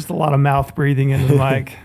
just 0.00 0.10
a 0.10 0.14
lot 0.16 0.32
of 0.34 0.40
mouth 0.40 0.74
breathing 0.74 1.10
into 1.10 1.26
the 1.26 1.34
mic. 1.50 1.76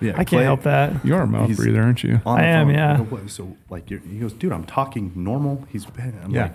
Yeah, 0.00 0.12
I 0.12 0.16
can't 0.16 0.28
Clay- 0.28 0.44
help 0.44 0.62
that. 0.64 1.04
You 1.04 1.14
are 1.14 1.22
a 1.22 1.26
mouth 1.26 1.46
He's- 1.46 1.58
breather, 1.58 1.80
aren't 1.82 2.02
you? 2.04 2.20
on 2.26 2.38
the 2.38 2.44
I 2.44 2.46
am, 2.46 2.66
phone. 2.66 2.74
yeah. 2.74 2.94
I 2.94 2.96
go, 2.98 3.02
"What?" 3.04 3.30
So 3.30 3.56
like, 3.70 3.90
you're, 3.90 4.00
he 4.00 4.18
goes, 4.18 4.32
dude, 4.32 4.52
I'm 4.52 4.64
talking 4.64 5.12
normal. 5.14 5.64
He's, 5.70 5.86
I'm 5.98 6.30
Yeah. 6.30 6.42
like, 6.42 6.54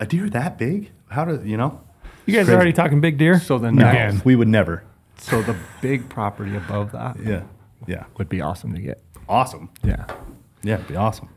a 0.00 0.06
deer 0.06 0.28
that 0.30 0.56
big? 0.58 0.90
How 1.08 1.24
do 1.24 1.42
you 1.46 1.56
know? 1.56 1.80
You 2.26 2.34
guys 2.34 2.48
are 2.48 2.54
already 2.54 2.72
talking 2.72 3.00
big 3.00 3.18
deer. 3.18 3.38
So 3.38 3.58
the 3.58 3.70
No. 3.70 3.90
next, 3.92 4.24
We 4.24 4.34
would 4.36 4.48
never. 4.48 4.82
so 5.18 5.42
the 5.42 5.54
big 5.82 6.08
property 6.08 6.56
above 6.56 6.92
that 6.92 7.16
Yeah, 7.22 7.42
yeah, 7.86 8.04
would 8.18 8.28
be 8.28 8.40
awesome 8.40 8.74
to 8.74 8.80
get. 8.80 9.02
awesome. 9.28 9.68
Yeah. 9.82 10.04
Yeah, 10.62 10.74
it'd 10.76 10.88
be 10.88 10.96
awesome. 10.96 11.28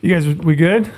You 0.00 0.14
guys, 0.14 0.26
we 0.26 0.54
good? 0.54 0.90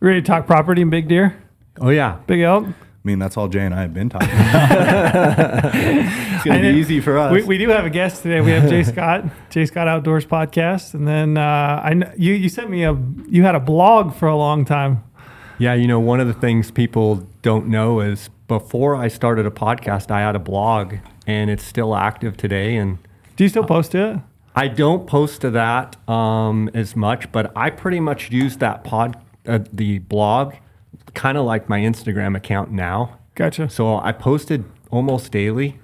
Ready 0.00 0.20
to 0.20 0.26
talk 0.26 0.46
property 0.46 0.82
and 0.82 0.90
big 0.90 1.08
deer, 1.08 1.36
Oh 1.80 1.88
yeah. 1.88 2.18
big 2.26 2.40
elk? 2.40 2.66
I 3.02 3.08
mean, 3.08 3.18
that's 3.18 3.36
all 3.36 3.48
Jay 3.48 3.64
and 3.64 3.74
I 3.74 3.80
have 3.80 3.94
been 3.94 4.10
talking. 4.10 4.28
about. 4.30 5.74
it's 5.74 6.44
gonna 6.44 6.60
be 6.60 6.78
easy 6.78 7.00
for 7.00 7.16
us. 7.16 7.32
We, 7.32 7.42
we 7.44 7.58
do 7.58 7.70
have 7.70 7.86
a 7.86 7.90
guest 7.90 8.22
today. 8.22 8.42
We 8.42 8.50
have 8.50 8.68
Jay 8.68 8.82
Scott, 8.82 9.24
Jay 9.48 9.64
Scott 9.64 9.88
Outdoors 9.88 10.26
podcast, 10.26 10.92
and 10.92 11.08
then 11.08 11.38
uh, 11.38 11.40
I 11.40 12.12
you 12.18 12.34
you 12.34 12.50
sent 12.50 12.68
me 12.68 12.84
a 12.84 12.96
you 13.28 13.42
had 13.42 13.54
a 13.54 13.60
blog 13.60 14.14
for 14.14 14.28
a 14.28 14.36
long 14.36 14.64
time. 14.66 15.02
Yeah, 15.58 15.74
you 15.74 15.86
know, 15.86 16.00
one 16.00 16.20
of 16.20 16.26
the 16.26 16.34
things 16.34 16.70
people 16.70 17.26
don't 17.42 17.68
know 17.68 18.00
is 18.00 18.30
before 18.48 18.96
I 18.96 19.08
started 19.08 19.46
a 19.46 19.50
podcast, 19.50 20.10
I 20.10 20.20
had 20.20 20.34
a 20.34 20.38
blog 20.38 20.96
and 21.26 21.50
it's 21.50 21.62
still 21.62 21.94
active 21.94 22.36
today. 22.36 22.76
And 22.76 22.98
Do 23.36 23.44
you 23.44 23.48
still 23.48 23.64
post 23.64 23.92
to 23.92 24.10
it? 24.10 24.18
I 24.56 24.68
don't 24.68 25.06
post 25.06 25.42
to 25.42 25.50
that 25.50 25.96
um, 26.08 26.68
as 26.74 26.96
much, 26.96 27.30
but 27.30 27.52
I 27.56 27.70
pretty 27.70 28.00
much 28.00 28.32
use 28.32 28.56
that 28.56 28.82
pod, 28.82 29.16
uh, 29.46 29.60
the 29.72 30.00
blog, 30.00 30.54
kind 31.14 31.36
of 31.38 31.44
like 31.44 31.68
my 31.68 31.80
Instagram 31.80 32.36
account 32.36 32.70
now. 32.72 33.18
Gotcha. 33.34 33.68
So 33.70 33.98
I 33.98 34.12
posted 34.12 34.64
almost 34.90 35.32
daily 35.32 35.78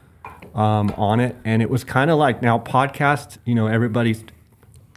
um, 0.54 0.90
on 0.96 1.20
it, 1.20 1.36
and 1.44 1.62
it 1.62 1.70
was 1.70 1.84
kind 1.84 2.10
of 2.10 2.18
like 2.18 2.42
now 2.42 2.58
podcast. 2.58 3.38
You 3.44 3.54
know, 3.54 3.66
everybody 3.66 4.16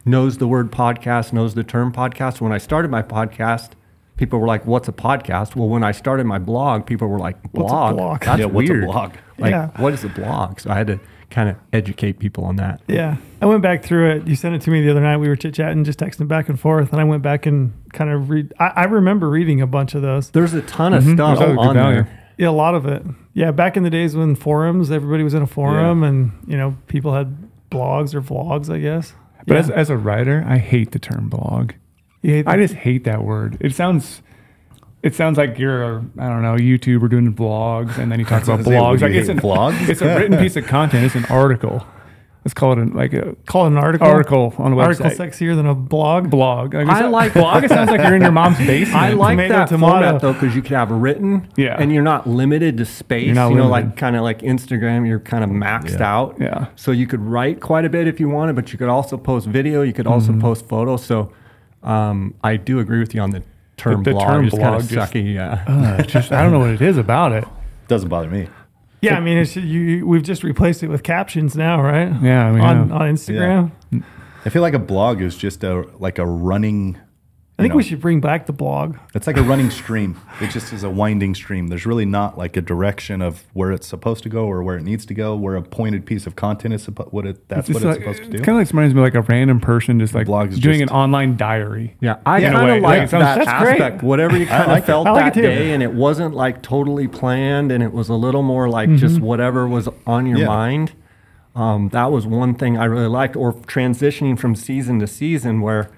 knows 0.04 0.38
the 0.38 0.48
word 0.48 0.70
podcast, 0.72 1.32
knows 1.32 1.54
the 1.54 1.64
term 1.64 1.92
podcast. 1.92 2.40
When 2.40 2.52
I 2.52 2.58
started 2.58 2.90
my 2.90 3.02
podcast, 3.02 3.70
people 4.16 4.38
were 4.38 4.46
like, 4.46 4.66
"What's 4.66 4.88
a 4.88 4.92
podcast?" 4.92 5.54
Well, 5.56 5.68
when 5.68 5.84
I 5.84 5.92
started 5.92 6.24
my 6.26 6.38
blog, 6.38 6.86
people 6.86 7.08
were 7.08 7.18
like, 7.18 7.36
What's 7.52 7.70
a 7.70 7.74
"Blog? 7.74 7.96
blog?" 7.96 8.20
That's 8.24 8.40
Yeah, 8.40 8.46
what's 8.46 8.68
a 8.68 8.72
weird. 8.72 8.84
blog? 8.86 9.12
Like, 9.38 9.50
Yeah. 9.52 9.68
what 9.76 9.92
is 9.92 10.04
a 10.04 10.08
blog?" 10.08 10.60
So 10.60 10.70
I 10.70 10.74
had 10.76 10.86
to 10.88 11.00
kind 11.30 11.48
of 11.48 11.56
educate 11.72 12.18
people 12.18 12.44
on 12.44 12.56
that. 12.56 12.80
Yeah, 12.88 13.16
I 13.40 13.46
went 13.46 13.62
back 13.62 13.84
through 13.84 14.10
it. 14.16 14.26
You 14.26 14.34
sent 14.36 14.54
it 14.54 14.62
to 14.62 14.70
me 14.70 14.82
the 14.82 14.90
other 14.90 15.00
night. 15.00 15.16
We 15.18 15.28
were 15.28 15.36
chit 15.36 15.54
chatting, 15.54 15.84
just 15.84 15.98
texting 16.00 16.28
back 16.28 16.48
and 16.48 16.58
forth, 16.58 16.92
and 16.92 17.00
I 17.00 17.04
went 17.04 17.22
back 17.22 17.46
and 17.46 17.72
kind 17.92 18.10
of 18.10 18.30
read. 18.30 18.52
I, 18.58 18.66
I 18.76 18.84
remember 18.84 19.28
reading 19.30 19.60
a 19.60 19.66
bunch 19.66 19.94
of 19.94 20.02
those. 20.02 20.30
There's 20.30 20.54
a 20.54 20.62
ton 20.62 20.92
of 20.94 21.04
Mhm. 21.04 21.14
stuff 21.14 21.38
There's 21.38 21.56
on 21.58 21.76
there. 21.76 22.08
Yeah, 22.36 22.48
a 22.48 22.50
lot 22.50 22.74
of 22.74 22.86
it. 22.86 23.02
Yeah, 23.34 23.50
back 23.52 23.76
in 23.76 23.82
the 23.82 23.90
days 23.90 24.16
when 24.16 24.34
forums, 24.34 24.90
everybody 24.90 25.22
was 25.22 25.34
in 25.34 25.42
a 25.42 25.46
forum, 25.46 26.02
and 26.02 26.32
you 26.46 26.56
know, 26.56 26.76
people 26.88 27.14
had 27.14 27.36
blogs 27.70 28.14
or 28.14 28.20
vlogs, 28.22 28.72
I 28.72 28.78
guess. 28.78 29.14
But 29.46 29.54
yeah. 29.54 29.60
as, 29.60 29.70
as 29.70 29.90
a 29.90 29.96
writer, 29.96 30.44
I 30.46 30.58
hate 30.58 30.92
the 30.92 30.98
term 30.98 31.28
blog. 31.28 31.72
You 32.22 32.34
hate 32.34 32.48
I 32.48 32.56
just 32.56 32.74
hate 32.74 33.04
that 33.04 33.24
word. 33.24 33.56
It 33.60 33.74
sounds, 33.74 34.20
it 35.02 35.14
sounds 35.14 35.38
like 35.38 35.58
you're 35.58 35.82
a, 35.82 36.04
I 36.18 36.28
don't 36.28 36.42
know, 36.42 36.54
YouTuber 36.56 37.08
doing 37.10 37.34
vlogs, 37.34 37.96
and 37.98 38.10
then 38.12 38.18
you 38.18 38.24
talk 38.26 38.42
about 38.44 38.60
blogs. 38.60 39.00
you 39.00 39.06
Like 39.06 39.14
it's 39.16 39.28
hate 39.28 39.36
an 39.36 39.40
vlogs? 39.40 39.88
It's 39.88 40.02
a 40.02 40.06
written 40.18 40.38
piece 40.38 40.56
of 40.56 40.66
content. 40.66 41.04
It's 41.04 41.14
an 41.14 41.24
article. 41.26 41.86
Let's 42.42 42.54
call 42.54 42.72
it 42.72 42.78
an, 42.78 42.94
like 42.94 43.12
a 43.12 43.36
call 43.44 43.64
it 43.66 43.68
an 43.72 43.76
article. 43.76 44.06
article 44.08 44.54
on 44.56 44.72
a 44.72 44.76
website. 44.76 45.04
Article 45.04 45.10
sexier 45.10 45.54
than 45.54 45.66
a 45.66 45.74
blog. 45.74 46.30
blog. 46.30 46.72
Like, 46.72 46.86
I 46.88 46.98
it's- 47.00 47.12
like- 47.12 47.34
blog. 47.34 47.64
It 47.64 47.68
sounds 47.68 47.90
like 47.90 48.00
you're 48.00 48.14
in 48.16 48.22
your 48.22 48.32
mom's 48.32 48.56
basement. 48.56 48.96
I 48.96 49.10
like 49.12 49.32
Tomato, 49.36 49.54
that 49.54 49.68
tomato. 49.68 49.92
format 49.92 50.20
though 50.22 50.32
because 50.32 50.56
you 50.56 50.62
could 50.62 50.72
have 50.72 50.90
written, 50.90 51.46
Yeah. 51.56 51.76
and 51.78 51.92
you're 51.92 52.02
not 52.02 52.26
limited 52.26 52.78
to 52.78 52.86
space. 52.86 53.26
You're 53.26 53.34
not 53.34 53.50
you 53.50 53.56
know, 53.56 53.68
limited. 53.68 53.88
like 53.88 53.96
kind 53.98 54.16
of 54.16 54.22
like 54.22 54.38
Instagram, 54.40 55.06
you're 55.06 55.20
kind 55.20 55.44
of 55.44 55.50
maxed 55.50 55.98
Yeah. 55.98 56.14
out. 56.16 56.36
Yeah. 56.40 56.68
So 56.76 56.92
you 56.92 57.06
could 57.06 57.20
write 57.20 57.60
quite 57.60 57.84
a 57.84 57.90
bit 57.90 58.06
if 58.08 58.18
you 58.18 58.30
wanted, 58.30 58.56
but 58.56 58.72
you 58.72 58.78
could 58.78 58.88
also 58.88 59.18
post 59.18 59.46
video. 59.46 59.82
You 59.82 59.92
could 59.92 60.06
also 60.06 60.32
Mm-hmm. 60.32 60.40
post 60.40 60.66
photos. 60.66 61.04
So 61.04 61.30
um, 61.82 62.34
I 62.42 62.56
do 62.56 62.78
agree 62.78 63.00
with 63.00 63.14
you 63.14 63.20
on 63.20 63.30
the 63.32 63.42
term 63.80 64.02
The- 64.02 64.10
the 64.10 64.14
blog. 64.16 64.26
term 64.28 64.44
is 64.46 64.50
kind 64.52 64.62
blog 64.62 64.80
of 64.82 64.88
just- 64.88 65.12
sucky. 65.12 65.34
Yeah. 65.34 65.64
Uh, 65.68 66.02
just 66.02 66.30
I 66.32 66.42
don't 66.42 66.52
know 66.52 66.58
what 66.60 66.70
it 66.70 66.82
is 66.82 66.96
about 66.98 67.32
it. 67.32 67.44
Doesn't 67.88 68.08
bother 68.08 68.28
me. 68.30 68.48
Yeah, 69.02 69.16
I 69.16 69.20
mean, 69.20 69.38
it's 69.38 69.56
you, 69.56 69.62
you. 69.62 70.06
We've 70.06 70.22
just 70.22 70.44
replaced 70.44 70.82
it 70.82 70.88
with 70.88 71.02
captions 71.02 71.56
now, 71.56 71.80
right? 71.82 72.12
Yeah, 72.22 72.52
we 72.52 72.60
on 72.60 72.76
have. 72.90 72.92
on 72.92 73.08
Instagram. 73.14 73.72
I 74.44 74.48
feel 74.50 74.60
like 74.62 74.74
a 74.74 74.78
blog 74.78 75.22
is 75.22 75.36
just 75.36 75.64
a 75.64 75.86
like 75.98 76.18
a 76.18 76.26
running. 76.26 76.98
I 77.60 77.62
think 77.64 77.72
know, 77.74 77.76
we 77.76 77.82
should 77.82 78.00
bring 78.00 78.20
back 78.20 78.46
the 78.46 78.52
blog. 78.52 78.96
It's 79.14 79.26
like 79.26 79.36
a 79.36 79.42
running 79.42 79.70
stream. 79.70 80.20
It 80.40 80.50
just 80.50 80.72
is 80.72 80.82
a 80.82 80.90
winding 80.90 81.34
stream. 81.34 81.68
There's 81.68 81.86
really 81.86 82.04
not 82.06 82.36
like 82.36 82.56
a 82.56 82.60
direction 82.60 83.22
of 83.22 83.44
where 83.52 83.70
it's 83.72 83.86
supposed 83.86 84.22
to 84.24 84.28
go 84.28 84.46
or 84.46 84.62
where 84.62 84.76
it 84.76 84.82
needs 84.82 85.06
to 85.06 85.14
go. 85.14 85.36
Where 85.36 85.54
a 85.56 85.62
pointed 85.62 86.06
piece 86.06 86.26
of 86.26 86.36
content 86.36 86.74
is 86.74 86.82
supposed 86.82 87.12
what 87.12 87.26
it 87.26 87.48
that's 87.48 87.68
It's 87.68 87.74
what 87.82 87.84
it's 87.96 87.98
like, 87.98 88.00
supposed 88.16 88.18
to 88.18 88.24
It's 88.30 88.40
do. 88.40 88.44
kind 88.44 88.58
of 88.60 88.66
like 88.66 88.72
reminds 88.72 88.94
me 88.94 89.00
of 89.00 89.04
like 89.04 89.14
a 89.14 89.22
random 89.22 89.60
person 89.60 90.00
just 90.00 90.14
like 90.14 90.26
Blog 90.26 90.52
is 90.52 90.58
doing 90.58 90.80
just- 90.80 90.90
an 90.90 90.96
online 90.96 91.36
diary. 91.36 91.96
Yeah, 92.00 92.16
I 92.26 92.38
In 92.40 92.52
a 92.52 92.56
kind 92.56 92.70
of 92.70 92.74
like, 92.76 92.82
like 92.82 93.02
it 93.02 93.10
sounds- 93.10 93.22
that 93.24 93.44
That's 93.44 93.62
great. 93.62 93.80
aspect. 93.80 94.02
Whatever 94.02 94.36
you 94.36 94.46
kind 94.48 94.70
of 94.72 94.78
it. 94.78 94.84
felt 94.84 95.06
like 95.06 95.34
that 95.34 95.40
day, 95.40 95.72
and 95.72 95.82
it 95.82 95.92
wasn't 95.92 96.34
like 96.34 96.62
totally 96.62 97.06
planned, 97.08 97.70
and 97.70 97.82
it 97.82 97.92
was 97.92 98.08
a 98.08 98.14
little 98.14 98.42
more 98.42 98.68
like 98.68 98.94
just 98.96 99.20
whatever 99.20 99.68
was 99.68 99.88
on 100.06 100.26
your 100.26 100.38
Yeah. 100.38 100.46
mind. 100.46 100.92
Um, 101.56 101.88
that 101.88 102.12
was 102.12 102.26
one 102.26 102.54
thing 102.54 102.78
I 102.78 102.84
really 102.84 103.08
liked. 103.08 103.34
Or 103.36 103.52
transitioning 103.52 104.38
from 104.38 104.54
season 104.54 105.00
to 105.00 105.06
season, 105.08 105.60
where 105.60 105.90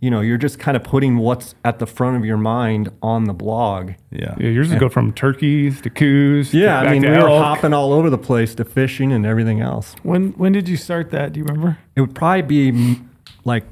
you 0.00 0.10
know 0.10 0.20
you're 0.20 0.38
just 0.38 0.58
kind 0.58 0.76
of 0.76 0.84
putting 0.84 1.18
what's 1.18 1.54
at 1.64 1.78
the 1.78 1.86
front 1.86 2.16
of 2.16 2.24
your 2.24 2.36
mind 2.36 2.90
on 3.02 3.24
the 3.24 3.32
blog. 3.32 3.92
yeah. 4.10 4.34
Yeah, 4.38 4.48
yours 4.48 4.70
would 4.70 4.78
go 4.78 4.88
from 4.88 5.12
turkeys 5.12 5.80
to 5.82 5.90
Coues. 5.90 6.50
to 6.50 6.58
Yeah, 6.58 6.80
I 6.80 6.92
mean 6.92 7.02
to 7.02 7.10
we 7.10 7.16
were 7.16 7.28
hopping 7.28 7.72
all 7.72 7.92
over 7.92 8.10
the 8.10 8.18
place 8.18 8.54
to 8.56 8.64
fishing 8.64 9.12
and 9.12 9.26
everything 9.26 9.60
else. 9.60 9.94
When 10.02 10.30
when 10.32 10.52
did 10.52 10.68
you 10.68 10.76
start 10.76 11.10
that? 11.10 11.32
Do 11.32 11.40
you 11.40 11.44
remember? 11.44 11.78
It 11.96 12.00
would 12.00 12.14
probably 12.14 12.42
be 12.42 12.72
mm, 12.72 13.06
like 13.44 13.64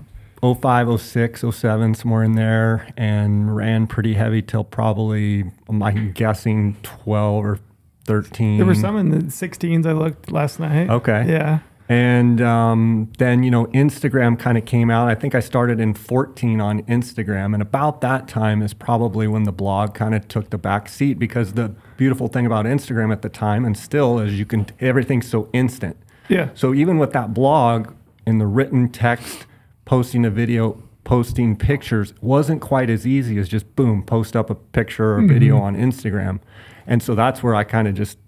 05, 0.43 1.01
06, 1.01 1.45
07, 1.51 1.95
somewhere 1.95 2.23
in 2.23 2.35
there, 2.35 2.89
and 2.97 3.55
ran 3.57 3.87
pretty 3.87 4.15
heavy 4.15 4.43
till 4.43 4.65
probably, 4.65 5.45
I'm 5.69 6.13
guessing 6.13 6.77
12 6.83 7.45
or 7.45 7.59
13. 8.05 8.59
There 8.59 8.67
were 8.67 8.75
some 8.75 8.97
in 8.97 9.11
the 9.11 9.19
16s. 9.19 9.87
I 9.87 9.93
looked 9.93 10.31
last 10.31 10.61
night. 10.61 10.91
Okay. 10.91 11.25
Yeah. 11.29 11.61
And 11.89 12.41
um, 12.41 13.13
then, 13.19 13.43
you 13.43 13.51
know, 13.51 13.67
Instagram 13.67 14.39
kind 14.39 14.59
of 14.59 14.65
came 14.65 14.91
out. 14.91 15.09
I 15.09 15.15
think 15.15 15.35
I 15.35 15.41
started 15.41 15.79
in 15.79 15.95
14 15.95 16.61
on 16.61 16.83
Instagram. 16.85 17.55
And 17.55 17.63
about 17.63 18.01
that 18.01 18.27
time 18.27 18.61
is 18.61 18.75
probably 18.75 19.29
when 19.29 19.45
the 19.45 19.53
blog 19.53 19.95
kind 19.95 20.15
of 20.15 20.27
took 20.27 20.51
the 20.51 20.59
back 20.59 20.89
seat 20.89 21.19
because 21.19 21.53
the 21.53 21.75
beautiful 21.97 22.27
thing 22.27 22.45
about 22.45 22.65
Instagram 22.65 23.13
at 23.13 23.23
the 23.23 23.29
time 23.29 23.65
and 23.65 23.77
still 23.77 24.19
is 24.19 24.39
you 24.39 24.47
can, 24.47 24.67
everything's 24.81 25.29
so 25.29 25.49
instant. 25.53 25.97
Yeah. 26.29 26.49
So 26.55 26.75
even 26.75 26.99
with 26.99 27.13
that 27.13 27.33
blog 27.33 27.93
in 28.27 28.39
the 28.39 28.47
written 28.47 28.89
text, 28.89 29.47
posting 29.85 30.25
a 30.25 30.31
video, 30.31 30.83
posting 31.05 31.55
pictures 31.55 32.13
wasn't 32.21 32.61
quite 32.61 32.91
as 32.91 33.07
easy 33.07 33.39
as 33.39 33.49
just 33.49 33.77
boom, 33.77 34.03
post 34.03 34.35
up 34.35 34.51
a 34.51 34.57
picture 34.57 35.13
or 35.13 35.19
a 35.19 35.27
video 35.27 35.57
on 35.57 35.77
Instagram. 35.77 36.41
And 36.85 37.01
so 37.01 37.15
that's 37.15 37.45
where 37.45 37.55
I 37.55 37.63
kind 37.63 37.87
of 37.87 37.95
just, 37.95 38.19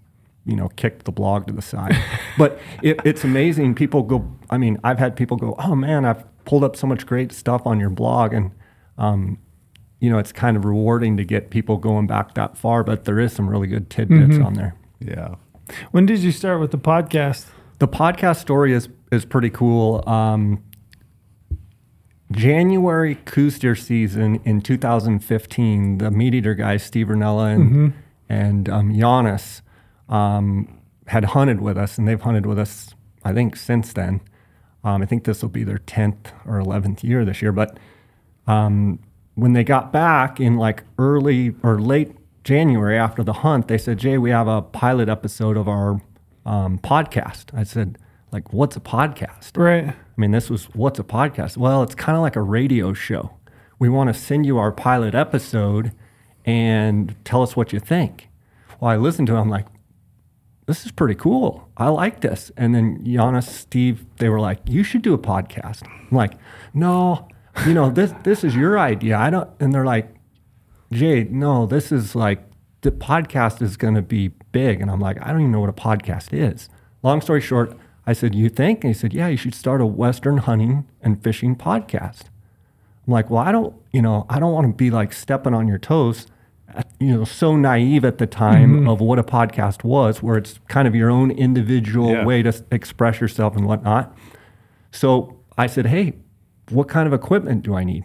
you 0.49 0.57
know, 0.57 0.69
kicked 0.71 1.05
the 1.05 1.13
blog 1.13 1.47
to 1.47 1.53
the 1.53 1.63
side. 1.63 1.95
but 2.39 2.59
it, 2.83 2.99
it's 3.05 3.23
amazing. 3.23 3.75
People 3.75 4.03
go, 4.03 4.27
I 4.49 4.57
mean, 4.57 4.79
I've 4.83 4.99
had 4.99 5.15
people 5.15 5.37
go, 5.37 5.55
oh 5.59 5.75
man, 5.75 6.07
I've 6.07 6.25
pulled 6.47 6.65
up 6.65 6.75
so 6.75 6.87
much 6.87 7.07
great 7.07 7.33
stuff 7.33 7.67
on 7.67 7.79
your 7.79 7.91
blog. 7.91 8.33
And, 8.33 8.53
um, 8.97 9.39
you 10.01 10.09
know, 10.09 10.19
it's 10.19 10.33
kind 10.33 10.57
of 10.57 10.65
rewarding 10.65 11.19
to 11.19 11.25
get 11.25 11.51
people 11.51 11.77
going 11.77 12.07
back 12.07 12.35
that 12.35 12.57
far, 12.57 12.83
but 12.83 13.05
there 13.05 13.21
is 13.21 13.35
some 13.35 13.49
really 13.49 13.67
good 13.67 13.91
tidbits 13.91 14.39
on 14.39 14.55
there. 14.55 14.75
Yeah. 15.01 15.35
When 15.91 16.07
did 16.07 16.21
you 16.21 16.33
start 16.33 16.61
with 16.61 16.71
the 16.71 16.79
podcast? 16.79 17.47
The 17.79 17.89
podcast 17.89 18.41
story 18.41 18.73
is 18.73 18.89
is 19.13 19.25
pretty 19.25 19.51
cool. 19.51 20.03
Um, 20.09 20.63
January 22.31 23.17
Coues 23.25 23.59
deer 23.59 23.75
season 23.75 24.41
in 24.45 24.61
2015, 24.61 25.99
the 25.99 26.11
meat 26.11 26.35
eater 26.35 26.55
guys, 26.55 26.83
Steve 26.83 27.09
Rinella 27.09 27.55
and 27.55 27.93
and 28.29 28.69
um, 28.69 28.95
Janis, 28.99 29.63
um, 30.09 30.81
had 31.07 31.25
hunted 31.25 31.61
with 31.61 31.77
us, 31.77 31.99
and 31.99 32.07
they've 32.07 32.21
hunted 32.21 32.47
with 32.47 32.59
us, 32.59 32.95
I 33.25 33.33
think, 33.33 33.57
since 33.57 33.93
then. 33.93 34.21
Um, 34.85 35.03
I 35.03 35.07
think 35.07 35.25
this 35.25 35.43
will 35.43 35.49
be 35.49 35.65
their 35.65 35.79
10th 35.79 36.33
or 36.47 36.61
11th 36.61 37.03
year 37.03 37.25
this 37.25 37.43
year. 37.43 37.53
But 37.53 37.79
um, 38.47 39.01
when 39.35 39.53
they 39.53 39.65
got 39.65 39.93
back 39.93 40.41
in 40.41 40.57
like 40.57 40.85
early 40.99 41.55
or 41.63 41.81
late 41.81 42.13
January 42.45 42.99
after 42.99 43.23
the 43.23 43.33
hunt, 43.33 43.69
they 43.69 43.79
said, 43.79 43.99
Jay, 43.99 44.19
we 44.19 44.31
have 44.31 44.49
a 44.49 44.63
pilot 44.63 45.09
episode 45.09 45.57
of 45.57 45.69
our 45.69 46.01
um, 46.47 46.79
podcast. 46.79 47.47
I 47.53 47.65
said, 47.65 47.99
like, 48.33 48.53
what's 48.53 48.77
a 48.77 48.81
podcast? 48.81 49.57
Right. 49.57 49.89
I 49.89 49.95
mean, 50.17 50.31
this 50.31 50.51
was 50.51 50.65
what's 50.75 50.99
a 50.99 51.05
podcast? 51.05 51.57
Well, 51.57 51.83
it's 51.83 51.95
kind 51.95 52.17
of 52.17 52.23
like 52.23 52.37
a 52.37 52.43
radio 52.43 52.93
show. 52.93 53.35
We 53.79 53.89
want 53.89 54.13
to 54.13 54.15
send 54.15 54.47
you 54.47 54.59
our 54.59 54.73
pilot 54.73 55.15
episode 55.15 55.93
and 56.45 57.15
tell 57.25 57.43
us 57.43 57.55
what 57.55 57.73
you 57.73 57.79
think. 57.79 58.29
Well, 58.81 58.91
I 58.91 58.97
listened 58.97 59.29
to 59.29 59.37
it. 59.37 59.41
I'm 59.41 59.49
like, 59.49 59.67
this 60.69 60.85
is 60.85 60.93
pretty 60.93 61.15
cool. 61.15 61.67
I 61.79 61.89
like 61.89 62.21
this. 62.21 62.53
And 62.55 62.75
then 62.75 63.03
Janis, 63.03 63.51
Steve, 63.51 64.05
they 64.19 64.29
were 64.29 64.39
like, 64.39 64.61
you 64.67 64.85
should 64.85 65.01
do 65.01 65.15
a 65.15 65.19
podcast. 65.19 65.83
I'm 65.89 66.15
like, 66.15 66.35
no, 66.75 67.27
you 67.67 67.73
know, 67.73 67.89
this 67.89 68.13
this 68.23 68.45
is 68.45 68.55
your 68.55 68.79
idea. 68.79 69.17
I 69.17 69.31
don't. 69.31 69.49
And 69.61 69.73
they're 69.73 69.87
like, 69.87 70.15
Jay, 70.93 71.25
no, 71.25 71.65
this 71.65 71.91
is 71.91 72.15
like 72.15 72.45
the 72.83 72.93
podcast 72.93 73.63
is 73.63 73.79
going 73.79 73.95
to 73.95 74.03
be 74.03 74.29
big. 74.53 74.83
And 74.83 74.91
I'm 74.91 75.01
like, 75.01 75.17
I 75.23 75.33
don't 75.33 75.41
even 75.41 75.53
know 75.53 75.61
what 75.61 75.71
a 75.71 75.73
podcast 75.73 76.35
is. 76.35 76.69
Long 77.03 77.23
story 77.23 77.41
short, 77.41 77.75
I 78.07 78.13
said, 78.13 78.35
You 78.35 78.51
think? 78.51 78.85
And 78.85 78.93
he 78.93 78.99
said, 78.99 79.15
Yeah, 79.15 79.29
you 79.29 79.39
should 79.39 79.55
start 79.55 79.81
a 79.81 79.87
Western 79.87 80.37
hunting 80.37 80.87
and 81.01 81.25
fishing 81.25 81.57
podcast. 81.57 82.25
I'm 83.07 83.15
like, 83.15 83.31
Well, 83.31 83.43
I 83.43 83.53
don't, 83.53 83.75
you 83.91 84.03
know, 84.03 84.27
I 84.29 84.39
don't 84.39 84.53
want 84.53 84.67
to 84.67 84.75
be 84.75 84.91
like 84.91 85.15
stepping 85.15 85.55
on 85.55 85.67
your 85.67 85.79
toes. 85.79 86.27
You 87.01 87.19
know, 87.19 87.25
so 87.25 87.57
naive 87.57 88.05
at 88.05 88.19
the 88.19 88.27
time 88.27 88.81
mm-hmm. 88.81 88.89
of 88.89 89.01
what 89.01 89.19
a 89.19 89.23
podcast 89.23 89.85
was, 89.85 90.23
where 90.23 90.37
it's 90.37 90.59
kind 90.69 90.87
of 90.89 90.95
your 90.95 91.11
own 91.11 91.31
individual 91.31 92.11
Yeah. 92.11 92.25
way 92.25 92.43
to 92.43 92.49
s- 92.49 92.63
express 92.71 93.21
yourself 93.21 93.57
and 93.57 93.67
whatnot. 93.67 94.17
So 94.91 95.41
I 95.57 95.67
said, 95.67 95.87
Hey, 95.87 96.15
what 96.71 96.89
kind 96.89 97.07
of 97.07 97.13
equipment 97.13 97.63
do 97.63 97.75
I 97.75 97.85
need? 97.85 98.05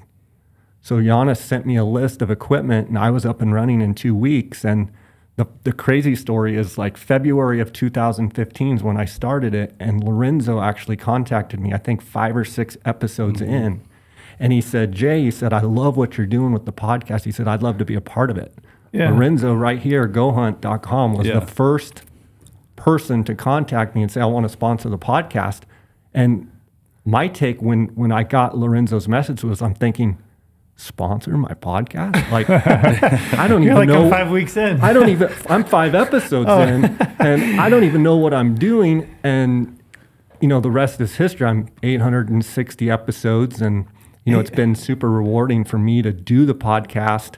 So 0.81 1.01
Janis 1.01 1.39
sent 1.39 1.65
me 1.65 1.77
a 1.77 1.86
list 1.86 2.21
of 2.21 2.30
equipment 2.30 2.89
and 2.89 2.98
I 2.98 3.10
was 3.10 3.25
up 3.25 3.42
and 3.42 3.54
running 3.54 3.81
in 3.81 3.95
two 3.95 4.13
weeks. 4.13 4.66
And 4.66 4.92
the, 5.38 5.48
the 5.63 5.71
crazy 5.71 6.16
story 6.16 6.57
is 6.57 6.77
like 6.77 6.98
February 6.98 7.59
of 7.59 7.71
2015 7.71 8.75
is 8.75 8.83
when 8.83 8.98
I 8.98 9.06
started 9.06 9.56
it. 9.56 9.74
And 9.80 10.04
Lorenzo 10.04 10.62
actually 10.62 10.98
contacted 10.98 11.59
me, 11.59 11.74
I 11.74 11.77
think 11.77 12.01
five 12.01 12.36
or 12.36 12.44
six 12.45 12.77
episodes 12.86 13.42
mm-hmm. 13.42 13.54
in. 13.54 13.81
And 14.39 14.51
he 14.53 14.62
said, 14.62 14.91
Jay, 14.91 15.21
he 15.24 15.31
said, 15.31 15.53
I 15.53 15.62
love 15.62 15.95
what 15.97 16.18
you're 16.18 16.27
doing 16.27 16.51
with 16.53 16.65
the 16.65 16.74
podcast. 16.74 17.24
He 17.25 17.31
said, 17.31 17.47
I'd 17.47 17.62
love 17.63 17.77
to 17.77 17.85
be 17.85 17.95
a 17.95 18.01
part 18.01 18.30
of 18.31 18.38
it. 18.38 18.53
Yeah. 18.91 19.09
Lorenzo 19.09 19.53
right 19.53 19.80
here, 19.80 20.07
gohunt.com, 20.07 21.13
was 21.13 21.27
Yeah. 21.27 21.39
the 21.39 21.45
first 21.45 22.03
person 22.75 23.24
to 23.24 23.35
contact 23.35 23.95
me 23.95 24.01
and 24.01 24.12
say, 24.12 24.21
I 24.21 24.25
want 24.25 24.44
to 24.45 24.50
sponsor 24.50 24.89
the 24.89 24.97
podcast. 24.97 25.62
And 26.13 26.50
my 27.06 27.27
take 27.27 27.62
when 27.62 27.88
when 27.95 28.12
I 28.12 28.24
got 28.24 28.57
Lorenzo's 28.57 29.07
message 29.07 29.44
was 29.44 29.62
I'm 29.62 29.74
thinking, 29.74 30.18
sponsor 30.75 31.38
my 31.38 31.53
podcast? 31.53 32.30
Like 32.31 32.50
I 33.39 33.47
don't 33.47 33.62
You're 33.63 33.74
even 33.74 33.75
like 33.75 33.88
know 33.89 34.06
I'm 34.06 34.09
five 34.12 34.30
weeks 34.31 34.57
in. 34.57 34.80
I 34.81 34.94
don't 34.94 35.09
even 35.09 35.31
I'm 35.50 35.63
five 35.63 35.95
episodes 35.95 36.50
Oh. 36.50 36.62
in 36.62 36.85
and 37.19 37.59
I 37.62 37.69
don't 37.69 37.83
even 37.83 38.03
know 38.03 38.15
what 38.18 38.33
I'm 38.33 38.56
doing 38.56 39.13
and 39.24 39.80
you 40.41 40.47
know 40.47 40.59
the 40.59 40.71
rest 40.71 41.00
is 41.01 41.15
history. 41.15 41.47
I'm 41.47 41.69
860 41.83 42.89
episodes 42.89 43.62
and 43.62 43.85
you 44.25 44.31
know 44.34 44.40
it's 44.40 44.50
been 44.50 44.75
super 44.75 45.10
rewarding 45.10 45.64
for 45.64 45.78
me 45.78 46.02
to 46.02 46.12
do 46.14 46.46
the 46.46 46.56
podcast 46.56 47.36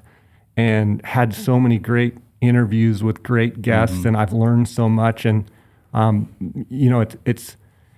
and 0.58 1.04
had 1.06 1.34
so 1.34 1.60
many 1.60 1.78
great 1.78 2.18
interviews 2.42 3.04
with 3.04 3.24
great 3.24 3.62
guests 3.62 3.98
and 4.06 4.16
I've 4.18 4.34
learned 4.34 4.68
so 4.68 4.88
much. 4.90 5.26
And 5.26 5.50
um, 5.94 6.30
you 6.70 6.90
know 6.90 7.02
it's 7.02 7.16
it's 7.26 7.58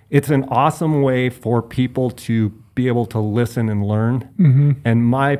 it's 0.09 0.29
an 0.29 0.45
awesome 0.49 1.01
way 1.01 1.29
for 1.29 1.61
people 1.61 2.09
to 2.11 2.49
be 2.75 2.87
able 2.87 3.05
to 3.07 3.19
listen 3.19 3.69
and 3.69 3.85
learn. 3.85 4.29
And 4.85 5.05
my 5.05 5.39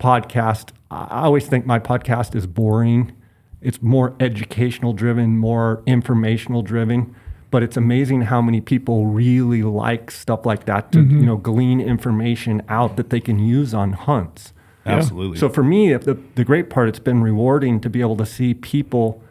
podcast 0.00 0.70
I 0.90 1.24
always 1.24 1.46
think 1.46 1.66
my 1.66 1.78
podcast 1.78 2.34
is 2.34 2.46
boring. 2.46 3.12
It's 3.60 3.82
more 3.82 4.14
educational 4.20 4.92
driven 4.92 5.36
more 5.36 5.82
informational 5.86 6.62
driven 6.62 7.14
but 7.50 7.62
it's 7.62 7.76
amazing 7.76 8.22
how 8.22 8.42
many 8.42 8.60
people 8.60 9.06
really 9.06 9.62
like 9.62 10.10
stuff 10.10 10.44
like 10.44 10.64
that 10.66 10.92
to 10.92 11.00
you 11.00 11.04
mm-hmm. 11.04 11.26
know 11.26 11.36
glean 11.36 11.80
information 11.80 12.62
out 12.68 12.96
that 12.96 13.10
they 13.10 13.20
can 13.20 13.38
use 13.38 13.72
on 13.74 13.92
hunts 13.92 14.52
Absolutely. 14.88 15.38
so 15.38 15.48
for 15.48 15.62
me, 15.62 15.92
the, 15.94 16.18
the 16.34 16.44
great 16.44 16.70
part, 16.70 16.88
it's 16.88 16.98
been 16.98 17.22
rewarding 17.22 17.80
to 17.80 17.90
be 17.90 18.00
able 18.00 18.16
to 18.16 18.26
see 18.26 18.54
people 18.54 19.22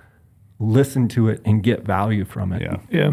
listen 0.60 1.08
to 1.10 1.30
it 1.30 1.42
and 1.46 1.64
get 1.64 1.84
value 1.84 2.26
from 2.26 2.54
it. 2.54 2.62
yeah. 2.62 2.78
yeah. 2.90 3.12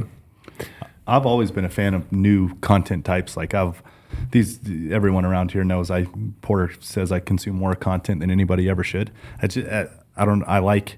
I've 1.07 1.27
always 1.27 1.51
been 1.51 1.67
a 1.67 1.71
fan 1.71 1.93
of 1.93 2.11
new 2.13 2.55
content 2.61 3.05
types. 3.05 3.37
Like 3.37 3.53
I've 3.53 3.83
these 4.31 4.59
everyone 4.91 5.27
around 5.27 5.51
here 5.51 5.63
knows 5.65 5.91
I 5.91 6.07
Porter 6.41 6.73
says 6.81 7.13
I 7.13 7.21
consume 7.21 7.57
more 7.57 7.75
content 7.75 8.21
than 8.21 8.31
anybody 8.31 8.71
ever 8.71 8.83
should. 8.83 9.11
I 9.43 9.47
just 9.49 9.69
I, 9.69 9.89
I 10.17 10.25
don't 10.25 10.43
I 10.45 10.61
like 10.61 10.97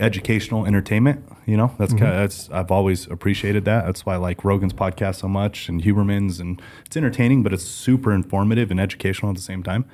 educational 0.00 0.66
entertainment. 0.66 1.24
You 1.46 1.56
know 1.56 1.74
that's 1.78 1.92
kind 1.92 2.04
of, 2.06 2.14
that's 2.16 2.50
I've 2.50 2.70
always 2.70 3.06
appreciated 3.06 3.64
that. 3.66 3.84
That's 3.86 4.04
why 4.06 4.14
I 4.14 4.16
like 4.16 4.44
Rogan's 4.44 4.72
podcast 4.72 5.16
so 5.16 5.28
much 5.28 5.68
and 5.68 5.82
Huberman's 5.82 6.40
and 6.40 6.60
it's 6.86 6.96
entertaining, 6.96 7.42
but 7.42 7.52
it's 7.52 7.64
super 7.64 8.12
informative 8.12 8.70
and 8.70 8.80
educational 8.80 9.30
at 9.30 9.36
the 9.36 9.42
same 9.42 9.62
time. 9.62 9.84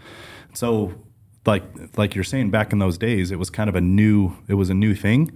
So 0.54 0.94
like 1.46 1.62
like 1.98 2.14
you're 2.14 2.24
saying 2.24 2.50
back 2.50 2.72
in 2.72 2.78
those 2.78 2.98
days, 2.98 3.30
it 3.30 3.38
was 3.38 3.50
kind 3.50 3.68
of 3.68 3.76
a 3.76 3.80
new 3.80 4.32
it 4.48 4.54
was 4.54 4.70
a 4.70 4.74
new 4.74 4.94
thing 4.94 5.32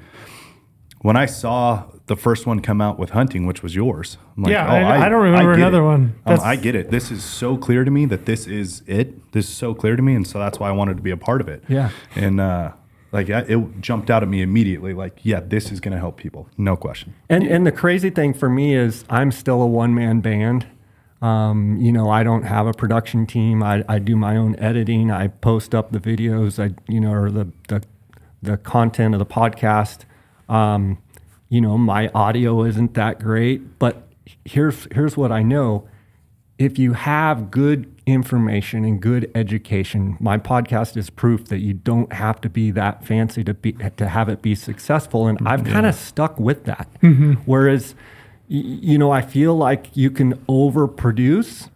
when 1.00 1.16
I 1.16 1.26
saw 1.26 1.84
the 2.06 2.16
first 2.16 2.46
one 2.46 2.60
come 2.60 2.80
out 2.80 2.98
with 2.98 3.10
hunting, 3.10 3.44
which 3.44 3.62
was 3.62 3.74
yours, 3.74 4.16
I'm 4.38 4.44
like, 4.44 4.52
Yeah, 4.52 4.66
oh, 4.66 4.74
I- 4.74 5.04
I 5.04 5.08
don't 5.10 5.22
remember 5.22 5.52
get 5.52 5.58
another 5.60 5.80
it. 5.80 5.84
one. 5.84 6.14
Um, 6.24 6.40
I 6.42 6.56
get 6.56 6.74
it. 6.74 6.90
This 6.90 7.10
is 7.10 7.22
so 7.22 7.58
clear 7.58 7.84
to 7.84 7.90
me 7.90 8.06
that 8.06 8.24
this 8.24 8.46
is 8.46 8.82
it. 8.86 9.32
This 9.32 9.46
is 9.48 9.54
so 9.54 9.74
clear 9.74 9.96
to 9.96 10.02
me, 10.02 10.14
and 10.14 10.26
so 10.26 10.38
that's 10.38 10.58
why 10.58 10.70
I 10.70 10.72
wanted 10.72 10.96
to 10.96 11.02
be 11.02 11.10
a 11.10 11.16
part 11.18 11.42
of 11.42 11.48
it. 11.48 11.62
Yeah. 11.68 11.90
and 12.14 12.40
uh, 12.40 12.72
like 13.14 13.28
it 13.28 13.80
jumped 13.80 14.10
out 14.10 14.24
at 14.24 14.28
me 14.28 14.42
immediately. 14.42 14.92
Like, 14.92 15.20
yeah, 15.22 15.38
this 15.40 15.70
is 15.70 15.78
going 15.78 15.92
to 15.92 15.98
help 15.98 16.16
people, 16.16 16.48
no 16.58 16.76
question. 16.76 17.14
And 17.30 17.44
and 17.44 17.64
the 17.64 17.72
crazy 17.72 18.10
thing 18.10 18.34
for 18.34 18.50
me 18.50 18.74
is 18.74 19.04
I'm 19.08 19.30
still 19.30 19.62
a 19.62 19.66
one 19.66 19.94
man 19.94 20.20
band. 20.20 20.66
Um, 21.22 21.78
you 21.80 21.92
know, 21.92 22.10
I 22.10 22.24
don't 22.24 22.42
have 22.42 22.66
a 22.66 22.72
production 22.72 23.24
team. 23.24 23.62
I, 23.62 23.84
I 23.88 24.00
do 24.00 24.16
my 24.16 24.36
own 24.36 24.56
editing. 24.58 25.12
I 25.12 25.28
post 25.28 25.74
up 25.74 25.92
the 25.92 26.00
videos. 26.00 26.62
I 26.62 26.74
you 26.92 27.00
know, 27.00 27.12
or 27.12 27.30
the 27.30 27.52
the, 27.68 27.84
the 28.42 28.56
content 28.56 29.14
of 29.14 29.20
the 29.20 29.26
podcast. 29.26 30.00
Um, 30.48 30.98
you 31.48 31.60
know, 31.60 31.78
my 31.78 32.08
audio 32.08 32.64
isn't 32.64 32.94
that 32.94 33.20
great, 33.20 33.78
but 33.78 34.08
here's 34.44 34.88
here's 34.92 35.16
what 35.16 35.30
I 35.30 35.42
know. 35.42 35.86
If 36.58 36.78
you 36.78 36.92
have 36.92 37.50
good 37.50 37.92
information 38.06 38.84
and 38.84 39.00
good 39.00 39.30
education, 39.34 40.16
my 40.20 40.38
podcast 40.38 40.96
is 40.96 41.10
proof 41.10 41.46
that 41.46 41.58
you 41.58 41.74
don't 41.74 42.12
have 42.12 42.40
to 42.42 42.48
be 42.48 42.70
that 42.70 43.04
fancy 43.04 43.42
to 43.44 43.54
be 43.54 43.72
to 43.72 44.08
have 44.08 44.28
it 44.28 44.40
be 44.40 44.54
successful. 44.54 45.26
And 45.26 45.38
I've 45.46 45.62
mm-hmm. 45.62 45.72
kind 45.72 45.86
of 45.86 45.96
stuck 45.96 46.38
with 46.38 46.64
that. 46.64 46.88
Mm-hmm. 47.02 47.32
Whereas, 47.44 47.96
y- 48.48 48.62
you 48.62 48.98
know, 48.98 49.10
I 49.10 49.22
feel 49.22 49.56
like 49.56 49.96
you 49.96 50.10
can 50.10 50.34
overproduce. 50.46 51.70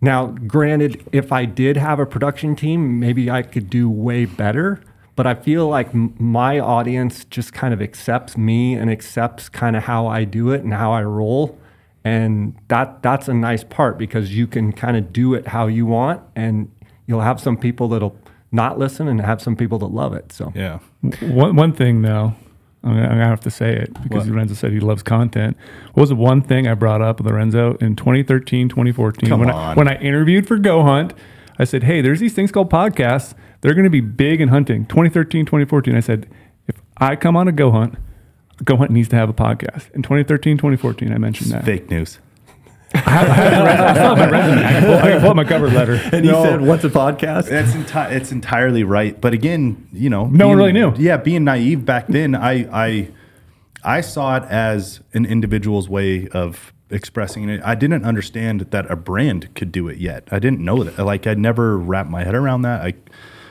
Now, 0.00 0.26
granted, 0.26 1.06
if 1.12 1.30
I 1.30 1.44
did 1.44 1.76
have 1.76 2.00
a 2.00 2.06
production 2.06 2.56
team, 2.56 2.98
maybe 2.98 3.30
I 3.30 3.42
could 3.42 3.70
do 3.70 3.88
way 3.88 4.24
better. 4.24 4.82
But 5.14 5.28
I 5.28 5.34
feel 5.34 5.68
like 5.68 5.94
m- 5.94 6.12
my 6.18 6.58
audience 6.58 7.24
just 7.26 7.52
kind 7.52 7.72
of 7.72 7.80
accepts 7.80 8.36
me 8.36 8.74
and 8.74 8.90
accepts 8.90 9.48
kind 9.48 9.76
of 9.76 9.84
how 9.84 10.08
I 10.08 10.24
do 10.24 10.50
it 10.50 10.64
and 10.64 10.74
how 10.74 10.90
I 10.90 11.04
roll 11.04 11.56
and 12.04 12.54
that 12.68 13.02
that's 13.02 13.28
a 13.28 13.34
nice 13.34 13.64
part 13.64 13.98
because 13.98 14.36
you 14.36 14.46
can 14.46 14.72
kind 14.72 14.96
of 14.96 15.12
do 15.12 15.34
it 15.34 15.48
how 15.48 15.66
you 15.66 15.86
want 15.86 16.22
and 16.36 16.70
you'll 17.06 17.22
have 17.22 17.40
some 17.40 17.56
people 17.56 17.88
that'll 17.88 18.16
not 18.52 18.78
listen 18.78 19.08
and 19.08 19.20
have 19.20 19.40
some 19.42 19.56
people 19.56 19.78
that 19.78 19.86
love 19.86 20.12
it 20.12 20.30
so 20.32 20.52
Yeah, 20.54 20.78
One, 21.20 21.56
one 21.56 21.72
thing 21.72 22.02
though, 22.02 22.34
I'm 22.82 22.94
gonna, 22.94 23.26
have 23.26 23.40
to 23.40 23.50
say 23.50 23.74
it 23.74 23.92
because 24.02 24.26
What? 24.26 24.34
Lorenzo 24.34 24.54
said 24.54 24.72
he 24.72 24.80
loves 24.80 25.02
content. 25.02 25.56
What 25.94 26.02
was 26.02 26.10
the 26.10 26.16
one 26.16 26.42
thing 26.42 26.68
I 26.68 26.74
brought 26.74 27.00
up 27.00 27.18
with 27.18 27.26
Lorenzo 27.26 27.74
in 27.76 27.96
2013, 27.96 28.68
2014 28.68 29.28
Come 29.28 29.40
when 29.40 29.50
on. 29.50 29.56
I, 29.56 29.74
when 29.74 29.88
I 29.88 29.96
interviewed 29.96 30.46
for 30.46 30.58
Go 30.58 30.82
Hunt? 30.82 31.14
I 31.58 31.64
said, 31.64 31.84
"Hey, 31.84 32.00
there's 32.00 32.18
these 32.20 32.34
things 32.34 32.50
called 32.52 32.68
podcasts. 32.70 33.32
They're 33.60 33.74
going 33.74 33.84
to 33.84 33.90
be 33.90 34.00
big 34.00 34.40
in 34.40 34.48
hunting." 34.48 34.86
2013, 34.86 35.46
2014. 35.46 35.94
I 35.96 36.00
said, 36.00 36.28
"If 36.66 36.76
I 36.98 37.14
come 37.16 37.36
on 37.36 37.46
a 37.48 37.52
Go 37.52 37.70
Hunt, 37.70 37.94
Go 38.62 38.76
Hunt 38.76 38.90
needs 38.90 39.08
to 39.08 39.16
have 39.16 39.28
a 39.28 39.34
podcast." 39.34 39.90
In 39.92 40.02
2013, 40.02 40.56
2014, 40.58 41.12
I 41.12 41.18
mentioned 41.18 41.50
that. 41.52 41.64
fake 41.64 41.90
news. 41.90 42.18
I 42.96 43.00
still 43.94 44.14
have 44.14 44.18
my 44.18 44.30
resume. 44.30 44.64
I 44.64 44.70
can 44.72 44.82
pull, 44.84 44.94
I 44.94 45.02
can 45.10 45.20
pull 45.20 45.30
up 45.30 45.36
my 45.36 45.44
cover 45.44 45.68
letter. 45.68 45.94
and 46.12 46.24
he 46.24 46.30
said, 46.30 46.60
what's 46.60 46.84
a 46.84 46.88
podcast 46.90 47.48
That's 47.48 47.72
enti- 47.72 48.12
it's 48.12 48.30
entirely 48.30 48.84
right. 48.84 49.20
But 49.20 49.32
again, 49.32 49.88
you 49.92 50.08
know, 50.10 50.26
No 50.26 50.48
one 50.48 50.56
really 50.58 50.72
knew. 50.72 50.94
Yeah, 50.96 51.16
being 51.16 51.42
naive 51.44 51.84
back 51.84 52.06
then, 52.06 52.36
I 52.36 52.68
I 52.72 53.08
I 53.82 54.00
saw 54.00 54.36
it 54.36 54.44
as 54.44 55.00
an 55.12 55.26
individual's 55.26 55.88
way 55.88 56.28
of 56.28 56.72
expressing 56.90 57.48
it. 57.48 57.60
I 57.64 57.74
didn't 57.74 58.04
understand 58.04 58.60
that 58.70 58.88
a 58.88 58.94
brand 58.96 59.52
could 59.56 59.72
do 59.72 59.88
it 59.88 59.98
yet. 59.98 60.28
I 60.30 60.38
didn't 60.38 60.60
know 60.60 60.84
that. 60.84 61.04
Like 61.04 61.26
I'd 61.26 61.38
never 61.38 61.76
wrapped 61.76 62.10
my 62.10 62.22
head 62.22 62.36
around 62.36 62.62
that. 62.62 62.80
I 62.82 62.94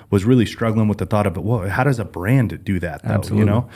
was 0.10 0.24
really 0.24 0.46
struggling 0.46 0.88
with 0.88 1.00
the 1.00 1.06
thought 1.06 1.28
of 1.28 1.36
it. 1.36 1.44
Well, 1.44 1.68
how 1.68 1.84
does 1.84 2.00
a 2.00 2.06
brand 2.06 2.64
do 2.64 2.80
that? 2.80 3.04
Though, 3.04 3.14
Absolutely. 3.14 3.40
You 3.40 3.46
know, 3.52 3.70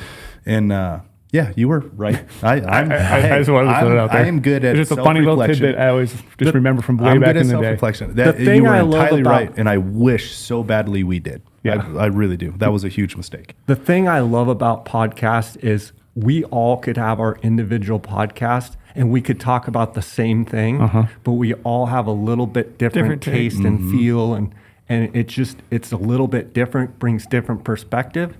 and. 0.46 0.72
uh 0.72 1.00
yeah, 1.32 1.52
you 1.56 1.68
were 1.68 1.80
right. 1.96 2.24
I, 2.44 2.62
I'm, 2.62 2.92
I, 2.92 2.96
I, 2.96 3.36
I 3.36 3.38
just 3.40 3.50
wanted 3.50 3.74
to 3.74 3.80
throw 3.80 3.92
it 3.92 3.98
out 3.98 4.12
there. 4.12 4.22
I 4.24 4.28
am 4.28 4.40
good 4.42 4.64
at 4.64 4.76
It's 4.78 4.90
just 4.90 5.00
a 5.00 5.04
funny 5.04 5.20
little 5.22 5.46
tidbit 5.46 5.76
I 5.78 5.90
always 5.90 6.14
just 6.38 6.54
remember 6.54 6.82
from 6.82 6.98
way 6.98 7.10
I'm 7.10 7.20
back 7.20 7.34
good 7.34 7.42
in 7.42 7.48
the 7.48 7.56
day. 7.56 7.62
self-reflection. 7.62 8.16
That, 8.16 8.38
The 8.38 8.46
thing 8.46 8.56
you 8.58 8.64
were 8.64 8.70
I 8.70 8.82
love 8.82 8.94
entirely 9.04 9.22
about- 9.22 9.32
right, 9.32 9.54
and 9.58 9.68
I 9.70 9.78
wish 9.78 10.36
so 10.36 10.64
badly 10.64 11.04
we 11.04 11.20
did. 11.20 11.42
Yeah. 11.64 11.86
I, 11.98 12.04
I 12.04 12.06
really 12.08 12.38
do. 12.38 12.54
That 12.58 12.72
was 12.72 12.84
a 12.86 12.90
huge 12.90 13.16
mistake. 13.18 13.56
the 13.66 13.76
thing 13.76 14.08
i 14.08 14.20
love 14.22 14.48
about 14.48 14.86
podcasts 14.86 15.58
is 15.64 15.92
we 16.16 16.44
all 16.46 16.78
could 16.78 16.96
have 16.98 17.20
our 17.20 17.38
individual 17.44 18.00
podcast 18.00 18.76
and 18.96 19.12
we 19.12 19.22
could 19.22 19.40
talk 19.40 19.68
about 19.68 19.94
the 19.94 20.02
same 20.02 20.46
thing 20.46 20.82
uh-huh. 20.82 21.06
but 21.26 21.34
we 21.34 21.54
all 21.56 21.88
have 21.88 22.08
a 22.08 22.12
little 22.12 22.48
bit 22.48 22.78
different, 22.78 23.22
Different 23.22 23.22
take. 23.22 23.34
taste 23.34 23.64
and 23.66 23.80
mm-hmm. 23.80 23.92
feel 23.92 24.34
and 24.34 24.56
and 24.90 25.14
it's 25.16 25.34
just 25.34 25.58
it's 25.70 25.92
a 25.92 25.98
little 25.98 26.28
bit 26.30 26.54
different 26.54 26.98
brings 27.00 27.26
different 27.28 27.64
perspective 27.66 28.38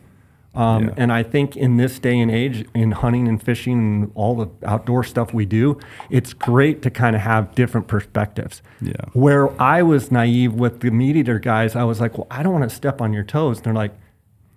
um, 0.58 0.86
Yeah. 0.86 0.94
and 0.98 1.14
I 1.14 1.24
think 1.24 1.56
in 1.56 1.78
this 1.78 2.00
day 2.00 2.20
and 2.20 2.32
age, 2.32 2.66
in 2.74 2.92
hunting 2.92 3.28
and 3.28 3.42
fishing 3.42 3.74
and 3.74 4.12
all 4.16 4.36
the 4.36 4.50
outdoor 4.68 5.04
stuff 5.04 5.34
we 5.34 5.46
do, 5.46 5.78
it's 6.10 6.34
great 6.34 6.82
to 6.82 6.90
kind 6.90 7.16
of 7.16 7.22
have 7.22 7.54
different 7.54 7.88
perspectives. 7.88 8.62
Yeah. 8.82 8.94
Where 9.14 9.50
I 9.62 9.84
was 9.84 10.12
naive 10.12 10.54
with 10.56 10.80
the 10.80 10.90
meat 10.92 11.16
eater 11.16 11.40
guys, 11.40 11.76
I 11.76 11.84
was 11.84 12.02
like, 12.02 12.18
well, 12.18 12.28
I 12.32 12.42
don't 12.44 12.54
want 12.54 12.68
to 12.70 12.76
step 12.76 13.02
on 13.02 13.14
your 13.14 13.24
toes. 13.24 13.58
And 13.58 13.66
they're 13.66 13.74
like, 13.74 13.94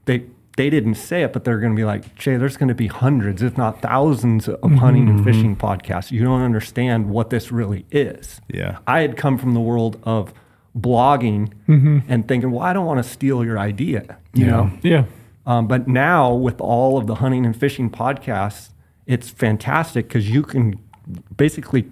they 0.07 0.25
they 0.57 0.69
didn't 0.69 0.97
say 0.97 1.23
it, 1.23 1.33
but 1.33 1.45
they're 1.45 1.61
going 1.61 1.73
to 1.73 1.77
be 1.77 1.85
like, 1.85 2.15
Jay, 2.17 2.37
there's 2.37 2.57
going 2.57 2.69
to 2.69 2.75
be 2.75 2.89
hundreds, 2.89 3.41
if 3.41 3.57
not 3.57 3.81
thousands, 3.81 4.49
of 4.49 4.59
mm-hmm, 4.61 4.77
hunting 4.77 5.09
and 5.09 5.21
mm-hmm. 5.21 5.25
fishing 5.25 5.57
podcasts. 5.57 6.11
You 6.11 6.23
don't 6.25 6.43
understand 6.43 7.09
what 7.09 7.31
this 7.31 7.53
really 7.53 7.87
is. 7.91 8.41
Yeah. 8.49 8.79
I 8.87 9.01
had 9.01 9.17
come 9.17 9.39
from 9.39 9.55
the 9.55 9.61
world 9.61 9.99
of 10.03 10.35
blogging 10.79 11.53
mm-hmm. 11.69 12.01
and 12.09 12.27
thinking, 12.27 12.51
well, 12.51 12.63
I 12.63 12.73
don't 12.73 12.85
want 12.85 13.03
to 13.03 13.09
steal 13.09 13.45
your 13.45 13.59
idea, 13.59 14.19
you 14.35 14.45
Yeah. 14.45 14.51
know. 14.51 14.71
Yeah. 14.83 15.05
Um, 15.47 15.67
but 15.67 15.89
now 15.89 16.33
with 16.35 16.61
all 16.61 16.99
of 16.99 17.07
the 17.07 17.17
hunting 17.17 17.45
and 17.47 17.57
fishing 17.57 17.91
podcasts, 17.91 18.71
it's 19.07 19.31
fantastic 19.31 20.09
because 20.09 20.31
you 20.31 20.43
can 20.43 20.79
basically 21.37 21.89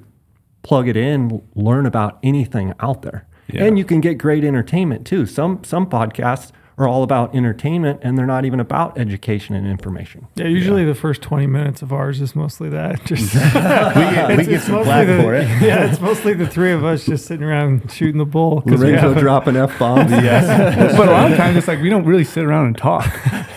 plug 0.62 0.86
it 0.88 0.96
in, 0.96 1.42
learn 1.54 1.86
about 1.86 2.18
anything 2.22 2.74
out 2.80 3.02
there, 3.02 3.26
Yeah. 3.48 3.64
and 3.64 3.78
you 3.78 3.84
can 3.84 4.00
get 4.00 4.18
great 4.18 4.44
entertainment 4.44 5.06
too. 5.06 5.24
Some 5.26 5.64
some 5.64 5.86
podcasts 5.86 6.52
are 6.78 6.86
all 6.86 7.02
about 7.02 7.34
entertainment, 7.34 7.98
and 8.02 8.16
they're 8.16 8.26
not 8.26 8.44
even 8.44 8.60
about 8.60 8.96
education 8.98 9.54
and 9.56 9.66
information. 9.66 10.28
Yeah, 10.36 10.46
usually 10.46 10.84
the 10.84 10.94
first 10.94 11.20
20 11.22 11.46
minutes 11.48 11.82
of 11.82 11.92
ours 11.92 12.20
is 12.20 12.36
mostly 12.36 12.68
that. 12.70 13.04
Just 13.04 13.34
we 13.34 13.40
get, 13.40 14.28
we 14.28 14.36
get 14.44 14.48
it's 14.54 14.64
some 14.64 14.74
mostly 14.76 14.84
flack 14.84 15.06
the, 15.08 15.22
for 15.22 15.34
it. 15.34 15.48
Yeah, 15.62 15.90
it's 15.90 16.00
mostly 16.00 16.34
the 16.34 16.46
three 16.46 16.72
of 16.72 16.84
us 16.84 17.04
just 17.04 17.26
sitting 17.26 17.44
around 17.44 17.90
shooting 17.90 18.18
the 18.18 18.24
bull. 18.24 18.62
we 18.64 18.72
Lorenzo 18.76 19.08
haven't- 19.08 19.18
dropping 19.22 19.56
f 19.56 19.76
bombs. 19.78 20.10
Yes. 20.28 20.96
but 20.96 21.08
a 21.08 21.10
lot 21.10 21.30
of 21.30 21.36
times 21.36 21.56
it's 21.56 21.68
like 21.68 21.80
we 21.80 21.88
don't 21.90 22.04
really 22.04 22.24
sit 22.24 22.44
around 22.44 22.66
and 22.66 22.76
talk. 22.78 23.04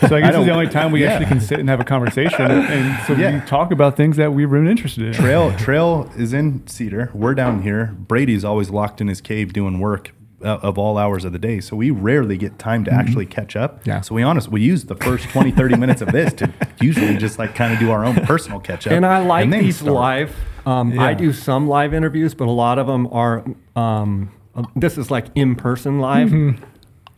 So 0.07 0.15
I 0.15 0.21
guess 0.21 0.35
it's 0.35 0.45
the 0.45 0.51
only 0.51 0.67
time 0.67 0.91
we 0.91 1.03
yeah. 1.03 1.11
actually 1.11 1.27
can 1.27 1.39
sit 1.41 1.59
and 1.59 1.69
have 1.69 1.79
a 1.79 1.83
conversation. 1.83 2.49
And 2.49 3.05
so 3.05 3.13
Yeah. 3.13 3.39
we 3.39 3.45
talk 3.47 3.71
about 3.71 3.95
things 3.97 4.17
that 4.17 4.33
we're 4.33 4.47
really 4.47 4.71
interested 4.71 5.05
in. 5.05 5.13
Trail 5.13 5.55
Trail 5.57 6.09
is 6.17 6.33
in 6.33 6.65
Cedar. 6.67 7.11
We're 7.13 7.35
down 7.35 7.61
here. 7.61 7.95
Brady's 7.97 8.43
always 8.43 8.69
locked 8.69 8.99
in 9.01 9.07
his 9.07 9.21
cave 9.21 9.53
doing 9.53 9.79
work 9.79 10.11
uh, 10.43 10.59
of 10.61 10.77
all 10.77 10.97
hours 10.97 11.25
of 11.25 11.31
the 11.33 11.39
day. 11.39 11.59
So 11.59 11.75
we 11.75 11.91
rarely 11.91 12.37
get 12.37 12.57
time 12.59 12.83
to 12.85 12.91
actually 12.93 13.25
catch 13.25 13.55
up. 13.55 13.85
Yeah. 13.85 14.01
So 14.01 14.15
we 14.15 14.23
honest 14.23 14.49
we 14.49 14.61
use 14.61 14.85
the 14.85 14.95
first 14.95 15.29
20 15.29 15.51
30 15.51 15.77
minutes 15.77 16.01
of 16.01 16.11
this 16.11 16.33
to 16.33 16.51
usually 16.81 17.17
just 17.17 17.39
like 17.39 17.55
kind 17.55 17.73
of 17.73 17.79
do 17.79 17.91
our 17.91 18.03
own 18.05 18.15
personal 18.25 18.59
catch 18.59 18.87
up. 18.87 18.93
And 18.93 19.05
I 19.05 19.19
like 19.19 19.49
then 19.49 19.63
these 19.63 19.77
start. 19.77 19.93
live. 19.93 20.35
Um, 20.65 20.99
I 20.99 21.13
do 21.13 21.33
some 21.33 21.67
live 21.67 21.93
interviews, 21.93 22.33
but 22.35 22.47
a 22.47 22.51
lot 22.51 22.77
of 22.79 22.87
them 22.87 23.07
are. 23.11 23.43
Um, 23.75 24.31
uh, 24.55 24.63
this 24.75 24.97
is 24.97 25.09
like 25.09 25.27
in 25.35 25.55
person 25.55 25.99
live. 25.99 26.33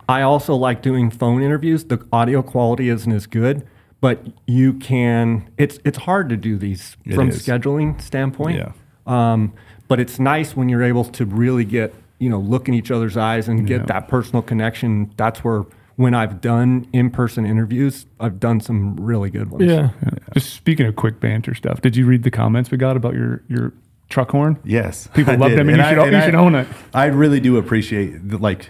I 0.07 0.21
also 0.21 0.55
like 0.55 0.81
doing 0.81 1.09
phone 1.09 1.41
interviews. 1.41 1.85
The 1.85 2.05
audio 2.11 2.41
quality 2.41 2.89
isn't 2.89 3.11
as 3.11 3.25
good, 3.25 3.67
but 4.01 4.21
you 4.47 4.73
can. 4.73 5.49
It's 5.57 5.79
it's 5.85 5.97
hard 5.99 6.29
to 6.29 6.37
do 6.37 6.57
these 6.57 6.95
It 7.05 7.15
from 7.15 7.29
is. 7.29 7.45
scheduling 7.45 7.99
standpoint. 8.01 8.57
Yeah. 8.57 8.71
Um, 9.05 9.53
but 9.87 9.99
it's 9.99 10.19
nice 10.19 10.55
when 10.55 10.69
you're 10.69 10.83
able 10.83 11.03
to 11.05 11.25
really 11.25 11.65
get 11.65 11.93
you 12.19 12.29
know 12.29 12.39
look 12.39 12.67
in 12.67 12.73
each 12.73 12.91
other's 12.91 13.17
eyes 13.17 13.47
and 13.47 13.65
get 13.67 13.81
Yeah. 13.81 13.85
that 13.87 14.07
personal 14.07 14.41
connection. 14.41 15.11
That's 15.17 15.43
where 15.43 15.63
when 15.95 16.13
I've 16.15 16.41
done 16.41 16.87
in 16.93 17.09
person 17.11 17.45
interviews, 17.45 18.05
I've 18.19 18.39
done 18.39 18.59
some 18.59 18.95
really 18.97 19.29
good 19.29 19.51
ones. 19.51 19.65
Yeah. 19.65 19.89
Yeah. 20.03 20.09
Just 20.33 20.53
speaking 20.53 20.85
of 20.87 20.95
quick 20.95 21.19
banter 21.19 21.53
stuff, 21.53 21.81
did 21.81 21.95
you 21.95 22.05
read 22.05 22.23
the 22.23 22.31
comments 22.31 22.71
we 22.71 22.77
got 22.77 22.95
about 22.97 23.13
your 23.13 23.43
your 23.47 23.73
truck 24.09 24.31
horn? 24.31 24.57
Yes. 24.63 25.07
People 25.13 25.33
I 25.33 25.35
love 25.37 25.51
them, 25.51 25.69
and 25.69 25.77
you 25.77 25.83
should- 25.83 25.97
and 25.99 26.11
you 26.15 26.21
should 26.21 26.35
own 26.35 26.55
it. 26.55 26.67
I 26.93 27.05
really 27.07 27.39
do 27.39 27.57
appreciate 27.57 28.27
the, 28.29 28.37
like 28.37 28.67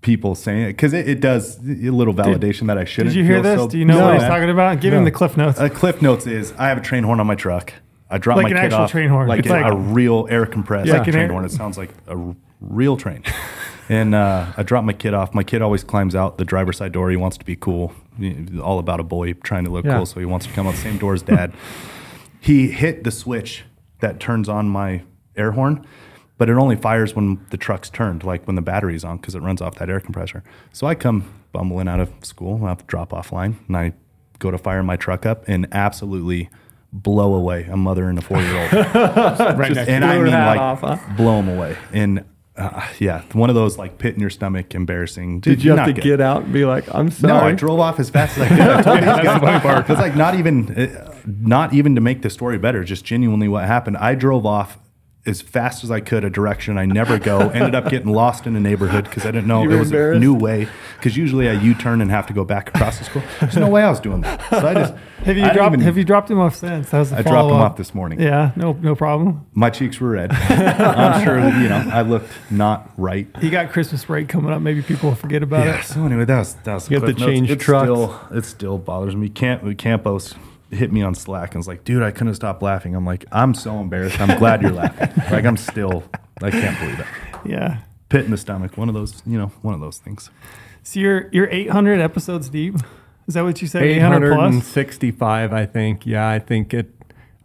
people 0.00 0.34
saying 0.36 0.62
it 0.62 0.68
because 0.68 0.92
it, 0.94 1.08
it 1.08 1.20
does 1.20 1.58
a 1.58 1.90
little 1.90 2.14
validation 2.14 2.68
that 2.68 2.78
I 2.78 2.84
shouldn't. 2.84 3.14
Did 3.14 3.18
you 3.18 3.24
hear 3.24 3.36
feel 3.36 3.42
this? 3.42 3.58
so- 3.60 3.68
Do 3.68 3.78
you 3.78 3.84
know 3.84 3.98
so 3.98 4.04
what 4.04 4.14
he's 4.14 4.22
talking 4.28 4.48
about? 4.50 4.80
Give 4.80 4.92
him 4.94 5.04
the 5.04 5.10
cliff 5.10 5.36
notes. 5.36 5.58
Uh, 5.58 5.68
Cliff 5.68 6.00
Notes 6.00 6.26
is 6.26 6.52
I 6.58 6.68
have 6.68 6.78
a 6.78 6.80
train 6.82 7.02
horn 7.02 7.18
on 7.20 7.26
my 7.26 7.34
truck. 7.34 7.72
I 8.10 8.16
drop 8.18 8.36
Like 8.36 8.44
my 8.44 8.50
an 8.50 8.56
kid 8.56 8.64
actual 8.66 8.78
off 8.84 8.90
train 8.90 9.08
horn. 9.08 9.28
like, 9.28 9.40
It's 9.40 9.48
a, 9.48 9.52
like- 9.52 9.72
a 9.72 9.76
real 9.76 10.26
air 10.30 10.46
compressed 10.46 10.86
Yeah. 10.88 10.98
Like 10.98 11.06
an 11.08 11.12
train 11.12 11.24
air- 11.26 11.32
horn. 11.32 11.44
It 11.44 11.50
sounds 11.50 11.76
like 11.76 11.90
a 12.06 12.16
r- 12.16 12.36
real 12.60 12.96
train. 12.96 13.22
and 13.88 14.14
uh, 14.14 14.52
I 14.56 14.62
drop 14.62 14.84
my 14.84 14.92
kid 14.92 15.14
off. 15.14 15.34
My 15.34 15.42
kid 15.44 15.62
always 15.62 15.82
climbs 15.84 16.14
out 16.14 16.38
the 16.38 16.44
driver's 16.44 16.76
side 16.78 16.92
door. 16.92 17.10
He 17.10 17.16
wants 17.16 17.36
to 17.38 17.44
be 17.44 17.56
cool. 17.56 17.92
All 18.62 18.78
about 18.78 19.00
a 19.00 19.04
boy 19.04 19.32
trying 19.34 19.64
to 19.64 19.70
look 19.70 19.84
Yeah. 19.84 19.96
cool, 19.96 20.06
so 20.06 20.18
he 20.20 20.26
wants 20.26 20.46
to 20.46 20.52
come 20.52 20.66
out 20.66 20.74
the 20.74 20.80
same 20.80 20.98
door 20.98 21.14
as 21.14 21.22
dad. 21.22 21.52
he 22.40 22.68
hit 22.70 23.04
the 23.04 23.10
switch 23.10 23.64
that 24.00 24.20
turns 24.20 24.48
on 24.48 24.68
my 24.68 25.02
air 25.36 25.52
horn, 25.52 25.84
but 26.36 26.48
it 26.48 26.54
only 26.54 26.76
fires 26.76 27.14
when 27.16 27.40
the 27.50 27.56
truck's 27.56 27.90
turned, 27.90 28.24
like 28.24 28.44
when 28.46 28.56
the 28.56 28.62
battery's 28.62 29.04
on, 29.04 29.16
because 29.18 29.34
it 29.34 29.40
runs 29.40 29.60
off 29.60 29.76
that 29.76 29.88
air 29.90 30.00
compressor. 30.00 30.42
So 30.72 30.86
I 30.86 30.94
come 30.94 31.24
bumbling 31.52 31.88
out 31.88 31.98
of 32.00 32.12
school, 32.22 32.64
I 32.64 32.68
have 32.70 32.78
to 32.78 32.84
drop 32.86 33.12
off 33.12 33.32
line, 33.32 33.58
and 33.68 33.76
I 33.76 33.92
go 34.38 34.50
to 34.50 34.58
fire 34.58 34.82
my 34.82 34.96
truck 34.96 35.26
up 35.26 35.44
and 35.48 35.66
absolutely 35.72 36.48
blow 36.92 37.34
away 37.34 37.64
a 37.70 37.76
mother 37.76 38.08
and 38.08 38.18
a 38.18 38.22
four 38.22 38.40
year 38.40 38.62
old. 38.62 38.72
Right 39.58 39.72
next 39.72 39.88
and 39.88 40.02
to 40.04 40.08
I 40.08 40.18
mean, 40.18 40.32
like, 40.32 40.60
off, 40.60 40.80
huh? 40.80 40.98
blow 41.16 41.36
them 41.42 41.48
away. 41.48 41.76
And 41.92 42.24
uh, 42.58 42.86
yeah, 42.98 43.22
one 43.32 43.48
of 43.50 43.54
those 43.54 43.78
like 43.78 43.98
pit 43.98 44.14
in 44.14 44.20
your 44.20 44.30
stomach, 44.30 44.74
embarrassing. 44.74 45.40
Did 45.40 45.62
you 45.62 45.76
have 45.76 45.86
to 45.86 45.92
good. 45.92 46.02
get 46.02 46.20
out 46.20 46.42
and 46.42 46.52
be 46.52 46.64
like, 46.64 46.92
"I'm 46.94 47.10
sorry"? 47.10 47.32
No, 47.32 47.38
I 47.40 47.52
drove 47.52 47.78
off 47.80 48.00
as 48.00 48.10
fast 48.10 48.36
as 48.36 48.44
I 48.44 48.48
could. 48.56 48.60
I 48.60 48.82
told 48.82 48.98
these 48.98 49.06
guys 49.06 49.82
because 49.82 49.98
like 49.98 50.16
not 50.16 50.34
even, 50.34 50.76
uh, 50.76 51.14
not 51.24 51.72
even 51.72 51.94
to 51.94 52.00
make 52.00 52.22
the 52.22 52.30
story 52.30 52.58
better, 52.58 52.84
just 52.84 53.04
genuinely 53.04 53.48
what 53.48 53.64
happened. 53.64 53.96
I 53.98 54.14
drove 54.14 54.44
off 54.44 54.78
as 55.28 55.40
fast 55.42 55.84
as 55.84 55.90
I 55.90 56.00
could 56.00 56.24
a 56.24 56.30
direction 56.30 56.78
I 56.78 56.86
never 56.86 57.18
go. 57.18 57.38
Ended 57.50 57.74
up 57.74 57.88
getting 57.90 58.10
lost 58.12 58.46
in 58.46 58.56
a 58.56 58.60
neighborhood 58.60 59.04
because 59.04 59.24
I 59.26 59.30
didn't 59.30 59.46
know 59.46 59.62
You 59.62 59.72
it 59.72 59.78
was 59.78 59.92
a 59.92 60.18
new 60.18 60.34
way. 60.34 60.68
Because 60.96 61.16
usually 61.16 61.48
I 61.48 61.52
U-turn 61.52 62.00
and 62.00 62.10
have 62.10 62.26
to 62.28 62.32
go 62.32 62.44
back 62.44 62.70
across 62.70 62.98
the 62.98 63.04
school. 63.04 63.22
There's 63.40 63.56
no 63.56 63.68
way 63.68 63.82
I 63.82 63.90
was 63.90 64.00
doing 64.00 64.22
that. 64.22 64.42
So 64.50 64.66
I 64.66 64.74
just 64.74 64.94
Have 65.24 65.36
you 65.36 65.44
I 65.44 65.52
dropped? 65.52 65.74
even- 65.74 65.80
have 65.84 65.98
you 65.98 66.04
dropped 66.04 66.30
him 66.30 66.38
off 66.38 66.54
since? 66.54 66.90
That 66.90 67.00
was 67.00 67.10
the 67.10 67.18
I 67.18 67.22
dropped 67.22 67.50
him 67.50 67.56
off 67.56 67.76
this 67.76 67.92
morning. 67.94 68.20
Yeah, 68.20 68.52
no, 68.56 68.72
no 68.72 68.94
problem. 68.94 69.46
My 69.52 69.68
cheeks 69.68 70.00
were 70.00 70.10
red. 70.10 70.30
I'm 70.32 71.24
sure 71.24 71.40
that, 71.40 71.60
you 71.60 71.68
know 71.68 71.84
I 71.92 72.02
looked 72.02 72.30
not 72.50 72.90
right. 72.96 73.26
You 73.42 73.50
got 73.50 73.70
Christmas 73.70 74.04
break 74.04 74.28
coming 74.28 74.52
up. 74.52 74.62
Maybe 74.62 74.80
people 74.80 75.10
will 75.10 75.16
forget 75.16 75.42
about 75.42 75.66
Yeah. 75.66 75.80
it. 75.80 75.84
So 75.84 76.06
anyway, 76.06 76.24
that 76.24 76.38
was 76.38 76.54
that 76.54 76.74
was 76.74 76.90
You 76.90 77.00
have 77.00 77.08
to 77.08 77.14
change 77.14 77.50
it 77.50 77.58
trucks. 77.60 77.84
Still, 77.84 78.20
it 78.30 78.44
still 78.44 78.78
bothers 78.78 79.16
me. 79.16 79.28
Can't 79.28 79.62
we 79.64 79.74
camp 79.74 79.98
Campos 79.98 80.34
hit 80.70 80.92
me 80.92 81.02
on 81.02 81.14
Slack 81.14 81.50
and 81.50 81.58
was 81.58 81.68
like, 81.68 81.84
"Dude, 81.84 82.02
I 82.02 82.10
couldn't 82.10 82.34
stop 82.34 82.62
laughing." 82.62 82.94
I'm 82.94 83.04
like, 83.04 83.24
"I'm 83.32 83.54
so 83.54 83.78
embarrassed. 83.80 84.20
I'm 84.20 84.38
glad 84.38 84.62
you're 84.62 84.72
laughing. 84.72 85.08
Like 85.30 85.44
I'm 85.44 85.56
still, 85.58 86.04
I 86.42 86.50
can't 86.50 86.78
believe 86.78 87.00
it. 87.00 87.06
Yeah. 87.44 87.78
Pit 88.08 88.24
in 88.24 88.30
the 88.30 88.38
stomach. 88.38 88.78
One 88.78 88.88
of 88.88 88.94
those, 88.94 89.22
you 89.26 89.36
know, 89.36 89.48
one 89.60 89.74
of 89.74 89.80
those 89.80 89.98
things. 89.98 90.30
So 90.82 91.00
you're 91.00 91.28
you're 91.32 91.48
800 91.50 92.00
episodes 92.00 92.48
deep. 92.48 92.76
Is 93.26 93.34
that 93.34 93.44
what 93.44 93.60
you 93.60 93.68
said? 93.68 93.82
800 93.82 94.34
plus. 94.34 94.38
865, 94.38 95.52
I 95.52 95.66
think. 95.66 96.06
Yeah, 96.06 96.28
I 96.28 96.38
think 96.38 96.72
it. 96.72 96.94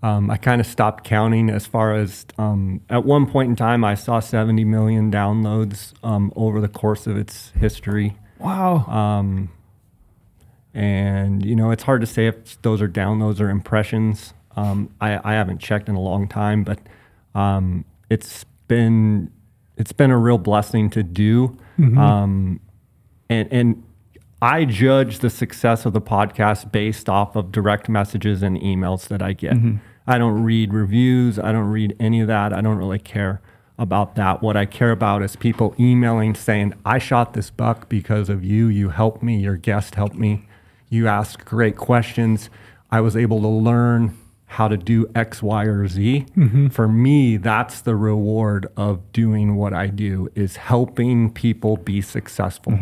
Um, 0.01 0.29
I 0.29 0.37
kind 0.37 0.59
of 0.59 0.67
stopped 0.67 1.03
counting 1.05 1.49
as 1.49 1.65
far 1.65 1.93
as 1.95 2.25
um, 2.37 2.81
at 2.89 3.05
one 3.05 3.25
point 3.25 3.49
in 3.49 3.55
time, 3.55 3.85
I 3.85 3.95
saw 3.95 4.19
70 4.19 4.65
million 4.65 5.11
downloads 5.11 5.93
um, 6.03 6.31
over 6.35 6.59
the 6.59 6.67
course 6.67 7.07
of 7.07 7.15
its 7.17 7.51
history. 7.51 8.17
Wow. 8.39 8.85
And 10.73 11.45
you 11.45 11.55
know, 11.55 11.71
it's 11.71 11.83
hard 11.83 12.01
to 12.01 12.07
say 12.07 12.27
if 12.27 12.61
those 12.63 12.81
are 12.81 12.87
downloads 12.87 13.39
or 13.39 13.49
impressions. 13.49 14.33
Um, 14.55 14.89
I, 15.01 15.19
I 15.23 15.33
haven't 15.33 15.59
checked 15.59 15.89
in 15.89 15.95
a 15.95 16.01
long 16.01 16.27
time, 16.27 16.63
but 16.63 16.79
um, 17.35 17.85
it's 18.09 18.45
been 18.67 19.31
it's 19.77 19.91
been 19.91 20.11
a 20.11 20.17
real 20.17 20.37
blessing 20.37 20.89
to 20.91 21.03
do. 21.03 21.57
Um, 21.97 22.59
and 23.29 23.51
and 23.51 23.83
I 24.41 24.65
judge 24.65 25.19
the 25.19 25.29
success 25.29 25.85
of 25.85 25.93
the 25.93 26.01
podcast 26.01 26.71
based 26.71 27.07
off 27.09 27.35
of 27.35 27.51
direct 27.51 27.87
messages 27.89 28.43
and 28.43 28.57
emails 28.59 29.07
that 29.07 29.21
I 29.21 29.33
get. 29.33 29.53
I 30.05 30.17
don't 30.17 30.43
read 30.43 30.73
reviews. 30.73 31.39
I 31.39 31.51
don't 31.51 31.69
read 31.69 31.95
any 31.99 32.19
of 32.21 32.27
that. 32.27 32.51
I 32.51 32.61
don't 32.61 32.77
really 32.77 32.99
care 32.99 33.41
about 33.77 34.15
that. 34.15 34.41
What 34.41 34.57
I 34.57 34.65
care 34.65 34.91
about 34.91 35.23
is 35.23 35.35
people 35.37 35.73
emailing 35.79 36.35
saying, 36.35 36.73
I 36.85 36.99
shot 36.99 37.33
this 37.33 37.49
buck 37.49 37.87
because 37.89 38.29
of 38.29 38.43
you. 38.43 38.67
You 38.67 38.89
helped 38.89 39.23
me. 39.23 39.39
Your 39.39 39.55
guest 39.55 39.95
helped 39.95 40.15
me. 40.15 40.45
You 40.93 41.07
asked 41.07 41.43
great 41.45 41.75
questions. 41.75 42.51
I 42.91 43.01
was 43.01 43.17
able 43.17 43.41
to 43.41 43.47
learn 43.47 44.15
how 44.45 44.67
to 44.67 44.77
do 44.77 45.09
X, 45.15 45.41
Y, 45.41 45.63
or 45.65 45.87
Z. 45.87 46.27
For 46.69 46.87
me, 46.87 47.37
that's 47.37 47.81
the 47.81 47.95
reward 47.95 48.67
of 48.77 49.11
doing 49.11 49.55
what 49.55 49.73
I 49.73 49.87
do 49.87 50.29
is 50.35 50.57
helping 50.57 51.33
people 51.33 51.77
be 51.77 51.99
successful. 52.01 52.73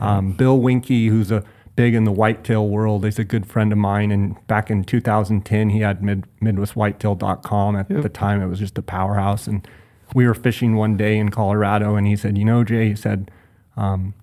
Um, 0.00 0.32
Bill 0.32 0.58
Winke, 0.58 1.10
who's 1.10 1.30
a 1.30 1.44
big 1.76 1.92
in 1.94 2.04
the 2.04 2.12
whitetail 2.12 2.66
world, 2.66 3.04
is 3.04 3.18
a 3.18 3.24
good 3.24 3.44
friend 3.44 3.70
of 3.70 3.76
mine. 3.76 4.10
And 4.10 4.34
back 4.46 4.70
in 4.70 4.84
2010, 4.84 5.68
he 5.68 5.80
had 5.80 6.02
mid, 6.02 6.24
MidwestWhitetail.com. 6.40 7.76
At 7.76 7.88
the 7.88 8.08
time, 8.08 8.40
it 8.40 8.46
was 8.46 8.58
just 8.58 8.78
a 8.78 8.82
powerhouse. 8.82 9.46
And 9.46 9.68
we 10.14 10.26
were 10.26 10.34
fishing 10.34 10.76
one 10.76 10.96
day 10.96 11.18
in 11.18 11.28
Colorado, 11.28 11.96
and 11.96 12.06
he 12.06 12.16
said, 12.16 12.38
"You 12.38 12.46
know, 12.46 12.64
Jay," 12.64 12.88
he 12.88 12.94
said, 12.96 13.30
um, 13.76 14.14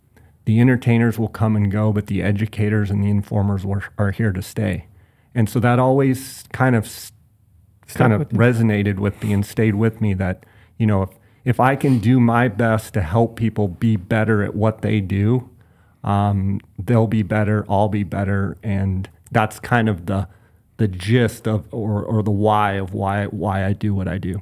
"the 0.50 0.60
entertainers 0.60 1.20
will 1.20 1.28
come 1.28 1.56
and 1.56 1.72
go, 1.72 1.94
but 1.94 2.08
the 2.08 2.24
educators 2.24 2.90
and 2.90 3.04
the 3.04 3.10
informers 3.10 3.64
were, 3.64 3.84
are 4.00 4.10
here 4.10 4.32
to 4.32 4.42
stay." 4.42 4.88
And 5.36 5.48
so 5.48 5.60
that 5.60 5.78
always 5.78 6.44
kind 6.52 6.76
of 6.76 7.12
kind 7.94 8.14
of 8.14 8.22
you. 8.22 8.38
resonated 8.38 8.98
with 8.98 9.24
me 9.24 9.32
and 9.32 9.46
stayed 9.46 9.76
with 9.76 10.02
me 10.02 10.16
that 10.16 10.46
you 10.80 10.88
know 10.88 11.04
if 11.04 11.10
if 11.46 11.60
I 11.60 11.76
can 11.76 12.00
do 12.00 12.20
my 12.20 12.48
best 12.48 12.94
to 12.96 13.02
help 13.02 13.36
people 13.36 13.68
be 13.68 13.96
better 13.96 14.44
at 14.44 14.56
what 14.56 14.82
they 14.82 15.00
do, 15.02 15.50
um, 16.04 16.60
they'll 16.78 17.08
be 17.08 17.24
better. 17.24 17.66
I'll 17.70 17.90
be 17.90 18.04
better, 18.04 18.58
and 18.64 19.08
that's 19.32 19.60
kind 19.60 19.88
of 19.88 20.08
the 20.08 20.28
the 20.78 20.88
gist 20.88 21.48
of 21.48 21.72
or 21.72 22.04
or 22.04 22.24
the 22.24 22.32
why 22.32 22.74
of 22.74 22.94
why 22.94 23.26
why 23.26 23.66
I 23.66 23.74
do 23.74 23.94
what 23.94 24.08
I 24.08 24.18
do. 24.18 24.42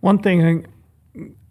One 0.00 0.18
thing, 0.18 0.66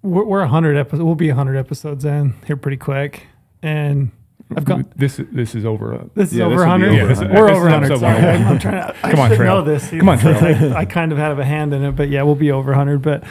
we're, 0.01 0.23
we're 0.23 0.39
100 0.39 0.77
episodes. 0.77 1.03
We'll 1.03 1.15
be 1.15 1.27
100 1.27 1.57
episodes 1.57 2.05
in 2.05 2.33
here 2.47 2.57
pretty 2.57 2.77
quick, 2.77 3.27
and 3.61 4.11
I've 4.55 4.65
got 4.65 4.97
this. 4.97 5.19
This 5.31 5.55
is 5.55 5.65
over. 5.65 5.93
A, 5.93 6.09
this 6.13 6.31
is 6.31 6.37
Yeah, 6.37 6.45
over 6.45 6.55
would 6.55 6.61
100. 6.61 6.87
over 6.89 6.95
Yeah, 6.97 7.03
100. 7.07 7.33
We're 7.33 7.49
over 7.49 7.67
is 7.67 7.73
100. 7.73 7.85
episode 7.85 7.99
Sorry. 7.99 8.13
101. 8.15 8.51
I'm 8.53 8.59
trying 8.59 8.73
to, 8.75 8.95
I 9.05 9.11
Come 9.11 9.19
on, 9.19 9.29
should 9.29 9.37
Trail. 9.37 9.55
know 9.55 9.61
this. 9.63 9.89
Come 9.89 10.09
on, 10.09 10.19
Trail. 10.19 10.73
I, 10.75 10.79
I 10.81 10.85
kind 10.85 11.11
of 11.11 11.17
have 11.17 11.39
a 11.39 11.45
hand 11.45 11.73
in 11.73 11.83
it, 11.83 11.91
but 11.95 12.09
yeah, 12.09 12.21
we'll 12.23 12.35
be 12.35 12.51
over 12.51 12.69
100. 12.71 13.01
But 13.01 13.23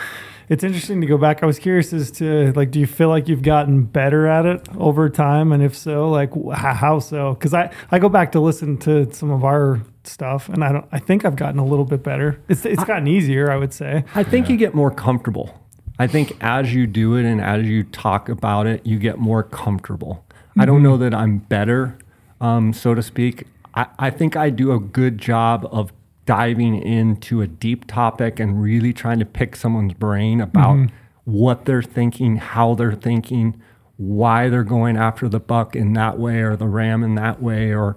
it's 0.48 0.64
interesting 0.64 1.00
to 1.00 1.06
go 1.06 1.16
back. 1.16 1.42
I 1.42 1.46
was 1.46 1.58
curious 1.58 1.92
as 1.92 2.10
to 2.12 2.52
like, 2.54 2.70
do 2.70 2.80
you 2.80 2.86
feel 2.86 3.08
like 3.08 3.28
you've 3.28 3.42
gotten 3.42 3.84
better 3.84 4.26
at 4.26 4.44
it 4.44 4.68
over 4.76 5.08
time? 5.08 5.52
And 5.52 5.62
if 5.62 5.76
so, 5.76 6.10
like 6.10 6.32
how 6.52 6.98
so? 6.98 7.34
Because 7.34 7.54
I, 7.54 7.72
I 7.92 7.98
go 7.98 8.08
back 8.08 8.32
to 8.32 8.40
listen 8.40 8.76
to 8.78 9.10
some 9.12 9.30
of 9.30 9.44
our 9.44 9.80
stuff 10.02 10.48
and 10.50 10.62
I 10.64 10.72
don't, 10.72 10.86
I 10.92 10.98
think 10.98 11.24
I've 11.24 11.36
gotten 11.36 11.58
a 11.60 11.64
little 11.64 11.86
bit 11.86 12.02
better. 12.02 12.40
It's, 12.48 12.66
it's 12.66 12.84
gotten 12.84 13.06
easier, 13.06 13.50
I 13.50 13.56
would 13.56 13.72
say. 13.72 14.04
I 14.14 14.22
think 14.22 14.48
you 14.50 14.56
get 14.58 14.74
more 14.74 14.90
comfortable. 14.90 15.60
I 15.98 16.06
think 16.06 16.36
as 16.40 16.74
you 16.74 16.86
do 16.86 17.14
it 17.14 17.24
and 17.24 17.40
as 17.40 17.66
you 17.66 17.84
talk 17.84 18.28
about 18.28 18.66
it, 18.66 18.84
you 18.84 18.98
get 18.98 19.18
more 19.18 19.42
comfortable. 19.42 20.24
I 20.58 20.64
don't 20.66 20.82
know 20.82 20.96
that 20.96 21.14
I'm 21.14 21.38
better, 21.38 21.98
um, 22.40 22.72
so 22.72 22.94
to 22.94 23.02
speak. 23.02 23.46
I, 23.74 23.86
I 23.98 24.10
think 24.10 24.36
I 24.36 24.50
do 24.50 24.72
a 24.72 24.78
good 24.78 25.18
job 25.18 25.68
of 25.70 25.92
diving 26.26 26.80
into 26.80 27.42
a 27.42 27.46
deep 27.46 27.86
topic 27.86 28.40
and 28.40 28.62
really 28.62 28.92
trying 28.92 29.18
to 29.18 29.24
pick 29.24 29.56
someone's 29.56 29.94
brain 29.94 30.40
about 30.40 30.90
what 31.24 31.64
they're 31.64 31.82
thinking, 31.82 32.36
how 32.36 32.74
they're 32.74 32.94
thinking, 32.94 33.60
why 33.96 34.48
they're 34.48 34.64
going 34.64 34.96
after 34.96 35.28
the 35.28 35.40
buck 35.40 35.76
in 35.76 35.92
that 35.94 36.18
way 36.18 36.40
or 36.40 36.56
the 36.56 36.66
ram 36.66 37.02
in 37.02 37.14
that 37.16 37.42
way, 37.42 37.72
or 37.72 37.96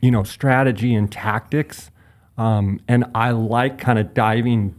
you 0.00 0.10
know, 0.10 0.22
strategy 0.22 0.94
and 0.94 1.10
tactics. 1.10 1.90
Um, 2.38 2.80
and 2.88 3.04
I 3.14 3.30
like 3.30 3.78
kind 3.78 3.98
of 3.98 4.14
diving 4.14 4.74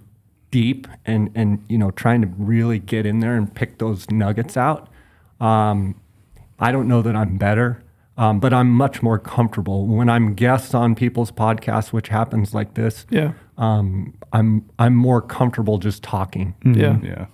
deep 0.53 0.87
and 1.03 1.31
and 1.33 1.65
you 1.67 1.79
know 1.79 1.89
trying 1.89 2.21
to 2.21 2.27
really 2.37 2.77
get 2.77 3.07
in 3.07 3.21
there 3.21 3.35
and 3.35 3.53
pick 3.53 3.79
those 3.79 4.09
nuggets 4.11 4.55
out. 4.55 4.87
Um, 5.41 5.99
I 6.59 6.71
don't 6.71 6.87
know 6.87 7.01
that 7.01 7.15
I'm 7.15 7.37
better, 7.37 7.83
um, 8.17 8.39
but 8.39 8.53
I'm 8.53 8.69
much 8.69 9.01
more 9.01 9.17
comfortable 9.17 9.87
when 9.87 10.09
I'm 10.09 10.35
guests 10.35 10.75
on 10.75 10.93
people's 10.93 11.31
podcasts, 11.31 11.91
which 11.91 12.09
happens 12.09 12.53
like 12.53 12.75
this. 12.75 13.07
Yeah. 13.09 13.33
Um, 13.57 14.13
I'm 14.31 14.69
I'm 14.77 14.95
more 14.95 15.21
comfortable 15.23 15.79
just 15.79 16.03
talking. 16.03 16.53
Yeah. 16.63 16.99
Yeah. 17.01 17.25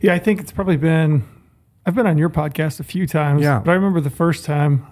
Yeah, 0.00 0.14
I 0.14 0.20
think 0.20 0.40
it's 0.40 0.52
probably 0.52 0.76
been. 0.76 1.24
I've 1.84 1.96
been 1.96 2.06
on 2.06 2.16
your 2.16 2.30
podcast 2.30 2.78
a 2.78 2.84
few 2.84 3.08
times. 3.08 3.42
Yeah. 3.42 3.58
But 3.58 3.72
I 3.72 3.74
remember 3.74 4.00
the 4.00 4.10
first 4.10 4.44
time. 4.44 4.86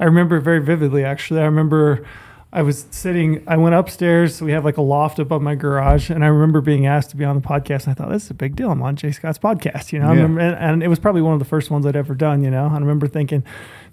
I 0.00 0.04
remember 0.04 0.38
it 0.38 0.40
very 0.40 0.60
vividly. 0.64 1.04
Actually, 1.04 1.40
I 1.40 1.44
remember 1.44 2.06
I 2.54 2.62
was 2.62 2.86
sitting. 2.92 3.42
I 3.48 3.56
went 3.56 3.74
upstairs. 3.74 4.36
So 4.36 4.44
we 4.44 4.52
have 4.52 4.64
like 4.64 4.76
a 4.76 4.82
loft 4.82 5.18
above 5.18 5.42
my 5.42 5.56
garage, 5.56 6.08
and 6.08 6.24
I 6.24 6.28
remember 6.28 6.60
being 6.60 6.86
asked 6.86 7.10
to 7.10 7.16
be 7.16 7.24
on 7.24 7.34
the 7.34 7.42
podcast. 7.42 7.86
And 7.86 7.90
I 7.90 7.94
thought 7.94 8.10
this 8.10 8.24
is 8.24 8.30
a 8.30 8.34
big 8.34 8.54
deal. 8.54 8.70
I'm 8.70 8.80
on 8.82 8.94
Jay 8.96 9.10
Scott's 9.10 9.38
podcast. 9.38 9.92
You 9.92 9.98
know, 9.98 10.06
I 10.06 10.14
Yeah. 10.14 10.22
remember, 10.22 10.40
and, 10.40 10.54
and 10.56 10.82
it 10.82 10.88
was 10.88 11.00
probably 11.00 11.20
one 11.20 11.32
of 11.32 11.40
the 11.40 11.44
first 11.44 11.70
ones 11.70 11.84
I'd 11.84 11.96
ever 11.96 12.14
done. 12.14 12.44
You 12.44 12.50
know, 12.50 12.66
and 12.66 12.76
I 12.76 12.78
remember 12.78 13.08
thinking, 13.08 13.42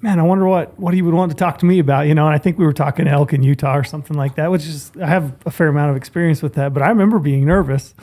man, 0.01 0.20
I 0.20 0.24
wonder 0.24 0.46
what 0.48 0.80
what 0.80 0.94
he 0.94 1.01
would 1.01 1.15
want 1.15 1.32
to 1.32 1.38
talk 1.38 1.58
to 1.60 1.65
me 1.65 1.80
about. 1.80 2.08
You 2.08 2.13
know, 2.13 2.27
and 2.27 2.36
I 2.36 2.38
think 2.38 2.60
we 2.60 2.65
were 2.65 2.72
talking 2.74 3.08
elk 3.08 3.34
in 3.34 3.41
Utah 3.44 3.75
or 3.75 3.84
something 3.84 4.15
like 4.15 4.36
that, 4.36 4.51
which 4.51 4.65
is 4.68 4.91
I 5.01 5.08
have 5.08 5.34
a 5.46 5.51
fair 5.51 5.68
amount 5.68 5.89
of 5.91 5.98
experience 5.98 6.44
with 6.44 6.53
that. 6.53 6.74
But 6.74 6.84
I 6.84 6.89
remember 6.89 7.18
being 7.20 7.46
nervous. 7.46 7.96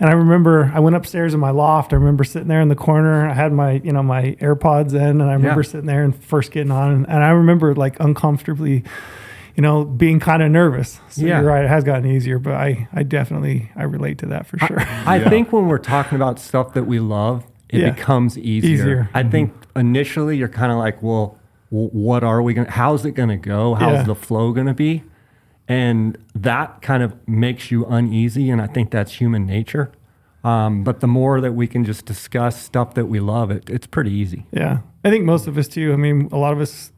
And 0.00 0.08
I 0.08 0.12
remember 0.12 0.70
I 0.74 0.78
went 0.78 0.94
upstairs 0.94 1.34
in 1.34 1.40
my 1.40 1.50
loft. 1.50 1.92
I 1.92 1.96
remember 1.96 2.22
sitting 2.22 2.46
there 2.46 2.60
in 2.60 2.68
the 2.68 2.76
corner. 2.76 3.28
I 3.28 3.34
had 3.34 3.52
my, 3.52 3.72
you 3.84 3.92
know, 3.92 4.02
my 4.02 4.36
AirPods 4.40 4.92
in, 4.94 5.20
and 5.20 5.24
I 5.24 5.32
remember 5.32 5.62
Yeah. 5.62 5.68
sitting 5.70 5.86
there 5.86 6.04
and 6.04 6.14
first 6.14 6.52
getting 6.52 6.70
on, 6.70 6.92
and, 6.92 7.08
and 7.08 7.24
I 7.24 7.30
remember 7.30 7.74
like 7.74 7.98
uncomfortably, 7.98 8.84
you 9.56 9.62
know, 9.62 9.84
being 9.84 10.20
kind 10.20 10.42
of 10.42 10.50
nervous. 10.50 11.00
So 11.08 11.22
Yeah. 11.26 11.40
you're 11.40 11.48
right; 11.48 11.64
it 11.64 11.68
has 11.68 11.84
gotten 11.84 12.06
easier, 12.06 12.38
but 12.38 12.54
I, 12.54 12.88
I 12.92 13.02
definitely, 13.02 13.70
I 13.76 13.82
relate 13.84 14.18
to 14.18 14.26
that 14.26 14.46
for 14.46 14.58
sure. 14.58 14.80
I 14.80 15.16
Yeah. 15.16 15.28
think 15.28 15.52
when 15.52 15.66
we're 15.68 15.78
talking 15.78 16.16
about 16.16 16.38
stuff 16.38 16.74
that 16.74 16.84
we 16.86 17.00
love, 17.00 17.44
it 17.68 17.80
Yeah. 17.80 17.90
becomes 17.90 18.38
easier. 18.38 18.72
Easier. 18.74 19.10
I 19.14 19.22
think 19.24 19.52
initially 19.76 20.36
you're 20.36 20.48
kind 20.48 20.72
of 20.72 20.78
like, 20.78 21.02
well, 21.02 21.36
what 21.70 22.24
are 22.24 22.40
we 22.42 22.54
going 22.54 22.66
to, 22.66 22.72
how's 22.72 23.04
it 23.04 23.12
going 23.12 23.28
to 23.28 23.36
go? 23.36 23.74
How's 23.74 23.98
Yeah. 23.98 24.02
the 24.04 24.14
flow 24.14 24.52
going 24.52 24.66
to 24.68 24.74
be? 24.74 25.02
And 25.68 26.16
that 26.34 26.80
kind 26.80 27.02
of 27.02 27.14
makes 27.28 27.70
you 27.70 27.84
uneasy. 27.84 28.48
And 28.48 28.62
I 28.62 28.66
think 28.66 28.90
that's 28.90 29.12
human 29.20 29.44
nature. 29.44 29.92
Um, 30.44 30.82
but 30.82 31.00
the 31.00 31.06
more 31.06 31.40
that 31.42 31.52
we 31.52 31.66
can 31.66 31.84
just 31.84 32.06
discuss 32.06 32.58
stuff 32.62 32.94
that 32.94 33.06
we 33.06 33.20
love, 33.20 33.50
it, 33.50 33.68
it's 33.68 33.86
pretty 33.86 34.12
easy. 34.12 34.46
Yeah. 34.50 34.78
I 35.04 35.10
think 35.10 35.24
most 35.26 35.46
of 35.46 35.58
us 35.58 35.68
too. 35.68 35.92
I 35.92 35.96
mean, 35.96 36.28
a 36.32 36.38
lot 36.38 36.54
of 36.54 36.60
us, 36.60 36.90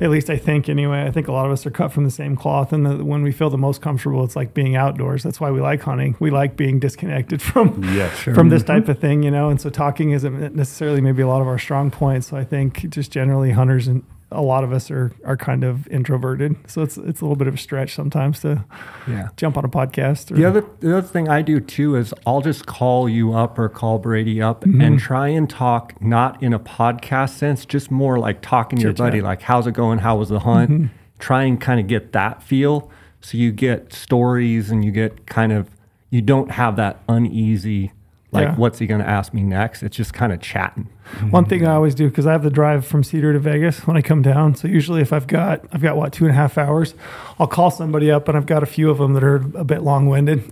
at 0.00 0.10
least 0.10 0.28
I 0.30 0.36
think 0.36 0.68
anyway, 0.68 1.04
I 1.04 1.10
think 1.10 1.28
a 1.28 1.32
lot 1.32 1.46
of 1.46 1.52
us 1.52 1.64
are 1.64 1.70
cut 1.70 1.92
from 1.92 2.04
the 2.04 2.10
same 2.10 2.36
cloth. 2.36 2.72
And 2.72 2.84
the, 2.84 3.04
when 3.04 3.22
we 3.22 3.30
feel 3.30 3.50
the 3.50 3.58
most 3.58 3.80
comfortable, 3.80 4.24
it's 4.24 4.34
like 4.36 4.52
being 4.52 4.74
outdoors. 4.74 5.22
That's 5.22 5.40
why 5.40 5.50
we 5.50 5.60
like 5.60 5.82
hunting. 5.82 6.16
We 6.18 6.30
like 6.30 6.56
being 6.56 6.80
disconnected 6.80 7.40
from 7.50 7.82
Yes. 7.94 8.18
from 8.18 8.48
this 8.48 8.62
mm-hmm. 8.62 8.72
type 8.72 8.88
of 8.88 8.98
thing, 8.98 9.22
you 9.22 9.30
know. 9.30 9.48
And 9.48 9.60
so 9.60 9.70
talking 9.70 10.10
isn't 10.10 10.54
necessarily 10.54 11.00
maybe 11.00 11.22
a 11.22 11.28
lot 11.28 11.40
of 11.40 11.48
our 11.48 11.58
strong 11.58 11.90
points. 11.90 12.28
So 12.28 12.36
I 12.36 12.44
think 12.44 12.88
just 12.90 13.10
generally 13.10 13.52
hunters 13.52 13.86
and 13.86 14.04
a 14.32 14.40
lot 14.42 14.62
of 14.64 14.72
us 14.72 14.90
are 14.90 15.12
are 15.24 15.36
kind 15.36 15.64
of 15.64 15.86
introverted. 15.88 16.56
So 16.68 16.82
it's 16.82 16.96
it's 16.96 17.20
a 17.20 17.24
little 17.24 17.36
bit 17.36 17.48
of 17.48 17.54
a 17.54 17.58
stretch 17.58 17.94
sometimes 17.94 18.40
to 18.40 18.64
Yeah. 19.08 19.28
jump 19.36 19.56
on 19.56 19.64
a 19.64 19.68
podcast. 19.68 20.30
Or, 20.30 20.34
The 20.34 20.44
other 20.44 20.64
the 20.80 20.96
other 20.98 21.06
thing 21.06 21.28
I 21.28 21.42
do 21.42 21.60
too 21.60 21.96
is 21.96 22.14
I'll 22.26 22.40
just 22.40 22.66
call 22.66 23.08
you 23.08 23.32
up 23.32 23.58
or 23.58 23.68
call 23.68 23.98
Brady 23.98 24.40
up 24.40 24.62
Mm-hmm. 24.64 24.80
and 24.80 24.98
try 24.98 25.28
and 25.28 25.48
talk 25.50 26.00
not 26.00 26.42
in 26.42 26.52
a 26.52 26.58
podcast 26.60 27.30
sense, 27.30 27.64
just 27.66 27.90
more 27.90 28.18
like 28.18 28.40
talking 28.40 28.78
to 28.78 28.84
your 28.84 28.92
buddy, 28.92 29.20
like 29.20 29.42
how's 29.42 29.66
it 29.66 29.72
going, 29.74 29.98
how 30.00 30.16
was 30.16 30.28
the 30.28 30.40
hunt? 30.40 30.70
Mm-hmm. 30.70 30.86
Try 31.18 31.42
and 31.44 31.60
kind 31.60 31.80
of 31.80 31.86
get 31.86 32.12
that 32.12 32.42
feel, 32.42 32.90
so 33.20 33.36
you 33.36 33.52
get 33.52 33.92
stories 33.92 34.70
and 34.70 34.84
you 34.84 34.90
get 34.92 35.26
kind 35.26 35.52
of 35.52 35.68
you 36.08 36.22
don't 36.22 36.50
have 36.52 36.76
that 36.76 36.98
uneasy 37.08 37.92
like 38.32 38.46
Yeah. 38.46 38.54
what's 38.56 38.78
he 38.78 38.86
going 38.86 39.00
to 39.00 39.08
ask 39.08 39.34
me 39.34 39.42
next? 39.42 39.82
It's 39.82 39.96
just 39.96 40.14
kind 40.14 40.32
of 40.32 40.40
chatting. 40.40 40.88
One 41.30 41.44
thing 41.44 41.66
I 41.66 41.74
always 41.74 41.94
do 41.94 42.08
because 42.08 42.26
I 42.26 42.32
have 42.32 42.42
the 42.42 42.50
drive 42.50 42.86
from 42.86 43.02
Cedar 43.04 43.32
to 43.32 43.38
Vegas 43.38 43.86
when 43.86 43.96
I 43.96 44.02
come 44.02 44.22
down. 44.22 44.54
So 44.54 44.68
usually, 44.68 45.00
if 45.02 45.12
I've 45.12 45.26
got 45.26 45.64
I've 45.72 45.82
got 45.82 45.96
what 45.96 46.12
two 46.12 46.24
and 46.24 46.32
a 46.32 46.36
half 46.36 46.56
hours, 46.58 46.94
I'll 47.38 47.46
call 47.46 47.70
somebody 47.70 48.10
up, 48.10 48.28
and 48.28 48.36
I've 48.36 48.46
got 48.46 48.62
a 48.62 48.66
few 48.66 48.90
of 48.90 48.98
them 48.98 49.14
that 49.14 49.24
are 49.24 49.36
a 49.54 49.64
bit 49.64 49.82
long 49.82 50.06
winded, 50.06 50.44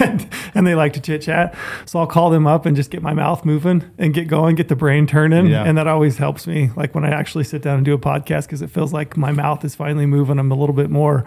and, 0.00 0.28
and 0.54 0.66
they 0.66 0.74
like 0.74 0.92
to 0.94 1.00
chit 1.00 1.22
chat. 1.22 1.54
So 1.86 1.98
I'll 1.98 2.06
call 2.06 2.30
them 2.30 2.46
up 2.46 2.66
and 2.66 2.76
just 2.76 2.90
get 2.90 3.02
my 3.02 3.12
mouth 3.14 3.44
moving 3.44 3.84
and 3.98 4.12
get 4.14 4.28
going, 4.28 4.56
get 4.56 4.68
the 4.68 4.76
brain 4.76 5.06
turning, 5.06 5.46
Yeah. 5.46 5.64
and 5.64 5.76
that 5.78 5.86
always 5.86 6.18
helps 6.18 6.46
me. 6.46 6.70
Like 6.76 6.94
when 6.94 7.04
I 7.04 7.10
actually 7.10 7.44
sit 7.44 7.62
down 7.62 7.76
and 7.76 7.84
do 7.84 7.92
a 7.94 7.98
podcast 7.98 8.42
because 8.46 8.62
it 8.62 8.70
feels 8.70 8.92
like 8.92 9.16
my 9.16 9.32
mouth 9.32 9.64
is 9.64 9.74
finally 9.74 10.06
moving. 10.06 10.38
I'm 10.38 10.50
a 10.52 10.56
little 10.56 10.74
bit 10.74 10.90
more 10.90 11.24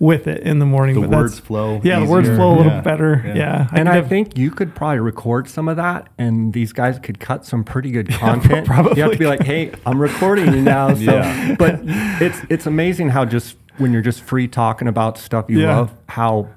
with 0.00 0.28
it 0.28 0.42
in 0.44 0.60
the 0.60 0.64
morning. 0.66 0.94
The 0.94 1.00
but 1.02 1.10
that's- 1.10 1.22
words 1.32 1.38
flow 1.40 1.80
Yeah, 1.82 1.98
the 2.00 2.06
words 2.06 2.28
flow 2.28 2.54
a 2.54 2.56
little 2.56 2.72
Yeah. 2.72 2.80
better. 2.82 3.22
Yeah. 3.26 3.34
Yeah, 3.34 3.60
And 3.72 3.78
could 3.78 3.86
I 3.88 3.94
have- 3.96 4.08
think 4.08 4.38
you 4.38 4.50
could 4.52 4.74
probably 4.74 5.00
record 5.00 5.48
some 5.48 5.68
of 5.68 5.76
that, 5.76 6.08
and 6.18 6.52
these 6.52 6.72
guys 6.72 6.98
could 7.00 7.18
cut 7.18 7.44
some 7.44 7.64
pretty 7.64 7.90
good 7.90 8.08
content. 8.32 8.66
probably 8.66 8.96
you 8.96 9.02
have 9.02 9.12
to 9.12 9.18
be 9.18 9.26
like, 9.26 9.42
"Hey, 9.42 9.72
I'm 9.86 10.00
recording 10.00 10.52
you 10.52 10.62
now." 10.62 10.94
So, 10.94 11.00
Yeah. 11.00 11.56
but 11.58 11.80
it's 11.84 12.40
it's 12.48 12.66
amazing 12.66 13.10
how 13.10 13.24
just 13.24 13.56
when 13.78 13.92
you're 13.92 14.02
just 14.02 14.20
free 14.22 14.48
talking 14.48 14.88
about 14.88 15.18
stuff 15.18 15.46
you 15.48 15.60
Yeah. 15.60 15.76
love, 15.76 15.94
how 16.08 16.48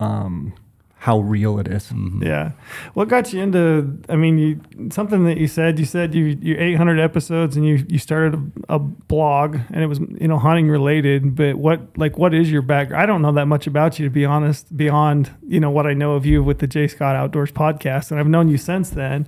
um, 0.00 0.52
how 0.98 1.20
real 1.20 1.58
it 1.60 1.68
is. 1.68 1.92
Yeah. 2.20 2.50
What 2.94 3.06
got 3.08 3.32
you 3.32 3.40
into? 3.40 3.96
I 4.08 4.16
mean, 4.16 4.38
you 4.38 4.60
something 4.90 5.24
that 5.26 5.38
you 5.38 5.46
said. 5.46 5.78
You 5.78 5.84
said 5.84 6.14
you 6.14 6.36
you 6.40 6.56
800 6.58 6.98
episodes 6.98 7.56
and 7.56 7.64
you 7.64 7.84
you 7.88 7.98
started 7.98 8.34
a, 8.68 8.74
a 8.74 8.78
blog 8.80 9.56
and 9.72 9.82
it 9.82 9.86
was 9.86 10.00
you 10.00 10.26
know 10.26 10.38
hunting 10.38 10.68
related. 10.68 11.36
But 11.36 11.56
what 11.56 11.96
like 11.96 12.18
what 12.18 12.34
is 12.34 12.50
your 12.50 12.62
background? 12.62 13.00
I 13.02 13.06
don't 13.06 13.22
know 13.22 13.32
that 13.32 13.46
much 13.46 13.66
about 13.68 13.98
you 14.00 14.04
to 14.06 14.10
be 14.10 14.24
honest. 14.24 14.76
Beyond 14.76 15.30
you 15.46 15.60
know 15.60 15.70
what 15.70 15.86
I 15.86 15.94
know 15.94 16.14
of 16.14 16.26
you 16.26 16.42
with 16.42 16.58
the 16.58 16.66
Jay 16.66 16.88
Scott 16.88 17.14
Outdoors 17.14 17.52
podcast, 17.52 18.10
and 18.10 18.18
I've 18.18 18.28
known 18.28 18.48
you 18.48 18.58
since 18.58 18.90
then. 18.90 19.26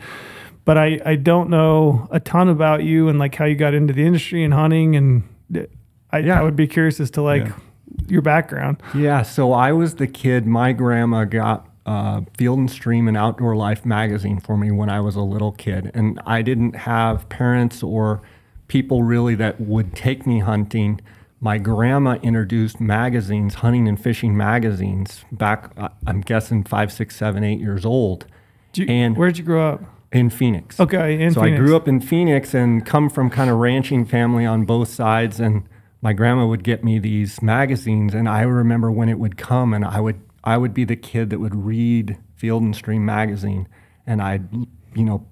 But 0.69 0.77
I 0.77 1.01
I 1.07 1.15
don't 1.17 1.49
know 1.49 2.07
a 2.11 2.21
ton 2.21 2.51
about 2.51 2.85
you 2.85 3.09
and 3.09 3.19
like 3.19 3.35
how 3.35 3.47
you 3.47 3.55
got 3.55 3.73
into 3.73 3.95
the 3.95 4.05
industry 4.05 4.45
and 4.45 4.53
hunting 4.53 4.97
and 4.97 5.23
I, 6.13 6.19
Yeah. 6.19 6.39
I 6.39 6.43
would 6.43 6.57
be 6.57 6.67
curious 6.67 7.01
as 7.01 7.11
to 7.13 7.23
like 7.23 7.47
Yeah. 7.47 7.53
your 8.07 8.21
background. 8.21 8.83
Yeah, 8.95 9.23
so 9.23 9.55
I 9.55 9.73
was 9.73 9.95
the 9.95 10.07
kid. 10.07 10.47
My 10.47 10.73
grandma 10.75 11.25
got 11.25 11.67
uh, 11.87 12.21
Field 12.37 12.59
and 12.59 12.71
Stream 12.71 13.09
and 13.09 13.17
Outdoor 13.17 13.57
Life 13.57 13.87
magazine 13.87 14.41
for 14.41 14.59
me 14.59 14.71
when 14.71 14.91
I 14.91 15.01
was 15.01 15.17
a 15.17 15.23
little 15.23 15.53
kid, 15.53 15.91
and 15.95 16.21
I 16.27 16.43
didn't 16.43 16.77
have 16.77 17.27
parents 17.31 17.83
or 17.83 18.21
people 18.67 19.03
really 19.03 19.35
that 19.37 19.59
would 19.59 19.95
take 19.95 20.27
me 20.27 20.41
hunting. 20.41 21.01
My 21.41 21.57
grandma 21.57 22.19
introduced 22.23 22.79
magazines, 22.79 23.55
hunting 23.55 23.89
and 23.89 23.99
fishing 23.99 24.37
magazines, 24.37 25.25
back. 25.33 25.71
uh, 25.79 25.89
I'm 26.07 26.21
guessing 26.21 26.63
five, 26.63 26.93
six, 26.93 27.17
seven, 27.17 27.43
eight 27.43 27.59
years 27.59 27.87
old, 27.87 28.27
you, 28.75 28.85
And- 28.87 29.17
where'd 29.17 29.39
you 29.39 29.45
grow 29.45 29.67
up? 29.71 29.83
In 30.13 30.31
Phoenix. 30.31 30.81
Okay, 30.81 31.21
in 31.21 31.33
so 31.33 31.43
Phoenix. 31.43 31.61
I 31.61 31.65
grew 31.65 31.77
up 31.77 31.89
in 31.89 32.01
Phoenix 32.01 32.55
and 32.55 32.85
come 32.85 33.11
from 33.11 33.31
kind 33.31 33.51
of 33.51 33.59
ranching 33.59 34.05
family 34.05 34.47
on 34.47 34.65
both 34.65 34.89
sides 34.89 35.41
and 35.41 35.69
my 36.01 36.13
grandma 36.13 36.47
would 36.47 36.63
get 36.63 36.85
me 36.85 36.99
these 36.99 37.43
magazines 37.43 38.15
and 38.15 38.29
I 38.29 38.43
remember 38.43 38.91
when 38.91 39.09
it 39.09 39.19
would 39.19 39.37
come 39.37 39.75
and 39.75 39.85
I 39.85 40.01
would 40.01 40.21
I 40.45 40.57
would 40.57 40.73
be 40.73 40.85
the 40.85 40.97
kid 40.97 41.31
that 41.31 41.41
would 41.41 41.55
read 41.55 42.17
Field 42.37 42.63
and 42.63 42.75
Stream 42.75 43.05
magazine 43.05 43.69
and 44.07 44.23
I'd 44.23 44.49
you 44.95 45.05
know 45.05 45.27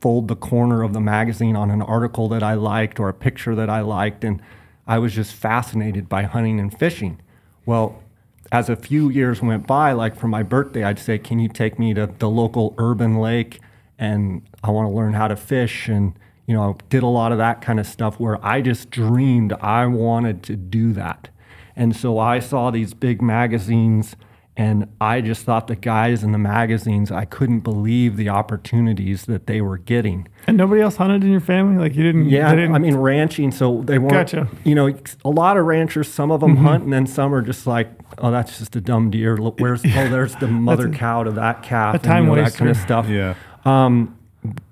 fold 0.00 0.28
the 0.28 0.36
corner 0.36 0.82
of 0.82 0.92
the 0.92 1.00
magazine 1.00 1.56
on 1.56 1.70
an 1.70 1.82
article 1.82 2.28
that 2.28 2.42
I 2.42 2.54
liked 2.54 3.00
or 3.00 3.08
a 3.08 3.14
picture 3.14 3.54
that 3.54 3.70
I 3.70 3.80
liked 3.80 4.24
and 4.24 4.42
I 4.86 4.98
was 4.98 5.14
just 5.14 5.34
fascinated 5.34 6.08
by 6.08 6.22
hunting 6.22 6.58
and 6.58 6.76
fishing. 6.76 7.20
Well, 7.66 8.02
as 8.50 8.70
a 8.70 8.76
few 8.76 9.10
years 9.10 9.42
went 9.42 9.66
by, 9.66 9.92
like 9.92 10.16
for 10.16 10.28
my 10.28 10.42
birthday, 10.42 10.82
I'd 10.82 10.98
say, 10.98 11.18
Can 11.18 11.38
you 11.38 11.48
take 11.48 11.78
me 11.78 11.92
to 11.94 12.06
the 12.06 12.30
local 12.30 12.74
urban 12.78 13.18
lake? 13.18 13.60
And 13.98 14.42
I 14.62 14.70
want 14.70 14.88
to 14.88 14.94
learn 14.94 15.12
how 15.12 15.28
to 15.28 15.36
fish. 15.36 15.88
And, 15.88 16.14
You 16.46 16.54
know, 16.54 16.78
did 16.88 17.02
a 17.02 17.08
lot 17.08 17.32
of 17.32 17.38
that 17.38 17.60
kind 17.60 17.78
of 17.78 17.86
stuff 17.86 18.18
where 18.18 18.44
I 18.44 18.60
just 18.62 18.90
dreamed 18.90 19.52
I 19.60 19.86
wanted 19.86 20.42
to 20.44 20.56
do 20.56 20.92
that. 20.94 21.28
And 21.76 21.94
so 21.94 22.18
I 22.18 22.38
saw 22.38 22.70
these 22.70 22.94
big 22.94 23.20
magazines 23.22 24.16
and 24.58 24.88
I 25.00 25.20
just 25.20 25.44
thought 25.44 25.68
the 25.68 25.76
guys 25.76 26.24
in 26.24 26.32
the 26.32 26.38
magazines, 26.38 27.12
I 27.12 27.24
couldn't 27.26 27.60
believe 27.60 28.16
the 28.16 28.28
opportunities 28.28 29.26
that 29.26 29.46
they 29.46 29.60
were 29.60 29.78
getting. 29.78 30.26
And 30.48 30.56
nobody 30.56 30.80
else 30.80 30.96
hunted 30.96 31.22
in 31.22 31.30
your 31.30 31.40
family? 31.40 31.78
Like 31.80 31.94
you 31.94 32.02
didn't? 32.02 32.28
Yeah, 32.28 32.50
they 32.50 32.56
didn't, 32.56 32.74
I 32.74 32.78
mean 32.78 32.96
ranching, 32.96 33.52
so 33.52 33.82
they 33.82 33.98
weren't. 33.98 34.14
Gotcha. 34.14 34.48
You 34.64 34.74
know, 34.74 34.92
a 35.24 35.30
lot 35.30 35.56
of 35.56 35.64
ranchers. 35.64 36.08
Some 36.08 36.32
of 36.32 36.40
them 36.40 36.56
mm-hmm. 36.56 36.64
hunt, 36.64 36.82
and 36.82 36.92
then 36.92 37.06
some 37.06 37.32
are 37.32 37.40
just 37.40 37.68
like, 37.68 37.88
"Oh, 38.18 38.32
that's 38.32 38.58
just 38.58 38.74
a 38.74 38.80
dumb 38.80 39.12
deer. 39.12 39.36
Look, 39.36 39.60
where's 39.60 39.84
oh, 39.84 40.08
there's 40.08 40.34
the 40.34 40.48
mother 40.48 40.88
cow 40.88 41.22
to 41.22 41.30
that 41.30 41.62
calf." 41.62 41.94
a 41.94 41.98
time 42.00 42.24
and, 42.24 42.26
you 42.26 42.36
know, 42.36 42.44
that 42.44 42.54
kind 42.54 42.70
of 42.70 42.76
stuff. 42.78 43.08
Yeah. 43.08 43.34
Um, 43.68 44.18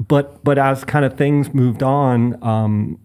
but 0.01 0.43
but 0.45 0.59
as 0.59 0.85
kind 0.85 1.05
of 1.05 1.17
things 1.17 1.53
moved 1.53 1.83
on, 1.83 2.43
um, 2.43 2.99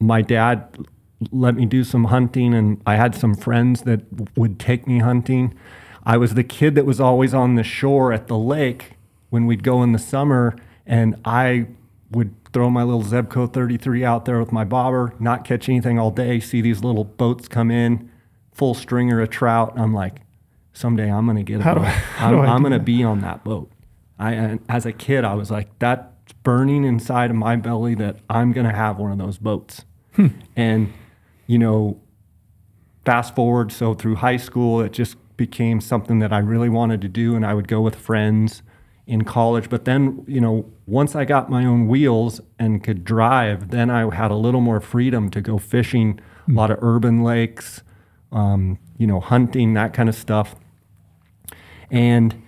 my 0.00 0.22
dad 0.22 0.86
let 1.32 1.54
me 1.56 1.66
do 1.66 1.82
some 1.82 2.04
hunting, 2.04 2.54
and 2.54 2.80
I 2.86 2.94
had 2.96 3.14
some 3.14 3.34
friends 3.34 3.82
that 3.82 4.02
would 4.36 4.58
take 4.60 4.86
me 4.86 5.00
hunting. 5.00 5.54
I 6.04 6.16
was 6.16 6.34
the 6.34 6.44
kid 6.44 6.74
that 6.76 6.86
was 6.86 7.00
always 7.00 7.34
on 7.34 7.56
the 7.56 7.64
shore 7.64 8.12
at 8.12 8.28
the 8.28 8.38
lake 8.38 8.92
when 9.30 9.46
we'd 9.46 9.62
go 9.64 9.82
in 9.82 9.92
the 9.92 9.98
summer, 9.98 10.56
and 10.86 11.16
I 11.24 11.66
would 12.10 12.34
throw 12.52 12.70
my 12.70 12.82
little 12.82 13.02
Zebco 13.02 13.52
33 13.52 14.04
out 14.04 14.24
there 14.24 14.38
with 14.38 14.52
my 14.52 14.64
bobber, 14.64 15.12
not 15.18 15.44
catch 15.44 15.68
anything 15.68 15.98
all 15.98 16.10
day, 16.10 16.40
see 16.40 16.60
these 16.60 16.82
little 16.82 17.04
boats 17.04 17.48
come 17.48 17.70
in, 17.70 18.10
full 18.52 18.74
stringer 18.74 19.20
of 19.20 19.28
trout. 19.28 19.74
I'm 19.76 19.92
like, 19.92 20.20
someday 20.72 21.10
I'm 21.10 21.26
going 21.26 21.36
to 21.36 21.42
get 21.42 21.60
a 21.60 21.64
How 21.64 21.74
boat. 21.74 21.84
I- 21.84 22.02
I'm, 22.20 22.40
I'm 22.40 22.60
going 22.62 22.72
to 22.72 22.78
be 22.78 23.02
on 23.02 23.20
that 23.20 23.44
boat. 23.44 23.70
I, 24.18 24.32
and 24.32 24.60
as 24.68 24.84
a 24.84 24.92
kid, 24.92 25.24
I 25.24 25.34
was 25.34 25.50
like, 25.50 25.78
that's 25.78 26.32
burning 26.42 26.84
inside 26.84 27.30
of 27.30 27.36
my 27.36 27.56
belly 27.56 27.94
that 27.96 28.18
I'm 28.28 28.52
going 28.52 28.66
to 28.66 28.74
have 28.74 28.98
one 28.98 29.12
of 29.12 29.18
those 29.18 29.38
boats. 29.38 29.84
Hmm. 30.14 30.28
And, 30.56 30.92
you 31.46 31.58
know, 31.58 32.00
fast 33.04 33.34
forward, 33.34 33.72
so 33.72 33.94
through 33.94 34.16
high 34.16 34.36
school, 34.36 34.80
it 34.80 34.92
just 34.92 35.16
became 35.36 35.80
something 35.80 36.18
that 36.18 36.32
I 36.32 36.38
really 36.38 36.68
wanted 36.68 37.00
to 37.02 37.08
do, 37.08 37.36
and 37.36 37.46
I 37.46 37.54
would 37.54 37.68
go 37.68 37.80
with 37.80 37.94
friends 37.94 38.62
in 39.06 39.24
college. 39.24 39.70
But 39.70 39.84
then, 39.84 40.24
you 40.26 40.40
know, 40.40 40.70
once 40.86 41.14
I 41.14 41.24
got 41.24 41.48
my 41.48 41.64
own 41.64 41.86
wheels 41.86 42.40
and 42.58 42.82
could 42.82 43.04
drive, 43.04 43.70
then 43.70 43.88
I 43.88 44.12
had 44.14 44.30
a 44.30 44.34
little 44.34 44.60
more 44.60 44.80
freedom 44.80 45.30
to 45.30 45.40
go 45.40 45.56
fishing, 45.58 46.20
a 46.48 46.52
lot 46.52 46.70
of 46.70 46.78
urban 46.82 47.22
lakes, 47.22 47.82
um, 48.32 48.78
you 48.98 49.06
know, 49.06 49.20
hunting, 49.20 49.74
that 49.74 49.94
kind 49.94 50.08
of 50.08 50.14
stuff. 50.14 50.56
And, 51.90 52.42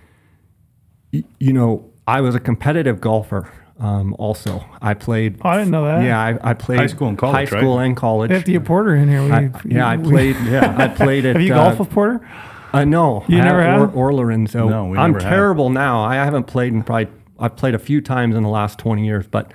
you 1.11 1.53
know, 1.53 1.89
I 2.07 2.21
was 2.21 2.35
a 2.35 2.39
competitive 2.39 3.01
golfer. 3.01 3.51
Um, 3.79 4.15
also, 4.19 4.63
I 4.81 4.93
played. 4.93 5.39
Oh, 5.43 5.49
I 5.49 5.57
didn't 5.57 5.71
know 5.71 5.85
that. 5.85 6.03
Yeah, 6.03 6.19
I, 6.19 6.51
I 6.51 6.53
played 6.53 6.77
High 6.79 6.87
school 6.87 7.07
and 7.07 7.17
college, 7.17 7.49
high 7.49 7.55
right? 7.55 7.61
school 7.61 7.79
and 7.79 7.97
college. 7.97 8.29
They 8.29 8.35
have 8.35 8.43
to 8.43 8.51
get 8.51 8.63
Porter 8.63 8.95
in 8.95 9.09
here. 9.09 9.23
We, 9.23 9.31
I, 9.31 9.51
yeah, 9.65 9.87
I 9.87 9.97
played. 9.97 10.35
Yeah, 10.45 10.75
I 10.77 10.87
played 10.87 11.25
at. 11.25 11.35
Have 11.35 11.41
you 11.43 11.53
uh, 11.53 11.57
golfed 11.57 11.79
with 11.79 11.89
Porter? 11.89 12.27
uh, 12.73 12.85
no, 12.85 13.25
You 13.27 13.39
I 13.39 13.43
never 13.43 13.59
or, 13.59 13.63
have? 13.63 13.95
or 13.95 14.13
Lorenzo. 14.13 14.69
No, 14.69 14.85
we 14.85 14.97
I'm 14.99 15.13
never 15.13 15.23
have. 15.23 15.33
terrible 15.33 15.69
now. 15.71 16.03
I 16.03 16.15
haven't 16.15 16.43
played 16.45 16.73
in 16.73 16.83
probably. 16.83 17.07
I've 17.39 17.55
played 17.55 17.73
a 17.73 17.79
few 17.79 18.01
times 18.01 18.35
in 18.35 18.43
the 18.43 18.49
last 18.49 18.77
20 18.77 19.03
years, 19.03 19.25
but 19.25 19.51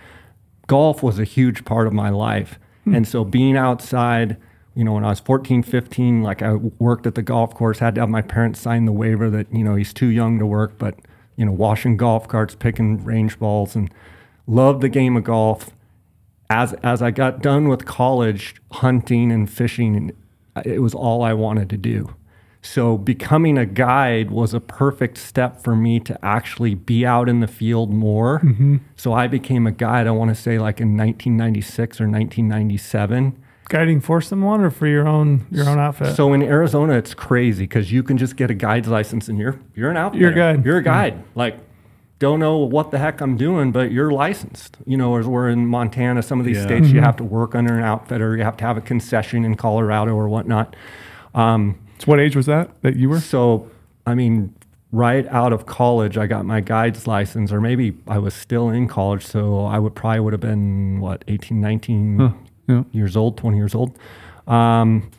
golf 0.67 1.05
was 1.05 1.21
a 1.21 1.25
huge 1.25 1.65
part 1.65 1.87
of 1.87 1.93
my 1.93 2.09
life. 2.11 2.59
Hmm. 2.83 2.97
And 2.97 3.07
so 3.07 3.25
being 3.25 3.57
outside, 3.57 4.39
you 4.75 4.83
know, 4.83 4.95
when 4.95 5.05
I 5.05 5.11
was 5.11 5.21
14, 5.21 5.63
15, 5.63 6.21
like 6.25 6.43
I 6.43 6.55
worked 6.55 7.07
at 7.07 7.15
the 7.15 7.23
golf 7.23 7.55
course, 7.55 7.79
had 7.79 7.95
to 7.95 8.01
have 8.01 8.11
my 8.11 8.23
parents 8.23 8.59
sign 8.59 8.87
the 8.87 8.93
waiver 8.93 9.31
that, 9.31 9.53
you 9.53 9.63
know, 9.63 9.77
he's 9.77 9.95
too 9.95 10.09
young 10.09 10.41
to 10.41 10.47
work, 10.47 10.79
but, 10.79 10.99
you 11.37 11.45
know, 11.45 11.53
washing 11.53 11.97
golf 11.97 12.29
carts, 12.29 12.55
picking 12.55 13.05
range 13.05 13.39
balls, 13.39 13.75
and 13.75 13.93
loved 14.47 14.81
the 14.81 14.89
game 14.89 15.17
of 15.17 15.25
golf. 15.25 15.71
As, 16.49 16.75
as 16.83 17.03
I 17.03 17.11
got 17.11 17.43
done 17.43 17.69
with 17.69 17.87
college, 17.87 18.55
hunting 18.73 19.33
and 19.33 19.51
fishing, 19.51 20.13
it 20.65 20.81
was 20.81 20.95
all 20.95 21.23
I 21.23 21.33
wanted 21.33 21.69
to 21.71 21.77
do. 21.77 22.15
So 22.63 22.99
becoming 22.99 23.59
a 23.59 23.67
guide 23.67 24.31
was 24.31 24.53
a 24.53 24.61
perfect 24.61 25.19
step 25.19 25.63
for 25.63 25.77
me 25.77 26.01
to 26.01 26.25
actually 26.25 26.75
be 26.75 27.07
out 27.07 27.29
in 27.29 27.41
the 27.41 27.47
field 27.47 27.93
more. 27.93 28.41
Mm-hmm. 28.41 28.79
So 28.97 29.13
I 29.13 29.29
became 29.29 29.67
a 29.67 29.73
guide, 29.73 30.07
I 30.07 30.11
want 30.11 30.31
to 30.31 30.35
say 30.35 30.59
like 30.59 30.81
in 30.81 30.97
1996 30.97 32.01
or 32.01 32.05
1997. 32.09 33.41
Guiding 33.69 34.01
for 34.01 34.21
someone 34.21 34.61
or 34.61 34.71
for 34.71 34.87
your 34.87 35.09
own 35.09 35.45
your 35.51 35.69
own 35.69 35.79
outfit? 35.79 36.15
So 36.15 36.33
in 36.33 36.43
Arizona, 36.43 36.93
it's 36.95 37.15
crazy 37.15 37.65
because 37.65 37.91
you 37.91 38.03
can 38.05 38.17
just 38.17 38.37
get 38.37 38.49
a 38.51 38.55
guide's 38.55 38.87
license 38.89 39.29
and 39.29 39.39
you're 39.39 39.59
you're 39.75 39.91
an 39.91 39.97
outfit. 39.97 40.21
You're 40.21 40.31
a 40.31 40.35
guide. 40.35 40.65
You're 40.65 40.77
a 40.79 40.83
guide. 40.83 41.23
Like, 41.35 41.59
don't 42.21 42.39
know 42.39 42.59
what 42.59 42.93
the 42.93 42.99
heck 42.99 43.21
I'm 43.21 43.37
doing, 43.37 43.73
but 43.73 43.91
you're 43.91 44.13
licensed. 44.13 44.77
You 44.87 44.97
know, 44.97 45.17
as 45.17 45.27
we're 45.27 45.49
in 45.49 45.67
Montana, 45.67 46.23
some 46.23 46.39
of 46.39 46.47
these 46.47 46.59
Yeah. 46.59 46.63
states, 46.63 46.89
you 46.91 47.01
have 47.01 47.17
to 47.17 47.25
work 47.25 47.57
under 47.57 47.77
an 47.77 47.83
outfitter. 47.83 48.31
Or 48.31 48.37
you 48.37 48.45
have 48.45 48.57
to 48.59 48.65
have 48.65 48.77
a 48.77 48.81
concession 48.81 49.45
in 49.45 49.57
Colorado 49.57 50.15
or 50.15 50.29
whatnot. 50.29 50.77
Um, 51.35 51.75
So 51.99 52.07
what 52.07 52.21
age 52.21 52.37
was 52.37 52.47
that 52.47 52.71
that 52.83 52.95
you 52.97 53.09
were? 53.09 53.19
so, 53.21 53.67
I 54.07 54.15
mean, 54.15 54.55
right 54.93 55.27
out 55.27 55.53
of 55.53 55.67
college, 55.67 56.17
I 56.17 56.29
got 56.29 56.47
my 56.47 56.61
guide's 56.61 57.07
license, 57.09 57.53
or 57.53 57.61
maybe 57.61 57.95
I 58.07 58.19
was 58.19 58.33
still 58.33 58.71
in 58.71 58.87
college. 58.87 59.27
So 59.27 59.65
I 59.65 59.81
would 59.81 59.97
probably 59.97 60.21
would 60.21 60.33
have 60.35 60.41
been, 60.41 61.01
what, 61.01 61.25
18, 61.27 61.61
19 61.61 62.19
Huh, 62.21 62.31
yeah. 62.69 62.85
years 62.93 63.17
old, 63.17 63.37
20 63.37 63.57
years 63.57 63.75
old. 63.75 63.99
Um, 64.47 65.11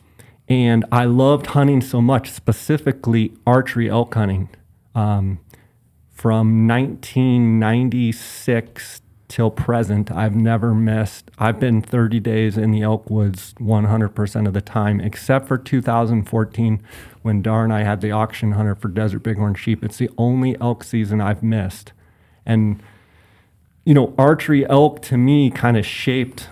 and 0.48 0.86
I 0.90 1.04
loved 1.04 1.48
hunting 1.48 1.82
so 1.82 2.00
much, 2.00 2.30
specifically 2.30 3.34
archery 3.46 3.90
elk 3.90 4.14
hunting. 4.14 4.48
Um, 4.94 5.40
from 6.10 6.66
1996 6.66 9.02
till 9.28 9.50
present, 9.50 10.10
I've 10.10 10.34
never 10.34 10.74
missed. 10.74 11.30
I've 11.38 11.60
been 11.60 11.82
30 11.82 12.18
days 12.18 12.56
in 12.56 12.70
the 12.70 12.82
elk 12.82 13.10
woods 13.10 13.54
100% 13.60 14.46
of 14.46 14.54
the 14.54 14.62
time, 14.62 15.00
except 15.00 15.46
for 15.46 15.58
2014 15.58 16.82
when 17.22 17.42
Darr 17.42 17.64
and 17.64 17.72
I 17.72 17.82
had 17.82 18.00
the 18.00 18.10
auction 18.10 18.52
hunter 18.52 18.74
for 18.74 18.88
desert 18.88 19.22
bighorn 19.22 19.54
sheep. 19.54 19.84
It's 19.84 19.98
the 19.98 20.10
only 20.16 20.58
elk 20.60 20.82
season 20.82 21.20
I've 21.20 21.42
missed. 21.42 21.92
And, 22.46 22.82
you 23.84 23.92
know, 23.92 24.14
archery 24.16 24.68
elk 24.68 25.02
to 25.02 25.18
me 25.18 25.50
kind 25.50 25.76
of 25.76 25.84
shaped 25.84 26.48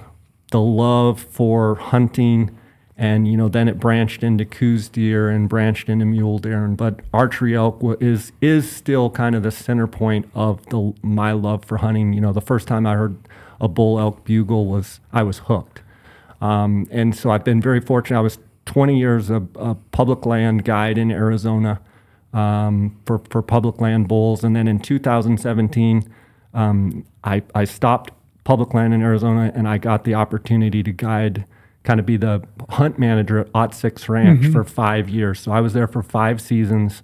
the 0.51 0.61
love 0.61 1.21
for 1.21 1.75
hunting. 1.77 2.57
And, 2.97 3.29
you 3.29 3.37
know, 3.37 3.49
then 3.49 3.69
it 3.69 3.79
branched 3.79 4.23
into 4.23 4.45
Coues 4.45 4.89
deer 4.89 5.29
and 5.29 5.49
branched 5.49 5.89
into 5.89 6.07
mule 6.07 6.39
deer. 6.39 6.65
And, 6.65 6.77
but 6.77 7.01
archery 7.13 7.55
elk 7.55 7.83
is, 8.01 8.33
is 8.41 8.71
still 8.71 9.11
kind 9.11 9.35
of 9.35 9.43
the 9.43 9.51
center 9.51 9.87
point 9.87 10.31
of 10.35 10.65
the, 10.67 10.95
my 11.03 11.33
love 11.33 11.65
for 11.65 11.79
hunting. 11.79 12.15
You 12.15 12.23
know, 12.23 12.33
the 12.33 12.41
first 12.41 12.67
time 12.67 12.87
I 12.87 12.95
heard 12.95 13.19
a 13.61 13.69
bull 13.69 13.99
elk 13.99 14.25
bugle 14.25 14.67
was, 14.67 15.01
I 15.13 15.23
was 15.23 15.39
hooked. 15.41 15.83
Um, 16.41 16.87
and 16.91 17.15
so 17.15 17.31
I've 17.31 17.45
been 17.45 17.61
very 17.61 17.81
fortunate. 17.81 18.19
I 18.19 18.23
was 18.23 18.39
20 18.67 18.99
years 18.99 19.31
a, 19.31 19.47
a 19.57 19.75
public 19.93 20.27
land 20.27 20.65
guide 20.65 20.99
in 20.99 21.11
Arizona 21.11 21.81
um, 22.33 22.97
for, 23.07 23.21
for 23.31 23.43
public 23.43 23.81
land 23.81 24.09
bulls. 24.09 24.45
And 24.45 24.55
then 24.55 24.69
in 24.69 24.79
2017, 24.79 26.13
um, 26.55 27.05
I, 27.25 27.43
I 27.55 27.65
stopped 27.65 28.13
public 28.47 28.73
land 28.73 28.95
in 28.95 29.03
Arizona 29.03 29.51
and 29.57 29.67
I 29.67 29.77
got 29.77 30.05
the 30.05 30.15
opportunity 30.15 30.81
to 30.85 30.93
guide, 30.93 31.45
kind 31.83 31.99
of 31.99 32.07
be 32.07 32.17
the 32.17 32.47
hunt 32.71 32.97
manager 32.97 33.41
at 33.41 33.49
Ot 33.53 33.75
Six 33.75 34.09
Ranch 34.09 34.47
for 34.53 34.63
five 34.63 35.09
years. 35.09 35.41
So 35.41 35.51
I 35.51 35.61
was 35.61 35.73
there 35.73 35.89
for 35.89 36.01
five 36.01 36.41
seasons. 36.41 37.03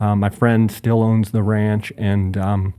Um, 0.00 0.20
my 0.20 0.30
friend 0.30 0.72
still 0.72 1.02
owns 1.02 1.30
the 1.30 1.42
ranch 1.42 1.92
and 1.98 2.38
um, 2.38 2.74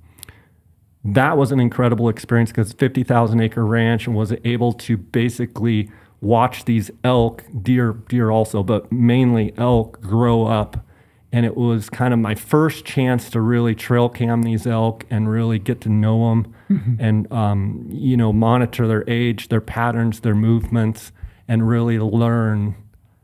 that 1.06 1.38
was 1.38 1.52
an 1.52 1.60
incredible 1.60 2.10
experience 2.10 2.50
because 2.50 2.74
50,000 2.74 3.40
acre 3.42 3.64
ranch 3.64 4.08
and 4.08 4.16
was 4.16 4.34
able 4.44 4.74
to 4.74 4.98
basically 4.98 5.92
watch 6.20 6.66
these 6.66 6.90
elk, 7.04 7.44
deer, 7.62 7.94
deer 7.94 8.32
also, 8.32 8.64
but 8.64 8.92
mainly 8.92 9.54
elk 9.56 10.02
grow 10.02 10.48
up. 10.48 10.84
And 11.32 11.46
it 11.46 11.56
was 11.56 11.90
kind 11.90 12.14
of 12.14 12.20
my 12.20 12.34
first 12.34 12.86
chance 12.86 13.30
to 13.30 13.42
really 13.42 13.76
trail 13.76 14.10
cam 14.10 14.42
these 14.42 14.66
elk 14.66 15.06
and 15.12 15.30
really 15.30 15.60
get 15.60 15.82
to 15.82 15.90
know 15.90 16.30
them 16.30 16.56
and, 17.00 17.32
um, 17.32 17.88
you 17.92 18.18
know, 18.18 18.34
monitor 18.34 18.88
their 18.88 19.08
age, 19.08 19.50
their 19.50 19.62
patterns, 19.62 20.22
their 20.22 20.36
movements, 20.36 21.12
and 21.48 21.68
really 21.68 22.00
learn. 22.00 22.76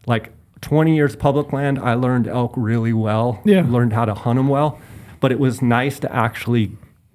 Like 0.05 0.31
20 0.61 0.95
years 0.95 1.15
public 1.15 1.51
land, 1.51 1.79
I 1.79 1.95
learned 1.95 2.27
elk 2.27 2.53
really 2.55 2.93
well. 2.93 3.41
Yeah. 3.43 3.65
Learned 3.67 3.93
how 3.93 4.05
to 4.05 4.13
hunt 4.13 4.37
them 4.37 4.49
well. 4.49 4.79
But 5.19 5.31
it 5.31 5.39
was 5.39 5.61
nice 5.61 5.99
to 5.99 6.15
actually 6.15 6.71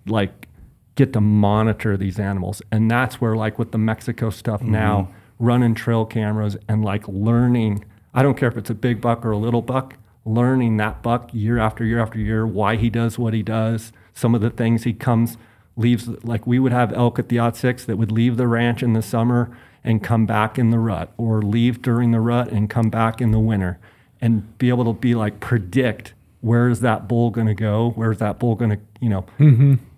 like 0.07 0.49
get 0.97 1.13
to 1.13 1.21
monitor 1.21 1.97
these 1.97 2.19
animals. 2.19 2.63
And 2.73 2.91
that's 2.91 3.21
where 3.21 3.37
like 3.37 3.59
with 3.59 3.73
the 3.73 3.79
Mexico 3.79 4.31
stuff 4.31 4.63
now, 4.63 5.09
running 5.39 5.75
trail 5.75 6.05
cameras 6.05 6.57
and 6.69 6.85
like 6.85 7.07
learning, 7.09 7.85
I 8.13 8.23
don't 8.23 8.37
care 8.37 8.49
if 8.49 8.57
it's 8.57 8.71
a 8.71 8.75
big 8.75 9.01
buck 9.01 9.25
or 9.25 9.31
a 9.31 9.39
little 9.39 9.63
buck, 9.63 9.95
learning 10.35 10.77
that 10.79 11.03
buck 11.03 11.31
year 11.33 11.59
after 11.59 11.85
year 11.85 12.01
after 12.01 12.19
year, 12.19 12.47
why 12.47 12.77
he 12.77 12.91
does 12.91 13.19
what 13.19 13.35
he 13.35 13.43
does, 13.43 13.93
some 14.15 14.35
of 14.35 14.41
the 14.41 14.51
things 14.51 14.85
he 14.85 14.93
comes, 14.93 15.37
leaves, 15.77 16.09
like 16.23 16.47
we 16.47 16.59
would 16.59 16.73
have 16.73 16.93
elk 16.93 17.19
at 17.19 17.29
the 17.29 17.39
Ot 17.39 17.57
Six 17.57 17.85
that 17.85 17.97
would 17.97 18.13
leave 18.13 18.37
the 18.37 18.47
ranch 18.47 18.83
in 18.83 18.93
the 18.93 19.03
summer 19.03 19.57
and 19.83 20.03
come 20.03 20.27
back 20.27 20.59
in 20.59 20.71
the 20.71 20.79
rut, 20.79 21.13
or 21.17 21.41
leave 21.41 21.81
during 21.81 22.11
the 22.11 22.21
rut 22.21 22.51
and 22.51 22.69
come 22.69 22.91
back 22.91 23.21
in 23.21 23.31
the 23.31 23.39
winter, 23.41 23.79
and 24.21 24.59
be 24.59 24.69
able 24.69 24.85
to 24.85 24.93
be 24.93 25.15
like 25.15 25.41
predict 25.41 26.13
where 26.43 26.69
is 26.69 26.81
that 26.81 27.07
bull 27.09 27.31
going 27.31 27.47
to 27.47 27.55
go, 27.55 27.91
where's 27.97 28.19
that 28.19 28.39
bull 28.39 28.55
going 28.55 28.71
to, 28.71 28.79
you 29.01 29.09
know, 29.09 29.25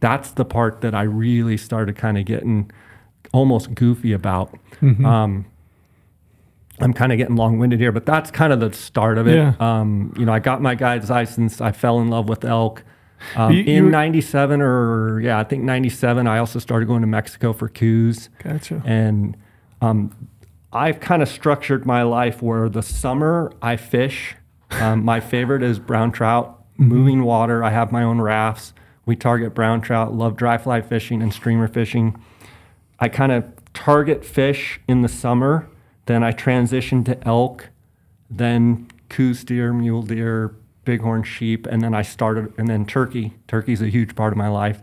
that's 0.00 0.32
the 0.32 0.44
part 0.44 0.80
that 0.80 0.94
I 0.94 1.02
really 1.02 1.56
started 1.56 1.96
kind 1.96 2.18
of 2.18 2.24
getting 2.24 2.70
almost 3.32 3.74
goofy 3.74 4.12
about. 4.12 4.52
Um, 5.04 5.46
I'm 6.82 6.92
kind 6.92 7.12
of 7.12 7.18
getting 7.18 7.36
long 7.36 7.58
winded 7.58 7.80
here, 7.80 7.92
but 7.92 8.04
that's 8.06 8.30
kind 8.30 8.52
of 8.52 8.60
the 8.60 8.72
start 8.72 9.16
of 9.18 9.26
it. 9.28 9.36
Yeah. 9.36 9.54
Um, 9.60 10.12
you 10.18 10.26
know, 10.26 10.32
I 10.32 10.38
got 10.40 10.60
my 10.60 10.74
guide's 10.74 11.08
license. 11.10 11.60
I 11.60 11.72
fell 11.72 12.00
in 12.00 12.08
love 12.08 12.28
with 12.28 12.44
elk. 12.44 12.84
Um, 13.36 13.52
You- 13.52 13.62
in 13.64 13.90
97 13.90 14.60
or 14.60 15.20
yeah, 15.20 15.38
I 15.38 15.44
think 15.44 15.62
97, 15.62 16.26
I 16.26 16.38
also 16.38 16.58
started 16.58 16.86
going 16.86 17.02
to 17.02 17.06
Mexico 17.06 17.52
for 17.52 17.68
Coues. 17.68 18.28
Gotcha. 18.42 18.82
And 18.84 19.36
um, 19.80 20.28
I've 20.72 20.98
kind 21.00 21.22
of 21.22 21.28
structured 21.28 21.86
my 21.86 22.02
life 22.02 22.42
where 22.42 22.68
the 22.68 22.82
summer 22.82 23.52
I 23.62 23.76
fish. 23.76 24.34
Um, 24.72 25.04
my 25.04 25.20
favorite 25.20 25.62
is 25.62 25.78
brown 25.78 26.10
trout, 26.12 26.64
moving 26.78 27.22
water. 27.24 27.62
I 27.62 27.70
have 27.70 27.92
my 27.92 28.02
own 28.02 28.20
rafts. 28.20 28.72
We 29.04 29.16
target 29.16 29.54
brown 29.54 29.80
trout, 29.82 30.14
love 30.14 30.36
dry 30.36 30.58
fly 30.58 30.80
fishing 30.80 31.22
and 31.22 31.32
streamer 31.32 31.68
fishing. 31.68 32.20
I 32.98 33.08
kind 33.08 33.32
of 33.32 33.44
target 33.74 34.24
fish 34.24 34.80
in 34.88 35.02
the 35.02 35.08
summer. 35.08 35.68
Then 36.06 36.22
I 36.22 36.32
transitioned 36.32 37.04
to 37.06 37.26
elk, 37.26 37.70
then 38.30 38.88
Coues 39.08 39.44
deer, 39.44 39.72
mule 39.72 40.02
deer, 40.02 40.54
bighorn 40.84 41.22
sheep, 41.22 41.66
and 41.66 41.82
then 41.82 41.94
I 41.94 42.02
started, 42.02 42.52
and 42.58 42.68
then 42.68 42.86
turkey. 42.86 43.34
Turkey's 43.46 43.82
a 43.82 43.88
huge 43.88 44.14
part 44.16 44.32
of 44.32 44.36
my 44.36 44.48
life. 44.48 44.82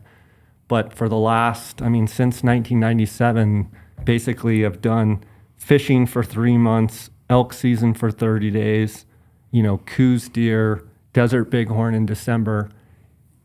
But 0.67 0.93
for 0.93 1.10
the 1.10 1.17
last, 1.17 1.82
I 1.82 1.89
mean, 1.89 2.08
since 2.08 2.43
1997, 2.43 3.71
basically 4.03 4.65
I've 4.65 4.82
done 4.82 5.23
fishing 5.58 6.05
for 6.05 6.23
three 6.23 6.58
months, 6.58 7.10
elk 7.29 7.53
season 7.53 7.93
for 7.93 8.12
30 8.12 8.51
days, 8.51 9.05
you 9.51 9.63
know, 9.63 9.79
Coues 9.79 10.29
deer, 10.29 10.88
desert 11.13 11.45
bighorn 11.45 11.95
in 11.95 12.05
December, 12.05 12.69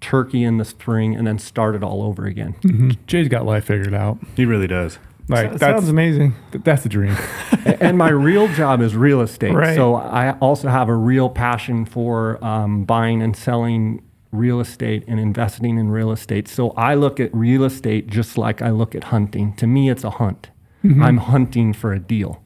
turkey 0.00 0.44
in 0.44 0.58
the 0.58 0.64
spring, 0.64 1.16
and 1.16 1.26
then 1.26 1.38
started 1.38 1.82
all 1.82 2.02
over 2.02 2.26
again. 2.26 2.54
Mm-hmm. 2.60 2.90
Jay's 3.06 3.28
got 3.28 3.46
life 3.46 3.64
figured 3.64 3.94
out. 3.94 4.18
He 4.36 4.44
really 4.44 4.66
does. 4.66 4.98
Like 5.28 5.52
That 5.52 5.60
sounds 5.60 5.88
amazing. 5.88 6.34
that's 6.50 6.82
the 6.82 6.88
dream. 6.88 7.16
and 7.64 7.96
my 7.96 8.10
real 8.10 8.48
job 8.48 8.80
is 8.80 8.94
real 8.94 9.20
estate. 9.20 9.54
Right. 9.54 9.74
So 9.74 9.94
I 9.94 10.32
also 10.38 10.68
have 10.68 10.88
a 10.88 10.94
real 10.94 11.30
passion 11.30 11.86
for 11.86 12.42
um, 12.44 12.84
buying 12.84 13.22
and 13.22 13.36
selling 13.36 14.02
real 14.32 14.60
estate 14.60 15.04
and 15.06 15.18
investing 15.18 15.78
in 15.78 15.90
real 15.90 16.10
estate. 16.12 16.48
So 16.48 16.70
I 16.72 16.94
look 16.94 17.20
at 17.20 17.34
real 17.34 17.64
estate 17.64 18.08
just 18.08 18.36
like 18.36 18.60
I 18.60 18.70
look 18.70 18.94
at 18.94 19.04
hunting. 19.04 19.54
To 19.56 19.66
me, 19.66 19.88
it's 19.88 20.04
a 20.04 20.10
hunt. 20.10 20.50
I'm 21.00 21.16
hunting 21.16 21.72
for 21.72 21.94
a 21.94 21.98
deal. 21.98 22.42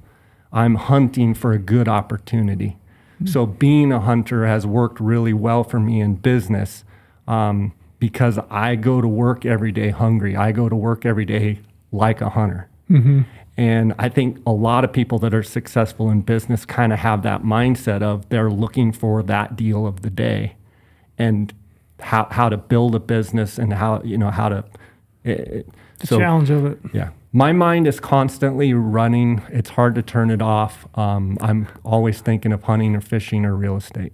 I'm 0.53 0.77
hunting 0.77 1.35
for 1.35 1.53
a 1.53 1.59
good 1.59 1.89
opportunity. 1.89 2.79
So 3.25 3.47
being 3.47 3.91
a 3.91 3.99
hunter 3.99 4.47
has 4.47 4.65
worked 4.65 5.01
really 5.01 5.33
well 5.33 5.65
for 5.65 5.81
me 5.81 6.01
in 6.01 6.15
business 6.15 6.85
um, 7.27 7.73
because 7.99 8.39
I 8.49 8.77
go 8.77 9.01
to 9.01 9.09
work 9.09 9.45
every 9.45 9.73
day 9.73 9.91
hungry. 9.91 10.37
I 10.37 10.53
go 10.53 10.69
to 10.69 10.77
work 10.77 11.05
every 11.05 11.25
day 11.25 11.59
like 11.93 12.21
a 12.21 12.31
hunter. 12.31 12.69
And 13.57 13.93
I 13.99 14.09
think 14.09 14.39
a 14.47 14.53
lot 14.53 14.85
of 14.85 14.93
people 14.93 15.19
that 15.19 15.35
are 15.35 15.43
successful 15.43 16.11
in 16.11 16.21
business 16.23 16.65
kind 16.65 16.93
of 16.93 17.01
have 17.01 17.23
that 17.25 17.43
mindset 17.43 18.03
of 18.03 18.29
they're 18.29 18.51
looking 18.51 18.93
for 18.93 19.23
that 19.25 19.57
deal 19.57 19.87
of 19.87 20.03
the 20.03 20.11
day 20.11 20.55
and 21.19 21.53
how, 22.01 22.29
how 22.31 22.49
to 22.49 22.57
build 22.57 22.95
a 22.95 23.01
business 23.01 23.59
and 23.59 23.73
how, 23.75 24.01
you 24.05 24.17
know, 24.17 24.31
how 24.31 24.49
to. 24.49 24.65
eh, 25.25 25.63
The 25.99 26.07
so, 26.07 26.19
challenge 26.19 26.51
of 26.51 26.65
it. 26.67 26.79
yeah. 26.95 27.11
My 27.33 27.53
mind 27.53 27.87
is 27.89 27.99
constantly 28.01 28.73
running. 28.73 29.43
It's 29.51 29.71
hard 29.71 29.97
to 29.97 30.03
turn 30.03 30.31
it 30.31 30.41
off. 30.41 30.87
Um, 30.97 31.37
I'm 31.43 31.67
always 31.85 32.21
thinking 32.21 32.53
of 32.53 32.63
hunting 32.63 32.95
or 32.97 33.01
fishing 33.03 33.45
or 33.45 33.55
real 33.57 33.77
estate. 33.77 34.13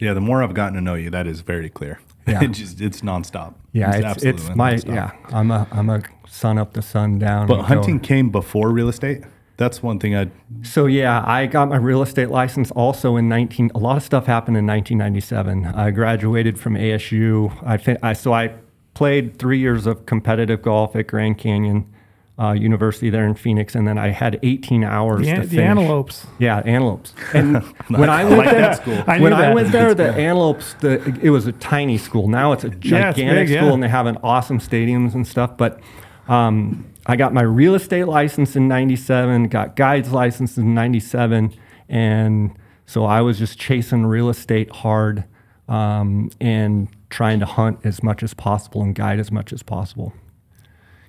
Yeah, 0.00 0.12
the 0.14 0.20
more 0.20 0.42
I've 0.42 0.54
gotten 0.54 0.74
to 0.74 0.80
know 0.80 0.94
you, 0.94 1.10
that 1.10 1.26
is 1.26 1.42
very 1.42 1.68
clear. 1.68 2.00
Yeah. 2.26 2.40
it 2.42 2.48
just 2.52 2.80
it's 2.80 3.02
nonstop. 3.02 3.54
Yeah, 3.72 3.94
it's, 3.94 4.04
absolutely 4.04 4.42
it's 4.46 4.56
my 4.56 4.74
nonstop. 4.74 4.94
yeah. 4.94 5.10
I'm 5.30 5.50
a 5.50 5.68
I'm 5.70 5.90
a 5.90 6.02
sun 6.38 6.58
up 6.58 6.72
to 6.74 6.82
sun 6.82 7.18
down. 7.18 7.46
But 7.46 7.58
and 7.58 7.62
go. 7.62 7.74
hunting 7.74 8.00
came 8.00 8.30
before 8.30 8.70
real 8.70 8.88
estate. 8.88 9.22
That's 9.56 9.82
one 9.82 9.98
thing 9.98 10.14
I. 10.16 10.30
So 10.62 10.86
yeah, 10.86 11.24
I 11.26 11.46
got 11.46 11.68
my 11.68 11.76
real 11.76 12.00
estate 12.02 12.30
license 12.30 12.70
also 12.72 13.16
in 13.16 13.28
19. 13.28 13.72
A 13.74 13.78
lot 13.78 13.96
of 13.96 14.02
stuff 14.04 14.26
happened 14.26 14.56
in 14.56 14.66
1997. 14.66 15.66
I 15.66 15.90
graduated 15.90 16.60
from 16.60 16.74
ASU. 16.74 17.52
I, 17.66 17.76
fin- 17.76 17.98
I 18.02 18.12
so 18.12 18.32
I 18.32 18.52
played 18.94 19.38
three 19.38 19.58
years 19.58 19.86
of 19.86 20.06
competitive 20.06 20.62
golf 20.62 20.94
at 20.94 21.08
Grand 21.08 21.38
Canyon 21.38 21.92
uh, 22.40 22.52
University 22.52 23.10
there 23.10 23.26
in 23.26 23.34
Phoenix, 23.34 23.74
and 23.74 23.86
then 23.88 23.98
I 23.98 24.10
had 24.10 24.38
18 24.44 24.84
hours 24.84 25.26
The, 25.26 25.34
to 25.34 25.40
an- 25.40 25.48
the 25.48 25.60
antelopes. 25.62 26.26
Yeah, 26.38 26.58
antelopes. 26.64 27.12
And 27.34 27.56
when 27.88 28.08
I 28.08 28.22
went 28.24 28.36
like 28.38 28.50
there, 28.50 28.74
school. 28.74 29.02
I 29.08 29.18
when 29.20 29.32
I 29.32 29.52
went 29.52 29.72
there, 29.72 29.92
the 29.92 30.12
antelopes, 30.12 30.74
the 30.74 31.02
it 31.20 31.30
was 31.30 31.48
a 31.48 31.52
tiny 31.52 31.98
school. 31.98 32.28
Now 32.28 32.52
it's 32.52 32.62
a 32.62 32.68
Yeah, 32.68 32.74
it's 33.08 33.16
gigantic 33.16 33.46
big, 33.48 33.54
yeah. 33.54 33.60
school, 33.62 33.74
and 33.74 33.82
they 33.82 33.88
have 33.88 34.06
an 34.06 34.18
awesome 34.22 34.60
stadiums 34.60 35.14
and 35.16 35.26
stuff. 35.26 35.56
But 35.56 35.80
um, 36.28 36.92
I 37.06 37.16
got 37.16 37.32
my 37.32 37.42
real 37.42 37.74
estate 37.74 38.04
license 38.04 38.54
in 38.54 38.68
'97, 38.68 39.48
got 39.48 39.76
guides 39.76 40.12
license 40.12 40.56
in 40.56 40.74
'97, 40.74 41.54
and 41.88 42.56
so 42.86 43.04
I 43.04 43.20
was 43.20 43.38
just 43.38 43.58
chasing 43.58 44.06
real 44.06 44.28
estate 44.28 44.70
hard 44.70 45.24
um, 45.68 46.30
and 46.40 46.88
trying 47.10 47.40
to 47.40 47.46
hunt 47.46 47.80
as 47.84 48.02
much 48.02 48.22
as 48.22 48.34
possible 48.34 48.82
and 48.82 48.94
guide 48.94 49.18
as 49.18 49.30
much 49.32 49.52
as 49.52 49.62
possible. 49.62 50.12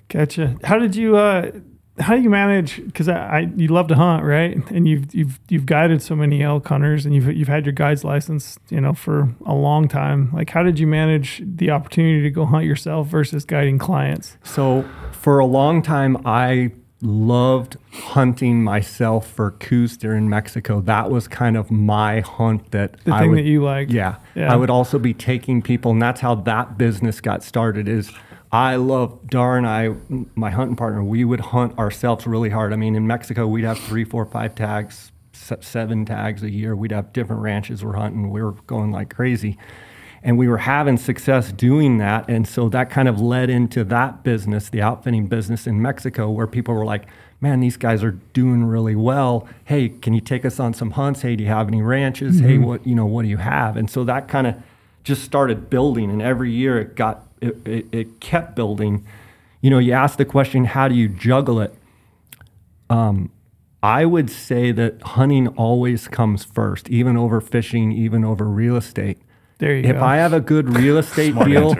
Gotcha. 0.08 0.56
How 0.64 0.78
did 0.78 0.96
you? 0.96 1.16
Uh, 1.16 1.52
how 1.98 2.14
do 2.16 2.22
you 2.22 2.30
manage? 2.30 2.76
Because 2.84 3.08
I, 3.08 3.14
I, 3.14 3.38
you 3.56 3.68
love 3.68 3.88
to 3.88 3.94
hunt, 3.94 4.24
right? 4.24 4.56
And 4.70 4.88
you've 4.88 5.14
you've 5.14 5.40
you've 5.48 5.66
guided 5.66 6.00
so 6.02 6.14
many 6.16 6.42
elk 6.42 6.66
hunters, 6.66 7.04
and 7.04 7.14
you've 7.14 7.26
you've 7.36 7.48
had 7.48 7.66
your 7.66 7.72
guide's 7.72 8.04
license, 8.04 8.58
you 8.70 8.80
know, 8.80 8.94
for 8.94 9.28
a 9.44 9.54
long 9.54 9.88
time. 9.88 10.30
Like, 10.32 10.50
how 10.50 10.62
did 10.62 10.78
you 10.78 10.86
manage 10.86 11.42
the 11.44 11.70
opportunity 11.70 12.22
to 12.22 12.30
go 12.30 12.46
hunt 12.46 12.64
yourself 12.64 13.08
versus 13.08 13.44
guiding 13.44 13.78
clients? 13.78 14.38
So 14.44 14.88
for 15.12 15.38
a 15.40 15.46
long 15.46 15.82
time, 15.82 16.16
I 16.24 16.72
loved 17.02 17.76
hunting 17.92 18.62
myself 18.62 19.26
for 19.30 19.52
Coues 19.52 19.96
deer 19.96 20.14
in 20.14 20.28
Mexico. 20.28 20.80
That 20.82 21.10
was 21.10 21.26
kind 21.28 21.56
of 21.56 21.70
my 21.70 22.20
hunt 22.20 22.70
that 22.72 23.02
The 23.04 23.14
I 23.14 23.20
thing 23.20 23.30
would, 23.30 23.38
that 23.38 23.44
you 23.44 23.62
like. 23.64 23.90
yeah, 23.90 24.16
Yeah. 24.34 24.52
I 24.52 24.56
would 24.56 24.68
also 24.70 24.98
be 24.98 25.14
taking 25.14 25.62
people, 25.62 25.92
and 25.92 26.00
that's 26.02 26.20
how 26.20 26.34
that 26.34 26.76
business 26.78 27.20
got 27.20 27.42
started. 27.42 27.88
Is 27.88 28.12
I 28.52 28.76
love 28.76 29.26
Darr 29.28 29.56
and 29.56 29.66
I, 29.66 29.94
my 30.34 30.50
hunting 30.50 30.76
partner, 30.76 31.04
we 31.04 31.24
would 31.24 31.40
hunt 31.40 31.78
ourselves 31.78 32.26
really 32.26 32.50
hard. 32.50 32.72
I 32.72 32.76
mean, 32.76 32.96
in 32.96 33.06
Mexico, 33.06 33.46
we'd 33.46 33.64
have 33.64 33.78
three, 33.78 34.04
four, 34.04 34.26
five 34.26 34.54
tags, 34.56 35.12
seven 35.32 36.04
tags 36.04 36.42
a 36.42 36.50
year. 36.50 36.74
We'd 36.74 36.90
have 36.90 37.12
different 37.12 37.42
ranches 37.42 37.84
we're 37.84 37.96
hunting. 37.96 38.30
We 38.30 38.42
were 38.42 38.52
going 38.66 38.90
like 38.90 39.14
crazy. 39.14 39.56
And 40.22 40.36
we 40.36 40.48
were 40.48 40.58
having 40.58 40.98
success 40.98 41.52
doing 41.52 41.98
that. 41.98 42.28
And 42.28 42.46
so 42.46 42.68
that 42.70 42.90
kind 42.90 43.08
of 43.08 43.20
led 43.20 43.48
into 43.50 43.84
that 43.84 44.22
business, 44.22 44.68
the 44.68 44.82
outfitting 44.82 45.28
business 45.28 45.66
in 45.66 45.80
Mexico, 45.80 46.28
where 46.28 46.46
people 46.46 46.74
were 46.74 46.84
like, 46.84 47.06
man, 47.40 47.60
these 47.60 47.78
guys 47.78 48.02
are 48.02 48.18
doing 48.34 48.64
really 48.64 48.96
well. 48.96 49.48
Hey, 49.64 49.88
can 49.88 50.12
you 50.12 50.20
take 50.20 50.44
us 50.44 50.60
on 50.60 50.74
some 50.74 50.90
hunts? 50.90 51.22
Hey, 51.22 51.36
do 51.36 51.44
you 51.44 51.48
have 51.48 51.68
any 51.68 51.80
ranches? 51.80 52.40
Hey, 52.40 52.56
mm-hmm. 52.56 52.64
what, 52.64 52.86
you 52.86 52.94
know, 52.94 53.06
what 53.06 53.22
do 53.22 53.28
you 53.28 53.38
have? 53.38 53.78
And 53.78 53.88
so 53.88 54.04
that 54.04 54.28
kind 54.28 54.46
of 54.46 54.56
just 55.04 55.22
started 55.22 55.70
building. 55.70 56.10
And 56.10 56.20
every 56.20 56.50
year 56.50 56.78
it 56.78 56.96
got, 56.96 57.26
it, 57.40 57.66
it, 57.66 57.86
it 57.92 58.20
kept 58.20 58.54
building. 58.54 59.06
You 59.60 59.70
know, 59.70 59.78
you 59.78 59.92
ask 59.92 60.16
the 60.18 60.24
question, 60.24 60.64
how 60.64 60.88
do 60.88 60.94
you 60.94 61.08
juggle 61.08 61.60
it? 61.60 61.74
Um, 62.88 63.30
I 63.82 64.04
would 64.04 64.30
say 64.30 64.72
that 64.72 65.00
hunting 65.02 65.48
always 65.48 66.08
comes 66.08 66.44
first, 66.44 66.88
even 66.90 67.16
over 67.16 67.40
fishing, 67.40 67.92
even 67.92 68.24
over 68.24 68.44
real 68.44 68.76
estate. 68.76 69.18
There 69.60 69.76
you 69.76 69.88
If 69.88 69.96
go. 69.96 70.02
I 70.02 70.16
have 70.16 70.32
a 70.32 70.40
good 70.40 70.76
real 70.76 70.98
estate 71.04 71.34
deal, 71.44 71.76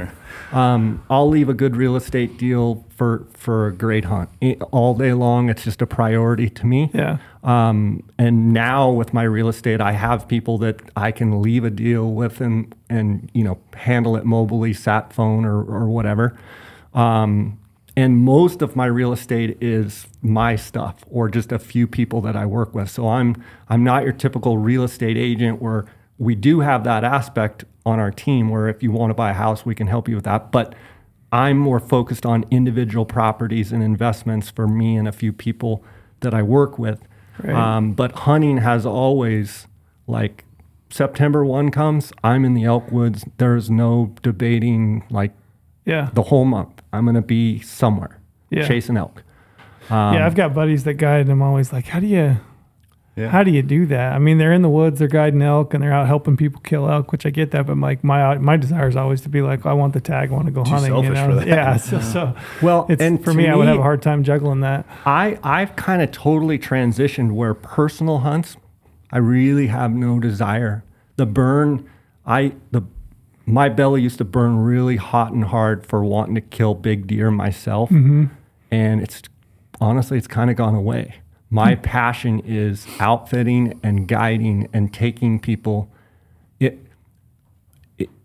um, 0.53 1.03
I'll 1.11 1.29
leave 1.29 1.49
a 1.49 1.55
good 1.55 1.77
real 1.77 1.97
estate 1.97 2.39
deal 2.39 2.85
for 2.97 3.27
for 3.35 3.67
a 3.67 3.73
great 3.73 4.05
hunt 4.05 4.29
I- 4.43 4.59
all 4.71 4.95
day 4.95 5.13
long. 5.13 5.49
It's 5.51 5.65
just 5.65 5.83
a 5.83 5.87
priority 5.87 6.49
to 6.51 6.67
me. 6.67 6.91
yeah. 6.95 7.19
Um, 7.43 8.03
and 8.19 8.53
now 8.53 8.91
with 8.91 9.15
my 9.15 9.23
real 9.23 9.49
estate, 9.49 9.81
I 9.81 9.93
have 9.93 10.29
people 10.29 10.59
that 10.59 10.81
I 10.95 11.11
can 11.11 11.41
leave 11.43 11.65
a 11.65 11.71
deal 11.71 12.13
with 12.13 12.41
and 12.41 12.75
and 12.89 13.31
you 13.35 13.43
know 13.45 13.59
handle 13.75 14.15
it 14.17 14.25
mobily, 14.25 14.77
sat 14.77 15.13
phone 15.13 15.45
or 15.45 15.59
or 15.63 15.89
whatever. 15.89 16.37
Um, 16.95 17.59
and 17.97 18.19
most 18.19 18.63
of 18.63 18.77
my 18.77 18.87
real 18.87 19.13
estate 19.13 19.57
is 19.61 20.07
my 20.23 20.55
stuff 20.57 21.05
or 21.11 21.29
just 21.29 21.51
a 21.53 21.59
few 21.59 21.87
people 21.87 22.21
that 22.23 22.37
I 22.37 22.47
work 22.47 22.75
with. 22.75 22.91
So 22.91 23.09
I'm 23.09 23.43
I'm 23.69 23.83
not 23.85 24.05
your 24.05 24.13
typical 24.13 24.59
real 24.59 24.85
estate 24.85 25.17
agent 25.17 25.61
where 25.63 25.87
we 26.19 26.35
do 26.35 26.61
have 26.61 26.85
that 26.85 27.05
aspect 27.05 27.65
on 27.87 27.99
our 27.99 28.11
team 28.11 28.49
where 28.49 28.69
if 28.69 28.83
you 28.83 28.91
want 28.91 29.11
to 29.11 29.15
buy 29.15 29.31
a 29.31 29.35
house, 29.35 29.65
we 29.65 29.75
can 29.75 29.87
help 29.87 30.09
you 30.09 30.15
with 30.17 30.25
that. 30.25 30.53
But 30.53 30.75
I'm 31.33 31.59
more 31.59 31.81
focused 31.81 32.27
on 32.27 32.45
individual 32.51 33.05
properties 33.05 33.73
and 33.73 33.83
investments 33.83 34.51
for 34.51 34.67
me 34.67 34.97
and 34.97 35.07
a 35.09 35.13
few 35.13 35.33
people 35.33 35.85
that 36.21 36.35
I 36.35 36.43
work 36.43 36.79
with. 36.79 37.01
Right. 37.43 37.55
Um, 37.55 37.93
but 37.93 38.13
hunting 38.13 38.59
has 38.59 38.85
always, 38.85 39.67
like, 40.07 40.45
September 40.91 41.45
1 41.45 41.71
comes, 41.71 42.13
I'm 42.25 42.45
in 42.45 42.55
the 42.55 42.65
elk 42.65 42.91
woods. 42.91 43.25
There's 43.39 43.71
no 43.71 44.13
debating, 44.23 45.05
like, 45.11 45.33
Yeah. 45.87 46.11
the 46.13 46.25
whole 46.25 46.45
month. 46.45 46.83
I'm 46.93 47.05
going 47.05 47.15
to 47.15 47.23
be 47.23 47.61
somewhere 47.61 48.19
Yeah. 48.51 48.67
chasing 48.67 48.97
elk. 48.97 49.23
Um, 49.89 50.15
yeah. 50.15 50.27
I've 50.27 50.35
got 50.35 50.53
buddies 50.53 50.85
that 50.85 50.95
guide, 50.95 51.23
and 51.23 51.31
I'm 51.31 51.43
always 51.43 51.73
like, 51.73 51.87
how 51.87 52.01
do 52.01 52.07
you? 52.07 52.37
Yeah. 53.21 53.29
How 53.29 53.43
do 53.43 53.51
you 53.51 53.63
do 53.63 53.87
that? 53.87 54.13
I 54.13 54.19
mean, 54.19 54.39
they're 54.39 54.53
in 54.53 54.63
the 54.63 54.71
woods, 54.71 54.99
they're 54.99 55.09
guiding 55.09 55.43
elk, 55.43 55.75
and 55.75 55.83
they're 55.83 55.93
out 55.93 56.07
helping 56.07 56.37
people 56.37 56.61
kill 56.63 56.91
elk, 56.91 57.13
which 57.13 57.27
I 57.27 57.31
get 57.31 57.51
that. 57.51 57.67
But 57.67 57.77
like 57.79 58.03
my 58.03 58.39
my 58.39 58.57
desire 58.57 58.89
is 58.89 58.97
always 58.97 59.21
to 59.23 59.29
be 59.29 59.43
like, 59.43 59.67
I 59.67 59.73
want 59.73 59.93
the 59.93 60.01
tag, 60.01 60.31
I 60.31 60.35
want 60.35 60.47
to 60.47 60.53
go 60.53 60.65
Too 60.65 60.71
hunting. 60.71 60.95
you 60.95 61.03
selfish 61.03 61.15
know? 61.15 61.29
for 61.29 61.35
that. 61.37 61.49
Yeah. 61.49 61.77
So, 61.81 62.01
so 62.01 62.37
Well, 62.63 62.87
it's 62.89 63.03
and 63.03 63.19
for 63.23 63.33
to 63.33 63.37
me, 63.37 63.49
I 63.49 63.55
would 63.55 63.67
have 63.67 63.79
a 63.79 63.83
hard 63.83 64.03
time 64.03 64.23
juggling 64.23 64.61
that. 64.61 64.87
I 65.05 65.39
I've 65.43 65.77
kind 65.77 66.03
of 66.03 66.11
totally 66.13 66.59
transitioned 66.59 67.33
where 67.33 67.55
personal 67.55 68.19
hunts, 68.19 68.57
I 69.11 69.19
really 69.19 69.69
have 69.69 69.93
no 69.93 70.21
desire. 70.21 70.85
The 71.17 71.27
burn, 71.27 71.89
I 72.27 72.55
the 72.71 72.83
my 73.47 73.69
belly 73.69 74.03
used 74.03 74.19
to 74.19 74.25
burn 74.25 74.59
really 74.59 74.97
hot 74.97 75.33
and 75.33 75.45
hard 75.45 75.85
for 75.87 76.05
wanting 76.05 76.35
to 76.37 76.41
kill 76.41 76.75
big 76.75 77.07
deer 77.07 77.31
myself, 77.31 77.91
mm-hmm. 77.91 78.27
and 78.71 79.01
it's 79.01 79.23
honestly 79.81 80.19
it's 80.19 80.29
kind 80.29 80.51
of 80.51 80.57
gone 80.57 80.75
away. 80.75 81.20
My 81.53 81.75
passion 81.75 82.39
is 82.41 82.87
outfitting 83.01 83.79
and 83.83 84.07
guiding 84.07 84.69
and 84.73 84.95
taking 84.95 85.41
people. 85.41 85.91
It 86.61 86.79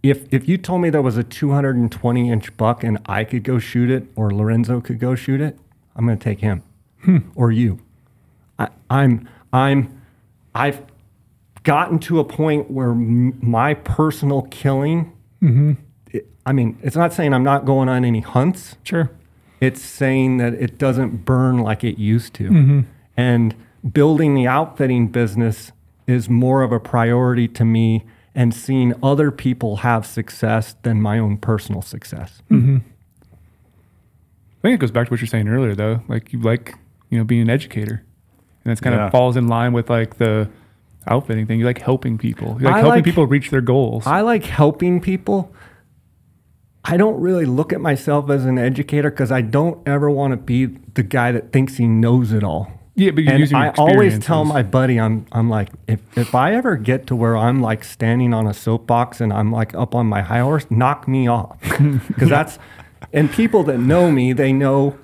if 0.04 0.32
if 0.32 0.48
you 0.48 0.58
told 0.60 0.82
me 0.82 0.92
there 0.92 1.02
was 1.02 1.18
a 1.18 1.24
220 1.24 2.30
inch 2.30 2.56
buck 2.56 2.84
and 2.84 3.00
I 3.08 3.24
could 3.24 3.44
go 3.44 3.58
shoot 3.58 3.90
it 3.90 4.06
or 4.16 4.32
Lorenzo 4.32 4.80
could 4.80 5.00
go 5.00 5.16
shoot 5.16 5.42
it, 5.42 5.58
I'm 5.96 6.06
going 6.06 6.18
to 6.18 6.24
take 6.24 6.40
him 6.40 6.62
hmm. 7.02 7.18
or 7.34 7.52
you. 7.52 7.80
I, 8.60 8.70
I'm 8.90 9.28
I'm 9.52 10.02
I've 10.54 10.84
gotten 11.64 11.98
to 12.00 12.20
a 12.20 12.24
point 12.24 12.70
where 12.70 12.92
m- 12.92 13.38
my 13.42 13.74
personal 13.74 14.44
killing. 14.44 15.12
Mm-hmm. 15.42 15.74
it- 16.12 16.28
I 16.46 16.54
mean, 16.54 16.78
it's 16.84 16.96
not 16.96 17.12
saying 17.12 17.34
I'm 17.34 17.44
not 17.44 17.66
going 17.66 17.90
on 17.90 18.06
any 18.06 18.20
hunts. 18.20 18.76
Sure. 18.84 19.10
It's 19.60 19.82
saying 19.82 20.38
that 20.38 20.54
it 20.54 20.78
doesn't 20.78 21.26
burn 21.26 21.58
like 21.58 21.84
it 21.84 21.98
used 21.98 22.36
to. 22.36 22.50
Mm-hmm. 22.50 22.82
And 23.18 23.56
building 23.94 24.34
the 24.36 24.48
outfitting 24.48 25.08
business 25.08 25.72
is 26.08 26.30
more 26.30 26.62
of 26.64 26.72
a 26.72 26.80
priority 26.80 27.48
to 27.50 27.66
me 27.66 28.06
and 28.34 28.54
seeing 28.54 28.94
other 29.02 29.32
people 29.32 29.78
have 29.78 30.06
success 30.06 30.76
than 30.84 31.02
my 31.02 31.18
own 31.18 31.38
personal 31.38 31.82
success. 31.82 32.42
Mm-hmm. 32.52 32.78
I 32.82 34.62
think 34.62 34.76
it 34.76 34.80
goes 34.82 34.92
back 34.92 35.08
to 35.08 35.12
what 35.12 35.22
you're 35.22 35.28
saying 35.28 35.48
earlier, 35.48 35.76
though. 35.76 36.02
Like 36.08 36.34
you 36.34 36.40
like, 36.42 36.76
you 37.10 37.18
know, 37.18 37.24
being 37.24 37.42
an 37.42 37.50
educator, 37.50 38.04
and 38.64 38.72
that's 38.72 38.82
kind 38.82 38.96
Yeah. 38.96 39.06
of 39.06 39.12
falls 39.12 39.38
in 39.38 39.48
line 39.48 39.74
with 39.74 39.90
like 39.90 40.18
the 40.18 40.50
outfitting 41.08 41.46
thing. 41.46 41.60
You 41.60 41.66
like 41.66 41.80
helping 41.82 42.18
people. 42.18 42.58
You 42.60 42.66
like 42.66 42.76
I 42.76 42.80
helping 42.80 42.98
like- 42.98 43.04
people 43.06 43.28
reach 43.28 43.52
their 43.52 43.62
goals. 43.62 44.08
I 44.08 44.22
like 44.22 44.44
helping 44.44 45.00
people. 45.02 45.54
I 46.84 46.98
don't 46.98 47.20
really 47.20 47.46
look 47.46 47.74
at 47.74 47.82
myself 47.82 48.30
as 48.30 48.46
an 48.46 48.58
educator 48.60 49.10
because 49.10 49.32
I 49.32 49.42
don't 49.42 49.88
ever 49.88 50.10
want 50.10 50.32
to 50.34 50.38
be 50.38 50.66
the 50.66 51.02
guy 51.04 51.32
that 51.32 51.52
thinks 51.52 51.78
he 51.78 51.88
knows 51.88 52.32
it 52.32 52.44
all. 52.44 52.72
Yeah, 52.96 53.12
but 53.12 53.28
and 53.28 53.56
I 53.56 53.70
always 53.72 54.20
tell 54.20 54.46
my 54.46 54.64
buddy, 54.64 55.00
I'm, 55.00 55.26
I'm 55.34 55.50
like, 55.50 55.70
if, 55.88 56.00
if 56.18 56.34
I 56.34 56.54
ever 56.54 56.78
get 56.78 57.08
to 57.08 57.16
where 57.16 57.36
I'm 57.36 57.62
like 57.62 57.84
standing 57.84 58.34
on 58.34 58.48
a 58.48 58.54
soapbox 58.54 59.20
and 59.20 59.34
I'm 59.34 59.52
like 59.52 59.76
up 59.76 59.94
on 59.94 60.08
my 60.08 60.22
high 60.22 60.40
horse, 60.40 60.66
knock 60.70 61.08
me 61.08 61.28
off. 61.28 61.58
Because 62.08 62.30
that's, 62.30 62.58
and 63.12 63.30
people 63.32 63.64
that 63.64 63.80
know 63.80 64.10
me, 64.12 64.32
they 64.34 64.54
know 64.54 64.98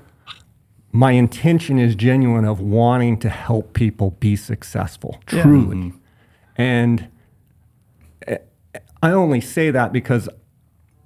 my 0.94 1.12
intention 1.12 1.80
is 1.80 1.96
genuine 1.96 2.46
of 2.46 2.60
wanting 2.62 3.18
to 3.20 3.30
help 3.30 3.74
people 3.74 4.12
be 4.20 4.36
successful, 4.36 5.20
Yeah. 5.32 5.44
truly. 5.44 5.94
And 6.58 7.08
eh, 8.28 8.38
I 9.04 9.12
only 9.12 9.42
say 9.42 9.70
that 9.72 9.92
because 9.92 10.30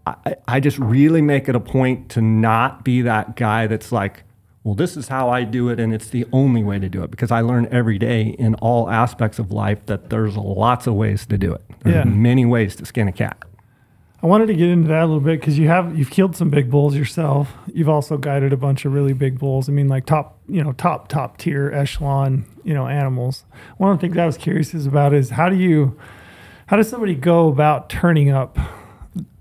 I, 0.05 0.35
I 0.47 0.59
just 0.59 0.77
really 0.77 1.21
make 1.21 1.49
it 1.49 1.55
a 1.55 1.59
point 1.59 2.09
to 2.09 2.21
not 2.21 2.83
be 2.85 3.01
that 3.01 3.35
guy 3.35 3.65
that's 3.67 3.91
like, 3.91 4.23
well, 4.65 4.73
this 4.73 4.97
is 4.97 5.09
how 5.09 5.29
I 5.29 5.43
do 5.43 5.69
it, 5.69 5.79
and 5.79 5.93
it's 5.93 6.07
the 6.07 6.25
only 6.33 6.63
way 6.63 6.79
to 6.79 6.89
do 6.89 7.03
it. 7.03 7.11
Because 7.11 7.29
I 7.29 7.41
learn 7.41 7.67
every 7.69 7.99
day 7.99 8.35
in 8.39 8.55
all 8.55 8.89
aspects 8.89 9.37
of 9.37 9.51
life 9.51 9.85
that 9.85 10.09
there's 10.09 10.35
lots 10.35 10.87
of 10.87 10.95
ways 10.95 11.27
to 11.27 11.37
do 11.37 11.53
it. 11.53 11.61
There's 11.83 11.97
Yeah. 11.97 12.03
many 12.03 12.47
ways 12.47 12.75
to 12.77 12.85
skin 12.85 13.07
a 13.07 13.11
cat. 13.11 13.37
I 14.23 14.27
wanted 14.27 14.47
to 14.47 14.55
get 14.55 14.69
into 14.69 14.87
that 14.87 15.03
a 15.03 15.05
little 15.05 15.19
bit 15.21 15.39
because 15.39 15.59
you 15.59 15.67
have 15.67 15.95
you've 15.95 16.09
killed 16.09 16.35
some 16.35 16.49
big 16.49 16.71
bulls 16.71 16.95
yourself. 16.95 17.53
You've 17.71 17.89
also 17.89 18.17
guided 18.17 18.53
a 18.53 18.57
bunch 18.57 18.83
of 18.85 18.91
really 18.91 19.13
big 19.13 19.37
bulls. 19.37 19.69
I 19.69 19.71
mean, 19.71 19.87
like 19.87 20.07
top, 20.07 20.39
you 20.49 20.63
know, 20.63 20.71
top 20.71 21.09
top 21.09 21.37
tier 21.37 21.71
echelon, 21.71 22.45
you 22.63 22.73
know, 22.73 22.87
animals. 22.87 23.45
One 23.77 23.91
of 23.91 23.97
the 23.99 24.01
things 24.07 24.17
I 24.17 24.25
was 24.25 24.35
curious 24.37 24.73
is 24.73 24.87
about 24.87 25.13
is 25.13 25.29
how 25.29 25.47
do 25.47 25.55
you, 25.55 25.95
how 26.65 26.75
does 26.77 26.89
somebody 26.89 27.13
go 27.13 27.49
about 27.49 27.87
turning 27.87 28.31
up 28.31 28.57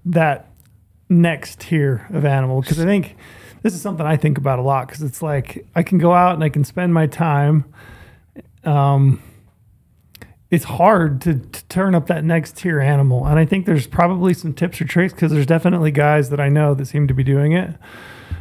that 0.04 0.50
next 1.08 1.60
tier 1.60 2.06
of 2.12 2.26
animal? 2.26 2.60
Because 2.60 2.78
I 2.78 2.84
think 2.84 3.16
this 3.64 3.74
is 3.74 3.80
something 3.80 4.04
I 4.04 4.18
think 4.18 4.36
about 4.36 4.58
a 4.58 4.62
lot 4.62 4.86
because 4.86 5.02
it's 5.02 5.22
like 5.22 5.66
I 5.74 5.82
can 5.82 5.96
go 5.96 6.12
out 6.12 6.34
and 6.34 6.44
I 6.44 6.50
can 6.50 6.64
spend 6.64 6.92
my 6.92 7.06
time. 7.06 7.64
Um, 8.62 9.22
it's 10.50 10.64
hard 10.64 11.22
to, 11.22 11.38
to 11.38 11.64
turn 11.64 11.94
up 11.94 12.06
that 12.08 12.24
next 12.24 12.58
tier 12.58 12.78
animal. 12.78 13.26
And 13.26 13.38
I 13.38 13.46
think 13.46 13.64
there's 13.64 13.86
probably 13.86 14.34
some 14.34 14.52
tips 14.52 14.82
or 14.82 14.84
tricks 14.84 15.14
because 15.14 15.32
there's 15.32 15.46
definitely 15.46 15.92
guys 15.92 16.28
that 16.28 16.40
I 16.40 16.50
know 16.50 16.74
that 16.74 16.84
seem 16.84 17.08
to 17.08 17.14
be 17.14 17.24
doing 17.24 17.52
it 17.52 17.70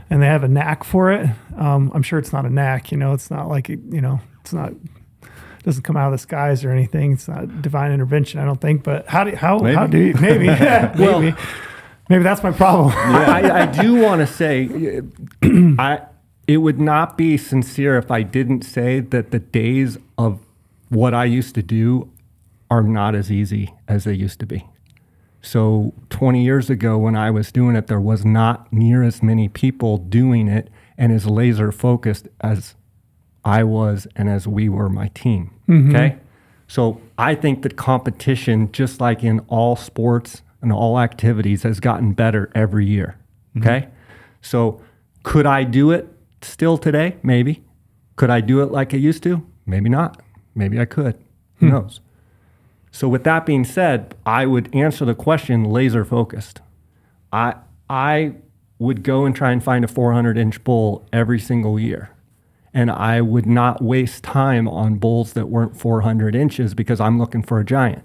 and 0.09 0.21
they 0.21 0.27
have 0.27 0.43
a 0.43 0.49
knack 0.49 0.83
for 0.83 1.13
it. 1.13 1.29
Um, 1.57 1.89
I'm 1.95 2.03
sure 2.03 2.19
it's 2.19 2.33
not 2.33 2.45
a 2.45 2.49
knack, 2.49 2.91
you 2.91 2.97
know, 2.97 3.13
it's 3.13 3.31
not 3.31 3.47
like, 3.47 3.69
it, 3.69 3.79
you 3.89 4.01
know, 4.01 4.19
it's 4.41 4.51
not, 4.51 4.73
doesn't 5.63 5.83
come 5.83 5.95
out 5.95 6.07
of 6.07 6.11
the 6.11 6.17
skies 6.17 6.65
or 6.65 6.71
anything. 6.71 7.13
It's 7.13 7.29
not 7.29 7.61
divine 7.61 7.93
intervention, 7.93 8.41
I 8.41 8.45
don't 8.45 8.59
think. 8.59 8.83
But 8.83 9.07
how 9.07 9.23
do, 9.23 9.33
how, 9.37 9.63
how 9.63 9.87
do 9.87 9.97
you, 9.97 10.13
maybe, 10.15 10.47
maybe, 10.97 11.33
maybe 12.13 12.23
that's 12.23 12.43
my 12.43 12.51
problem. 12.51 12.89
I, 12.95 13.63
I 13.63 13.65
do 13.65 13.95
want 13.95 14.21
to 14.21 14.27
say, 14.27 15.01
I 15.79 16.01
it 16.47 16.57
would 16.57 16.79
not 16.79 17.17
be 17.17 17.37
sincere 17.37 17.97
if 17.97 18.11
I 18.11 18.21
didn't 18.21 18.63
say 18.63 18.99
that 18.99 19.31
the 19.31 19.39
days 19.39 19.97
of 20.17 20.39
what 20.89 21.13
I 21.13 21.25
used 21.25 21.55
to 21.55 21.63
do 21.63 22.11
are 22.69 22.83
not 22.83 23.15
as 23.15 23.31
easy 23.31 23.73
as 23.87 24.03
they 24.03 24.13
used 24.13 24.39
to 24.41 24.45
be. 24.45 24.67
So 25.41 25.93
20 26.09 26.43
years 26.43 26.69
ago, 26.69 26.97
when 26.97 27.15
I 27.15 27.31
was 27.31 27.51
doing 27.51 27.75
it, 27.75 27.87
there 27.87 27.99
was 27.99 28.25
not 28.25 28.71
near 28.71 29.03
as 29.03 29.23
many 29.23 29.47
people 29.47 29.97
doing 29.97 30.47
it 30.47 30.69
and 30.97 31.11
as 31.11 31.25
laser 31.25 31.71
focused 31.71 32.27
as 32.41 32.75
I 33.43 33.63
was 33.63 34.05
and 34.15 34.29
as 34.29 34.47
we 34.47 34.69
were 34.69 34.89
my 34.89 35.09
team. 35.09 35.51
Mm-hmm. 35.67 35.95
Okay. 35.95 36.17
So 36.67 37.01
I 37.17 37.35
think 37.35 37.63
that 37.63 37.77
competition, 37.77 38.71
just 38.71 39.01
like 39.01 39.23
in 39.23 39.39
all 39.47 39.75
sports 39.75 40.41
and 40.63 40.71
all 40.71 40.99
activities, 40.99 41.63
has 41.63 41.79
gotten 41.79 42.13
better 42.13 42.51
every 42.55 42.85
year. 42.85 43.17
Mm-hmm. 43.55 43.67
Okay. 43.67 43.87
So 44.41 44.81
could 45.23 45.45
I 45.45 45.63
do 45.63 45.91
it 45.91 46.07
still 46.41 46.77
today? 46.77 47.17
Maybe. 47.23 47.63
Could 48.15 48.29
I 48.29 48.41
do 48.41 48.61
it 48.61 48.71
like 48.71 48.93
I 48.93 48.97
used 48.97 49.23
to? 49.23 49.45
Maybe 49.65 49.89
not. 49.89 50.21
Maybe 50.55 50.79
I 50.79 50.85
could. 50.85 51.17
Who 51.55 51.67
hmm. 51.67 51.71
knows? 51.71 51.99
So 52.91 53.07
with 53.07 53.23
that 53.23 53.45
being 53.45 53.63
said, 53.63 54.15
I 54.25 54.45
would 54.45 54.73
answer 54.73 55.03
the 55.03 55.15
question 55.15 55.63
laser 55.63 56.05
focused. 56.05 56.61
I 57.31 57.55
I 57.89 58.35
would 58.77 59.03
go 59.03 59.25
and 59.25 59.35
try 59.35 59.51
and 59.51 59.63
find 59.63 59.83
a 59.83 59.87
400 59.87 60.37
inch 60.37 60.63
bull 60.63 61.07
every 61.11 61.39
single 61.39 61.79
year. 61.79 62.09
And 62.73 62.91
I 62.91 63.21
would 63.21 63.45
not 63.45 63.81
waste 63.81 64.23
time 64.23 64.67
on 64.67 64.95
bulls 64.95 65.33
that 65.33 65.47
weren't 65.47 65.79
400 65.79 66.35
inches 66.35 66.73
because 66.73 66.99
I'm 66.99 67.17
looking 67.17 67.43
for 67.43 67.59
a 67.59 67.65
giant. 67.65 68.03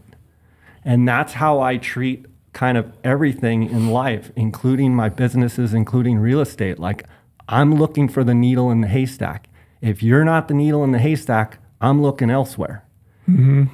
And 0.85 1.09
that's 1.09 1.35
how 1.35 1.61
I 1.61 1.79
treat 1.79 2.27
kind 2.59 2.77
of 2.77 2.93
everything 3.05 3.63
in 3.63 3.89
life, 3.89 4.33
including 4.35 4.93
my 4.93 5.09
businesses, 5.09 5.73
including 5.73 6.19
real 6.19 6.41
estate. 6.41 6.77
Like 6.77 7.05
I'm 7.49 7.77
looking 7.77 8.09
for 8.09 8.25
the 8.25 8.35
needle 8.35 8.69
in 8.73 8.81
the 8.81 8.89
haystack. 8.89 9.49
If 9.81 10.03
you're 10.03 10.25
not 10.25 10.49
the 10.49 10.55
needle 10.55 10.83
in 10.83 10.91
the 10.91 10.99
haystack, 10.99 11.59
I'm 11.81 12.03
looking 12.03 12.31
elsewhere. 12.31 12.83
Mm-hmm. 13.29 13.67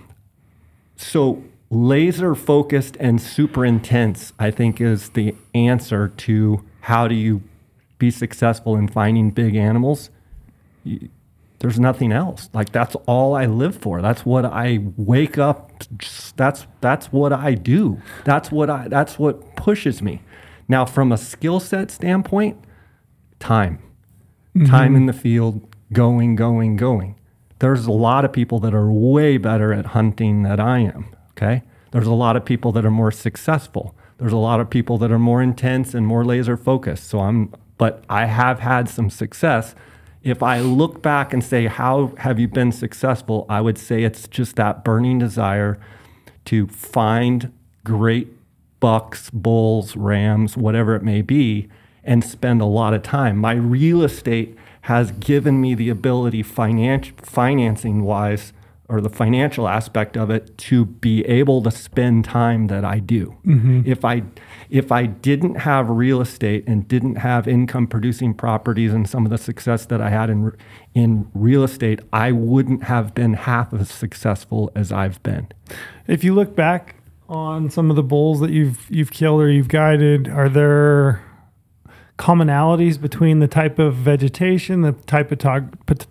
So 0.97 1.43
laser 1.71 2.35
focused 2.35 2.99
and 3.01 3.23
super 3.23 3.65
intense, 3.65 4.35
I 4.39 4.51
think, 4.51 4.83
is 4.83 5.09
the 5.09 5.35
answer 5.55 6.09
to 6.09 6.63
how 6.81 7.09
do 7.09 7.15
you 7.15 7.41
be 7.97 8.11
successful 8.11 8.77
in 8.77 8.89
finding 8.89 9.31
big 9.31 9.57
animals. 9.57 10.11
There's 11.65 11.81
nothing 11.81 12.13
else. 12.13 12.51
Like 12.53 12.73
that's 12.73 12.95
all 13.07 13.35
I 13.35 13.47
live 13.47 13.75
for. 13.75 14.03
That's 14.03 14.27
what 14.27 14.45
I 14.45 14.81
wake 14.99 15.39
up. 15.39 15.73
That's 16.37 16.67
that's 16.83 17.07
what 17.07 17.33
I 17.33 17.55
do. 17.55 18.03
That's 18.25 18.53
what 18.53 18.69
I. 18.69 18.89
That's 18.89 19.19
what 19.19 19.57
pushes 19.57 20.03
me. 20.03 20.21
Now, 20.69 20.85
from 20.85 21.11
a 21.11 21.17
skill 21.17 21.61
set 21.61 21.91
standpoint, 21.91 22.63
time, 23.39 23.79
mm-hmm. 24.55 24.67
time 24.67 24.95
in 24.95 25.07
the 25.07 25.15
field, 25.15 25.67
going, 25.91 26.37
going, 26.37 26.77
going. 26.77 27.19
There's 27.61 27.87
a 27.87 27.93
lot 27.93 28.27
of 28.27 28.33
people 28.35 28.59
that 28.61 28.75
are 28.75 28.93
way 28.93 29.39
better 29.39 29.73
at 29.73 29.87
hunting 29.87 30.43
than 30.43 30.61
I 30.61 30.81
am. 30.81 31.17
Okay. 31.31 31.63
There's 31.93 32.07
a 32.07 32.13
lot 32.13 32.37
of 32.37 32.45
people 32.45 32.73
that 32.73 32.85
are 32.85 32.91
more 32.91 33.11
successful. 33.11 33.97
There's 34.19 34.35
a 34.35 34.37
lot 34.37 34.61
of 34.61 34.69
people 34.69 34.99
that 34.99 35.11
are 35.11 35.19
more 35.19 35.41
intense 35.41 35.95
and 35.95 36.07
more 36.07 36.27
laser 36.27 36.59
focused. 36.59 37.09
So 37.09 37.21
I'm, 37.21 37.55
but 37.79 38.05
I 38.11 38.27
have 38.27 38.59
had 38.59 38.87
some 38.91 39.09
success. 39.09 39.75
If 40.25 40.43
I 40.43 40.61
look 40.61 41.03
back 41.03 41.33
and 41.35 41.45
say, 41.45 41.67
how 41.67 42.13
have 42.19 42.41
you 42.41 42.49
been 42.49 42.73
successful? 42.73 43.45
I 43.49 43.61
would 43.61 43.77
say 43.77 44.03
it's 44.03 44.27
just 44.27 44.57
that 44.57 44.83
burning 44.83 45.19
desire 45.19 45.79
to 46.47 46.67
find 46.67 47.53
great 47.85 48.29
bucks, 48.81 49.31
bulls, 49.31 49.97
rams, 49.97 50.57
whatever 50.57 50.97
it 50.97 51.03
may 51.03 51.23
be, 51.23 51.69
and 52.03 52.25
spend 52.25 52.61
a 52.61 52.67
lot 52.67 52.95
of 52.95 53.03
time. 53.03 53.37
My 53.37 53.53
real 53.53 54.03
estate 54.03 54.57
has 54.83 55.11
given 55.13 55.61
me 55.61 55.75
the 55.75 55.89
ability, 55.91 56.43
finan- 56.43 57.19
financing 57.21 58.03
wise, 58.03 58.53
or 58.89 59.01
the 59.01 59.09
financial 59.09 59.67
aspect 59.67 60.17
of 60.17 60.31
it 60.31 60.57
to 60.59 60.85
be 60.85 61.25
able 61.25 61.63
to 61.63 61.71
spend 61.71 62.25
time 62.25 62.67
that 62.67 62.85
I 62.85 62.99
do. 62.99 63.37
Mm-hmm. 63.47 63.83
If 63.87 64.05
I 64.05 64.23
if 64.75 64.91
I 64.91 65.07
didn't 65.07 65.55
have 65.55 65.89
real 65.89 66.21
estate 66.21 66.65
and 66.67 66.89
didn't 66.89 67.15
have 67.15 67.47
income 67.47 67.87
producing 67.87 68.35
properties 68.35 68.93
and 68.93 69.09
some 69.09 69.25
of 69.25 69.31
the 69.31 69.39
success 69.39 69.87
that 69.87 70.01
I 70.01 70.11
had 70.11 70.29
in 70.31 70.51
in 70.95 71.31
real 71.33 71.63
estate, 71.63 72.01
I 72.13 72.33
wouldn't 72.33 72.83
have 72.85 73.15
been 73.15 73.35
half 73.35 73.73
as 73.73 73.89
successful 73.89 74.73
as 74.75 74.91
I've 74.91 75.23
been. 75.23 75.47
If 76.09 76.25
you 76.25 76.35
look 76.35 76.57
back 76.57 76.97
on 77.29 77.71
some 77.71 77.89
of 77.89 77.95
the 77.95 78.03
bulls 78.03 78.41
that 78.41 78.51
you've 78.51 78.85
you've 78.91 79.13
killed 79.13 79.41
or 79.43 79.49
you've 79.49 79.69
guided, 79.69 80.27
are 80.29 80.49
there 80.49 81.23
commonalities 82.19 83.01
between 83.01 83.41
the 83.41 83.49
type 83.49 83.79
of 83.79 83.95
vegetation, 83.95 84.83
the 84.83 84.93
type 84.93 85.33
of 85.33 85.39
tog- 85.39 85.87
pot- 85.87 86.07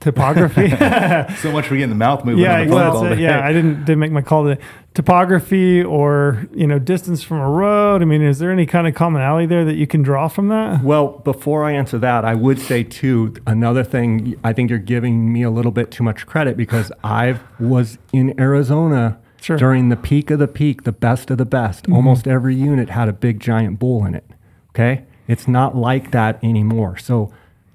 topography? 0.00 0.68
So 1.40 1.52
much 1.52 1.66
for 1.66 1.74
getting 1.76 1.90
the 1.90 1.94
mouth 1.94 2.24
moving. 2.24 2.44
yeah, 2.44 2.60
on 2.60 2.66
the 2.68 2.72
phone 2.74 2.96
all 2.96 3.08
day. 3.14 3.22
yeah. 3.22 3.44
I 3.44 3.52
didn't 3.52 3.84
didn't 3.84 3.98
make 4.00 4.12
my 4.12 4.22
call 4.22 4.44
today. 4.46 4.62
Topography 4.92 5.82
or 5.84 6.48
you 6.52 6.66
know 6.66 6.80
distance 6.80 7.22
from 7.22 7.38
a 7.38 7.48
road. 7.48 8.02
I 8.02 8.04
mean, 8.04 8.22
is 8.22 8.40
there 8.40 8.50
any 8.50 8.66
kind 8.66 8.88
of 8.88 8.94
commonality 8.94 9.46
there 9.46 9.64
that 9.64 9.76
you 9.76 9.86
can 9.86 10.02
draw 10.02 10.26
from 10.26 10.48
that? 10.48 10.82
Well, 10.82 11.18
before 11.24 11.64
I 11.64 11.72
answer 11.72 11.96
that, 11.98 12.24
I 12.24 12.34
would 12.34 12.58
say 12.58 12.82
too 12.82 13.34
another 13.46 13.84
thing. 13.84 14.34
I 14.42 14.52
think 14.52 14.68
you're 14.68 14.80
giving 14.80 15.32
me 15.32 15.42
a 15.42 15.50
little 15.50 15.70
bit 15.70 15.92
too 15.92 16.02
much 16.02 16.26
credit 16.26 16.56
because 16.56 16.90
I 17.04 17.38
was 17.60 17.98
in 18.12 18.38
Arizona 18.40 19.18
Sure. 19.40 19.56
during 19.56 19.88
the 19.90 19.96
peak 19.96 20.30
of 20.30 20.38
the 20.38 20.48
peak, 20.48 20.82
the 20.82 20.92
best 20.92 21.30
of 21.30 21.38
the 21.38 21.46
best. 21.46 21.84
Mm-hmm. 21.84 21.94
Almost 21.94 22.26
every 22.26 22.54
unit 22.56 22.90
had 22.90 23.08
a 23.08 23.12
big 23.12 23.38
giant 23.38 23.78
bull 23.78 24.04
in 24.04 24.14
it. 24.14 24.26
Okay, 24.70 25.04
it's 25.28 25.46
not 25.46 25.76
like 25.76 26.10
that 26.10 26.42
anymore. 26.42 26.96
So. 26.98 27.32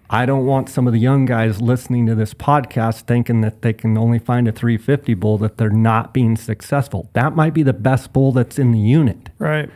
I 0.09 0.25
don't 0.25 0.45
want 0.45 0.69
some 0.69 0.85
of 0.87 0.93
the 0.93 0.99
young 0.99 1.25
guys 1.25 1.61
listening 1.61 2.05
to 2.05 2.15
this 2.15 2.33
podcast 2.33 3.01
thinking 3.01 3.41
that 3.41 3.61
they 3.63 3.73
can 3.73 3.97
only 3.97 4.19
find 4.19 4.47
a 4.47 4.51
350 4.51 5.13
bull 5.15 5.37
that 5.39 5.57
they're 5.57 5.69
not 5.69 6.13
being 6.13 6.35
successful. 6.35 7.09
That 7.13 7.35
might 7.35 7.53
be 7.53 7.63
the 7.63 7.73
best 7.73 8.13
bull 8.13 8.31
that's 8.31 8.59
in 8.59 8.71
the 8.71 8.79
unit 8.79 9.29
Right. 9.39 9.69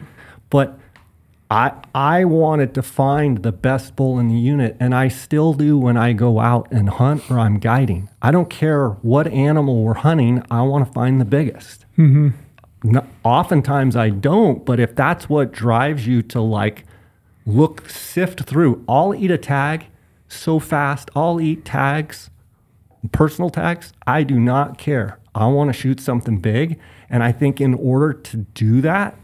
but 0.49 0.77
I 1.51 1.71
I 1.95 2.25
wanted 2.25 2.75
to 2.75 2.83
find 2.83 3.41
the 3.41 3.51
best 3.51 3.95
bull 3.95 4.19
in 4.19 4.27
the 4.27 4.37
unit, 4.37 4.77
and 4.79 4.93
I 4.93 5.07
still 5.07 5.53
do 5.55 5.79
when 5.79 5.97
I 5.97 6.13
go 6.13 6.39
out 6.39 6.67
and 6.71 6.89
hunt 6.89 7.23
or 7.31 7.39
I'm 7.39 7.57
guiding. 7.57 8.07
I 8.21 8.29
don't 8.29 8.51
care 8.51 8.89
what 9.01 9.25
animal 9.29 9.83
we're 9.83 9.95
hunting. 9.95 10.43
I 10.51 10.61
want 10.61 10.85
to 10.85 10.93
find 10.93 11.19
the 11.19 11.25
biggest. 11.25 11.85
Mm-hmm. 11.97 12.29
No, 12.83 13.03
oftentimes 13.23 13.95
I 13.95 14.11
don't, 14.11 14.63
but 14.63 14.79
if 14.79 14.93
that's 14.95 15.27
what 15.27 15.51
drives 15.51 16.05
you 16.05 16.21
to 16.21 16.39
like 16.39 16.85
look 17.47 17.89
sift 17.89 18.41
through, 18.43 18.85
I'll 18.87 19.15
eat 19.15 19.31
a 19.31 19.37
tag 19.39 19.87
so 20.29 20.59
fast. 20.59 21.09
I'll 21.15 21.41
eat 21.41 21.65
tags, 21.65 22.29
personal 23.11 23.49
tags. 23.49 23.93
I 24.07 24.23
do 24.23 24.39
not 24.39 24.77
care. 24.77 25.19
I 25.35 25.47
want 25.47 25.69
to 25.69 25.73
shoot 25.73 25.99
something 25.99 26.37
big, 26.37 26.79
and 27.09 27.23
I 27.23 27.31
think 27.31 27.61
in 27.61 27.73
order 27.73 28.13
to 28.13 28.37
do 28.37 28.81
that, 28.81 29.15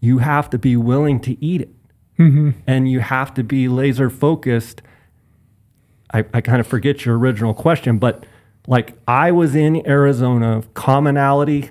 you 0.00 0.18
have 0.18 0.50
to 0.50 0.58
be 0.58 0.76
willing 0.76 1.20
to 1.20 1.42
eat 1.42 1.62
it, 1.62 1.74
mm-hmm. 2.18 2.50
and 2.66 2.90
you 2.90 3.00
have 3.00 3.32
to 3.34 3.42
be 3.42 3.68
laser 3.68 4.10
focused. 4.10 4.82
I, 6.12 6.24
I 6.34 6.40
kind 6.40 6.60
of 6.60 6.66
forget 6.66 7.04
your 7.04 7.18
original 7.18 7.54
question, 7.54 7.98
but 7.98 8.26
like 8.66 8.94
I 9.08 9.30
was 9.32 9.54
in 9.54 9.86
Arizona, 9.86 10.62
commonality, 10.74 11.70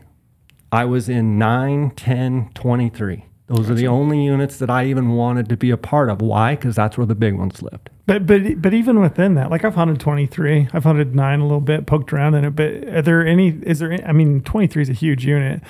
I 0.71 0.85
was 0.85 1.07
in 1.07 1.37
9, 1.37 1.91
10, 1.91 2.49
23. 2.53 3.25
Those 3.47 3.69
are 3.69 3.75
the 3.75 3.87
only 3.87 4.23
units 4.23 4.57
that 4.57 4.69
I 4.69 4.85
even 4.85 5.09
wanted 5.09 5.47
to 5.49 5.57
be 5.57 5.69
a 5.69 5.77
part 5.77 6.09
of. 6.09 6.21
Why? 6.21 6.55
Because 6.55 6.75
that's 6.75 6.97
where 6.97 7.05
the 7.05 7.15
big 7.15 7.35
ones 7.35 7.61
lived. 7.61 7.89
But 8.05 8.27
but 8.27 8.61
but 8.61 8.73
even 8.73 8.99
within 8.99 9.35
that, 9.35 9.49
like 9.49 9.63
I've 9.63 9.75
hunted 9.75 9.99
twenty 9.99 10.25
three, 10.25 10.67
I've 10.73 10.83
hunted 10.83 11.15
nine 11.15 11.39
a 11.39 11.43
little 11.43 11.61
bit, 11.61 11.85
poked 11.85 12.11
around 12.11 12.35
in 12.35 12.43
it. 12.45 12.51
But 12.51 12.73
are 12.89 13.01
there 13.01 13.25
any? 13.25 13.49
Is 13.63 13.79
there? 13.79 13.91
Any, 13.91 14.03
I 14.03 14.11
mean, 14.11 14.41
twenty 14.41 14.67
three 14.67 14.81
is 14.81 14.89
a 14.89 14.93
huge 14.93 15.25
unit. 15.25 15.61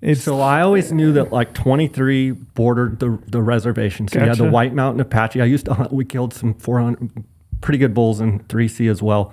It's 0.00 0.22
So 0.22 0.40
I 0.40 0.62
always 0.62 0.90
knew 0.90 1.12
that 1.12 1.30
like 1.30 1.54
23 1.54 2.32
bordered 2.32 2.98
the, 2.98 3.20
the 3.28 3.40
reservation. 3.40 4.08
So 4.08 4.18
you 4.18 4.24
had 4.26 4.36
the 4.36 4.50
White 4.50 4.74
Mountain 4.74 5.00
Apache. 5.00 5.40
I 5.40 5.44
used 5.44 5.64
to 5.66 5.74
hunt, 5.74 5.92
we 5.92 6.04
killed 6.04 6.34
some 6.34 6.54
400 6.54 7.22
pretty 7.60 7.78
good 7.78 7.94
bulls 7.94 8.20
in 8.20 8.40
3C 8.40 8.90
as 8.90 9.00
well. 9.00 9.32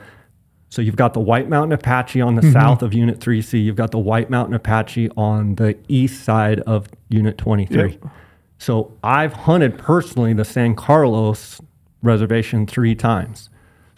So 0.69 0.83
you've 0.83 0.95
got 0.95 1.15
the 1.15 1.19
White 1.19 1.49
Mountain 1.49 1.71
Apache 1.71 2.21
on 2.21 2.35
the 2.35 2.43
Mm-hmm. 2.43 2.51
south 2.51 2.83
of 2.83 2.93
Unit 2.93 3.17
3C. 3.19 3.63
You've 3.63 3.77
got 3.77 3.89
the 3.89 3.97
White 3.97 4.29
Mountain 4.29 4.53
Apache 4.53 5.09
on 5.17 5.55
the 5.55 5.75
east 5.87 6.23
side 6.23 6.59
of 6.59 6.87
Unit 7.09 7.39
23. 7.39 7.93
Yep. 7.93 8.03
So 8.59 8.95
I've 9.03 9.33
hunted 9.33 9.79
personally 9.79 10.33
the 10.33 10.45
San 10.45 10.75
Carlos 10.75 11.59
reservation 12.01 12.65
three 12.65 12.95
times. 12.95 13.49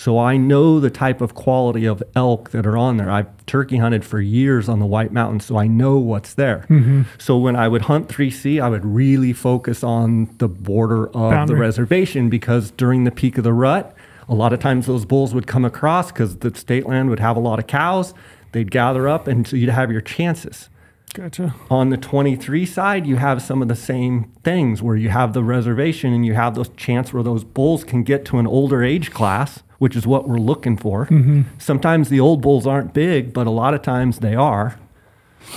So 0.01 0.17
I 0.17 0.35
know 0.35 0.79
the 0.79 0.89
type 0.89 1.21
of 1.21 1.35
quality 1.35 1.85
of 1.85 2.01
elk 2.15 2.49
that 2.49 2.65
are 2.65 2.75
on 2.75 2.97
there. 2.97 3.11
I've 3.11 3.27
turkey 3.45 3.77
hunted 3.77 4.03
for 4.03 4.19
years 4.19 4.67
on 4.67 4.79
the 4.79 4.85
White 4.87 5.13
Mountains, 5.13 5.45
so 5.45 5.59
I 5.59 5.67
know 5.67 5.99
what's 5.99 6.33
there. 6.33 6.65
Mm-hmm. 6.71 7.03
So 7.19 7.37
when 7.37 7.55
I 7.55 7.67
would 7.67 7.83
hunt 7.83 8.07
3C, 8.07 8.59
I 8.59 8.67
would 8.67 8.83
really 8.83 9.31
focus 9.31 9.83
on 9.83 10.35
the 10.39 10.47
border 10.47 11.09
of 11.09 11.47
the 11.47 11.55
reservation 11.55 12.31
because 12.31 12.71
during 12.71 13.03
the 13.03 13.11
peak 13.11 13.37
of 13.37 13.43
the 13.43 13.53
rut, 13.53 13.95
a 14.27 14.33
lot 14.33 14.53
of 14.53 14.59
times 14.59 14.87
those 14.87 15.05
bulls 15.05 15.35
would 15.35 15.45
come 15.45 15.65
across 15.65 16.11
because 16.11 16.37
the 16.37 16.55
state 16.55 16.87
land 16.87 17.11
would 17.11 17.19
have 17.19 17.37
a 17.37 17.39
lot 17.39 17.59
of 17.59 17.67
cows. 17.67 18.15
They'd 18.53 18.71
gather 18.71 19.07
up, 19.07 19.27
and 19.27 19.47
so 19.47 19.55
you'd 19.55 19.69
have 19.69 19.91
your 19.91 20.01
chances. 20.01 20.67
Gotcha. 21.13 21.53
On 21.69 21.89
the 21.89 21.97
23 21.97 22.65
side, 22.65 23.05
you 23.05 23.17
have 23.17 23.41
some 23.41 23.61
of 23.61 23.67
the 23.67 23.75
same 23.75 24.31
things 24.43 24.81
where 24.81 24.95
you 24.95 25.09
have 25.09 25.33
the 25.33 25.43
reservation 25.43 26.13
and 26.13 26.25
you 26.25 26.35
have 26.35 26.55
those 26.55 26.69
chance 26.69 27.11
where 27.11 27.23
those 27.23 27.43
bulls 27.43 27.83
can 27.83 28.03
get 28.03 28.23
to 28.25 28.39
an 28.39 28.47
older 28.47 28.81
age 28.81 29.11
class, 29.11 29.61
which 29.77 29.95
is 29.97 30.07
what 30.07 30.27
we're 30.27 30.37
looking 30.37 30.77
for. 30.77 31.09
Sometimes 31.57 32.07
the 32.07 32.21
old 32.21 32.41
bulls 32.41 32.65
aren't 32.65 32.93
big, 32.93 33.33
but 33.33 33.45
a 33.45 33.49
lot 33.51 33.73
of 33.73 33.81
times 33.81 34.19
they 34.19 34.35
are. 34.35 34.79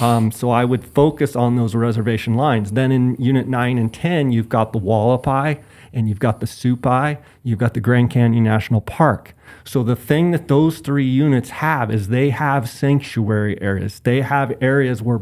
Um, 0.00 0.32
so 0.32 0.50
I 0.50 0.64
would 0.64 0.84
focus 0.84 1.36
on 1.36 1.56
those 1.56 1.74
reservation 1.76 2.34
lines. 2.34 2.72
Then 2.72 2.90
in 2.90 3.14
unit 3.16 3.46
9 3.46 3.78
and 3.78 3.92
10, 3.94 4.32
you've 4.32 4.48
got 4.48 4.72
the 4.72 4.80
Hualapai 4.80 5.62
and 5.92 6.08
you've 6.08 6.18
got 6.18 6.40
the 6.40 6.46
Supai, 6.46 7.18
you've 7.44 7.58
got 7.58 7.74
the 7.74 7.80
Grand 7.80 8.10
Canyon 8.10 8.42
National 8.42 8.80
Park. 8.80 9.36
So 9.62 9.84
the 9.84 9.94
thing 9.94 10.32
that 10.32 10.48
those 10.48 10.80
three 10.80 11.06
units 11.06 11.50
have 11.50 11.92
is 11.92 12.08
they 12.08 12.30
have 12.30 12.68
sanctuary 12.68 13.60
areas. 13.62 14.00
They 14.00 14.22
have 14.22 14.56
areas 14.60 15.00
where 15.00 15.20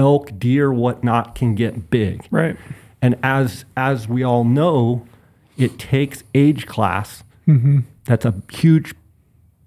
elk, 0.00 0.38
deer, 0.38 0.72
whatnot 0.72 1.34
can 1.34 1.54
get 1.54 1.90
big. 1.90 2.26
Right. 2.30 2.56
And 3.02 3.16
as 3.22 3.66
as 3.76 4.08
we 4.08 4.22
all 4.22 4.44
know, 4.44 5.06
it 5.58 5.78
takes 5.78 6.24
age 6.34 6.66
class. 6.66 7.22
Mm-hmm. 7.46 7.80
That's 8.06 8.24
a 8.24 8.34
huge 8.50 8.94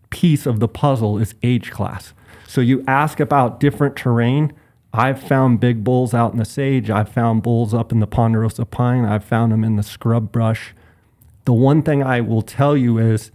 piece 0.09 0.45
of 0.45 0.59
the 0.59 0.67
puzzle 0.67 1.17
is 1.17 1.35
age 1.43 1.71
class. 1.71 2.13
So 2.47 2.61
you 2.61 2.83
ask 2.87 3.19
about 3.19 3.59
different 3.59 3.95
terrain. 3.95 4.53
I've 4.93 5.21
found 5.21 5.59
big 5.59 5.83
bulls 5.83 6.13
out 6.13 6.33
in 6.33 6.39
the 6.39 6.45
sage. 6.45 6.89
I've 6.89 7.09
found 7.09 7.41
bulls 7.41 7.73
up 7.73 7.91
in 7.91 7.99
the 7.99 8.07
ponderosa 8.07 8.65
pine. 8.65 9.05
I've 9.05 9.23
found 9.23 9.51
them 9.51 9.63
in 9.63 9.75
the 9.75 9.83
scrub 9.83 10.31
brush. 10.31 10.75
The 11.45 11.53
one 11.53 11.81
thing 11.81 12.03
I 12.03 12.21
will 12.21 12.43
tell 12.43 12.77
you 12.77 12.99
is 12.99 13.31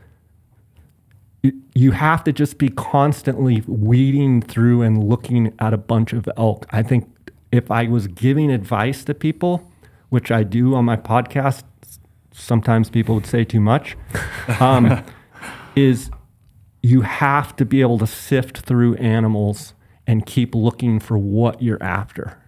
you 1.78 1.92
have 1.92 2.24
to 2.24 2.32
just 2.32 2.58
be 2.58 2.68
constantly 2.70 3.62
weeding 3.68 4.42
through 4.42 4.82
and 4.82 5.04
looking 5.04 5.54
at 5.60 5.72
a 5.72 5.76
bunch 5.76 6.12
of 6.12 6.28
elk. 6.36 6.66
I 6.70 6.82
think 6.82 7.08
if 7.52 7.70
I 7.70 7.86
was 7.86 8.08
giving 8.08 8.50
advice 8.50 9.04
to 9.04 9.14
people, 9.14 9.70
which 10.08 10.32
I 10.32 10.42
do 10.42 10.74
on 10.74 10.84
my 10.84 10.96
podcast, 10.96 11.62
sometimes 12.32 12.90
people 12.90 13.14
would 13.14 13.26
say 13.26 13.44
too 13.44 13.60
much, 13.60 13.96
um, 14.58 15.04
is 15.76 16.10
you 16.82 17.02
have 17.02 17.54
to 17.54 17.64
be 17.64 17.80
able 17.80 17.98
to 17.98 18.08
sift 18.08 18.58
through 18.58 18.96
animals 18.96 19.74
and 20.04 20.26
keep 20.26 20.56
looking 20.56 20.98
for 20.98 21.16
what 21.16 21.62
you're 21.62 21.80
after. 21.80 22.42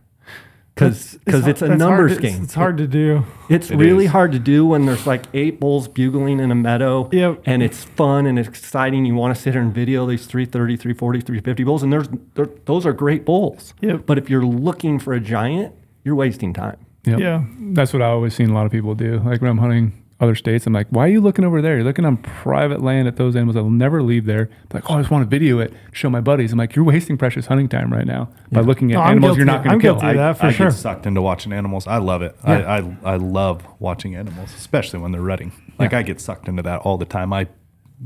Because 0.80 1.18
because 1.24 1.46
it's, 1.46 1.62
a 1.62 1.68
numbers 1.76 2.12
hard, 2.12 2.22
game. 2.22 2.34
It's, 2.36 2.44
it's 2.44 2.54
hard 2.54 2.76
to 2.78 2.86
do. 2.86 3.24
It's 3.48 3.70
It 3.70 3.76
really 3.76 4.06
is. 4.06 4.10
hard 4.10 4.32
to 4.32 4.38
do 4.38 4.64
when 4.66 4.86
there's 4.86 5.06
like 5.06 5.24
eight 5.34 5.60
bulls 5.60 5.88
bugling 5.88 6.40
in 6.40 6.50
a 6.50 6.54
meadow 6.54 7.08
Yep. 7.12 7.42
and 7.46 7.62
it's 7.62 7.84
fun 7.84 8.26
and 8.26 8.38
it's 8.38 8.48
exciting. 8.48 9.04
You 9.04 9.14
want 9.14 9.34
to 9.36 9.40
sit 9.40 9.52
here 9.54 9.62
and 9.62 9.74
video 9.74 10.06
these 10.06 10.26
330, 10.26 10.76
340, 10.76 11.20
350 11.20 11.64
bulls, 11.64 11.82
and 11.82 11.92
there's 11.92 12.08
there, 12.34 12.48
those 12.64 12.86
are 12.86 12.92
great 12.92 13.24
bulls. 13.24 13.74
Yep. 13.80 14.06
But 14.06 14.18
if 14.18 14.30
you're 14.30 14.44
looking 14.44 14.98
for 14.98 15.12
a 15.12 15.20
giant, 15.20 15.74
you're 16.04 16.14
wasting 16.14 16.52
time. 16.52 16.76
Yep. 17.04 17.18
Yeah. 17.18 17.44
That's 17.72 17.92
what 17.92 18.02
I 18.02 18.06
always 18.06 18.34
seen 18.34 18.50
a 18.50 18.54
lot 18.54 18.66
of 18.66 18.72
people 18.72 18.94
do. 18.94 19.18
Like 19.20 19.40
when 19.40 19.50
I'm 19.50 19.58
hunting 19.58 19.99
other 20.20 20.34
states, 20.34 20.66
I'm 20.66 20.72
like, 20.72 20.86
why 20.90 21.06
are 21.06 21.08
you 21.10 21.20
looking 21.20 21.44
over 21.44 21.62
there? 21.62 21.76
You're 21.76 21.84
looking 21.84 22.04
on 22.04 22.18
private 22.18 22.82
land 22.82 23.08
at 23.08 23.16
those 23.16 23.34
animals 23.36 23.54
that 23.54 23.62
will 23.62 23.70
never 23.70 24.02
leave 24.02 24.26
there. 24.26 24.50
Like, 24.72 24.90
oh, 24.90 24.94
I 24.94 25.00
just 25.00 25.10
want 25.10 25.24
to 25.24 25.28
video 25.28 25.58
it, 25.60 25.72
show 25.92 26.10
my 26.10 26.20
buddies. 26.20 26.52
I'm 26.52 26.58
like, 26.58 26.76
you're 26.76 26.84
wasting 26.84 27.16
precious 27.16 27.46
hunting 27.46 27.68
time 27.68 27.92
right 27.92 28.06
now 28.06 28.28
by 28.52 28.60
looking 28.60 28.92
at 28.92 28.96
No, 28.96 29.02
animals 29.04 29.36
you're 29.36 29.46
not 29.46 29.64
going 29.64 29.68
to 29.68 29.72
I'm 29.74 29.78
to 29.78 29.82
kill. 29.82 29.94
guilty 29.94 30.08
of 30.10 30.16
that 30.16 30.38
for 30.38 30.46
I 30.46 30.52
sure. 30.52 30.66
get 30.68 30.76
sucked 30.76 31.06
into 31.06 31.22
watching 31.22 31.52
animals. 31.52 31.86
I 31.86 31.96
love 31.98 32.22
it. 32.22 32.36
I, 32.44 32.62
I 32.62 32.96
I 33.04 33.16
love 33.16 33.66
watching 33.78 34.14
animals, 34.14 34.54
especially 34.54 34.98
when 35.00 35.12
they're 35.12 35.22
rutting. 35.22 35.52
Like 35.78 35.94
I 35.94 36.02
get 36.02 36.20
sucked 36.20 36.48
into 36.48 36.62
that 36.62 36.80
all 36.82 36.98
the 36.98 37.06
time. 37.06 37.32
I 37.32 37.48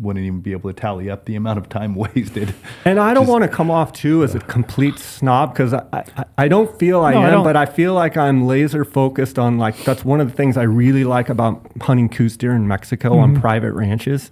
wouldn't 0.01 0.25
even 0.25 0.41
be 0.41 0.53
able 0.53 0.71
to 0.73 0.75
tally 0.81 1.09
up 1.09 1.25
the 1.25 1.37
amount 1.37 1.59
of 1.59 1.69
time 1.69 1.95
wasted. 2.05 2.55
And 2.85 2.99
I 2.99 3.15
don't 3.15 3.27
want 3.29 3.43
to 3.43 3.49
come 3.49 3.71
off 3.71 3.93
too 3.93 4.25
as 4.25 4.35
a 4.35 4.41
complete 4.41 4.99
snob 4.99 5.53
because 5.53 5.73
I, 5.73 5.85
I, 5.93 6.25
I 6.39 6.49
don't 6.49 6.77
feel 6.79 7.01
I 7.03 7.13
No, 7.13 7.21
I 7.21 7.25
am, 7.27 7.31
don't. 7.33 7.45
but 7.45 7.57
I 7.57 7.67
feel 7.67 7.95
like 7.95 8.17
I'm 8.17 8.47
laser 8.47 8.85
focused 8.85 9.39
on 9.39 9.59
like 9.59 9.77
that's 9.85 10.05
one 10.05 10.21
of 10.21 10.29
the 10.31 10.37
things 10.37 10.57
I 10.57 10.65
really 10.65 11.05
like 11.05 11.29
about 11.29 11.65
hunting 11.81 12.09
Coues 12.09 12.37
deer 12.37 12.53
in 12.53 12.67
Mexico 12.67 13.11
Mm-hmm. 13.11 13.21
on 13.37 13.41
private 13.41 13.73
ranches 13.73 14.31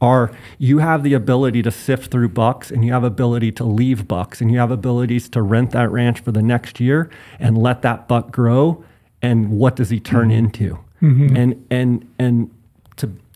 are 0.00 0.32
you 0.58 0.78
have 0.78 1.02
the 1.04 1.14
ability 1.14 1.62
to 1.62 1.70
sift 1.70 2.10
through 2.10 2.28
bucks 2.28 2.70
and 2.70 2.84
you 2.84 2.92
have 2.92 3.04
ability 3.04 3.52
to 3.52 3.64
leave 3.64 4.08
bucks 4.08 4.40
and 4.40 4.50
you 4.50 4.58
have 4.58 4.70
abilities 4.72 5.28
to 5.28 5.40
rent 5.40 5.70
that 5.70 5.88
ranch 5.90 6.18
for 6.20 6.32
the 6.32 6.42
next 6.42 6.80
year 6.80 7.08
and 7.38 7.56
let 7.56 7.82
that 7.82 8.08
buck 8.08 8.32
grow 8.32 8.84
and 9.22 9.50
what 9.50 9.76
does 9.76 9.90
he 9.90 10.00
turn 10.00 10.30
into 10.32 10.78
and 11.00 11.64
and 11.70 12.08
and 12.18 12.50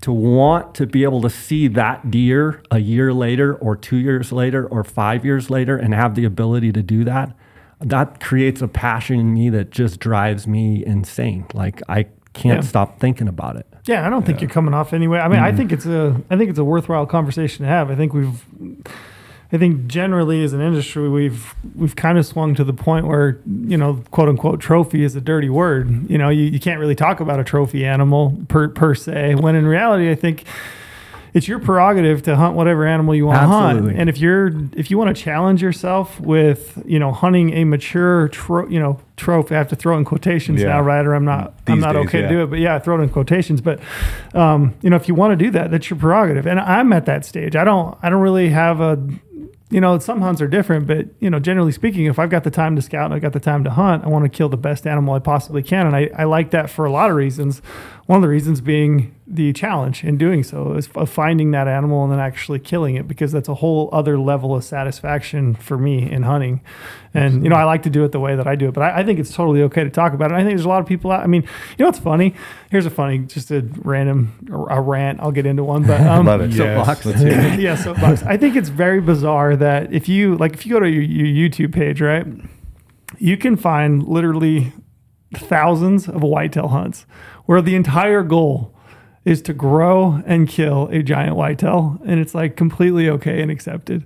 to 0.01 0.13
want 0.13 0.75
to 0.77 0.87
be 0.87 1.03
able 1.03 1.21
to 1.23 1.31
see 1.31 1.67
that 1.69 2.11
deer 2.11 2.63
a 2.71 2.79
year 2.79 3.13
later 3.13 3.55
or 3.57 3.77
2 3.77 3.97
years 3.97 4.31
later 4.33 4.67
or 4.67 4.85
5 4.85 5.25
years 5.25 5.51
later 5.51 5.77
and 5.77 5.93
have 5.95 6.15
the 6.15 6.25
ability 6.25 6.73
to 6.73 6.83
do 6.83 7.05
that 7.05 7.35
that 7.81 8.21
creates 8.21 8.61
a 8.61 8.69
passion 8.69 9.21
in 9.21 9.33
me 9.35 9.51
that 9.51 9.71
just 9.71 10.01
drives 10.01 10.47
me 10.47 10.85
insane 10.85 11.47
like 11.55 11.81
I 11.89 12.07
can't 12.33 12.63
Yeah. 12.63 12.69
stop 12.69 13.01
thinking 13.01 13.29
about 13.29 13.57
it 13.57 13.67
Yeah, 13.87 14.07
I 14.07 14.11
don't 14.11 14.25
think 14.27 14.41
you're 14.41 14.51
coming 14.51 14.75
off 14.75 14.93
anyway. 14.93 15.19
I 15.19 15.29
mean, 15.29 15.41
I 15.41 15.49
mm-hmm. 15.49 15.57
think 15.57 15.73
it's 15.73 15.87
a 15.87 16.21
I 16.31 16.37
think 16.37 16.51
it's 16.51 16.59
a 16.59 16.65
worthwhile 16.65 17.07
conversation 17.07 17.65
to 17.65 17.71
have. 17.71 17.91
I 17.91 17.95
think 17.97 18.13
we've 18.13 18.45
I 19.51 19.57
think 19.57 19.87
generally 19.87 20.45
as 20.45 20.53
an 20.53 20.61
industry 20.61 21.09
we've 21.09 21.55
we've 21.75 21.97
kind 21.97 22.19
of 22.19 22.27
swung 22.27 22.55
to 22.57 22.65
the 22.65 22.75
point 22.75 23.07
where, 23.07 23.39
you 23.47 23.77
know, 23.79 24.03
quote 24.11 24.29
unquote 24.29 24.61
trophy 24.61 25.05
is 25.05 25.17
a 25.17 25.21
dirty 25.23 25.49
word. 25.49 26.11
You 26.11 26.19
know, 26.19 26.29
you, 26.29 26.45
you 26.45 26.61
can't 26.61 26.79
really 26.79 26.95
talk 26.95 27.21
about 27.21 27.41
a 27.41 27.45
trophy 27.45 27.87
animal 27.87 28.37
per 28.49 28.69
per 28.69 28.95
se. 28.95 29.37
When 29.37 29.55
in 29.55 29.67
reality 29.67 30.11
I 30.11 30.15
think 30.15 30.45
it's 31.35 31.47
your 31.47 31.59
prerogative 31.59 32.23
to 32.23 32.37
hunt 32.37 32.57
whatever 32.57 32.87
animal 32.87 33.15
you 33.15 33.27
want 33.27 33.41
to 33.41 33.47
hunt. 33.47 33.97
And 33.97 34.09
if 34.09 34.19
you're 34.19 34.51
if 34.73 34.91
you 34.91 34.99
want 34.99 35.15
to 35.15 35.23
challenge 35.23 35.63
yourself 35.63 36.19
with, 36.21 36.83
you 36.87 36.99
know, 36.99 37.13
hunting 37.13 37.53
a 37.55 37.65
mature 37.65 38.29
tro- 38.29 38.69
you 38.69 38.81
know, 38.81 38.99
trophy, 39.17 39.55
I 39.55 39.59
have 39.59 39.69
to 39.69 39.77
throw 39.77 39.97
in 39.99 40.05
quotations 40.05 40.61
Yeah. 40.61 40.69
now, 40.69 40.81
right? 40.81 41.05
Or 41.05 41.15
I'm 41.15 41.25
not 41.25 41.55
I'm 41.67 41.81
not 41.81 41.93
days, 41.93 42.07
okay 42.07 42.21
yeah. 42.21 42.29
to 42.29 42.35
do 42.35 42.43
it. 42.43 42.47
But 42.47 42.59
yeah, 42.59 42.75
I 42.75 42.79
throw 42.79 42.99
it 42.99 43.03
in 43.03 43.09
quotations. 43.11 43.61
But 43.61 43.81
um, 44.35 44.75
you 44.83 44.91
know, 44.91 44.97
if 44.97 45.07
you 45.09 45.15
want 45.15 45.39
to 45.39 45.45
do 45.45 45.51
that, 45.53 45.71
that's 45.71 45.89
your 45.91 45.99
prerogative. 45.99 46.47
And 46.47 46.59
I'm 46.61 46.93
at 46.93 47.07
that 47.07 47.25
stage. 47.25 47.57
I 47.57 47.65
don't 47.65 47.97
I 48.03 48.11
don't 48.11 48.23
really 48.23 48.49
have 48.49 48.81
a 48.81 48.97
you 49.71 49.81
know, 49.81 49.99
some 49.99 50.21
hunts 50.21 50.41
are 50.41 50.49
different, 50.49 50.87
but 50.87 51.07
you 51.21 51.29
know, 51.29 51.39
generally 51.39 51.73
speaking, 51.73 52.07
if 52.07 52.19
I've 52.19 52.31
got 52.31 52.45
the 52.45 52.51
time 52.51 52.75
to 52.77 52.83
scout 52.83 53.07
and 53.07 53.15
I've 53.15 53.23
got 53.23 53.35
the 53.35 53.41
time 53.41 53.65
to 53.65 53.71
hunt, 53.71 54.05
I 54.05 54.09
want 54.09 54.25
to 54.25 54.29
kill 54.29 54.49
the 54.49 54.57
best 54.57 54.87
animal 54.87 55.15
I 55.15 55.19
possibly 55.19 55.63
can. 55.63 55.87
And 55.87 55.95
I, 55.95 56.11
I 56.17 56.25
like 56.25 56.51
that 56.53 56.71
for 56.71 56.85
a 56.87 56.91
lot 56.91 57.11
of 57.11 57.17
reasons. 57.17 57.61
One 58.07 58.17
of 58.17 58.23
the 58.23 58.29
reasons 58.29 58.61
being 58.61 59.15
the 59.31 59.53
challenge 59.53 60.05
in 60.05 60.17
doing 60.17 60.43
so 60.43 60.73
is 60.73 60.89
of 60.95 61.11
finding 61.11 61.51
that 61.51 61.69
animal 61.69 62.03
and 62.03 62.11
then 62.11 62.19
actually 62.19 62.59
killing 62.59 62.97
it 62.97 63.07
because 63.07 63.31
that's 63.31 63.49
a 63.49 63.57
whole 63.57 63.91
other 63.93 64.19
level 64.19 64.55
of 64.55 64.65
satisfaction 64.65 65.55
for 65.55 65.77
me 65.77 66.11
in 66.11 66.23
hunting. 66.23 66.63
And 67.13 67.45
you 67.45 67.51
know, 67.51 67.57
I 67.57 67.65
like 67.65 67.83
to 67.83 67.91
do 67.91 68.05
it 68.05 68.13
the 68.13 68.21
way 68.21 68.37
that 68.37 68.47
I 68.47 68.57
do 68.57 68.69
it, 68.69 68.75
but 68.75 68.83
I, 68.83 69.01
I 69.01 69.05
think 69.05 69.19
it's 69.19 69.35
totally 69.35 69.63
okay 69.65 69.85
to 69.85 69.91
talk 69.91 70.15
about 70.15 70.33
it. 70.33 70.35
I 70.35 70.39
think 70.39 70.51
there's 70.51 70.65
a 70.65 70.69
lot 70.69 70.81
of 70.81 70.87
people 70.87 71.11
out. 71.11 71.23
I 71.23 71.27
mean, 71.27 71.43
you 71.43 71.77
know 71.81 71.87
what's 71.87 71.99
funny? 71.99 72.35
Here's 72.71 72.87
a 72.87 72.91
funny, 72.91 73.19
just 73.19 73.51
a 73.51 73.61
random 73.83 74.67
a 74.71 74.81
rant. 74.81 75.21
I'll 75.21 75.33
get 75.33 75.45
into 75.45 75.63
one, 75.63 75.87
but 75.87 76.01
um, 76.07 76.25
Love 76.25 76.41
it. 76.41 76.55
Soapbox. 76.55 77.05
Let's 77.05 77.21
hear 77.23 77.39
it. 77.39 77.61
yeah, 77.61 77.77
soapbox. 77.77 78.23
I 78.23 78.39
think 78.39 78.57
it's 78.57 78.71
very 78.71 79.01
bizarre 79.01 79.57
that 79.57 79.93
if 79.93 80.09
you 80.09 80.37
like, 80.37 80.55
if 80.55 80.65
you 80.65 80.73
go 80.73 80.81
to 80.81 80.89
your, 80.89 81.03
your 81.03 81.51
YouTube 81.51 81.75
page, 81.75 82.01
right, 82.01 82.27
you 83.19 83.37
can 83.37 83.57
find 83.57 84.03
literally 84.03 84.73
thousands 85.35 86.09
of 86.09 86.23
whitetail 86.23 86.69
hunts 86.69 87.05
where 87.45 87.61
the 87.61 87.75
entire 87.75 88.23
goal 88.23 88.75
is 89.29 89.43
to 89.43 89.53
grow 89.53 90.23
and 90.27 90.49
kill 90.49 90.89
a 90.89 91.03
giant 91.03 91.37
whitetail, 91.37 91.99
and 92.07 92.19
it's 92.21 92.35
like 92.35 92.57
completely 92.57 93.09
okay 93.11 93.43
and 93.43 93.51
accepted. 93.51 94.05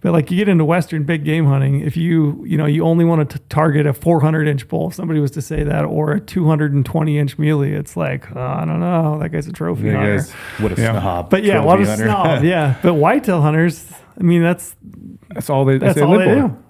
But 0.00 0.12
like 0.12 0.30
you 0.30 0.36
get 0.36 0.48
into 0.48 0.64
Western 0.64 1.02
big 1.02 1.24
game 1.24 1.46
hunting, 1.46 1.80
if 1.80 1.96
you 1.96 2.44
you 2.46 2.56
know 2.56 2.66
you 2.66 2.84
only 2.84 3.04
want 3.04 3.28
to 3.30 3.38
target 3.48 3.84
a 3.86 3.92
400 3.92 4.46
inch 4.46 4.68
bull, 4.68 4.88
if 4.88 4.94
somebody 4.94 5.18
was 5.18 5.32
to 5.32 5.42
say 5.42 5.64
that, 5.64 5.84
or 5.84 6.12
a 6.12 6.20
220 6.20 7.18
inch 7.18 7.36
muley, 7.38 7.72
it's 7.72 7.96
like 7.96 8.30
oh, 8.36 8.40
I 8.40 8.64
don't 8.64 8.78
know, 8.80 9.18
that 9.18 9.30
guy's 9.30 9.48
a 9.48 9.52
trophy 9.52 9.84
You 9.86 9.92
hunter. 9.96 10.16
guys, 10.18 10.32
what 10.60 10.78
a 10.78 10.80
Yeah. 10.80 11.00
snob. 11.00 11.30
But 11.30 11.42
yeah, 11.42 11.54
trophy 11.54 11.66
what 11.66 11.80
a 11.80 11.86
hunter. 11.86 12.04
snob. 12.04 12.44
Yeah, 12.44 12.74
but 12.82 12.94
whitetail 12.94 13.40
hunters. 13.42 13.90
I 14.18 14.22
mean, 14.22 14.42
that's 14.42 14.76
That's 15.34 15.50
all 15.50 15.64
they, 15.64 15.78
that's 15.78 15.94
they 15.96 16.02
all 16.02 16.10
live 16.16 16.28
they 16.28 16.40
for. 16.42 16.48
do. 16.48 16.64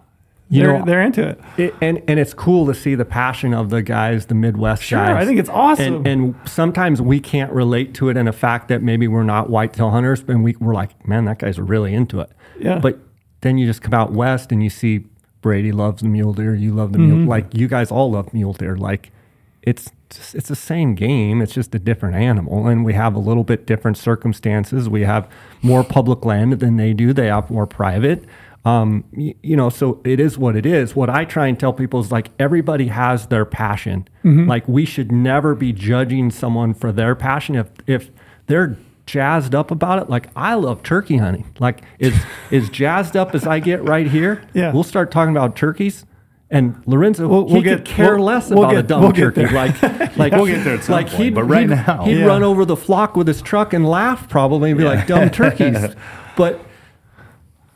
You 0.51 0.63
they're, 0.63 0.79
know- 0.79 0.85
they're 0.87 1.03
into 1.03 1.29
it. 1.29 1.41
It, 1.59 1.75
and 1.83 2.03
and 2.09 2.19
it's 2.19 2.33
cool 2.33 2.67
to 2.67 2.75
see 2.75 2.95
the 2.95 3.05
passion 3.05 3.53
of 3.53 3.69
the 3.71 3.83
guys, 3.83 4.27
the 4.27 4.35
Midwest 4.35 4.83
Sure, 4.83 4.99
guys. 4.99 5.23
I 5.23 5.27
think 5.27 5.39
it's 5.39 5.51
awesome. 5.51 5.97
And, 5.97 6.07
and 6.07 6.35
sometimes 6.49 7.03
we 7.03 7.21
can't 7.21 7.53
relate 7.53 7.93
to 7.95 8.09
it 8.09 8.17
in 8.17 8.27
a 8.27 8.33
fact 8.33 8.69
that 8.69 8.83
maybe 8.83 9.07
we're 9.09 9.25
not 9.25 9.51
whitetail 9.51 9.91
hunters, 9.91 10.25
and 10.27 10.43
we, 10.43 10.57
we're 10.59 10.75
like, 10.75 11.07
man, 11.07 11.27
that 11.27 11.39
guy's 11.39 11.59
really 11.59 11.93
into 11.93 12.21
it. 12.21 12.31
Yeah. 12.59 12.79
But 12.79 12.99
then 13.43 13.59
you 13.59 13.67
just 13.67 13.83
come 13.83 13.93
out 13.95 14.13
west 14.13 14.51
and 14.51 14.63
you 14.63 14.71
see 14.71 15.05
Brady 15.43 15.71
loves 15.71 16.03
the 16.03 16.09
mule 16.09 16.33
deer, 16.33 16.55
you 16.55 16.73
love 16.73 16.93
the 16.93 16.99
Mm-hmm. 16.99 17.17
mule, 17.19 17.29
like 17.29 17.55
you 17.55 17.69
guys 17.69 17.91
all 17.93 18.11
love 18.11 18.33
mule 18.33 18.53
deer. 18.55 18.77
Like 18.77 19.13
it's 19.63 19.91
just, 20.11 20.35
it's 20.35 20.49
the 20.49 20.57
same 20.57 20.95
game. 20.95 21.43
It's 21.43 21.53
just 21.53 21.75
a 21.75 21.79
different 21.79 22.17
animal, 22.17 22.67
and 22.69 22.85
we 22.87 22.95
have 22.95 23.15
a 23.15 23.19
little 23.19 23.45
bit 23.45 23.67
different 23.67 23.99
circumstances. 23.99 24.89
We 24.89 25.03
have 25.03 25.29
more 25.63 25.85
public 25.85 26.25
land 26.25 26.55
than 26.55 26.77
they 26.79 26.95
do. 26.95 27.13
They 27.13 27.27
have 27.27 27.51
more 27.51 27.67
private. 27.67 28.25
Um, 28.65 29.05
you, 29.13 29.35
you 29.43 29.57
know, 29.57 29.71
so 29.71 30.01
it 30.05 30.21
is 30.21 30.37
what 30.37 30.55
it 30.57 30.67
is. 30.67 30.95
What 30.95 31.09
I 31.09 31.25
try 31.25 31.47
and 31.47 31.59
tell 31.59 31.73
people 31.73 32.01
is 32.01 32.13
like 32.13 32.31
everybody 32.39 32.89
has 32.89 33.27
their 33.29 33.45
passion. 33.45 34.07
Like 34.25 34.69
we 34.69 34.85
should 34.85 35.11
never 35.11 35.55
be 35.55 35.73
judging 35.73 36.31
someone 36.31 36.75
for 36.75 36.93
their 36.93 37.15
passion. 37.15 37.55
If 37.55 37.71
if 37.87 38.11
they're 38.47 38.77
jazzed 39.07 39.55
up 39.55 39.71
about 39.71 40.03
it, 40.03 40.11
like 40.11 40.29
I 40.37 40.53
love 40.55 40.83
turkey 40.83 41.17
hunting. 41.17 41.47
Like 41.59 41.81
as 41.99 42.13
as 42.53 42.69
jazzed 42.69 43.17
up 43.17 43.35
as 43.35 43.47
I 43.47 43.59
get 43.61 43.83
right 43.85 44.07
here, 44.07 44.43
Yeah. 44.53 44.71
we'll 44.73 44.83
start 44.85 45.11
talking 45.11 45.35
about 45.35 45.57
turkeys. 45.57 46.05
And 46.51 46.83
Lorenzo, 46.87 47.29
We'll- 47.29 47.45
we'll 47.47 47.57
could 47.63 47.65
get- 47.65 47.85
care 47.85 48.17
we'll- 48.17 48.25
less 48.25 48.51
about 48.51 48.71
get- 48.71 48.79
a 48.81 48.83
dumb 48.83 49.13
turkey. 49.13 49.47
Like, 49.47 49.83
like 50.17 50.33
We'll 50.33 50.47
get 50.47 50.65
there 50.65 50.75
at 50.77 50.85
some 50.85 50.95
like 50.95 51.09
point, 51.09 51.23
he'd, 51.25 51.35
but 51.35 51.45
right 51.45 51.61
he'd- 51.69 51.75
now- 51.75 52.05
he'd 52.05 52.19
Yeah. 52.21 52.25
run 52.27 52.43
over 52.43 52.65
the 52.67 52.77
flock 52.77 53.17
with 53.17 53.27
his 53.29 53.41
truck 53.43 53.73
and 53.75 53.87
laugh 53.87 54.29
probably 54.31 54.71
and 54.71 54.79
be 54.79 54.85
like 54.85 55.07
dumb 55.07 55.31
turkeys. 55.31 55.95
But 56.37 56.61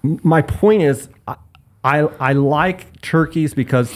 my 0.02 0.42
point 0.42 0.82
is, 0.82 1.08
I, 1.26 1.36
I 1.84 1.98
I 2.20 2.32
like 2.32 3.00
turkeys 3.02 3.54
because 3.54 3.92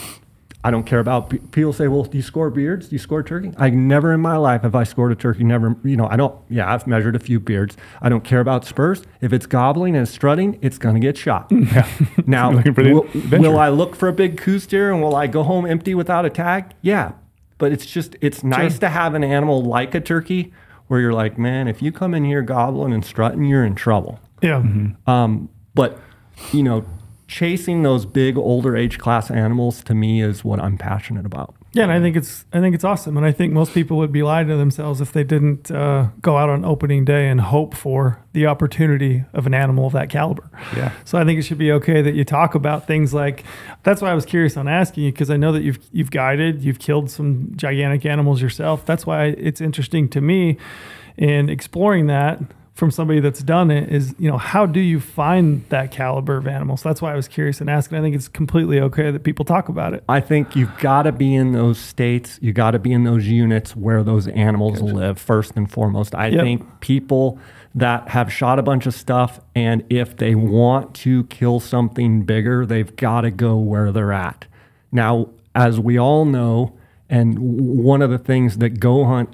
I 0.63 0.71
don't 0.71 0.83
care 0.83 0.99
about 0.99 1.29
people 1.51 1.71
say, 1.71 1.87
well, 1.87 2.03
do 2.03 2.17
you 2.17 2.21
score 2.23 2.49
beards? 2.49 2.89
Do 2.89 2.95
you 2.95 2.99
score 2.99 3.23
turkey? 3.23 3.53
I 3.57 3.69
never 3.69 4.11
in 4.11 4.19
my 4.19 4.35
life 4.37 4.63
have 4.63 4.75
I 4.75 4.83
scored 4.83 5.11
a 5.11 5.15
turkey. 5.15 5.43
Never, 5.45 5.77
you 5.83 5.95
know, 5.95 6.07
I 6.09 6.17
don't. 6.17 6.35
Yeah, 6.49 6.73
I've 6.73 6.85
measured 6.87 7.15
a 7.15 7.19
few 7.19 7.39
beards. 7.39 7.77
I 8.01 8.09
don't 8.09 8.23
care 8.23 8.41
about 8.41 8.65
spurs. 8.65 9.03
If 9.21 9.31
it's 9.31 9.45
gobbling 9.45 9.95
and 9.95 10.07
strutting, 10.09 10.59
it's 10.61 10.77
gonna 10.77 10.99
get 10.99 11.17
shot. 11.17 11.51
Yeah. 11.51 11.87
Now, 12.25 12.51
Looking 12.51 12.73
for 12.73 12.83
the 12.83 12.91
will, 12.93 13.07
will 13.39 13.59
I 13.59 13.69
look 13.69 13.95
for 13.95 14.09
a 14.09 14.13
big 14.13 14.37
Coues 14.37 14.65
deer 14.67 14.91
and 14.91 15.01
will 15.01 15.15
I 15.15 15.27
go 15.27 15.43
home 15.43 15.65
empty 15.65 15.95
without 15.95 16.25
a 16.25 16.29
tag? 16.29 16.73
Yeah, 16.81 17.13
but 17.57 17.71
it's 17.71 17.85
just 17.85 18.15
it's 18.19 18.43
nice 18.43 18.79
to 18.79 18.89
have 18.89 19.13
an 19.13 19.23
animal 19.23 19.63
like 19.63 19.95
a 19.95 20.01
turkey 20.01 20.51
where 20.87 20.99
you're 20.99 21.13
like, 21.13 21.37
man, 21.37 21.67
if 21.67 21.81
you 21.81 21.91
come 21.91 22.13
in 22.13 22.25
here 22.25 22.41
gobbling 22.41 22.93
and 22.93 23.05
strutting, 23.05 23.45
you're 23.45 23.63
in 23.65 23.75
trouble. 23.75 24.19
Yeah. 24.41 24.63
Um, 25.05 25.49
but 25.77 25.99
you 26.51 26.63
know, 26.63 26.85
chasing 27.27 27.83
those 27.83 28.05
big 28.05 28.37
older 28.37 28.75
age 28.75 28.97
class 28.97 29.29
animals 29.29 29.83
to 29.83 29.93
me 29.93 30.21
is 30.21 30.43
what 30.43 30.59
I'm 30.59 30.77
passionate 30.77 31.25
about. 31.25 31.53
Yeah, 31.73 31.83
and 31.83 31.91
I 31.91 31.99
think 31.99 32.15
it's 32.15 32.45
I 32.53 32.59
think 32.59 32.73
it's 32.73 32.83
awesome, 32.83 33.17
and 33.17 33.25
I 33.25 33.31
think 33.31 33.53
most 33.53 33.73
people 33.73 33.97
would 33.97 34.11
be 34.11 34.23
lying 34.23 34.47
to 34.47 34.55
themselves 34.55 34.99
if 34.99 35.11
they 35.11 35.23
didn't 35.23 35.69
uh, 35.69 36.07
go 36.21 36.37
out 36.37 36.49
on 36.49 36.65
opening 36.65 37.05
day 37.05 37.27
and 37.27 37.39
hope 37.39 37.75
for 37.75 38.23
the 38.33 38.47
opportunity 38.47 39.25
of 39.33 39.45
an 39.45 39.53
animal 39.53 39.85
of 39.85 39.93
that 39.93 40.09
caliber. 40.09 40.49
Yeah. 40.75 40.91
So 41.05 41.19
I 41.19 41.25
think 41.25 41.39
it 41.39 41.43
should 41.43 41.59
be 41.59 41.71
okay 41.73 42.01
that 42.01 42.15
you 42.15 42.23
talk 42.23 42.55
about 42.55 42.87
things 42.87 43.13
like. 43.13 43.43
That's 43.83 44.01
why 44.01 44.09
I 44.09 44.15
was 44.15 44.25
curious 44.25 44.57
on 44.57 44.67
asking 44.67 45.03
you 45.03 45.11
because 45.11 45.29
I 45.29 45.37
know 45.37 45.51
that 45.51 45.61
you've 45.61 45.79
you've 45.91 46.09
guided, 46.09 46.63
you've 46.63 46.79
killed 46.79 47.11
some 47.11 47.51
gigantic 47.55 48.05
animals 48.05 48.41
yourself. 48.41 48.85
That's 48.85 49.05
why 49.05 49.25
it's 49.25 49.61
interesting 49.61 50.09
to 50.09 50.21
me 50.21 50.57
in 51.17 51.49
exploring 51.49 52.07
that 52.07 52.39
from 52.77 52.91
somebody 52.91 53.19
that's 53.19 53.41
done 53.41 53.71
it 53.71 53.89
is 53.91 54.13
you 54.19 54.29
know 54.29 54.37
how 54.37 54.65
do 54.67 54.79
you 54.79 54.99
find 54.99 55.67
that 55.69 55.89
caliber 55.89 56.37
of 56.37 56.47
animals 56.47 56.83
that's 56.83 57.01
why 57.01 57.11
i 57.11 57.15
was 57.15 57.27
curious 57.27 57.59
and 57.59 57.71
asking 57.71 57.97
i 57.97 58.01
think 58.01 58.15
it's 58.15 58.27
completely 58.27 58.79
okay 58.79 59.09
that 59.09 59.23
people 59.23 59.43
talk 59.43 59.67
about 59.67 59.95
it 59.95 60.03
I 60.07 60.19
think 60.19 60.55
you've 60.55 60.77
got 60.77 61.03
to 61.03 61.11
be 61.11 61.33
in 61.33 61.53
those 61.53 61.79
states. 61.79 62.37
You 62.41 62.53
got 62.53 62.71
to 62.71 62.79
be 62.79 62.93
in 62.93 63.03
those 63.03 63.25
units 63.27 63.75
where 63.75 64.03
those 64.03 64.27
animals 64.27 64.79
live 64.81 65.17
first 65.19 65.53
and 65.57 65.69
foremost. 65.69 66.13
I 66.13 66.27
Yep. 66.27 66.41
think 66.43 66.79
people 66.81 67.39
that 67.73 68.09
have 68.09 68.31
shot 68.31 68.59
a 68.59 68.63
bunch 68.63 68.85
of 68.85 68.93
stuff 68.93 69.39
and 69.55 69.83
if 69.89 70.15
they 70.17 70.35
want 70.35 70.93
to 71.05 71.23
kill 71.25 71.59
something 71.59 72.23
bigger, 72.23 72.65
they've 72.65 72.95
got 72.95 73.21
to 73.21 73.31
go 73.31 73.57
where 73.57 73.91
they're 73.91 74.13
at. 74.13 74.45
Now, 74.91 75.29
as 75.55 75.79
we 75.79 75.97
all 75.97 76.25
know, 76.25 76.77
and 77.09 77.37
one 77.39 78.01
of 78.03 78.09
the 78.11 78.17
things 78.19 78.59
that 78.59 78.79
Go 78.79 79.05
Hunt 79.05 79.29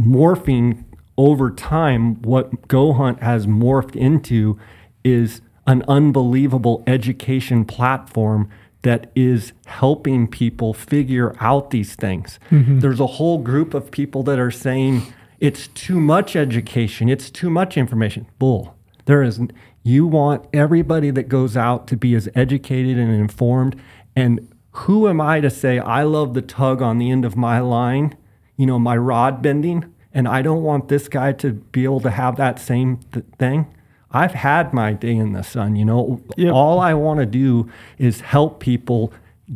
morphing 0.00 0.84
over 1.16 1.50
time, 1.50 2.20
what 2.22 2.68
Go 2.68 2.92
Hunt 2.92 3.22
has 3.22 3.46
morphed 3.46 3.96
into 3.96 4.58
is 5.04 5.40
an 5.66 5.84
unbelievable 5.88 6.82
education 6.86 7.64
platform 7.64 8.50
that 8.82 9.10
is 9.14 9.52
helping 9.66 10.28
people 10.28 10.74
figure 10.74 11.34
out 11.40 11.70
these 11.70 11.94
things. 11.94 12.38
Mm-hmm. 12.50 12.80
There's 12.80 13.00
a 13.00 13.06
whole 13.06 13.38
group 13.38 13.72
of 13.72 13.90
people 13.90 14.22
that 14.24 14.38
are 14.38 14.50
saying 14.50 15.02
it's 15.40 15.68
too 15.68 16.00
much 16.00 16.36
education, 16.36 17.08
it's 17.08 17.30
too 17.30 17.48
much 17.48 17.76
information. 17.76 18.26
Bull. 18.38 18.76
There 19.06 19.22
is 19.22 19.40
you 19.82 20.06
want 20.06 20.46
everybody 20.52 21.10
that 21.10 21.24
goes 21.24 21.56
out 21.56 21.86
to 21.88 21.96
be 21.96 22.14
as 22.14 22.28
educated 22.34 22.98
and 22.98 23.12
informed 23.12 23.80
and 24.16 24.48
who 24.72 25.08
am 25.08 25.20
I 25.20 25.40
to 25.40 25.50
say 25.50 25.78
I 25.78 26.02
love 26.02 26.34
the 26.34 26.42
tug 26.42 26.82
on 26.82 26.98
the 26.98 27.10
end 27.10 27.24
of 27.24 27.36
my 27.36 27.60
line, 27.60 28.16
you 28.56 28.66
know, 28.66 28.78
my 28.78 28.96
rod 28.96 29.40
bending 29.40 29.93
and 30.14 30.28
I 30.28 30.42
don't 30.42 30.62
want 30.62 30.88
this 30.88 31.08
guy 31.08 31.32
to 31.32 31.52
be 31.52 31.84
able 31.84 32.00
to 32.00 32.10
have 32.10 32.36
that 32.36 32.58
same 32.58 33.00
th- 33.12 33.26
thing. 33.38 33.66
I've 34.10 34.32
had 34.32 34.72
my 34.72 34.92
day 34.92 35.16
in 35.16 35.32
the 35.32 35.42
sun, 35.42 35.74
you 35.74 35.84
know. 35.84 36.22
Yep. 36.36 36.52
All 36.52 36.78
I 36.78 36.94
want 36.94 37.18
to 37.18 37.26
do 37.26 37.68
is 37.98 38.20
help 38.20 38.60
people 38.60 39.12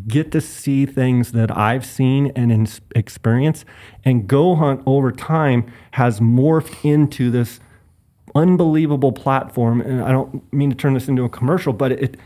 get 0.09 0.32
to 0.32 0.40
see 0.40 0.84
things 0.84 1.32
that 1.32 1.56
I've 1.56 1.86
seen 1.86 2.32
and 2.34 2.50
ins- 2.50 2.80
experience. 2.94 3.64
And 4.04 4.26
Go 4.26 4.56
Hunt 4.56 4.82
over 4.84 5.12
time 5.12 5.72
has 5.92 6.18
morphed 6.18 6.84
into 6.84 7.30
this 7.30 7.61
unbelievable 8.34 9.12
platform. 9.12 9.80
And 9.80 10.02
I 10.02 10.11
don't 10.11 10.52
mean 10.52 10.70
to 10.70 10.76
turn 10.76 10.94
this 10.94 11.09
into 11.09 11.24
a 11.24 11.28
commercial, 11.28 11.72
but 11.72 11.92
it 11.92 12.16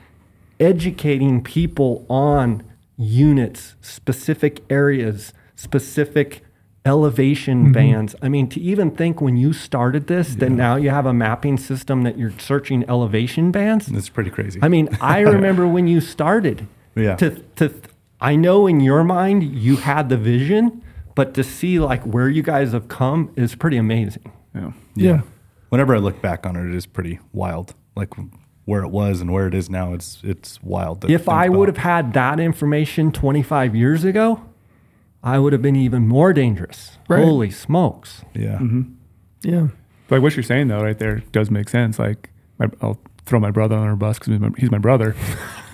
educating 0.58 1.42
people 1.42 2.06
on 2.08 2.62
units, 2.96 3.74
specific 3.80 4.60
areas, 4.70 5.32
specific 5.54 6.42
elevation 6.84 7.64
mm-hmm. 7.64 7.72
bands. 7.72 8.14
I 8.22 8.28
mean, 8.28 8.48
to 8.50 8.60
even 8.60 8.90
think 8.90 9.20
when 9.20 9.36
you 9.36 9.52
started 9.52 10.06
this 10.06 10.34
that 10.36 10.50
now 10.50 10.76
you 10.76 10.90
have 10.90 11.06
a 11.06 11.12
mapping 11.12 11.56
system 11.56 12.02
that 12.02 12.18
you're 12.18 12.36
searching 12.38 12.84
elevation 12.88 13.52
bands. 13.52 13.86
That's 13.86 14.08
pretty 14.08 14.30
crazy. 14.30 14.60
I 14.62 14.68
mean, 14.68 14.88
I 15.00 15.20
remember 15.20 15.66
when 15.66 15.86
you 15.86 16.00
started. 16.00 16.66
Yeah. 16.94 17.16
To 17.16 17.30
to 17.56 17.72
I 18.20 18.36
know 18.36 18.66
in 18.66 18.80
your 18.80 19.04
mind 19.04 19.42
you 19.42 19.76
had 19.76 20.08
the 20.08 20.16
vision, 20.16 20.82
but 21.14 21.34
to 21.34 21.44
see 21.44 21.78
like 21.78 22.02
where 22.02 22.28
you 22.28 22.42
guys 22.42 22.72
have 22.72 22.88
come 22.88 23.32
is 23.36 23.54
pretty 23.54 23.76
amazing. 23.76 24.32
Yeah. 24.54 24.72
Yeah. 24.94 25.22
Whenever 25.68 25.94
I 25.94 25.98
look 25.98 26.20
back 26.20 26.44
on 26.46 26.56
it, 26.56 26.68
it 26.68 26.74
is 26.74 26.86
pretty 26.86 27.18
wild. 27.32 27.74
Like 27.96 28.10
where 28.64 28.82
it 28.82 28.90
was 28.90 29.20
and 29.20 29.32
where 29.32 29.46
it 29.46 29.54
is 29.54 29.70
now, 29.70 29.94
it's 29.94 30.20
it's 30.22 30.62
wild. 30.62 31.04
If 31.04 31.24
think 31.24 31.28
I 31.28 31.46
about. 31.46 31.58
would 31.58 31.68
have 31.68 31.78
had 31.78 32.12
that 32.14 32.40
information 32.40 33.12
25 33.12 33.74
years 33.74 34.04
ago, 34.04 34.42
I 35.22 35.38
would 35.38 35.52
have 35.52 35.62
been 35.62 35.76
even 35.76 36.08
more 36.08 36.32
dangerous. 36.32 36.98
Right. 37.08 37.24
Holy 37.24 37.50
smokes. 37.50 38.24
yeah, 38.34 38.58
Yeah. 39.42 39.68
Like 40.10 40.20
what 40.22 40.36
you're 40.36 40.42
saying 40.42 40.68
though, 40.68 40.82
right 40.82 40.98
there 40.98 41.22
does 41.32 41.50
make 41.50 41.68
sense. 41.68 41.98
Like 41.98 42.30
my, 42.58 42.66
I'll 42.80 42.98
throw 43.24 43.38
my 43.40 43.50
brother 43.50 43.76
on 43.76 43.86
our 43.86 43.96
bus 43.96 44.18
because 44.18 44.32
he's 44.32 44.40
my, 44.40 44.50
he's 44.58 44.70
my 44.70 44.78
brother. 44.78 45.14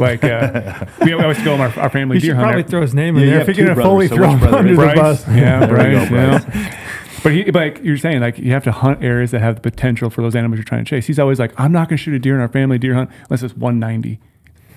Like 0.00 0.22
uh, 0.22 0.86
we 1.04 1.12
always 1.12 1.42
go 1.42 1.54
on 1.54 1.60
our, 1.60 1.76
our 1.76 1.90
family 1.90 2.18
You 2.18 2.20
deer 2.20 2.28
should 2.30 2.36
hunt. 2.36 2.46
probably 2.46 2.62
throw 2.62 2.82
his 2.82 2.94
name 2.94 3.16
in 3.16 3.24
Yeah, 3.24 3.30
there. 3.30 3.40
If 3.40 3.46
you're 3.48 3.54
two 3.56 3.64
going 3.64 3.76
to 3.78 3.82
fully 3.82 4.06
brothers, 4.06 4.10
so 4.10 4.16
throw 4.16 4.26
which 4.28 4.32
him 4.34 4.38
brother 4.38 4.58
under 4.58 4.70
is 4.70 4.78
the 4.78 4.94
bus. 4.94 5.26
Yeah, 5.26 5.58
There 5.66 5.68
we 5.68 5.74
Bryce. 5.74 6.08
go, 6.08 6.14
you 6.14 6.20
know? 6.22 6.38
Bryce. 6.38 6.76
But 7.24 7.32
he, 7.32 7.44
but 7.50 7.54
like 7.54 7.80
you're 7.82 7.96
saying, 7.96 8.20
like 8.20 8.38
you 8.38 8.52
have 8.52 8.62
to 8.62 8.70
hunt 8.70 9.02
areas 9.02 9.32
that 9.32 9.40
have 9.40 9.56
the 9.56 9.60
potential 9.60 10.08
for 10.08 10.22
those 10.22 10.36
animals 10.36 10.58
you're 10.58 10.64
trying 10.64 10.84
to 10.84 10.88
chase. 10.88 11.08
He's 11.08 11.18
always 11.18 11.40
like, 11.40 11.52
I'm 11.58 11.72
not 11.72 11.88
going 11.88 11.96
to 11.98 12.02
shoot 12.04 12.14
a 12.14 12.20
deer 12.20 12.36
in 12.36 12.40
our 12.40 12.46
family 12.46 12.78
deer 12.78 12.94
hunt 12.94 13.10
unless 13.28 13.42
it's 13.42 13.56
190. 13.56 14.20
I'm 14.20 14.20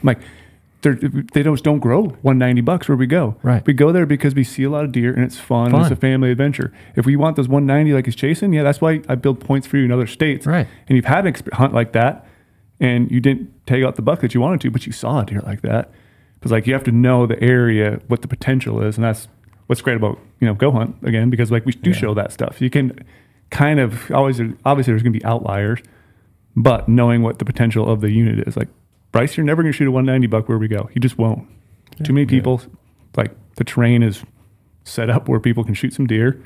like, 0.01 0.17
they're, 0.81 0.95
they 0.95 1.43
don't 1.43 1.61
don't 1.63 1.79
grow 1.79 2.03
190 2.03 2.61
bucks 2.61 2.87
where 2.87 2.97
we 2.97 3.05
go. 3.05 3.35
Right. 3.43 3.65
We 3.65 3.73
go 3.73 3.91
there 3.91 4.05
because 4.05 4.33
we 4.33 4.43
see 4.43 4.63
a 4.63 4.69
lot 4.69 4.83
of 4.83 4.91
deer 4.91 5.13
and 5.13 5.23
it's 5.23 5.39
fun. 5.39 5.73
And 5.73 5.81
it's 5.83 5.91
a 5.91 5.95
family 5.95 6.31
adventure. 6.31 6.73
If 6.95 7.05
we 7.05 7.15
want 7.15 7.35
those 7.35 7.47
190 7.47 7.93
like 7.93 8.05
he's 8.05 8.15
chasing, 8.15 8.53
yeah, 8.53 8.63
that's 8.63 8.81
why 8.81 9.01
I 9.07 9.15
build 9.15 9.39
points 9.39 9.67
for 9.67 9.77
you 9.77 9.85
in 9.85 9.91
other 9.91 10.07
states. 10.07 10.45
Right. 10.45 10.67
And 10.87 10.95
you've 10.95 11.05
had 11.05 11.25
an 11.25 11.33
exp- 11.33 11.53
hunt 11.53 11.73
like 11.73 11.93
that, 11.93 12.25
and 12.79 13.11
you 13.11 13.19
didn't 13.19 13.51
take 13.67 13.83
out 13.83 13.95
the 13.95 14.01
buck 14.01 14.21
that 14.21 14.33
you 14.33 14.41
wanted 14.41 14.61
to, 14.61 14.71
but 14.71 14.85
you 14.85 14.91
saw 14.91 15.21
a 15.21 15.25
deer 15.25 15.41
like 15.41 15.61
that. 15.61 15.91
Because 16.39 16.51
like 16.51 16.65
you 16.65 16.73
have 16.73 16.83
to 16.85 16.91
know 16.91 17.27
the 17.27 17.41
area, 17.41 17.99
what 18.07 18.23
the 18.23 18.27
potential 18.27 18.81
is, 18.81 18.97
and 18.97 19.05
that's 19.05 19.27
what's 19.67 19.81
great 19.81 19.95
about 19.95 20.19
you 20.39 20.47
know 20.47 20.55
go 20.55 20.71
hunt 20.71 20.95
again 21.03 21.29
because 21.29 21.51
like 21.51 21.65
we 21.65 21.73
do 21.73 21.93
show 21.93 22.15
that 22.15 22.33
stuff. 22.33 22.59
You 22.59 22.71
can 22.71 23.05
kind 23.51 23.79
of 23.79 24.09
always 24.11 24.41
obviously 24.65 24.91
there's 24.91 25.03
going 25.03 25.13
to 25.13 25.19
be 25.19 25.23
outliers, 25.23 25.79
but 26.55 26.89
knowing 26.89 27.21
what 27.21 27.37
the 27.37 27.45
potential 27.45 27.87
of 27.87 28.01
the 28.01 28.09
unit 28.09 28.47
is, 28.47 28.57
like 28.57 28.69
Bryce, 29.11 29.35
you're 29.35 29.45
never 29.45 29.61
going 29.61 29.71
to 29.71 29.77
shoot 29.77 29.87
a 29.87 29.91
190 29.91 30.27
buck 30.27 30.47
where 30.47 30.57
we 30.57 30.67
go. 30.67 30.89
You 30.93 31.01
just 31.01 31.17
won't. 31.17 31.47
Too 32.03 32.13
many 32.13 32.25
people, 32.25 32.61
like 33.15 33.31
the 33.55 33.63
terrain 33.63 34.01
is 34.01 34.23
set 34.83 35.09
up 35.09 35.27
where 35.27 35.39
people 35.39 35.63
can 35.63 35.73
shoot 35.73 35.93
some 35.93 36.07
deer, 36.07 36.41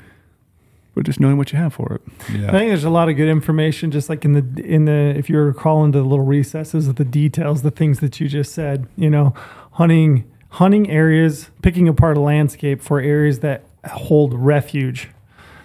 but 0.94 1.06
just 1.06 1.20
knowing 1.20 1.38
what 1.38 1.52
you 1.52 1.58
have 1.58 1.72
for 1.72 1.94
it. 1.94 2.02
yeah. 2.32 2.48
I 2.48 2.50
think 2.50 2.70
there's 2.70 2.84
a 2.84 2.90
lot 2.90 3.08
of 3.08 3.16
good 3.16 3.28
information, 3.28 3.90
just 3.90 4.08
like 4.08 4.24
in 4.24 4.32
the 4.32 4.62
in 4.62 4.84
the 4.84 5.14
if 5.16 5.30
you're 5.30 5.46
recall 5.46 5.84
into 5.84 5.98
the 5.98 6.04
little 6.04 6.24
recesses 6.24 6.88
of 6.88 6.96
the 6.96 7.04
details, 7.04 7.62
the 7.62 7.70
things 7.70 8.00
that 8.00 8.20
you 8.20 8.28
just 8.28 8.52
said. 8.52 8.86
You 8.96 9.08
know, 9.08 9.34
hunting 9.72 10.30
hunting 10.50 10.90
areas, 10.90 11.50
picking 11.62 11.88
apart 11.88 12.16
a 12.16 12.20
landscape 12.20 12.82
for 12.82 13.00
areas 13.00 13.40
that 13.40 13.64
hold 13.86 14.34
refuge, 14.34 15.10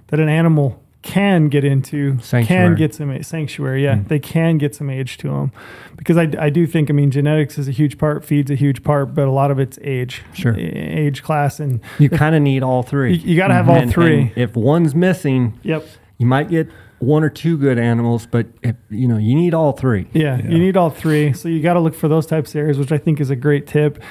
that 0.08 0.20
an 0.20 0.30
animal 0.30 0.81
can 1.02 1.48
get 1.50 1.64
into, 1.64 2.18
can 2.44 2.76
get 2.76 2.94
some 2.94 3.10
a- 3.10 3.24
sanctuary. 3.24 3.84
Yeah, 3.84 3.96
mm. 3.96 4.08
they 4.08 4.20
can 4.20 4.58
get 4.58 4.76
some 4.76 4.90
age 4.90 5.18
to 5.18 5.30
them, 5.30 5.52
because 5.98 6.18
I, 6.18 6.30
I 6.40 6.50
do 6.50 6.68
think 6.68 6.90
I 6.90 6.94
mean 6.94 7.10
genetics 7.12 7.58
is 7.58 7.68
a 7.68 7.72
huge 7.72 7.98
part, 7.98 8.24
feeds 8.24 8.52
a 8.52 8.56
huge 8.56 8.84
part, 8.84 9.16
but 9.16 9.28
a 9.28 9.32
lot 9.32 9.50
of 9.52 9.60
it's 9.60 9.80
age, 9.82 10.22
Sure. 10.34 10.56
Age 10.58 11.24
class, 11.24 11.60
and 11.60 11.82
You 12.00 12.10
kind 12.10 12.36
of 12.36 12.42
need 12.42 12.62
all 12.64 12.84
three. 12.84 13.16
you, 13.16 13.32
you 13.32 13.38
got 13.38 13.48
to 13.48 13.54
have 13.56 13.70
all 13.70 13.76
And- 13.78 13.92
three. 13.92 14.20
and 14.22 14.32
if 14.38 14.56
one's 14.56 14.94
missing, 14.94 15.60
yep. 15.64 15.86
you 16.18 16.26
might 16.28 16.50
get 16.50 16.70
one 17.00 17.24
or 17.24 17.30
two 17.30 17.58
good 17.58 17.80
animals, 17.80 18.28
but 18.28 18.46
if, 18.62 18.76
you 18.92 19.08
know 19.08 19.18
you 19.18 19.34
need 19.34 19.56
all 19.56 19.72
three. 19.72 20.08
Yeah, 20.14 20.38
Yeah. 20.38 20.52
you 20.52 20.60
need 20.60 20.78
all 20.78 20.92
three. 20.92 21.34
So 21.34 21.50
you 21.50 21.60
got 21.62 21.74
to 21.74 21.80
look 21.80 21.96
for 21.96 22.08
those 22.08 22.28
types 22.28 22.52
of 22.52 22.58
areas, 22.58 22.78
which 22.78 22.92
I 22.92 23.00
think 23.00 23.20
is 23.20 23.32
a 23.32 23.36
great 23.36 23.66
tip. 23.66 24.02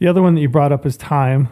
The 0.00 0.08
other 0.08 0.20
one 0.20 0.34
that 0.34 0.40
you 0.40 0.48
brought 0.48 0.72
up 0.72 0.84
is 0.84 0.96
time. 0.96 1.48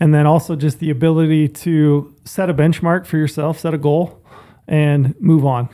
And 0.00 0.12
then 0.12 0.26
also 0.26 0.56
just 0.56 0.80
the 0.80 0.90
ability 0.90 1.46
to 1.48 2.12
set 2.24 2.50
a 2.50 2.54
benchmark 2.54 3.06
for 3.06 3.18
yourself, 3.18 3.60
set 3.60 3.72
a 3.72 3.78
goal, 3.78 4.20
and 4.66 5.14
move 5.20 5.44
on. 5.44 5.68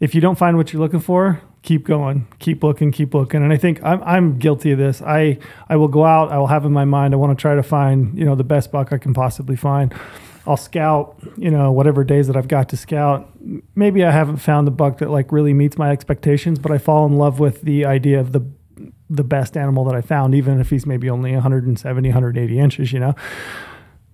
If 0.00 0.14
you 0.14 0.20
don't 0.20 0.36
find 0.36 0.56
what 0.56 0.72
you're 0.72 0.80
looking 0.80 1.00
for, 1.00 1.42
keep 1.62 1.84
going, 1.84 2.26
keep 2.38 2.62
looking, 2.62 2.90
keep 2.90 3.12
looking. 3.12 3.42
And 3.42 3.52
I 3.52 3.56
think 3.56 3.82
I'm, 3.82 4.02
I'm 4.02 4.38
guilty 4.38 4.72
of 4.72 4.78
this. 4.78 5.02
I, 5.02 5.38
I 5.68 5.76
will 5.76 5.88
go 5.88 6.04
out, 6.04 6.30
I 6.30 6.38
will 6.38 6.46
have 6.46 6.64
in 6.64 6.72
my 6.72 6.84
mind, 6.84 7.12
I 7.12 7.18
want 7.18 7.36
to 7.36 7.40
try 7.40 7.54
to 7.54 7.62
find, 7.62 8.18
you 8.18 8.24
know, 8.24 8.34
the 8.34 8.44
best 8.44 8.72
buck 8.72 8.92
I 8.92 8.98
can 8.98 9.12
possibly 9.12 9.56
find. 9.56 9.94
I'll 10.46 10.56
scout, 10.56 11.16
you 11.36 11.50
know, 11.50 11.70
whatever 11.70 12.02
days 12.02 12.26
that 12.28 12.36
I've 12.36 12.48
got 12.48 12.70
to 12.70 12.76
scout. 12.76 13.30
Maybe 13.74 14.02
I 14.02 14.10
haven't 14.10 14.38
found 14.38 14.66
the 14.66 14.70
buck 14.72 14.98
that 14.98 15.10
like 15.10 15.32
really 15.32 15.52
meets 15.52 15.76
my 15.76 15.90
expectations, 15.90 16.58
but 16.58 16.72
I 16.72 16.78
fall 16.78 17.06
in 17.06 17.16
love 17.16 17.38
with 17.38 17.62
the 17.62 17.84
idea 17.84 18.18
of 18.20 18.32
the 18.32 18.46
the 19.10 19.24
best 19.24 19.56
animal 19.56 19.84
that 19.84 19.94
I 19.94 20.00
found, 20.00 20.34
even 20.34 20.60
if 20.60 20.70
he's 20.70 20.86
maybe 20.86 21.10
only 21.10 21.32
170, 21.32 22.08
180 22.08 22.58
inches, 22.58 22.92
you 22.92 23.00
know, 23.00 23.14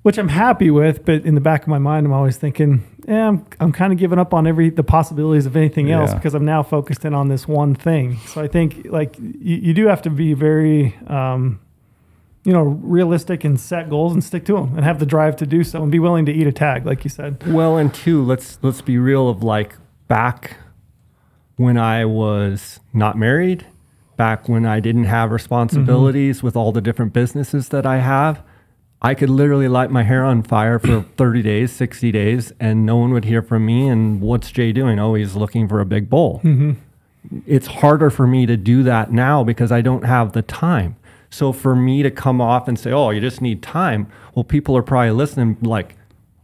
which 0.03 0.19
I'm 0.19 0.29
happy 0.29 0.71
with. 0.71 1.05
But 1.05 1.25
in 1.25 1.35
the 1.35 1.41
back 1.41 1.63
of 1.63 1.69
my 1.69 1.79
mind, 1.79 2.07
I'm 2.07 2.13
always 2.15 2.39
thinking, 2.39 2.83
yeah, 3.07 3.29
I'm, 3.29 3.47
I'm 3.61 3.73
kind 3.73 3.93
of 3.93 3.99
giving 3.99 4.19
up 4.19 4.35
on 4.35 4.47
every 4.47 4.71
the 4.71 4.83
possibilities 4.83 5.47
of 5.47 5.57
anything 5.57 5.91
else 5.91 6.11
Yeah. 6.11 6.17
because 6.17 6.35
I'm 6.35 6.45
now 6.45 6.63
focused 6.63 7.05
in 7.05 7.15
on 7.15 7.29
this 7.29 7.47
one 7.47 7.75
thing. 7.75 8.17
So 8.27 8.41
I 8.41 8.49
think 8.49 8.87
like 8.91 9.17
you, 9.19 9.57
you 9.57 9.75
do 9.75 9.87
have 9.87 10.03
to 10.03 10.11
be 10.11 10.33
very, 10.35 10.97
um, 11.07 11.61
you 12.45 12.53
know, 12.53 12.63
realistic 12.63 13.45
and 13.45 13.59
set 13.61 13.89
goals 13.91 14.13
and 14.13 14.23
stick 14.23 14.45
to 14.47 14.55
them 14.55 14.75
and 14.77 14.85
have 14.85 14.99
the 14.99 15.07
drive 15.07 15.37
to 15.37 15.47
do 15.47 15.63
so 15.65 15.83
and 15.83 15.91
be 15.93 15.99
willing 15.99 16.27
to 16.27 16.33
eat 16.33 16.47
a 16.47 16.53
tag, 16.53 16.85
like 16.87 17.05
you 17.05 17.11
said. 17.11 17.43
Well, 17.47 17.77
and 17.77 17.93
two, 17.95 18.23
let's 18.25 18.59
let's 18.63 18.83
be 18.83 18.99
real. 18.99 19.29
Of 19.29 19.43
like 19.43 19.77
back 20.09 20.57
when 21.57 21.77
I 21.79 22.05
was 22.05 22.81
not 22.93 23.17
married, 23.17 23.67
back 24.17 24.49
when 24.49 24.67
I 24.67 24.81
didn't 24.81 25.05
have 25.05 25.31
responsibilities 25.31 26.43
with 26.43 26.55
all 26.57 26.71
the 26.73 26.81
different 26.81 27.13
businesses 27.13 27.69
that 27.71 27.87
I 27.87 27.99
have, 27.99 28.43
I 29.03 29.15
could 29.15 29.31
literally 29.31 29.69
light 29.69 29.91
my 29.91 30.03
hair 30.03 30.25
on 30.25 30.43
fire 30.43 30.79
for 30.79 31.03
30 31.17 31.43
days, 31.43 31.73
60 31.73 32.11
days, 32.13 32.53
and 32.59 32.87
no 32.87 32.97
one 32.97 33.13
would 33.13 33.25
hear 33.27 33.43
from 33.43 33.67
me. 33.67 33.89
And 33.89 34.21
what's 34.21 34.51
Jay 34.51 34.73
doing? 34.73 34.99
Oh, 34.99 35.15
he's 35.15 35.37
looking 35.37 35.69
for 35.69 35.81
a 35.81 35.85
big 35.87 36.09
bowl. 36.09 36.41
Mm-hmm. 36.43 36.73
It's 37.47 37.67
harder 37.67 38.09
for 38.11 38.27
me 38.27 38.47
to 38.47 38.57
do 38.57 38.83
that 38.85 39.13
now 39.13 39.43
because 39.45 39.71
I 39.73 39.81
don't 39.81 40.05
have 40.05 40.33
the 40.33 40.43
time. 40.43 40.97
So 41.29 41.53
for 41.53 41.75
me 41.75 42.03
to 42.03 42.11
come 42.11 42.41
off 42.41 42.69
and 42.69 42.79
say, 42.79 42.93
"Oh, 42.93 43.11
you 43.11 43.21
just 43.21 43.43
need 43.43 43.63
time," 43.63 44.07
well, 44.35 44.45
people 44.45 44.77
are 44.77 44.83
probably 44.83 45.11
listening 45.11 45.57
like, 45.61 45.97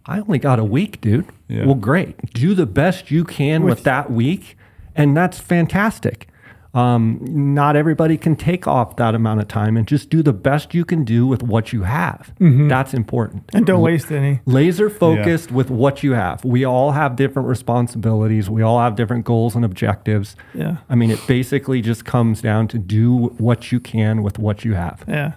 "I 0.07 0.18
only 0.18 0.38
got 0.40 0.59
a 0.59 0.64
week, 0.64 1.00
dude." 1.00 1.26
Yeah. 1.48 1.66
Well, 1.66 1.76
great. 1.76 2.32
Do 2.34 2.53
the 2.55 2.66
best 2.66 3.11
you 3.11 3.24
can 3.24 3.62
with, 3.62 3.78
With- 3.78 3.84
that 3.84 4.11
week, 4.11 4.59
and 4.96 5.16
that's 5.16 5.38
fantastic. 5.38 6.26
Um, 6.74 7.18
not 7.22 7.76
everybody 7.76 8.16
can 8.16 8.34
take 8.34 8.66
off 8.66 8.96
that 8.96 9.14
amount 9.14 9.40
of 9.40 9.48
time, 9.48 9.76
and 9.76 9.86
just 9.86 10.08
do 10.08 10.22
the 10.22 10.32
best 10.32 10.72
you 10.74 10.84
can 10.84 11.04
do 11.04 11.26
with 11.26 11.42
what 11.42 11.72
you 11.72 11.82
have. 11.82 12.32
That's 12.38 12.94
important. 12.94 13.44
And 13.52 13.66
don't 13.66 13.82
waste 13.82 14.10
any. 14.10 14.40
Laser 14.46 14.88
focused 14.88 15.52
with 15.52 15.70
what 15.70 16.02
you 16.02 16.12
have. 16.12 16.44
We 16.44 16.64
all 16.64 16.92
have 16.92 17.16
different 17.16 17.48
responsibilities. 17.48 18.48
We 18.48 18.62
all 18.62 18.80
have 18.80 18.96
different 18.96 19.24
goals 19.24 19.54
and 19.54 19.64
objectives. 19.64 20.34
Yeah. 20.54 20.78
I 20.88 20.94
mean, 20.94 21.10
it 21.10 21.20
basically 21.26 21.82
just 21.82 22.04
comes 22.04 22.40
down 22.40 22.68
to 22.68 22.78
do 22.78 23.26
what 23.38 23.70
you 23.70 23.78
can 23.78 24.22
with 24.22 24.38
what 24.38 24.64
you 24.64 24.74
have. 24.74 25.04
Yeah. 25.06 25.32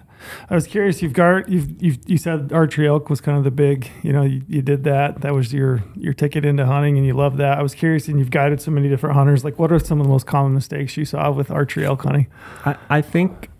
I 0.50 0.54
was 0.54 0.66
curious. 0.66 1.02
You've 1.02 1.12
got 1.12 1.48
you've, 1.48 1.82
you've 1.82 1.98
you 2.06 2.18
said 2.18 2.52
archery 2.52 2.86
elk 2.88 3.10
was 3.10 3.20
kind 3.20 3.38
of 3.38 3.44
the 3.44 3.50
big. 3.50 3.90
You 4.02 4.12
know, 4.12 4.22
you, 4.22 4.42
you 4.48 4.62
did 4.62 4.84
that. 4.84 5.20
That 5.20 5.34
was 5.34 5.52
your 5.52 5.84
your 5.94 6.12
ticket 6.12 6.44
into 6.44 6.66
hunting, 6.66 6.96
and 6.96 7.06
you 7.06 7.14
love 7.14 7.36
that. 7.38 7.58
I 7.58 7.62
was 7.62 7.74
curious, 7.74 8.08
and 8.08 8.18
you've 8.18 8.30
guided 8.30 8.60
so 8.60 8.70
many 8.70 8.88
different 8.88 9.16
hunters. 9.16 9.44
Like, 9.44 9.58
what 9.58 9.72
are 9.72 9.78
some 9.78 10.00
of 10.00 10.06
the 10.06 10.10
most 10.10 10.26
common 10.26 10.54
mistakes 10.54 10.96
you 10.96 11.04
saw 11.04 11.30
with 11.30 11.50
archery 11.50 11.84
elk 11.84 12.02
hunting? 12.02 12.26
I, 12.64 12.76
I 12.88 13.02
think 13.02 13.50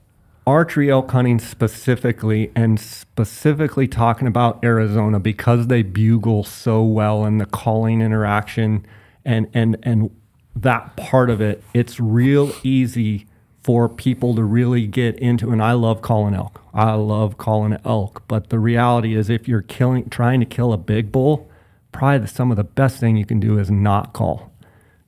archery 0.46 0.90
elk 0.90 1.10
hunting 1.10 1.38
specifically, 1.38 2.50
and 2.54 2.78
specifically 2.78 3.88
talking 3.88 4.28
about 4.28 4.62
Arizona 4.64 5.20
because 5.20 5.66
they 5.66 5.82
bugle 5.82 6.44
so 6.44 6.82
well 6.82 7.24
in 7.24 7.38
the 7.38 7.46
calling 7.46 8.00
interaction 8.00 8.86
and 9.24 9.48
and 9.52 9.76
and 9.82 10.10
that 10.54 10.96
part 10.96 11.28
of 11.28 11.40
it, 11.40 11.62
it's 11.74 12.00
real 12.00 12.50
easy 12.62 13.26
for 13.66 13.88
people 13.88 14.32
to 14.36 14.44
really 14.44 14.86
get 14.86 15.18
into. 15.18 15.50
And 15.50 15.60
I 15.60 15.72
love 15.72 16.00
calling 16.00 16.34
elk. 16.34 16.60
I 16.72 16.92
love 16.92 17.36
calling 17.36 17.76
elk, 17.84 18.22
but 18.28 18.48
the 18.50 18.60
reality 18.60 19.16
is, 19.16 19.28
if 19.28 19.48
you're 19.48 19.62
killing, 19.62 20.08
trying 20.08 20.38
to 20.38 20.46
kill 20.46 20.72
a 20.72 20.76
big 20.76 21.10
bull, 21.10 21.50
probably 21.90 22.18
the, 22.18 22.28
some 22.28 22.52
of 22.52 22.56
the 22.56 22.62
best 22.62 23.00
thing 23.00 23.16
you 23.16 23.26
can 23.26 23.40
do 23.40 23.58
is 23.58 23.68
not 23.68 24.12
call. 24.12 24.52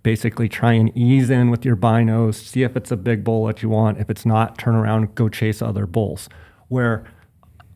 Basically, 0.02 0.48
try 0.48 0.72
and 0.72 0.90
ease 0.98 1.30
in 1.30 1.50
with 1.50 1.64
your 1.64 1.76
binos, 1.76 2.34
see 2.34 2.64
if 2.64 2.76
it's 2.76 2.90
a 2.90 2.96
big 2.96 3.22
bull 3.22 3.46
that 3.46 3.62
you 3.62 3.68
want. 3.68 3.98
If 4.00 4.11
it's 4.11 4.26
not, 4.26 4.59
turn 4.59 4.74
around, 4.74 5.14
go 5.14 5.28
chase 5.28 5.62
other 5.62 5.86
bulls. 5.86 6.28
Where 6.66 7.04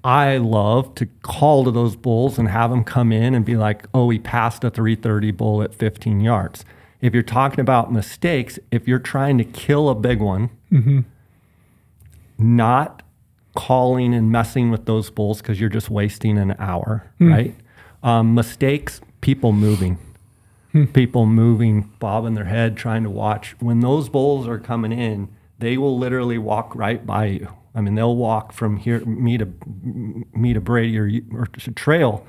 I 0.03 0.39
love 0.39 0.97
to 0.97 1.07
call 1.23 1.63
to 1.63 1.71
those 1.71 1.95
bulls 1.95 2.41
and 2.41 2.49
have 2.49 2.71
them 2.71 2.83
come 2.83 3.13
in 3.13 3.37
and 3.37 3.45
be 3.45 3.57
like, 3.57 3.87
oh, 3.95 4.07
we 4.07 4.19
passed 4.19 4.65
a 4.65 4.71
330 4.71 5.31
bull 5.31 5.63
at 5.63 5.77
15 5.77 6.21
yards. 6.21 6.65
If 7.03 7.13
you're 7.13 7.23
talking 7.23 7.61
about 7.61 7.93
mistakes, 7.93 8.59
if 8.71 8.89
you're 8.89 9.01
trying 9.01 9.37
to 9.39 9.45
kill 9.45 9.91
a 9.91 9.95
big 9.95 10.21
one, 10.21 10.51
mm-hmm. 10.71 11.01
not 12.39 13.03
calling 13.55 14.15
and 14.15 14.31
messing 14.31 14.71
with 14.71 14.87
those 14.87 15.11
bulls 15.11 15.43
because 15.43 15.61
you're 15.61 15.69
just 15.69 15.91
wasting 15.91 16.39
an 16.39 16.55
hour, 16.59 17.13
hmm. 17.19 17.31
right? 17.31 17.55
Um, 18.03 18.35
mistakes, 18.35 19.01
people 19.21 19.53
moving. 19.53 19.99
Hmm. 20.71 20.87
People 20.87 21.27
moving, 21.27 21.91
bobbing 21.99 22.35
their 22.35 22.47
head, 22.47 22.77
trying 22.77 23.03
to 23.03 23.11
watch. 23.11 23.57
When 23.61 23.81
those 23.81 24.09
bulls 24.09 24.49
are 24.49 24.59
coming 24.59 24.93
in, 24.93 25.29
they 25.59 25.77
will 25.77 25.99
literally 25.99 26.39
walk 26.39 26.75
right 26.75 27.05
by 27.05 27.27
you. 27.27 27.49
I 27.75 27.81
mean, 27.81 27.95
they'll 27.95 28.17
walk 28.17 28.53
from 28.53 28.77
here, 28.77 29.05
me 29.05 29.39
to 29.39 29.49
me 30.33 30.53
to 30.53 30.61
Brady 30.61 30.99
or, 30.99 31.11
or 31.33 31.47
to 31.47 31.71
trail. 31.73 32.27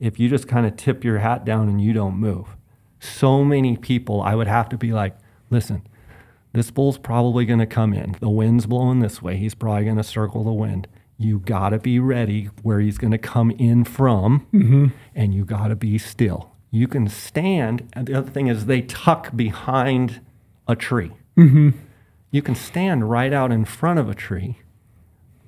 If 0.00 0.18
you 0.18 0.28
just 0.28 0.48
kind 0.48 0.66
of 0.66 0.76
tip 0.76 1.04
your 1.04 1.18
hat 1.18 1.44
down 1.44 1.68
and 1.68 1.80
you 1.80 1.92
don't 1.92 2.16
move, 2.16 2.56
so 3.04 3.44
many 3.44 3.76
people, 3.76 4.22
I 4.22 4.34
would 4.34 4.46
have 4.46 4.68
to 4.70 4.76
be 4.76 4.92
like, 4.92 5.16
listen, 5.50 5.86
this 6.52 6.70
bull's 6.70 6.98
probably 6.98 7.44
going 7.44 7.58
to 7.58 7.66
come 7.66 7.92
in. 7.92 8.16
The 8.20 8.28
wind's 8.28 8.66
blowing 8.66 9.00
this 9.00 9.20
way. 9.20 9.36
He's 9.36 9.54
probably 9.54 9.84
going 9.84 9.96
to 9.96 10.04
circle 10.04 10.44
the 10.44 10.52
wind. 10.52 10.86
You 11.18 11.38
got 11.38 11.70
to 11.70 11.78
be 11.78 11.98
ready 11.98 12.50
where 12.62 12.80
he's 12.80 12.98
going 12.98 13.12
to 13.12 13.18
come 13.18 13.50
in 13.52 13.84
from, 13.84 14.46
mm-hmm. 14.52 14.86
and 15.14 15.34
you 15.34 15.44
got 15.44 15.68
to 15.68 15.76
be 15.76 15.98
still. 15.98 16.52
You 16.70 16.88
can 16.88 17.08
stand. 17.08 17.88
And 17.92 18.06
the 18.06 18.14
other 18.14 18.30
thing 18.30 18.48
is, 18.48 18.66
they 18.66 18.82
tuck 18.82 19.34
behind 19.36 20.20
a 20.66 20.74
tree. 20.74 21.12
Mm-hmm. 21.36 21.70
You 22.30 22.42
can 22.42 22.56
stand 22.56 23.10
right 23.10 23.32
out 23.32 23.52
in 23.52 23.64
front 23.64 24.00
of 24.00 24.08
a 24.08 24.14
tree, 24.14 24.58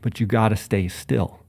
but 0.03 0.21
you 0.21 0.27
got 0.27 0.51
to 0.51 0.57
stay 0.57 0.87
still. 0.87 1.41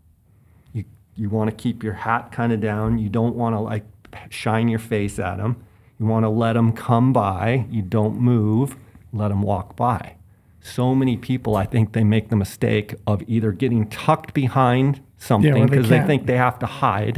You, 0.73 0.85
you 1.15 1.29
want 1.29 1.51
to 1.51 1.55
keep 1.55 1.83
your 1.83 1.93
hat 1.93 2.31
kind 2.31 2.51
of 2.51 2.59
down. 2.59 2.97
You 2.97 3.09
don't 3.09 3.35
want 3.35 3.55
to 3.55 3.59
like 3.59 3.85
shine 4.29 4.67
your 4.67 4.79
face 4.79 5.19
at 5.19 5.37
them. 5.37 5.63
You 5.99 6.05
want 6.05 6.23
to 6.23 6.29
let 6.29 6.53
them 6.53 6.71
come 6.73 7.13
by. 7.13 7.65
You 7.69 7.81
don't 7.81 8.19
move, 8.19 8.75
let 9.11 9.29
them 9.29 9.41
walk 9.41 9.75
by. 9.75 10.15
So 10.61 10.93
many 10.93 11.17
people, 11.17 11.55
I 11.55 11.65
think 11.65 11.93
they 11.93 12.03
make 12.03 12.29
the 12.29 12.35
mistake 12.35 12.95
of 13.05 13.23
either 13.27 13.51
getting 13.51 13.87
tucked 13.89 14.33
behind 14.33 15.01
something 15.17 15.53
they 15.53 15.65
because 15.65 15.89
they, 15.89 15.97
can't. 15.97 16.07
think 16.07 16.25
they 16.25 16.37
have 16.37 16.59
to 16.59 16.65
hide, 16.65 17.17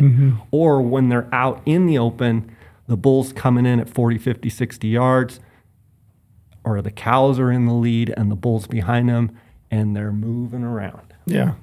or 0.52 0.82
when 0.82 1.10
they're 1.10 1.28
out 1.34 1.62
in 1.66 1.86
the 1.86 1.98
open, 1.98 2.56
the 2.88 2.96
bull's 2.96 3.34
coming 3.34 3.66
in 3.66 3.80
at 3.80 3.90
40, 3.90 4.18
50, 4.18 4.50
60 4.50 4.88
yards, 4.88 5.40
or 6.64 6.82
the 6.82 6.92
cows 6.92 7.40
are 7.40 7.52
in 7.52 7.66
the 7.66 7.74
lead 7.74 8.14
and 8.16 8.32
the 8.32 8.36
bull's 8.36 8.68
behind 8.68 9.10
them 9.10 9.32
and 9.72 9.96
they're 9.96 10.12
moving 10.12 10.64
around. 10.64 11.14
Yeah. 11.26 11.54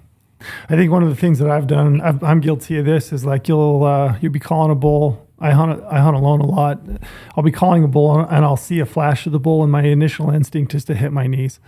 I 0.69 0.77
think 0.77 0.91
one 0.93 1.03
of 1.03 1.09
the 1.09 1.17
things 1.17 1.39
that 1.39 1.51
I've 1.51 1.67
done, 1.67 2.01
I've, 2.01 2.23
I'm 2.23 2.41
guilty 2.41 2.79
of 2.79 2.85
this, 2.85 3.13
is 3.13 3.25
like 3.25 3.49
you'll 3.49 3.85
uh, 3.85 4.19
you'll 4.21 4.33
be 4.33 4.39
calling 4.39 4.71
a 4.71 4.75
bull. 4.75 5.26
I 5.39 5.51
hunt 5.51 5.83
I 5.91 6.01
hunt 6.01 6.17
alone 6.17 6.41
a 6.41 6.47
lot. 6.47 6.81
I'll 7.37 7.43
be 7.45 7.53
calling 7.53 7.85
a 7.85 7.89
bull 7.89 8.19
and 8.21 8.45
I'll 8.45 8.57
see 8.57 8.81
a 8.81 8.87
flash 8.87 9.27
of 9.27 9.33
the 9.33 9.41
bull, 9.41 9.63
and 9.63 9.71
my 9.71 9.83
initial 9.83 10.31
instinct 10.31 10.75
is 10.75 10.85
to 10.87 10.95
hit 10.95 11.13
my 11.13 11.27
knees. 11.27 11.61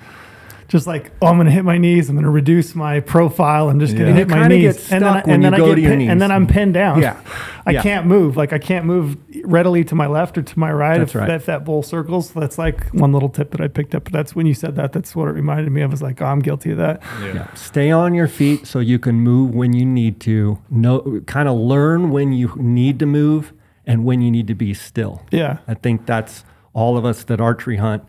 Just 0.69 0.87
like, 0.87 1.13
oh, 1.23 1.29
I'm 1.29 1.37
going 1.37 1.47
to 1.47 1.51
hit 1.51 1.65
my 1.65 1.79
knees. 1.79 2.11
I'm 2.11 2.15
going 2.17 2.27
to 2.27 2.31
reduce 2.31 2.75
my 2.75 3.01
profile 3.01 3.71
and 3.71 3.81
just 3.81 3.95
going 3.97 4.05
to 4.05 4.11
Yeah. 4.13 4.17
hit 4.19 4.29
my 4.29 4.49
knees. 4.49 4.93
and 4.93 5.03
then, 5.03 5.15
I, 5.15 5.21
and 5.21 5.43
then 5.43 5.55
I 5.55 5.57
get 5.57 5.77
pin, 5.77 6.03
and 6.11 6.21
then 6.21 6.31
I'm 6.31 6.47
pinned 6.47 6.75
down. 6.75 7.01
Yeah. 7.01 7.17
I 7.65 7.71
Yeah. 7.71 7.81
can't 7.83 8.05
move. 8.07 8.37
Like 8.37 8.53
I 8.53 8.59
can't 8.59 8.85
move 8.85 9.17
readily 9.45 9.83
to 9.85 9.95
my 9.95 10.07
left 10.07 10.37
or 10.37 10.43
to 10.43 10.59
my 10.59 10.71
right 10.71 10.99
That's 10.99 11.15
if, 11.15 11.21
right. 11.23 11.31
if 11.31 11.47
that 11.47 11.65
bull 11.65 11.83
circles. 11.83 12.33
That's 12.33 12.59
like 12.59 12.87
one 12.91 13.13
little 13.15 13.31
tip 13.31 13.51
that 13.53 13.63
I 13.63 13.69
picked 13.69 13.95
up. 13.95 14.05
But 14.05 14.13
that's 14.13 14.37
when 14.37 14.45
you 14.45 14.53
said 14.53 14.77
that. 14.77 14.93
That's 14.93 15.17
what 15.17 15.29
it 15.29 15.33
reminded 15.33 15.71
me 15.73 15.81
of. 15.81 15.91
I 15.91 15.93
was 15.93 16.03
like, 16.03 16.21
oh, 16.21 16.27
I'm 16.27 16.41
guilty 16.41 16.73
of 16.73 16.77
that. 16.77 17.01
Yeah. 17.23 17.47
Stay 17.55 17.91
on 17.91 18.13
your 18.13 18.29
feet 18.29 18.67
so 18.67 18.79
you 18.79 18.99
can 18.99 19.21
move 19.21 19.55
when 19.55 19.73
you 19.73 19.87
need 19.87 20.21
to. 20.21 20.59
Know, 20.69 21.23
kind 21.25 21.49
of 21.49 21.57
learn 21.57 22.11
when 22.11 22.35
you 22.35 22.53
need 22.57 22.99
to 22.99 23.07
move 23.07 23.55
and 23.89 24.05
when 24.05 24.21
you 24.21 24.31
need 24.31 24.47
to 24.47 24.55
be 24.55 24.75
still. 24.75 25.23
Yeah. 25.33 25.59
I 25.67 25.75
think 25.75 26.07
that's 26.07 26.45
all 26.75 26.97
of 26.97 27.05
us 27.05 27.25
that 27.25 27.41
archery 27.41 27.79
hunt 27.79 28.05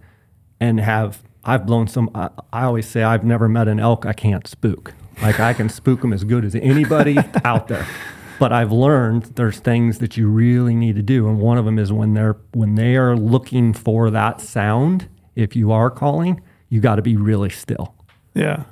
and 0.60 0.80
have. 0.80 1.24
I've 1.46 1.66
blown 1.66 1.88
some. 1.88 2.12
I, 2.14 2.30
I 2.52 2.66
always 2.66 2.86
say 2.86 3.02
I've 3.02 3.24
never 3.24 3.48
met 3.48 3.68
an 3.70 3.80
elk 3.80 4.06
I 4.06 4.14
can't 4.14 4.46
spook. 4.46 4.94
Like 5.22 5.40
I 5.40 5.54
can 5.54 5.70
spook 5.70 6.02
them 6.02 6.12
as 6.12 6.26
good 6.26 6.44
as 6.44 6.54
anybody 6.54 7.18
out 7.46 7.70
there. 7.70 7.88
But 8.40 8.52
I've 8.52 8.72
learned 8.72 9.24
there's 9.36 9.60
things 9.60 10.00
that 10.00 10.18
you 10.18 10.30
really 10.30 10.76
need 10.76 10.96
to 10.98 11.02
do, 11.02 11.28
and 11.28 11.40
one 11.40 11.58
of 11.58 11.66
them 11.66 11.80
is 11.80 11.92
when 11.92 12.14
they're 12.14 12.38
when 12.54 12.76
they 12.76 12.98
are 12.98 13.16
looking 13.16 13.74
for 13.74 14.10
that 14.12 14.42
sound. 14.42 15.08
If 15.36 15.56
you 15.56 15.72
are 15.72 15.90
calling, 15.90 16.42
you 16.68 16.82
got 16.82 16.96
to 16.96 17.02
be 17.02 17.16
really 17.16 17.50
still. 17.50 17.96
Yeah, 18.34 18.64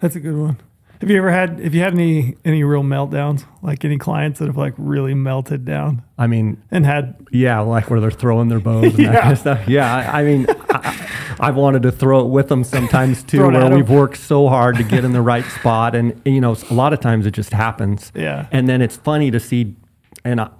that's 0.00 0.14
a 0.16 0.20
good 0.20 0.36
one. 0.36 0.58
Have 1.00 1.10
you 1.10 1.16
ever 1.18 1.30
had? 1.30 1.60
Have 1.60 1.74
you 1.74 1.80
had 1.82 1.94
any 1.94 2.36
any 2.44 2.64
real 2.64 2.82
meltdowns? 2.82 3.44
Like 3.62 3.84
any 3.84 3.98
clients 3.98 4.40
that 4.40 4.46
have 4.46 4.56
like 4.56 4.74
really 4.76 5.14
melted 5.14 5.64
down 5.64 6.02
I 6.18 6.26
mean, 6.26 6.60
and 6.70 6.84
had? 6.84 7.14
Yeah, 7.30 7.60
like 7.60 7.88
where 7.90 8.00
they're 8.00 8.10
throwing 8.10 8.48
their 8.48 8.58
bows 8.60 8.84
and 8.84 8.92
that 8.94 8.98
Yeah. 9.14 9.20
kind 9.20 9.32
of 9.32 9.38
stuff. 9.38 9.68
Yeah, 9.68 9.94
I, 10.12 10.20
I 10.20 10.24
mean, 10.24 10.46
I, 10.70 11.08
I've 11.40 11.54
wanted 11.56 11.82
to 11.82 11.92
throw 11.92 12.20
it 12.20 12.28
with 12.30 12.48
them 12.48 12.64
sometimes 12.64 13.22
too, 13.24 13.38
Throw 13.38 13.50
it 13.50 13.54
at 13.54 13.62
where 13.62 13.66
'em. 13.72 13.76
we've 13.76 13.90
worked 13.90 14.16
so 14.18 14.48
hard 14.48 14.76
to 14.76 14.82
get 14.82 15.04
in 15.04 15.12
the 15.12 15.22
right 15.22 15.44
spot, 15.44 15.94
and 15.94 16.20
you 16.24 16.40
know, 16.40 16.56
a 16.70 16.74
lot 16.74 16.92
of 16.92 17.00
times 17.00 17.26
it 17.26 17.30
just 17.32 17.52
happens. 17.52 18.10
Yeah. 18.14 18.46
and 18.50 18.68
then 18.68 18.82
it's 18.82 18.96
funny 18.96 19.30
to 19.30 19.38
see, 19.38 19.76
and 20.24 20.40
I, 20.40 20.50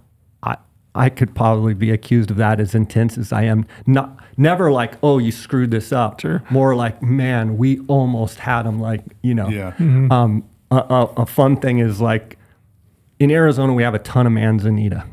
I, 0.45 0.57
I 0.95 1.09
could 1.09 1.35
probably 1.35 1.75
be 1.75 1.91
accused 1.91 2.31
of 2.31 2.37
that 2.37 2.61
as 2.61 2.75
intense 2.77 3.19
as 3.19 3.33
I 3.33 3.43
am. 3.43 3.67
Not 3.87 4.17
never 4.39 4.73
like, 4.73 4.95
oh, 5.03 5.19
you 5.19 5.33
screwed 5.33 5.71
this 5.71 5.93
up. 5.93 6.21
Sure. 6.21 6.43
More 6.49 6.75
like, 6.75 7.03
man, 7.03 7.59
we 7.59 7.81
almost 7.81 8.39
had 8.39 8.63
them. 8.63 8.81
Like, 8.81 9.03
you 9.23 9.35
know. 9.35 9.49
Yeah. 9.49 9.75
Um, 9.79 10.49
a, 10.71 10.77
a, 10.77 11.05
a 11.19 11.27
fun 11.27 11.57
thing 11.57 11.79
is 11.79 12.01
like 12.01 12.39
in 13.19 13.31
Arizona, 13.31 13.73
we 13.75 13.83
have 13.83 13.95
a 13.95 13.99
ton 13.99 14.27
of 14.27 14.33
manzanita. 14.33 15.05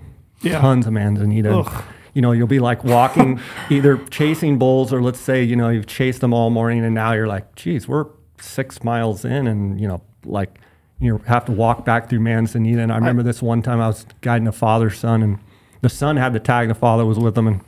Yeah. 0.41 0.59
Tons 0.59 0.85
of 0.85 0.93
manzanita. 0.93 1.57
Ugh. 1.57 1.83
You 2.13 2.21
know, 2.21 2.31
you'll 2.31 2.47
be 2.47 2.59
like 2.59 2.83
walking, 2.83 3.41
either 3.69 3.97
chasing 4.09 4.57
bulls, 4.57 4.93
or 4.93 5.01
let's 5.01 5.19
say, 5.19 5.43
you 5.43 5.55
know, 5.55 5.69
you've 5.69 5.87
chased 5.87 6.21
them 6.21 6.33
all 6.33 6.49
morning, 6.49 6.85
and 6.85 6.95
now 6.95 7.11
you're 7.11 7.27
like, 7.27 7.55
geez, 7.55 7.87
we're 7.87 8.05
six 8.39 8.83
miles 8.83 9.25
in, 9.25 9.47
and 9.47 9.81
you 9.81 9.87
know, 9.87 10.01
like 10.23 10.59
you 10.99 11.17
have 11.25 11.43
to 11.45 11.51
walk 11.51 11.83
back 11.83 12.09
through 12.09 12.21
manzanita. 12.21 12.81
And 12.81 12.91
I 12.91 12.95
remember 12.95 13.21
this 13.21 13.41
one 13.41 13.61
time 13.61 13.81
I 13.81 13.87
was 13.87 14.05
guiding 14.21 14.47
a 14.47 14.53
father 14.53 14.89
son, 14.89 15.23
and 15.23 15.39
the 15.81 15.89
son 15.89 16.15
had 16.15 16.31
the 16.31 16.39
tag, 16.39 16.69
the 16.69 16.75
father 16.75 17.05
was 17.05 17.19
with 17.19 17.37
him, 17.37 17.47
and 17.47 17.61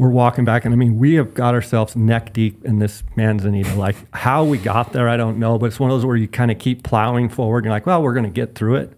we're 0.00 0.08
walking 0.08 0.46
back, 0.46 0.64
and 0.64 0.72
I 0.72 0.78
mean, 0.78 0.98
we 0.98 1.14
have 1.16 1.34
got 1.34 1.52
ourselves 1.52 1.94
neck 1.94 2.32
deep 2.32 2.64
in 2.64 2.78
this 2.78 3.02
manzanita. 3.16 3.74
Like 3.74 3.96
how 4.14 4.44
we 4.44 4.56
got 4.56 4.94
there, 4.94 5.10
I 5.10 5.18
don't 5.18 5.38
know, 5.38 5.58
but 5.58 5.66
it's 5.66 5.78
one 5.78 5.90
of 5.90 5.96
those 5.98 6.06
where 6.06 6.16
you 6.16 6.26
kind 6.26 6.50
of 6.50 6.58
keep 6.58 6.82
plowing 6.82 7.28
forward. 7.28 7.66
You're 7.66 7.72
like, 7.74 7.84
well, 7.84 8.02
we're 8.02 8.14
going 8.14 8.24
to 8.24 8.30
get 8.30 8.54
through 8.54 8.76
it. 8.76 8.94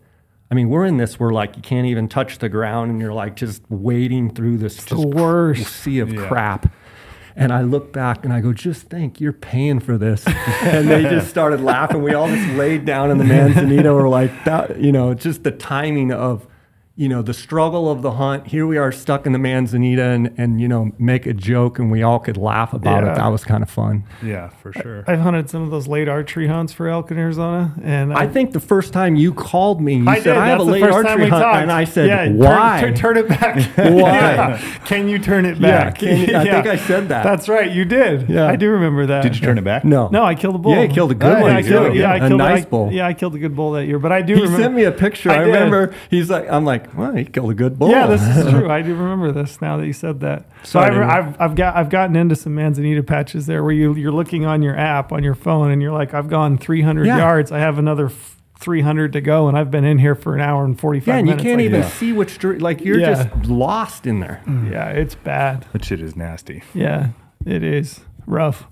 I 0.48 0.54
mean, 0.54 0.68
we're 0.68 0.84
in 0.84 0.98
this 0.98 1.18
where 1.18 1.32
like 1.32 1.56
you 1.56 1.62
can't 1.62 1.86
even 1.88 2.08
touch 2.08 2.38
the 2.38 2.48
ground, 2.48 2.92
and 2.92 3.00
you're 3.00 3.12
like 3.12 3.34
just 3.34 3.62
wading 3.68 4.32
through 4.34 4.58
this 4.58 4.76
just 4.76 5.04
worst. 5.04 5.66
sea 5.74 5.98
of 5.98 6.12
Yeah. 6.12 6.24
crap. 6.28 6.72
And 7.34 7.50
I 7.52 7.62
look 7.62 7.92
back 7.92 8.24
and 8.24 8.32
I 8.32 8.40
go, 8.40 8.52
just 8.52 8.82
think, 8.88 9.20
you're 9.20 9.32
paying 9.32 9.80
for 9.80 9.98
this. 9.98 10.24
and 10.62 10.88
they 10.88 11.02
just 11.02 11.30
started 11.30 11.60
laughing. 11.62 12.02
We 12.04 12.14
all 12.14 12.28
just 12.28 12.46
laid 12.56 12.84
down 12.84 13.10
in 13.10 13.18
the 13.18 13.24
manzanita. 13.24 13.92
We're 13.92 14.08
like, 14.08 14.44
that, 14.44 14.78
you 14.78 14.92
know, 14.92 15.14
just 15.14 15.42
the 15.42 15.50
timing 15.50 16.12
of, 16.12 16.46
you 16.94 17.08
know, 17.08 17.22
the 17.22 17.32
struggle 17.32 17.90
of 17.90 18.02
the 18.02 18.10
hunt. 18.12 18.46
Here 18.48 18.66
we 18.66 18.76
are 18.76 18.92
stuck 18.92 19.24
in 19.24 19.32
the 19.32 19.38
manzanita 19.38 20.02
and, 20.04 20.30
and 20.36 20.60
you 20.60 20.68
know, 20.68 20.92
make 20.98 21.24
a 21.24 21.32
joke 21.32 21.78
and 21.78 21.90
we 21.90 22.02
all 22.02 22.18
could 22.18 22.36
laugh 22.36 22.74
about 22.74 23.02
Yeah. 23.02 23.12
it. 23.12 23.14
That 23.16 23.28
was 23.28 23.44
kind 23.44 23.62
of 23.62 23.70
fun. 23.70 24.04
Yeah, 24.22 24.48
for 24.48 24.74
sure. 24.74 25.02
I've 25.06 25.20
hunted 25.20 25.48
some 25.48 25.62
of 25.62 25.70
those 25.70 25.88
late 25.88 26.06
archery 26.06 26.48
hunts 26.48 26.72
for 26.74 26.88
elk 26.88 27.10
in 27.10 27.16
Arizona, 27.18 27.72
and 27.82 28.12
I 28.12 28.26
think 28.26 28.52
the 28.52 28.60
first 28.60 28.92
time 28.92 29.16
you 29.16 29.32
called 29.32 29.80
me, 29.80 29.96
you 29.96 30.08
I 30.08 30.16
said, 30.16 30.24
did. 30.24 30.36
I 30.36 30.46
have 30.48 30.60
a 30.60 30.64
That's 30.64 30.66
the 30.66 30.72
late 30.72 30.82
archery 30.92 31.28
hunt. 31.28 31.42
talked. 31.42 31.56
And 31.62 31.72
I 31.72 31.84
said, 31.84 32.08
yeah, 32.08 32.24
turn- 32.26 32.36
why? 32.38 32.80
Turn, 32.82 32.94
turn 32.94 33.16
it 33.16 33.28
back. 33.28 33.56
Why? 33.76 34.12
Yeah. 34.12 34.78
Can 34.84 35.08
you 35.08 35.18
turn 35.18 35.46
it 35.46 35.56
Yeah, 35.58 35.84
back? 35.84 35.98
can 35.98 36.16
you- 36.28 36.36
I 36.36 36.44
think 36.50 36.66
I 36.66 36.76
said 36.76 37.08
that. 37.08 37.22
That's 37.24 37.48
right. 37.48 37.70
You 37.72 37.84
did. 37.86 38.28
Yeah. 38.28 38.46
I 38.48 38.56
do 38.56 38.68
remember 38.70 39.06
that. 39.06 39.22
Did 39.22 39.34
you 39.34 39.40
turn 39.40 39.56
it 39.56 39.64
back? 39.64 39.84
no. 39.84 40.08
No, 40.08 40.24
I 40.24 40.34
killed 40.34 40.56
a 40.56 40.58
bull. 40.58 40.72
Yeah, 40.74 40.82
you 40.82 40.88
killed 40.88 41.10
a 41.10 41.14
good 41.14 41.40
one. 41.40 41.50
I 41.52 41.62
killed, 41.62 41.94
yeah, 41.96 42.12
I 42.12 42.16
a 42.16 42.28
killed 42.28 42.38
nice 42.38 42.64
I, 42.66 42.68
bull. 42.68 42.92
Yeah, 42.92 43.06
I 43.06 43.14
killed 43.14 43.34
a 43.34 43.38
good 43.38 43.56
bull 43.56 43.72
that 43.72 43.86
year. 43.86 43.98
But 43.98 44.12
I 44.12 44.20
do 44.20 44.34
He 44.34 44.42
remember. 44.42 44.62
sent 44.62 44.74
me 44.74 44.84
a 44.84 44.92
picture. 44.92 45.30
I 45.30 45.36
I, 45.36 45.38
remember. 45.38 45.94
He's 46.10 46.28
like, 46.28 46.48
I'm 46.50 46.64
like, 46.66 46.81
well, 46.94 47.14
he 47.14 47.24
killed 47.24 47.50
a 47.50 47.54
good 47.54 47.78
bull. 47.78 47.90
Yeah, 47.90 48.06
this 48.06 48.22
is 48.22 48.50
true. 48.50 48.70
I 48.70 48.82
do 48.82 48.94
remember 48.94 49.32
this 49.32 49.60
now 49.60 49.76
that 49.76 49.86
you 49.86 49.92
said 49.92 50.20
that. 50.20 50.44
So 50.64 50.80
Sorry, 50.80 50.96
I've, 51.04 51.26
I've, 51.28 51.40
I've 51.40 51.54
got 51.54 51.76
I've 51.76 51.90
gotten 51.90 52.16
into 52.16 52.36
some 52.36 52.54
manzanita 52.54 53.02
patches 53.02 53.46
there 53.46 53.62
where 53.62 53.72
you 53.72 53.94
you're 53.94 54.12
looking 54.12 54.44
on 54.46 54.62
your 54.62 54.76
app 54.76 55.12
on 55.12 55.22
your 55.22 55.34
phone 55.34 55.70
and 55.70 55.80
you're 55.82 55.92
like 55.92 56.14
I've 56.14 56.28
gone 56.28 56.58
300 56.58 57.06
Yeah. 57.06 57.18
yards. 57.18 57.50
I 57.52 57.58
have 57.58 57.78
another 57.78 58.06
f- 58.06 58.40
300 58.60 59.12
to 59.14 59.20
go 59.20 59.48
and 59.48 59.58
I've 59.58 59.70
been 59.72 59.84
in 59.84 59.98
here 59.98 60.14
for 60.14 60.34
an 60.36 60.40
hour 60.40 60.64
and 60.64 60.78
45 60.78 61.06
Yeah, 61.08 61.18
and 61.18 61.26
you 61.26 61.32
minutes. 61.32 61.42
can't 61.44 61.56
Like, 61.58 61.64
even 61.64 61.80
Yeah. 61.80 61.88
see 61.88 62.12
which 62.12 62.38
dir- 62.38 62.58
like 62.60 62.80
you're 62.84 62.98
Yeah. 63.00 63.24
just 63.24 63.48
lost 63.48 64.06
in 64.06 64.20
there. 64.20 64.40
Yeah, 64.46 64.88
it's 64.90 65.14
bad. 65.16 65.66
That 65.72 65.84
shit 65.84 66.00
is 66.00 66.14
nasty. 66.14 66.62
Yeah, 66.72 67.08
it 67.44 67.62
is 67.64 68.00
rough. 68.26 68.68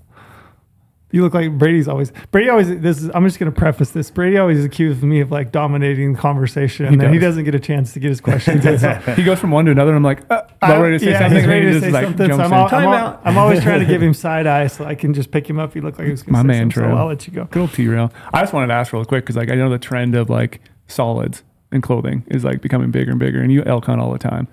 You 1.11 1.23
look 1.23 1.33
like 1.33 1.57
Brady's 1.57 1.87
always. 1.87 2.11
Brady 2.31 2.49
always. 2.49 2.67
This 2.79 3.01
is. 3.01 3.11
I'm 3.13 3.25
just 3.25 3.39
going 3.39 3.51
to 3.51 3.57
preface 3.57 3.91
this. 3.91 4.09
Brady 4.09 4.37
always 4.37 4.63
accuses 4.63 5.03
me 5.03 5.19
of 5.19 5.31
like 5.31 5.51
dominating 5.51 6.13
the 6.13 6.19
conversation, 6.19 6.85
and 6.85 6.99
then 6.99 7.11
he 7.11 7.19
does. 7.19 7.31
doesn't 7.33 7.43
get 7.43 7.55
a 7.55 7.59
chance 7.59 7.93
to 7.93 7.99
get 7.99 8.09
his 8.09 8.21
questions. 8.21 8.65
in. 8.65 8.79
So 8.79 8.93
he 9.15 9.23
goes 9.23 9.39
from 9.39 9.51
one 9.51 9.65
to 9.65 9.71
another, 9.71 9.91
and 9.91 9.97
I'm 9.97 10.03
like, 10.03 10.21
uh, 10.31 10.43
about 10.61 10.81
ready 10.81 10.97
to 10.97 11.03
say 11.03 11.11
yeah, 11.11 11.19
something. 11.19 11.37
he's 11.39 11.47
ready 11.47 11.65
to 11.65 11.71
just, 11.73 11.85
say 11.85 11.91
like, 11.91 12.05
something. 12.05 12.27
So 12.27 12.39
I'm, 12.39 12.45
in. 12.45 12.53
al- 12.53 12.63
I'm, 12.63 12.69
Time 12.69 12.83
al- 12.83 12.93
out. 12.93 13.21
I'm 13.25 13.37
always 13.37 13.61
trying 13.63 13.81
to 13.81 13.85
give 13.85 14.01
him 14.01 14.13
side 14.13 14.47
eye 14.47 14.67
so 14.67 14.85
I 14.85 14.95
can 14.95 15.13
just 15.13 15.31
pick 15.31 15.49
him 15.49 15.59
up. 15.59 15.73
He 15.73 15.81
looked 15.81 15.97
like 15.97 16.05
he 16.05 16.11
was 16.11 16.23
going 16.23 16.33
My 16.33 16.43
to 16.43 16.43
say 16.43 16.59
man, 16.59 16.71
something, 16.71 16.91
so 16.91 16.97
I'll 16.97 17.07
let 17.07 17.27
you 17.27 17.33
go. 17.33 17.45
Good 17.45 17.59
old 17.59 17.73
T 17.73 17.87
rail. 17.87 18.11
I 18.33 18.41
just 18.41 18.53
wanted 18.53 18.67
to 18.67 18.73
ask 18.73 18.93
real 18.93 19.03
quick 19.05 19.25
because 19.25 19.35
like 19.35 19.51
I 19.51 19.55
know 19.55 19.69
the 19.69 19.79
trend 19.79 20.15
of 20.15 20.29
like 20.29 20.61
solids 20.87 21.43
and 21.71 21.83
clothing 21.83 22.23
is 22.27 22.43
like 22.43 22.61
becoming 22.61 22.91
bigger 22.91 23.11
and 23.11 23.19
bigger, 23.19 23.41
and 23.41 23.51
you 23.51 23.63
elk 23.65 23.85
hunt 23.85 23.99
all 24.01 24.11
the 24.11 24.19
time. 24.19 24.47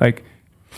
Like, 0.00 0.24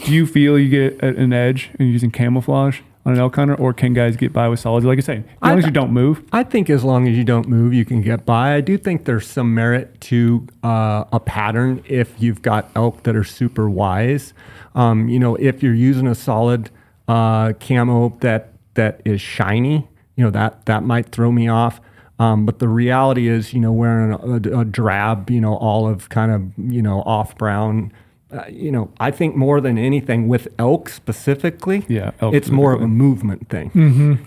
do 0.04 0.12
you 0.12 0.26
feel 0.26 0.58
you 0.58 0.68
get 0.68 1.02
an 1.02 1.32
edge 1.32 1.70
in 1.78 1.86
using 1.86 2.10
camouflage 2.10 2.80
on 3.04 3.12
an 3.12 3.18
elk 3.18 3.36
hunter, 3.36 3.54
or 3.54 3.72
can 3.72 3.92
guys 3.92 4.16
get 4.16 4.32
by 4.32 4.48
with 4.48 4.60
solids? 4.60 4.86
Like 4.86 4.98
I 4.98 5.02
say, 5.02 5.16
as 5.18 5.24
I 5.42 5.48
long 5.50 5.58
as 5.58 5.64
you 5.66 5.70
don't 5.70 5.92
move. 5.92 6.24
I 6.32 6.42
think 6.42 6.70
as 6.70 6.84
long 6.84 7.06
as 7.06 7.16
you 7.16 7.24
don't 7.24 7.48
move, 7.48 7.74
you 7.74 7.84
can 7.84 8.00
get 8.00 8.24
by. 8.24 8.54
I 8.54 8.60
do 8.60 8.78
think 8.78 9.04
there's 9.04 9.26
some 9.26 9.54
merit 9.54 10.00
to 10.02 10.46
uh, 10.62 11.04
a 11.12 11.20
pattern 11.20 11.82
if 11.86 12.14
you've 12.18 12.42
got 12.42 12.70
elk 12.74 13.02
that 13.02 13.14
are 13.14 13.24
super 13.24 13.68
wise. 13.68 14.32
Um, 14.74 15.08
you 15.08 15.18
know, 15.18 15.36
if 15.36 15.62
you're 15.62 15.74
using 15.74 16.06
a 16.06 16.14
solid 16.14 16.70
uh, 17.06 17.52
camo 17.60 18.16
that 18.20 18.52
that 18.74 19.00
is 19.04 19.20
shiny, 19.20 19.88
you 20.16 20.24
know 20.24 20.30
that 20.30 20.66
that 20.66 20.82
might 20.82 21.10
throw 21.10 21.30
me 21.30 21.48
off. 21.48 21.80
Um, 22.18 22.46
but 22.46 22.60
the 22.60 22.68
reality 22.68 23.26
is, 23.28 23.52
you 23.52 23.60
know, 23.60 23.72
wearing 23.72 24.12
a, 24.12 24.60
a 24.60 24.64
drab, 24.64 25.30
you 25.30 25.40
know, 25.40 25.56
olive 25.56 26.08
kind 26.08 26.30
of, 26.30 26.72
you 26.72 26.80
know, 26.80 27.02
off 27.02 27.36
brown. 27.36 27.92
Uh, 28.34 28.46
you 28.48 28.72
know, 28.72 28.90
I 28.98 29.10
think 29.10 29.36
more 29.36 29.60
than 29.60 29.78
anything 29.78 30.26
with 30.28 30.48
elk 30.58 30.88
specifically, 30.88 31.84
Yeah, 31.88 32.10
elk 32.20 32.34
it's 32.34 32.50
more 32.50 32.72
of 32.72 32.82
a 32.82 32.88
movement 32.88 33.48
thing. 33.48 33.70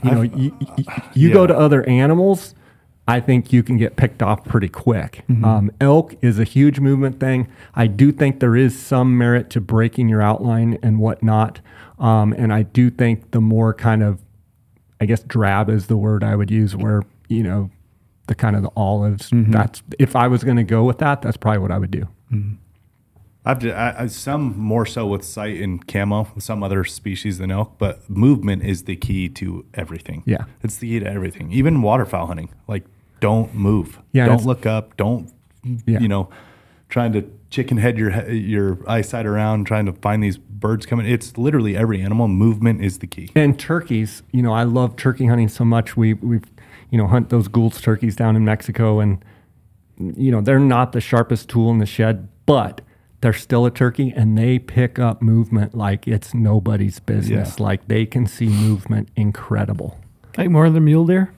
You 0.04 0.12
know, 0.12 0.22
you, 0.22 0.56
you, 0.78 0.86
you 1.14 1.34
go 1.34 1.46
to 1.46 1.58
other 1.58 1.84
animals, 1.90 2.56
I 3.10 3.20
think 3.20 3.52
you 3.54 3.64
can 3.64 3.78
get 3.78 3.96
picked 3.96 4.22
off 4.22 4.44
pretty 4.46 4.70
quick. 4.70 5.24
Um, 5.44 5.72
elk 5.82 6.16
is 6.22 6.40
a 6.40 6.44
huge 6.44 6.80
movement 6.80 7.20
thing. 7.20 7.48
I 7.76 7.88
do 7.88 8.12
think 8.12 8.40
there 8.40 8.56
is 8.56 8.78
some 8.78 9.18
merit 9.18 9.50
to 9.52 9.62
breaking 9.62 10.10
your 10.10 10.22
outline 10.22 10.78
and 10.84 11.00
whatnot. 11.00 11.60
Um, 12.00 12.34
and 12.34 12.54
I 12.54 12.64
do 12.64 12.90
think 12.90 13.32
the 13.32 13.42
more 13.42 13.74
kind 13.74 14.04
of, 14.04 14.22
I 15.02 15.06
guess, 15.06 15.22
drab 15.24 15.70
is 15.70 15.88
the 15.88 15.98
word 15.98 16.24
I 16.24 16.36
would 16.36 16.52
use, 16.52 16.76
where, 16.76 17.04
you 17.30 17.44
know, 17.44 17.70
the 18.28 18.36
kind 18.36 18.56
of 18.58 18.62
the 18.62 18.72
olives, 18.76 19.30
that's, 19.52 19.82
if 20.00 20.16
I 20.16 20.28
was 20.28 20.44
going 20.44 20.58
to 20.58 20.64
go 20.64 20.84
with 20.84 20.98
that, 21.00 21.22
that's 21.22 21.38
probably 21.38 21.60
what 21.60 21.72
I 21.72 21.78
would 21.78 21.92
do. 21.92 22.08
I've 23.48 23.66
I, 23.66 23.96
I, 24.00 24.08
some 24.08 24.58
more 24.60 24.86
so 24.86 25.08
with 25.08 25.24
sight 25.24 25.62
and 25.62 25.86
camo, 25.88 26.28
some 26.38 26.64
other 26.64 26.84
species 26.84 27.38
than 27.38 27.50
elk, 27.50 27.76
but 27.78 28.08
movement 28.10 28.64
is 28.64 28.84
the 28.84 28.96
key 28.96 29.30
to 29.30 29.66
everything. 29.74 30.24
Yeah. 30.26 30.44
it's 30.64 30.78
the 30.78 30.88
key 30.90 31.00
to 31.00 31.08
everything. 31.10 31.52
Even 31.52 31.82
waterfowl 31.82 32.28
hunting, 32.28 32.50
like 32.68 32.84
don't 33.22 33.54
move, 33.56 34.00
Yeah, 34.12 34.26
don't 34.26 34.46
look 34.46 34.66
up, 34.66 34.98
don't 34.98 35.32
Yeah. 35.64 36.00
you 36.00 36.08
know, 36.08 36.30
trying 36.90 37.14
to 37.14 37.30
chicken 37.50 37.78
head 37.78 37.98
your 37.98 38.30
your 38.30 38.78
eyesight 38.88 39.26
around, 39.26 39.66
trying 39.66 39.86
to 39.86 39.94
find 39.94 40.22
these 40.22 40.38
birds 40.38 40.86
coming. 40.86 41.06
It's 41.06 41.38
literally 41.38 41.78
every 41.78 42.02
animal. 42.02 42.28
Movement 42.28 42.84
is 42.84 43.00
the 43.00 43.08
key. 43.08 43.30
And 43.36 43.58
turkeys, 43.58 44.24
you 44.32 44.42
know, 44.42 44.54
I 44.54 44.64
love 44.64 44.98
turkey 44.98 45.28
hunting 45.28 45.48
so 45.48 45.64
much. 45.64 45.96
We 45.96 46.14
we 46.16 46.42
you 46.90 46.98
know 46.98 47.08
hunt 47.08 47.30
those 47.30 47.48
Gould's 47.48 47.80
turkeys 47.82 48.16
down 48.16 48.36
in 48.36 48.44
Mexico, 48.44 49.00
and 49.00 49.24
you 49.98 50.32
know 50.32 50.42
they're 50.42 50.60
not 50.60 50.92
the 50.92 51.02
sharpest 51.02 51.50
tool 51.50 51.72
in 51.72 51.78
the 51.80 51.86
shed, 51.86 52.28
but 52.46 52.82
they're 53.22 53.34
still 53.34 53.66
a 53.66 53.72
turkey, 53.72 54.14
and 54.16 54.38
they 54.38 54.60
pick 54.60 55.00
up 55.00 55.22
movement 55.22 55.74
like 55.76 56.08
it's 56.08 56.34
nobody's 56.34 57.00
business. 57.00 57.56
Yeah. 57.58 57.64
Like 57.64 57.88
they 57.88 58.06
can 58.06 58.26
see 58.28 58.48
movement 58.48 59.10
incredible. 59.16 60.00
Like 60.38 60.50
more 60.50 60.70
than 60.70 60.86
mule 60.86 61.06
deer. 61.06 61.34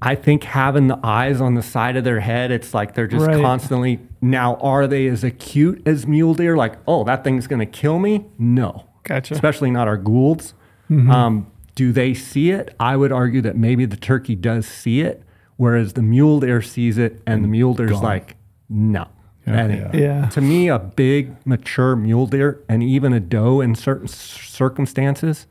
I 0.00 0.14
think 0.14 0.44
having 0.44 0.86
the 0.86 0.98
eyes 1.02 1.40
on 1.40 1.54
the 1.54 1.62
side 1.62 1.96
of 1.96 2.04
their 2.04 2.20
head, 2.20 2.50
it's 2.50 2.72
like 2.72 2.94
they're 2.94 3.06
just 3.06 3.26
Right. 3.26 3.42
constantly. 3.42 4.00
Now, 4.22 4.54
are 4.56 4.86
they 4.86 5.06
as 5.06 5.22
acute 5.22 5.82
as 5.86 6.06
mule 6.06 6.32
deer? 6.34 6.56
Like, 6.56 6.76
oh, 6.88 7.04
that 7.04 7.22
thing's 7.24 7.46
going 7.46 7.58
to 7.60 7.66
kill 7.66 7.98
me? 7.98 8.24
No. 8.38 8.84
Gotcha. 9.02 9.34
Especially 9.34 9.70
not 9.70 9.86
our 9.86 9.98
Goulds. 9.98 10.54
Um, 10.88 11.48
do 11.74 11.92
they 11.92 12.14
see 12.14 12.52
it? 12.52 12.74
I 12.80 12.96
would 12.96 13.12
argue 13.12 13.42
that 13.42 13.56
maybe 13.56 13.84
the 13.84 13.96
turkey 13.96 14.34
does 14.34 14.66
see 14.66 15.00
it, 15.02 15.22
whereas 15.56 15.92
the 15.92 16.02
mule 16.02 16.40
deer 16.40 16.62
sees 16.62 16.96
it, 16.96 17.20
and 17.26 17.42
the 17.44 17.48
mule 17.48 17.74
deer's 17.74 17.90
Gone. 17.90 18.02
like, 18.02 18.35
no. 18.68 19.06
that 19.44 19.70
ain't- 19.70 19.94
Yeah. 19.94 20.26
To 20.30 20.40
me, 20.40 20.68
a 20.68 20.78
big, 20.78 21.36
mature 21.46 21.94
mule 21.96 22.26
deer 22.26 22.60
and 22.68 22.82
even 22.82 23.12
a 23.12 23.20
doe 23.20 23.60
in 23.60 23.74
certain 23.74 24.08
circumstances, 24.08 25.46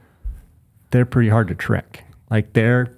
they're 0.92 1.06
pretty 1.06 1.30
hard 1.30 1.48
to 1.48 1.56
trick. 1.56 2.04
Like 2.30 2.54
they're 2.54 2.94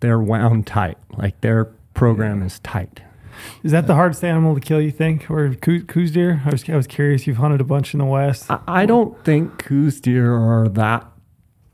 they're 0.00 0.20
wound 0.20 0.66
tight. 0.66 0.98
Like 1.16 1.40
their 1.40 1.64
program 1.94 2.42
is 2.42 2.58
tight. 2.60 3.00
Is 3.62 3.72
that 3.72 3.86
the 3.86 3.94
hardest 3.94 4.22
animal 4.24 4.54
to 4.54 4.60
kill? 4.60 4.80
You 4.80 4.90
think, 4.90 5.30
or 5.30 5.54
coo- 5.54 5.84
Coues 5.84 6.10
deer? 6.12 6.42
I 6.46 6.50
was 6.50 6.68
I 6.68 6.76
was 6.76 6.86
curious. 6.86 7.26
You've 7.26 7.36
hunted 7.38 7.60
a 7.60 7.64
bunch 7.64 7.92
in 7.94 7.98
the 7.98 8.04
west. 8.06 8.50
I, 8.50 8.60
I 8.66 8.86
don't 8.86 9.22
think 9.24 9.58
Coues 9.58 10.00
deer 10.00 10.34
are 10.34 10.68
that 10.68 11.06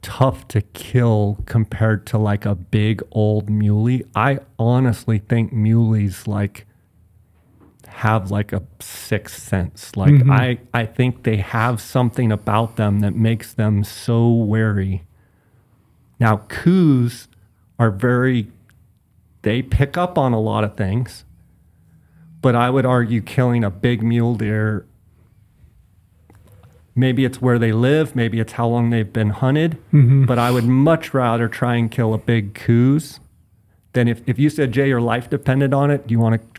tough 0.01 0.49
to 0.49 0.61
kill 0.62 1.38
compared 1.47 2.07
to 2.09 2.18
like 2.18 2.45
a 2.47 2.55
big 2.57 3.03
old 3.12 3.49
muley. 3.51 4.05
I 4.16 4.40
honestly 4.59 5.18
think 5.18 5.53
muleys 5.53 6.26
like 6.26 6.66
have 7.93 8.30
like 8.30 8.53
a 8.53 8.62
sixth 8.80 9.43
sense. 9.43 9.97
Like 9.97 10.12
mm-hmm. 10.12 10.30
I, 10.30 10.59
I 10.74 10.86
think 10.86 11.22
they 11.22 11.36
have 11.36 11.80
something 11.80 12.32
about 12.32 12.76
them 12.76 13.01
that 13.01 13.14
makes 13.14 13.53
them 13.53 13.84
so 13.84 14.28
wary. 14.28 15.05
Now 16.18 16.38
Coues 16.49 17.28
are 17.78 17.90
very 17.90 18.49
they 19.43 19.61
pick 19.61 19.97
up 19.97 20.16
on 20.16 20.32
a 20.32 20.40
lot 20.40 20.64
of 20.64 20.76
things. 20.76 21.24
But 22.40 22.57
I 22.57 22.70
would 22.70 22.84
argue 22.84 23.20
killing 23.20 23.62
a 23.62 23.70
big 23.70 24.03
mule 24.03 24.34
deer 24.34 24.86
maybe 26.95 27.24
it's 27.24 27.40
where 27.40 27.59
they 27.59 27.72
live, 27.72 28.14
maybe 28.14 28.40
it's 28.40 28.53
how 28.53 28.66
long 28.66 28.90
they've 28.90 29.12
been 29.12 29.30
hunted. 29.30 29.72
Mm-hmm. 29.93 30.26
But 30.26 30.38
I 30.38 30.51
would 30.51 30.64
much 30.64 31.14
rather 31.14 31.49
try 31.49 31.76
and 31.76 31.90
kill 31.90 32.14
a 32.14 32.18
big 32.18 32.55
Coues 32.55 33.20
than 33.93 34.09
if, 34.09 34.22
if 34.26 34.38
you 34.38 34.51
said, 34.51 34.72
Jay, 34.72 34.88
your 34.88 35.01
life 35.01 35.28
depended 35.30 35.74
on 35.74 35.90
it, 35.90 36.07
do 36.07 36.12
you 36.12 36.18
want 36.18 36.40
to 36.40 36.51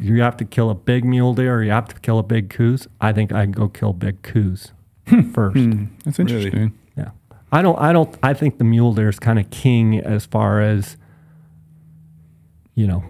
you 0.00 0.22
have 0.22 0.36
to 0.38 0.44
kill 0.44 0.70
a 0.70 0.74
big 0.74 1.04
mule 1.04 1.34
deer 1.34 1.56
or 1.56 1.62
you 1.62 1.70
have 1.70 1.88
to 1.88 2.00
kill 2.00 2.18
a 2.18 2.22
big 2.22 2.50
Coues? 2.50 2.88
I 3.00 3.12
think 3.12 3.32
I'd 3.32 3.54
go 3.54 3.68
kill 3.68 3.92
big 3.92 4.22
Coues 4.22 4.72
hmm. 5.08 5.32
first. 5.32 5.56
Hmm. 5.56 5.84
That's 6.04 6.18
interesting. 6.18 6.78
Yeah. 6.96 7.10
I 7.52 7.62
don't 7.62 7.78
I 7.78 7.92
don't 7.92 8.16
I 8.22 8.34
think 8.34 8.58
the 8.58 8.64
mule 8.64 8.92
deer 8.94 9.08
is 9.08 9.18
kind 9.18 9.38
of 9.38 9.50
king 9.50 9.98
as 9.98 10.26
far 10.26 10.60
as 10.60 10.96
you 12.74 12.86
know 12.86 13.04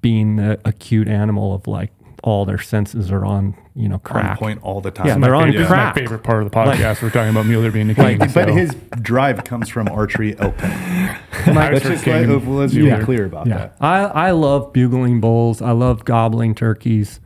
being 0.00 0.36
the 0.36 0.60
acute 0.64 1.08
animal 1.08 1.54
of 1.54 1.66
like 1.66 1.92
all 2.22 2.44
their 2.44 2.58
senses 2.58 3.10
are 3.10 3.24
on, 3.24 3.54
you 3.74 3.88
know, 3.88 4.00
On 4.10 4.36
point 4.36 4.62
all 4.62 4.80
the 4.80 4.90
time. 4.90 5.06
Yeah, 5.06 5.18
they're 5.18 5.34
on 5.34 5.50
This 5.52 5.66
crack. 5.66 5.94
my 5.96 6.00
favorite 6.02 6.22
part 6.22 6.42
of 6.42 6.50
the 6.50 6.54
podcast. 6.56 7.02
We're 7.02 7.10
talking 7.10 7.30
about 7.30 7.46
Mueller 7.46 7.70
being 7.70 7.86
the 7.88 7.94
king. 7.94 8.18
Like, 8.18 8.34
but 8.34 8.48
his 8.48 8.74
drive 9.00 9.44
comes 9.44 9.68
from 9.70 9.88
archery 9.88 10.36
open. 10.38 10.70
hunting. 10.70 11.56
Eyes 11.56 11.72
Let's 11.72 11.84
just 11.86 12.04
king. 12.04 12.28
let, 12.28 12.46
let's 12.46 12.74
be 12.74 12.82
Yeah. 12.84 13.02
clear 13.02 13.24
about 13.24 13.46
Yeah. 13.46 13.56
that. 13.56 13.76
I, 13.80 14.04
I 14.04 14.30
love 14.32 14.72
bugling 14.72 15.20
bulls. 15.20 15.62
I 15.62 15.70
love 15.72 16.04
gobbling 16.04 16.54
turkeys. 16.54 17.20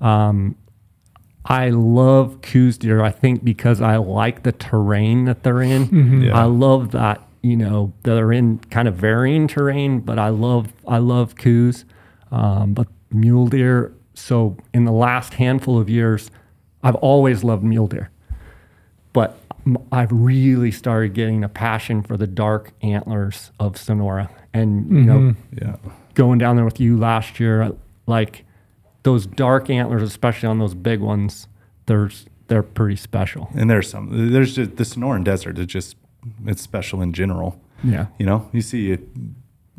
Um, 0.00 0.56
I 1.44 1.70
love 1.70 2.42
Coues 2.42 2.76
deer, 2.78 3.02
I 3.02 3.10
think, 3.10 3.44
because 3.44 3.80
I 3.80 3.96
like 3.96 4.42
the 4.42 4.52
terrain 4.52 5.24
that 5.26 5.42
they're 5.42 5.62
in. 5.62 6.22
Yeah. 6.22 6.38
I 6.38 6.44
love 6.44 6.90
that, 6.90 7.22
you 7.42 7.56
know, 7.56 7.92
they're 8.02 8.32
in 8.32 8.58
kind 8.70 8.88
of 8.88 8.94
varying 8.96 9.46
terrain, 9.48 10.00
but 10.00 10.18
I 10.18 10.28
love 10.28 10.72
I 10.86 10.98
love 10.98 11.36
Coues. 11.36 11.84
Um, 12.30 12.74
but 12.74 12.88
mule 13.10 13.46
deer, 13.46 13.92
so 14.20 14.56
in 14.72 14.84
the 14.84 14.92
last 14.92 15.34
handful 15.34 15.78
of 15.78 15.88
years, 15.88 16.30
I've 16.82 16.94
always 16.96 17.42
loved 17.42 17.64
mule 17.64 17.86
deer. 17.86 18.10
But 19.12 19.38
I've 19.90 20.12
really 20.12 20.70
started 20.70 21.14
getting 21.14 21.44
a 21.44 21.48
passion 21.48 22.02
for 22.02 22.16
the 22.16 22.26
dark 22.26 22.72
antlers 22.82 23.50
of 23.58 23.76
Sonora. 23.76 24.30
And, 24.54 24.90
you 24.90 25.04
know, 25.04 25.18
mm-hmm. 25.18 25.58
Yeah. 25.64 25.76
going 26.14 26.38
down 26.38 26.56
there 26.56 26.64
with 26.64 26.80
you 26.80 26.96
last 26.96 27.40
year, 27.40 27.72
like 28.06 28.44
those 29.02 29.26
dark 29.26 29.70
antlers, 29.70 30.02
especially 30.02 30.48
on 30.48 30.58
those 30.58 30.74
big 30.74 31.00
ones, 31.00 31.48
there's 31.86 32.26
they're 32.48 32.62
pretty 32.62 32.96
special. 32.96 33.48
And 33.54 33.70
there's 33.70 33.88
some, 33.88 34.32
there's 34.32 34.56
just 34.56 34.76
the 34.76 34.82
Sonoran 34.82 35.22
Desert 35.22 35.58
is 35.58 35.66
just, 35.66 35.96
it's 36.46 36.60
special 36.62 37.00
in 37.00 37.12
general. 37.12 37.60
Yeah. 37.84 38.06
You 38.18 38.26
know, 38.26 38.48
you 38.52 38.60
see 38.60 38.92
a 38.92 38.98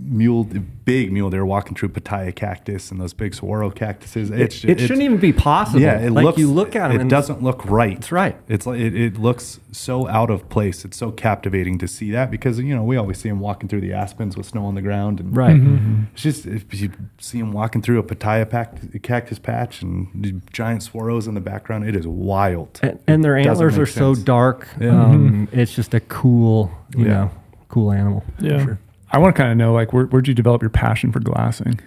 mule, 0.04 0.44
big 0.86 1.12
mule 1.12 1.30
deer 1.30 1.46
walking 1.46 1.76
through 1.76 1.90
pitaya 1.90 2.36
cactus 2.36 2.92
and 2.92 3.00
those 3.00 3.14
big 3.14 3.34
saguaro 3.34 3.70
cactuses. 3.70 4.30
It's, 4.32 4.64
It, 4.64 4.80
shouldn't 4.80 5.02
even 5.02 5.18
be 5.18 5.32
possible. 5.34 5.82
Yeah, 5.82 6.00
it 6.00 6.12
like 6.12 6.26
looks. 6.26 6.38
you 6.40 6.52
look 6.52 6.76
at 6.76 6.88
them. 6.88 6.98
It 6.98 7.02
and 7.02 7.10
doesn't 7.10 7.44
look 7.44 7.64
right. 7.66 7.96
That's 7.96 8.12
right. 8.12 8.36
It's 8.48 8.66
like 8.66 8.80
it, 8.80 8.96
it 8.96 9.18
looks 9.18 9.60
so 9.72 10.08
out 10.08 10.30
of 10.30 10.50
place. 10.50 10.84
It's 10.86 10.98
so 10.98 11.12
captivating 11.12 11.78
to 11.80 11.88
see 11.88 12.12
that 12.12 12.32
because 12.32 12.60
you 12.60 12.76
know 12.76 12.84
we 12.84 12.98
always 12.98 13.20
see 13.20 13.30
them 13.30 13.40
walking 13.40 13.70
through 13.70 13.82
the 13.82 13.94
aspens 13.94 14.36
with 14.36 14.46
snow 14.48 14.66
on 14.66 14.76
the 14.76 14.82
ground 14.82 15.20
and 15.20 15.36
Right. 15.36 15.56
Mm-hmm. 15.56 15.76
Mm-hmm. 15.76 16.04
It's 16.14 16.24
just 16.24 16.46
if 16.46 16.82
you 16.82 16.92
see 17.20 17.40
them 17.40 17.52
walking 17.54 17.82
through 17.82 18.00
a 18.00 18.04
pitaya 18.04 19.02
cactus 19.02 19.40
patch 19.40 19.82
and 19.82 20.08
the 20.16 20.34
giant 20.52 20.84
swirls 20.84 21.28
in 21.28 21.34
the 21.36 21.42
background, 21.42 21.88
it 21.88 21.96
is 21.96 22.08
wild. 22.08 22.80
And, 22.84 23.00
and 23.08 23.24
their 23.24 23.38
antlers 23.38 23.74
make 23.74 23.84
are 23.84 23.86
so 23.86 24.16
dark. 24.16 24.68
Yeah. 24.80 24.90
Um, 24.90 25.48
mm-hmm. 25.48 25.60
it's 25.60 25.74
just 25.76 25.94
a 25.94 26.00
cool, 26.02 26.72
you 26.96 27.06
Yeah. 27.06 27.12
know, 27.12 27.32
cool 27.70 27.92
animal. 27.92 28.24
for 28.40 28.46
Yeah. 28.46 28.64
sure. 28.66 28.80
I 29.12 29.18
want 29.18 29.36
to 29.36 29.42
kind 29.42 29.52
of 29.52 29.58
know 29.58 29.74
like 29.74 29.94
where 29.94 30.06
where'd 30.06 30.28
you 30.28 30.34
develop 30.34 30.62
your 30.62 30.70
passion 30.70 31.12
for 31.12 31.20
glassing? 31.20 31.80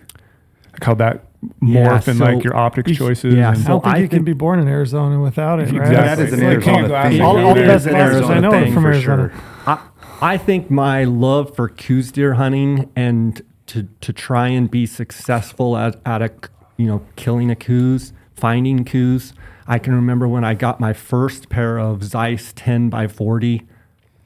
Like 0.73 0.83
how 0.85 0.95
that 0.95 1.25
Yeah, 1.63 1.89
morph 1.89 2.09
and 2.09 2.19
so- 2.19 2.25
like 2.25 2.45
your 2.45 2.57
optics 2.57 2.93
choices. 2.97 3.35
yeah, 3.35 3.53
and- 3.55 3.65
I 3.65 3.69
don't 3.69 3.83
think 3.85 3.97
I 3.97 3.99
you 3.99 4.09
can 4.09 4.25
be 4.25 4.33
born 4.33 4.59
in 4.59 4.69
Arizona 4.69 5.21
without 5.21 5.61
it, 5.61 5.73
right? 5.73 5.91
That 5.93 6.19
is 6.19 6.33
an 6.33 6.41
like 6.41 6.49
Arizona 6.67 6.95
all- 6.95 7.03
thing. 7.11 7.21
All, 7.23 7.39
all 7.39 7.55
the 7.55 7.63
It 7.63 7.67
best 7.67 7.87
is 7.87 7.93
an 7.93 7.97
I 8.33 8.41
know 8.41 8.51
thing 8.51 8.71
are 8.71 8.75
from 8.75 8.83
for 8.83 8.89
Arizona. 8.93 9.31
sure. 9.31 9.43
I, 9.67 9.79
I 10.21 10.37
think 10.37 10.71
my 10.71 11.05
love 11.05 11.55
for 11.55 11.69
Coues 11.69 12.11
deer 12.13 12.35
hunting 12.35 12.91
and 12.97 13.41
to, 13.67 13.89
to 14.01 14.13
try 14.13 14.49
and 14.49 14.71
be 14.71 14.85
successful 14.87 15.77
at, 15.77 15.97
at 16.05 16.23
a, 16.23 16.31
you 16.77 16.87
know, 16.87 17.03
killing 17.17 17.51
a 17.51 17.57
Coues, 17.57 18.13
finding 18.35 18.85
Coues. 18.85 19.33
I 19.67 19.79
can 19.79 19.95
remember 19.95 20.29
when 20.29 20.45
I 20.45 20.55
got 20.55 20.81
my 20.81 20.93
first 20.93 21.49
pair 21.49 21.79
of 21.79 22.05
Zeiss 22.05 22.53
10 22.55 22.91
by 22.91 23.07
40. 23.09 23.63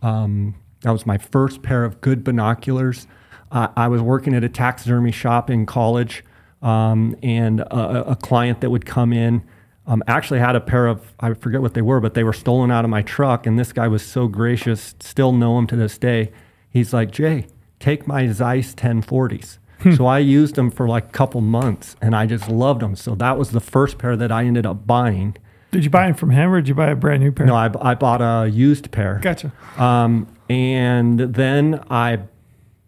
Um, 0.02 0.54
that 0.82 0.90
was 0.90 1.06
my 1.06 1.18
first 1.18 1.62
pair 1.62 1.84
of 1.84 2.00
good 2.00 2.24
binoculars. 2.24 3.06
Uh, 3.50 3.68
I 3.76 3.88
was 3.88 4.02
working 4.02 4.34
at 4.34 4.44
a 4.44 4.48
taxidermy 4.48 5.12
shop 5.12 5.50
in 5.50 5.66
college, 5.66 6.24
um, 6.62 7.16
and 7.22 7.60
a, 7.60 8.10
a 8.10 8.16
client 8.16 8.60
that 8.60 8.70
would 8.70 8.84
come 8.84 9.12
in 9.12 9.42
um, 9.88 10.04
actually 10.06 10.38
had 10.38 10.54
a 10.54 10.60
pair 10.60 10.86
of 10.86 11.14
I 11.18 11.32
forget 11.34 11.62
what 11.62 11.74
they 11.74 11.82
were, 11.82 11.98
but 11.98 12.14
they 12.14 12.22
were 12.22 12.34
stolen 12.34 12.70
out 12.70 12.84
of 12.84 12.90
my 12.90 13.02
truck. 13.02 13.46
And 13.46 13.58
this 13.58 13.72
guy 13.72 13.88
was 13.88 14.04
so 14.04 14.28
gracious, 14.28 14.94
still 15.00 15.32
know 15.32 15.58
him 15.58 15.66
to 15.68 15.76
this 15.76 15.96
day. 15.96 16.30
He's 16.70 16.92
like, 16.92 17.10
Jay, 17.10 17.46
take 17.80 18.06
my 18.06 18.28
Zeiss 18.28 18.74
1040s. 18.74 19.58
so 19.96 20.06
I 20.06 20.18
used 20.18 20.56
them 20.56 20.70
for 20.70 20.86
like 20.86 21.06
a 21.06 21.12
couple 21.12 21.40
months, 21.40 21.96
and 22.02 22.14
I 22.14 22.26
just 22.26 22.48
loved 22.50 22.82
them. 22.82 22.96
So 22.96 23.14
that 23.14 23.38
was 23.38 23.50
the 23.50 23.60
first 23.60 23.96
pair 23.96 24.14
that 24.16 24.30
I 24.30 24.44
ended 24.44 24.66
up 24.66 24.86
buying. 24.86 25.36
Did 25.70 25.84
you 25.84 25.90
buy 25.90 26.06
them 26.06 26.14
from 26.14 26.30
him 26.30 26.52
or 26.52 26.60
did 26.60 26.68
you 26.68 26.74
buy 26.74 26.88
a 26.90 26.96
brand 26.96 27.22
new 27.22 27.32
pair? 27.32 27.46
No, 27.46 27.54
I, 27.54 27.70
I 27.80 27.94
bought 27.94 28.20
a 28.20 28.48
used 28.48 28.90
pair. 28.90 29.20
Gotcha. 29.22 29.52
Um, 29.76 30.26
and 30.48 31.18
then 31.20 31.84
I, 31.90 32.20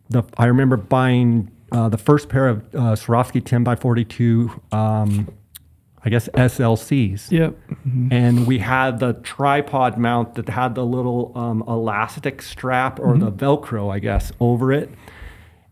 the 0.08 0.22
I 0.36 0.46
remember 0.46 0.76
buying 0.76 1.50
uh, 1.72 1.88
the 1.88 1.98
first 1.98 2.28
pair 2.28 2.48
of 2.48 2.58
uh, 2.74 2.78
Swarovski 2.96 3.44
10 3.44 3.64
by 3.64 3.76
42, 3.76 4.50
um, 4.72 5.28
I 6.04 6.08
guess 6.08 6.28
SLCs. 6.30 7.30
Yep. 7.30 7.56
And 8.10 8.46
we 8.46 8.58
had 8.58 8.98
the 8.98 9.14
tripod 9.14 9.98
mount 9.98 10.34
that 10.34 10.48
had 10.48 10.74
the 10.74 10.84
little 10.84 11.32
um, 11.36 11.62
elastic 11.68 12.42
strap 12.42 12.98
or 12.98 13.18
the 13.18 13.30
Velcro, 13.30 13.92
I 13.92 13.98
guess, 13.98 14.32
over 14.40 14.72
it. 14.72 14.90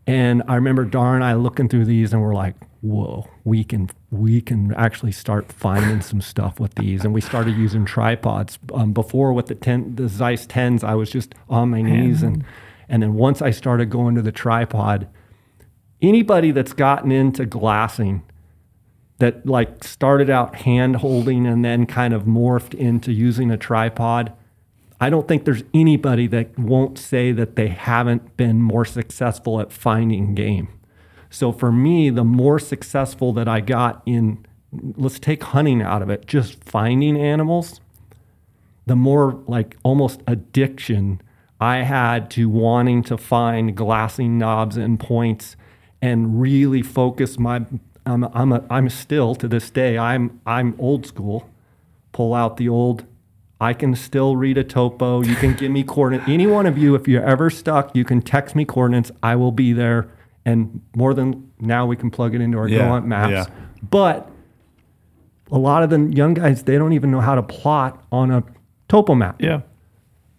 And 0.05 0.43
I 0.47 0.55
remember 0.55 0.85
Darr 0.85 1.15
and 1.15 1.23
I 1.23 1.33
looking 1.33 1.67
through 1.67 1.85
these 1.85 2.13
and 2.13 2.21
we're 2.21 2.33
like, 2.35 2.55
whoa, 2.81 3.29
we 3.49 3.63
can 3.63 3.89
we 4.11 4.39
can 4.41 4.73
actually 4.75 5.11
start 5.11 5.51
finding 5.51 6.01
some 6.01 6.21
stuff 6.21 6.59
with 6.59 6.75
these. 6.75 7.03
And 7.03 7.13
we 7.13 7.21
started 7.21 7.57
using 7.57 7.83
tripods. 7.83 8.59
Um, 8.73 8.93
before 8.93 9.33
with 9.33 9.47
the 9.47 9.55
ten 9.55 9.95
the 9.95 10.07
Zeiss 10.07 10.45
tens, 10.45 10.83
I 10.83 10.93
was 10.93 11.09
just 11.09 11.35
on 11.49 11.71
my 11.71 11.81
knees 11.81 12.23
and 12.23 12.45
and 12.87 13.03
then 13.03 13.15
once 13.15 13.41
I 13.41 13.51
started 13.51 13.89
going 13.89 14.15
to 14.15 14.21
the 14.21 14.31
tripod, 14.31 15.07
anybody 16.01 16.51
that's 16.51 16.73
gotten 16.73 17.11
into 17.11 17.45
glassing 17.45 18.23
that 19.17 19.45
like 19.45 19.83
started 19.83 20.29
out 20.29 20.55
hand 20.55 20.97
holding 20.97 21.45
and 21.45 21.65
then 21.65 21.85
kind 21.85 22.13
of 22.13 22.23
morphed 22.23 22.73
into 22.73 23.11
using 23.11 23.51
a 23.51 23.57
tripod. 23.57 24.31
I 25.01 25.09
don't 25.09 25.27
think 25.27 25.45
there's 25.45 25.63
anybody 25.73 26.27
that 26.27 26.57
won't 26.57 26.97
say 26.97 27.31
that 27.31 27.55
they 27.55 27.69
haven't 27.69 28.35
been 28.37 28.61
more 28.61 28.85
successful 28.85 29.61
at 29.61 29.71
finding 29.71 30.35
game. 30.35 30.78
So 31.29 31.51
for 31.51 31.71
me, 31.71 32.09
the 32.09 32.23
more 32.23 32.59
successful 32.59 33.33
that 33.33 33.47
I 33.47 33.61
got 33.61 34.01
in, 34.05 34.45
let's 34.71 35.19
take 35.19 35.43
hunting 35.43 35.81
out 35.81 36.01
of 36.01 36.09
it, 36.09 36.25
just 36.25 36.63
finding 36.63 37.17
animals, 37.17 37.79
the 38.85 38.95
more 38.95 39.43
like 39.47 39.77
almost 39.83 40.21
addiction 40.25 41.21
I 41.61 41.77
had 41.77 42.31
to 42.31 42.49
wanting 42.49 43.03
to 43.03 43.17
find 43.17 43.75
glassing 43.75 44.37
knobs 44.37 44.77
and 44.77 44.99
points 44.99 45.55
and 46.01 46.39
really 46.39 46.81
focus 46.81 47.37
my 47.37 47.65
I'm 48.05 48.23
I'm, 48.33 48.53
a, 48.53 48.63
I'm 48.69 48.89
still 48.89 49.35
to 49.35 49.47
this 49.47 49.69
day 49.69 49.97
I'm 49.97 50.39
I'm 50.45 50.75
old 50.79 51.05
school. 51.05 51.49
Pull 52.13 52.33
out 52.33 52.57
the 52.57 52.69
old 52.69 53.05
I 53.61 53.73
can 53.73 53.93
still 53.93 54.37
read 54.37 54.57
a 54.57 54.63
topo. 54.63 55.21
You 55.21 55.35
can 55.35 55.53
give 55.53 55.69
me 55.69 55.83
coordinates. 55.83 56.29
Any 56.29 56.47
one 56.47 56.65
of 56.65 56.77
you, 56.77 56.95
if 56.95 57.09
you're 57.09 57.25
ever 57.25 57.49
stuck, 57.49 57.93
you 57.93 58.05
can 58.05 58.21
text 58.21 58.55
me 58.55 58.63
coordinates. 58.63 59.11
I 59.21 59.35
will 59.35 59.51
be 59.51 59.73
there. 59.73 60.09
And 60.49 60.81
more 60.95 61.13
than 61.13 61.51
now, 61.59 61.85
we 61.85 61.95
can 61.95 62.09
plug 62.09 62.33
it 62.35 62.41
into 62.41 62.57
our 62.57 62.67
Yeah, 62.67 62.79
Go 62.79 62.87
Hunt 62.89 63.05
maps. 63.05 63.31
yeah. 63.31 63.45
But 63.89 64.29
a 65.51 65.57
lot 65.57 65.83
of 65.83 65.89
the 65.89 65.99
young 66.15 66.33
guys, 66.33 66.63
they 66.63 66.77
don't 66.77 66.93
even 66.93 67.11
know 67.11 67.21
how 67.21 67.35
to 67.35 67.43
plot 67.43 68.03
on 68.11 68.31
a 68.31 68.43
topo 68.87 69.15
map. 69.15 69.41
Yeah. 69.41 69.61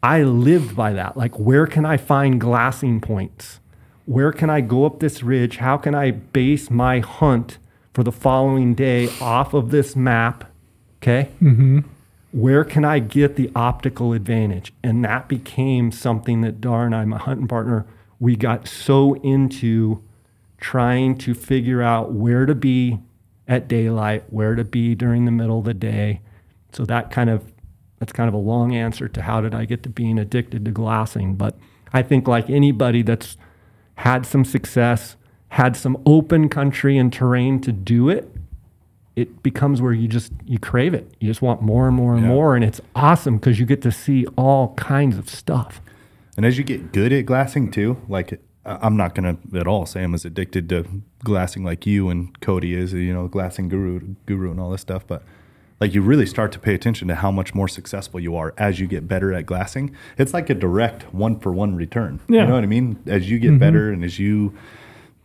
I 0.03 0.23
lived 0.23 0.75
by 0.75 0.93
that. 0.95 1.17
Like, 1.17 1.39
where 1.39 1.67
can 1.67 1.85
I 1.85 1.97
find 1.97 2.41
glassing 2.41 3.01
points? 3.01 3.61
Where 4.07 4.33
can 4.33 4.49
I 4.51 4.61
go 4.61 4.87
up 4.87 5.01
this 5.01 5.23
ridge? 5.23 5.59
How 5.59 5.77
can 5.77 5.95
I 5.95 6.11
base 6.11 6.71
my 6.71 7.01
hunt 7.01 7.59
for 7.93 8.03
the 8.03 8.13
following 8.13 8.75
day 8.75 9.09
off 9.21 9.53
of 9.55 9.71
this 9.71 9.95
map? 9.95 10.51
Okay. 11.03 11.29
Mm-hmm. 11.43 11.81
Where 12.33 12.65
can 12.65 12.85
I 12.85 12.99
get 13.01 13.37
the 13.37 13.51
optical 13.55 14.13
advantage? 14.13 14.73
And 14.83 15.05
that 15.05 15.29
became 15.29 15.91
something 15.93 16.41
that 16.43 16.61
Darr 16.61 16.87
and 16.87 16.95
I, 16.95 17.05
my 17.05 17.19
hunting 17.19 17.49
partner, 17.49 17.87
we 18.21 18.37
got 18.37 18.68
so 18.68 19.14
into 19.16 20.03
trying 20.59 21.16
to 21.18 21.35
figure 21.35 21.83
out 21.83 22.12
where 22.12 22.47
to 22.47 22.55
be 22.55 23.01
at 23.49 23.66
daylight, 23.66 24.25
where 24.31 24.55
to 24.55 24.62
be 24.62 24.95
during 24.95 25.25
the 25.25 25.31
middle 25.33 25.59
of 25.59 25.64
the 25.64 25.75
day. 25.75 26.21
So 26.73 26.85
that 26.85 27.11
kind 27.11 27.29
of 27.31 27.53
that's 27.99 28.12
kind 28.12 28.29
of 28.29 28.35
a 28.35 28.39
long 28.39 28.75
answer 28.75 29.09
to 29.09 29.23
how 29.23 29.41
did 29.41 29.55
I 29.55 29.64
get 29.66 29.83
to 29.83 29.89
being 29.91 30.18
addicted 30.18 30.64
to 30.64 30.71
glassing. 30.71 31.35
But 31.35 31.59
I 31.93 32.03
think 32.03 32.29
like 32.29 32.49
anybody 32.49 33.03
that's 33.03 33.37
had 33.97 34.25
some 34.25 34.45
success, 34.45 35.16
had 35.49 35.77
some 35.77 36.01
open 36.07 36.49
country 36.49 36.97
and 36.97 37.12
terrain 37.12 37.61
to 37.62 37.73
do 37.73 38.09
it, 38.09 38.33
it 39.16 39.43
becomes 39.43 39.83
where 39.83 39.93
you 39.93 40.09
just 40.09 40.33
you 40.47 40.59
crave 40.59 40.95
it. 40.95 41.12
You 41.21 41.29
just 41.29 41.43
want 41.43 41.61
more 41.62 41.89
and 41.89 41.97
more 41.97 42.14
and 42.14 42.23
Yeah. 42.23 42.29
more, 42.29 42.55
and 42.55 42.64
it's 42.64 42.81
awesome 42.95 43.37
because 43.37 43.59
you 43.59 43.66
get 43.66 43.83
to 43.83 43.91
see 43.93 44.25
all 44.37 44.75
kinds 44.75 45.18
of 45.18 45.29
stuff. 45.29 45.81
And 46.41 46.47
as 46.47 46.57
you 46.57 46.64
get 46.64 46.95
good 46.95 47.12
at 47.12 47.26
glassing 47.26 47.70
too, 47.70 48.01
like 48.09 48.41
I'm 48.64 48.97
not 48.97 49.14
gonna 49.14 49.36
at 49.55 49.66
all 49.66 49.84
say 49.84 50.03
I'm 50.03 50.14
as 50.14 50.24
addicted 50.24 50.70
to 50.70 51.03
glassing 51.22 51.64
like 51.64 51.84
you 51.84 52.09
and 52.09 52.41
Cody 52.41 52.72
is, 52.72 52.95
you 52.95 53.12
know, 53.12 53.28
glassing 53.28 53.68
guru, 53.68 54.14
guru, 54.24 54.51
and 54.51 54.59
all 54.59 54.70
this 54.70 54.80
stuff. 54.80 55.07
But 55.07 55.22
like 55.80 55.93
you 55.93 56.01
really 56.01 56.24
start 56.24 56.51
to 56.53 56.59
pay 56.59 56.72
attention 56.72 57.09
to 57.09 57.16
how 57.16 57.30
much 57.30 57.55
more 57.55 57.68
successful 57.68 58.18
you 58.18 58.36
are 58.36 58.55
as 58.57 58.80
you 58.80 58.86
get 58.86 59.07
better 59.07 59.34
at 59.34 59.45
glassing. 59.45 59.95
It's 60.16 60.32
like 60.32 60.49
a 60.49 60.55
direct 60.55 61.12
one 61.12 61.38
for 61.38 61.53
one 61.53 61.76
return. 61.76 62.20
Yeah. 62.26 62.41
You 62.41 62.47
know 62.47 62.55
what 62.55 62.64
I 62.64 62.68
mean? 62.68 62.99
As 63.05 63.28
you 63.28 63.38
get 63.38 63.51
mm-hmm. 63.51 63.59
better 63.59 63.93
and 63.93 64.03
as 64.03 64.18
you 64.18 64.57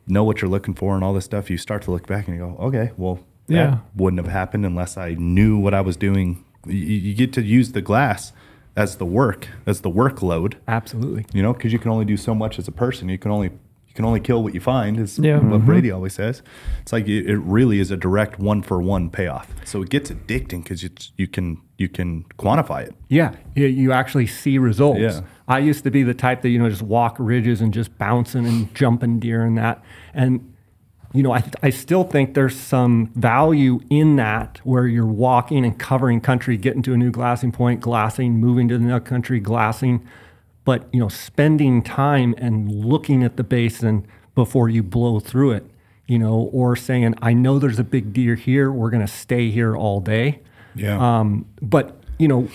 know 0.07 0.25
what 0.25 0.41
you're 0.41 0.51
looking 0.51 0.73
for 0.73 0.95
and 0.95 1.03
all 1.05 1.13
this 1.13 1.23
stuff, 1.23 1.49
you 1.49 1.57
start 1.57 1.81
to 1.83 1.91
look 1.91 2.07
back 2.07 2.27
and 2.27 2.35
you 2.35 2.43
go, 2.43 2.57
okay, 2.57 2.91
well, 2.97 3.21
that 3.47 3.53
Yeah. 3.53 3.77
wouldn't 3.95 4.21
have 4.21 4.33
happened 4.33 4.65
unless 4.65 4.97
I 4.97 5.13
knew 5.13 5.57
what 5.57 5.73
I 5.73 5.79
was 5.79 5.95
doing. 5.95 6.43
You, 6.67 6.75
you 6.75 7.13
get 7.13 7.31
to 7.35 7.41
use 7.41 7.71
the 7.71 7.81
glass 7.81 8.33
as 8.75 8.97
the 8.97 9.05
work, 9.05 9.47
as 9.65 9.81
the 9.81 9.89
workload 9.89 10.55
Absolutely. 10.67 11.25
you 11.33 11.41
know, 11.41 11.53
because 11.53 11.71
you 11.71 11.79
can 11.79 11.91
only 11.91 12.05
do 12.05 12.17
so 12.17 12.35
much 12.35 12.59
as 12.59 12.67
a 12.67 12.71
person. 12.71 13.09
You 13.09 13.17
can 13.17 13.31
only 13.31 13.47
you 13.87 13.93
can 13.93 14.05
only 14.05 14.19
kill 14.19 14.43
what 14.43 14.53
you 14.53 14.59
find. 14.59 14.99
Is 14.99 15.17
Yeah. 15.17 15.35
what 15.35 15.43
mm-hmm. 15.43 15.65
Brady 15.65 15.91
always 15.91 16.13
says. 16.13 16.41
It's 16.81 16.91
like 16.91 17.07
it, 17.07 17.29
it 17.29 17.37
really 17.37 17.79
is 17.79 17.91
a 17.91 17.97
direct 17.97 18.39
one 18.39 18.61
for 18.61 18.81
one 18.81 19.09
payoff. 19.09 19.47
So 19.63 19.81
it 19.81 19.89
gets 19.89 20.11
addicting 20.11 20.63
because 20.63 20.83
you 20.83 20.89
you 21.15 21.27
can 21.27 21.61
you 21.77 21.87
can 21.87 22.25
quantify 22.37 22.83
it. 22.87 22.95
Yeah, 23.07 23.35
you, 23.55 23.67
you 23.67 23.91
actually 23.91 24.27
see 24.27 24.57
results. 24.57 24.99
Yeah. 24.99 25.21
I 25.47 25.59
used 25.59 25.83
to 25.83 25.91
be 25.91 26.03
the 26.03 26.13
type 26.13 26.41
that 26.41 26.49
you 26.49 26.59
know 26.59 26.69
just 26.69 26.81
walk 26.81 27.15
ridges 27.19 27.61
and 27.61 27.73
just 27.73 27.97
bouncing 27.97 28.45
and 28.45 28.73
jumping 28.75 29.19
deer 29.19 29.43
and 29.45 29.57
that, 29.57 29.81
and 30.13 30.54
you 31.15 31.23
know 31.23 31.33
I 31.33 31.43
I 31.63 31.69
still 31.69 32.03
think 32.03 32.33
there's 32.33 32.55
some 32.55 33.07
value 33.15 33.79
in 33.89 34.17
that 34.17 34.59
where 34.63 34.85
you're 34.85 35.05
walking 35.05 35.63
and 35.63 35.79
covering 35.79 36.19
country, 36.19 36.57
getting 36.57 36.81
to 36.83 36.93
a 36.93 36.97
new 36.97 37.09
glassing 37.09 37.53
point, 37.53 37.79
glassing, 37.79 38.37
moving 38.37 38.67
to 38.67 38.77
the 38.77 38.83
next 38.83 39.07
country, 39.07 39.39
glassing, 39.39 40.05
but 40.65 40.87
you 40.91 40.99
know 40.99 41.07
spending 41.07 41.81
time 41.81 42.35
and 42.37 42.69
looking 42.69 43.23
at 43.23 43.37
the 43.37 43.43
basin 43.43 44.05
before 44.35 44.67
you 44.67 44.83
blow 44.83 45.21
through 45.21 45.51
it, 45.51 45.65
you 46.05 46.19
know, 46.19 46.49
or 46.51 46.75
saying 46.75 47.15
I 47.21 47.33
know 47.33 47.59
there's 47.59 47.79
a 47.79 47.85
big 47.85 48.11
deer 48.11 48.35
here, 48.35 48.69
we're 48.69 48.89
gonna 48.89 49.07
stay 49.07 49.49
here 49.49 49.75
all 49.75 50.01
day. 50.01 50.41
Yeah. 50.75 51.19
Um, 51.19 51.45
but 51.61 51.97
you 52.19 52.27
know, 52.27 52.49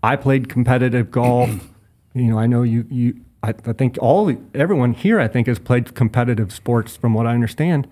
I 0.00 0.14
played 0.14 0.48
competitive 0.48 1.10
golf. 1.10 1.50
you 2.14 2.24
know, 2.26 2.38
I 2.38 2.46
know 2.46 2.62
you. 2.62 2.86
You, 2.88 3.20
I, 3.46 3.54
I 3.70 3.72
think 3.72 3.96
all 4.00 4.34
everyone 4.54 4.92
here, 4.92 5.20
I 5.20 5.28
think, 5.28 5.46
has 5.46 5.58
played 5.58 5.94
competitive 5.94 6.52
sports. 6.52 6.96
From 6.96 7.14
what 7.14 7.26
I 7.26 7.32
understand, 7.34 7.86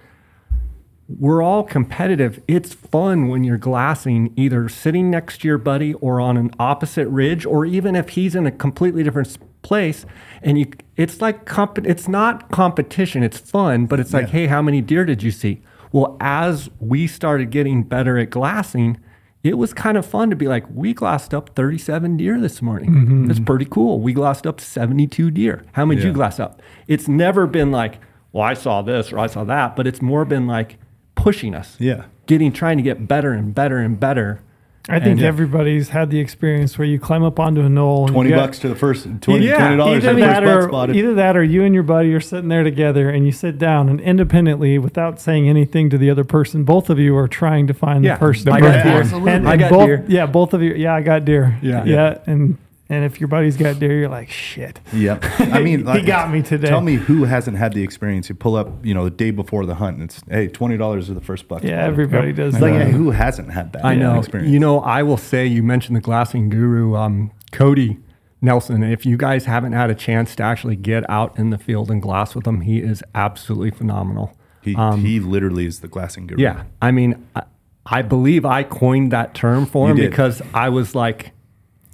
we're 1.08 1.42
all 1.42 1.62
competitive. 1.62 2.42
It's 2.48 2.72
fun 2.74 3.28
when 3.28 3.44
you're 3.44 3.58
glassing, 3.58 4.32
either 4.36 4.68
sitting 4.68 5.10
next 5.10 5.42
to 5.42 5.48
your 5.48 5.58
buddy 5.58 5.94
or 5.94 6.20
on 6.20 6.36
an 6.36 6.50
opposite 6.58 7.06
ridge, 7.08 7.46
or 7.46 7.64
even 7.66 7.94
if 7.94 8.10
he's 8.10 8.34
in 8.34 8.46
a 8.46 8.50
completely 8.50 9.02
different 9.02 9.36
place. 9.62 10.04
And 10.42 10.58
you, 10.58 10.66
it's 10.96 11.20
like 11.20 11.44
comp- 11.44 11.86
It's 11.86 12.08
not 12.08 12.50
competition. 12.50 13.22
It's 13.22 13.38
fun, 13.38 13.86
but 13.86 14.00
it's 14.00 14.12
like, 14.12 14.26
Yeah. 14.26 14.32
hey, 14.32 14.46
how 14.46 14.62
many 14.62 14.80
deer 14.80 15.04
did 15.04 15.22
you 15.22 15.30
see? 15.30 15.62
Well, 15.92 16.16
as 16.20 16.68
we 16.80 17.06
started 17.06 17.50
getting 17.50 17.82
better 17.84 18.18
at 18.18 18.30
glassing, 18.30 18.98
it 19.44 19.58
was 19.58 19.72
kind 19.74 19.96
of 19.96 20.04
fun 20.06 20.30
to 20.30 20.36
be 20.36 20.48
like, 20.48 20.64
we 20.74 20.92
glassed 20.94 21.32
up 21.34 21.50
37 21.54 22.16
deer 22.16 22.40
this 22.40 22.60
morning. 22.62 22.90
Mm-hmm. 22.90 23.26
That's 23.26 23.38
pretty 23.40 23.66
cool. 23.66 24.00
We 24.00 24.12
glassed 24.14 24.46
up 24.46 24.60
72 24.60 25.30
deer. 25.30 25.62
How 25.74 25.84
many 25.84 25.96
did 26.00 26.04
you 26.04 26.10
Yeah. 26.10 26.14
glass 26.14 26.40
up? 26.40 26.60
It's 26.88 27.06
never 27.06 27.46
been 27.46 27.70
like, 27.70 28.00
well, 28.32 28.42
I 28.42 28.54
saw 28.54 28.82
this 28.82 29.12
or 29.12 29.18
I 29.20 29.26
saw 29.28 29.44
that, 29.44 29.76
but 29.76 29.86
it's 29.86 30.00
more 30.02 30.24
been 30.24 30.46
like 30.48 30.78
pushing 31.14 31.54
us. 31.54 31.76
Yeah. 31.78 32.06
Getting, 32.26 32.52
trying 32.52 32.78
to 32.78 32.82
get 32.82 33.06
better 33.06 33.32
and 33.32 33.54
better 33.54 33.78
and 33.78 34.00
better. 34.00 34.40
I 34.86 34.98
think 35.00 35.18
And- 35.18 35.22
everybody's 35.22 35.88
had 35.88 36.10
the 36.10 36.18
experience 36.20 36.76
where 36.76 36.86
you 36.86 36.98
climb 36.98 37.22
up 37.22 37.40
onto 37.40 37.62
a 37.62 37.68
knoll. 37.70 38.04
And 38.04 38.12
Twenty 38.12 38.28
you 38.30 38.36
got- 38.36 38.42
bucks 38.48 38.58
to 38.58 38.68
the 38.68 38.74
first 38.74 39.06
twenty 39.22 39.46
Yeah, 39.46 39.76
dollars 39.76 40.02
to 40.02 40.10
Either 40.10 40.20
the 40.20 40.26
first 40.26 40.40
that, 40.42 40.44
or, 40.44 40.62
spotted. 40.68 40.96
either 40.96 41.14
that, 41.14 41.36
or 41.38 41.42
you 41.42 41.62
and 41.64 41.72
your 41.74 41.82
buddy 41.84 42.12
are 42.12 42.20
sitting 42.20 42.48
there 42.48 42.62
together, 42.64 43.08
and 43.08 43.24
you 43.24 43.32
sit 43.32 43.58
down 43.58 43.88
and 43.88 43.98
independently, 44.00 44.76
without 44.78 45.18
saying 45.18 45.48
anything 45.48 45.88
to 45.88 45.96
the 45.96 46.10
other 46.10 46.24
person, 46.24 46.64
both 46.64 46.90
of 46.90 46.98
you 46.98 47.16
are 47.16 47.26
trying 47.28 47.66
to 47.66 47.72
find 47.72 48.04
Yeah, 48.04 48.14
the 48.14 48.18
person. 48.20 48.52
I 48.52 48.56
the 48.56 48.60
got 48.60 48.72
bird 48.72 48.72
deer. 48.82 48.82
deer. 48.92 49.00
Absolutely. 49.00 49.32
And, 49.32 49.48
I 49.48 49.56
got 49.56 49.70
both, 49.70 49.86
deer. 49.86 50.04
Yeah, 50.06 50.26
both 50.26 50.52
of 50.52 50.62
you. 50.62 50.74
Yeah, 50.74 50.94
I 50.94 51.00
got 51.00 51.24
deer. 51.24 51.56
Yeah. 51.62 51.84
yeah, 51.86 52.18
and 52.26 52.58
and 52.90 53.04
if 53.04 53.18
your 53.20 53.28
buddy's 53.28 53.56
got 53.56 53.78
deer, 53.78 53.98
you're 54.00 54.08
like, 54.08 54.28
shit. 54.30 54.80
Yep. 54.92 55.24
I 55.38 55.60
mean, 55.62 55.78
He 55.80 55.84
like, 55.84 56.06
got 56.06 56.30
me 56.30 56.42
today. 56.42 56.68
Tell 56.68 56.80
me 56.80 56.94
who 56.96 57.24
hasn't 57.24 57.56
had 57.56 57.72
the 57.72 57.82
experience. 57.82 58.28
You 58.28 58.34
pull 58.34 58.56
up, 58.56 58.84
you 58.84 58.92
know, 58.92 59.04
the 59.04 59.10
day 59.10 59.30
before 59.30 59.64
the 59.66 59.76
hunt, 59.76 59.96
and 59.98 60.04
it's 60.04 60.20
hey, 60.28 60.48
twenty 60.48 60.76
dollars 60.76 61.08
is 61.08 61.14
the 61.14 61.20
first 61.20 61.48
buck. 61.48 61.62
Yeah, 61.62 61.82
everybody 61.84 62.28
Yep. 62.28 62.36
does 62.36 62.60
like, 62.60 62.74
that. 62.74 62.88
who 62.88 63.10
hasn't 63.10 63.52
had 63.52 63.72
that? 63.72 63.84
I 63.84 63.94
know. 63.94 64.18
experience. 64.18 64.50
You 64.52 64.60
know, 64.60 64.80
I 64.80 65.02
will 65.02 65.16
say 65.16 65.46
you 65.46 65.62
mentioned 65.62 65.96
the 65.96 66.00
glassing 66.00 66.48
guru, 66.48 66.94
um, 66.94 67.30
Cody 67.52 67.98
Nelson. 68.42 68.82
If 68.82 69.06
you 69.06 69.16
guys 69.16 69.46
haven't 69.46 69.72
had 69.72 69.88
a 69.90 69.94
chance 69.94 70.36
to 70.36 70.42
actually 70.42 70.76
get 70.76 71.08
out 71.08 71.38
in 71.38 71.50
the 71.50 71.58
field 71.58 71.90
and 71.90 72.02
glass 72.02 72.34
with 72.34 72.46
him, 72.46 72.60
he 72.62 72.78
is 72.80 73.02
absolutely 73.14 73.70
phenomenal. 73.70 74.36
he 74.62 74.74
Um, 74.76 75.00
he 75.00 75.20
literally 75.20 75.64
is 75.66 75.80
the 75.80 75.88
glassing 75.88 76.26
guru. 76.26 76.42
Yeah, 76.42 76.64
I 76.82 76.90
mean, 76.90 77.26
I, 77.34 77.42
I 77.86 78.02
believe 78.02 78.44
I 78.44 78.62
coined 78.62 79.10
that 79.12 79.34
term 79.34 79.64
for 79.66 79.88
him 79.90 79.96
because 79.96 80.40
I 80.52 80.68
was 80.68 80.94
like, 80.94 81.32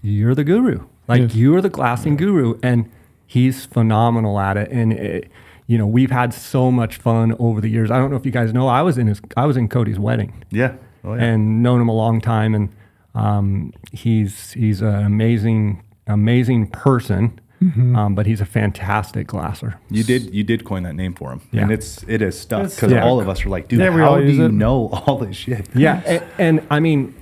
"You're 0.02 0.34
the 0.34 0.44
guru. 0.44 0.86
Like 1.08 1.22
Yes. 1.22 1.34
you 1.34 1.54
are 1.56 1.60
the 1.60 1.68
glassing 1.68 2.16
guru," 2.16 2.58
and 2.62 2.88
he's 3.26 3.64
phenomenal 3.66 4.38
at 4.38 4.56
it. 4.56 4.70
And 4.70 4.92
it, 4.92 5.30
you 5.66 5.78
know, 5.78 5.86
we've 5.86 6.10
had 6.10 6.32
so 6.34 6.70
much 6.70 6.96
fun 6.96 7.34
over 7.38 7.60
the 7.60 7.68
years. 7.68 7.90
I 7.90 7.98
don't 7.98 8.10
know 8.10 8.16
if 8.16 8.26
you 8.26 8.32
guys 8.32 8.52
know, 8.52 8.66
I 8.68 8.82
was 8.82 8.98
in 8.98 9.06
his, 9.06 9.20
I 9.36 9.46
was 9.46 9.56
in 9.56 9.68
Cody's 9.68 9.98
wedding 9.98 10.32
Yeah. 10.50 10.72
Oh, 11.04 11.14
yeah. 11.14 11.22
and 11.24 11.62
known 11.62 11.80
him 11.80 11.88
a 11.88 11.94
long 11.94 12.20
time, 12.20 12.54
and 12.54 12.68
um, 13.14 13.72
he's 13.92 14.52
he's 14.52 14.80
an 14.82 15.04
amazing 15.04 15.82
amazing 16.06 16.68
person. 16.68 17.38
Mm-hmm. 17.62 17.94
Um, 17.94 18.14
but 18.14 18.24
he's 18.24 18.40
a 18.40 18.46
fantastic 18.46 19.26
glasser. 19.26 19.78
You 19.90 20.02
did 20.02 20.34
you 20.34 20.42
did 20.42 20.64
coin 20.64 20.82
that 20.84 20.94
name 20.94 21.12
for 21.12 21.30
him, 21.30 21.42
Yeah. 21.52 21.62
and 21.62 21.70
it's 21.70 22.02
it 22.08 22.22
is 22.22 22.38
stuck 22.40 22.70
because 22.70 22.90
Yeah. 22.90 23.04
all 23.04 23.20
of 23.20 23.28
us 23.28 23.44
are 23.44 23.50
like, 23.50 23.68
dude, 23.68 23.80
Yeah, 23.80 23.90
how 23.92 24.16
do 24.18 24.30
you 24.32 24.46
it. 24.46 24.52
know 24.52 24.88
all 25.06 25.18
this 25.18 25.36
shit? 25.36 25.68
Yeah, 25.74 26.00
and, 26.06 26.24
and 26.38 26.66
I 26.70 26.80
mean, 26.80 27.14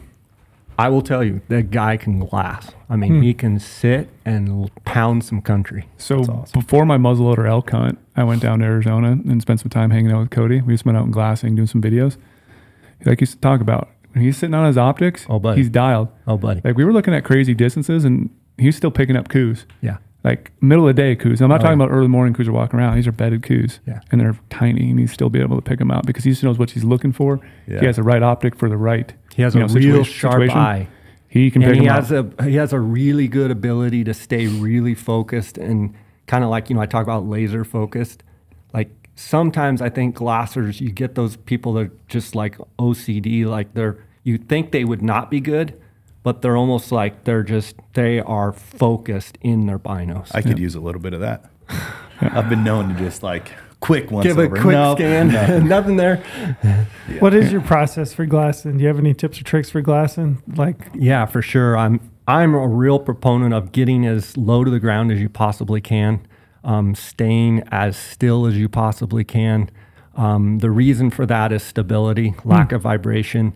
I 0.79 0.89
will 0.89 1.03
tell 1.03 1.25
you, 1.25 1.41
that 1.49 1.71
guy 1.73 1.97
can 1.97 2.21
glass. 2.21 2.71
I 2.89 2.95
mean, 2.97 3.17
Hmm. 3.17 3.23
he 3.23 3.35
can 3.35 3.59
sit 3.59 4.09
and 4.25 4.71
pound 4.85 5.25
some 5.25 5.41
country. 5.43 5.87
So 5.97 6.21
awesome. 6.21 6.45
before 6.55 6.87
my 6.87 6.97
muzzleloader 6.97 7.49
elk 7.49 7.71
hunt, 7.71 7.99
I 8.17 8.23
went 8.25 8.43
down 8.43 8.61
to 8.61 8.65
Arizona 8.65 9.13
and 9.13 9.43
spent 9.43 9.59
some 9.61 9.71
time 9.71 9.91
hanging 9.91 10.13
out 10.13 10.21
with 10.21 10.31
Cody. 10.31 10.61
We 10.61 10.75
just 10.75 10.87
went 10.87 10.97
out 10.97 11.05
and 11.05 11.13
glassing, 11.13 11.57
doing 11.57 11.67
some 11.67 11.83
videos. 11.83 12.17
Like 13.05 13.19
he 13.19 13.23
used 13.25 13.33
to 13.35 13.41
talk 13.41 13.61
about, 13.61 13.89
when 14.13 14.25
he's 14.25 14.37
sitting 14.37 14.55
on 14.55 14.67
his 14.67 14.79
optics, 14.79 15.27
Oh, 15.29 15.39
buddy. 15.39 15.61
he's 15.61 15.69
dialed. 15.69 16.09
Oh, 16.27 16.37
buddy. 16.37 16.61
Like 16.65 16.77
we 16.77 16.85
were 16.85 16.93
looking 16.93 17.13
at 17.15 17.25
crazy 17.25 17.55
distances, 17.55 18.05
and 18.05 18.31
he's 18.57 18.77
still 18.77 18.91
picking 18.93 19.17
up 19.17 19.29
Coues. 19.29 19.67
Yeah. 19.81 19.99
Like 20.25 20.51
middle 20.61 20.89
of 20.89 20.95
the 20.97 21.01
day 21.03 21.15
Coues. 21.17 21.41
I'm 21.41 21.49
not 21.49 21.61
Oh, 21.61 21.65
talking 21.65 21.79
yeah. 21.79 21.87
about 21.87 21.95
early 21.95 22.09
morning 22.09 22.35
Coues 22.35 22.49
are 22.49 22.53
walking 22.53 22.79
around. 22.79 22.97
These 22.97 23.07
are 23.07 23.13
bedded 23.13 23.43
Coues, 23.43 23.79
Yeah. 23.87 24.01
and 24.11 24.21
they're 24.21 24.37
tiny, 24.51 24.91
and 24.91 24.99
he's 24.99 25.13
still 25.13 25.29
be 25.31 25.41
able 25.41 25.57
to 25.57 25.63
pick 25.63 25.79
them 25.79 25.91
out 25.93 26.07
because 26.07 26.25
he 26.25 26.31
just 26.31 26.43
knows 26.43 26.59
what 26.59 26.71
he's 26.73 26.85
looking 26.85 27.13
for. 27.13 27.41
Yeah. 27.69 27.81
He 27.81 27.87
has 27.87 27.97
the 27.97 28.03
right 28.03 28.23
optic 28.23 28.55
for 28.57 28.69
the 28.69 28.77
right. 28.77 29.13
He 29.39 29.43
has 29.45 29.55
you 29.55 29.63
a 29.63 29.69
know, 29.69 29.73
real 29.75 30.03
sharp 30.03 30.33
situation. 30.33 30.59
eye. 30.59 30.89
He 31.29 31.49
can 31.53 31.63
and 31.63 31.71
pick 31.71 31.81
he 31.81 31.87
them 31.87 31.95
has 31.95 32.11
up. 32.11 32.41
a 32.41 32.45
he 32.47 32.57
has 32.57 32.73
a 32.73 32.81
really 32.81 33.29
good 33.29 33.53
ability 33.53 34.03
to 34.03 34.13
stay 34.13 34.49
really 34.49 34.97
focused 34.97 35.57
and 35.59 35.95
kind 36.27 36.43
of 36.43 36.51
like 36.51 36.69
you 36.69 36.75
know 36.75 36.83
I 36.83 36.87
talk 36.87 37.05
about 37.05 37.25
laser 37.25 37.63
focused. 37.63 38.25
Like 38.75 38.91
sometimes 39.15 39.81
I 39.81 39.91
think 39.91 40.17
glassers, 40.17 40.81
you 40.81 40.91
get 40.91 41.15
those 41.15 41.37
people 41.37 41.75
that 41.75 41.87
are 41.87 41.93
just 42.09 42.35
like 42.35 42.59
OCD, 42.81 43.47
like 43.47 43.75
they're 43.75 44.05
you 44.25 44.39
think 44.39 44.73
they 44.73 44.85
would 44.85 45.03
not 45.03 45.31
be 45.31 45.39
good, 45.39 45.81
but 46.25 46.43
they're 46.43 46.57
almost 46.57 46.91
like 46.91 47.23
they're 47.23 47.45
just 47.45 47.77
they 47.93 48.19
are 48.19 48.53
focused 48.53 49.39
in 49.41 49.67
their 49.67 49.79
binos. 49.79 50.33
I 50.35 50.43
could 50.43 50.59
use 50.59 50.75
a 50.75 50.81
little 50.81 51.01
bit 51.01 51.13
of 51.13 51.21
that. 51.21 51.49
I've 52.21 52.49
been 52.49 52.65
known 52.65 52.89
to 52.89 52.99
just 52.99 53.23
like 53.23 53.53
quick 53.81 54.11
once 54.11 54.27
Give 54.27 54.39
a 54.39 54.43
over. 54.43 54.57
quick 54.57 54.73
Nope, 54.75 54.99
scan, 54.99 55.29
nothing. 55.33 55.69
nothing 55.69 55.97
there. 55.97 56.17
What 57.21 57.35
is 57.35 57.51
your 57.53 57.61
process 57.61 58.13
for 58.13 58.27
glassing? 58.27 58.77
Do 58.79 58.83
you 58.83 58.89
have 58.89 58.99
any 58.99 59.15
tips 59.15 59.41
or 59.41 59.45
tricks 59.45 59.71
for 59.71 59.81
glassing? 59.81 60.43
Like, 60.57 60.77
Yeah, 60.95 61.27
for 61.27 61.43
sure. 61.43 61.77
I'm 61.77 62.01
I'm 62.27 62.55
a 62.55 62.67
real 62.69 62.99
proponent 62.99 63.55
of 63.55 63.73
getting 63.73 64.05
as 64.05 64.37
low 64.37 64.63
to 64.63 64.71
the 64.71 64.81
ground 64.81 65.11
as 65.11 65.19
you 65.21 65.31
possibly 65.31 65.81
can, 65.81 66.21
um, 66.63 66.95
staying 66.95 67.63
as 67.71 67.97
still 67.97 68.45
as 68.47 68.57
you 68.59 68.69
possibly 68.69 69.25
can. 69.25 69.71
Um, 70.15 70.59
the 70.59 70.71
reason 70.71 71.11
for 71.11 71.25
that 71.27 71.53
is 71.53 71.63
stability, 71.63 72.35
lack 72.45 72.73
of 72.73 72.83
vibration, 72.83 73.55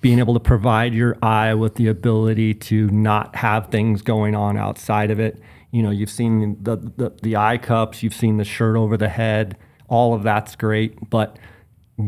being 0.00 0.18
able 0.20 0.32
to 0.34 0.40
provide 0.40 0.94
your 0.94 1.18
eye 1.22 1.52
with 1.54 1.74
the 1.74 1.88
ability 1.88 2.54
to 2.54 2.88
not 2.90 3.34
have 3.36 3.68
things 3.68 4.00
going 4.00 4.34
on 4.34 4.56
outside 4.56 5.10
of 5.10 5.18
it. 5.20 5.38
You 5.74 5.82
know, 5.82 5.90
you've 5.90 6.10
seen 6.10 6.56
the, 6.62 6.76
the, 6.76 7.12
the 7.20 7.36
eye 7.36 7.58
cups, 7.58 8.02
you've 8.02 8.14
seen 8.14 8.36
the 8.36 8.44
shirt 8.44 8.76
over 8.76 8.96
the 8.96 9.08
head, 9.08 9.56
all 9.88 10.14
of 10.14 10.22
that's 10.22 10.54
great, 10.54 11.10
but 11.10 11.36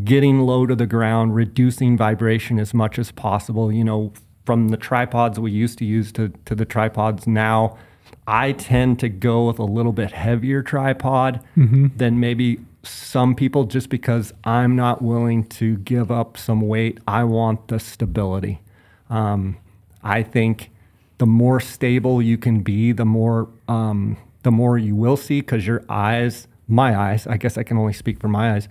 getting 0.05 0.41
low 0.41 0.67
to 0.67 0.77
the 0.77 0.87
ground, 0.87 1.35
reducing 1.35 1.97
vibration 1.97 2.61
as 2.61 2.73
much 2.73 2.97
as 2.97 3.11
possible. 3.11 3.73
You 3.73 3.83
know, 3.83 4.13
from 4.45 4.69
the 4.69 4.77
tripods 4.77 5.41
we 5.41 5.51
used 5.51 5.79
to 5.79 5.85
use 5.85 6.13
to, 6.13 6.29
to 6.45 6.55
the 6.55 6.65
tripods 6.65 7.27
now, 7.27 7.77
I 8.29 8.53
tend 8.53 9.01
to 9.01 9.09
go 9.09 9.49
with 9.49 9.59
a 9.59 9.65
little 9.65 9.93
bit 9.93 10.13
heavier 10.13 10.63
tripod 10.63 11.43
than 11.97 12.21
maybe 12.21 12.61
some 12.85 13.35
people 13.35 13.65
just 13.65 13.89
because 13.89 14.33
I'm 14.45 14.77
not 14.77 15.03
willing 15.03 15.43
to 15.45 15.77
give 15.79 16.13
up 16.13 16.37
some 16.37 16.61
weight. 16.61 16.99
I 17.09 17.25
want 17.25 17.67
the 17.67 17.81
stability. 17.81 18.61
Um, 19.11 19.57
I 20.05 20.23
think 20.23 20.71
the 21.19 21.27
more 21.27 21.59
stable 21.59 22.23
you 22.23 22.39
can 22.39 22.61
be, 22.61 22.93
the 22.93 23.05
more 23.05 23.49
um, 23.69 24.17
the 24.43 24.51
more 24.51 24.79
you 24.79 24.95
will 24.95 25.17
see 25.17 25.41
because 25.41 25.67
your 25.67 25.85
eyes, 25.89 26.49
my 26.69 26.97
eyes, 26.97 27.27
I 27.27 27.37
guess 27.37 27.59
I 27.59 27.63
can 27.63 27.79
only 27.79 27.93
speak 27.93 28.21
for 28.21 28.29
my 28.29 28.55
eyes. 28.55 28.69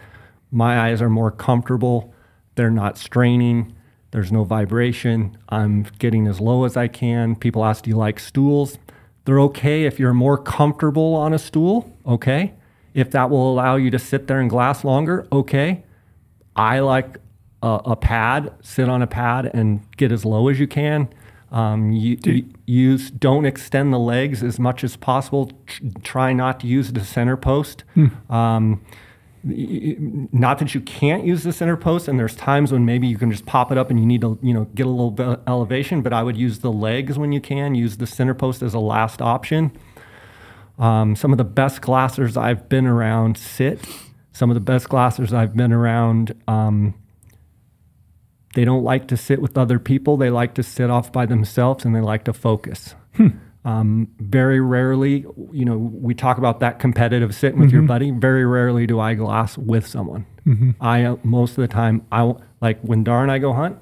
My 0.52 0.88
eyes 0.88 1.02
are 1.02 1.10
more 1.10 1.32
comfortable. 1.32 2.14
They're 2.56 2.72
not 2.72 2.98
straining. 2.98 3.76
There's 4.12 4.32
no 4.32 4.46
vibration. 4.46 5.38
I'm 5.50 5.84
getting 6.00 6.28
as 6.28 6.40
low 6.40 6.64
as 6.64 6.78
I 6.78 6.88
can. 6.88 7.36
People 7.36 7.66
ask, 7.66 7.84
"Do 7.84 7.90
you 7.90 7.98
like 7.98 8.20
stools?" 8.20 8.78
They're 9.26 9.42
okay 9.42 9.84
if 9.84 10.00
you're 10.00 10.14
more 10.14 10.38
comfortable 10.38 11.16
on 11.16 11.34
a 11.34 11.40
stool. 11.40 11.92
Okay, 12.06 12.54
if 12.94 13.12
that 13.12 13.30
will 13.30 13.52
allow 13.52 13.76
you 13.76 13.92
to 13.92 14.00
sit 14.00 14.28
there 14.28 14.40
and 14.40 14.50
glass 14.50 14.86
longer. 14.86 15.28
Okay, 15.32 15.84
I 16.56 16.80
like 16.80 17.18
a, 17.62 17.82
a 17.86 17.96
pad, 17.96 18.54
sit 18.62 18.88
on 18.88 19.02
a 19.02 19.08
pad 19.08 19.52
and 19.54 19.82
get 19.98 20.12
as 20.12 20.24
low 20.24 20.48
as 20.48 20.60
you 20.60 20.68
can. 20.68 21.10
Um, 21.52 21.92
you, 21.92 22.18
you 22.26 22.46
use 22.66 23.12
don't 23.12 23.46
extend 23.46 23.94
the 23.94 24.00
legs 24.00 24.44
as 24.44 24.60
much 24.60 24.84
as 24.84 24.96
possible. 24.96 25.52
Tr- 25.68 25.84
try 26.04 26.34
not 26.34 26.60
to 26.62 26.68
use 26.68 26.92
the 26.92 27.06
center 27.06 27.38
post. 27.38 27.84
Um, 28.30 28.82
y- 29.44 29.96
y- 30.00 30.28
not 30.34 30.60
that 30.60 30.74
you 30.76 30.82
can't 30.82 31.24
use 31.24 31.44
the 31.44 31.54
center 31.54 31.78
post, 31.78 32.08
and 32.08 32.20
there's 32.20 32.36
times 32.36 32.72
when 32.72 32.84
maybe 32.86 33.08
you 33.08 33.18
can 33.18 33.32
just 33.32 33.46
pop 33.46 33.72
it 33.72 33.78
up 33.78 33.90
and 33.90 34.00
you 34.00 34.06
need 34.06 34.22
to, 34.22 34.38
you 34.42 34.54
know, 34.54 34.66
get 34.76 34.86
a 34.86 34.90
little 34.90 35.12
bit 35.12 35.40
elevation. 35.48 36.02
But 36.02 36.14
I 36.14 36.24
would 36.24 36.36
use 36.36 36.60
the 36.60 36.72
legs 36.72 37.18
when 37.18 37.32
you 37.32 37.40
can. 37.40 37.76
Use 37.76 37.98
the 37.98 38.08
center 38.08 38.34
post 38.34 38.62
as 38.62 38.74
a 38.74 38.80
last 38.80 39.22
option. 39.22 39.72
Um, 40.78 41.16
some 41.16 41.32
of 41.32 41.38
the 41.38 41.46
best 41.46 41.82
glassers 41.82 42.36
I've 42.36 42.68
been 42.68 42.86
around 42.86 43.38
sit. 43.38 43.80
Some 44.34 44.50
of 44.50 44.56
the 44.56 44.60
best 44.62 44.90
glassers 44.90 45.32
I've 45.32 45.56
been 45.56 45.72
around, 45.72 46.36
um, 46.50 46.96
they 48.56 48.66
don't 48.66 48.84
like 48.84 49.08
to 49.10 49.18
sit 49.18 49.42
with 49.42 49.58
other 49.58 49.78
people. 49.80 50.18
They 50.18 50.30
like 50.30 50.56
to 50.56 50.64
sit 50.64 50.90
off 50.90 51.12
by 51.12 51.26
themselves 51.26 51.86
and 51.86 51.96
they 51.96 52.02
like 52.02 52.24
to 52.26 52.34
focus. 52.34 52.96
Um, 53.66 54.10
very 54.20 54.60
rarely, 54.60 55.26
you 55.52 55.66
know, 55.66 55.76
we 55.78 56.14
talk 56.14 56.38
about 56.38 56.60
that 56.60 56.78
competitive 56.78 57.34
sitting 57.34 57.60
with 57.60 57.72
your 57.72 57.82
buddy. 57.82 58.12
Very 58.12 58.46
rarely 58.46 58.86
do 58.86 59.00
I 59.00 59.16
glass 59.16 59.58
with 59.58 59.88
someone. 59.88 60.26
I 60.80 61.04
uh, 61.04 61.16
most 61.24 61.52
of 61.52 61.58
the 61.58 61.68
time 61.68 62.06
I 62.12 62.36
like 62.62 62.80
when 62.82 63.04
Darr 63.04 63.24
and 63.24 63.32
I 63.32 63.40
go 63.40 63.54
hunt. 63.54 63.78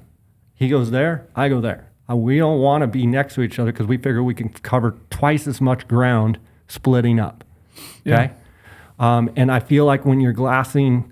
He 0.55 0.69
goes 0.69 0.91
there, 0.91 1.27
I 1.35 1.49
go 1.49 1.59
there. 1.59 1.91
Uh, 2.09 2.15
we 2.15 2.37
don't 2.37 2.61
want 2.61 2.81
to 2.81 2.87
be 2.87 3.05
next 3.05 3.35
to 3.35 3.41
each 3.41 3.59
other 3.59 3.73
because 3.73 3.87
we 3.87 3.97
figure 3.97 4.23
we 4.23 4.33
can 4.33 4.49
cover 4.49 4.97
twice 5.09 5.47
as 5.47 5.59
much 5.59 5.87
ground 5.87 6.39
splitting 6.67 7.19
up. 7.19 7.43
Okay. 8.07 8.31
Um, 8.99 9.31
and 9.35 9.51
I 9.51 9.59
feel 9.59 9.85
like 9.85 10.05
when 10.05 10.21
you're 10.21 10.31
glassing 10.31 11.11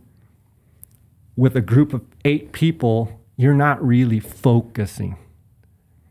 with 1.35 1.57
a 1.57 1.61
group 1.61 1.93
of 1.93 2.01
eight 2.23 2.53
people, 2.53 3.20
you're 3.41 3.53
not 3.53 3.85
really 3.85 4.19
focusing. 4.19 5.17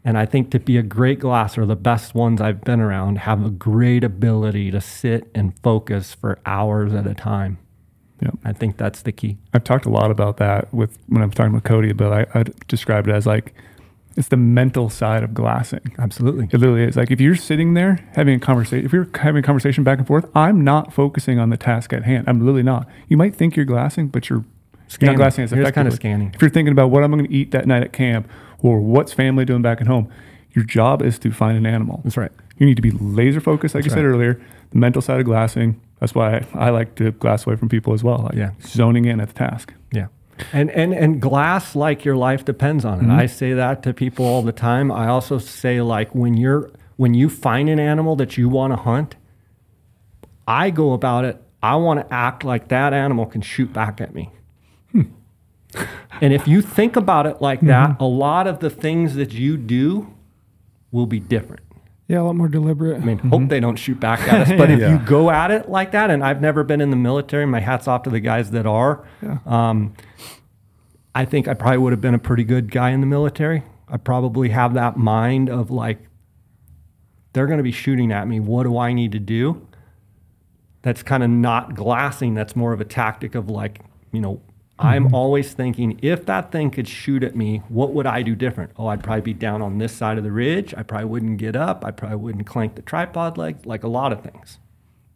And 0.03 0.17
I 0.17 0.25
think 0.25 0.51
to 0.53 0.59
be 0.59 0.79
a 0.79 0.83
great 0.83 1.19
glasser, 1.21 1.67
the 1.67 1.77
best 1.77 2.15
ones 2.15 2.41
I've 2.41 2.63
been 2.63 2.81
around 2.81 3.19
have 3.19 3.45
a 3.45 3.51
great 3.51 4.03
ability 4.03 4.71
to 4.71 4.81
sit 4.81 5.31
and 5.35 5.53
focus 5.63 6.15
for 6.15 6.39
hours 6.47 6.95
at 6.95 7.07
a 7.07 7.15
time. 7.15 7.59
Yep. 8.23 8.35
I 8.45 8.53
think 8.53 8.77
that's 8.79 9.03
the 9.03 9.13
key. 9.13 9.37
I've 9.53 9.65
talked 9.65 9.87
a 9.87 9.91
lot 9.91 10.11
about 10.11 10.39
that 10.39 10.73
with 10.73 10.99
when 11.09 11.23
I'm 11.23 11.31
talking 11.31 11.53
with 11.53 11.65
Cody, 11.65 11.93
but 11.93 12.13
I, 12.13 12.41
I 12.41 12.45
describe 12.67 13.09
it 13.09 13.13
as 13.13 13.27
like 13.27 13.55
It's 14.17 14.29
the 14.29 14.37
mental 14.37 14.91
side 14.91 15.23
of 15.23 15.35
glassing. 15.35 15.95
Absolutely. 15.99 16.47
It 16.47 16.59
literally 16.59 16.83
is. 16.83 16.97
Like 16.97 17.11
if 17.11 17.21
you're 17.21 17.37
sitting 17.37 17.75
there 17.75 18.07
having 18.15 18.35
a 18.35 18.41
conversation, 18.41 18.85
if 18.85 18.93
you're 18.93 19.09
having 19.15 19.41
a 19.41 19.47
conversation 19.47 19.85
back 19.85 19.99
and 19.99 20.07
forth, 20.07 20.29
I'm 20.35 20.65
not 20.65 20.93
focusing 20.93 21.39
on 21.39 21.51
the 21.51 21.57
task 21.57 21.93
at 21.93 22.05
hand. 22.05 22.25
I'm 22.29 22.41
literally 22.41 22.63
not. 22.63 22.89
You 23.09 23.17
might 23.17 23.35
think 23.35 23.57
you're 23.57 23.65
glassing, 23.65 24.09
but 24.09 24.29
you're, 24.29 24.45
Scanning. 24.91 25.15
not 25.17 25.23
glassing 25.23 25.45
as 25.45 25.53
You're 25.53 25.71
kinda 25.71 25.91
scanning. 25.93 26.33
If 26.35 26.43
you're 26.43 26.51
thinking 26.51 26.73
about 26.73 26.91
what 26.91 27.05
I'm 27.05 27.11
going 27.13 27.25
to 27.27 27.33
eat 27.33 27.53
that 27.53 27.67
night 27.67 27.83
at 27.83 27.93
camp 27.93 28.29
or 28.59 28.81
what's 28.81 29.13
family 29.13 29.45
doing 29.45 29.63
back 29.63 29.81
at 29.81 29.87
home, 29.87 30.09
your 30.53 30.65
job 30.65 31.01
is 31.03 31.19
to 31.21 31.31
find 31.31 31.57
an 31.57 31.65
animal. 31.65 32.01
That's 32.05 32.17
right. 32.17 32.33
You 32.59 32.67
need 32.67 32.75
to 32.77 32.83
be 32.83 32.91
laser 32.91 33.41
focused, 33.41 33.75
like 33.75 33.85
That's 33.85 33.95
you 33.95 34.01
said 34.01 34.05
right. 34.07 34.13
earlier. 34.15 34.41
The 34.71 34.79
mental 34.79 35.01
side 35.01 35.21
of 35.21 35.27
glassing. 35.27 35.81
That's 36.01 36.15
why 36.15 36.39
I, 36.39 36.67
I 36.67 36.71
like 36.71 36.95
to 36.97 37.13
glass 37.13 37.47
away 37.47 37.57
from 37.57 37.69
people 37.69 37.93
as 37.95 38.03
well. 38.03 38.19
Like 38.25 38.35
Yeah. 38.35 38.51
zoning 38.63 39.05
in 39.05 39.21
at 39.21 39.29
the 39.29 39.35
task. 39.35 39.73
Yeah. 39.93 40.07
And, 40.53 40.71
and 40.71 40.93
and 40.95 41.21
glass 41.21 41.77
like 41.77 42.05
your 42.05 42.17
life 42.17 42.45
depends 42.45 42.85
on 42.85 42.99
it. 42.99 43.03
Mm-hmm. 43.03 43.11
I 43.13 43.27
say 43.27 43.53
that 43.53 43.83
to 43.85 43.93
people 43.93 44.25
all 44.25 44.43
the 44.43 44.53
time. 44.53 44.91
I 44.91 45.07
also 45.09 45.37
say 45.39 45.83
like 45.83 46.15
when 46.15 46.35
you're 46.37 46.71
when 46.97 47.15
you 47.15 47.29
find 47.29 47.69
an 47.69 47.79
animal 47.79 48.17
that 48.17 48.37
you 48.39 48.49
want 48.49 48.73
to 48.73 48.77
hunt, 48.77 49.17
I 50.49 50.71
go 50.71 50.93
about 50.95 51.25
it. 51.25 51.41
I 51.63 51.77
want 51.77 52.01
to 52.01 52.13
act 52.15 52.43
like 52.45 52.69
that 52.69 52.93
animal 52.95 53.27
can 53.27 53.43
shoot 53.43 53.73
back 53.73 54.01
at 54.01 54.15
me. 54.15 54.31
And 56.21 56.33
if 56.33 56.47
you 56.49 56.61
think 56.63 56.97
about 56.97 57.27
it 57.27 57.41
like 57.41 57.61
that, 57.63 57.91
Mm-hmm. 57.91 58.03
a 58.03 58.07
lot 58.07 58.47
of 58.47 58.59
the 58.61 58.71
things 58.71 59.15
that 59.15 59.33
you 59.33 59.57
do 59.57 60.13
will 60.91 61.07
be 61.07 61.21
different. 61.21 61.63
Yeah, 62.09 62.21
a 62.21 62.25
lot 62.25 62.35
more 62.35 62.49
deliberate. 62.49 63.01
I 63.01 63.05
mean, 63.05 63.19
hope 63.19 63.49
they 63.49 63.61
don't 63.61 63.77
shoot 63.77 64.01
back 64.01 64.21
at 64.31 64.49
us. 64.49 64.49
But 64.59 64.71
if 64.71 64.81
Yeah. 64.81 64.93
you 64.93 65.07
go 65.07 65.31
at 65.31 65.51
it 65.53 65.69
like 65.71 65.93
that, 65.93 66.11
and 66.11 66.25
I've 66.25 66.41
never 66.41 66.65
been 66.65 66.81
in 66.81 66.91
the 66.91 66.97
military, 66.97 67.47
my 67.47 67.61
hat's 67.61 67.87
off 67.87 68.03
to 68.03 68.11
the 68.11 68.19
guys 68.21 68.51
that 68.51 68.67
are. 68.67 69.07
Yeah. 69.23 69.39
Um, 69.47 69.95
I 71.15 71.25
think 71.25 71.47
I 71.49 71.55
probably 71.55 71.79
would 71.79 71.93
have 71.93 72.01
been 72.01 72.15
a 72.15 72.19
pretty 72.19 72.45
good 72.45 72.71
guy 72.73 72.91
in 72.91 73.01
the 73.01 73.07
military. 73.07 73.63
I 73.89 73.97
probably 73.97 74.49
have 74.51 74.75
that 74.75 74.97
mind 74.97 75.49
of 75.49 75.71
like, 75.71 75.99
they're 77.33 77.47
going 77.47 77.59
to 77.59 77.65
be 77.65 77.73
shooting 77.73 78.11
at 78.13 78.27
me. 78.29 78.41
What 78.41 78.65
do 78.65 78.77
I 78.77 78.93
need 78.93 79.13
to 79.13 79.19
do? 79.21 79.67
That's 80.83 81.03
kind 81.03 81.23
of 81.23 81.31
not 81.31 81.75
glassing. 81.75 82.35
That's 82.35 82.57
more 82.57 82.73
of 82.73 82.81
a 82.81 82.85
tactic 82.85 83.35
of 83.37 83.49
like, 83.49 83.81
you 84.13 84.21
know, 84.21 84.41
I'm 84.81 85.15
always 85.15 85.53
thinking 85.53 85.99
if 86.03 86.27
that 86.27 86.51
thing 86.51 86.71
could 86.71 86.89
shoot 86.89 87.23
at 87.23 87.37
me, 87.37 87.59
what 87.69 87.93
would 87.93 88.07
I 88.07 88.23
do 88.23 88.35
different? 88.35 88.73
Oh, 88.77 88.87
I'd 88.87 89.03
probably 89.05 89.21
be 89.23 89.35
down 89.35 89.61
on 89.63 89.79
this 89.79 89.93
side 89.93 90.17
of 90.19 90.25
the 90.25 90.33
ridge. 90.33 90.75
I 90.77 90.83
probably 90.83 91.07
wouldn't 91.07 91.39
get 91.39 91.55
up. 91.55 91.85
I 91.85 91.91
probably 91.91 92.17
wouldn't 92.17 92.47
clank 92.47 92.75
the 92.77 92.83
tripod 92.83 93.37
leg, 93.39 93.65
like 93.67 93.85
a 93.85 93.89
lot 93.89 94.13
of 94.13 94.23
things. 94.23 94.59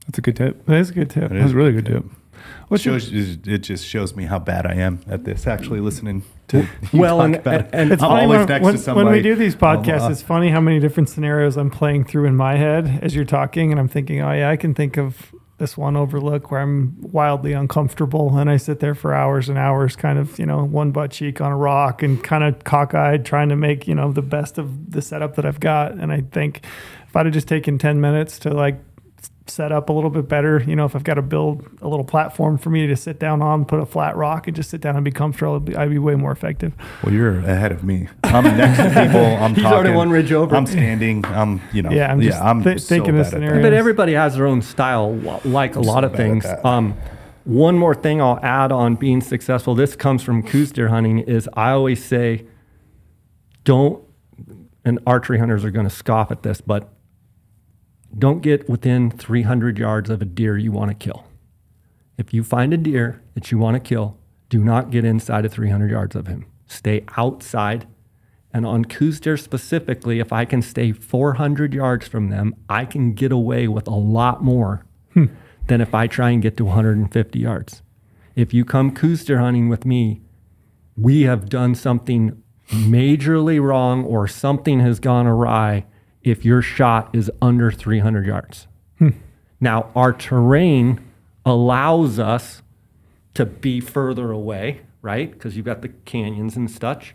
That's 0.07 0.19
a 0.19 0.21
good 0.21 0.37
tip. 0.37 0.67
that 0.67 0.77
is 0.77 0.91
a 0.91 0.93
good 0.93 1.09
tip. 1.11 1.31
It 1.33 1.39
That's 1.39 1.53
a 1.53 1.57
really 1.57 1.73
good 1.73 1.87
tip. 1.87 2.05
What's 2.69 2.85
your- 2.85 3.01
shows, 3.01 3.39
it 3.47 3.59
just 3.63 3.87
shows 3.87 4.15
me 4.15 4.25
how 4.25 4.39
bad 4.39 4.67
I 4.67 4.75
am 4.75 5.01
at 5.09 5.25
this. 5.25 5.47
Actually, 5.47 5.81
listening 5.81 6.25
to 6.49 6.59
you 6.93 7.01
Well, 7.01 7.17
talk 7.19 7.25
and- 7.25 7.35
about 7.37 7.55
it. 7.63 7.71
and- 7.73 7.91
It's 7.93 8.03
I'm 8.03 8.11
funny 8.11 8.23
always 8.25 8.39
when, 8.41 8.49
next 8.49 8.65
when, 8.65 8.75
to 8.75 8.79
somebody. 8.81 9.05
when 9.07 9.15
we 9.15 9.23
do 9.23 9.35
these 9.35 9.55
I'm, 9.55 9.61
podcasts, 9.61 10.09
uh, 10.09 10.11
it's 10.11 10.21
funny 10.23 10.51
how 10.51 10.61
many 10.61 10.79
different 10.79 11.09
scenarios 11.09 11.57
I'm 11.57 11.71
playing 11.71 12.05
through 12.05 12.27
in 12.27 12.37
my 12.37 12.57
head 12.57 12.99
as 13.03 13.15
you're 13.15 13.25
talking, 13.25 13.71
and 13.71 13.81
I'm 13.81 13.89
thinking, 13.89 14.21
oh 14.21 14.31
yeah, 14.33 14.51
I 14.51 14.57
can 14.57 14.75
think 14.75 14.99
of 14.99 15.34
this 15.65 15.79
one 15.79 15.97
overlook 15.97 16.51
where 16.51 16.61
I'm 16.61 16.95
wildly 17.01 17.55
uncomfortable, 17.55 18.37
and 18.37 18.51
I 18.51 18.59
sit 18.59 18.81
there 18.81 18.95
for 18.95 19.15
hours 19.15 19.49
and 19.49 19.57
hours, 19.57 19.97
kind 19.97 20.19
of 20.19 20.39
you 20.39 20.45
know 20.45 20.63
one 20.63 20.93
butt 20.93 21.11
cheek 21.11 21.41
on 21.41 21.51
a 21.51 21.57
rock 21.57 22.03
and 22.03 22.23
kind 22.23 22.45
of 22.45 22.65
cockeyed, 22.65 23.25
trying 23.25 23.49
to 23.49 23.57
make 23.57 23.89
you 23.89 23.95
know 23.95 24.13
the 24.13 24.21
best 24.21 24.59
of 24.59 24.91
the 24.91 25.01
setup 25.01 25.37
that 25.37 25.47
I've 25.47 25.61
got. 25.61 25.93
And 25.93 26.13
I 26.13 26.21
think 26.21 26.67
if 27.09 27.17
I'd 27.17 27.25
have 27.25 27.33
just 27.33 27.49
taken 27.49 27.79
ten 27.79 27.99
minutes 27.99 28.39
to 28.41 28.51
like 28.51 28.79
set 29.47 29.73
up 29.73 29.91
a 29.91 29.93
little 29.93 30.09
bit 30.11 30.27
better. 30.29 30.63
You 30.67 30.75
know, 30.75 30.87
if 30.87 30.97
I've 30.97 31.05
got 31.05 31.15
to 31.15 31.23
build 31.23 31.67
a 31.83 31.89
little 31.89 32.05
platform 32.05 32.57
for 32.57 32.71
me 32.71 32.87
to 32.87 32.97
sit 32.97 33.19
down 33.19 33.43
on, 33.43 33.65
put 33.67 33.79
a 33.79 33.85
flat 33.87 34.17
rock 34.17 34.47
and 34.47 34.57
just 34.57 34.71
sit 34.71 34.81
down 34.81 34.97
and 34.97 35.05
be 35.05 35.11
comfortable, 35.11 35.57
I'd 35.57 35.65
be, 35.65 35.77
I'd 35.77 35.91
be 35.91 35.99
way 35.99 36.15
more 36.15 36.33
effective. 36.33 36.73
Well, 37.03 37.13
you're 37.13 37.39
ahead 37.41 37.71
of 37.71 37.85
me. 37.85 38.09
I'm 38.25 38.45
next 38.45 38.79
to 38.79 38.85
people. 39.03 39.21
I'm 39.25 39.51
He's 39.55 39.63
talking. 39.63 39.67
already 39.79 39.93
one 39.95 40.11
ridge 40.11 40.33
over. 40.33 40.57
I'm 40.57 40.67
standing. 40.67 41.25
I'm, 41.27 41.61
you 41.73 41.83
know. 41.83 41.91
Yeah, 41.91 42.11
I'm 42.11 42.21
just 42.23 42.41
I'm 42.41 42.63
thi- 42.63 42.79
so 42.79 42.89
thinking 42.89 43.11
of 43.11 43.17
bad 43.17 43.21
at 43.27 43.31
that. 43.33 43.37
scenarios. 43.37 43.63
But 43.63 43.73
everybody 43.75 44.15
has 44.15 44.35
their 44.37 44.47
own 44.47 44.63
style, 44.63 45.13
wa- 45.13 45.41
like 45.45 45.77
a 45.77 45.81
lot 45.81 46.05
so 46.05 46.07
of 46.09 46.17
things. 46.17 46.47
Um, 46.65 46.95
one 47.45 47.77
more 47.79 47.95
thing 47.95 48.23
I'll 48.23 48.41
add 48.43 48.73
on 48.73 48.95
being 48.95 49.21
successful. 49.21 49.75
This 49.75 49.95
comes 49.95 50.23
from 50.23 50.43
Coues 50.43 50.73
deer 50.73 50.89
hunting. 50.89 51.19
Is 51.19 51.47
I 51.53 51.73
always 51.73 52.03
say, 52.03 52.47
don't. 53.65 54.03
And 54.87 54.99
archery 55.07 55.39
hunters 55.39 55.65
are 55.65 55.71
going 55.71 55.87
to 55.89 55.95
scoff 55.95 56.31
at 56.31 56.43
this, 56.43 56.61
but 56.63 56.94
don't 58.19 58.41
get 58.41 58.69
within 58.69 59.11
300 59.11 59.79
yards 59.79 60.11
of 60.11 60.23
a 60.23 60.25
deer 60.25 60.57
you 60.57 60.73
want 60.73 60.91
to 60.91 60.95
kill. 60.95 61.25
If 62.17 62.33
you 62.33 62.45
find 62.45 62.73
a 62.73 62.77
deer 62.77 63.23
that 63.35 63.51
you 63.51 63.59
want 63.59 63.75
to 63.75 63.81
kill, 63.81 64.19
do 64.49 64.63
not 64.63 64.91
get 64.91 65.05
inside 65.05 65.45
of 65.45 65.53
300 65.53 65.91
yards 65.91 66.15
of 66.15 66.27
him. 66.27 66.47
Stay 66.67 67.05
outside. 67.17 67.87
And 68.53 68.65
on 68.65 68.85
Coues 68.85 69.19
deer 69.19 69.37
specifically, 69.37 70.21
if 70.21 70.33
I 70.33 70.45
can 70.45 70.63
stay 70.63 70.93
400 70.93 71.75
yards 71.75 72.07
from 72.07 72.31
them, 72.31 72.55
I 72.69 72.85
can 72.85 73.15
get 73.15 73.33
away 73.33 73.67
with 73.67 73.89
a 73.89 73.95
lot 73.95 74.45
more 74.45 74.85
hmm. 75.13 75.27
than 75.67 75.81
if 75.81 75.93
I 75.93 76.07
try 76.07 76.31
and 76.31 76.41
get 76.41 76.57
to 76.59 76.65
150 76.65 77.39
yards. 77.39 77.83
If 78.37 78.55
you 78.55 78.65
come 78.65 78.93
Coues 78.93 79.25
deer 79.25 79.39
hunting 79.39 79.69
with 79.69 79.85
me, 79.85 80.21
we 80.97 81.23
have 81.23 81.49
done 81.49 81.75
something 81.75 82.41
majorly 82.69 83.61
wrong 83.61 84.05
or 84.05 84.29
something 84.29 84.81
has 84.81 85.01
gone 85.01 85.27
awry 85.27 85.85
if 86.25 86.45
your 86.45 86.63
shot 86.63 87.11
is 87.13 87.31
under 87.41 87.71
300 87.71 88.27
yards. 88.27 88.67
Hmm. 88.99 89.11
Now, 89.61 89.91
our 89.95 90.13
terrain 90.13 91.01
allows 91.45 92.19
us 92.19 92.63
to 93.35 93.45
be 93.45 93.81
further 93.81 94.31
away, 94.31 94.81
right? 95.03 95.31
Because 95.31 95.57
you've 95.57 95.67
got 95.67 95.83
the 95.83 95.89
canyons 95.89 96.57
and 96.57 96.71
such. 96.71 97.15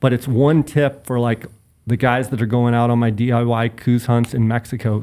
But 0.00 0.12
it's 0.12 0.28
one 0.28 0.62
tip 0.62 1.04
for 1.04 1.18
like 1.18 1.46
the 1.86 1.96
guys 1.96 2.28
that 2.28 2.40
are 2.40 2.46
going 2.46 2.74
out 2.74 2.90
on 2.90 2.98
my 2.98 3.10
DIY 3.10 3.76
Coues 3.76 4.06
hunts 4.06 4.32
in 4.32 4.46
Mexico. 4.46 5.02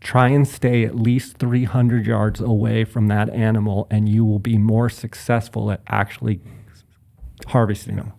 Try 0.00 0.28
and 0.28 0.48
stay 0.48 0.84
at 0.84 0.96
least 0.96 1.36
300 1.36 2.06
yards 2.06 2.40
away 2.40 2.84
from 2.84 3.08
that 3.08 3.28
animal, 3.30 3.86
and 3.90 4.08
you 4.08 4.24
will 4.24 4.38
be 4.38 4.56
more 4.56 4.88
successful 4.88 5.70
at 5.70 5.80
actually 5.86 6.40
harvesting 7.48 7.96
them. 7.96 8.12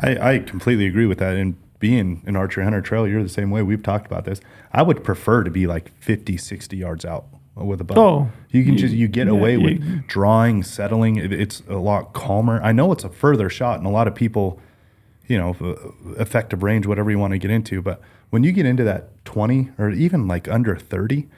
I, 0.00 0.34
I 0.34 0.38
completely 0.38 0.86
agree 0.86 1.06
with 1.06 1.18
that. 1.18 1.36
And 1.36 1.56
being 1.78 2.22
an 2.26 2.36
archery 2.36 2.64
hunter 2.64 2.80
Trail, 2.80 3.06
you're 3.06 3.22
the 3.22 3.28
same 3.28 3.50
way. 3.50 3.62
We've 3.62 3.82
talked 3.82 4.06
about 4.06 4.24
this. 4.24 4.40
I 4.72 4.82
would 4.82 5.04
prefer 5.04 5.44
to 5.44 5.50
be 5.50 5.66
like 5.66 5.92
50, 6.00 6.36
60 6.36 6.76
yards 6.76 7.04
out 7.04 7.26
with 7.54 7.80
a 7.80 7.84
bow. 7.84 7.94
Oh, 7.96 8.30
you 8.50 8.64
can 8.64 8.74
you- 8.74 8.78
just 8.78 8.94
you 8.94 9.08
get 9.08 9.26
yeah, 9.26 9.32
away 9.32 9.52
you- 9.52 9.60
with 9.60 10.06
drawing, 10.06 10.62
settling. 10.62 11.16
It, 11.16 11.32
it's 11.32 11.62
a 11.68 11.76
lot 11.76 12.12
calmer. 12.12 12.60
I 12.62 12.72
know 12.72 12.92
it's 12.92 13.04
a 13.04 13.08
further 13.10 13.48
shot, 13.48 13.78
and 13.78 13.86
a 13.86 13.90
lot 13.90 14.08
of 14.08 14.14
people, 14.14 14.60
you 15.26 15.38
know, 15.38 15.56
uh, 15.60 16.20
effective 16.20 16.62
range, 16.62 16.86
whatever 16.86 17.10
you 17.10 17.18
want 17.18 17.32
to 17.32 17.38
get 17.38 17.50
into. 17.50 17.82
But 17.82 18.00
when 18.30 18.44
you 18.44 18.52
get 18.52 18.66
into 18.66 18.84
that 18.84 19.24
20 19.24 19.70
or 19.78 19.90
even 19.90 20.26
like 20.28 20.48
under 20.48 20.76
30, 20.76 21.28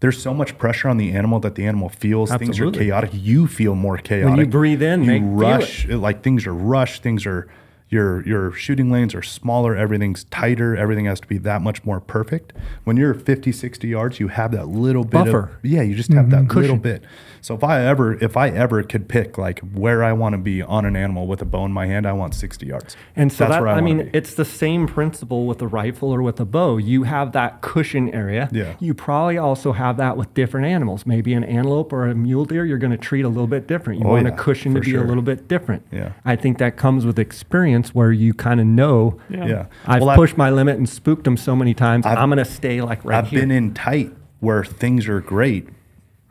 there's 0.00 0.20
so 0.20 0.34
much 0.34 0.58
pressure 0.58 0.88
on 0.88 0.96
the 0.96 1.12
animal 1.12 1.38
that 1.40 1.54
the 1.54 1.64
animal 1.64 1.88
feels 1.88 2.32
things 2.34 2.58
are 2.58 2.70
chaotic. 2.72 3.10
You 3.12 3.46
feel 3.46 3.76
more 3.76 3.98
chaotic. 3.98 4.30
When 4.30 4.38
you 4.38 4.46
breathe 4.46 4.82
in, 4.82 5.04
you 5.04 5.20
rush 5.20 5.86
like 5.86 6.22
things 6.22 6.44
are 6.46 6.54
rushed 6.54 7.02
things 7.04 7.24
are 7.24 7.48
your 7.92 8.26
your 8.26 8.52
shooting 8.52 8.90
lanes 8.90 9.14
are 9.14 9.22
smaller 9.22 9.76
everything's 9.76 10.24
tighter 10.24 10.74
everything 10.74 11.04
has 11.04 11.20
to 11.20 11.26
be 11.26 11.36
that 11.38 11.60
much 11.60 11.84
more 11.84 12.00
perfect. 12.00 12.54
When 12.84 12.96
you're 12.96 13.12
50 13.12 13.52
60 13.52 13.86
yards 13.86 14.18
you 14.18 14.28
have 14.28 14.50
that 14.52 14.68
little 14.68 15.04
bit 15.04 15.26
Buffer. 15.26 15.50
of 15.62 15.64
yeah 15.64 15.82
you 15.82 15.94
just 15.94 16.12
have 16.12 16.30
that 16.30 16.44
mm-hmm. 16.44 16.58
little 16.58 16.78
bit 16.78 17.04
so 17.42 17.54
if 17.54 17.62
i 17.62 17.84
ever 17.84 18.14
if 18.24 18.34
i 18.36 18.48
ever 18.48 18.82
could 18.82 19.06
pick 19.08 19.36
like 19.36 19.58
where 19.74 20.02
i 20.02 20.12
want 20.12 20.32
to 20.32 20.38
be 20.38 20.62
on 20.62 20.86
an 20.86 20.96
animal 20.96 21.26
with 21.26 21.42
a 21.42 21.44
bow 21.44 21.66
in 21.66 21.72
my 21.72 21.86
hand 21.86 22.06
i 22.06 22.12
want 22.12 22.34
60 22.34 22.64
yards 22.66 22.96
And 23.14 23.30
so 23.30 23.44
That's 23.44 23.56
that, 23.56 23.60
where 23.62 23.68
I, 23.70 23.78
I 23.78 23.80
mean, 23.82 23.98
be. 24.04 24.10
it's 24.14 24.34
the 24.34 24.44
same 24.46 24.86
principle 24.86 25.44
with 25.46 25.60
a 25.60 25.66
rifle 25.66 26.10
or 26.14 26.22
with 26.22 26.40
a 26.40 26.44
bow. 26.46 26.78
You 26.78 27.02
have 27.02 27.32
that 27.32 27.60
cushion 27.60 28.08
area. 28.14 28.48
Yeah. 28.52 28.74
You 28.80 28.94
probably 28.94 29.36
also 29.36 29.72
have 29.72 29.98
that 29.98 30.16
with 30.16 30.32
different 30.32 30.66
animals. 30.66 31.04
Maybe 31.04 31.34
an 31.34 31.44
antelope 31.44 31.92
or 31.92 32.06
a 32.06 32.14
mule 32.14 32.46
deer, 32.46 32.64
you're 32.64 32.78
going 32.78 32.90
to 32.92 32.96
treat 33.10 33.24
a 33.24 33.28
little 33.28 33.46
bit 33.46 33.66
different. 33.66 34.00
You 34.00 34.06
Oh, 34.06 34.10
want 34.12 34.26
yeah, 34.26 34.32
a 34.32 34.36
cushion 34.36 34.72
to 34.74 34.80
for 34.80 34.84
be 34.84 34.94
a 34.94 35.02
little 35.02 35.22
bit 35.22 35.46
different. 35.48 35.86
Yeah. 35.92 36.12
I 36.24 36.36
think 36.36 36.56
that 36.58 36.76
comes 36.76 37.04
with 37.04 37.18
experience 37.18 37.94
where 37.94 38.12
you 38.12 38.32
kind 38.32 38.60
of 38.60 38.66
know. 38.66 39.18
Yeah. 39.28 39.46
yeah 39.46 39.66
I've 39.86 40.02
Well, 40.02 40.16
pushed 40.16 40.36
my 40.38 40.48
limit 40.50 40.76
and 40.78 40.88
spooked 40.88 41.24
them 41.24 41.36
so 41.36 41.54
many 41.54 41.74
times. 41.74 42.06
i 42.06 42.12
I've- 42.12 42.20
am 42.22 42.30
going 42.30 42.38
to 42.38 42.44
stay 42.46 42.80
like 42.80 43.04
right 43.04 43.18
I've 43.18 43.28
here. 43.28 43.40
been 43.40 43.50
in 43.50 43.74
tight 43.74 44.10
where 44.40 44.64
things 44.64 45.06
are 45.08 45.20
great, 45.20 45.68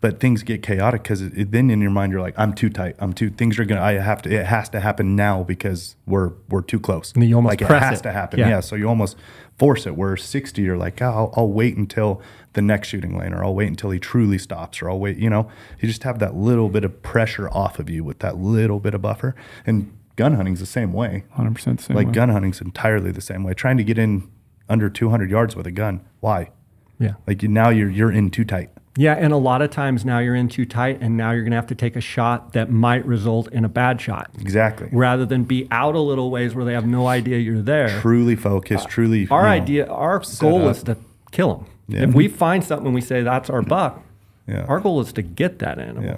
but 0.01 0.19
things 0.19 0.41
get 0.43 0.63
chaotic 0.63 1.03
because 1.03 1.29
then 1.29 1.69
in 1.69 1.79
your 1.79 1.91
mind 1.91 2.11
you're 2.11 2.21
like, 2.21 2.33
I'm 2.37 2.53
too 2.53 2.69
tight. 2.69 2.95
I'm 2.99 3.13
too. 3.13 3.29
Things 3.29 3.57
are 3.59 3.65
gonna. 3.65 3.81
I 3.81 3.93
have 3.93 4.21
to. 4.23 4.31
It 4.31 4.47
has 4.47 4.67
to 4.69 4.79
happen 4.79 5.15
now 5.15 5.43
because 5.43 5.95
we're 6.07 6.31
we're 6.49 6.61
too 6.63 6.79
close. 6.79 7.13
And 7.13 7.23
you 7.23 7.35
almost 7.35 7.51
like 7.51 7.67
press 7.67 7.83
it 7.83 7.85
has 7.85 7.99
it. 7.99 8.03
to 8.03 8.11
happen. 8.11 8.39
Yeah. 8.39 8.49
Yeah. 8.49 8.59
So 8.61 8.75
you 8.75 8.87
almost 8.89 9.15
force 9.57 9.85
it. 9.85 9.95
Where 9.95 10.17
60, 10.17 10.61
you're 10.61 10.75
like, 10.77 11.01
oh, 11.03 11.05
I'll, 11.05 11.33
I'll 11.37 11.49
wait 11.51 11.77
until 11.77 12.19
the 12.53 12.61
next 12.63 12.87
shooting 12.89 13.15
lane, 13.17 13.31
or 13.33 13.43
I'll 13.45 13.53
wait 13.53 13.67
until 13.67 13.91
he 13.91 13.99
truly 13.99 14.37
stops, 14.39 14.81
or 14.81 14.89
I'll 14.89 14.99
wait. 14.99 15.17
You 15.17 15.29
know, 15.29 15.49
you 15.79 15.87
just 15.87 16.03
have 16.03 16.17
that 16.19 16.35
little 16.35 16.67
bit 16.67 16.83
of 16.83 17.01
pressure 17.03 17.47
off 17.49 17.77
of 17.79 17.89
you 17.89 18.03
with 18.03 18.19
that 18.19 18.37
little 18.37 18.79
bit 18.79 18.93
of 18.95 19.01
buffer. 19.03 19.35
And 19.67 19.95
gun 20.15 20.33
hunting's 20.33 20.59
the 20.59 20.65
same 20.65 20.93
way. 20.93 21.25
100% 21.37 21.77
the 21.77 21.83
same 21.83 21.95
Like 21.95 22.07
way. 22.07 22.13
gun 22.13 22.29
hunting's 22.29 22.59
entirely 22.59 23.11
the 23.11 23.21
same 23.21 23.43
way. 23.43 23.53
Trying 23.53 23.77
to 23.77 23.83
get 23.83 23.97
in 23.99 24.29
under 24.67 24.89
200 24.89 25.29
yards 25.29 25.55
with 25.55 25.67
a 25.67 25.71
gun. 25.71 26.01
Why? 26.21 26.49
yeah. 26.97 27.13
Like 27.27 27.43
you, 27.43 27.49
now 27.49 27.69
you're 27.69 27.89
you're 27.89 28.11
in 28.11 28.31
too 28.31 28.43
tight. 28.45 28.71
Yeah, 28.97 29.13
and 29.13 29.31
a 29.31 29.37
lot 29.37 29.61
of 29.61 29.71
times 29.71 30.03
now 30.03 30.19
you're 30.19 30.35
in 30.35 30.49
too 30.49 30.65
tight, 30.65 30.99
and 31.01 31.15
now 31.15 31.31
you're 31.31 31.43
going 31.43 31.51
to 31.51 31.55
have 31.55 31.67
to 31.67 31.75
take 31.75 31.95
a 31.95 32.01
shot 32.01 32.51
that 32.53 32.69
might 32.69 33.05
result 33.05 33.47
in 33.53 33.63
a 33.63 33.69
bad 33.69 34.01
shot, 34.01 34.29
Exactly. 34.39 34.89
rather 34.91 35.25
than 35.25 35.45
be 35.45 35.65
out 35.71 35.95
a 35.95 35.99
little 35.99 36.29
ways 36.29 36.53
where 36.53 36.65
they 36.65 36.73
have 36.73 36.85
no 36.85 37.07
idea 37.07 37.37
you're 37.37 37.61
there. 37.61 38.01
Truly 38.01 38.35
focused. 38.35 38.89
truly. 38.89 39.29
Our 39.29 39.41
you 39.43 39.45
know, 39.45 39.49
idea, 39.63 39.87
our 39.87 40.21
goal 40.39 40.67
up. 40.67 40.75
is 40.75 40.83
to 40.83 40.97
kill 41.31 41.55
them. 41.55 41.65
Yeah. 41.87 42.03
If 42.03 42.13
we 42.13 42.27
find 42.27 42.63
something 42.65 42.87
and 42.87 42.93
we 42.95 42.99
say 43.01 43.21
that's 43.21 43.49
our 43.49 43.61
buck, 43.61 44.03
Yeah. 44.45 44.65
our 44.67 44.81
goal 44.81 44.99
is 44.99 45.13
to 45.13 45.21
get 45.21 45.59
that 45.59 45.79
animal. 45.79 46.03
Yeah. 46.03 46.17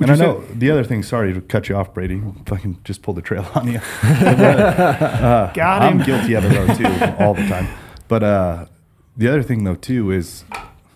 And 0.00 0.12
I 0.12 0.14
know 0.14 0.44
the 0.54 0.70
other 0.70 0.84
thing. 0.84 1.02
Sorry 1.02 1.32
to 1.34 1.40
cut 1.40 1.68
you 1.68 1.74
off, 1.74 1.92
Brady. 1.92 2.22
Fucking 2.46 2.78
just 2.84 3.02
pulled 3.02 3.16
the 3.16 3.22
trail 3.22 3.44
on 3.56 3.66
you. 3.66 3.80
Got 4.02 5.56
him. 5.90 5.98
I'm 6.00 6.06
guilty 6.06 6.34
of 6.34 6.44
it 6.44 6.50
though 6.50 6.74
too, 6.74 7.14
all 7.18 7.34
the 7.34 7.46
time. 7.48 7.66
But 8.06 8.22
uh, 8.22 8.66
the 9.16 9.26
other 9.28 9.42
thing 9.42 9.64
though 9.64 9.74
too 9.74 10.12
is 10.12 10.44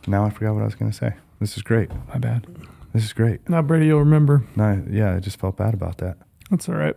now 0.07 0.25
I 0.25 0.31
forgot 0.31 0.55
what 0.55 0.63
I 0.63 0.65
was 0.65 0.75
going 0.75 0.91
to 0.91 0.97
say. 0.97 1.15
This 1.41 1.57
is 1.57 1.63
great. 1.63 1.91
My 2.09 2.19
bad. 2.19 2.47
This 2.95 3.05
is 3.05 3.13
great. 3.13 3.47
Now 3.49 3.63
Brady, 3.63 3.87
you'll 3.87 3.99
remember. 4.01 4.45
No, 4.57 4.83
yeah, 4.91 5.15
I 5.15 5.21
just 5.21 5.39
felt 5.39 5.57
bad 5.57 5.75
about 5.75 5.99
that. 5.99 6.17
That's 6.51 6.69
all 6.69 6.77
right. 6.77 6.97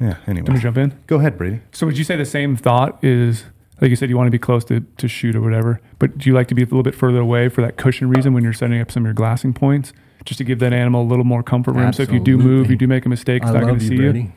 Yeah. 0.00 0.06
Anyway, 0.06 0.16
Let 0.26 0.28
me 0.28 0.40
Anyway, 0.40 0.58
jump 0.60 0.76
in. 0.78 0.98
go 1.06 1.16
ahead, 1.16 1.36
Brady. 1.38 1.60
So 1.72 1.86
would 1.86 1.98
you 1.98 2.04
say 2.04 2.16
the 2.16 2.24
same 2.24 2.56
thought 2.56 3.02
is 3.04 3.44
like 3.80 3.90
you 3.90 3.96
said 3.96 4.08
you 4.08 4.16
want 4.16 4.28
to 4.28 4.30
be 4.32 4.38
close 4.38 4.64
to, 4.66 4.80
to 4.98 5.08
shoot 5.08 5.34
or 5.36 5.40
whatever, 5.40 5.80
but 5.98 6.16
do 6.18 6.30
you 6.30 6.34
like 6.34 6.48
to 6.48 6.54
be 6.54 6.62
a 6.62 6.64
little 6.64 6.82
bit 6.82 6.94
further 6.94 7.18
away 7.18 7.48
for 7.48 7.60
that 7.60 7.76
cushion 7.76 8.08
reason 8.08 8.32
when 8.32 8.42
you're 8.44 8.52
setting 8.52 8.80
up 8.80 8.90
some 8.90 9.02
of 9.02 9.06
your 9.06 9.14
glassing 9.14 9.52
points, 9.52 9.92
just 10.24 10.38
to 10.38 10.44
give 10.44 10.60
that 10.60 10.72
animal 10.72 11.02
a 11.02 11.08
little 11.08 11.24
more 11.24 11.42
comfort 11.42 11.72
room? 11.72 11.92
So 11.92 12.02
if 12.04 12.12
you 12.12 12.20
do 12.20 12.36
move, 12.38 12.44
Absolutely. 12.46 12.70
you 12.70 12.76
do 12.78 12.86
make 12.86 13.04
a 13.04 13.08
mistake, 13.08 13.42
it's 13.42 13.50
I 13.50 13.54
not 13.54 13.60
going 13.62 13.72
love 13.74 13.78
to 13.80 13.84
you, 13.84 13.88
see 13.88 14.04
you. 14.04 14.10
Brady. 14.12 14.32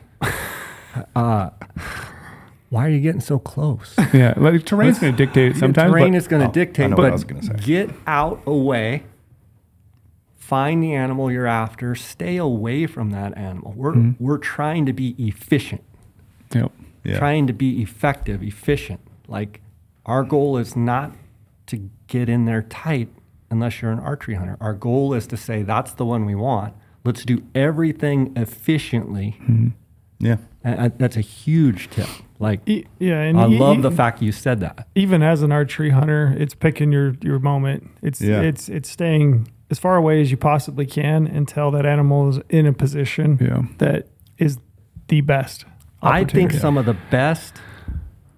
uh, 1.16 1.50
why 2.70 2.86
are 2.86 2.90
you 2.90 3.00
getting 3.00 3.20
so 3.20 3.38
close? 3.38 3.94
Yeah, 4.12 4.34
like 4.36 4.64
terrain's 4.66 4.98
going 4.98 5.14
to 5.16 5.24
dictate 5.26 5.52
it 5.52 5.56
sometimes. 5.64 5.90
terrain 5.92 6.12
but 6.12 6.18
is 6.18 6.28
going 6.28 6.42
to 6.42 6.48
Oh, 6.48 6.52
dictate, 6.52 6.90
but 6.90 7.06
I 7.06 7.10
was 7.10 7.24
gonna 7.24 7.42
say. 7.42 7.54
get 7.60 7.90
out 8.06 8.40
away. 8.46 9.04
Find 10.36 10.82
the 10.82 10.94
animal 10.94 11.30
you're 11.30 11.46
after. 11.46 11.94
Stay 11.94 12.36
away 12.38 12.86
from 12.86 13.10
that 13.10 13.36
animal. 13.36 13.72
We're 13.76 13.92
Mm-hmm. 13.92 14.24
we're 14.24 14.38
trying 14.38 14.86
to 14.86 14.92
be 14.92 15.14
efficient, 15.18 15.82
Yep. 16.54 16.72
Yeah. 17.04 17.18
trying 17.18 17.46
to 17.48 17.52
be 17.52 17.82
effective, 17.82 18.42
efficient. 18.42 19.00
Like 19.26 19.60
our 20.06 20.22
goal 20.24 20.56
is 20.56 20.74
not 20.74 21.12
to 21.66 21.90
get 22.06 22.28
in 22.30 22.46
there 22.46 22.62
tight 22.62 23.08
unless 23.50 23.82
you're 23.82 23.90
an 23.90 23.98
archery 23.98 24.36
hunter. 24.36 24.56
Our 24.60 24.72
goal 24.72 25.12
is 25.12 25.26
to 25.28 25.36
say 25.36 25.62
that's 25.62 25.92
the 25.92 26.06
one 26.06 26.24
we 26.24 26.34
want. 26.34 26.74
Let's 27.04 27.24
do 27.24 27.42
everything 27.54 28.32
efficiently. 28.36 29.38
Yeah. 30.18 30.36
And 30.64 30.80
I- 30.80 30.88
that's 30.88 31.16
a 31.16 31.22
huge 31.22 31.90
tip. 31.90 32.08
Like 32.40 32.60
E- 32.66 32.84
yeah, 33.00 33.20
and 33.22 33.40
I 33.40 33.48
e- 33.48 33.58
love 33.58 33.78
e- 33.78 33.80
the 33.82 33.90
fact 33.90 34.22
you 34.22 34.30
said 34.32 34.60
that. 34.60 34.86
even 34.94 35.22
as 35.22 35.42
an 35.42 35.50
archery 35.50 35.90
hunter, 35.90 36.34
it's 36.38 36.54
picking 36.54 36.92
your 36.92 37.14
your 37.22 37.38
moment. 37.40 37.90
It's 38.02 38.20
Yeah. 38.20 38.40
it's 38.42 38.68
it's 38.68 38.88
staying 38.88 39.48
as 39.70 39.78
far 39.78 39.96
away 39.96 40.20
as 40.20 40.30
you 40.30 40.36
possibly 40.36 40.86
can 40.86 41.26
until 41.26 41.70
that 41.72 41.84
animal 41.84 42.28
is 42.28 42.40
in 42.48 42.66
a 42.66 42.72
position 42.72 43.38
Yeah. 43.40 43.62
that 43.78 44.06
is 44.38 44.58
the 45.08 45.20
best. 45.20 45.64
I 46.00 46.20
think 46.20 46.28
opportunity. 46.28 46.58
some 46.58 46.78
of 46.78 46.86
the 46.86 46.96
best 47.10 47.60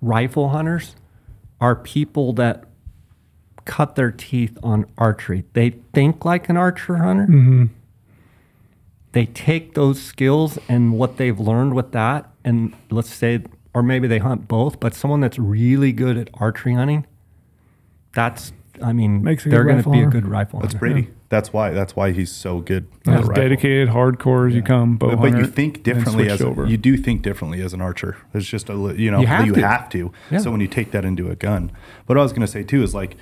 rifle 0.00 0.48
hunters 0.48 0.96
are 1.60 1.76
people 1.76 2.32
that 2.34 2.64
cut 3.66 3.96
their 3.96 4.10
teeth 4.10 4.56
on 4.62 4.86
archery. 4.96 5.44
They 5.52 5.70
think 5.92 6.24
like 6.24 6.48
an 6.48 6.56
archer 6.56 6.96
hunter. 6.96 7.26
Mm-hmm. 7.26 7.64
They 9.12 9.26
take 9.26 9.74
those 9.74 10.00
skills 10.00 10.58
and 10.68 10.94
what 10.94 11.16
they've 11.18 11.38
learned 11.38 11.74
with 11.74 11.92
that, 11.92 12.30
and 12.44 12.74
let's 12.90 13.12
say, 13.12 13.42
or 13.74 13.82
maybe 13.82 14.08
they 14.08 14.18
hunt 14.18 14.48
both, 14.48 14.80
but 14.80 14.94
someone 14.94 15.20
that's 15.20 15.38
really 15.38 15.92
good 15.92 16.16
at 16.16 16.28
archery 16.34 16.74
hunting, 16.74 17.06
that's, 18.12 18.52
I 18.82 18.92
mean, 18.92 19.22
Makes 19.22 19.46
a 19.46 19.50
they're 19.50 19.64
going 19.64 19.76
to 19.76 19.78
rifle 19.78 19.92
be 19.92 19.98
a 19.98 20.02
hunter. 20.02 20.20
good 20.20 20.28
rifle 20.28 20.60
That's 20.60 20.74
hunter. 20.74 20.78
Brady. 20.94 21.08
That's 21.28 21.52
why. 21.52 21.70
That's 21.70 21.94
why 21.94 22.10
he's 22.10 22.32
so 22.32 22.58
good. 22.60 22.88
As 23.06 23.20
rifle. 23.20 23.34
dedicated, 23.34 23.88
hardcore 23.90 24.48
as 24.48 24.54
you 24.56 24.62
come, 24.62 24.96
bow 24.96 25.10
But, 25.10 25.16
but 25.20 25.26
you 25.28 25.32
hunter, 25.34 25.46
think 25.50 25.76
and 25.76 25.84
differently 25.84 26.24
switch 26.24 26.32
as 26.32 26.42
over. 26.42 26.66
you 26.66 26.76
do 26.76 26.96
think 26.96 27.22
differently 27.22 27.62
as 27.62 27.72
an 27.72 27.80
archer. 27.80 28.16
There's 28.32 28.48
just 28.48 28.68
a 28.68 28.74
li- 28.74 28.96
you 29.00 29.12
know 29.12 29.20
You 29.20 29.28
have 29.28 29.46
you 29.46 29.52
to. 29.54 29.60
have 29.68 29.88
to. 29.90 30.12
Yeah. 30.32 30.38
So 30.38 30.50
when 30.50 30.60
you 30.60 30.66
take 30.66 30.90
that 30.90 31.04
into 31.04 31.30
a 31.30 31.36
gun, 31.36 31.70
but 32.06 32.16
what 32.16 32.18
I 32.18 32.22
was 32.22 32.32
going 32.32 32.40
to 32.40 32.48
say 32.48 32.64
too 32.64 32.82
is 32.82 32.94
like, 32.96 33.16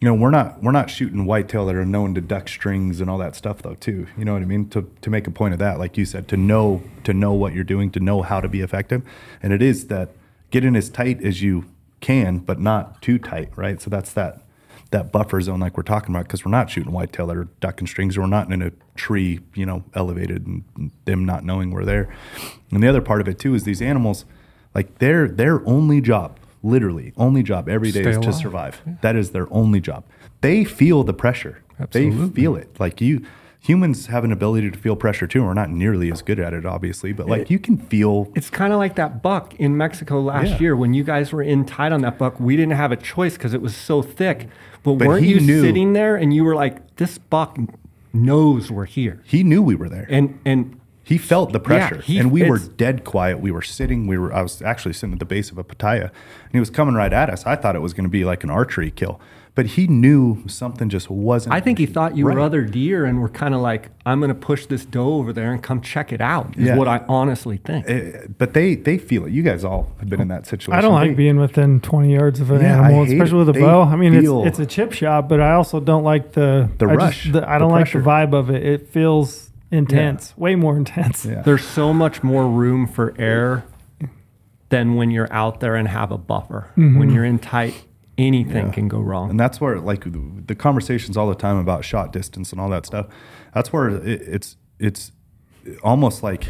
you 0.00 0.08
know, 0.08 0.14
we're 0.14 0.30
not 0.30 0.62
we're 0.62 0.72
not 0.72 0.88
shooting 0.88 1.26
whitetail 1.26 1.66
that 1.66 1.74
are 1.74 1.84
known 1.84 2.14
to 2.14 2.22
duck 2.22 2.48
strings 2.48 3.00
and 3.00 3.10
all 3.10 3.18
that 3.18 3.36
stuff 3.36 3.60
though 3.60 3.74
too. 3.74 4.06
You 4.16 4.24
know 4.24 4.32
what 4.32 4.42
I 4.42 4.46
mean? 4.46 4.68
To 4.70 4.90
to 5.02 5.10
make 5.10 5.26
a 5.26 5.30
point 5.30 5.52
of 5.52 5.58
that, 5.58 5.78
like 5.78 5.98
you 5.98 6.06
said, 6.06 6.26
to 6.28 6.36
know 6.36 6.82
to 7.04 7.12
know 7.12 7.32
what 7.34 7.52
you're 7.52 7.64
doing, 7.64 7.90
to 7.92 8.00
know 8.00 8.22
how 8.22 8.40
to 8.40 8.48
be 8.48 8.62
effective, 8.62 9.02
and 9.42 9.52
it 9.52 9.60
is 9.60 9.88
that 9.88 10.10
getting 10.50 10.74
as 10.74 10.88
tight 10.88 11.22
as 11.22 11.42
you 11.42 11.66
can, 12.00 12.38
but 12.38 12.58
not 12.58 13.02
too 13.02 13.18
tight, 13.18 13.50
right? 13.56 13.80
So 13.80 13.90
that's 13.90 14.12
that 14.14 14.42
that 14.90 15.12
buffer 15.12 15.40
zone 15.40 15.60
like 15.60 15.76
we're 15.76 15.82
talking 15.82 16.14
about 16.14 16.24
because 16.24 16.44
we're 16.44 16.50
not 16.50 16.68
shooting 16.68 16.92
whitetail 16.92 17.26
that 17.28 17.36
are 17.36 17.48
ducking 17.60 17.86
strings 17.86 18.16
or 18.16 18.22
we're 18.22 18.26
not 18.26 18.50
in 18.50 18.60
a 18.60 18.72
tree 18.96 19.38
you 19.54 19.64
know 19.64 19.84
elevated 19.94 20.46
and 20.46 20.90
them 21.04 21.24
not 21.24 21.44
knowing 21.44 21.70
we're 21.70 21.84
there 21.84 22.12
and 22.72 22.82
the 22.82 22.88
other 22.88 23.00
part 23.00 23.20
of 23.20 23.28
it 23.28 23.38
too 23.38 23.54
is 23.54 23.62
these 23.62 23.80
animals 23.80 24.24
like 24.74 24.98
their 24.98 25.28
their 25.28 25.64
only 25.64 26.00
job 26.00 26.39
literally 26.62 27.12
only 27.16 27.42
job 27.42 27.68
every 27.68 27.90
day 27.90 28.02
Stay 28.02 28.10
is 28.10 28.16
to 28.18 28.22
alive. 28.28 28.34
survive 28.34 28.82
that 29.02 29.16
is 29.16 29.30
their 29.30 29.52
only 29.52 29.80
job 29.80 30.04
they 30.40 30.64
feel 30.64 31.02
the 31.04 31.14
pressure 31.14 31.62
they 31.92 32.10
feel 32.28 32.54
it 32.56 32.68
like 32.78 33.00
you 33.00 33.24
humans 33.62 34.06
have 34.06 34.24
an 34.24 34.32
ability 34.32 34.70
to 34.70 34.78
feel 34.78 34.94
pressure 34.96 35.26
too 35.26 35.42
we're 35.44 35.54
not 35.54 35.70
nearly 35.70 36.10
as 36.12 36.20
good 36.22 36.38
at 36.38 36.52
it 36.52 36.66
obviously 36.66 37.12
but 37.12 37.26
like 37.26 37.48
you 37.50 37.58
can 37.58 37.76
feel 37.78 38.30
It's 38.34 38.50
kind 38.50 38.72
of 38.72 38.78
like 38.78 38.96
that 38.96 39.22
buck 39.22 39.54
in 39.58 39.76
Mexico 39.76 40.20
last 40.20 40.48
Yeah. 40.52 40.58
year 40.58 40.76
when 40.76 40.92
you 40.94 41.04
guys 41.04 41.32
were 41.32 41.42
in 41.42 41.64
tight 41.64 41.92
on 41.92 42.00
that 42.02 42.18
buck. 42.18 42.38
We 42.40 42.56
didn't 42.56 42.76
have 42.76 42.90
a 42.92 42.96
choice 42.96 43.34
because 43.34 43.52
it 43.54 43.60
was 43.62 43.74
so 43.76 44.00
thick. 44.02 44.48
But, 44.82 44.94
But 44.96 45.08
weren't 45.08 45.26
you 45.26 45.40
knew- 45.40 45.60
sitting 45.60 45.92
there 45.92 46.16
and 46.16 46.32
you 46.32 46.42
were 46.44 46.54
like, 46.54 46.96
"This 46.96 47.18
buck 47.18 47.58
knows 48.14 48.70
we're 48.70 48.86
here," 48.86 49.20
he 49.24 49.42
knew 49.44 49.62
we 49.62 49.74
were 49.74 49.88
there 49.88 50.06
and 50.08 50.38
and 50.46 50.79
He 51.10 51.18
felt 51.18 51.52
the 51.52 51.58
pressure, 51.60 52.00
he- 52.02 52.18
and 52.20 52.30
we 52.30 52.48
were 52.48 52.58
dead 52.58 53.02
quiet. 53.04 53.40
We 53.40 53.50
were 53.50 53.62
sitting. 53.62 54.06
We 54.06 54.16
were. 54.16 54.32
I 54.32 54.42
was 54.42 54.62
actually 54.62 54.92
sitting 54.94 55.12
at 55.14 55.18
the 55.18 55.24
base 55.24 55.50
of 55.50 55.58
a 55.58 55.64
pitaya, 55.64 56.04
and 56.04 56.52
he 56.52 56.60
was 56.60 56.70
coming 56.70 56.94
right 56.94 57.12
at 57.12 57.28
us. 57.28 57.44
I 57.46 57.56
thought 57.56 57.74
it 57.74 57.80
was 57.80 57.92
going 57.94 58.04
to 58.04 58.10
be 58.10 58.24
like 58.24 58.44
an 58.44 58.50
archery 58.50 58.92
kill, 58.92 59.20
but 59.56 59.66
he 59.74 59.88
knew 59.88 60.46
something 60.46 60.88
just 60.88 61.10
wasn't. 61.10 61.52
I 61.52 61.58
think 61.58 61.78
he 61.78 61.86
thought 61.86 62.16
you 62.16 62.28
right. 62.28 62.34
were 62.36 62.40
other 62.40 62.62
deer 62.62 63.04
and 63.06 63.20
were 63.20 63.28
kind 63.28 63.54
of 63.56 63.60
like, 63.60 63.90
"I'm 64.06 64.20
going 64.20 64.28
to 64.28 64.36
push 64.36 64.66
this 64.66 64.84
doe 64.84 65.14
over 65.14 65.32
there 65.32 65.52
and 65.52 65.60
come 65.60 65.80
check 65.80 66.12
it 66.12 66.20
out." 66.20 66.56
Is 66.56 66.68
Yeah. 66.68 66.76
what 66.76 66.86
I 66.86 67.04
honestly 67.08 67.56
think. 67.56 67.86
Eh, 67.88 68.28
but 68.38 68.54
they 68.54 68.76
they 68.76 68.96
feel 68.96 69.26
it. 69.26 69.32
You 69.32 69.42
guys 69.42 69.64
all 69.64 69.90
have 69.98 70.08
been 70.08 70.20
in 70.20 70.28
that 70.28 70.46
situation. 70.46 70.78
I 70.78 70.80
don't 70.80 70.94
like 70.94 71.10
They- 71.10 71.14
being 71.24 71.38
within 71.40 71.80
20 71.80 72.12
yards 72.14 72.38
of 72.40 72.52
an 72.52 72.60
Yeah, 72.60 72.84
animal, 72.84 73.02
especially 73.02 73.38
it. 73.42 73.46
with 73.46 73.48
a 73.48 73.52
They 73.58 73.60
bow. 73.62 73.82
I 73.82 73.96
mean, 73.96 74.14
it's, 74.14 74.28
it's 74.28 74.58
a 74.60 74.66
chip 74.66 74.92
shot, 74.92 75.28
but 75.28 75.40
I 75.40 75.54
also 75.54 75.80
don't 75.80 76.04
like 76.04 76.32
the 76.34 76.68
The 76.78 76.86
I 76.86 76.94
just- 76.94 77.02
rush, 77.04 77.32
the- 77.32 77.50
I 77.50 77.58
don't 77.58 77.72
like 77.72 77.90
the 77.90 77.98
vibe 77.98 78.32
of 78.32 78.48
it. 78.48 78.62
It 78.64 78.86
feels 78.86 79.49
intense, 79.70 80.36
way 80.36 80.54
more 80.54 80.76
intense. 80.76 81.24
Yeah. 81.24 81.42
There's 81.42 81.64
so 81.64 81.92
much 81.92 82.22
more 82.22 82.48
room 82.48 82.86
for 82.86 83.14
error 83.18 83.64
than 84.70 84.94
when 84.94 85.10
you're 85.10 85.32
out 85.32 85.60
there 85.60 85.74
and 85.76 85.88
have 85.88 86.12
a 86.12 86.18
buffer. 86.18 86.70
Mm-hmm. 86.76 86.98
When 86.98 87.10
you're 87.10 87.24
in 87.24 87.38
tight, 87.38 87.84
anything 88.18 88.66
Yeah. 88.66 88.72
can 88.72 88.88
go 88.88 89.00
wrong. 89.00 89.30
And 89.30 89.38
that's 89.40 89.60
where, 89.60 89.78
like, 89.80 90.04
the- 90.04 90.42
the 90.46 90.54
conversations 90.54 91.16
all 91.16 91.28
the 91.28 91.34
time 91.34 91.56
about 91.56 91.84
shot 91.84 92.12
distance 92.12 92.52
and 92.52 92.60
all 92.60 92.68
that 92.70 92.86
stuff. 92.86 93.06
That's 93.54 93.72
where 93.72 93.88
it, 93.88 94.04
it's 94.22 94.56
it's 94.78 95.12
almost 95.82 96.22
like 96.22 96.48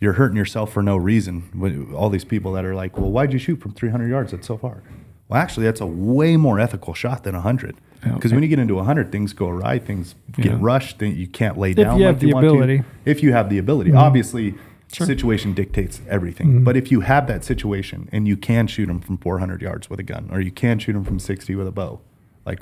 you're 0.00 0.14
hurting 0.14 0.36
yourself 0.36 0.72
for 0.72 0.82
no 0.82 0.96
reason. 0.96 1.42
When 1.54 1.92
all 1.92 2.08
these 2.08 2.24
people 2.24 2.52
that 2.52 2.64
are 2.64 2.74
like, 2.74 2.96
"Well, 2.98 3.10
why'd 3.10 3.32
you 3.32 3.38
shoot 3.38 3.60
from 3.60 3.72
300 3.72 4.08
yards? 4.08 4.30
That's 4.32 4.46
so 4.46 4.56
far." 4.56 4.82
Well, 5.28 5.40
actually, 5.40 5.66
that's 5.66 5.80
a 5.80 5.86
way 5.86 6.36
more 6.36 6.60
ethical 6.60 6.94
shot 6.94 7.24
than 7.24 7.34
100. 7.34 7.76
Yeah. 8.04 8.12
Because 8.12 8.32
when 8.32 8.42
you 8.42 8.48
get 8.48 8.58
into 8.58 8.74
100, 8.76 9.10
things 9.10 9.32
go 9.32 9.48
awry, 9.48 9.78
things 9.78 10.14
get 10.32 10.52
Yeah. 10.52 10.58
rushed, 10.60 11.00
then 11.00 11.16
you 11.16 11.26
can't 11.26 11.58
lay 11.58 11.74
down 11.74 11.94
if 11.94 12.00
you 12.00 12.06
have 12.06 12.14
like 12.14 12.20
the 12.20 12.28
you 12.28 12.34
want 12.34 12.46
ability. 12.46 12.78
to. 12.78 12.84
If 13.04 13.22
you 13.22 13.32
have 13.32 13.50
the 13.50 13.58
ability, 13.58 13.90
mm-hmm. 13.90 13.98
obviously, 13.98 14.54
situation 14.88 15.52
dictates 15.52 16.00
everything. 16.08 16.46
Mm-hmm. 16.48 16.64
But 16.64 16.76
if 16.76 16.92
you 16.92 17.00
have 17.00 17.26
that 17.26 17.44
situation 17.44 18.08
and 18.12 18.28
you 18.28 18.36
can 18.36 18.68
shoot 18.68 18.86
them 18.86 19.00
from 19.00 19.18
400 19.18 19.60
yards 19.62 19.90
with 19.90 19.98
a 19.98 20.04
gun, 20.04 20.28
or 20.30 20.40
you 20.40 20.52
can 20.52 20.78
shoot 20.78 20.92
them 20.92 21.04
from 21.04 21.18
60 21.18 21.54
with 21.56 21.66
a 21.66 21.72
bow, 21.72 22.00
like 22.44 22.60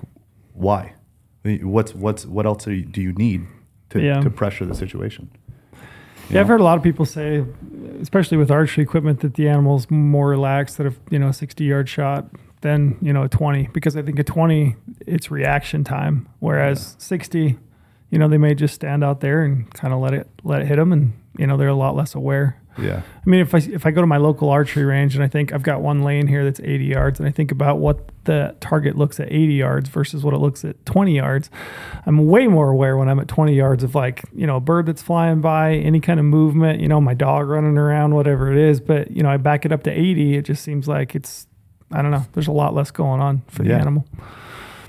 why? 0.54 0.94
What's 1.44 1.94
what's 1.94 2.24
what 2.24 2.46
else 2.46 2.66
are 2.66 2.72
you, 2.72 2.86
do 2.86 3.02
you 3.02 3.12
need 3.12 3.46
to, 3.90 4.00
Yeah. 4.00 4.20
to 4.20 4.30
pressure 4.30 4.64
the 4.64 4.74
situation? 4.74 5.28
Yeah, 6.30 6.40
I've 6.40 6.48
heard 6.48 6.60
a 6.60 6.64
lot 6.64 6.78
of 6.78 6.82
people 6.82 7.04
say, 7.04 7.44
especially 8.00 8.38
with 8.38 8.50
archery 8.50 8.82
equipment, 8.82 9.20
that 9.20 9.34
the 9.34 9.46
animal's 9.46 9.90
more 9.90 10.30
relaxed 10.30 10.80
at 10.80 10.86
a 10.86 10.94
you 11.10 11.18
know 11.18 11.30
60 11.30 11.62
yard 11.64 11.86
shot 11.90 12.30
than 12.64 12.96
you 13.00 13.12
know 13.12 13.22
a 13.22 13.28
20 13.28 13.68
because 13.72 13.96
I 13.96 14.02
think 14.02 14.18
a 14.18 14.24
20 14.24 14.74
it's 15.06 15.30
reaction 15.30 15.84
time, 15.84 16.28
whereas 16.40 16.96
60, 16.98 17.58
you 18.10 18.18
know, 18.18 18.26
they 18.26 18.38
may 18.38 18.54
just 18.54 18.74
stand 18.74 19.04
out 19.04 19.20
there 19.20 19.42
and 19.42 19.72
kind 19.74 19.94
of 19.94 20.00
let 20.00 20.14
it 20.14 20.28
let 20.42 20.62
it 20.62 20.66
hit 20.66 20.76
them, 20.76 20.92
and 20.92 21.12
you 21.38 21.46
know 21.46 21.56
they're 21.56 21.68
a 21.68 21.74
lot 21.74 21.94
less 21.94 22.14
aware. 22.14 22.60
Yeah. 22.78 23.02
I 23.04 23.30
mean, 23.30 23.40
if 23.40 23.54
I 23.54 23.58
if 23.58 23.86
I 23.86 23.90
go 23.90 24.00
to 24.00 24.06
my 24.06 24.16
local 24.16 24.48
archery 24.48 24.84
range 24.84 25.14
and 25.14 25.22
I 25.22 25.28
think 25.28 25.52
I've 25.52 25.62
got 25.62 25.82
one 25.82 26.02
lane 26.02 26.26
here 26.26 26.42
that's 26.42 26.58
80 26.58 26.84
yards, 26.86 27.20
and 27.20 27.28
I 27.28 27.32
think 27.32 27.52
about 27.52 27.78
what 27.78 28.10
the 28.24 28.56
target 28.60 28.96
looks 28.96 29.20
at 29.20 29.30
80 29.30 29.52
yards 29.52 29.88
versus 29.90 30.24
what 30.24 30.32
it 30.32 30.38
looks 30.38 30.64
at 30.64 30.84
20 30.86 31.14
yards, 31.14 31.50
I'm 32.06 32.26
way 32.26 32.48
more 32.48 32.70
aware 32.70 32.96
when 32.96 33.08
I'm 33.08 33.20
at 33.20 33.28
20 33.28 33.54
yards 33.54 33.84
of 33.84 33.94
like 33.94 34.24
you 34.34 34.46
know 34.46 34.56
a 34.56 34.60
bird 34.60 34.86
that's 34.86 35.02
flying 35.02 35.40
by, 35.40 35.74
any 35.74 36.00
kind 36.00 36.18
of 36.18 36.26
movement, 36.26 36.80
you 36.80 36.88
know, 36.88 37.00
my 37.00 37.14
dog 37.14 37.46
running 37.46 37.76
around, 37.76 38.14
whatever 38.14 38.50
it 38.50 38.58
is. 38.58 38.80
But 38.80 39.10
you 39.10 39.22
know, 39.22 39.28
I 39.28 39.36
back 39.36 39.66
it 39.66 39.70
up 39.70 39.82
to 39.84 39.90
80, 39.90 40.36
it 40.38 40.42
just 40.42 40.64
seems 40.64 40.88
like 40.88 41.14
it's 41.14 41.46
I 41.92 42.02
don't 42.02 42.10
know. 42.10 42.24
There's 42.32 42.48
a 42.48 42.52
lot 42.52 42.74
less 42.74 42.90
going 42.90 43.20
on 43.20 43.42
for 43.48 43.62
the 43.62 43.70
Yeah. 43.70 43.78
animal. 43.80 44.06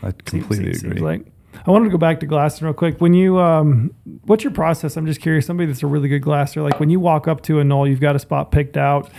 I 0.04 0.12
completely 0.12 0.74
seems 0.74 0.84
agree. 0.84 1.02
like. 1.02 1.26
I 1.66 1.72
wanted 1.72 1.86
to 1.86 1.92
go 1.92 1.98
back 1.98 2.20
to 2.20 2.26
glassing 2.26 2.66
real 2.66 2.74
quick. 2.74 3.00
When 3.00 3.14
you, 3.14 3.40
um, 3.40 3.92
what's 4.26 4.44
your 4.44 4.52
process? 4.54 4.98
I'm 4.98 5.06
just 5.06 5.22
curious. 5.22 5.46
Somebody 5.46 5.68
that's 5.68 5.84
a 5.84 5.88
really 5.88 6.10
good 6.10 6.20
glasser, 6.22 6.62
like 6.62 6.80
when 6.80 6.90
you 6.90 7.00
walk 7.00 7.28
up 7.28 7.42
to 7.44 7.60
a 7.60 7.64
knoll, 7.64 7.88
you've 7.88 8.02
got 8.02 8.16
a 8.16 8.20
spot 8.20 8.52
picked 8.52 8.76
out. 8.78 9.10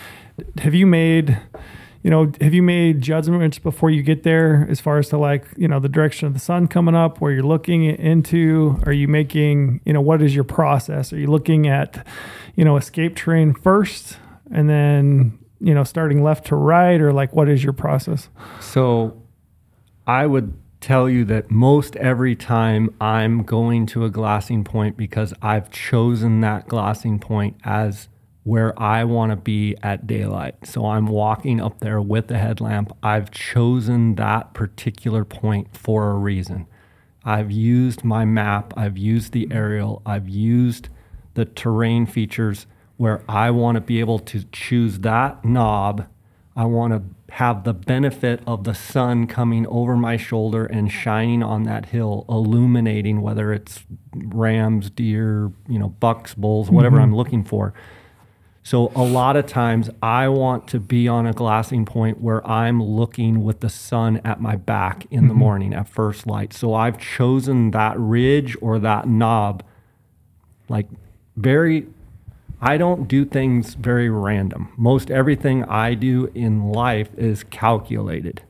Have 0.59 0.75
you 0.75 0.87
made, 0.87 1.39
you 2.03 2.11
know, 2.11 2.31
have 2.43 2.53
you 2.53 2.63
made 2.63 3.01
judgments 3.01 3.59
before 3.59 3.89
you 3.91 4.03
get 4.03 4.23
there, 4.23 4.67
as 4.69 4.81
far 4.81 4.99
as 4.99 5.09
to 5.09 5.17
like, 5.19 5.47
you 5.57 5.67
know, 5.67 5.81
the 5.81 5.89
direction 5.89 6.27
of 6.29 6.35
the 6.35 6.39
sun 6.41 6.69
coming 6.69 6.95
up, 6.95 7.21
where 7.23 7.33
you're 7.33 7.43
looking 7.43 7.85
into? 7.85 8.79
Are 8.85 8.93
you 8.93 9.09
making, 9.09 9.81
you 9.87 9.95
know, 9.95 10.03
what 10.03 10.21
is 10.21 10.35
your 10.35 10.45
process? 10.45 11.13
Are 11.15 11.19
you 11.19 11.29
looking 11.29 11.67
at, 11.67 12.07
you 12.55 12.65
know, 12.67 12.77
escape 12.77 13.17
terrain 13.17 13.55
first, 13.55 14.19
and 14.53 14.69
then, 14.69 15.39
you 15.61 15.75
know, 15.75 15.85
starting 15.85 16.23
left 16.23 16.47
to 16.47 16.57
right, 16.57 17.01
or 17.01 17.13
like, 17.13 17.35
what 17.35 17.49
is 17.49 17.65
your 17.65 17.73
process? 17.73 18.29
So 18.61 19.23
I 20.07 20.27
would 20.27 20.55
tell 20.81 21.09
you 21.09 21.25
that 21.25 21.51
most 21.51 21.97
every 21.97 22.37
time 22.37 22.95
I'm 23.01 23.43
going 23.43 23.87
to 23.87 24.05
a 24.05 24.11
glassing 24.11 24.63
point 24.63 24.97
because 24.97 25.33
I've 25.43 25.71
chosen 25.71 26.41
that 26.43 26.69
glassing 26.69 27.19
point 27.19 27.57
as 27.65 28.09
where 28.45 28.81
I 28.81 29.03
want 29.03 29.31
to 29.31 29.37
be 29.37 29.75
at 29.83 30.07
daylight. 30.07 30.55
So 30.65 30.87
I'm 30.87 31.07
walking 31.07 31.61
up 31.61 31.81
there 31.81 32.01
with 32.01 32.29
the 32.29 32.39
headlamp. 32.39 32.97
I've 33.03 33.33
chosen 33.33 34.15
that 34.15 34.55
particular 34.55 35.25
point 35.25 35.77
for 35.77 36.11
a 36.11 36.15
reason. 36.15 36.69
I've 37.25 37.51
used 37.51 38.05
my 38.05 38.25
map, 38.25 38.73
I've 38.77 38.97
used 38.97 39.33
the 39.33 39.49
aerial, 39.51 40.01
I've 40.07 40.29
used 40.29 40.89
the 41.35 41.45
terrain 41.45 42.07
features 42.07 42.67
where 42.97 43.23
I 43.29 43.51
want 43.51 43.77
to 43.77 43.81
be 43.81 44.01
able 44.01 44.19
to 44.21 44.45
choose 44.53 45.01
that 45.01 45.45
knob. 45.45 46.07
I 46.55 46.65
want 46.65 46.93
to 46.95 47.35
have 47.35 47.65
the 47.65 47.75
benefit 47.75 48.41
of 48.47 48.65
the 48.65 48.75
sun 48.75 49.27
coming 49.27 49.67
over 49.67 49.97
my 49.97 50.17
shoulder 50.17 50.65
and 50.65 50.91
shining 50.91 51.43
on 51.43 51.65
that 51.65 51.87
hill, 51.87 52.25
illuminating 52.29 53.21
whether 53.21 53.53
it's 53.53 53.85
rams, 54.15 54.89
deer, 54.89 55.53
you 55.69 55.79
know, 55.79 55.89
bucks, 55.89 56.35
bulls, 56.35 56.71
whatever 56.71 56.99
I'm 56.99 57.09
mm-hmm. 57.09 57.17
looking 57.17 57.45
for. 57.45 57.75
So 58.63 58.91
a 58.97 59.05
lot 59.05 59.37
of 59.37 59.47
times 59.47 59.91
I 60.03 60.29
want 60.29 60.67
to 60.69 60.81
be 60.81 61.07
on 61.07 61.27
a 61.27 61.33
glassing 61.33 61.85
point 61.85 62.21
where 62.21 62.45
I'm 62.45 62.83
looking 62.83 63.45
with 63.45 63.61
the 63.61 63.69
sun 63.69 64.21
at 64.25 64.41
my 64.41 64.57
back 64.57 65.07
in 65.11 65.29
the 65.29 65.35
mm-hmm. 65.35 65.39
morning 65.39 65.75
at 65.75 65.89
first 65.89 66.27
light. 66.27 66.53
So 66.53 66.75
I've 66.75 66.99
chosen 66.99 67.71
that 67.73 67.97
ridge 67.99 68.57
or 68.61 68.79
that 68.81 69.07
knob 69.07 69.63
like 70.69 70.89
very 71.37 71.87
I 72.67 72.79
don't 72.79 73.07
do 73.07 73.25
things 73.25 73.75
very 73.75 74.11
random. 74.11 74.73
Most 74.77 75.09
everything 75.09 75.63
I 75.67 75.95
do 75.95 76.33
in 76.35 76.73
life 76.73 77.11
is 77.17 77.45
calculated. 77.45 78.43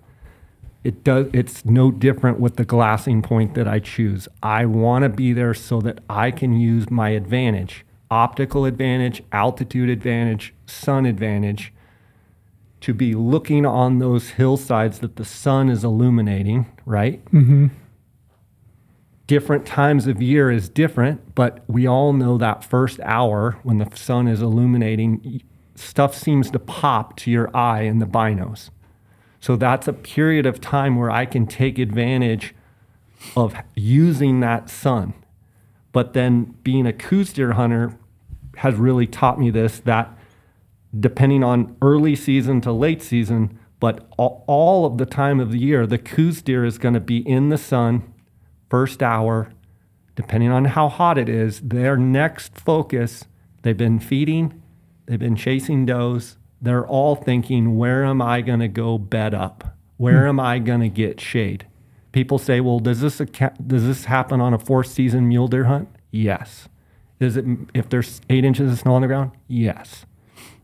It 0.82 1.04
does 1.04 1.26
it's 1.34 1.66
no 1.66 1.90
different 1.90 2.40
with 2.40 2.56
the 2.56 2.64
glassing 2.64 3.20
point 3.20 3.52
that 3.56 3.68
I 3.68 3.78
choose. 3.78 4.26
I 4.42 4.64
want 4.64 5.02
to 5.02 5.10
be 5.10 5.34
there 5.34 5.52
so 5.52 5.82
that 5.82 5.98
I 6.08 6.30
can 6.30 6.58
use 6.58 6.90
my 6.90 7.10
advantage, 7.10 7.84
optical 8.10 8.64
advantage, 8.64 9.22
altitude 9.32 9.90
advantage, 9.90 10.54
sun 10.64 11.04
advantage 11.04 11.74
to 12.80 12.94
be 12.94 13.14
looking 13.14 13.66
on 13.66 13.98
those 13.98 14.30
hillsides 14.30 15.00
that 15.00 15.16
the 15.16 15.26
sun 15.26 15.68
is 15.68 15.84
illuminating, 15.84 16.64
right? 16.86 17.22
Mm-hmm. 17.26 17.66
Different 19.26 19.66
times 19.66 20.06
of 20.06 20.22
year 20.22 20.50
is 20.50 20.68
different, 20.68 21.34
but 21.34 21.64
we 21.68 21.86
all 21.86 22.12
know 22.12 22.38
that 22.38 22.62
first 22.62 23.00
hour 23.00 23.58
when 23.64 23.78
the 23.78 23.90
sun 23.96 24.28
is 24.28 24.40
illuminating, 24.40 25.42
stuff 25.74 26.14
seems 26.14 26.50
to 26.52 26.60
pop 26.60 27.16
to 27.16 27.30
your 27.30 27.54
eye 27.56 27.82
in 27.82 27.98
the 27.98 28.06
binos. 28.06 28.70
So 29.40 29.56
that's 29.56 29.88
a 29.88 29.92
period 29.92 30.46
of 30.46 30.60
time 30.60 30.96
where 30.96 31.10
I 31.10 31.26
can 31.26 31.46
take 31.46 31.78
advantage 31.78 32.54
of 33.36 33.56
using 33.74 34.40
that 34.40 34.70
sun. 34.70 35.14
But 35.92 36.12
then 36.12 36.54
being 36.62 36.86
a 36.86 36.92
Coues 36.92 37.32
deer 37.32 37.52
hunter 37.52 37.98
has 38.58 38.74
really 38.74 39.06
taught 39.06 39.40
me 39.40 39.50
this 39.50 39.80
that 39.80 40.16
depending 40.98 41.42
on 41.42 41.76
early 41.82 42.14
season 42.14 42.60
to 42.60 42.72
late 42.72 43.02
season, 43.02 43.58
but 43.80 44.06
all, 44.16 44.86
of 44.86 44.98
the 44.98 45.04
time 45.04 45.40
of 45.40 45.52
the 45.52 45.58
year, 45.58 45.86
the 45.86 45.98
Coues 45.98 46.40
deer 46.40 46.64
is 46.64 46.78
going 46.78 46.94
to 46.94 47.00
be 47.00 47.18
in 47.18 47.50
the 47.50 47.58
sun 47.58 48.14
first 48.68 49.02
hour, 49.02 49.52
depending 50.14 50.50
on 50.50 50.66
how 50.66 50.88
hot 50.88 51.18
it 51.18 51.28
is, 51.28 51.60
their 51.60 51.96
next 51.96 52.58
focus, 52.58 53.24
they've 53.62 53.76
been 53.76 53.98
feeding, 53.98 54.62
they've 55.06 55.18
been 55.18 55.36
chasing 55.36 55.86
does. 55.86 56.36
They're 56.60 56.86
all 56.86 57.14
thinking, 57.16 57.76
where 57.76 58.04
am 58.04 58.22
I 58.22 58.40
going 58.40 58.60
to 58.60 58.68
go 58.68 58.98
bed 58.98 59.34
up? 59.34 59.76
Where 59.98 60.22
hmm. 60.22 60.28
am 60.28 60.40
I 60.40 60.58
going 60.58 60.80
to 60.80 60.88
get 60.88 61.20
shade? 61.20 61.66
People 62.12 62.38
say, 62.38 62.60
well, 62.60 62.80
does 62.80 63.00
this, 63.00 63.18
does 63.18 63.86
this 63.86 64.06
happen 64.06 64.40
on 64.40 64.54
a 64.54 64.58
four 64.58 64.82
season 64.82 65.28
mule 65.28 65.48
deer 65.48 65.64
hunt? 65.64 65.88
Yes. 66.10 66.68
Is 67.20 67.36
it 67.36 67.44
if 67.74 67.88
there's 67.88 68.20
eight 68.30 68.44
inches 68.44 68.72
of 68.72 68.78
snow 68.78 68.94
on 68.94 69.02
the 69.02 69.08
ground? 69.08 69.32
Yes. 69.48 70.06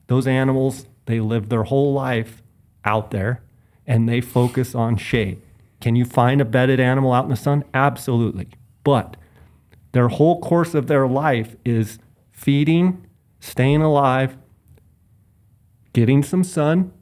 Those 0.07 0.27
animals, 0.27 0.87
they 1.07 1.20
live 1.20 1.49
their 1.49 1.65
whole 1.65 1.93
life 1.93 2.43
out 2.85 3.11
there 3.11 3.43
and 3.87 4.09
they 4.09 4.20
focus 4.20 4.74
on 4.74 4.97
shade. 4.97 5.41
Can 5.82 5.96
you 5.96 6.04
find 6.04 6.40
a 6.40 6.44
bedded 6.44 6.78
animal 6.80 7.12
out 7.12 7.24
in 7.24 7.30
the 7.30 7.36
sun? 7.36 7.64
Absolutely. 7.74 8.48
But 8.84 9.16
their 9.90 10.09
whole 10.09 10.40
course 10.40 10.74
of 10.74 10.86
their 10.86 11.09
life 11.09 11.56
is 11.64 11.98
feeding, 12.30 13.04
staying 13.40 13.82
alive, 13.82 14.38
getting 15.92 16.22
some 16.22 16.44
sun, 16.44 16.92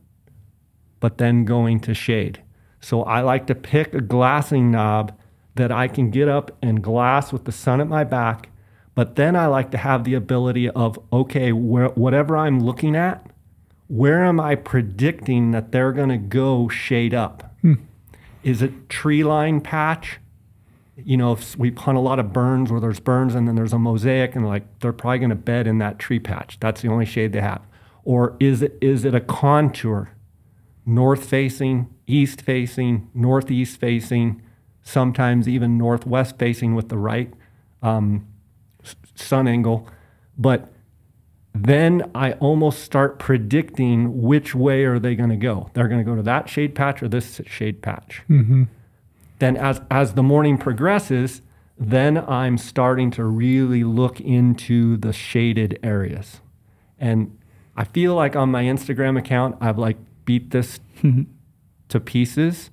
but 0.98 1.18
then 1.18 1.44
going 1.44 1.78
to 1.80 1.92
shade. 1.92 2.42
So 2.80 3.02
I 3.02 3.20
like 3.20 3.46
to 3.48 3.54
pick 3.54 3.92
a 3.92 4.00
glassing 4.00 4.70
knob 4.70 5.16
that 5.56 5.70
I 5.70 5.86
can 5.86 6.10
get 6.10 6.28
up 6.28 6.56
and 6.62 6.82
glass 6.82 7.32
with 7.32 7.44
the 7.44 7.52
sun 7.52 7.82
at 7.82 7.86
my 7.86 8.02
back. 8.02 8.48
But 8.94 9.16
then 9.16 9.36
I 9.36 9.46
like 9.46 9.70
to 9.72 9.78
have 9.78 10.04
the 10.04 10.14
ability 10.14 10.70
of, 10.70 10.98
okay, 11.12 11.52
whatever 11.52 12.34
I'm 12.36 12.60
looking 12.60 12.96
at, 12.96 13.30
where 13.88 14.24
am 14.24 14.40
I 14.40 14.54
predicting 14.54 15.50
that 15.50 15.70
they're 15.70 15.92
going 15.92 16.08
to 16.08 16.16
go 16.16 16.68
shade 16.68 17.12
up? 17.12 17.54
Hmm. 17.60 17.74
Is 18.42 18.62
it 18.62 18.88
tree 18.88 19.24
line 19.24 19.60
patch? 19.60 20.18
You 20.96 21.16
know, 21.16 21.32
if 21.32 21.56
we 21.56 21.70
hunt 21.70 21.96
a 21.96 22.00
lot 22.00 22.18
of 22.18 22.32
burns 22.32 22.70
where 22.70 22.80
there's 22.80 23.00
burns 23.00 23.34
and 23.34 23.48
then 23.48 23.54
there's 23.54 23.72
a 23.72 23.78
mosaic 23.78 24.34
and 24.34 24.46
like 24.46 24.64
they're 24.80 24.92
probably 24.92 25.18
going 25.18 25.30
to 25.30 25.36
bed 25.36 25.66
in 25.66 25.78
that 25.78 25.98
tree 25.98 26.18
patch. 26.18 26.58
That's 26.60 26.82
the 26.82 26.88
only 26.88 27.06
shade 27.06 27.32
they 27.32 27.40
have. 27.40 27.66
Or 28.04 28.36
is 28.40 28.62
it 28.62 28.76
is 28.80 29.04
it 29.04 29.14
a 29.14 29.20
contour? 29.20 30.10
North 30.86 31.24
facing, 31.24 31.88
east 32.06 32.42
facing, 32.42 33.10
northeast 33.14 33.78
facing, 33.78 34.42
sometimes 34.82 35.48
even 35.48 35.78
northwest 35.78 36.38
facing 36.38 36.74
with 36.74 36.88
the 36.88 36.98
right 36.98 37.32
um, 37.82 38.26
sun 39.14 39.46
angle. 39.46 39.88
But 40.36 40.72
then 41.54 42.10
I 42.14 42.32
almost 42.34 42.82
start 42.82 43.18
predicting 43.18 44.22
which 44.22 44.54
way 44.54 44.84
are 44.84 44.98
they 44.98 45.14
going 45.14 45.30
to 45.30 45.36
go. 45.36 45.70
They're 45.74 45.88
going 45.88 46.04
to 46.04 46.08
go 46.08 46.16
to 46.16 46.22
that 46.22 46.48
shade 46.48 46.74
patch 46.74 47.02
or 47.02 47.08
this 47.08 47.40
shade 47.46 47.82
patch. 47.82 48.22
Mm-hmm. 48.28 48.64
Then 49.40 49.56
as 49.56 49.80
as 49.90 50.14
the 50.14 50.22
morning 50.22 50.58
progresses, 50.58 51.42
then 51.78 52.18
I'm 52.18 52.58
starting 52.58 53.10
to 53.12 53.24
really 53.24 53.84
look 53.84 54.20
into 54.20 54.96
the 54.96 55.12
shaded 55.12 55.78
areas. 55.82 56.40
And 56.98 57.36
I 57.76 57.84
feel 57.84 58.14
like 58.14 58.36
on 58.36 58.50
my 58.50 58.64
Instagram 58.64 59.18
account 59.18 59.56
I've 59.60 59.78
like 59.78 59.96
beat 60.24 60.50
this 60.50 60.78
mm-hmm. 61.02 61.22
to 61.88 62.00
pieces, 62.00 62.70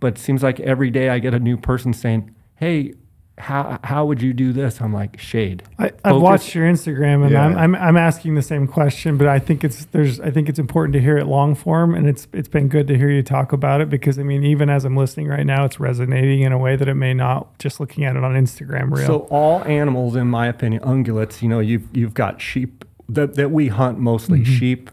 but 0.00 0.16
it 0.16 0.18
seems 0.18 0.42
like 0.42 0.58
every 0.60 0.90
day 0.90 1.10
I 1.10 1.18
get 1.18 1.34
a 1.34 1.38
new 1.38 1.56
person 1.56 1.92
saying, 1.92 2.34
"Hey, 2.56 2.94
how 3.38 3.78
how 3.82 4.06
would 4.06 4.22
you 4.22 4.32
do 4.32 4.52
this?" 4.52 4.80
I'm 4.80 4.92
like, 4.92 5.18
"Shade." 5.18 5.62
I, 5.78 5.92
I've 6.04 6.20
watched 6.20 6.54
your 6.54 6.70
Instagram, 6.70 7.22
and 7.22 7.32
Yeah. 7.32 7.44
I'm, 7.44 7.56
I'm 7.56 7.74
I'm 7.74 7.96
asking 7.96 8.34
the 8.34 8.42
same 8.42 8.66
question, 8.66 9.16
but 9.16 9.26
I 9.26 9.38
think 9.38 9.64
it's 9.64 9.86
there's 9.86 10.20
I 10.20 10.30
think 10.30 10.48
it's 10.48 10.58
important 10.58 10.92
to 10.94 11.00
hear 11.00 11.16
it 11.16 11.26
long 11.26 11.54
form, 11.54 11.94
and 11.94 12.08
it's 12.08 12.28
it's 12.32 12.48
been 12.48 12.68
good 12.68 12.86
to 12.88 12.96
hear 12.96 13.10
you 13.10 13.22
talk 13.22 13.52
about 13.52 13.80
it 13.80 13.90
because 13.90 14.18
I 14.18 14.22
mean 14.22 14.44
even 14.44 14.70
as 14.70 14.84
I'm 14.84 14.96
listening 14.96 15.28
right 15.28 15.46
now, 15.46 15.64
it's 15.64 15.80
resonating 15.80 16.42
in 16.42 16.52
a 16.52 16.58
way 16.58 16.76
that 16.76 16.88
it 16.88 16.94
may 16.94 17.14
not 17.14 17.58
just 17.58 17.80
looking 17.80 18.04
at 18.04 18.16
it 18.16 18.22
on 18.22 18.34
Instagram 18.34 18.94
reel. 18.94 19.06
So 19.06 19.18
all 19.30 19.64
animals, 19.64 20.16
in 20.16 20.28
my 20.28 20.46
opinion, 20.46 20.82
ungulates. 20.82 21.42
You 21.42 21.48
know, 21.48 21.60
you've 21.60 21.88
you've 21.96 22.14
got 22.14 22.40
sheep 22.40 22.84
that 23.08 23.34
that 23.34 23.50
we 23.50 23.68
hunt 23.68 23.98
mostly 23.98 24.40
mm-hmm. 24.40 24.54
sheep, 24.54 24.90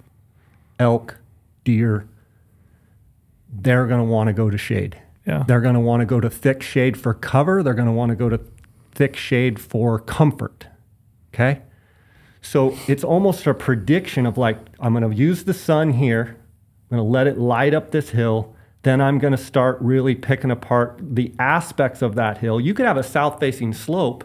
elk, 0.79 1.17
deer. 1.63 2.07
They're 3.53 3.85
going 3.85 3.99
to 3.99 4.05
want 4.05 4.27
to 4.27 4.33
go 4.33 4.49
to 4.49 4.57
shade. 4.57 5.00
Yeah, 5.25 5.43
They're 5.47 5.61
going 5.61 5.75
to 5.75 5.79
want 5.79 6.01
to 6.01 6.05
go 6.05 6.19
to 6.19 6.29
thick 6.29 6.63
shade 6.63 6.97
for 6.97 7.13
cover. 7.13 7.61
They're 7.61 7.73
going 7.73 7.87
to 7.87 7.93
want 7.93 8.09
to 8.09 8.15
go 8.15 8.29
to 8.29 8.39
thick 8.91 9.15
shade 9.15 9.59
for 9.59 9.99
comfort. 9.99 10.67
Okay. 11.33 11.61
So 12.41 12.75
it's 12.87 13.03
almost 13.03 13.45
a 13.45 13.53
prediction 13.53 14.25
of 14.25 14.37
like, 14.37 14.57
I'm 14.79 14.93
going 14.93 15.09
to 15.09 15.15
use 15.15 15.43
the 15.43 15.53
sun 15.53 15.93
here. 15.93 16.37
I'm 16.89 16.97
going 16.97 17.07
to 17.07 17.11
let 17.11 17.27
it 17.27 17.37
light 17.37 17.73
up 17.73 17.91
this 17.91 18.09
hill. 18.09 18.55
Then 18.81 18.99
I'm 18.99 19.19
going 19.19 19.31
to 19.31 19.37
start 19.37 19.77
really 19.79 20.15
picking 20.15 20.49
apart 20.49 20.99
the 21.01 21.33
aspects 21.37 22.01
of 22.01 22.15
that 22.15 22.39
hill. 22.39 22.59
You 22.59 22.73
could 22.73 22.87
have 22.87 22.97
a 22.97 23.03
south 23.03 23.39
facing 23.39 23.73
slope 23.73 24.23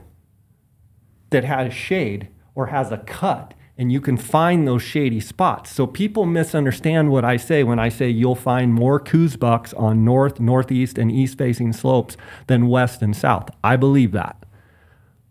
that 1.28 1.44
has 1.44 1.74
shade 1.74 2.28
or 2.55 2.68
has 2.68 2.90
a 2.90 2.98
cut, 2.98 3.52
and 3.78 3.93
you 3.93 4.01
can 4.01 4.16
find 4.16 4.66
those 4.66 4.82
shady 4.82 5.20
spots. 5.20 5.70
So 5.70 5.86
people 5.86 6.24
misunderstand 6.24 7.11
what 7.11 7.24
I 7.24 7.36
say 7.36 7.62
when 7.62 7.78
I 7.78 7.89
say 7.89 8.09
you'll 8.09 8.35
find 8.35 8.73
more 8.73 8.98
Coues 8.98 9.36
bucks 9.36 9.74
on 9.74 10.05
north, 10.05 10.40
northeast, 10.40 10.97
and 10.97 11.12
east 11.12 11.36
facing 11.36 11.73
slopes 11.73 12.16
than 12.47 12.69
west 12.69 13.03
and 13.03 13.15
south. 13.15 13.51
I 13.62 13.77
believe 13.77 14.12
that. 14.12 14.43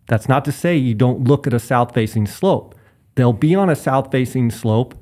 That's 0.08 0.30
not 0.30 0.46
to 0.46 0.52
say 0.52 0.78
you 0.78 0.94
don't 0.94 1.24
look 1.24 1.48
at 1.48 1.54
a 1.54 1.60
south 1.60 1.94
facing 1.94 2.28
slope. 2.28 2.76
They'll 3.16 3.34
be 3.34 3.56
on 3.56 3.70
a 3.70 3.76
south 3.76 4.12
facing 4.12 4.52
slope, 4.52 4.94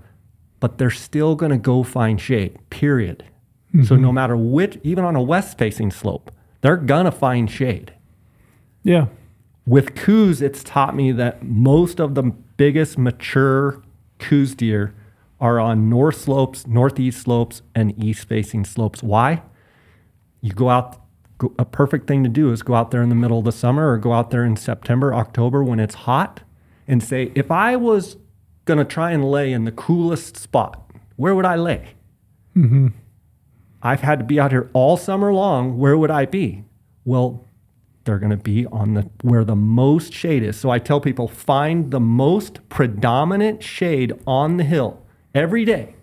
but 0.62 0.78
they're 0.78 0.90
still 0.90 1.36
going 1.36 1.52
to 1.52 1.58
go 1.58 1.84
find 1.84 2.22
shade, 2.22 2.58
period. 2.70 3.26
So 3.74 3.96
mm-hmm. 3.96 4.04
no 4.04 4.12
matter 4.12 4.38
which, 4.38 4.78
even 4.84 5.04
on 5.04 5.16
a 5.16 5.22
west 5.22 5.58
facing 5.58 5.92
slope, 5.92 6.32
they're 6.62 6.78
going 6.78 7.06
to 7.06 7.12
find 7.12 7.50
shade. 7.50 7.92
Yeah. 8.84 9.08
With 9.66 9.96
Coues, 9.96 10.42
it's 10.42 10.64
taught 10.64 10.96
me 10.96 11.12
that 11.12 11.44
most 11.44 12.00
of 12.00 12.14
the 12.16 12.34
biggest 12.58 12.98
mature 12.98 13.82
Coues 14.20 14.56
deer 14.56 14.96
are 15.40 15.60
on 15.60 15.90
north 15.90 16.22
slopes, 16.22 16.66
northeast 16.66 17.22
slopes, 17.22 17.62
and 17.76 17.94
east 18.02 18.28
facing 18.28 18.64
slopes. 18.64 19.04
Why? 19.04 19.42
You 20.42 20.54
go 20.54 20.70
out, 20.70 21.02
go, 21.38 21.54
a 21.60 21.66
perfect 21.66 22.08
thing 22.08 22.24
to 22.24 22.30
do 22.30 22.52
is 22.52 22.62
go 22.62 22.76
out 22.76 22.92
there 22.92 23.02
in 23.02 23.10
the 23.10 23.16
middle 23.16 23.40
of 23.40 23.46
the 23.46 23.52
summer 23.52 23.92
or 23.92 23.98
go 23.98 24.14
out 24.14 24.32
there 24.32 24.46
in 24.46 24.56
September, 24.56 25.14
October 25.14 25.64
when 25.64 25.80
it's 25.80 25.96
hot 25.96 26.42
and 26.88 27.04
say, 27.04 27.32
if 27.36 27.52
I 27.52 27.76
was 27.76 28.18
going 28.66 28.78
to 28.78 28.86
try 28.86 29.12
and 29.12 29.30
lay 29.30 29.52
in 29.52 29.66
the 29.66 29.72
coolest 29.72 30.38
spot, 30.38 30.90
where 31.18 31.36
would 31.36 31.46
I 31.46 31.56
lay? 31.56 31.90
Mm-hmm. 32.56 32.88
I've 33.82 34.02
had 34.02 34.20
to 34.20 34.26
be 34.26 34.40
out 34.40 34.52
here 34.52 34.70
all 34.72 34.96
summer 34.96 35.34
long. 35.34 35.78
Where 35.78 35.98
would 35.98 36.12
I 36.12 36.26
be? 36.26 36.64
Well, 37.04 37.46
they're 38.06 38.20
going 38.20 38.32
to 38.32 38.38
be 38.38 38.66
on 38.68 38.94
the 38.94 39.10
where 39.22 39.44
the 39.44 39.56
most 39.56 40.14
shade 40.14 40.44
is. 40.44 40.60
So 40.60 40.70
I 40.70 40.80
tell 40.80 41.00
people 41.00 41.28
find 41.28 41.92
the 41.92 42.00
most 42.00 42.68
predominant 42.70 43.64
shade 43.64 44.14
on 44.28 44.58
the 44.58 44.64
hill 44.64 45.02
every 45.34 45.66
day. 45.66 45.96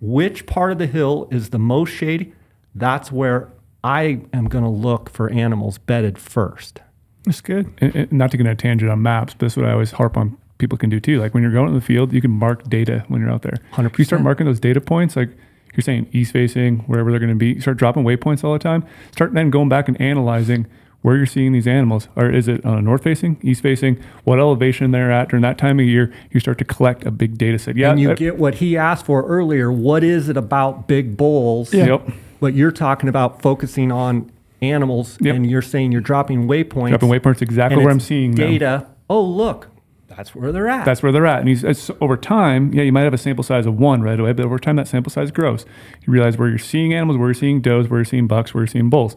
Which 0.00 0.46
part 0.46 0.72
of 0.72 0.78
the 0.78 0.86
hill 0.86 1.28
is 1.30 1.50
the 1.50 1.58
most 1.58 1.90
shady? 1.90 2.34
That's 2.74 3.12
where 3.12 3.52
I 3.84 4.22
am 4.32 4.46
going 4.48 4.64
to 4.64 4.70
look 4.70 5.10
for 5.10 5.30
animals 5.30 5.78
bedded 5.78 6.18
first. 6.18 6.80
That's 7.24 7.40
good. 7.40 7.72
and, 7.78 7.94
and 7.94 8.12
not 8.12 8.32
to 8.32 8.36
get 8.36 8.46
on 8.46 8.52
a 8.52 8.56
tangent 8.56 8.90
on 8.90 9.00
maps, 9.00 9.34
but 9.34 9.46
that's 9.46 9.56
what 9.56 9.66
I 9.66 9.72
always 9.72 9.92
harp 9.92 10.16
on 10.16 10.36
people 10.58 10.78
can 10.78 10.90
do 10.90 11.00
too. 11.00 11.20
Like 11.20 11.34
when 11.34 11.42
you're 11.42 11.52
going 11.52 11.68
in 11.68 11.74
the 11.74 11.80
field, 11.80 12.12
you 12.12 12.20
can 12.20 12.30
mark 12.30 12.68
data 12.68 13.04
when 13.08 13.20
you're 13.20 13.30
out 13.30 13.42
there. 13.42 13.58
If 13.78 13.98
you 13.98 14.04
start 14.04 14.22
marking 14.22 14.46
those 14.46 14.60
data 14.60 14.80
points, 14.80 15.16
like 15.16 15.30
you're 15.74 15.82
saying 15.82 16.08
east 16.12 16.32
facing, 16.32 16.78
wherever 16.80 17.10
they're 17.10 17.20
going 17.20 17.30
to 17.30 17.36
be, 17.36 17.54
you 17.54 17.60
start 17.60 17.76
dropping 17.76 18.04
waypoints 18.04 18.44
all 18.44 18.52
the 18.52 18.58
time. 18.58 18.84
Start 19.12 19.34
then 19.34 19.50
going 19.50 19.68
back 19.68 19.88
and 19.88 20.00
analyzing 20.00 20.66
where 21.02 21.16
you're 21.16 21.26
seeing 21.26 21.52
these 21.52 21.66
animals. 21.66 22.08
Or 22.16 22.30
is 22.30 22.48
it 22.48 22.64
on 22.64 22.78
a 22.78 22.82
north 22.82 23.02
facing, 23.02 23.38
east 23.42 23.62
facing, 23.62 23.98
what 24.24 24.38
elevation 24.38 24.90
they're 24.92 25.10
at 25.12 25.28
during 25.28 25.42
that 25.42 25.58
time 25.58 25.78
of 25.80 25.86
year? 25.86 26.12
You 26.30 26.40
start 26.40 26.58
to 26.58 26.64
collect 26.64 27.04
a 27.04 27.10
big 27.10 27.36
data 27.38 27.58
set. 27.58 27.76
Yeah, 27.76 27.90
and 27.90 28.00
you 28.00 28.12
I- 28.12 28.14
get 28.14 28.38
what 28.38 28.56
he 28.56 28.76
asked 28.76 29.06
for 29.06 29.24
earlier. 29.26 29.70
What 29.70 30.02
is 30.04 30.28
it 30.28 30.36
about 30.36 30.88
big 30.88 31.16
bulls? 31.16 31.72
Yeah. 31.74 31.86
Yep. 31.86 32.08
But 32.40 32.54
you're 32.54 32.72
talking 32.72 33.08
about 33.08 33.40
focusing 33.42 33.92
on 33.92 34.30
animals, 34.60 35.18
Yep. 35.20 35.34
and 35.36 35.50
you're 35.50 35.62
saying 35.62 35.92
you're 35.92 36.00
dropping 36.00 36.46
waypoints. 36.48 36.90
dropping 36.90 37.08
waypoints 37.10 37.42
exactly 37.42 37.78
where 37.82 37.90
I'm 37.90 37.96
it's 37.98 38.06
seeing 38.06 38.34
them. 38.36 38.50
data. 38.50 38.86
Oh, 39.10 39.22
look, 39.22 39.68
that's 40.08 40.34
where 40.34 40.52
they're 40.52 40.68
at. 40.68 40.84
That's 40.84 41.02
where 41.02 41.10
they're 41.10 41.26
at. 41.26 41.40
And 41.40 41.48
he's, 41.48 41.64
it's, 41.64 41.90
over 42.00 42.16
time, 42.16 42.72
yeah, 42.72 42.82
you 42.82 42.92
might 42.92 43.02
have 43.02 43.14
a 43.14 43.18
sample 43.18 43.42
size 43.42 43.66
of 43.66 43.78
one 43.78 44.02
right 44.02 44.18
away, 44.20 44.32
but 44.32 44.44
over 44.44 44.58
time 44.58 44.76
that 44.76 44.86
sample 44.88 45.10
size 45.10 45.30
grows. 45.30 45.64
You 46.06 46.12
realize 46.12 46.36
where 46.38 46.48
you're 46.48 46.58
seeing 46.58 46.94
animals, 46.94 47.18
where 47.18 47.28
you're 47.28 47.34
seeing 47.34 47.60
does, 47.60 47.88
where 47.88 47.98
you're 47.98 48.04
seeing 48.04 48.26
bucks, 48.28 48.54
where 48.54 48.62
you're 48.62 48.68
seeing 48.68 48.88
bulls. 48.90 49.16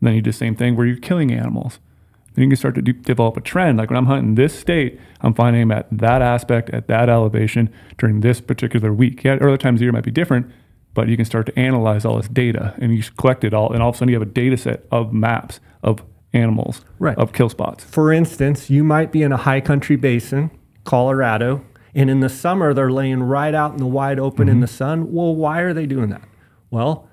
Then 0.00 0.14
you 0.14 0.22
do 0.22 0.30
the 0.30 0.36
same 0.36 0.54
thing 0.54 0.76
where 0.76 0.86
you're 0.86 0.96
killing 0.96 1.32
animals. 1.32 1.78
Then 2.34 2.44
you 2.44 2.50
can 2.50 2.56
start 2.56 2.74
to 2.74 2.82
develop 2.82 3.36
a 3.36 3.40
trend. 3.40 3.78
Like 3.78 3.88
when 3.88 3.96
I'm 3.96 4.06
hunting 4.06 4.34
this 4.34 4.58
state, 4.58 5.00
I'm 5.22 5.32
finding 5.32 5.62
them 5.68 5.72
at 5.72 5.86
that 5.90 6.20
aspect, 6.20 6.68
at 6.70 6.86
that 6.88 7.08
elevation 7.08 7.72
during 7.96 8.20
this 8.20 8.40
particular 8.40 8.92
week. 8.92 9.24
Yeah, 9.24 9.34
other 9.34 9.56
times 9.56 9.76
of 9.76 9.78
the 9.80 9.84
year 9.86 9.92
might 9.92 10.04
be 10.04 10.10
different, 10.10 10.50
but 10.92 11.08
you 11.08 11.16
can 11.16 11.24
start 11.24 11.46
to 11.46 11.58
analyze 11.58 12.04
all 12.04 12.18
this 12.18 12.28
data 12.28 12.74
and 12.78 12.94
you 12.94 13.02
collect 13.16 13.42
it 13.42 13.54
all. 13.54 13.72
And 13.72 13.82
all 13.82 13.88
of 13.88 13.94
a 13.94 13.98
sudden 13.98 14.12
you 14.12 14.20
have 14.20 14.28
a 14.28 14.30
data 14.30 14.58
set 14.58 14.84
of 14.90 15.14
maps 15.14 15.60
of 15.82 16.02
animals, 16.34 16.84
Right. 16.98 17.16
of 17.16 17.32
kill 17.32 17.48
spots. 17.48 17.84
For 17.84 18.12
instance, 18.12 18.68
you 18.68 18.84
might 18.84 19.10
be 19.12 19.22
in 19.22 19.32
a 19.32 19.38
high 19.38 19.62
country 19.62 19.96
basin, 19.96 20.50
Colorado, 20.84 21.64
and 21.94 22.10
in 22.10 22.20
the 22.20 22.28
summer 22.28 22.74
they're 22.74 22.92
laying 22.92 23.22
right 23.22 23.54
out 23.54 23.72
in 23.72 23.78
the 23.78 23.86
wide 23.86 24.18
open 24.18 24.48
in 24.48 24.56
mm-hmm. 24.56 24.60
the 24.60 24.66
sun. 24.66 25.12
Well, 25.12 25.34
why 25.34 25.60
are 25.60 25.72
they 25.72 25.86
doing 25.86 26.10
that? 26.10 26.22
Well, 26.70 27.08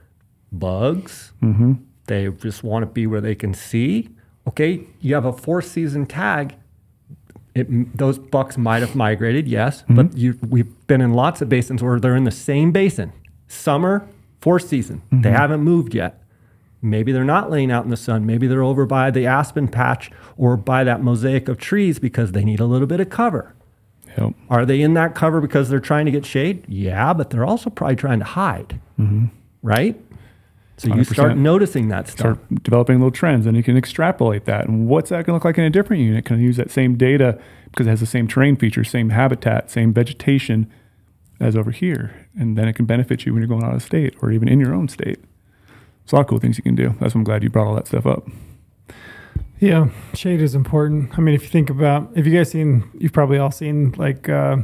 bugs. 0.51 1.31
Mm-hmm. 1.41 1.73
They 2.07 2.27
just 2.29 2.63
want 2.63 2.83
to 2.83 2.87
be 2.87 3.07
where 3.07 3.21
they 3.21 3.35
can 3.35 3.53
see. 3.53 4.09
Okay, 4.47 4.85
you 4.99 5.15
have 5.15 5.25
a 5.25 5.33
four 5.33 5.61
season 5.61 6.05
tag. 6.05 6.55
It, 7.55 7.97
those 7.97 8.17
bucks 8.17 8.57
might 8.57 8.81
have 8.81 8.95
migrated, 8.95 9.47
yes, 9.47 9.83
mm-hmm. 9.83 9.95
but 9.95 10.17
you, 10.17 10.39
we've 10.47 10.87
been 10.87 11.01
in 11.01 11.13
lots 11.13 11.41
of 11.41 11.49
basins 11.49 11.83
where 11.83 11.99
they're 11.99 12.15
in 12.15 12.23
the 12.23 12.31
same 12.31 12.71
basin. 12.71 13.13
Summer, 13.47 14.07
four 14.41 14.59
season. 14.59 15.03
They 15.11 15.17
mm-hmm. 15.17 15.35
haven't 15.35 15.61
moved 15.61 15.93
yet. 15.93 16.19
Maybe 16.81 17.13
they're 17.13 17.23
not 17.23 17.49
laying 17.49 17.71
out 17.71 17.85
in 17.85 17.91
the 17.91 17.97
sun. 17.97 18.25
Maybe 18.25 18.45
they're 18.45 18.63
over 18.63 18.85
by 18.85 19.09
the 19.09 19.25
aspen 19.25 19.69
patch 19.69 20.11
or 20.35 20.57
by 20.57 20.83
that 20.83 21.01
mosaic 21.01 21.47
of 21.47 21.57
trees 21.57 21.97
because 21.97 22.33
they 22.33 22.43
need 22.43 22.59
a 22.59 22.65
little 22.65 22.87
bit 22.87 22.99
of 22.99 23.09
cover. 23.09 23.53
Yep. 24.17 24.33
Are 24.49 24.65
they 24.65 24.81
in 24.81 24.93
that 24.95 25.15
cover 25.15 25.39
because 25.39 25.69
they're 25.69 25.79
trying 25.79 26.05
to 26.05 26.11
get 26.11 26.25
shade? 26.25 26.65
Yeah, 26.67 27.13
but 27.13 27.29
they're 27.29 27.45
also 27.45 27.69
probably 27.69 27.95
trying 27.95 28.19
to 28.19 28.25
hide. 28.25 28.81
Mm-hmm. 28.99 29.27
Right? 29.61 29.99
So 30.77 30.93
you 30.93 31.03
start 31.03 31.37
noticing 31.37 31.89
that 31.89 32.07
stuff. 32.07 32.37
start 32.37 32.63
developing 32.63 32.97
little 32.97 33.11
trends 33.11 33.45
and 33.45 33.55
you 33.55 33.63
can 33.63 33.77
extrapolate 33.77 34.45
that. 34.45 34.67
And 34.67 34.87
what's 34.87 35.09
that 35.09 35.25
going 35.25 35.25
to 35.25 35.33
look 35.33 35.45
like 35.45 35.57
in 35.57 35.63
a 35.63 35.69
different 35.69 36.01
unit? 36.01 36.25
Can 36.25 36.37
I 36.37 36.39
use 36.39 36.57
that 36.57 36.71
same 36.71 36.97
data 36.97 37.39
because 37.69 37.85
it 37.85 37.91
has 37.91 37.99
the 37.99 38.05
same 38.05 38.27
terrain 38.27 38.55
features, 38.55 38.89
same 38.89 39.09
habitat, 39.09 39.69
same 39.69 39.93
vegetation 39.93 40.71
as 41.39 41.55
over 41.55 41.71
here? 41.71 42.27
And 42.37 42.57
then 42.57 42.67
it 42.67 42.73
can 42.73 42.85
benefit 42.85 43.25
you 43.25 43.33
when 43.33 43.41
you're 43.41 43.47
going 43.47 43.63
out 43.63 43.75
of 43.75 43.83
state 43.83 44.15
or 44.21 44.31
even 44.31 44.47
in 44.47 44.59
your 44.59 44.73
own 44.73 44.87
state. 44.87 45.19
It's 46.03 46.11
a 46.11 46.15
lot 46.15 46.21
of 46.21 46.27
cool 46.27 46.39
things 46.39 46.57
you 46.57 46.63
can 46.63 46.75
do. 46.75 46.95
That's 46.99 47.13
why 47.13 47.19
I'm 47.19 47.23
glad 47.23 47.43
you 47.43 47.49
brought 47.49 47.67
all 47.67 47.75
that 47.75 47.87
stuff 47.87 48.05
up. 48.05 48.27
Yeah, 49.59 49.89
shade 50.13 50.41
is 50.41 50.55
important. 50.55 51.17
I 51.17 51.21
mean, 51.21 51.35
if 51.35 51.43
you 51.43 51.49
think 51.49 51.69
about, 51.69 52.11
if 52.15 52.25
you 52.25 52.35
guys 52.35 52.51
seen, 52.51 52.89
you've 52.97 53.13
probably 53.13 53.37
all 53.37 53.51
seen 53.51 53.93
like 53.97 54.27
uh, 54.27 54.57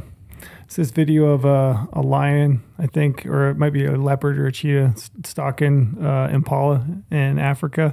it's 0.70 0.76
this 0.76 0.92
video 0.92 1.30
of 1.30 1.44
a, 1.44 1.88
a 1.94 2.00
lion, 2.00 2.62
I 2.78 2.86
think, 2.86 3.26
or 3.26 3.50
it 3.50 3.56
might 3.56 3.72
be 3.72 3.84
a 3.86 3.96
leopard 3.96 4.38
or 4.38 4.46
a 4.46 4.52
cheetah 4.52 4.94
stalking 5.24 5.96
uh, 6.00 6.28
impala 6.32 6.86
in 7.10 7.40
Africa, 7.40 7.92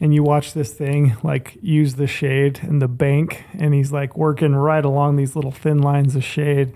and 0.00 0.14
you 0.14 0.22
watch 0.22 0.54
this 0.54 0.72
thing 0.72 1.14
like 1.22 1.58
use 1.60 1.96
the 1.96 2.06
shade 2.06 2.60
and 2.62 2.80
the 2.80 2.88
bank, 2.88 3.44
and 3.52 3.74
he's 3.74 3.92
like 3.92 4.16
working 4.16 4.54
right 4.54 4.82
along 4.82 5.16
these 5.16 5.36
little 5.36 5.50
thin 5.50 5.76
lines 5.82 6.16
of 6.16 6.24
shade. 6.24 6.72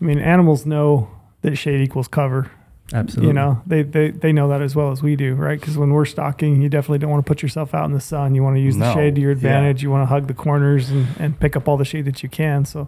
I 0.00 0.04
mean, 0.04 0.20
animals 0.20 0.64
know 0.64 1.10
that 1.42 1.56
shade 1.56 1.80
equals 1.80 2.06
cover. 2.06 2.48
Absolutely. 2.94 3.26
You 3.26 3.32
know, 3.32 3.62
they, 3.66 3.82
they 3.82 4.10
they 4.12 4.30
know 4.32 4.46
that 4.50 4.62
as 4.62 4.76
well 4.76 4.92
as 4.92 5.02
we 5.02 5.16
do, 5.16 5.34
right? 5.34 5.58
Because 5.58 5.76
when 5.76 5.90
we're 5.90 6.04
stalking, 6.04 6.62
you 6.62 6.68
definitely 6.68 6.98
don't 6.98 7.10
want 7.10 7.26
to 7.26 7.28
put 7.28 7.42
yourself 7.42 7.74
out 7.74 7.86
in 7.86 7.92
the 7.92 8.00
sun. 8.00 8.36
You 8.36 8.44
want 8.44 8.54
to 8.54 8.60
use 8.60 8.76
the 8.76 8.94
shade 8.94 9.16
to 9.16 9.20
your 9.20 9.32
Yeah. 9.32 9.36
advantage. 9.36 9.82
You 9.82 9.90
want 9.90 10.02
to 10.02 10.06
hug 10.06 10.28
the 10.28 10.34
corners 10.34 10.90
and, 10.90 11.08
and 11.18 11.40
pick 11.40 11.56
up 11.56 11.66
all 11.66 11.76
the 11.76 11.84
shade 11.84 12.04
that 12.04 12.22
you 12.22 12.28
can. 12.28 12.64
So, 12.64 12.86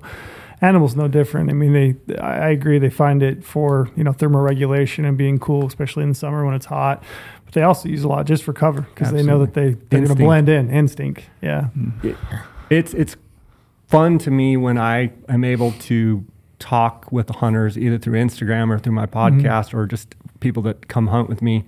animals 0.61 0.97
no 0.97 1.09
different. 1.09 1.51
I 1.51 1.53
mean, 1.53 1.73
they 1.73 2.17
I 2.19 2.51
agree 2.51 2.79
they 2.79 2.91
find 2.91 3.23
it 3.23 3.45
for 3.45 3.91
you 3.97 4.05
know 4.05 4.13
thermoregulation 4.13 5.07
and 5.07 5.17
being 5.17 5.39
cool, 5.39 5.67
especially 5.67 6.03
in 6.03 6.11
the 6.11 6.15
summer 6.15 6.45
when 6.45 6.55
it's 6.55 6.67
hot. 6.67 7.03
But 7.45 7.55
they 7.55 7.63
also 7.63 7.89
use 7.89 8.05
a 8.05 8.09
lot 8.09 8.27
just 8.27 8.45
for 8.45 8.53
cover 8.53 8.83
because 8.83 9.13
they 9.13 9.23
know 9.23 9.39
that 9.41 9.55
they 9.55 9.75
they're 9.91 10.01
going 10.01 10.09
to 10.09 10.15
blend 10.15 10.49
in. 10.49 10.71
Instinct, 10.71 11.25
yeah. 11.41 11.69
it's 12.71 12.95
it's 12.95 13.17
fun 13.87 14.19
to 14.19 14.31
me 14.31 14.57
when 14.57 14.79
I 14.79 15.13
am 15.29 15.45
able 15.45 15.73
to 15.73 16.25
talk 16.59 17.11
with 17.11 17.27
the 17.29 17.35
hunters 17.35 17.79
either 17.79 17.99
through 17.99 18.19
Instagram 18.19 18.71
or 18.71 18.79
through 18.79 18.93
my 18.93 19.07
mm-hmm. 19.07 19.41
podcast 19.41 19.73
or 19.73 19.87
just 19.87 20.15
people 20.41 20.63
that 20.63 20.89
come 20.89 21.09
hunt 21.09 21.29
with 21.29 21.41
me 21.41 21.65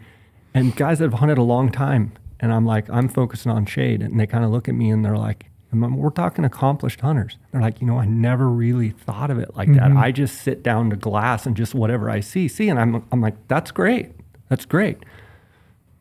and 0.53 0.75
guys 0.77 0.99
that 0.99 1.05
have 1.05 1.21
hunted 1.21 1.39
a 1.39 1.43
long 1.43 1.71
time 1.71 2.13
and 2.41 2.53
I'm 2.53 2.67
like 2.67 2.89
I'm 2.91 3.09
focusing 3.09 3.53
on 3.53 3.67
shade 3.67 4.03
and 4.03 4.19
they 4.19 4.27
kind 4.27 4.45
of 4.45 4.51
look 4.51 4.69
at 4.69 4.75
me 4.75 4.91
and 4.91 5.05
they're 5.05 5.17
like 5.17 5.50
and 5.73 5.97
we're 5.97 6.11
talking 6.11 6.45
accomplished 6.45 7.01
hunters 7.01 7.39
they're 7.53 7.61
like 7.61 7.81
you 7.81 7.87
know 7.87 7.99
I 7.99 8.07
never 8.07 8.49
really 8.49 8.91
thought 8.91 9.31
of 9.31 9.39
it 9.39 9.57
like 9.57 9.69
that. 9.75 9.91
Mm-hmm. 9.91 9.99
I 9.99 10.13
just 10.13 10.43
sit 10.43 10.63
down 10.63 10.91
to 10.91 10.97
glass 10.97 11.47
and 11.47 11.57
just 11.57 11.75
whatever 11.75 12.11
I 12.11 12.21
see 12.21 12.49
see. 12.49 12.69
And 12.69 12.79
I'm 12.79 13.05
I'm 13.13 13.21
like 13.21 13.37
that's 13.49 13.71
great. 13.71 14.13
That's 14.49 14.65
great. 14.65 14.99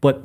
But 0.01 0.23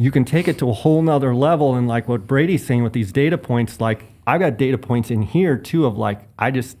you 0.00 0.10
can 0.10 0.24
take 0.24 0.48
it 0.48 0.58
to 0.58 0.70
a 0.70 0.72
whole 0.72 1.02
nother 1.02 1.34
level 1.34 1.74
and 1.74 1.86
like 1.86 2.08
what 2.08 2.26
Brady's 2.26 2.64
saying 2.64 2.82
with 2.82 2.94
these 2.94 3.12
data 3.12 3.36
points 3.36 3.82
like 3.82 4.06
i've 4.26 4.40
got 4.40 4.56
data 4.56 4.78
points 4.78 5.10
in 5.10 5.20
here 5.20 5.58
too 5.58 5.84
of 5.84 5.98
like 5.98 6.22
i 6.38 6.50
just 6.50 6.78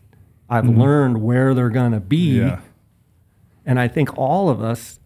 i've 0.48 0.64
mm-hmm. 0.64 0.80
learned 0.80 1.22
where 1.22 1.52
they're 1.52 1.68
going 1.68 1.92
to 1.92 2.00
be. 2.00 2.38
Yeah. 2.38 2.60
and 3.66 3.78
i 3.78 3.88
think 3.88 4.16
all 4.16 4.48
of 4.48 4.62
us 4.62 5.00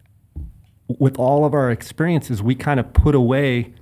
with 0.87 1.19
all 1.19 1.45
of 1.45 1.55
our 1.55 1.73
experiences 1.73 2.41
we 2.41 2.55
kind 2.55 2.79
of 2.79 2.93
put 2.93 3.17
away 3.17 3.75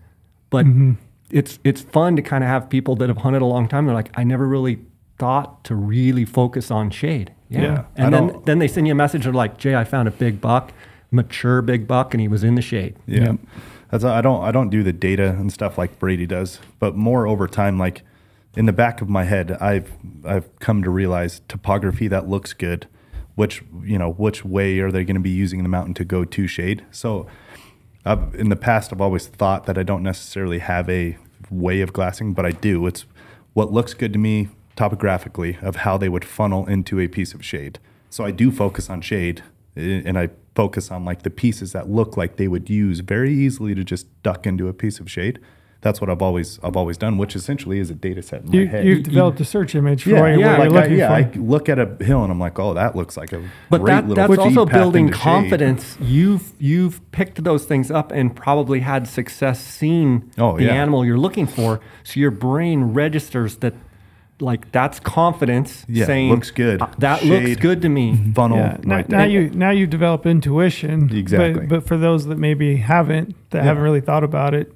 but 0.48 0.64
mm-hmm. 0.64 0.92
It's 1.32 1.58
it's 1.64 1.80
fun 1.80 2.14
to 2.16 2.22
kind 2.22 2.44
of 2.44 2.48
have 2.48 2.68
people 2.68 2.94
that 2.96 3.08
have 3.08 3.18
hunted 3.18 3.42
a 3.42 3.46
long 3.46 3.66
time 3.68 3.86
they're 3.86 3.94
like 3.94 4.10
i 4.14 4.22
never 4.22 4.46
really 4.46 4.78
thought 5.18 5.64
to 5.64 5.74
really 5.74 6.24
focus 6.24 6.70
on 6.70 6.90
shade 6.90 7.32
yeah, 7.48 7.60
Yeah. 7.62 7.84
and 7.96 8.06
I 8.06 8.10
then 8.18 8.26
don't- 8.28 8.46
then 8.46 8.58
they 8.58 8.68
send 8.68 8.86
you 8.86 8.92
a 8.92 8.96
message 8.96 9.24
They're 9.24 9.32
like 9.32 9.56
Jay 9.56 9.74
i 9.74 9.84
found 9.84 10.08
a 10.08 10.10
big 10.10 10.40
buck 10.40 10.72
mature 11.10 11.62
big 11.62 11.86
buck 11.88 12.12
and 12.14 12.20
he 12.20 12.28
was 12.28 12.44
in 12.44 12.54
the 12.54 12.62
shade 12.62 12.96
Yeah. 13.06 13.20
Yep. 13.32 13.36
That's 13.90 14.04
I 14.04 14.20
don't 14.22 14.42
I 14.42 14.52
don't 14.52 14.70
do 14.70 14.82
the 14.82 14.92
data 14.92 15.28
and 15.30 15.52
stuff 15.52 15.76
like 15.76 15.98
Brady 15.98 16.26
does, 16.26 16.60
but 16.78 16.96
more 16.96 17.26
over 17.26 17.46
time 17.46 17.78
like 17.78 18.02
in 18.56 18.64
the 18.66 18.72
back 18.72 19.00
of 19.02 19.08
my 19.10 19.24
head, 19.24 19.52
I've 19.60 19.90
I've 20.24 20.48
come 20.60 20.82
to 20.82 20.88
realize 20.90 21.40
topography 21.48 22.08
that 22.08 22.26
looks 22.28 22.52
good. 22.54 22.86
Which 23.34 23.62
you 23.84 23.98
know, 23.98 24.10
which 24.12 24.44
way 24.46 24.78
are 24.80 24.90
they 24.90 25.04
going 25.04 25.16
to 25.16 25.20
be 25.20 25.30
using 25.44 25.62
the 25.62 25.68
mountain 25.68 25.92
to 25.94 26.04
go 26.06 26.24
to 26.24 26.46
shade? 26.46 26.84
So, 26.90 27.26
I've, 28.06 28.34
in 28.34 28.48
the 28.48 28.56
past, 28.56 28.92
I've 28.94 29.00
always 29.02 29.26
thought 29.26 29.64
that 29.66 29.76
I 29.78 29.82
don't 29.82 30.02
necessarily 30.02 30.58
have 30.60 30.88
a 30.88 31.16
way 31.52 31.80
of 31.80 31.92
glassing, 31.92 32.32
but 32.32 32.46
I 32.46 32.50
do. 32.50 32.86
It's 32.86 33.04
what 33.52 33.72
looks 33.72 33.94
good 33.94 34.12
to 34.14 34.18
me 34.18 34.48
topographically 34.76 35.58
of 35.60 35.76
how 35.76 35.98
they 35.98 36.08
would 36.08 36.24
funnel 36.24 36.66
into 36.66 36.98
a 36.98 37.08
piece 37.08 37.34
of 37.34 37.44
shade. 37.44 37.78
So 38.10 38.24
I 38.24 38.30
do 38.30 38.50
focus 38.50 38.88
on 38.90 39.00
shade, 39.00 39.42
eh, 39.76 40.02
and 40.04 40.18
I 40.18 40.30
focus 40.54 40.90
on 40.90 41.04
like 41.04 41.22
the 41.22 41.30
pieces 41.30 41.72
that 41.72 41.88
look 41.88 42.16
like 42.16 42.36
they 42.36 42.48
would 42.48 42.68
use 42.68 43.00
very 43.00 43.32
easily 43.32 43.74
to 43.74 43.84
just 43.84 44.06
duck 44.22 44.46
into 44.46 44.68
a 44.68 44.72
piece 44.72 45.00
of 45.00 45.10
shade. 45.10 45.38
That's 45.82 46.00
what 46.00 46.08
I've 46.08 46.22
always 46.22 46.58
I've 46.62 46.76
always 46.76 46.96
done, 46.96 47.18
which 47.18 47.34
essentially 47.36 47.78
is 47.80 47.90
a 47.90 47.94
data 47.94 48.22
set 48.22 48.42
in 48.42 48.46
my 48.50 48.52
You, 48.56 48.66
head. 48.68 48.86
you've 48.86 49.02
developed 49.02 49.40
a 49.40 49.44
search 49.44 49.74
image 49.74 50.04
for 50.04 50.10
yeah, 50.10 50.20
what 50.20 50.26
you're, 50.28 50.38
yeah, 50.40 50.58
what 50.58 50.70
like 50.70 50.90
you're 50.90 51.06
I, 51.10 51.18
yeah. 51.18 51.30
for. 51.32 51.38
I 51.38 51.42
look 51.42 51.68
at 51.68 51.78
a 51.80 51.96
hill 52.04 52.22
and 52.22 52.30
I'm 52.32 52.38
like, 52.38 52.58
oh, 52.60 52.72
that 52.74 52.94
looks 52.96 53.16
like 53.16 53.32
a 53.32 53.42
But 53.68 53.80
great 53.82 53.92
that, 53.94 54.08
little 54.08 54.28
But 54.28 54.36
that's 54.36 54.56
also 54.56 54.64
building 54.64 55.06
into 55.06 55.18
shade. 55.18 55.22
confidence. 55.24 55.98
You've 56.00 56.52
you've 56.60 57.00
picked 57.10 57.42
those 57.42 57.64
things 57.64 57.90
up 57.90 58.12
and 58.12 58.34
probably 58.34 58.80
had 58.80 59.08
success 59.08 59.60
seeing 59.60 60.30
Oh, 60.38 60.56
the 60.56 60.64
yeah. 60.64 60.74
animal 60.74 61.04
you're 61.04 61.18
looking 61.18 61.46
for. 61.48 61.80
So 62.04 62.20
your 62.20 62.30
brain 62.30 62.84
registers 62.94 63.56
that 63.56 63.74
like 64.40 64.70
that's 64.72 64.98
confidence 65.00 65.84
Yeah, 65.88 66.06
saying 66.06 66.30
looks 66.30 66.50
good. 66.52 66.80
"Uh, 66.80 66.86
That 66.98 67.24
looks 67.24 67.56
good 67.60 67.82
to 67.82 67.88
me. 67.88 68.32
Funnel 68.34 68.58
yeah, 68.58 68.76
now, 68.84 68.96
right 68.96 69.08
now 69.08 69.18
there. 69.18 69.26
you 69.28 69.50
now 69.50 69.70
you 69.70 69.86
develop 69.88 70.26
intuition. 70.26 71.10
Exactly. 71.12 71.66
But, 71.66 71.68
but 71.68 71.86
for 71.88 71.96
those 71.96 72.26
that 72.26 72.38
maybe 72.38 72.76
haven't, 72.76 73.34
that 73.50 73.64
haven't 73.64 73.82
really 73.82 74.00
thought 74.00 74.24
about 74.24 74.54
it, 74.54 74.72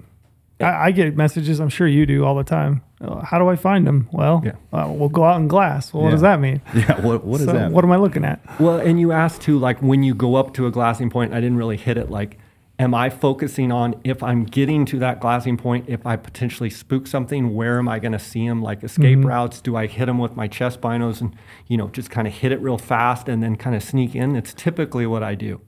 I, 0.61 0.87
I 0.87 0.91
get 0.91 1.17
messages. 1.17 1.61
I'm 1.61 1.69
sure 1.69 1.87
you 1.87 2.07
do 2.07 2.25
all 2.25 2.35
the 2.35 2.45
time. 2.45 2.83
Uh, 3.01 3.21
How 3.23 3.39
do 3.39 3.49
I 3.49 3.57
find 3.57 3.87
them? 3.87 4.09
Well, 4.13 4.43
Yeah. 4.45 4.53
uh, 4.73 4.89
we'll 4.91 5.11
go 5.11 5.25
out 5.25 5.39
in 5.41 5.49
glass. 5.49 5.93
Well, 5.93 6.03
what 6.05 6.09
Yeah. 6.09 6.13
does 6.13 6.21
that 6.23 6.41
mean? 6.41 6.63
yeah, 6.75 7.01
what, 7.01 7.25
what 7.25 7.41
is 7.41 7.47
So 7.47 7.53
that? 7.53 7.71
What 7.73 7.85
am 7.85 7.93
I 7.93 7.97
looking 7.97 8.25
at? 8.25 8.41
Well, 8.61 8.79
and 8.79 8.99
you 8.99 9.13
asked 9.13 9.43
too, 9.43 9.59
like 9.59 9.81
when 9.83 10.03
you 10.03 10.15
go 10.15 10.37
up 10.37 10.55
to 10.55 10.67
a 10.67 10.71
glassing 10.71 11.11
point, 11.11 11.33
I 11.35 11.41
didn't 11.41 11.59
really 11.59 11.77
hit 11.77 11.99
it. 11.99 12.11
Like, 12.11 12.39
am 12.79 12.95
I 12.95 13.11
focusing 13.11 13.71
on 13.71 13.97
if 14.05 14.23
I'm 14.23 14.45
getting 14.45 14.87
to 14.87 14.99
that 15.01 15.21
glassing 15.21 15.57
point, 15.59 15.87
if 15.89 16.07
I 16.07 16.17
potentially 16.17 16.71
spook 16.71 17.07
something, 17.07 17.55
where 17.55 17.79
am 17.79 17.89
I 17.89 17.99
going 17.99 18.13
to 18.13 18.19
see 18.19 18.47
them? 18.49 18.63
Like 18.63 18.83
escape 18.83 19.25
routes, 19.25 19.61
do 19.61 19.77
I 19.77 19.87
hit 19.87 20.07
them 20.07 20.19
with 20.19 20.37
my 20.37 20.47
chest 20.49 20.81
binos 20.81 21.21
and, 21.21 21.35
you 21.67 21.77
know, 21.77 21.89
just 21.89 22.11
kind 22.11 22.27
of 22.27 22.33
hit 22.35 22.53
it 22.53 22.61
real 22.63 22.79
fast 22.79 23.29
and 23.29 23.43
then 23.43 23.57
kind 23.57 23.77
of 23.77 23.83
sneak 23.83 24.15
in? 24.15 24.37
It's 24.37 24.55
typically 24.55 25.07
what 25.07 25.23
I 25.23 25.35
do. 25.35 25.61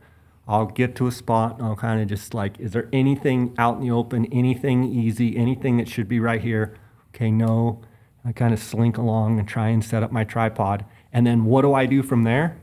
I'll 0.48 0.66
get 0.66 0.96
to 0.96 1.06
a 1.06 1.12
spot 1.12 1.58
and 1.58 1.66
I'll 1.66 1.76
kind 1.76 2.00
of 2.00 2.08
just 2.08 2.32
like, 2.32 2.58
is 2.58 2.72
there 2.72 2.88
anything 2.92 3.54
out 3.58 3.76
in 3.76 3.82
the 3.82 3.90
open, 3.90 4.24
anything 4.32 4.82
easy, 4.84 5.36
anything 5.36 5.76
that 5.76 5.88
should 5.88 6.08
be 6.08 6.18
right 6.18 6.40
here? 6.40 6.74
Okay, 7.14 7.30
no. 7.30 7.82
I 8.24 8.32
kind 8.32 8.52
of 8.54 8.58
slink 8.58 8.96
along 8.96 9.38
and 9.38 9.46
try 9.46 9.68
and 9.68 9.84
set 9.84 10.02
up 10.02 10.10
my 10.10 10.24
tripod. 10.24 10.84
And 11.12 11.26
then 11.26 11.44
what 11.44 11.62
do 11.62 11.74
I 11.74 11.86
do 11.86 12.02
from 12.02 12.24
there? 12.24 12.56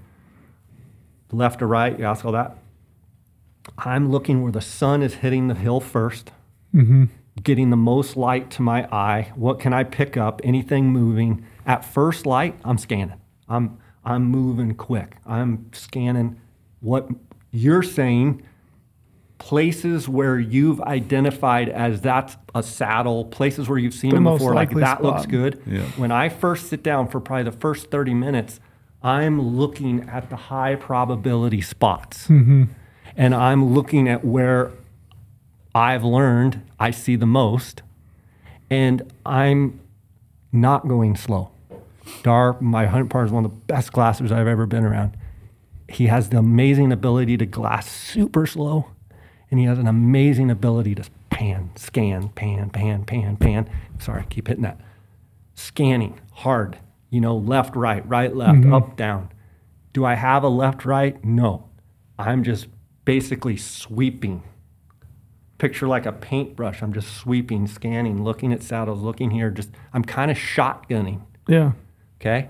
Left 1.32 1.62
or 1.62 1.68
right? 1.68 1.98
You 1.98 2.06
ask 2.06 2.26
all 2.26 2.32
that. 2.32 2.58
I'm 3.78 4.10
looking 4.12 4.42
where 4.42 4.52
the 4.52 4.62
sun 4.62 5.02
is 5.02 5.16
hitting 5.16 5.48
the 5.48 5.56
hill 5.56 5.82
1st 5.82 6.26
mm-hmm. 6.76 7.06
getting 7.42 7.70
the 7.70 7.78
most 7.78 8.18
light 8.18 8.52
to 8.52 8.62
my 8.62 8.88
eye. 8.92 9.32
What 9.36 9.60
can 9.60 9.74
I 9.74 9.84
pick 9.84 10.18
up? 10.18 10.42
Anything 10.44 10.88
moving? 10.88 11.46
At 11.66 11.86
first 11.86 12.26
light, 12.26 12.60
I'm 12.64 12.78
scanning. 12.78 13.20
I'm 13.48 13.80
I'm 14.04 14.26
moving 14.26 14.76
quick. 14.76 15.18
I'm 15.26 15.72
scanning 15.74 16.40
what 16.80 17.10
you're 17.56 17.84
saying. 17.84 18.42
Places 19.38 20.08
where 20.08 20.40
you've 20.40 20.80
identified 20.82 21.68
as 21.68 22.00
that's 22.00 22.38
a 22.56 22.64
saddle, 22.64 23.26
places 23.26 23.68
where 23.68 23.78
you've 23.78 23.94
seen 23.94 24.12
The 24.12 24.16
them 24.16 24.24
before, 24.24 24.56
like 24.56 24.70
likely 24.70 24.82
that 24.82 25.04
looks 25.04 25.26
good. 25.26 25.62
Yeah. 25.68 25.82
When 25.98 26.10
I 26.10 26.30
first 26.30 26.70
sit 26.70 26.82
down 26.82 27.10
for 27.10 27.20
probably 27.20 27.44
the 27.44 27.52
first 27.52 27.92
30 27.92 28.14
minutes, 28.14 28.62
I'm 29.04 29.42
looking 29.42 30.10
at 30.10 30.30
the 30.30 30.38
high 30.38 30.76
probability 30.76 31.62
spots. 31.62 32.28
Mm-hmm. 32.28 32.64
And 33.18 33.36
I'm 33.36 33.74
looking 33.74 34.08
at 34.08 34.24
where 34.24 34.72
I've 35.76 36.06
learned 36.06 36.62
I 36.80 36.92
see 36.92 37.18
the 37.18 37.28
most, 37.28 37.82
and 38.70 39.12
I'm 39.26 39.82
not 40.54 40.88
going 40.88 41.18
slow. 41.18 41.52
Darr, 42.24 42.60
my 42.62 42.86
hunt 42.86 43.10
partner, 43.10 43.28
is 43.28 43.32
one 43.34 43.44
of 43.44 43.52
the 43.52 43.58
best 43.58 43.92
glassers 43.92 44.32
I've 44.32 44.48
ever 44.48 44.66
been 44.66 44.86
around. 44.86 45.18
He 45.88 46.08
has 46.08 46.30
the 46.30 46.38
amazing 46.38 46.92
ability 46.92 47.38
to 47.38 47.46
glass 47.46 47.90
super 47.90 48.46
slow, 48.46 48.92
and 49.52 49.60
he 49.60 49.66
has 49.66 49.78
an 49.78 49.88
amazing 49.88 50.50
ability 50.50 50.96
to 50.96 51.04
pan, 51.30 51.72
scan, 51.76 52.30
pan, 52.30 52.70
pan, 52.70 53.04
pan, 53.04 53.38
pan. 53.38 53.70
Sorry, 54.00 54.26
keep 54.30 54.48
hitting 54.48 54.64
that. 54.64 54.80
Scanning 55.54 56.20
hard, 56.32 56.80
you 57.10 57.22
know, 57.22 57.36
left, 57.38 57.76
right, 57.76 58.08
right, 58.08 58.36
left, 58.36 58.60
mm-hmm. 58.60 58.74
up, 58.74 58.98
down. 58.98 59.30
Do 59.94 60.04
I 60.06 60.16
have 60.16 60.44
a 60.44 60.50
left, 60.50 60.86
right? 60.86 61.24
No. 61.24 61.70
I'm 62.18 62.44
just 62.44 62.68
basically 63.06 63.58
sweeping 63.58 64.44
picture 65.58 65.88
like 65.88 66.06
a 66.06 66.12
paintbrush. 66.12 66.82
I'm 66.82 66.94
just 66.94 67.16
sweeping, 67.16 67.68
scanning, 67.68 68.24
looking 68.24 68.52
at 68.52 68.62
saddles, 68.62 69.02
looking 69.02 69.32
here. 69.32 69.50
Just 69.50 69.70
I'm 69.94 70.04
kind 70.04 70.32
of 70.32 70.38
shotgunning. 70.38 71.22
Yeah. 71.48 71.74
Okay. 72.20 72.50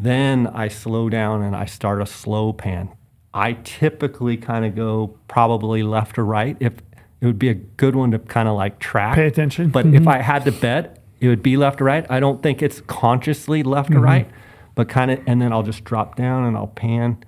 Then 0.00 0.48
I 0.48 0.68
slow 0.68 1.08
down 1.08 1.42
and 1.42 1.54
I 1.54 1.66
start 1.66 2.02
a 2.02 2.06
slow 2.06 2.52
pan. 2.52 2.90
I 3.32 3.54
typically 3.64 4.36
kind 4.36 4.64
of 4.64 4.74
go 4.74 5.18
probably 5.28 5.82
left 5.82 6.18
or 6.18 6.24
right. 6.24 6.56
If 6.60 6.74
it 7.20 7.26
would 7.26 7.38
be 7.38 7.48
a 7.48 7.54
good 7.54 7.94
one 7.96 8.10
to 8.10 8.18
kind 8.18 8.48
of 8.48 8.56
like 8.56 8.78
track. 8.78 9.14
Pay 9.14 9.26
attention. 9.26 9.70
But 9.70 9.86
if 9.86 9.92
mm-hmm. 9.94 10.08
I 10.08 10.20
had 10.20 10.44
to 10.44 10.52
bet, 10.52 11.02
it 11.20 11.28
would 11.28 11.42
be 11.42 11.56
left 11.56 11.80
or 11.80 11.84
right. 11.84 12.06
I 12.10 12.20
don't 12.20 12.42
think 12.42 12.60
it's 12.60 12.80
consciously 12.82 13.62
left 13.62 13.90
or 13.90 13.94
mm-hmm. 13.94 14.04
right, 14.04 14.30
but 14.74 14.88
kind 14.88 15.10
of, 15.10 15.20
and 15.26 15.40
then 15.40 15.52
I'll 15.52 15.62
just 15.62 15.84
drop 15.84 16.16
down 16.16 16.44
and 16.44 16.56
I'll 16.56 16.66
pan. 16.66 17.24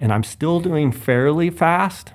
And 0.00 0.12
I'm 0.12 0.24
still 0.24 0.60
doing 0.60 0.92
fairly 0.92 1.48
fast, 1.48 2.12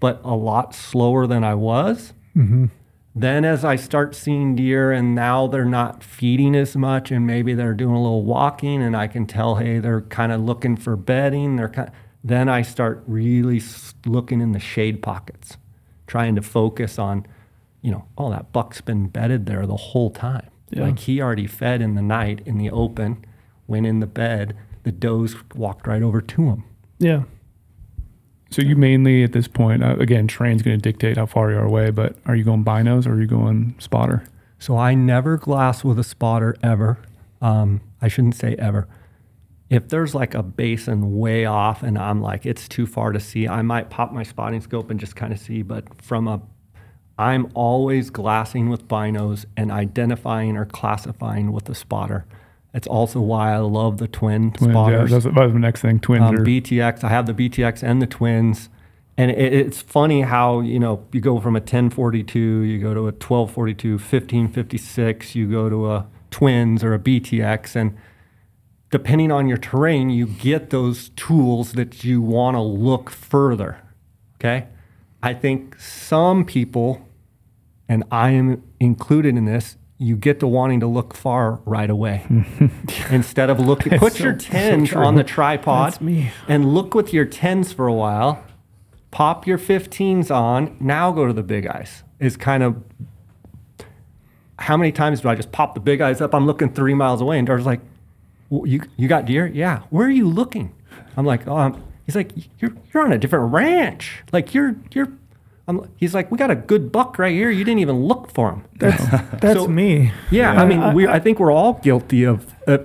but 0.00 0.20
a 0.24 0.34
lot 0.34 0.74
slower 0.74 1.26
than 1.26 1.44
I 1.44 1.54
was. 1.54 2.12
Mm-hmm. 2.36 2.66
Then, 3.14 3.44
as 3.44 3.64
I 3.64 3.76
start 3.76 4.14
seeing 4.14 4.54
deer, 4.54 4.92
and 4.92 5.14
now 5.14 5.46
they're 5.48 5.64
not 5.64 6.04
feeding 6.04 6.54
as 6.54 6.76
much, 6.76 7.10
and 7.10 7.26
maybe 7.26 7.54
they're 7.54 7.74
doing 7.74 7.96
a 7.96 8.02
little 8.02 8.24
walking, 8.24 8.80
and 8.82 8.96
I 8.96 9.08
can 9.08 9.26
tell, 9.26 9.56
hey, 9.56 9.78
they're 9.80 10.02
kind 10.02 10.30
of 10.30 10.40
looking 10.40 10.76
for 10.76 10.94
bedding. 10.94 11.56
They're 11.56 11.68
kind. 11.68 11.90
Then 12.22 12.48
I 12.48 12.62
start 12.62 13.02
really 13.06 13.60
looking 14.04 14.40
in 14.40 14.52
the 14.52 14.60
shade 14.60 15.02
pockets, 15.02 15.56
trying 16.06 16.36
to 16.36 16.42
focus 16.42 16.98
on, 16.98 17.26
you 17.82 17.90
know, 17.90 18.06
oh, 18.16 18.30
that 18.30 18.52
buck's 18.52 18.80
been 18.80 19.08
bedded 19.08 19.46
there 19.46 19.66
the 19.66 19.76
whole 19.76 20.10
time. 20.10 20.48
Yeah. 20.70 20.82
Like 20.82 20.98
he 21.00 21.20
already 21.20 21.46
fed 21.46 21.80
in 21.80 21.94
the 21.94 22.02
night 22.02 22.42
in 22.44 22.58
the 22.58 22.70
open, 22.70 23.24
went 23.66 23.86
in 23.86 24.00
the 24.00 24.06
bed. 24.06 24.56
The 24.82 24.92
does 24.92 25.34
walked 25.54 25.86
right 25.86 26.02
over 26.02 26.20
to 26.20 26.42
him. 26.42 26.64
Yeah. 26.98 27.22
So 28.50 28.62
you 28.62 28.76
mainly 28.76 29.24
at 29.24 29.32
this 29.32 29.46
point, 29.46 29.82
uh, 29.82 29.96
again, 29.98 30.26
train's 30.26 30.62
going 30.62 30.78
to 30.78 30.82
dictate 30.82 31.16
how 31.16 31.26
far 31.26 31.50
you 31.50 31.58
are 31.58 31.64
away, 31.64 31.90
but 31.90 32.16
are 32.26 32.34
you 32.34 32.44
going 32.44 32.64
binos 32.64 33.06
or 33.06 33.12
are 33.12 33.20
you 33.20 33.26
going 33.26 33.74
spotter? 33.78 34.24
So 34.58 34.76
I 34.76 34.94
never 34.94 35.36
glass 35.36 35.84
with 35.84 35.98
a 35.98 36.04
spotter 36.04 36.56
ever. 36.62 36.98
Um, 37.40 37.80
I 38.00 38.08
shouldn't 38.08 38.34
say 38.36 38.56
ever. 38.58 38.88
If 39.70 39.88
there's 39.88 40.14
like 40.14 40.34
a 40.34 40.42
basin 40.42 41.18
way 41.18 41.44
off 41.44 41.82
and 41.82 41.98
I'm 41.98 42.22
like 42.22 42.46
it's 42.46 42.66
too 42.68 42.86
far 42.86 43.12
to 43.12 43.20
see, 43.20 43.46
I 43.46 43.60
might 43.60 43.90
pop 43.90 44.12
my 44.12 44.22
spotting 44.22 44.62
scope 44.62 44.90
and 44.90 44.98
just 44.98 45.14
kind 45.14 45.32
of 45.32 45.38
see. 45.38 45.62
But 45.62 46.00
from 46.00 46.26
a, 46.26 46.40
I'm 47.18 47.50
always 47.54 48.08
glassing 48.08 48.70
with 48.70 48.88
binos 48.88 49.44
and 49.58 49.70
identifying 49.70 50.56
or 50.56 50.64
classifying 50.64 51.52
with 51.52 51.68
a 51.68 51.74
spotter. 51.74 52.24
It's 52.78 52.86
also 52.86 53.20
why 53.20 53.52
I 53.52 53.58
love 53.58 53.98
the 53.98 54.06
twin 54.06 54.52
Twins, 54.52 54.68
yeah, 54.68 54.72
spotters 54.72 55.10
that's, 55.10 55.24
that 55.24 55.34
was 55.34 55.52
the 55.52 55.58
next 55.58 55.80
thing. 55.80 55.98
Twins 55.98 56.22
um, 56.22 56.36
are 56.36 56.44
BTX. 56.44 57.02
I 57.02 57.08
have 57.08 57.26
the 57.26 57.34
BTX 57.34 57.82
and 57.82 58.00
the 58.00 58.06
twins. 58.06 58.68
And 59.16 59.32
it, 59.32 59.52
it's 59.52 59.82
funny 59.82 60.20
how, 60.20 60.60
you 60.60 60.78
know, 60.78 61.04
you 61.10 61.20
go 61.20 61.40
from 61.40 61.56
a 61.56 61.58
1042, 61.58 62.38
you 62.38 62.78
go 62.78 62.94
to 62.94 63.00
a 63.00 63.10
1242, 63.10 63.94
1556, 63.94 65.34
you 65.34 65.50
go 65.50 65.68
to 65.68 65.90
a 65.90 66.06
twins 66.30 66.84
or 66.84 66.94
a 66.94 67.00
BTX. 67.00 67.74
And 67.74 67.96
depending 68.92 69.32
on 69.32 69.48
your 69.48 69.58
terrain, 69.58 70.08
you 70.10 70.28
get 70.28 70.70
those 70.70 71.08
tools 71.16 71.72
that 71.72 72.04
you 72.04 72.22
want 72.22 72.54
to 72.54 72.60
look 72.60 73.10
further. 73.10 73.80
Okay. 74.36 74.68
I 75.20 75.34
think 75.34 75.80
some 75.80 76.44
people, 76.44 77.04
and 77.88 78.04
I 78.12 78.30
am 78.30 78.62
included 78.78 79.36
in 79.36 79.46
this, 79.46 79.77
you 79.98 80.16
get 80.16 80.38
to 80.40 80.46
wanting 80.46 80.80
to 80.80 80.86
look 80.86 81.14
far 81.14 81.60
right 81.64 81.90
away 81.90 82.24
instead 83.10 83.50
of 83.50 83.58
looking. 83.58 83.98
Put 83.98 84.14
so- 84.14 84.24
your 84.24 84.34
tens 84.34 84.90
true. 84.90 85.02
on 85.04 85.16
the 85.16 85.24
tripod 85.24 85.98
and 86.48 86.72
look 86.72 86.94
with 86.94 87.12
your 87.12 87.24
tens 87.24 87.72
for 87.72 87.86
a 87.86 87.92
while. 87.92 88.44
Pop 89.10 89.46
your 89.46 89.58
15s 89.58 90.30
on. 90.30 90.76
Now 90.78 91.10
go 91.12 91.26
to 91.26 91.32
the 91.32 91.42
big 91.42 91.66
eyes. 91.66 92.04
Is 92.20 92.36
kind 92.36 92.62
of 92.62 92.82
how 94.58 94.76
many 94.76 94.92
times 94.92 95.20
do 95.20 95.28
I 95.28 95.34
just 95.34 95.52
pop 95.52 95.74
the 95.74 95.80
big 95.80 96.00
eyes 96.00 96.20
up? 96.20 96.34
I'm 96.34 96.46
looking 96.46 96.72
three 96.72 96.94
miles 96.94 97.20
away, 97.20 97.38
and 97.38 97.46
Darr's 97.46 97.64
like, 97.66 97.80
well, 98.50 98.66
"You 98.66 98.82
you 98.96 99.08
got 99.08 99.24
deer? 99.24 99.46
Yeah. 99.46 99.82
Where 99.90 100.06
are 100.06 100.10
you 100.10 100.28
looking?" 100.28 100.74
I'm 101.16 101.24
like, 101.24 101.46
"Oh." 101.46 101.56
I'm, 101.56 101.82
he's 102.06 102.16
like, 102.16 102.32
"You're 102.60 102.74
you're 102.92 103.04
on 103.04 103.12
a 103.12 103.18
different 103.18 103.52
ranch. 103.52 104.22
Like 104.32 104.54
you're 104.54 104.76
you're." 104.92 105.08
I'm, 105.68 105.88
he's 105.96 106.14
like, 106.14 106.30
we 106.30 106.38
got 106.38 106.50
a 106.50 106.56
good 106.56 106.90
buck 106.90 107.18
right 107.18 107.32
here. 107.32 107.50
You 107.50 107.62
didn't 107.64 107.80
even 107.80 108.04
look 108.04 108.30
for 108.32 108.50
him. 108.52 108.64
That's 108.78 109.04
that's 109.40 109.54
So- 109.60 109.68
me. 109.68 110.12
Yeah, 110.30 110.52
Yeah, 110.54 110.62
I 110.62 110.66
mean, 110.66 110.80
I- 110.80 110.94
we, 110.94 111.06
I 111.06 111.18
think 111.20 111.38
we're 111.38 111.52
all 111.52 111.74
guilty 111.74 112.24
of 112.24 112.54
uh, 112.66 112.78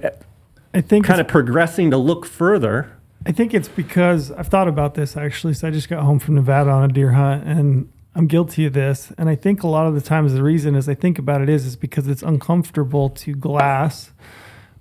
I 0.73 0.81
think 0.81 1.05
kind 1.05 1.21
of 1.21 1.27
progressing 1.27 1.91
to 1.91 1.97
look 1.97 2.25
further. 2.25 2.91
I 3.25 3.31
think 3.31 3.53
it's 3.53 3.69
because 3.69 4.31
I've 4.31 4.47
thought 4.47 4.67
about 4.67 4.95
this 4.95 5.15
actually. 5.15 5.53
So 5.53 5.67
I 5.67 5.71
just 5.71 5.87
got 5.87 6.03
home 6.03 6.19
from 6.19 6.35
Nevada 6.35 6.69
on 6.71 6.89
a 6.89 6.93
deer 6.93 7.11
hunt 7.13 7.45
and 7.47 7.89
I'm 8.15 8.27
guilty 8.27 8.65
of 8.65 8.73
this. 8.73 9.11
And 9.17 9.29
I 9.29 9.35
think 9.35 9.63
a 9.63 9.67
lot 9.67 9.87
of 9.87 9.93
the 9.95 10.01
times 10.01 10.33
the 10.33 10.43
reason 10.43 10.75
is 10.75 10.89
I 10.89 10.93
think 10.93 11.17
about 11.17 11.41
it 11.41 11.47
is 11.49 11.65
is 11.65 11.75
because 11.77 12.07
it's 12.07 12.21
uncomfortable 12.21 13.09
to 13.11 13.33
glass 13.33 14.11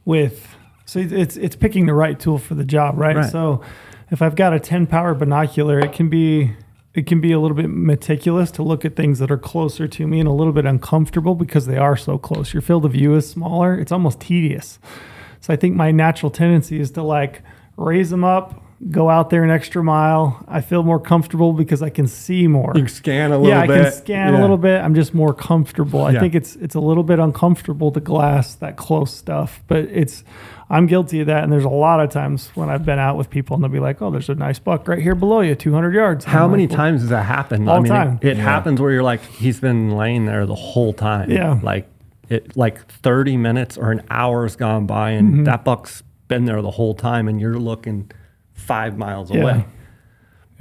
with 0.04 0.56
so 0.84 0.98
it's 0.98 1.12
it's, 1.12 1.36
it's 1.36 1.56
picking 1.56 1.86
the 1.86 1.94
right 1.94 2.18
tool 2.18 2.38
for 2.38 2.54
the 2.54 2.64
job, 2.64 2.98
right? 2.98 3.16
Right. 3.16 3.30
So 3.30 3.62
if 4.10 4.20
I've 4.22 4.34
got 4.34 4.52
a 4.52 4.60
10 4.60 4.86
power 4.88 5.14
binocular, 5.14 5.78
it 5.78 5.92
can 5.92 6.08
be 6.08 6.52
it 6.94 7.06
can 7.06 7.20
be 7.20 7.32
a 7.32 7.40
little 7.40 7.56
bit 7.56 7.70
meticulous 7.70 8.50
to 8.52 8.62
look 8.62 8.84
at 8.84 8.96
things 8.96 9.18
that 9.18 9.30
are 9.30 9.38
closer 9.38 9.88
to 9.88 10.06
me 10.06 10.20
and 10.20 10.28
a 10.28 10.32
little 10.32 10.52
bit 10.52 10.66
uncomfortable 10.66 11.34
because 11.34 11.66
they 11.66 11.78
are 11.78 11.96
so 11.96 12.18
close. 12.18 12.52
Your 12.52 12.60
field 12.60 12.84
of 12.84 12.92
view 12.92 13.14
is 13.14 13.28
smaller. 13.28 13.78
It's 13.78 13.92
almost 13.92 14.20
tedious. 14.20 14.78
So 15.40 15.52
I 15.52 15.56
think 15.56 15.74
my 15.74 15.90
natural 15.90 16.30
tendency 16.30 16.78
is 16.78 16.90
to 16.92 17.02
like 17.02 17.42
raise 17.76 18.10
them 18.10 18.24
up, 18.24 18.62
go 18.90 19.08
out 19.08 19.30
there 19.30 19.42
an 19.42 19.50
extra 19.50 19.82
mile. 19.82 20.44
I 20.46 20.60
feel 20.60 20.82
more 20.82 21.00
comfortable 21.00 21.54
because 21.54 21.82
I 21.82 21.88
can 21.88 22.06
see 22.06 22.46
more. 22.46 22.72
You 22.74 22.82
can 22.82 22.94
scan 22.94 23.32
a 23.32 23.38
little 23.38 23.48
yeah, 23.48 23.66
bit. 23.66 23.80
I 23.80 23.82
can 23.84 23.92
scan 23.92 24.34
a 24.34 24.40
little 24.40 24.58
bit. 24.58 24.80
I'm 24.80 24.94
just 24.94 25.14
more 25.14 25.32
comfortable. 25.32 26.02
I 26.04 26.12
Yeah. 26.12 26.20
think 26.20 26.34
it's 26.34 26.56
it's 26.56 26.74
a 26.74 26.80
little 26.80 27.04
bit 27.04 27.18
uncomfortable 27.18 27.90
to 27.92 28.00
glass 28.00 28.54
that 28.56 28.76
close 28.76 29.14
stuff, 29.14 29.62
but 29.66 29.84
it's 29.84 30.24
I'm 30.70 30.86
guilty 30.86 31.20
of 31.20 31.26
that. 31.26 31.44
And 31.44 31.52
there's 31.52 31.64
a 31.64 31.68
lot 31.68 32.00
of 32.00 32.10
times 32.10 32.50
when 32.54 32.68
I've 32.70 32.84
been 32.86 32.98
out 32.98 33.16
with 33.16 33.28
people 33.30 33.54
and 33.54 33.62
they'll 33.64 33.70
be 33.70 33.78
like, 33.80 34.00
"Oh, 34.00 34.10
there's 34.10 34.28
a 34.28 34.34
nice 34.34 34.58
buck 34.58 34.88
right 34.88 34.98
here 35.00 35.14
below 35.14 35.40
you, 35.40 35.54
200 35.54 35.94
yards." 35.94 36.24
And 36.24 36.32
How 36.32 36.44
I'm 36.46 36.50
many 36.52 36.64
like, 36.64 36.70
well, 36.70 36.76
times 36.86 37.00
does 37.02 37.10
that 37.10 37.24
happen? 37.24 37.68
All 37.68 37.76
I 37.76 37.80
mean, 37.80 37.92
time. 37.92 38.18
It, 38.22 38.28
it 38.28 38.36
Yeah. 38.38 38.42
happens 38.44 38.80
where 38.80 38.90
you're 38.92 39.02
like, 39.02 39.22
he's 39.22 39.60
been 39.60 39.90
laying 39.90 40.26
there 40.26 40.46
the 40.46 40.54
whole 40.54 40.92
time. 40.92 41.30
Yeah. 41.30 41.58
Like 41.62 41.88
it, 42.28 42.56
like 42.56 42.86
30 42.86 43.36
minutes 43.36 43.76
or 43.76 43.90
an 43.90 44.02
hour's 44.10 44.56
gone 44.56 44.86
by, 44.86 45.10
and 45.10 45.28
Mm-hmm. 45.32 45.44
that 45.44 45.64
buck's 45.64 46.02
been 46.28 46.46
there 46.46 46.62
the 46.62 46.70
whole 46.70 46.94
time, 46.94 47.28
and 47.28 47.40
you're 47.40 47.58
looking 47.58 48.10
five 48.54 48.96
miles 48.96 49.30
Yeah. 49.30 49.40
away. 49.42 49.64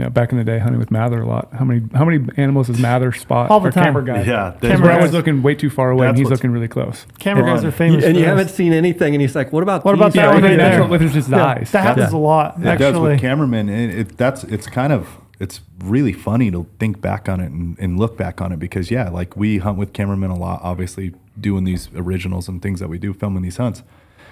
Yeah, 0.02 0.10
back 0.10 0.32
in 0.32 0.38
the 0.40 0.44
day, 0.44 0.58
hunting 0.58 0.80
with 0.80 0.90
Mather 0.90 1.22
a 1.22 1.26
lot. 1.28 1.50
How 1.54 1.64
many 1.64 1.88
how 1.94 2.04
many 2.06 2.28
animals 2.38 2.68
does 2.68 2.80
Mather 2.80 3.12
spot? 3.12 3.52
All 3.52 3.60
the 3.60 3.68
Our 3.68 3.72
time. 3.72 3.84
Camera 3.94 4.04
guy. 4.04 4.24
Yeah, 4.24 4.50
that's 4.50 4.62
Camera 4.62 4.82
Where 4.82 4.92
I 4.92 4.96
guys. 4.96 5.04
was 5.04 5.14
looking 5.14 5.44
way 5.44 5.54
too 5.56 5.70
far 5.70 5.92
away, 5.92 6.08
and 6.08 6.18
he's 6.18 6.30
looking 6.30 6.52
really 6.52 6.68
close. 6.68 7.06
Camera 7.20 7.46
guys 7.46 7.64
are 7.64 7.72
famous. 7.72 8.04
and 8.04 8.18
you 8.18 8.26
haven't 8.26 8.50
seen 8.50 8.74
anything, 8.74 9.14
and 9.14 9.22
he's 9.22 9.36
like, 9.36 9.54
"What 9.54 9.64
about 9.64 9.86
What 9.86 9.94
about 9.96 10.14
that 10.14 10.20
Yeah, 10.20 10.26
one 10.28 10.36
like 10.36 10.44
right 10.44 10.58
there? 10.58 10.70
natural 10.72 10.88
withers 10.90 11.14
just 11.14 11.30
Yeah, 11.30 11.38
dies. 11.38 11.72
That 11.72 11.84
happens 11.84 12.12
Yeah. 12.12 12.18
a 12.18 12.20
lot. 12.20 12.56
It 12.60 12.78
does 12.80 12.98
with 13.00 13.20
cameramen. 13.20 13.70
It, 13.70 14.00
it 14.00 14.18
that's 14.18 14.44
it's 14.46 14.66
kind 14.68 14.92
of 14.92 15.08
it's 15.40 15.62
really 15.84 16.14
funny 16.14 16.50
to 16.52 16.66
think 16.80 17.02
back 17.02 17.28
on 17.30 17.40
it 17.40 17.52
and, 17.52 17.78
and 17.80 17.98
look 18.00 18.18
back 18.18 18.42
on 18.42 18.52
it 18.52 18.60
because 18.60 18.90
yeah, 18.92 19.10
like 19.10 19.36
we 19.36 19.60
hunt 19.60 19.78
with 19.78 19.94
cameramen 19.94 20.30
a 20.32 20.38
lot, 20.38 20.60
obviously 20.64 21.14
doing 21.40 21.64
these 21.64 21.90
originals 21.96 22.48
and 22.48 22.62
things 22.62 22.80
that 22.80 22.90
we 22.90 22.98
do, 22.98 23.14
filming 23.14 23.44
these 23.44 23.58
hunts. 23.58 23.84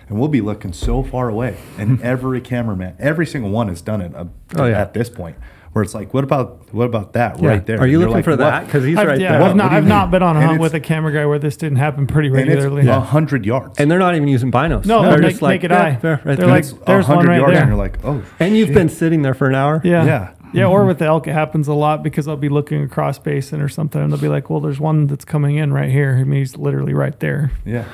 And 0.07 0.17
we'll 0.19 0.27
be 0.27 0.41
looking 0.41 0.73
so 0.73 1.03
far 1.03 1.29
away, 1.29 1.57
and 1.77 2.01
every 2.03 2.41
cameraman, 2.41 2.95
every 2.97 3.27
single 3.27 3.51
one 3.51 3.67
has 3.67 3.79
done 3.79 4.01
it 4.01 4.15
uh, 4.15 4.25
Oh, 4.57 4.65
yeah. 4.65 4.81
at 4.81 4.95
this 4.95 5.07
point. 5.07 5.35
Where 5.73 5.83
it's 5.83 5.93
like, 5.93 6.13
what 6.13 6.23
about 6.23 6.73
what 6.73 6.85
about 6.85 7.13
that 7.13 7.39
Yeah. 7.39 7.49
right 7.49 7.65
there? 7.65 7.79
Are 7.79 7.85
you 7.87 7.97
And 8.01 8.09
looking 8.09 8.13
like, 8.15 8.23
for 8.25 8.31
what? 8.31 8.39
that? 8.39 8.65
Because 8.65 8.83
he's 8.83 8.97
I've, 8.97 9.07
right 9.07 9.19
yeah, 9.19 9.33
there. 9.33 9.43
I've 9.43 9.55
not, 9.55 9.71
I've 9.71 9.85
not 9.85 10.09
been 10.11 10.23
on 10.23 10.35
a 10.41 10.41
hunt 10.45 10.59
with 10.59 10.73
a 10.73 10.79
camera 10.79 11.13
guy 11.13 11.25
where 11.27 11.37
this 11.39 11.57
didn't 11.57 11.77
happen 11.77 12.07
pretty 12.07 12.29
regularly. 12.29 12.87
a 12.87 12.99
hundred 12.99 13.45
yards. 13.45 13.77
and 13.79 13.89
they're 13.89 13.99
not 13.99 14.15
even 14.15 14.27
using 14.27 14.51
binos. 14.51 14.85
No, 14.85 15.03
they're 15.03 15.19
make- 15.19 15.29
just 15.31 15.41
like 15.43 15.61
naked 15.61 15.71
yeah, 15.71 15.81
eye. 15.83 15.91
there, 16.01 16.11
right 16.23 16.23
They're 16.25 16.35
there. 16.37 16.47
like- 16.47 16.65
there's 16.85 17.07
one 17.07 17.17
100 17.17 17.27
right 17.29 17.37
yards, 17.37 17.53
there. 17.53 17.61
and 17.61 17.69
you're 17.69 17.77
like, 17.77 17.99
oh, 18.03 18.23
and 18.39 18.57
you've 18.57 18.69
shit. 18.69 18.75
been 18.75 18.89
sitting 18.89 19.21
there 19.21 19.33
for 19.35 19.47
an 19.47 19.55
hour. 19.55 19.79
Yeah. 19.83 20.05
Yeah. 20.05 20.31
Yeah. 20.53 20.65
Or 20.65 20.85
with 20.85 20.97
the 20.97 21.05
elk, 21.05 21.27
it 21.27 21.33
happens 21.33 21.67
a 21.67 21.73
lot 21.75 22.01
because 22.01 22.27
I'll 22.27 22.35
be 22.35 22.49
looking 22.49 22.81
across 22.83 23.19
basin 23.19 23.61
or 23.61 23.69
something 23.69 24.01
and 24.01 24.11
they'll 24.11 24.19
be 24.19 24.27
like, 24.27 24.49
well, 24.49 24.59
there's 24.59 24.79
one 24.79 25.05
that's 25.05 25.23
coming 25.23 25.57
in 25.57 25.71
right 25.71 25.91
here. 25.91 26.17
I 26.19 26.23
mean, 26.23 26.39
he's 26.39 26.57
literally 26.57 26.95
right 26.95 27.19
there. 27.19 27.51
yeah, 27.63 27.85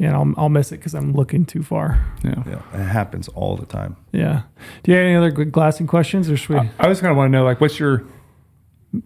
Yeah. 0.00 0.14
I'll, 0.14 0.32
I'll 0.36 0.48
miss 0.48 0.72
it 0.72 0.76
because 0.78 0.94
I'm 0.94 1.12
looking 1.12 1.44
too 1.44 1.62
far. 1.62 2.04
Yeah. 2.24 2.42
yeah, 2.46 2.62
it 2.74 2.84
happens 2.86 3.28
all 3.28 3.56
the 3.56 3.66
time. 3.66 3.96
Yeah. 4.12 4.42
Do 4.82 4.90
you 4.92 4.96
have 4.96 5.06
any 5.06 5.14
other 5.14 5.30
good 5.30 5.52
glassing 5.52 5.86
questions 5.86 6.30
or 6.30 6.36
should 6.36 6.50
we? 6.50 6.56
I, 6.56 6.70
I 6.78 6.86
just 6.88 7.00
kind 7.02 7.10
of 7.10 7.16
want 7.16 7.28
to 7.28 7.32
know, 7.32 7.44
like, 7.44 7.60
what's 7.60 7.78
your, 7.78 8.04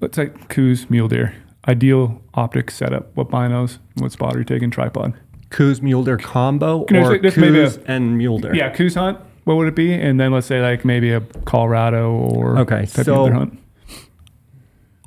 let's 0.00 0.16
say, 0.16 0.30
Coues 0.48 0.88
mule 0.88 1.08
deer 1.08 1.34
ideal 1.66 2.22
optic 2.34 2.70
setup? 2.70 3.14
What 3.16 3.28
binos? 3.30 3.78
What 3.96 4.12
spot 4.12 4.36
are 4.36 4.38
you 4.38 4.44
taking? 4.44 4.70
Tripod. 4.70 5.14
Coues 5.50 5.80
mule 5.82 6.04
deer 6.04 6.16
combo 6.18 6.84
Can 6.84 6.96
or 6.98 7.06
say 7.12 7.18
this 7.18 7.36
may 7.36 7.48
be 7.50 7.56
Coues 7.58 7.78
and 7.86 8.16
mule 8.18 8.38
deer. 8.38 8.54
Yeah, 8.54 8.70
Coues 8.70 8.94
hunt. 8.94 9.18
What 9.44 9.56
would 9.56 9.68
it 9.68 9.74
be? 9.76 9.92
And 9.92 10.18
then 10.20 10.32
let's 10.32 10.46
say 10.46 10.60
like 10.62 10.84
maybe 10.84 11.10
a 11.12 11.20
Colorado 11.44 12.10
or 12.12 12.58
Okay, 12.60 12.86
type 12.86 13.04
so- 13.04 13.30
hunt. 13.32 13.58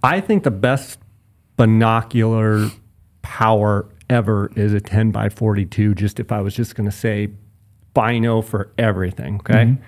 I 0.04 0.22
think 0.22 0.44
the 0.44 0.52
best 0.52 1.00
binocular 1.58 2.70
power 3.24 3.90
ever 4.10 4.52
is 4.56 4.74
a 4.74 4.80
10 4.80 5.12
by 5.12 5.30
42. 5.30 5.96
Just 5.96 6.20
if 6.20 6.32
I 6.32 6.42
was 6.42 6.56
just 6.56 6.76
going 6.76 6.90
to 6.90 6.96
say 6.96 7.30
bino 7.94 8.42
for 8.42 8.72
everything, 8.78 9.36
okay? 9.38 9.66
Mm-hmm. 9.66 9.84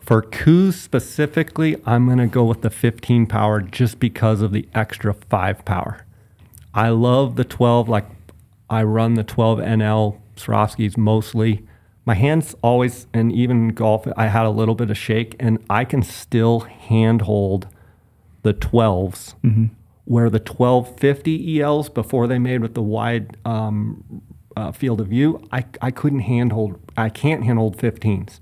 For 0.00 0.22
Coues 0.22 0.80
specifically, 0.80 1.76
I'm 1.84 2.06
going 2.06 2.18
to 2.18 2.28
go 2.28 2.44
with 2.44 2.62
the 2.62 2.70
15 2.70 3.26
power 3.26 3.60
just 3.60 3.98
because 3.98 4.40
of 4.40 4.52
the 4.52 4.68
extra 4.74 5.14
5 5.14 5.64
power. 5.64 6.06
I 6.72 6.90
love 6.90 7.36
the 7.36 7.44
12, 7.44 7.88
like 7.88 8.06
I 8.70 8.82
run 8.82 9.14
the 9.14 9.24
12 9.24 9.58
NL 9.58 10.20
Swarovskis 10.36 10.96
mostly. 10.96 11.66
My 12.04 12.14
hands 12.14 12.54
always, 12.62 13.08
and 13.12 13.32
even 13.32 13.68
golf, 13.70 14.06
I 14.16 14.28
had 14.28 14.46
a 14.46 14.50
little 14.50 14.76
bit 14.76 14.90
of 14.90 14.98
shake, 14.98 15.34
and 15.40 15.58
I 15.68 15.84
can 15.84 16.02
still 16.02 16.60
handhold 16.60 17.66
the 18.42 18.54
12s, 18.54 19.34
where 20.06 20.30
the 20.30 20.38
1250 20.38 21.60
ELs 21.60 21.88
before 21.88 22.26
they 22.26 22.38
made 22.38 22.62
with 22.62 22.74
the 22.74 22.82
wide 22.82 23.36
um, 23.44 24.22
uh, 24.56 24.72
field 24.72 25.00
of 25.00 25.08
view, 25.08 25.46
I, 25.52 25.64
I 25.82 25.90
couldn't 25.90 26.20
handhold, 26.20 26.80
I 26.96 27.10
can't 27.10 27.44
handhold 27.44 27.76
15s. 27.76 28.40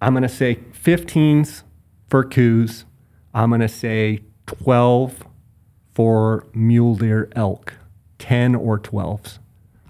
I'm 0.00 0.12
going 0.14 0.22
to 0.22 0.28
say 0.28 0.56
15s 0.56 1.62
for 2.08 2.24
Coues. 2.24 2.86
I'm 3.32 3.50
going 3.50 3.60
to 3.60 3.68
say 3.68 4.20
12 4.46 5.24
for 5.92 6.46
mule 6.54 6.96
deer 6.96 7.30
elk, 7.36 7.74
10 8.18 8.54
or 8.54 8.78
12s. 8.80 9.38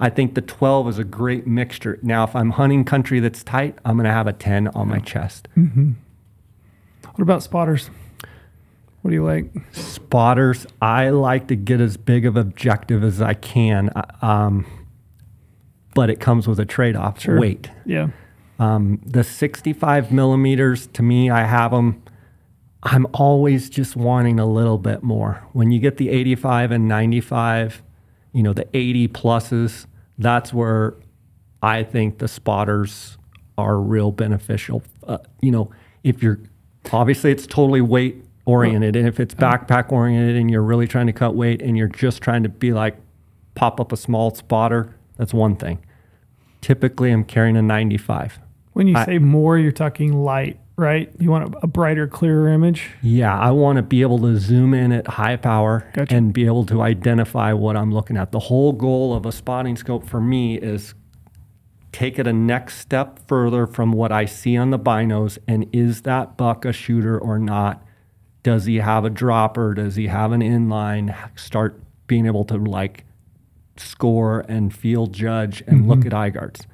I 0.01 0.11
think 0.11 0.35
the 0.35 0.43
12 0.43 0.89
is 0.89 0.99
a 0.99 1.05
great 1.05 1.47
mixture. 1.47 1.99
Now, 2.03 2.25
if 2.25 2.35
I'm 2.35 2.51
hunting 2.51 2.85
country 2.85 3.21
that's 3.21 3.45
tight, 3.45 3.79
I'm 3.85 3.97
going 3.97 4.05
to 4.07 4.13
have 4.13 4.27
a 4.27 4.33
10 4.33 4.69
on 4.69 4.89
my 4.89 4.99
chest. 4.99 5.47
What 5.55 7.23
about 7.23 7.43
spotters? 7.45 7.89
What 9.03 9.11
do 9.11 9.15
you 9.17 9.25
like? 9.25 9.47
Spotters, 9.73 10.67
I 10.81 11.11
like 11.11 11.49
to 11.49 11.57
get 11.57 11.81
as 11.81 11.97
big 11.97 12.25
of 12.25 12.37
objective 12.37 13.03
as 13.03 13.21
I 13.21 13.35
can, 13.35 13.91
uh, 13.91 14.05
um, 14.25 14.65
but 15.95 16.09
it 16.09 16.21
comes 16.21 16.47
with 16.47 16.61
a 16.61 16.65
trade 16.65 16.95
off 16.97 17.21
Sure. 17.21 17.39
weight. 17.39 17.69
Yeah. 17.85 18.09
Um, 18.61 19.01
the 19.05 19.25
65 19.25 20.13
millimeters, 20.13 20.87
to 20.89 21.03
me, 21.03 21.31
I 21.31 21.43
have 21.45 21.73
them. 21.73 22.01
I'm 22.85 23.07
always 23.13 23.69
just 23.69 23.97
wanting 23.97 24.39
a 24.39 24.47
little 24.47 24.79
bit 24.79 25.03
more. 25.03 25.43
When 25.53 25.73
you 25.73 25.81
get 25.81 25.97
the 25.97 26.09
85 26.09 26.71
and 26.71 26.87
95, 26.89 27.83
you 28.33 28.43
know, 28.43 28.53
the 28.53 28.67
80 28.77 29.09
pluses, 29.09 29.87
that's 30.17 30.53
where 30.55 30.95
I 31.61 31.83
think 31.83 32.19
the 32.19 32.29
spotters 32.29 33.19
are 33.59 33.79
real 33.81 34.13
beneficial. 34.13 34.83
Uh, 35.07 35.19
you 35.41 35.51
know, 35.51 35.71
if 36.05 36.23
you're 36.23 36.39
obviously 36.93 37.31
it's 37.31 37.47
totally 37.47 37.81
weight 37.81 38.25
oriented, 38.45 38.97
and 38.97 39.07
if 39.07 39.21
it's 39.21 39.35
backpack 39.35 39.93
oriented 39.93 40.37
and 40.37 40.51
you're 40.51 40.63
really 40.63 40.87
trying 40.89 41.07
to 41.07 41.13
cut 41.13 41.35
weight 41.35 41.63
and 41.63 41.77
you're 41.77 41.89
just 41.89 42.21
trying 42.23 42.43
to 42.43 42.49
be 42.49 42.73
like 42.73 42.97
pop 43.55 43.81
up 43.81 43.93
a 43.93 43.97
small 43.97 44.35
spotter, 44.35 44.95
that's 45.17 45.33
one 45.35 45.57
thing. 45.57 45.79
Typically, 46.61 47.11
I'm 47.11 47.25
carrying 47.25 47.57
a 47.57 47.63
95. 47.63 48.39
When 48.73 48.87
you 48.87 48.97
I- 48.97 49.05
say 49.05 49.19
more, 49.19 49.59
you're 49.59 49.73
talking 49.73 50.13
light, 50.13 50.59
right? 50.77 51.13
You 51.19 51.31
want 51.31 51.55
a, 51.63 51.67
brighter, 51.67 52.07
clearer 52.07 52.49
image. 52.49 52.91
Yeah, 53.03 53.39
I 53.39 53.51
want 53.51 53.77
to 53.77 53.83
be 53.83 54.01
able 54.03 54.19
to 54.21 54.39
zoom 54.39 54.73
in 54.75 54.93
at 54.93 55.07
high 55.07 55.37
power 55.37 55.89
Gotcha. 55.93 56.15
and 56.15 56.33
be 56.33 56.47
able 56.47 56.65
to 56.67 56.81
identify 56.83 57.53
what 57.53 57.77
I'm 57.77 57.93
looking 57.93 58.17
at. 58.17 58.33
The 58.33 58.39
whole 58.39 58.73
goal 58.73 59.15
of 59.15 59.27
a 59.27 59.33
spotting 59.33 59.77
scope 59.77 60.07
for 60.09 60.21
me 60.21 60.57
is 60.59 60.95
take 61.93 62.19
it 62.19 62.27
a 62.27 62.33
next 62.33 62.79
step 62.79 63.21
further 63.29 63.67
from 63.67 63.93
what 63.93 64.11
I 64.11 64.25
see 64.25 64.57
on 64.57 64.71
the 64.71 64.79
binos 64.79 65.37
and 65.47 65.67
is 65.73 66.03
that 66.03 66.37
buck 66.39 66.65
a 66.65 66.73
shooter 66.73 67.19
or 67.19 67.39
not? 67.39 67.85
Does 68.43 68.65
he 68.65 68.77
have 68.77 69.05
a 69.05 69.11
dropper? 69.11 69.75
Does 69.75 69.97
he 69.97 70.09
have 70.09 70.33
an 70.33 70.41
inline? 70.41 71.17
Start 71.39 71.81
being 72.07 72.27
able 72.27 72.45
to 72.47 72.57
like 72.57 73.05
score 73.77 74.41
and 74.49 74.75
field 74.75 75.13
judge 75.13 75.63
and 75.67 75.89
look 75.89 76.01
mm-hmm. 76.01 76.09
at 76.09 76.15
eye 76.15 76.31
guards. 76.31 76.67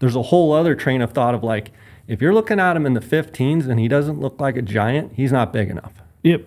There's 0.00 0.16
a 0.16 0.22
whole 0.22 0.52
other 0.52 0.74
train 0.74 1.00
of 1.00 1.12
thought 1.12 1.34
of 1.34 1.42
like, 1.42 1.70
if 2.06 2.20
you're 2.20 2.34
looking 2.34 2.60
at 2.60 2.76
him 2.76 2.84
in 2.84 2.94
the 2.94 3.00
15s 3.00 3.68
and 3.68 3.80
he 3.80 3.88
doesn't 3.88 4.20
look 4.20 4.40
like 4.40 4.56
a 4.56 4.62
giant, 4.62 5.12
he's 5.14 5.32
not 5.32 5.52
big 5.52 5.70
enough. 5.70 5.94
Yep. 6.22 6.46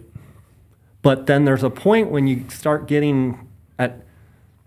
But 1.02 1.26
then 1.26 1.46
there's 1.46 1.64
a 1.64 1.70
point 1.70 2.12
when 2.12 2.28
you 2.28 2.46
start 2.50 2.88
getting 2.88 3.48
at, 3.80 4.06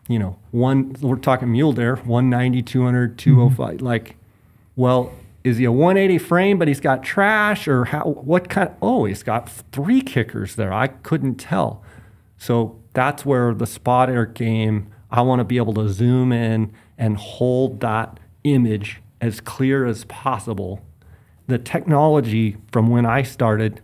you 0.09 0.19
know, 0.19 0.39
one, 0.51 0.97
we're 1.01 1.17
talking 1.17 1.53
mule 1.53 1.73
deer, 1.73 1.97
190, 1.97 2.63
200, 2.63 3.19
205. 3.19 3.77
Mm-hmm. 3.77 3.85
Like, 3.85 4.17
well, 4.75 5.13
is 5.43 5.57
he 5.59 5.65
a 5.65 5.73
180 5.73 6.19
frame, 6.19 6.59
but 6.59 6.69
he's 6.69 6.81
got 6.81 7.03
trash, 7.03 7.67
or 7.67 7.87
how? 7.87 8.03
What 8.05 8.49
kind? 8.49 8.71
Oh, 8.83 9.07
he's 9.07 9.23
got 9.23 9.49
three 9.73 10.03
kickers 10.03 10.57
there. 10.57 10.73
I 10.73 10.89
couldn't 10.89 11.37
tell. 11.37 11.83
So 12.37 12.79
that's 12.93 13.25
where 13.25 13.55
the 13.55 13.67
spot 13.67 14.11
air 14.11 14.27
game. 14.27 14.91
I 15.11 15.23
want 15.23 15.41
to 15.41 15.45
be 15.45 15.57
able 15.57 15.75
to 15.75 15.89
zoom 15.89 16.33
in 16.33 16.73
and 16.99 17.17
hold 17.17 17.81
that 17.81 18.21
image 18.45 19.03
as 19.21 19.41
clear 19.41 19.87
as 19.87 20.05
possible. 20.05 20.81
The 21.47 21.59
technology 21.59 22.57
from 22.71 22.89
when 22.89 23.07
I 23.07 23.23
started, 23.23 23.81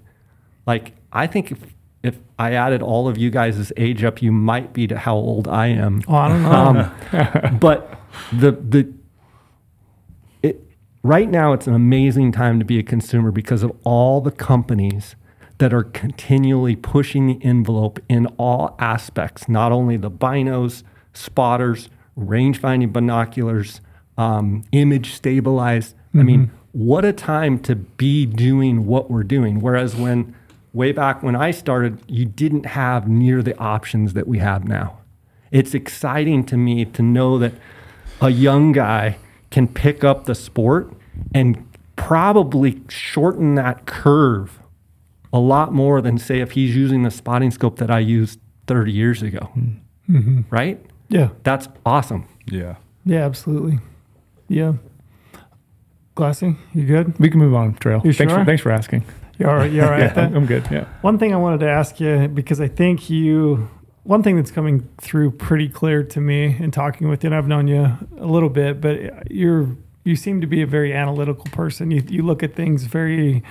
like 0.66 0.94
I 1.12 1.26
think 1.26 1.50
if, 1.50 1.58
if 2.02 2.18
I 2.38 2.52
added 2.52 2.82
all 2.82 3.08
of 3.08 3.18
you 3.18 3.30
guys' 3.30 3.72
age 3.76 4.04
up, 4.04 4.22
you 4.22 4.30
might 4.30 4.72
be 4.72 4.86
to 4.86 4.98
how 4.98 5.16
old 5.16 5.48
I 5.48 5.68
am. 5.68 6.02
Oh, 6.06 6.14
I 6.14 6.28
don't 6.28 6.42
know. 6.42 6.50
Um, 6.52 7.58
but 7.58 7.98
the 8.32 8.52
the 8.52 8.92
right 11.06 11.30
now 11.30 11.52
it's 11.52 11.66
an 11.66 11.74
amazing 11.74 12.32
time 12.32 12.58
to 12.58 12.64
be 12.64 12.78
a 12.78 12.82
consumer 12.82 13.30
because 13.30 13.62
of 13.62 13.72
all 13.84 14.20
the 14.20 14.30
companies 14.30 15.14
that 15.58 15.72
are 15.72 15.84
continually 15.84 16.76
pushing 16.76 17.26
the 17.26 17.42
envelope 17.42 17.98
in 18.08 18.26
all 18.38 18.76
aspects, 18.78 19.48
not 19.48 19.72
only 19.72 19.96
the 19.96 20.10
binos, 20.10 20.82
spotters, 21.14 21.88
range 22.14 22.58
finding 22.58 22.90
binoculars, 22.90 23.80
um, 24.18 24.64
image 24.72 25.12
stabilized. 25.12 25.94
I 26.14 26.22
mean, 26.22 26.50
what 26.72 27.04
a 27.04 27.12
time 27.12 27.58
to 27.60 27.76
be 27.76 28.26
doing 28.26 28.86
what 28.86 29.10
we're 29.10 29.22
doing. 29.22 29.60
Whereas 29.60 29.94
when 29.94 30.34
way 30.72 30.92
back 30.92 31.22
when 31.22 31.36
I 31.36 31.50
started, 31.50 32.00
you 32.06 32.24
didn't 32.24 32.66
have 32.66 33.08
near 33.08 33.42
the 33.42 33.56
options 33.58 34.12
that 34.14 34.26
we 34.26 34.38
have 34.38 34.66
now. 34.66 34.98
It's 35.50 35.74
exciting 35.74 36.44
to 36.46 36.56
me 36.56 36.84
to 36.84 37.02
know 37.02 37.38
that 37.38 37.52
a 38.20 38.30
young 38.30 38.72
guy 38.72 39.18
can 39.56 39.66
pick 39.66 40.04
up 40.04 40.26
the 40.26 40.34
sport 40.34 40.92
and 41.32 41.66
probably 41.96 42.78
shorten 42.90 43.54
that 43.54 43.86
curve 43.86 44.60
a 45.32 45.38
lot 45.38 45.72
more 45.72 46.02
than 46.02 46.18
say 46.18 46.40
if 46.40 46.50
he's 46.50 46.76
using 46.76 47.04
the 47.04 47.10
spotting 47.10 47.50
scope 47.50 47.78
that 47.78 47.90
I 47.90 48.00
used 48.00 48.38
30 48.66 48.92
years 48.92 49.22
ago. 49.22 49.48
Mm-hmm. 50.10 50.42
Right? 50.50 50.84
yeah. 51.08 51.30
That's 51.42 51.68
awesome. 51.86 52.28
Yeah. 52.44 52.76
Yeah, 53.06 53.24
absolutely. 53.24 53.78
Yeah. 54.46 54.74
Glassy, 56.16 56.56
you 56.74 56.84
good? 56.84 57.18
We 57.18 57.30
can 57.30 57.38
move 57.38 57.54
on, 57.54 57.76
Trail. 57.76 58.02
You 58.04 58.12
thanks, 58.12 58.34
sure? 58.34 58.40
for, 58.40 58.44
thanks 58.44 58.60
for 58.60 58.70
asking. 58.70 59.06
You 59.38 59.48
all 59.48 59.56
right? 59.56 59.72
You 59.72 59.84
all 59.84 59.90
right? 59.90 60.00
yeah. 60.16 60.30
I'm 60.34 60.44
good. 60.44 60.68
Yeah. 60.70 60.84
One 61.00 61.18
thing 61.18 61.32
I 61.32 61.38
wanted 61.38 61.60
to 61.60 61.70
ask 61.70 61.98
you 61.98 62.28
because 62.28 62.60
I 62.60 62.68
think 62.68 63.08
you, 63.08 63.70
one 64.06 64.22
thing 64.22 64.36
that's 64.36 64.52
coming 64.52 64.88
through 64.98 65.32
pretty 65.32 65.68
clear 65.68 66.04
to 66.04 66.20
me 66.20 66.56
in 66.58 66.70
talking 66.70 67.08
with 67.08 67.24
you, 67.24 67.28
and 67.28 67.34
I've 67.34 67.48
known 67.48 67.66
you 67.66 67.98
a 68.18 68.26
little 68.26 68.48
bit, 68.48 68.80
but 68.80 69.30
you're 69.30 69.76
you 70.04 70.14
seem 70.14 70.40
to 70.40 70.46
be 70.46 70.62
a 70.62 70.66
very 70.66 70.94
analytical 70.94 71.44
person. 71.46 71.90
You 71.90 72.02
you 72.08 72.22
look 72.22 72.42
at 72.42 72.54
things 72.54 72.84
very 72.84 73.42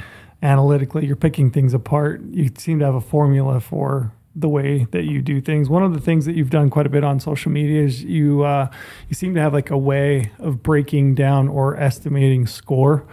analytically. 0.42 1.06
You're 1.06 1.18
picking 1.18 1.52
things 1.52 1.74
apart. 1.74 2.22
You 2.32 2.50
seem 2.58 2.80
to 2.80 2.86
have 2.86 2.96
a 2.96 3.02
formula 3.02 3.60
for 3.60 4.14
the 4.34 4.48
way 4.48 4.86
that 4.92 5.04
you 5.04 5.22
do 5.22 5.42
things. 5.42 5.70
One 5.70 5.84
of 5.84 5.94
the 5.94 6.00
things 6.00 6.26
that 6.26 6.36
you've 6.36 6.50
done 6.50 6.70
quite 6.70 6.86
a 6.86 6.90
bit 6.90 7.04
on 7.04 7.20
social 7.20 7.52
media 7.52 7.84
is 7.84 8.04
you 8.04 8.44
uh, 8.44 8.70
you 9.10 9.16
seem 9.16 9.36
to 9.36 9.42
have 9.42 9.54
like 9.54 9.70
a 9.70 9.78
way 9.78 10.32
of 10.40 10.64
breaking 10.64 11.16
down 11.16 11.50
or 11.50 11.78
estimating 11.78 12.48
score 12.48 13.06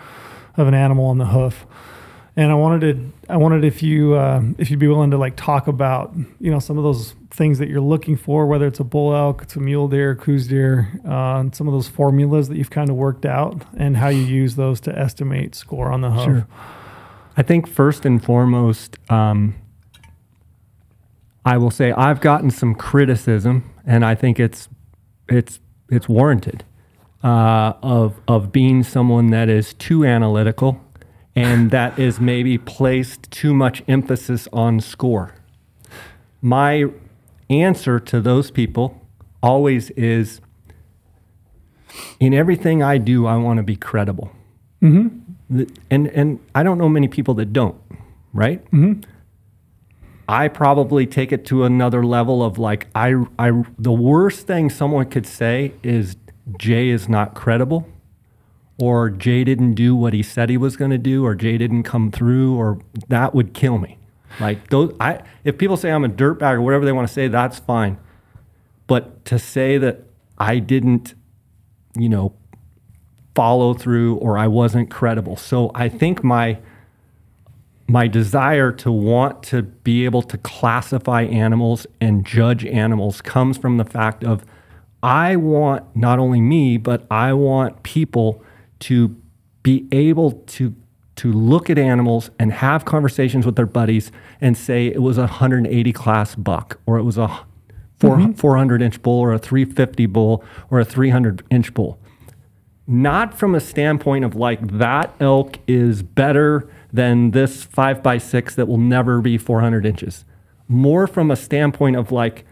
of 0.56 0.68
an 0.68 0.74
animal 0.74 1.06
on 1.06 1.18
the 1.18 1.26
hoof 1.26 1.66
and 2.36 2.50
I 2.50 2.54
wanted 2.54 2.80
to 2.80 3.12
I 3.28 3.36
wanted 3.36 3.64
if 3.64 3.82
you 3.82 4.14
uh, 4.14 4.42
if 4.58 4.70
you'd 4.70 4.80
be 4.80 4.88
willing 4.88 5.10
to 5.10 5.18
like 5.18 5.36
talk 5.36 5.66
about 5.66 6.14
you 6.40 6.50
know 6.50 6.58
some 6.58 6.78
of 6.78 6.84
those 6.84 7.14
things 7.30 7.58
that 7.58 7.68
you're 7.68 7.80
looking 7.80 8.16
for, 8.16 8.46
whether 8.46 8.66
it's 8.66 8.80
a 8.80 8.84
bull 8.84 9.14
elk, 9.14 9.42
it's 9.42 9.56
a 9.56 9.60
mule 9.60 9.88
deer, 9.88 10.14
Coues 10.14 10.46
deer, 10.46 11.00
uh, 11.06 11.40
and 11.40 11.54
some 11.54 11.68
of 11.68 11.74
those 11.74 11.88
formulas 11.88 12.48
that 12.48 12.56
you've 12.56 12.70
kind 12.70 12.90
of 12.90 12.96
worked 12.96 13.26
out, 13.26 13.64
and 13.76 13.96
how 13.96 14.08
you 14.08 14.22
use 14.22 14.56
those 14.56 14.80
to 14.80 14.98
estimate 14.98 15.54
score 15.54 15.92
on 15.92 16.00
the 16.00 16.10
hoof. 16.10 16.24
Sure. 16.24 16.48
I 17.36 17.42
think 17.42 17.66
first 17.66 18.04
and 18.04 18.22
foremost, 18.22 18.98
um, 19.10 19.54
I 21.44 21.56
will 21.58 21.70
say 21.70 21.92
I've 21.92 22.20
gotten 22.20 22.50
some 22.50 22.74
criticism, 22.74 23.70
and 23.86 24.04
I 24.04 24.14
think 24.14 24.40
it's 24.40 24.70
it's 25.28 25.60
it's 25.90 26.08
warranted 26.08 26.64
uh, 27.22 27.74
of 27.82 28.20
of 28.26 28.52
being 28.52 28.82
someone 28.82 29.28
that 29.28 29.50
is 29.50 29.74
too 29.74 30.06
analytical 30.06 30.80
and 31.34 31.70
that 31.70 31.98
is 31.98 32.20
maybe 32.20 32.58
placed 32.58 33.30
too 33.30 33.54
much 33.54 33.82
emphasis 33.88 34.48
on 34.52 34.80
score. 34.80 35.34
My 36.40 36.86
answer 37.48 37.98
to 38.00 38.20
those 38.20 38.50
people 38.50 39.00
always 39.42 39.90
is 39.90 40.40
in 42.20 42.32
everything 42.34 42.82
I 42.82 42.98
do, 42.98 43.26
I 43.26 43.36
want 43.36 43.58
to 43.58 43.62
be 43.62 43.76
credible. 43.76 44.32
Mm-hmm. 44.82 45.18
The- 45.50 45.70
And, 45.90 46.08
and 46.08 46.40
I 46.54 46.62
don't 46.62 46.78
know 46.78 46.88
many 46.88 47.08
people 47.08 47.34
that 47.34 47.52
don't, 47.52 47.76
right? 48.32 48.64
Mm-hmm. 48.70 49.00
I 50.28 50.48
probably 50.48 51.06
take 51.06 51.32
it 51.32 51.44
to 51.46 51.64
another 51.64 52.04
level 52.06 52.42
of 52.42 52.58
like, 52.58 52.86
I, 52.94 53.14
I, 53.38 53.62
the 53.78 53.92
worst 53.92 54.46
thing 54.46 54.70
someone 54.70 55.06
could 55.06 55.26
say 55.26 55.72
is 55.82 56.16
Jay 56.58 56.88
is 56.88 57.08
not 57.08 57.34
credible 57.34 57.86
or 58.82 59.10
Jay 59.10 59.44
didn't 59.44 59.74
do 59.74 59.94
what 59.94 60.12
he 60.12 60.24
said 60.24 60.50
he 60.50 60.56
was 60.56 60.76
going 60.76 60.90
to 60.90 60.98
do, 60.98 61.24
or 61.24 61.36
Jay 61.36 61.56
didn't 61.56 61.84
come 61.84 62.10
through, 62.10 62.56
or 62.56 62.80
that 63.06 63.32
would 63.32 63.54
kill 63.54 63.78
me. 63.78 63.96
Like 64.40 64.70
those, 64.70 64.92
I 64.98 65.22
if 65.44 65.56
people 65.56 65.76
say 65.76 65.92
I'm 65.92 66.02
a 66.02 66.08
dirtbag 66.08 66.54
or 66.54 66.62
whatever 66.62 66.84
they 66.84 66.90
want 66.90 67.06
to 67.06 67.14
say, 67.14 67.28
that's 67.28 67.60
fine. 67.60 67.96
But 68.88 69.24
to 69.26 69.38
say 69.38 69.78
that 69.78 70.00
I 70.36 70.58
didn't, 70.58 71.14
you 71.96 72.08
know, 72.08 72.34
follow 73.36 73.72
through 73.72 74.16
or 74.16 74.36
I 74.36 74.48
wasn't 74.48 74.90
credible, 74.90 75.36
so 75.36 75.70
I 75.76 75.88
think 75.88 76.24
my 76.24 76.58
my 77.86 78.08
desire 78.08 78.72
to 78.72 78.90
want 78.90 79.44
to 79.44 79.62
be 79.62 80.04
able 80.04 80.22
to 80.22 80.38
classify 80.38 81.22
animals 81.22 81.86
and 82.00 82.26
judge 82.26 82.64
animals 82.66 83.20
comes 83.20 83.58
from 83.58 83.76
the 83.76 83.84
fact 83.84 84.24
of 84.24 84.44
I 85.04 85.36
want 85.36 85.94
not 85.94 86.18
only 86.18 86.40
me, 86.40 86.78
but 86.78 87.06
I 87.12 87.32
want 87.32 87.84
people 87.84 88.41
to 88.82 89.16
be 89.62 89.86
able 89.92 90.32
to 90.32 90.74
to 91.14 91.30
look 91.30 91.68
at 91.68 91.78
animals 91.78 92.30
and 92.38 92.52
have 92.52 92.84
conversations 92.84 93.44
with 93.44 93.54
their 93.54 93.66
buddies 93.66 94.10
and 94.40 94.56
say 94.56 94.86
it 94.86 95.02
was 95.02 95.18
a 95.18 95.22
180 95.22 95.92
class 95.92 96.34
buck 96.34 96.80
or 96.86 96.96
it 96.98 97.02
was 97.02 97.18
a 97.18 97.28
4, 97.98 98.16
mm-hmm. 98.16 98.32
400 98.32 98.80
inch 98.80 99.02
bull 99.02 99.20
or 99.20 99.32
a 99.32 99.38
350 99.38 100.06
bull 100.06 100.42
or 100.70 100.80
a 100.80 100.84
300 100.84 101.44
inch 101.50 101.74
bull 101.74 101.98
not 102.86 103.32
from 103.32 103.54
a 103.54 103.60
standpoint 103.60 104.24
of 104.24 104.34
like 104.34 104.78
that 104.78 105.14
elk 105.20 105.58
is 105.66 106.02
better 106.02 106.68
than 106.92 107.30
this 107.30 107.64
five 107.64 108.02
by 108.02 108.18
six 108.18 108.54
that 108.54 108.66
will 108.66 108.78
never 108.78 109.20
be 109.20 109.38
400 109.38 109.86
inches. 109.86 110.24
More 110.68 111.06
from 111.06 111.30
a 111.30 111.36
standpoint 111.36 111.96
of 111.96 112.12
like, 112.12 112.44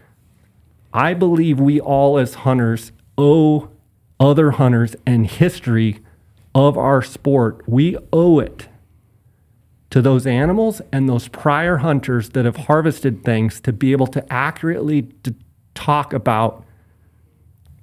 I 0.93 1.13
believe 1.13 1.59
we 1.59 1.79
all 1.79 2.17
as 2.17 2.33
hunters 2.35 2.91
owe 3.17 3.69
other 4.19 4.51
hunters 4.51 4.95
and 5.05 5.27
history 5.27 5.99
of 6.53 6.77
our 6.77 7.01
sport. 7.01 7.63
We 7.67 7.97
owe 8.11 8.39
it 8.39 8.67
to 9.89 10.01
those 10.01 10.25
animals 10.25 10.81
and 10.91 11.07
those 11.07 11.27
prior 11.27 11.77
hunters 11.77 12.29
that 12.29 12.45
have 12.45 12.55
harvested 12.55 13.23
things 13.23 13.59
to 13.61 13.73
be 13.73 13.91
able 13.91 14.07
to 14.07 14.33
accurately 14.33 15.03
to 15.23 15.35
talk 15.73 16.13
about 16.13 16.65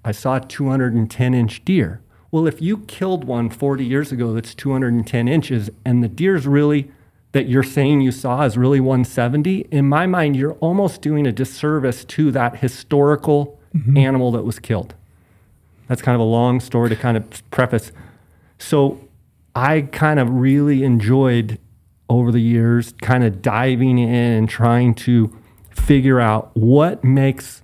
I 0.04 0.12
saw 0.12 0.36
a 0.36 0.40
210 0.40 1.34
inch 1.34 1.64
deer. 1.66 2.00
Well, 2.30 2.46
if 2.46 2.62
you 2.62 2.78
killed 2.78 3.24
one 3.24 3.50
40 3.50 3.84
years 3.84 4.10
ago 4.10 4.32
that's 4.32 4.54
210 4.54 5.28
inches 5.28 5.70
and 5.84 6.02
the 6.02 6.08
deer's 6.08 6.46
really 6.46 6.90
that 7.32 7.46
you're 7.46 7.62
saying 7.62 8.00
you 8.00 8.10
saw 8.10 8.42
is 8.44 8.56
really 8.56 8.80
170, 8.80 9.66
in 9.70 9.86
my 9.86 10.06
mind, 10.06 10.34
you're 10.34 10.54
almost 10.54 11.02
doing 11.02 11.26
a 11.26 11.32
disservice 11.32 12.04
to 12.06 12.30
that 12.30 12.56
historical 12.56 13.60
mm-hmm. 13.74 13.98
animal 13.98 14.32
that 14.32 14.44
was 14.44 14.58
killed. 14.58 14.94
That's 15.88 16.00
kind 16.00 16.14
of 16.14 16.20
a 16.20 16.24
long 16.24 16.60
story 16.60 16.88
to 16.88 16.96
kind 16.96 17.16
of 17.18 17.50
preface. 17.50 17.92
So 18.58 19.00
I 19.54 19.82
kind 19.82 20.20
of 20.20 20.30
really 20.30 20.84
enjoyed 20.84 21.58
over 22.08 22.32
the 22.32 22.40
years 22.40 22.92
kind 23.02 23.24
of 23.24 23.42
diving 23.42 23.98
in 23.98 24.08
and 24.08 24.48
trying 24.48 24.94
to 24.94 25.36
figure 25.70 26.20
out 26.20 26.50
what 26.54 27.04
makes 27.04 27.62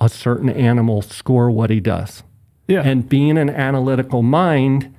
a 0.00 0.08
certain 0.08 0.48
animal 0.48 1.02
score 1.02 1.50
what 1.50 1.70
he 1.70 1.80
does. 1.80 2.22
Yeah. 2.68 2.82
And 2.82 3.08
being 3.08 3.38
an 3.38 3.48
analytical 3.48 4.22
mind, 4.22 4.94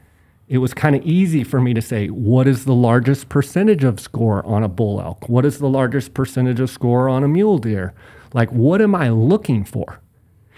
it 0.47 0.59
was 0.59 0.73
kind 0.73 0.95
of 0.95 1.05
easy 1.05 1.43
for 1.43 1.59
me 1.59 1.73
to 1.73 1.81
say, 1.81 2.07
what 2.07 2.47
is 2.47 2.65
the 2.65 2.73
largest 2.73 3.27
percentage 3.27 3.83
of 3.83 3.99
score 3.99 4.45
on 4.45 4.63
a 4.63 4.69
bull 4.69 5.01
elk? 5.01 5.27
What 5.27 5.45
is 5.45 5.59
the 5.59 5.69
largest 5.69 6.13
percentage 6.13 6.59
of 6.59 6.69
score 6.69 7.09
on 7.09 7.23
a 7.23 7.27
mule 7.27 7.57
deer? 7.57 7.93
Like, 8.33 8.51
what 8.51 8.81
am 8.81 8.95
I 8.95 9.09
looking 9.09 9.65
for? 9.65 9.99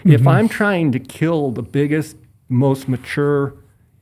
If 0.06 0.22
mm-hmm. 0.22 0.28
I'm 0.28 0.48
trying 0.48 0.92
to 0.92 1.00
kill 1.00 1.52
the 1.52 1.64
biggest, 1.64 2.16
most 2.48 2.88
mature 2.88 3.56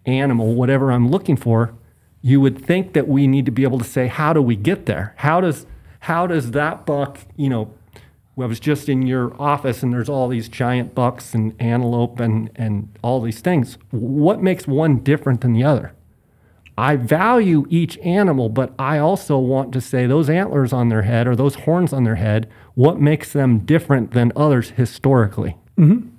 animal, 0.08 0.56
whatever 0.56 0.92
I'm 0.92 1.10
looking 1.10 1.36
for, 1.36 1.74
you 2.22 2.42
would 2.42 2.64
think 2.64 2.94
that 2.94 3.08
we 3.08 3.28
need 3.28 3.46
to 3.46 3.52
be 3.52 3.64
able 3.64 3.78
to 3.78 3.86
say, 3.86 4.08
how 4.08 4.34
do 4.34 4.42
we 4.42 4.56
get 4.56 4.86
there? 4.86 5.14
How 5.18 5.42
does 5.42 5.66
how 6.02 6.28
does 6.28 6.52
that 6.52 6.86
buck, 6.86 7.20
you 7.36 7.50
know, 7.50 7.74
I 8.40 8.46
was 8.46 8.60
just 8.60 8.88
in 8.88 9.08
your 9.08 9.36
office 9.42 9.82
and 9.82 9.92
there's 9.92 10.10
all 10.10 10.28
these 10.28 10.48
giant 10.48 10.94
bucks 10.94 11.34
and 11.34 11.56
antelope 11.60 12.20
and, 12.20 12.52
and 12.56 12.96
all 13.02 13.20
these 13.20 13.42
things. 13.42 13.78
What 13.90 14.44
makes 14.44 14.68
one 14.68 15.00
different 15.00 15.42
than 15.42 15.54
the 15.54 15.64
other? 15.64 15.94
I 16.78 16.96
value 16.96 17.66
each 17.70 17.98
animal, 18.00 18.50
but 18.50 18.74
I 18.78 19.00
also 19.00 19.40
want 19.40 19.74
to 19.74 19.82
say 19.82 20.06
those 20.06 20.30
antlers 20.30 20.72
on 20.72 20.90
their 20.90 21.02
head 21.02 21.28
or 21.28 21.36
those 21.36 21.56
horns 21.56 21.92
on 21.92 22.04
their 22.04 22.16
head, 22.16 22.48
what 22.76 23.02
makes 23.02 23.34
them 23.34 23.60
different 23.60 24.12
than 24.12 24.32
others 24.36 24.70
historically? 24.72 25.58
Mm-hmm. 25.78 26.10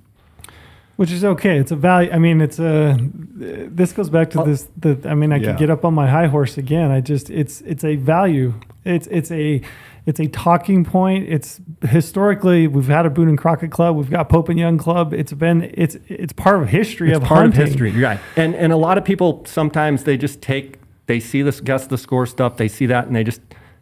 Which 0.99 1.13
is 1.13 1.23
okay. 1.23 1.57
It's 1.57 1.71
a 1.71 1.77
value. 1.77 2.11
I 2.11 2.19
mean, 2.19 2.41
it's 2.41 2.59
a. 2.59 2.97
This 2.99 3.93
goes 3.93 4.09
back 4.09 4.31
to 4.31 4.41
oh. 4.41 4.43
this. 4.43 4.67
The 4.75 4.99
I 5.05 5.15
mean, 5.15 5.31
I 5.31 5.37
Yeah. 5.37 5.51
could 5.51 5.57
get 5.57 5.69
up 5.69 5.85
on 5.85 5.93
my 5.93 6.09
high 6.09 6.27
horse 6.27 6.57
again. 6.57 6.91
I 6.91 6.99
just 6.99 7.29
it's 7.29 7.61
it's 7.61 7.85
a 7.85 7.95
value. 7.95 8.55
It's 8.83 9.07
it's 9.07 9.31
a 9.31 9.61
it's 10.05 10.19
a 10.19 10.27
talking 10.27 10.83
point. 10.83 11.29
It's 11.29 11.61
historically 11.87 12.67
we've 12.67 12.89
had 12.89 13.05
a 13.05 13.09
Boone 13.09 13.29
and 13.29 13.37
Crockett 13.37 13.71
Club. 13.71 13.95
We've 13.95 14.09
got 14.09 14.27
Pope 14.27 14.49
and 14.49 14.59
Young 14.59 14.77
Club. 14.77 15.13
It's 15.13 15.31
been 15.31 15.71
it's 15.73 15.95
it's 16.09 16.33
part 16.33 16.61
of 16.61 16.67
history 16.67 17.11
It's 17.11 17.19
of 17.19 17.23
part 17.23 17.43
hunting. 17.43 17.61
of 17.61 17.67
history, 17.69 17.91
right? 17.91 18.19
And 18.35 18.53
and 18.53 18.73
a 18.73 18.77
lot 18.77 18.97
of 18.97 19.05
people 19.05 19.45
sometimes 19.45 20.03
they 20.03 20.17
just 20.17 20.41
take 20.41 20.79
they 21.05 21.21
see 21.21 21.41
this 21.41 21.61
guess 21.61 21.87
the 21.87 21.97
score 21.97 22.25
stuff, 22.25 22.57
they 22.57 22.67
see 22.67 22.87
that, 22.87 23.07
and 23.07 23.15
they 23.15 23.23
just 23.23 23.39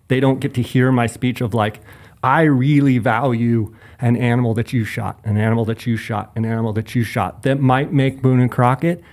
they 0.07 0.19
don't 0.19 0.39
get 0.39 0.53
to 0.53 0.61
hear 0.61 0.91
my 0.91 1.07
speech 1.07 1.41
of 1.41 1.55
like, 1.55 1.79
I 2.21 2.43
really 2.43 2.99
value 2.99 3.73
an 3.99 4.15
animal 4.15 4.53
that 4.53 4.73
you 4.73 4.83
shot, 4.85 5.19
an 5.23 5.37
animal 5.37 5.65
that 5.65 5.85
you 5.85 5.97
shot, 5.97 6.31
an 6.35 6.45
animal 6.45 6.73
that 6.73 6.93
you 6.95 7.03
shot. 7.03 7.43
That 7.43 7.59
might 7.59 7.91
make 7.91 8.21
Boone 8.21 8.39
and 8.39 8.51
Crockett. 8.51 9.03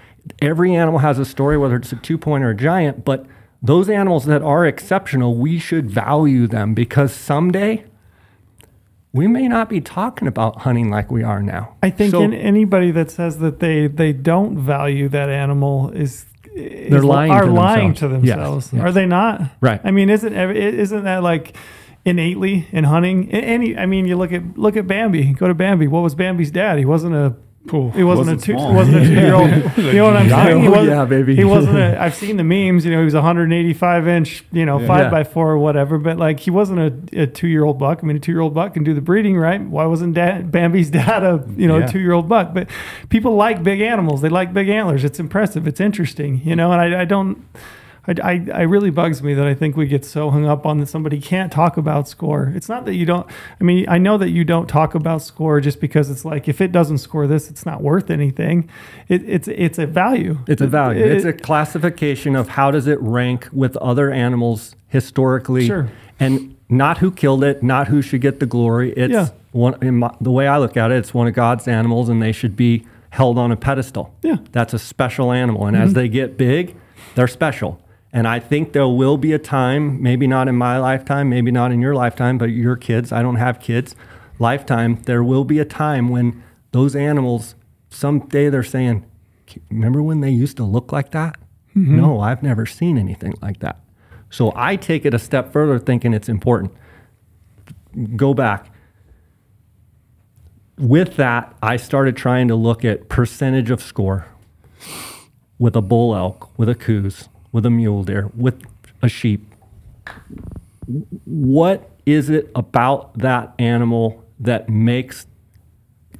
Every 0.42 0.74
animal 0.74 1.00
has 1.00 1.18
a 1.18 1.24
story, 1.24 1.56
whether 1.58 1.76
it's 1.76 1.92
a 1.92 1.96
two 1.96 2.18
point 2.18 2.44
or 2.44 2.50
a 2.50 2.56
giant, 2.56 3.04
but 3.04 3.26
those 3.62 3.88
animals 3.88 4.26
that 4.26 4.42
are 4.42 4.66
exceptional, 4.66 5.34
we 5.36 5.58
should 5.58 5.90
value 5.90 6.46
them 6.46 6.74
because 6.74 7.14
someday 7.14 7.84
we 9.12 9.26
may 9.26 9.46
not 9.48 9.68
be 9.68 9.80
talking 9.80 10.26
about 10.28 10.62
hunting 10.62 10.90
like 10.90 11.10
we 11.10 11.22
are 11.22 11.40
now. 11.42 11.76
I 11.82 11.90
think 11.90 12.10
So- 12.10 12.22
in, 12.22 12.34
anybody 12.34 12.90
that 12.90 13.10
says 13.10 13.38
that 13.38 13.60
they 13.60 13.86
they 13.86 14.12
don't 14.12 14.58
value 14.58 15.08
that 15.10 15.28
animal 15.28 15.90
is, 15.90 16.26
They're 16.54 17.00
lying 17.02 17.32
are 17.32 17.44
to 17.44 17.50
lying 17.52 17.88
themselves. 17.94 18.00
to 18.00 18.08
themselves. 18.08 18.70
yes. 18.72 18.82
Are 18.82 18.92
they 18.92 19.06
not? 19.06 19.42
Right. 19.60 19.80
I 19.84 19.90
mean, 19.92 20.10
isn't 20.10 20.32
isn't 20.34 21.04
that 21.04 21.22
like 21.22 21.56
innately 22.04 22.66
in 22.72 22.84
hunting? 22.84 23.28
A- 23.30 23.36
Any, 23.36 23.76
I 23.76 23.86
mean, 23.86 24.06
you 24.06 24.16
look 24.16 24.32
at 24.32 24.56
look 24.58 24.76
at 24.76 24.86
Bambi. 24.86 25.32
Go 25.34 25.48
to 25.48 25.54
Bambi. 25.54 25.86
What 25.86 26.02
was 26.02 26.14
Bambi's 26.14 26.50
dad? 26.50 26.78
He 26.78 26.84
wasn't 26.84 27.14
a. 27.14 27.34
He 27.66 27.78
wasn't, 27.78 28.04
Wasn't 28.04 28.42
a 28.42 28.44
two. 28.44 28.52
small. 28.52 28.70
He 28.72 28.76
wasn't 28.76 28.96
a 28.98 29.00
two-year-old. 29.06 29.50
you 29.78 29.92
know 29.94 30.04
what 30.04 30.16
I'm 30.18 30.28
saying? 30.28 30.60
He 30.60 30.68
Oh, 30.68 30.70
wasn't, 30.72 30.88
yeah, 30.90 31.04
baby. 31.06 31.34
He 31.34 31.44
wasn't. 31.44 31.78
A, 31.78 31.98
I've 32.02 32.14
seen 32.14 32.36
the 32.36 32.44
memes. 32.44 32.84
You 32.84 32.90
know, 32.92 32.98
he 32.98 33.06
was 33.06 33.14
185 33.14 34.06
inch. 34.06 34.44
You 34.52 34.66
know, 34.66 34.80
five 34.86 35.04
Yeah. 35.04 35.08
by 35.10 35.24
four 35.24 35.50
or 35.50 35.56
whatever. 35.56 35.96
But 35.96 36.18
like, 36.18 36.40
he 36.40 36.50
wasn't 36.50 36.80
a, 37.14 37.22
a 37.22 37.26
two-year-old 37.26 37.78
buck. 37.78 38.00
I 38.02 38.06
mean, 38.06 38.18
a 38.18 38.20
two-year-old 38.20 38.52
buck 38.52 38.74
can 38.74 38.84
do 38.84 38.92
the 38.92 39.00
breeding, 39.00 39.38
right? 39.38 39.62
Why 39.62 39.86
wasn't 39.86 40.12
dad, 40.12 40.52
Bambi's 40.52 40.90
dad 40.90 41.22
a 41.22 41.42
you 41.56 41.66
know 41.66 41.78
Yeah. 41.78 41.86
a 41.86 41.88
two-year-old 41.88 42.28
buck? 42.28 42.52
But 42.52 42.68
people 43.08 43.34
like 43.34 43.62
big 43.62 43.80
animals. 43.80 44.20
They 44.20 44.28
like 44.28 44.52
big 44.52 44.68
antlers. 44.68 45.02
It's 45.02 45.18
impressive. 45.18 45.66
It's 45.66 45.80
interesting. 45.80 46.42
You 46.44 46.56
know, 46.56 46.70
and 46.70 46.82
I, 46.82 47.00
I 47.00 47.04
don't. 47.06 47.46
I, 48.06 48.14
I, 48.22 48.46
I 48.54 48.60
really 48.62 48.90
bugs 48.90 49.22
me 49.22 49.34
that 49.34 49.46
I 49.46 49.54
think 49.54 49.76
we 49.76 49.86
get 49.86 50.04
so 50.04 50.30
hung 50.30 50.44
up 50.46 50.66
on 50.66 50.78
that 50.78 50.86
somebody 50.86 51.20
can't 51.20 51.50
talk 51.50 51.76
about 51.76 52.08
score. 52.08 52.52
It's 52.54 52.68
not 52.68 52.84
that 52.84 52.94
you 52.94 53.06
don't. 53.06 53.26
I 53.60 53.64
mean, 53.64 53.86
I 53.88 53.98
know 53.98 54.18
that 54.18 54.30
you 54.30 54.44
don't 54.44 54.66
talk 54.68 54.94
about 54.94 55.22
score 55.22 55.60
just 55.60 55.80
because 55.80 56.10
it's 56.10 56.24
like 56.24 56.48
if 56.48 56.60
it 56.60 56.70
doesn't 56.72 56.98
score 56.98 57.26
this, 57.26 57.48
it's 57.50 57.64
not 57.64 57.80
worth 57.82 58.10
anything. 58.10 58.68
It, 59.08 59.22
it's 59.28 59.48
it's 59.48 59.78
a 59.78 59.86
value. 59.86 60.38
It's 60.46 60.60
a 60.62 60.66
value. 60.66 61.02
It- 61.04 61.12
it's 61.12 61.24
a 61.24 61.32
classification 61.32 62.36
of 62.36 62.48
how 62.50 62.70
does 62.70 62.86
it 62.86 63.00
rank 63.00 63.48
with 63.52 63.76
other 63.78 64.10
animals 64.10 64.76
historically, 64.88 65.66
Sure. 65.66 65.88
and 66.20 66.56
not 66.68 66.98
who 66.98 67.10
killed 67.10 67.42
it, 67.44 67.62
not 67.62 67.88
who 67.88 68.02
should 68.02 68.20
get 68.20 68.38
the 68.40 68.46
glory. 68.46 68.92
It's 68.92 69.12
Yeah. 69.12 69.28
one. 69.52 69.76
In 69.82 69.98
my, 69.98 70.14
the 70.20 70.30
way 70.30 70.46
I 70.46 70.58
look 70.58 70.76
at 70.76 70.90
it, 70.90 70.96
it's 70.98 71.14
one 71.14 71.26
of 71.26 71.34
God's 71.34 71.66
animals, 71.68 72.08
and 72.08 72.20
they 72.22 72.32
should 72.32 72.56
be 72.56 72.84
held 73.10 73.38
on 73.38 73.50
a 73.52 73.56
pedestal. 73.56 74.12
Yeah. 74.22 74.32
Mm-hmm. 74.34 74.44
that's 74.52 74.74
a 74.74 74.78
special 74.78 75.30
animal, 75.32 75.66
and 75.66 75.76
as 75.76 75.94
they 75.94 76.08
get 76.08 76.36
big, 76.36 76.74
they're 77.14 77.28
special. 77.28 77.80
And 78.14 78.28
I 78.28 78.38
think 78.38 78.74
there 78.74 78.86
will 78.86 79.18
be 79.18 79.32
a 79.32 79.40
time, 79.40 80.00
maybe 80.00 80.28
not 80.28 80.46
in 80.46 80.54
my 80.54 80.78
lifetime, 80.78 81.28
maybe 81.28 81.50
not 81.50 81.72
in 81.72 81.80
your 81.80 81.96
lifetime, 81.96 82.38
but 82.38 82.46
your 82.46 82.76
kids. 82.76 83.10
I 83.10 83.22
don't 83.22 83.34
have 83.36 83.58
kids. 83.58 83.96
Lifetime, 84.38 85.02
there 85.02 85.24
will 85.24 85.44
be 85.44 85.58
a 85.58 85.64
time 85.64 86.08
when 86.08 86.40
those 86.70 86.94
animals, 86.94 87.56
someday 87.90 88.50
they're 88.50 88.62
saying, 88.62 89.04
remember 89.68 90.00
when 90.00 90.20
they 90.20 90.30
used 90.30 90.56
to 90.58 90.64
look 90.64 90.92
like 90.92 91.10
that? 91.10 91.36
Mm-hmm. 91.74 91.96
No, 91.96 92.20
I've 92.20 92.40
never 92.40 92.66
seen 92.66 92.98
anything 92.98 93.34
like 93.42 93.58
that. 93.58 93.80
So 94.30 94.52
I 94.54 94.76
take 94.76 95.04
it 95.04 95.12
a 95.12 95.18
step 95.18 95.52
further, 95.52 95.80
thinking 95.80 96.14
it's 96.14 96.28
important. 96.28 96.72
Go 98.14 98.32
back. 98.32 98.70
With 100.78 101.16
that, 101.16 101.56
I 101.60 101.76
started 101.78 102.16
trying 102.16 102.46
to 102.46 102.54
look 102.54 102.84
at 102.84 103.08
percentage 103.08 103.70
of 103.70 103.82
score 103.82 104.26
with 105.58 105.74
a 105.74 105.82
bull 105.82 106.14
elk, 106.14 106.56
with 106.56 106.68
a 106.68 106.74
Coues, 106.76 107.28
with 107.54 107.64
a 107.64 107.70
mule 107.70 108.02
deer, 108.02 108.30
with 108.36 108.60
a 109.00 109.08
sheep. 109.08 109.54
What 111.24 111.88
is 112.04 112.28
it 112.28 112.50
about 112.56 113.16
that 113.18 113.54
animal 113.60 114.24
that 114.40 114.68
makes 114.68 115.26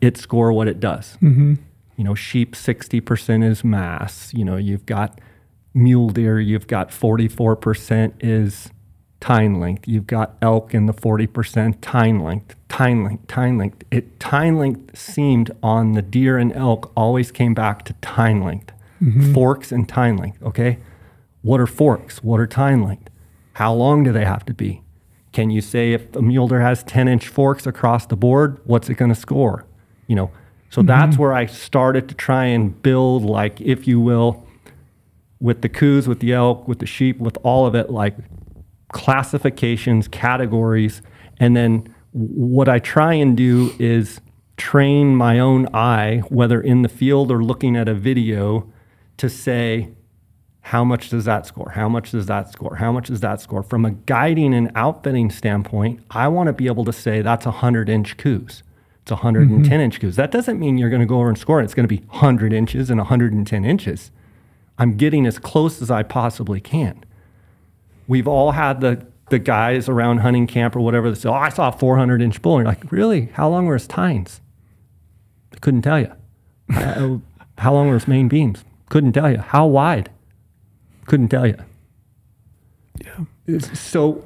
it 0.01 0.16
score 0.16 0.52
what 0.52 0.69
it 0.69 0.78
does? 0.78 1.19
Mm-hmm. 1.20 1.55
You 1.97 2.05
know, 2.05 2.15
sheep 2.15 2.55
60% 2.55 3.44
is 3.44 3.65
mass. 3.65 4.32
You 4.32 4.44
know, 4.44 4.56
you've 4.56 4.86
got 4.86 5.20
mule 5.74 6.11
deer, 6.11 6.39
you've 6.39 6.69
got 6.69 6.90
44% 6.90 8.12
is 8.20 8.70
tine 9.19 9.59
length. 9.59 9.89
You've 9.89 10.06
got 10.06 10.36
elk 10.40 10.73
in 10.73 10.86
the 10.86 10.94
40% 10.94 11.78
tine 11.81 12.23
length, 12.23 12.55
tine 12.69 13.02
length, 13.02 13.27
tine 13.27 13.59
length. 13.59 13.82
It 13.90 14.20
tine 14.20 14.56
length 14.56 14.97
seemed 14.97 15.51
on 15.65 15.93
the 15.93 16.02
deer 16.02 16.39
and 16.39 16.52
elk 16.52 16.93
always 16.97 17.32
came 17.32 17.55
back 17.55 17.85
to 17.86 17.93
tine 17.94 18.44
length. 18.44 18.73
Mm-hmm. 19.02 19.35
Forks 19.35 19.73
and 19.73 19.89
tine 19.89 20.16
length, 20.16 20.40
okay? 20.44 20.78
What 21.44 21.60
are 21.60 21.66
forks? 21.66 22.24
What 22.24 22.40
are 22.40 22.46
tine 22.46 22.82
length? 22.82 23.10
How 23.52 23.74
long 23.74 24.02
do 24.02 24.12
they 24.12 24.24
have 24.24 24.46
to 24.46 24.54
be? 24.54 24.82
Can 25.32 25.50
you 25.50 25.60
say 25.60 25.92
if 25.92 26.16
a 26.16 26.22
mule 26.22 26.48
deer 26.48 26.62
has 26.62 26.82
10 26.84 27.06
inch 27.06 27.28
forks 27.28 27.66
across 27.66 28.06
the 28.06 28.16
board, 28.16 28.58
what's 28.64 28.88
it 28.88 28.94
going 28.94 29.10
to 29.10 29.14
score? 29.14 29.66
You 30.06 30.16
know, 30.16 30.30
so 30.70 30.80
mm-hmm. 30.80 30.86
that's 30.86 31.18
where 31.18 31.34
I 31.34 31.44
started 31.44 32.08
to 32.08 32.14
try 32.14 32.46
and 32.46 32.80
build, 32.80 33.24
like, 33.24 33.60
if 33.60 33.86
you 33.86 34.00
will, 34.00 34.46
with 35.38 35.60
the 35.60 35.68
Coues, 35.68 36.08
with 36.08 36.20
the 36.20 36.32
elk, 36.32 36.66
with 36.66 36.78
the 36.78 36.86
sheep, 36.86 37.18
with 37.18 37.36
all 37.42 37.66
of 37.66 37.74
it, 37.74 37.90
like 37.90 38.16
classifications, 38.94 40.08
categories. 40.08 41.02
And 41.38 41.54
then 41.54 41.94
what 42.12 42.70
I 42.70 42.78
try 42.78 43.12
and 43.12 43.36
do 43.36 43.74
is 43.78 44.22
train 44.56 45.14
my 45.14 45.38
own 45.38 45.68
eye, 45.74 46.22
whether 46.30 46.58
in 46.58 46.80
the 46.80 46.88
field 46.88 47.30
or 47.30 47.44
looking 47.44 47.76
at 47.76 47.86
a 47.86 47.94
video, 47.94 48.72
to 49.18 49.28
say, 49.28 49.90
how 50.65 50.82
much 50.82 51.11
does 51.11 51.27
that 51.27 51.45
score? 51.45 51.73
How 51.74 51.91
much 51.91 52.12
does 52.12 52.24
that 52.24 52.51
score? 52.51 52.77
How 52.77 52.91
much 52.91 53.09
does 53.09 53.20
that 53.20 53.39
score? 53.39 53.62
From 53.62 53.85
a 53.85 53.91
guiding 53.91 54.55
and 54.55 54.73
outfitting 54.74 55.31
standpoint, 55.31 56.01
I 56.11 56.27
want 56.28 56.47
to 56.47 56.55
be 56.55 56.69
able 56.69 56.86
to 56.86 56.93
say 56.93 57.20
that's 57.20 57.45
a 57.45 57.51
100 57.51 57.91
inch 57.91 58.16
Coues. 58.16 58.62
It's 59.03 59.11
a 59.11 59.16
110 59.16 59.78
inch 59.78 60.01
Coues. 60.01 60.16
That 60.16 60.31
doesn't 60.31 60.59
mean 60.59 60.78
you're 60.78 60.89
going 60.89 61.01
to 61.01 61.07
go 61.07 61.19
over 61.19 61.28
and 61.28 61.36
score 61.36 61.61
it. 61.61 61.65
It's 61.65 61.74
going 61.74 61.86
to 61.86 61.95
be 61.95 62.03
100 62.07 62.55
inches 62.55 62.89
and 62.89 62.99
110 62.99 63.62
inches. 63.62 64.11
I'm 64.78 64.97
getting 64.97 65.27
as 65.27 65.39
close 65.39 65.82
as 65.82 65.91
I 65.91 66.03
possibly 66.03 66.62
can. 66.62 67.05
We've 68.09 68.27
all 68.27 68.53
had 68.53 68.81
the, 68.81 69.07
the 69.28 69.39
guys 69.39 69.86
around 69.86 70.19
hunting 70.20 70.47
camp 70.47 70.74
or 70.74 70.81
whatever 70.81 71.11
that 71.11 71.16
say, 71.16 71.28
Oh, 71.28 71.35
I 71.35 71.51
saw 71.51 71.69
a 71.69 71.73
400 71.73 72.23
inch 72.23 72.41
bull. 72.41 72.57
And 72.57 72.65
you're 72.65 72.74
like, 72.74 72.91
Really? 72.91 73.27
How 73.35 73.51
long 73.51 73.66
were 73.66 73.74
his 73.74 73.86
tines? 73.86 74.41
I 75.53 75.59
couldn't 75.59 75.82
tell 75.82 76.01
you. 76.01 76.12
Uh, 76.74 77.19
How 77.59 77.74
long 77.74 77.89
were 77.89 77.95
his 77.95 78.09
main 78.09 78.28
beams? 78.28 78.65
Couldn't 78.89 79.12
tell 79.12 79.31
you. 79.31 79.36
How 79.39 79.66
wide? 79.66 80.09
Couldn't 81.06 81.28
tell 81.28 81.47
you. 81.47 81.56
Yeah. 83.05 83.59
So 83.59 84.24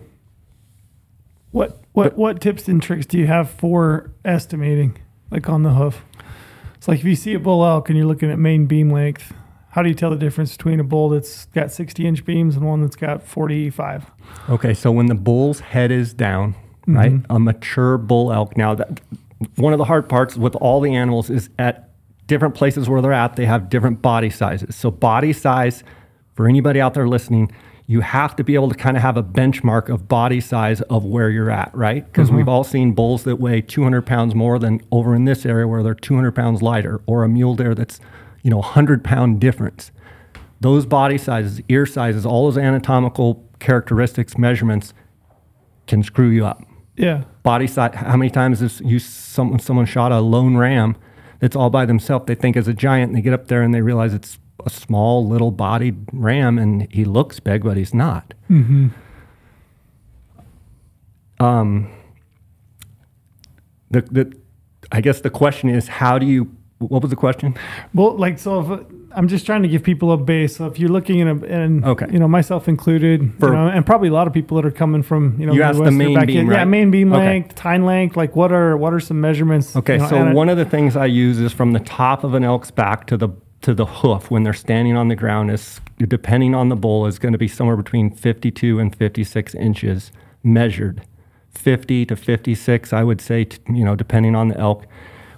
What 1.50 1.80
what 1.92 2.16
what 2.16 2.40
tips 2.40 2.68
and 2.68 2.82
tricks 2.82 3.06
do 3.06 3.18
you 3.18 3.26
have 3.26 3.50
for 3.50 4.12
estimating, 4.24 4.98
like 5.30 5.48
on 5.48 5.62
the 5.62 5.70
hoof? 5.70 6.04
It's 6.76 6.86
like 6.86 7.00
if 7.00 7.04
you 7.04 7.16
see 7.16 7.34
a 7.34 7.40
bull 7.40 7.64
elk 7.64 7.88
and 7.88 7.98
you're 7.98 8.06
looking 8.06 8.30
at 8.30 8.38
main 8.38 8.66
beam 8.66 8.90
length, 8.90 9.32
how 9.70 9.82
do 9.82 9.88
you 9.88 9.94
tell 9.94 10.10
the 10.10 10.16
difference 10.16 10.56
between 10.56 10.78
a 10.78 10.84
bull 10.84 11.08
that's 11.08 11.46
got 11.46 11.72
60 11.72 12.06
inch 12.06 12.24
beams 12.24 12.56
and 12.56 12.64
one 12.64 12.82
that's 12.82 12.96
got 12.96 13.22
45? 13.22 14.10
Okay, 14.50 14.74
so 14.74 14.92
when 14.92 15.06
the 15.06 15.14
bull's 15.14 15.60
head 15.60 15.90
is 15.90 16.14
down, 16.14 16.54
mm-hmm. 16.82 16.96
right, 16.96 17.12
a 17.30 17.38
mature 17.38 17.98
bull 17.98 18.32
elk. 18.32 18.56
Now, 18.56 18.74
that 18.74 19.00
one 19.56 19.72
of 19.72 19.78
the 19.78 19.84
hard 19.84 20.08
parts 20.08 20.36
with 20.36 20.54
all 20.56 20.80
the 20.80 20.94
animals 20.94 21.30
is 21.30 21.50
at 21.58 21.90
different 22.26 22.54
places 22.54 22.88
where 22.88 23.02
they're 23.02 23.12
at, 23.12 23.36
they 23.36 23.46
have 23.46 23.68
different 23.68 24.02
body 24.02 24.30
sizes. 24.30 24.76
So, 24.76 24.90
body 24.90 25.32
size 25.32 25.82
for 26.38 26.48
anybody 26.48 26.80
out 26.80 26.94
there 26.94 27.08
listening, 27.08 27.50
you 27.88 28.00
have 28.00 28.36
to 28.36 28.44
be 28.44 28.54
able 28.54 28.68
to 28.68 28.76
kind 28.76 28.96
of 28.96 29.02
have 29.02 29.16
a 29.16 29.24
benchmark 29.24 29.88
of 29.88 30.06
body 30.06 30.40
size 30.40 30.82
of 30.82 31.04
where 31.04 31.30
you're 31.30 31.50
at, 31.50 31.74
right? 31.74 32.06
Because 32.06 32.30
we've 32.30 32.42
mm-hmm. 32.42 32.48
all 32.48 32.62
seen 32.62 32.92
bulls 32.92 33.24
that 33.24 33.40
weigh 33.40 33.60
200 33.60 34.02
pounds 34.06 34.36
more 34.36 34.56
than 34.60 34.80
over 34.92 35.16
in 35.16 35.24
this 35.24 35.44
area 35.44 35.66
where 35.66 35.82
they're 35.82 35.96
200 35.96 36.30
pounds 36.30 36.62
lighter, 36.62 37.00
or 37.06 37.24
a 37.24 37.28
mule 37.28 37.56
deer 37.56 37.74
that's, 37.74 37.98
you 38.44 38.52
know, 38.52 38.58
100 38.58 39.02
pound 39.02 39.40
difference 39.40 39.90
those 40.60 40.86
body 40.86 41.18
sizes, 41.18 41.60
ear 41.68 41.86
sizes, 41.86 42.24
all 42.24 42.44
those 42.44 42.58
anatomical 42.58 43.44
characteristics, 43.58 44.38
measurements 44.38 44.94
can 45.88 46.04
screw 46.04 46.28
you 46.28 46.46
up. 46.46 46.62
Yeah. 46.96 47.24
Body 47.42 47.66
size, 47.66 47.96
how 47.96 48.16
many 48.16 48.30
times 48.30 48.60
has 48.60 48.80
you 48.84 49.00
someone 49.00 49.58
someone 49.58 49.86
shot 49.86 50.12
a 50.12 50.20
lone 50.20 50.56
ram 50.56 50.96
that's 51.40 51.56
all 51.56 51.68
by 51.68 51.84
themselves? 51.84 52.26
They 52.26 52.36
think 52.36 52.56
it's 52.56 52.68
a 52.68 52.74
giant, 52.74 53.08
and 53.08 53.16
they 53.16 53.22
get 53.22 53.32
up 53.32 53.48
there 53.48 53.62
and 53.62 53.74
they 53.74 53.82
realize 53.82 54.14
it's 54.14 54.38
a 54.66 54.70
small 54.70 55.26
little 55.26 55.50
bodied 55.50 55.96
ram 56.12 56.58
and 56.58 56.90
he 56.92 57.04
looks 57.04 57.40
big, 57.40 57.62
but 57.64 57.76
he's 57.76 57.94
not. 57.94 58.34
Um, 61.40 61.90
the, 63.90 64.02
the, 64.02 64.32
I 64.90 65.00
guess 65.00 65.20
the 65.20 65.30
question 65.30 65.68
is, 65.68 65.86
how 65.88 66.18
do 66.18 66.26
you, 66.26 66.50
what 66.78 67.02
was 67.02 67.10
the 67.10 67.16
question? 67.16 67.54
Well, 67.94 68.16
like 68.16 68.38
so, 68.38 68.72
if, 68.72 68.80
I'm 69.12 69.28
just 69.28 69.46
trying 69.46 69.62
to 69.62 69.68
give 69.68 69.82
people 69.82 70.12
a 70.12 70.16
base. 70.16 70.56
So 70.56 70.66
if 70.66 70.78
you're 70.78 70.90
looking 70.90 71.20
in 71.20 71.28
a, 71.28 71.34
and 71.46 71.84
Okay. 71.84 72.06
you 72.10 72.18
know, 72.18 72.28
myself 72.28 72.68
included, 72.68 73.32
For- 73.38 73.48
you 73.48 73.52
know, 73.54 73.68
and 73.68 73.86
probably 73.86 74.08
a 74.08 74.12
lot 74.12 74.26
of 74.26 74.32
people 74.32 74.56
that 74.56 74.66
are 74.66 74.70
coming 74.72 75.02
from, 75.02 75.40
you 75.40 75.46
know, 75.46 75.52
You 75.54 75.62
asked 75.62 75.82
the 75.82 75.90
main 75.90 76.14
back 76.14 76.26
beam, 76.26 76.40
in- 76.40 76.52
yeah, 76.52 76.64
main 76.64 76.90
beam 76.90 77.12
Okay. 77.12 77.24
length, 77.24 77.54
tine 77.54 77.84
length. 77.84 78.16
Like, 78.16 78.34
what 78.36 78.52
are 78.52 78.76
what 78.76 78.92
are 78.92 79.00
some 79.00 79.20
measurements? 79.20 79.74
Okay, 79.76 79.94
you 79.94 80.00
know, 80.00 80.08
so 80.08 80.32
one 80.32 80.48
of 80.48 80.56
the 80.56 80.64
things 80.64 80.96
I 80.96 81.06
use 81.06 81.38
is 81.40 81.52
from 81.52 81.72
the 81.72 81.80
top 81.80 82.22
of 82.24 82.34
an 82.34 82.44
elk's 82.44 82.70
back 82.70 83.06
to 83.08 83.16
the 83.16 83.28
to 83.62 83.74
the 83.74 83.86
hoof 83.86 84.30
when 84.30 84.42
they're 84.44 84.52
standing 84.52 84.96
on 84.96 85.08
the 85.08 85.16
ground 85.16 85.50
is 85.50 85.80
depending 85.98 86.54
on 86.54 86.68
the 86.68 86.76
bull 86.76 87.06
is 87.06 87.18
going 87.18 87.32
to 87.32 87.38
be 87.38 87.48
somewhere 87.48 87.76
between 87.76 88.10
52 88.10 88.78
and 88.78 88.94
56 88.94 89.54
inches 89.56 90.12
measured. 90.42 91.02
50 91.50 92.06
to 92.06 92.16
56, 92.16 92.92
I 92.92 93.02
would 93.02 93.20
say, 93.20 93.44
t- 93.44 93.58
you 93.68 93.84
know, 93.84 93.96
depending 93.96 94.36
on 94.36 94.48
the 94.48 94.58
elk. 94.58 94.86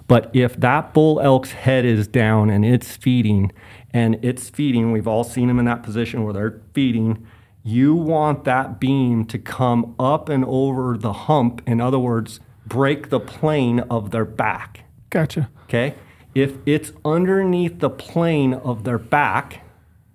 But 0.07 0.29
if 0.33 0.59
that 0.59 0.93
bull 0.93 1.19
elk's 1.19 1.51
head 1.51 1.85
is 1.85 2.07
down 2.07 2.49
and 2.49 2.65
it's 2.65 2.95
feeding, 2.95 3.51
and 3.91 4.19
it's 4.21 4.49
feeding, 4.49 4.91
we've 4.91 5.07
all 5.07 5.23
seen 5.23 5.47
them 5.47 5.57
in 5.57 5.65
that 5.65 5.83
position 5.83 6.23
where 6.23 6.33
they're 6.33 6.61
feeding. 6.73 7.25
You 7.63 7.95
want 7.95 8.43
that 8.45 8.79
beam 8.79 9.25
to 9.25 9.39
come 9.39 9.95
up 9.99 10.29
and 10.29 10.43
over 10.45 10.97
the 10.97 11.13
hump. 11.13 11.61
In 11.65 11.79
other 11.79 11.99
words, 11.99 12.39
break 12.65 13.09
the 13.09 13.19
plane 13.19 13.79
of 13.81 14.11
their 14.11 14.25
back. 14.25 14.81
gotcha. 15.09 15.49
Okay? 15.63 15.95
If 16.33 16.55
it's 16.65 16.91
underneath 17.03 17.79
the 17.79 17.89
plane 17.89 18.53
of 18.53 18.83
their 18.83 18.97
back, 18.97 19.63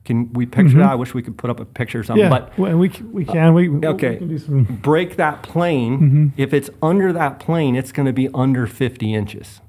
can 0.05 0.33
we 0.33 0.47
picture 0.47 0.79
that? 0.79 0.85
Mm-hmm. 0.85 0.89
I 0.91 0.95
wish 0.95 1.15
we 1.15 1.23
could 1.23 1.37
put 1.37 1.51
up 1.51 1.61
a 1.61 1.65
picture 1.65 2.01
or 2.01 2.05
something. 2.05 2.25
Yeah, 2.25 2.31
But 2.31 2.57
well, 2.59 2.77
we 2.79 2.89
we 3.11 3.25
can 3.25 3.53
we 3.55 3.69
we 3.69 3.87
okay, 3.87 4.17
can 4.17 4.29
do 4.29 4.39
some. 4.39 4.65
break 4.65 5.17
that 5.17 5.43
plane. 5.43 5.99
Mm-hmm. 5.99 6.27
If 6.37 6.55
it's 6.55 6.71
under 6.83 7.13
that 7.13 7.41
plane, 7.41 7.75
it's 7.77 7.93
going 7.93 8.07
to 8.07 8.13
be 8.13 8.29
under 8.33 8.67
50 8.67 9.13
inches. 9.13 9.61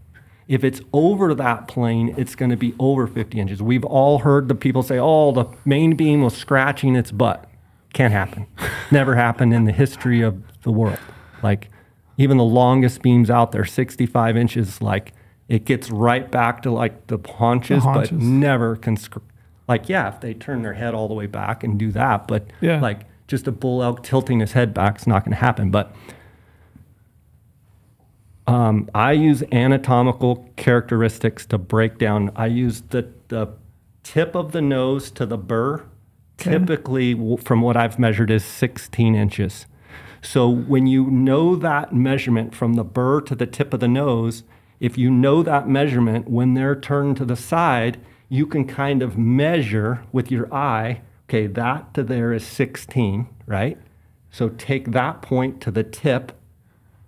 If 0.48 0.64
it's 0.64 0.80
over 0.94 1.34
that 1.36 1.68
plane, 1.68 2.14
it's 2.18 2.34
going 2.36 2.52
to 2.52 2.56
be 2.56 2.74
over 2.80 3.06
50 3.08 3.38
inches. 3.40 3.62
We've 3.62 3.84
all 3.84 4.20
heard 4.20 4.48
the 4.48 4.56
people 4.56 4.82
say, 4.82 4.98
oh, 4.98 5.34
the 5.34 5.46
main 5.66 5.98
beam 5.98 6.22
was 6.22 6.38
scratching 6.38 6.96
its 6.96 7.12
butt. 7.12 7.50
Can't 7.92 8.14
happen. 8.14 8.48
Never 8.92 9.16
happened 9.16 9.54
in 9.54 9.66
the 9.66 9.74
history 9.74 10.22
of 10.22 10.42
the 10.62 10.72
world. 10.72 11.00
Like, 11.44 11.70
even 12.18 12.38
the 12.38 12.46
longest 12.46 13.02
beams 13.02 13.30
out 13.30 13.52
there, 13.52 13.66
65 13.66 14.38
inches, 14.38 14.82
like, 14.82 15.12
it 15.50 15.66
gets 15.66 15.90
right 15.90 16.30
back 16.30 16.62
to 16.64 16.72
like 16.72 17.08
the 17.08 17.18
haunches, 17.28 17.84
but 17.84 17.92
haunches. 17.94 18.12
never 18.22 18.76
can. 18.76 18.98
Sc- 18.98 19.18
like, 19.68 19.90
yeah, 19.90 20.08
if 20.08 20.22
they 20.22 20.34
turn 20.34 20.62
their 20.62 20.74
head 20.74 20.94
all 20.94 21.08
the 21.08 21.14
way 21.14 21.28
back 21.28 21.64
and 21.64 21.78
do 21.78 21.92
that, 21.92 22.28
but 22.28 22.48
Yeah. 22.62 22.80
like 22.80 23.02
just 23.28 23.48
a 23.48 23.52
bull 23.52 23.84
elk 23.84 24.02
tilting 24.04 24.40
his 24.40 24.54
head 24.54 24.74
back 24.74 24.98
is 25.00 25.08
not 25.08 25.26
going 25.26 25.34
to 25.34 25.40
happen. 25.42 25.70
But 25.72 25.94
um, 28.46 28.90
I 28.96 29.12
use 29.12 29.44
anatomical 29.52 30.50
characteristics 30.56 31.46
to 31.48 31.58
break 31.58 31.98
down. 31.98 32.32
I 32.36 32.46
use 32.48 32.82
the, 32.82 33.10
the 33.28 33.50
tip 34.04 34.36
of 34.36 34.54
the 34.54 34.62
nose 34.62 35.12
to 35.12 35.26
the 35.26 35.38
burr. 35.38 35.84
Typically, 36.38 37.14
from 37.38 37.62
what 37.62 37.76
I've 37.76 37.98
measured, 37.98 38.30
is 38.30 38.46
16 38.46 39.16
inches. 39.16 39.66
So 40.22 40.48
when 40.48 40.86
you 40.88 41.10
know 41.10 41.56
that 41.56 41.94
measurement 41.94 42.54
from 42.56 42.76
the 42.76 42.84
burr 42.84 43.22
to 43.22 43.34
the 43.36 43.48
tip 43.48 43.74
of 43.74 43.80
the 43.80 43.88
nose, 43.88 44.44
if 44.80 44.98
you 44.98 45.10
know 45.10 45.44
that 45.44 45.68
measurement 45.68 46.30
when 46.30 46.54
they're 46.54 46.76
turned 46.76 47.18
to 47.18 47.26
the 47.26 47.36
side, 47.36 48.00
you 48.30 48.46
can 48.46 48.66
kind 48.66 49.02
of 49.02 49.18
measure 49.18 50.04
with 50.12 50.32
your 50.32 50.54
eye. 50.54 51.02
Okay, 51.30 51.48
that 51.48 51.94
to 51.94 52.04
there 52.04 52.32
is 52.32 52.46
16, 52.46 53.28
right? 53.46 53.78
So 54.32 54.50
take 54.50 54.92
that 54.92 55.22
point 55.22 55.62
to 55.62 55.72
the 55.72 55.84
tip 55.84 56.32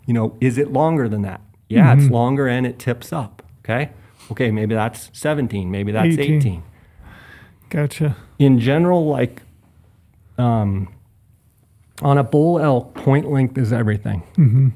you 0.10 0.14
know, 0.14 0.36
is 0.42 0.58
it 0.58 0.74
longer 0.74 1.08
than 1.08 1.22
that? 1.22 1.40
Yeah, 1.68 1.94
it's 1.94 2.10
longer 2.10 2.48
and 2.48 2.66
it 2.66 2.80
tips 2.80 3.14
up. 3.14 3.44
Okay. 3.60 3.92
Okay, 4.32 4.50
maybe 4.50 4.74
that's 4.74 5.12
17, 5.14 5.70
maybe 5.70 5.92
that's 5.92 6.18
18. 6.18 6.38
18. 6.38 6.64
Gotcha. 7.70 8.18
In 8.40 8.60
general, 8.60 9.06
like 9.06 9.44
um, 10.40 10.92
on 12.02 12.18
a 12.18 12.24
bull 12.24 12.58
elk, 12.58 12.96
point 12.96 13.30
length 13.30 13.56
is 13.60 13.72
everything. 13.72 14.74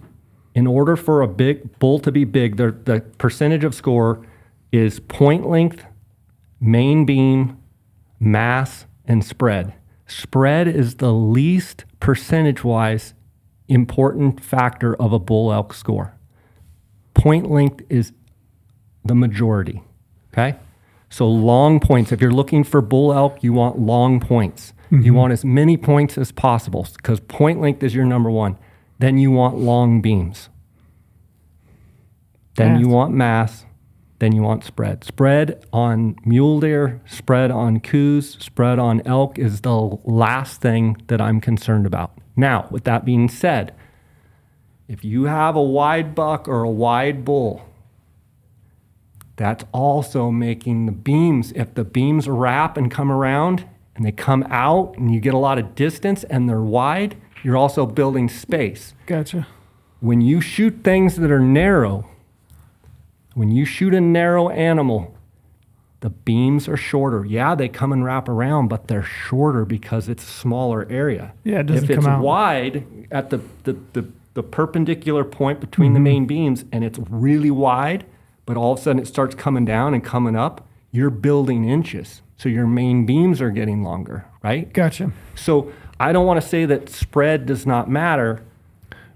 In 0.55 0.67
order 0.67 0.95
for 0.95 1.21
a 1.21 1.27
big 1.27 1.79
bull 1.79 1.99
to 1.99 2.11
be 2.11 2.25
big, 2.25 2.57
the, 2.57 2.71
the 2.71 3.01
percentage 3.17 3.63
of 3.63 3.73
score 3.73 4.25
is 4.71 4.99
point 4.99 5.49
length, 5.49 5.83
main 6.59 7.05
beam, 7.05 7.57
mass, 8.19 8.85
and 9.05 9.23
spread. 9.23 9.73
Spread 10.05 10.67
is 10.67 10.95
the 10.95 11.11
least 11.11 11.85
percentage 11.99 12.63
wise 12.63 13.13
important 13.67 14.43
factor 14.43 14.95
of 14.95 15.13
a 15.13 15.19
bull 15.19 15.51
elk 15.51 15.73
score. 15.73 16.15
Point 17.13 17.49
length 17.49 17.81
is 17.89 18.11
the 19.03 19.15
majority. 19.15 19.81
Okay? 20.31 20.57
So 21.09 21.27
long 21.27 21.79
points. 21.79 22.11
If 22.11 22.21
you're 22.21 22.31
looking 22.31 22.63
for 22.63 22.81
bull 22.81 23.13
elk, 23.13 23.43
you 23.43 23.53
want 23.53 23.79
long 23.79 24.19
points. 24.19 24.73
You 24.89 24.97
mm-hmm. 24.97 25.13
want 25.15 25.33
as 25.33 25.43
many 25.43 25.77
points 25.77 26.17
as 26.17 26.31
possible 26.31 26.87
because 26.97 27.19
point 27.19 27.59
length 27.59 27.81
is 27.81 27.95
your 27.95 28.05
number 28.05 28.29
one. 28.29 28.57
Then 29.03 29.17
you 29.17 29.31
want 29.31 29.57
long 29.57 29.99
beams. 29.99 30.47
Then 32.55 32.79
you 32.79 32.87
want 32.87 33.13
mass. 33.13 33.65
Then 34.19 34.31
you 34.31 34.41
want 34.41 34.63
spread. 34.63 35.03
Spread 35.03 35.65
on 35.73 36.15
mule 36.23 36.61
deer, 36.61 37.01
spread 37.05 37.51
on 37.51 37.81
Coues, 37.81 38.37
spread 38.39 38.79
on 38.79 39.01
elk 39.05 39.37
is 39.37 39.59
the 39.59 39.75
last 40.05 40.61
thing 40.61 40.95
that 41.07 41.19
I'm 41.19 41.41
concerned 41.41 41.85
about. 41.85 42.17
Now, 42.37 42.69
with 42.71 42.85
that 42.85 43.03
being 43.03 43.27
said, 43.27 43.73
if 44.87 45.03
you 45.03 45.25
have 45.25 45.57
a 45.57 45.61
wide 45.61 46.15
buck 46.15 46.47
or 46.47 46.63
a 46.63 46.69
wide 46.69 47.25
bull, 47.25 47.61
that's 49.35 49.65
also 49.73 50.31
making 50.31 50.85
the 50.85 50.93
beams, 50.93 51.51
if 51.57 51.73
the 51.73 51.83
beams 51.83 52.29
wrap 52.29 52.77
and 52.77 52.89
come 52.89 53.11
around 53.11 53.67
and 53.97 54.05
they 54.05 54.13
come 54.13 54.43
out 54.49 54.97
and 54.97 55.13
you 55.13 55.19
get 55.19 55.33
a 55.33 55.37
lot 55.37 55.59
of 55.59 55.75
distance 55.75 56.23
and 56.23 56.47
they're 56.47 56.61
wide, 56.61 57.17
you're 57.43 57.57
also 57.57 57.85
building 57.85 58.29
space. 58.29 58.93
Gotcha. 59.05 59.47
When 59.99 60.21
you 60.21 60.41
shoot 60.41 60.79
things 60.83 61.15
that 61.17 61.31
are 61.31 61.39
narrow, 61.39 62.09
when 63.35 63.51
you 63.51 63.65
shoot 63.65 63.93
a 63.93 64.01
narrow 64.01 64.49
animal, 64.49 65.15
the 66.01 66.09
beams 66.09 66.67
are 66.67 66.75
shorter. 66.77 67.25
Yeah, 67.25 67.55
they 67.55 67.69
come 67.69 67.91
and 67.93 68.03
wrap 68.03 68.27
around, 68.27 68.67
but 68.67 68.87
they're 68.87 69.03
shorter 69.03 69.63
because 69.65 70.09
it's 70.09 70.23
a 70.23 70.31
smaller 70.31 70.85
area. 70.89 71.33
Yeah, 71.43 71.59
it 71.59 71.67
doesn't 71.67 71.85
if 71.85 71.89
it's 71.91 72.03
come 72.05 72.13
out. 72.15 72.21
wide 72.21 73.07
at 73.11 73.29
the, 73.29 73.39
the, 73.63 73.77
the, 73.93 74.09
the 74.33 74.43
perpendicular 74.43 75.23
point 75.23 75.59
between 75.61 75.93
the 75.93 75.99
Mm-hmm. 75.99 76.03
main 76.03 76.25
beams 76.25 76.65
and 76.71 76.83
it's 76.83 76.99
really 77.09 77.51
wide, 77.51 78.05
but 78.45 78.57
all 78.57 78.73
of 78.73 78.79
a 78.79 78.81
sudden 78.81 79.01
it 79.01 79.07
starts 79.07 79.35
coming 79.35 79.63
down 79.63 79.93
and 79.93 80.03
coming 80.03 80.35
up, 80.35 80.67
you're 80.91 81.09
building 81.09 81.63
inches. 81.67 82.21
So 82.37 82.49
your 82.49 82.67
main 82.67 83.05
beams 83.05 83.39
are 83.41 83.51
getting 83.51 83.83
longer, 83.83 84.25
right? 84.43 84.71
Gotcha. 84.73 85.13
So 85.35 85.71
I 86.03 86.11
don't 86.11 86.25
want 86.25 86.41
to 86.41 86.47
say 86.47 86.65
that 86.65 86.89
spread 86.89 87.45
does 87.45 87.65
not 87.65 87.89
matter. 87.89 88.41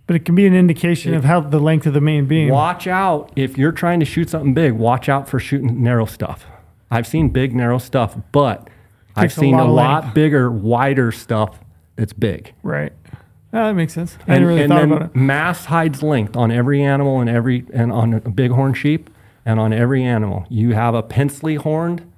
But 0.05 0.15
it 0.15 0.23
can 0.25 0.35
be 0.35 0.47
an 0.47 0.55
indication 0.55 1.13
of 1.15 1.25
how 1.25 1.41
the 1.41 1.59
length 1.59 1.85
of 1.85 1.93
the 1.93 1.99
main 2.01 2.27
beam. 2.27 2.47
Watch 2.49 2.87
out 2.87 3.29
if 3.35 3.57
you're 3.57 3.73
trying 3.73 3.99
to 3.99 4.05
shoot 4.05 4.29
something 4.29 4.53
big. 4.53 4.71
Watch 4.73 5.09
out 5.09 5.27
for 5.27 5.37
shooting 5.39 5.83
narrow 5.83 6.05
stuff. 6.05 6.45
I've 6.89 7.05
seen 7.05 7.27
big 7.29 7.53
narrow 7.53 7.77
stuff, 7.77 8.15
but 8.31 8.69
I've 9.17 9.23
Takes 9.23 9.37
a 9.37 9.39
seen 9.41 9.55
lot 9.57 9.65
a 9.67 9.69
lot 9.71 10.13
bigger, 10.15 10.49
wider 10.49 11.11
stuff 11.11 11.59
that's 11.97 12.13
big. 12.13 12.53
Right. 12.63 12.93
Ah, 13.51 13.67
that 13.67 13.73
makes 13.73 13.93
sense. 13.93 14.15
I 14.19 14.21
And, 14.21 14.29
hadn't 14.31 14.47
really 14.47 14.61
and 14.61 14.69
thought 14.71 14.79
then 14.79 14.91
about 14.93 15.01
it. 15.09 15.15
mass 15.15 15.65
hides 15.65 16.01
length 16.01 16.37
on 16.37 16.51
every 16.51 16.81
animal 16.81 17.19
and 17.19 17.29
every 17.29 17.65
and 17.73 17.91
on 17.91 18.13
a 18.13 18.19
bighorn 18.21 18.73
sheep 18.75 19.09
and 19.45 19.59
on 19.59 19.73
every 19.73 20.03
animal. 20.03 20.45
You 20.49 20.73
have 20.73 20.95
a 20.95 21.03
pencilly 21.03 21.55
horned. 21.55 22.09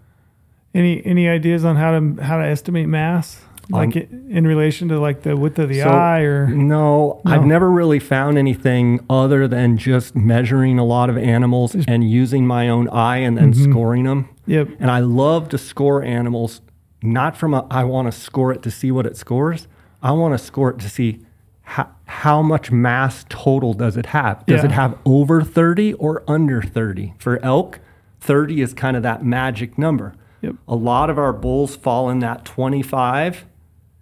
Any 0.75 1.03
any 1.03 1.27
ideas 1.27 1.65
on 1.65 1.75
how 1.77 1.97
to 1.97 2.21
how 2.21 2.37
to 2.37 2.45
estimate 2.45 2.87
mass, 2.87 3.41
like 3.69 3.95
Um, 3.95 4.25
in 4.29 4.47
relation 4.47 4.87
to 4.89 4.99
like 4.99 5.21
the 5.21 5.37
width 5.37 5.59
of 5.59 5.69
the 5.69 5.81
So- 5.81 5.89
eye, 5.89 6.21
or 6.21 6.47
No, 6.47 7.21
No. 7.23 7.31
I've 7.31 7.45
never 7.45 7.69
really 7.69 7.99
found 7.99 8.37
anything 8.37 8.99
other 9.09 9.47
than 9.47 9.77
just 9.77 10.15
measuring 10.15 10.79
a 10.79 10.83
lot 10.83 11.09
of 11.09 11.17
animals 11.17 11.75
and 11.87 12.09
using 12.09 12.47
my 12.47 12.67
own 12.69 12.87
eye 12.89 13.17
and 13.17 13.37
then 13.37 13.51
Mm-hmm. 13.53 13.71
scoring 13.71 14.03
them. 14.05 14.29
Yep. 14.47 14.69
And 14.79 14.89
I 14.89 14.99
love 14.99 15.49
to 15.49 15.57
score 15.57 16.01
animals, 16.03 16.61
not 17.03 17.37
from 17.37 17.53
a, 17.53 17.65
I 17.69 17.83
want 17.83 18.11
to 18.11 18.17
score 18.17 18.51
it 18.51 18.61
to 18.63 18.71
see 18.71 18.91
what 18.91 19.05
it 19.05 19.15
scores. 19.17 19.67
I 20.01 20.11
want 20.13 20.33
to 20.33 20.37
score 20.43 20.71
it 20.71 20.79
to 20.79 20.89
see 20.89 21.19
how, 21.61 21.87
how 22.05 22.41
much 22.41 22.71
mass 22.71 23.25
total 23.29 23.73
does 23.73 23.95
it 23.97 24.07
have. 24.07 24.43
Does 24.47 24.63
it 24.63 24.71
have 24.71 24.97
over 25.05 25.43
30 25.43 25.93
or 25.93 26.23
under 26.27 26.61
30? 26.63 27.13
For 27.19 27.37
elk, 27.45 27.79
30 28.19 28.61
is 28.61 28.73
kind 28.73 28.97
of 28.97 29.03
that 29.03 29.23
magic 29.23 29.77
number. 29.77 30.13
Yep. 30.41 30.55
A 30.67 30.75
lot 30.75 31.09
of 31.09 31.19
our 31.19 31.33
bulls 31.33 31.75
fall 31.75 32.09
in 32.09 32.19
that 32.19 32.45
25 32.45 33.45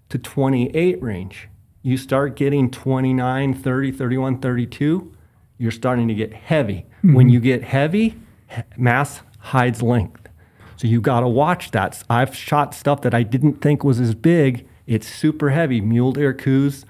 to 0.09 0.17
28 0.17 1.01
range. 1.01 1.49
You 1.81 1.97
start 1.97 2.35
getting 2.35 2.69
29, 2.69 3.53
30, 3.53 3.91
31, 3.91 4.39
32, 4.39 5.13
you're 5.57 5.71
starting 5.71 6.07
to 6.07 6.13
get 6.13 6.33
heavy. 6.33 6.85
When 7.01 7.29
you 7.29 7.39
get 7.39 7.63
heavy, 7.63 8.17
he- 8.49 8.61
mass 8.77 9.21
hides 9.39 9.81
length. 9.81 10.27
So 10.75 10.87
you 10.87 11.01
got 11.01 11.21
to 11.21 11.27
watch 11.27 11.71
that. 11.71 12.03
I've 12.09 12.35
shot 12.35 12.73
stuff 12.75 13.01
that 13.01 13.13
I 13.13 13.23
didn't 13.23 13.61
think 13.61 13.83
was 13.83 13.99
as 13.99 14.13
big. 14.13 14.67
It's 14.85 15.07
super 15.07 15.49
heavy. 15.51 15.81
Mule 15.81 16.11
deer, 16.11 16.33
Coues, 16.33 16.85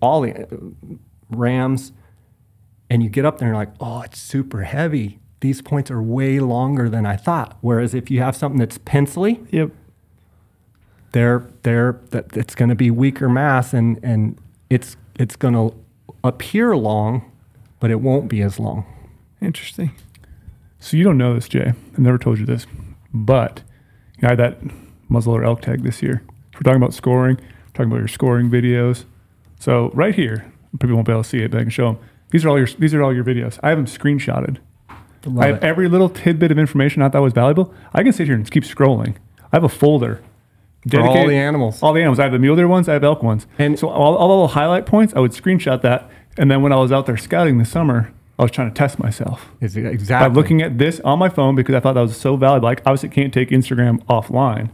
all 0.00 0.20
the 0.20 0.44
uh, 0.44 0.46
rams. 1.30 1.92
And 2.88 3.02
you 3.02 3.08
get 3.08 3.24
up 3.24 3.38
there 3.38 3.48
and 3.48 3.54
you're 3.56 3.64
like, 3.64 3.74
oh, 3.80 4.02
it's 4.02 4.20
super 4.20 4.62
heavy. 4.62 5.18
These 5.40 5.62
points 5.62 5.90
are 5.90 6.02
way 6.02 6.38
longer 6.38 6.88
than 6.90 7.06
I 7.06 7.16
thought. 7.16 7.56
Whereas 7.62 7.94
if 7.94 8.10
you 8.10 8.20
have 8.20 8.36
something 8.36 8.58
that's 8.58 8.78
pencily, 8.78 9.40
Yep. 9.50 9.70
They're 11.12 11.46
they're 11.62 12.00
that 12.10 12.36
it's 12.36 12.54
going 12.54 12.68
to 12.68 12.74
be 12.74 12.90
weaker 12.90 13.28
mass 13.28 13.72
and 13.72 13.98
and 14.02 14.38
it's 14.68 14.96
it's 15.18 15.36
going 15.36 15.54
to 15.54 15.76
appear 16.24 16.76
long, 16.76 17.30
but 17.78 17.90
it 17.90 18.00
won't 18.00 18.28
be 18.28 18.42
as 18.42 18.58
long. 18.58 18.86
Interesting. 19.40 19.92
So 20.78 20.96
you 20.96 21.04
don't 21.04 21.18
know 21.18 21.34
this, 21.34 21.48
Jay. 21.48 21.72
I've 21.92 21.98
never 21.98 22.18
told 22.18 22.38
you 22.38 22.46
this, 22.46 22.66
but 23.12 23.62
you 24.16 24.22
know, 24.22 24.28
I 24.28 24.30
had 24.32 24.38
that 24.38 24.60
muzzleloader 25.10 25.44
elk 25.44 25.62
tag 25.62 25.82
this 25.82 26.02
year. 26.02 26.22
We're 26.54 26.60
talking 26.60 26.76
about 26.76 26.94
scoring. 26.94 27.36
We're 27.36 27.72
talking 27.74 27.90
about 27.90 27.98
your 27.98 28.08
scoring 28.08 28.50
videos. 28.50 29.04
So 29.58 29.90
right 29.92 30.14
here, 30.14 30.50
people 30.78 30.94
won't 30.94 31.06
be 31.06 31.12
able 31.12 31.22
to 31.22 31.28
see 31.28 31.42
it, 31.42 31.50
but 31.50 31.58
I 31.58 31.62
can 31.62 31.70
show 31.70 31.92
them. 31.92 31.98
These 32.30 32.44
are 32.44 32.48
all 32.48 32.58
your 32.58 32.68
these 32.78 32.94
are 32.94 33.02
all 33.02 33.14
your 33.14 33.24
videos. 33.24 33.58
I 33.62 33.70
have 33.70 33.78
them 33.78 33.86
screenshotted. 33.86 34.58
I 35.38 35.46
have 35.46 35.56
it. 35.56 35.64
every 35.64 35.88
little 35.88 36.08
tidbit 36.08 36.50
of 36.50 36.58
information 36.58 37.02
I 37.02 37.08
thought 37.08 37.22
was 37.22 37.32
valuable. 37.32 37.74
I 37.92 38.02
can 38.02 38.12
sit 38.12 38.26
here 38.26 38.36
and 38.36 38.50
keep 38.50 38.64
scrolling. 38.64 39.16
I 39.52 39.56
have 39.56 39.64
a 39.64 39.68
folder. 39.68 40.22
For 40.88 41.00
all 41.00 41.26
the 41.26 41.34
animals. 41.34 41.82
All 41.82 41.92
the 41.92 42.00
animals. 42.00 42.18
I 42.18 42.22
have 42.24 42.32
the 42.32 42.38
mule 42.38 42.56
deer 42.56 42.68
ones. 42.68 42.88
I 42.88 42.94
have 42.94 43.04
elk 43.04 43.22
ones. 43.22 43.46
And- 43.58 43.78
so 43.78 43.88
all, 43.88 44.16
all 44.16 44.28
the 44.28 44.34
little 44.34 44.48
highlight 44.48 44.86
points, 44.86 45.12
I 45.14 45.20
would 45.20 45.32
screenshot 45.32 45.82
that. 45.82 46.10
And 46.38 46.50
then 46.50 46.62
when 46.62 46.72
I 46.72 46.76
was 46.76 46.90
out 46.92 47.06
there 47.06 47.16
scouting 47.16 47.58
this 47.58 47.70
summer, 47.70 48.12
I 48.38 48.42
was 48.42 48.50
trying 48.52 48.70
to 48.70 48.74
test 48.74 48.98
myself 48.98 49.50
Is 49.60 49.76
it 49.76 50.08
by 50.08 50.26
looking 50.28 50.62
at 50.62 50.78
this 50.78 50.98
on 51.00 51.18
my 51.18 51.28
phone 51.28 51.54
because 51.54 51.74
I 51.74 51.80
thought 51.80 51.92
that 51.92 52.00
was 52.00 52.16
so 52.16 52.36
valuable. 52.36 52.68
Like 52.68 52.80
obviously 52.86 53.10
can't 53.10 53.34
take 53.34 53.50
Instagram 53.50 54.02
offline, 54.06 54.70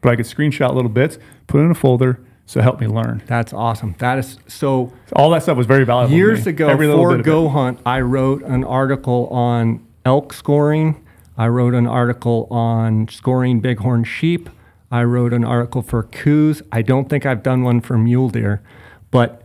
but 0.00 0.10
I 0.10 0.16
could 0.16 0.26
screenshot 0.26 0.74
little 0.74 0.88
bits, 0.90 1.16
put 1.46 1.60
it 1.60 1.64
in 1.64 1.70
a 1.70 1.74
folder, 1.76 2.18
so 2.46 2.60
help 2.60 2.80
me 2.80 2.88
learn. 2.88 3.22
That's 3.26 3.52
awesome. 3.52 3.94
That 3.98 4.18
is 4.18 4.38
so. 4.48 4.92
All 5.14 5.30
that 5.30 5.44
stuff 5.44 5.56
was 5.56 5.66
very 5.68 5.84
valuable. 5.84 6.16
Years 6.16 6.48
ago, 6.48 6.68
Every 6.68 6.88
for. 6.88 7.16
Go 7.18 7.48
Hunt, 7.48 7.78
I 7.86 8.00
wrote 8.00 8.42
an 8.42 8.64
article 8.64 9.28
on 9.28 9.86
elk 10.04 10.32
scoring. 10.32 11.04
I 11.38 11.46
wrote 11.46 11.74
an 11.74 11.86
article 11.86 12.48
on 12.50 13.06
scoring 13.08 13.60
bighorn 13.60 14.02
sheep. 14.02 14.48
I 14.96 15.04
wrote 15.04 15.34
an 15.34 15.44
article 15.44 15.82
for 15.82 16.04
Coues. 16.04 16.62
I 16.72 16.80
don't 16.80 17.10
think 17.10 17.26
I've 17.26 17.42
done 17.42 17.62
one 17.62 17.82
for 17.82 17.98
mule 17.98 18.30
deer, 18.30 18.62
but 19.10 19.42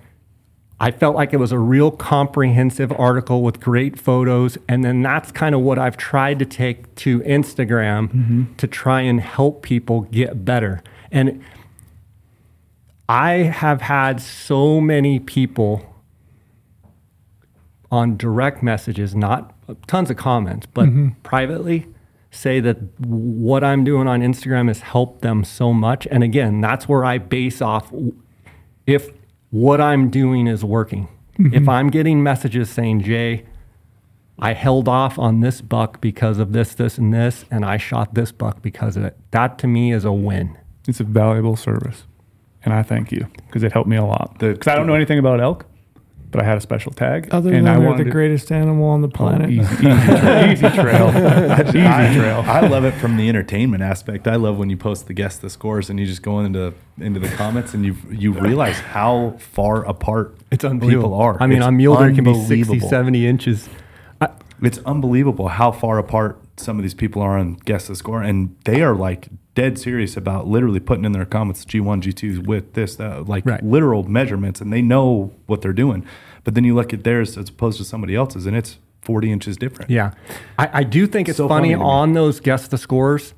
I 0.80 0.91
felt 0.91 1.14
like 1.14 1.34
it 1.34 1.38
was 1.38 1.52
a 1.52 1.60
real 1.60 1.91
comprehensive 1.91 2.90
article 2.94 3.44
with 3.44 3.60
great 3.60 3.99
photos. 3.99 4.57
And 4.69 4.86
then 4.86 5.02
that's 5.02 5.30
kind 5.34 5.53
of 5.53 5.60
what 5.60 5.78
I've 5.78 5.98
tried 5.98 6.40
to 6.40 6.45
take 6.45 6.95
to 6.95 7.19
Instagram 7.19 8.07
mm-hmm. 8.07 8.56
to 8.56 8.65
try 8.65 9.02
and 9.02 9.19
help 9.19 9.61
people 9.61 10.02
get 10.03 10.45
better. 10.45 10.82
And 11.11 11.44
I 13.10 13.32
have 13.32 13.82
had 13.82 14.22
so 14.22 14.80
many 14.80 15.19
people 15.19 15.86
on 17.91 18.15
direct 18.15 18.64
messages, 18.64 19.14
not 19.14 19.53
uh, 19.68 19.76
tons 19.86 20.10
of 20.10 20.15
comments, 20.15 20.65
but 20.65 20.86
mm-hmm. 20.86 21.10
privately 21.23 21.88
say 22.31 22.61
that 22.61 22.77
what 23.05 23.63
I'm 23.63 23.83
doing 23.83 24.07
on 24.07 24.21
Instagram 24.21 24.69
has 24.69 24.79
helped 24.79 25.21
them 25.21 25.43
so 25.43 25.73
much. 25.73 26.07
And 26.09 26.23
again, 26.23 26.61
that's 26.61 26.87
where 26.87 27.05
I 27.05 27.17
base 27.17 27.61
off 27.61 27.93
if 28.87 29.11
what 29.49 29.81
I'm 29.81 30.09
doing 30.09 30.47
is 30.47 30.63
working. 30.63 31.09
Mm-hmm. 31.37 31.53
If 31.53 31.67
I'm 31.67 31.89
getting 31.89 32.23
messages 32.23 32.69
saying, 32.69 33.03
Jay, 33.03 33.45
I 34.39 34.53
held 34.53 34.87
off 34.87 35.19
on 35.19 35.41
this 35.41 35.61
buck 35.61 36.01
because 36.01 36.39
of 36.39 36.53
this, 36.53 36.73
this, 36.73 36.97
and 36.97 37.13
this, 37.13 37.45
and 37.51 37.63
I 37.63 37.77
shot 37.77 38.15
this 38.15 38.31
buck 38.31 38.61
because 38.61 38.97
of 38.97 39.03
it, 39.03 39.17
that 39.31 39.59
to 39.59 39.67
me 39.67 39.91
is 39.91 40.05
a 40.05 40.11
win. 40.11 40.57
It's 40.87 40.99
a 40.99 41.03
valuable 41.03 41.55
service, 41.55 42.05
and 42.65 42.73
I 42.73 42.81
thank 42.81 43.11
you 43.11 43.27
because 43.45 43.61
it 43.61 43.71
helped 43.71 43.87
me 43.87 43.97
a 43.97 44.03
lot. 44.03 44.39
Because 44.39 44.67
I 44.67 44.75
don't 44.75 44.87
know 44.87 44.95
anything 44.95 45.19
about 45.19 45.39
elk, 45.39 45.65
but 46.31 46.41
I 46.41 46.45
had 46.45 46.57
a 46.57 46.61
special 46.61 46.91
tag, 46.91 47.27
Other 47.31 47.53
and 47.53 47.67
than 47.67 47.75
I 47.75 47.77
they're 47.79 47.87
wanted 47.87 47.99
the 47.99 48.03
to- 48.05 48.11
greatest 48.11 48.51
animal 48.51 48.87
on 48.89 49.01
the 49.01 49.07
Oh, 49.07 49.11
planet. 49.11 49.49
easy, 49.49 49.61
easy, 49.73 49.85
tra- 49.85 50.51
easy 50.51 50.69
trail, 50.69 51.09
easy 51.69 51.81
I, 51.85 52.13
trail. 52.15 52.43
I 52.47 52.61
love 52.67 52.85
it 52.85 52.93
from 52.95 53.17
the 53.17 53.27
entertainment 53.29 53.83
aspect. 53.83 54.27
I 54.27 54.35
love 54.37 54.57
when 54.57 54.69
you 54.69 54.77
post 54.77 55.07
the 55.07 55.13
guess 55.13 55.37
the 55.37 55.49
scores 55.49 55.89
and 55.89 55.99
you 55.99 56.05
just 56.05 56.21
go 56.21 56.39
into 56.39 56.73
into 56.99 57.19
the 57.19 57.29
comments 57.29 57.73
and 57.73 57.85
you 57.85 57.95
you 58.09 58.31
realize 58.33 58.79
how 58.79 59.35
far 59.39 59.83
apart 59.85 60.35
It's 60.51 60.63
unbelievable. 60.63 61.09
people 61.09 61.21
are. 61.21 61.37
I 61.41 61.47
mean, 61.47 61.57
It's 61.59 61.65
on 61.67 61.77
mule 61.77 61.97
deer 61.97 62.09
it 62.09 62.15
can 62.15 62.23
be 62.23 62.33
60, 62.45 62.79
70 62.79 63.27
inches. 63.27 63.69
I, 64.19 64.29
It's 64.61 64.77
unbelievable 64.79 65.47
how 65.47 65.71
far 65.71 65.97
apart 65.97 66.39
some 66.61 66.77
of 66.77 66.83
these 66.83 66.93
people 66.93 67.21
are 67.21 67.38
on 67.38 67.55
guess 67.65 67.88
the 67.88 67.95
score, 67.95 68.21
and 68.21 68.55
they 68.65 68.81
are 68.81 68.95
like 68.95 69.27
dead 69.55 69.77
serious 69.77 70.15
about 70.15 70.47
literally 70.47 70.79
putting 70.79 71.03
in 71.05 71.11
their 71.11 71.25
comments 71.25 71.65
G 71.65 71.79
one, 71.79 71.99
G 72.01 72.13
two 72.13 72.41
with 72.41 72.73
this, 72.73 72.95
that, 72.95 73.27
like 73.27 73.45
Right. 73.45 73.63
literal 73.63 74.03
measurements, 74.03 74.61
and 74.61 74.71
they 74.71 74.81
know 74.81 75.33
what 75.47 75.61
they're 75.61 75.73
doing. 75.73 76.05
But 76.43 76.55
then 76.55 76.63
you 76.63 76.73
look 76.75 76.93
at 76.93 77.03
theirs 77.03 77.38
as 77.38 77.49
opposed 77.49 77.77
to 77.79 77.83
somebody 77.83 78.15
else's, 78.15 78.45
and 78.45 78.55
it's 78.55 78.77
forty 79.01 79.31
inches 79.31 79.57
different. 79.57 79.91
Yeah. 79.91 80.11
I, 80.57 80.69
I 80.73 80.83
do 80.83 81.05
think 81.07 81.27
it's 81.27 81.38
So 81.38 81.47
funny, 81.47 81.73
funny 81.73 81.83
on 81.83 82.13
those 82.13 82.39
guess 82.39 82.67
the 82.67 82.77
scores. 82.77 83.33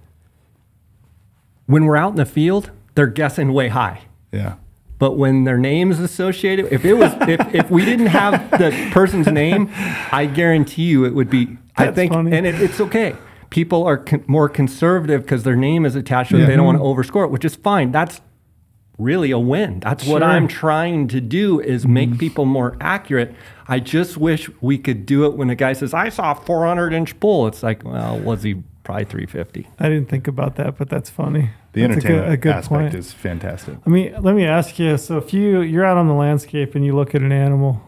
When 1.66 1.86
we're 1.86 1.96
out 1.98 2.10
in 2.12 2.16
the 2.18 2.26
field, 2.26 2.72
they're 2.96 3.08
guessing 3.08 3.54
way 3.54 3.70
high. 3.70 4.02
yeah. 4.32 4.56
But 5.00 5.18
when 5.18 5.44
their 5.44 5.58
name 5.58 5.92
is 5.92 6.00
associated, 6.00 6.72
if 6.72 6.86
it 6.86 6.94
was 6.94 7.12
if, 7.28 7.54
if 7.54 7.70
we 7.70 7.84
didn't 7.84 8.06
have 8.08 8.52
the 8.52 8.72
person's 8.94 9.28
name, 9.28 9.70
I 9.74 10.26
guarantee 10.34 10.84
you 10.84 11.04
it 11.04 11.14
would 11.14 11.30
be 11.30 11.58
I 11.76 11.92
think 11.92 12.14
funny. 12.14 12.36
and 12.36 12.46
it, 12.46 12.62
it's 12.62 12.80
okay. 12.80 13.16
People 13.50 13.84
are 13.86 13.98
con- 13.98 14.24
more 14.28 14.50
conservative 14.50 15.22
because 15.22 15.44
their 15.44 15.56
name 15.56 15.86
is 15.86 15.96
attached 15.96 16.32
to 16.32 16.38
it. 16.38 16.42
Yeah. 16.42 16.46
They 16.48 16.56
don't 16.56 16.66
want 16.66 16.78
to 16.78 16.84
overscore 16.84 17.26
it, 17.26 17.32
which 17.32 17.46
is 17.46 17.56
fine. 17.56 17.92
That's 17.92 18.22
really 18.98 19.32
a 19.32 19.40
win. 19.40 19.80
That's 19.80 20.06
what 20.06 20.24
I'm 20.24 20.48
trying 20.48 21.08
to 21.10 21.22
do 21.22 21.60
is 21.60 21.84
mm-hmm. 21.84 21.94
make 21.94 22.18
people 22.20 22.46
more 22.46 22.78
accurate. 22.80 23.36
I 23.68 23.80
just 23.80 24.18
wish 24.18 24.50
we 24.62 24.78
could 24.78 25.06
do 25.06 25.26
it 25.26 25.36
when 25.36 25.50
a 25.50 25.56
guy 25.56 25.74
says, 25.74 25.94
"I 25.94 26.10
saw 26.10 26.32
a 26.32 26.36
400 26.36 26.94
inch 26.94 27.20
bull." 27.20 27.48
It's 27.48 27.64
like, 27.64 27.84
well, 27.84 28.20
was 28.20 28.44
he 28.44 28.56
probably 28.84 29.06
350? 29.06 29.68
I 29.80 29.90
didn't 29.90 30.10
think 30.10 30.28
about 30.28 30.56
that, 30.56 30.78
but 30.78 30.90
that's 30.90 31.10
funny. 31.10 31.52
The 31.74 31.82
That's 31.88 31.98
a 31.98 32.02
good- 32.02 32.06
entertainment 32.06 32.34
a 32.34 32.38
good 32.38 32.52
aspect 32.52 32.70
point. 32.70 32.94
is 32.94 33.12
fantastic. 33.12 33.78
I 33.86 33.90
mean, 33.90 34.14
let 34.22 34.36
me 34.36 34.46
ask 34.46 34.78
you. 34.78 34.98
So, 34.98 35.18
if 35.18 35.34
you 35.34 35.62
you're 35.62 35.86
out 35.86 35.98
on 35.98 36.08
the 36.08 36.14
landscape 36.14 36.76
and 36.76 36.86
you 36.86 36.96
look 36.96 37.16
at 37.16 37.22
an 37.22 37.32
animal, 37.32 37.82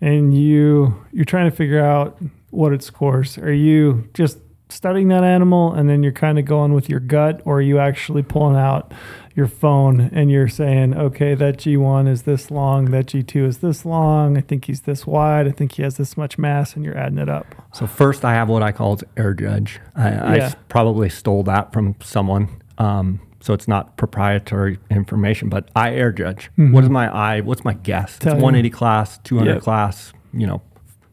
and 0.00 0.36
you 0.36 1.02
you're 1.12 1.24
trying 1.24 1.50
to 1.50 1.56
figure 1.56 1.82
out 1.82 2.18
what 2.52 2.72
it 2.72 2.82
scores, 2.82 3.36
are 3.38 3.52
you 3.52 4.08
just 4.14 4.38
studying 4.68 5.08
that 5.08 5.22
animal 5.24 5.72
and 5.74 5.88
then 5.88 6.02
you're 6.02 6.12
kind 6.12 6.38
of 6.38 6.44
going 6.46 6.72
with 6.72 6.88
your 6.88 7.00
gut, 7.00 7.42
or 7.44 7.58
are 7.58 7.60
you 7.62 7.78
actually 7.78 8.22
pulling 8.22 8.56
out 8.56 8.92
your 9.34 9.46
phone 9.46 10.00
and 10.12 10.30
you're 10.30 10.48
saying, 10.48 10.94
okay, 10.96 11.34
that 11.34 11.56
G1 11.58 12.08
is 12.08 12.22
this 12.22 12.50
long, 12.50 12.86
that 12.86 13.06
G2 13.06 13.46
is 13.46 13.58
this 13.58 13.84
long, 13.84 14.36
I 14.38 14.40
think 14.42 14.66
he's 14.66 14.82
this 14.82 15.06
wide, 15.06 15.46
I 15.46 15.50
think 15.50 15.72
he 15.72 15.82
has 15.82 15.96
this 15.96 16.16
much 16.16 16.38
mass, 16.38 16.74
and 16.76 16.84
you're 16.84 16.96
adding 16.96 17.18
it 17.18 17.28
up. 17.28 17.46
So 17.74 17.86
first, 17.86 18.24
I 18.24 18.32
have 18.34 18.48
what 18.48 18.62
I 18.62 18.72
call 18.72 18.98
air 19.16 19.34
judge. 19.34 19.80
I, 19.94 20.08
I 20.10 20.36
Yeah. 20.36 20.44
s- 20.44 20.56
probably 20.68 21.08
stole 21.10 21.42
that 21.44 21.72
from 21.72 21.94
someone, 22.02 22.48
um, 22.78 23.20
so 23.40 23.52
it's 23.54 23.66
not 23.68 23.96
proprietary 23.98 24.78
information. 24.90 25.48
But 25.50 25.70
I 25.76 25.92
air 25.94 26.12
judge. 26.12 26.50
What 26.56 26.84
is 26.84 26.90
my 26.90 27.14
eye? 27.14 27.40
What's 27.40 27.64
my 27.64 27.74
guess? 27.74 28.18
Tell 28.18 28.34
it's 28.34 28.38
you. 28.38 28.42
180 28.44 28.70
class, 28.70 29.18
200 29.18 29.54
Yep. 29.54 29.62
class, 29.62 30.12
you 30.32 30.46
know, 30.46 30.62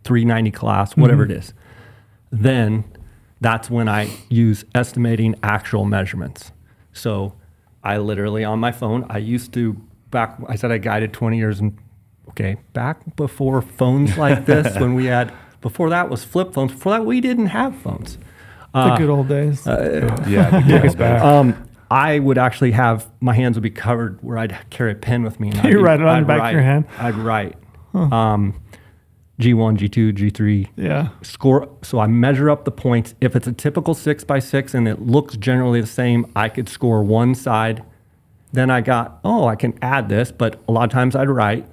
390 0.09 0.49
class, 0.49 0.97
whatever 0.97 1.23
it 1.23 1.29
is. 1.29 1.53
Then 2.31 2.83
that's 3.39 3.69
when 3.69 3.87
I 3.87 4.09
use 4.27 4.65
estimating 4.73 5.35
actual 5.43 5.85
measurements. 5.85 6.51
So 6.93 7.35
I 7.83 7.97
literally 7.97 8.43
on 8.43 8.59
my 8.59 8.71
phone. 8.71 9.05
I 9.07 9.19
used 9.19 9.53
to 9.53 9.73
back. 10.09 10.35
I 10.47 10.55
said 10.55 10.71
I 10.71 10.79
guided 10.79 11.13
20 11.13 11.37
years 11.37 11.59
and 11.59 11.77
okay, 12.29 12.57
back 12.73 13.15
before 13.15 13.61
phones 13.61 14.17
like 14.17 14.47
this, 14.47 14.75
when 14.79 14.95
we 14.95 15.05
had 15.05 15.31
before 15.61 15.91
that 15.91 16.09
was 16.09 16.23
flip 16.23 16.53
phones. 16.53 16.71
Before 16.71 16.93
that, 16.93 17.05
we 17.05 17.21
didn't 17.21 17.47
have 17.47 17.75
phones. 17.77 18.17
The 18.73 18.95
good 18.97 19.09
old 19.09 19.27
days. 19.27 19.65
Yeah, 19.67 20.63
Take 20.67 20.85
us 20.85 20.95
back. 20.95 21.21
Um, 21.23 21.69
I 21.91 22.17
would 22.19 22.37
actually 22.37 22.71
have 22.71 23.07
my 23.19 23.33
hands 23.35 23.57
would 23.57 23.63
be 23.63 23.69
covered 23.71 24.23
where 24.23 24.37
I'd 24.39 24.57
carry 24.69 24.91
a 24.91 24.95
pen 24.95 25.23
with 25.23 25.39
me. 25.39 25.49
And 25.49 25.63
You 25.69 25.79
I'd, 25.79 25.83
write 25.83 25.99
it 25.99 26.05
on 26.07 26.23
the 26.23 26.33
I'd 26.33 26.37
back 26.37 26.47
of 26.47 26.53
your 26.53 26.61
hand? 26.61 26.85
I'd 26.99 27.15
write 27.15 27.55
um, 27.93 28.59
G1, 29.39 29.77
G2, 29.77 30.13
G3, 30.13 30.67
yeah. 30.75 31.09
score. 31.21 31.69
So 31.81 31.99
I 31.99 32.07
measure 32.07 32.49
up 32.49 32.65
the 32.65 32.71
points. 32.71 33.15
If 33.21 33.35
it's 33.35 33.47
a 33.47 33.53
typical 33.53 33.93
six 33.93 34.23
by 34.25 34.39
six 34.39 34.73
and 34.73 34.87
it 34.87 35.01
looks 35.01 35.37
generally 35.37 35.79
the 35.79 35.87
same, 35.87 36.29
I 36.35 36.49
could 36.49 36.67
score 36.67 37.01
one 37.03 37.35
side. 37.35 37.83
Then 38.51 38.69
I 38.69 38.81
got, 38.81 39.19
oh, 39.23 39.47
I 39.47 39.55
can 39.55 39.77
add 39.81 40.09
this, 40.09 40.31
but 40.31 40.61
a 40.67 40.71
lot 40.71 40.83
of 40.83 40.89
times 40.89 41.15
I'd 41.15 41.29
write, 41.29 41.65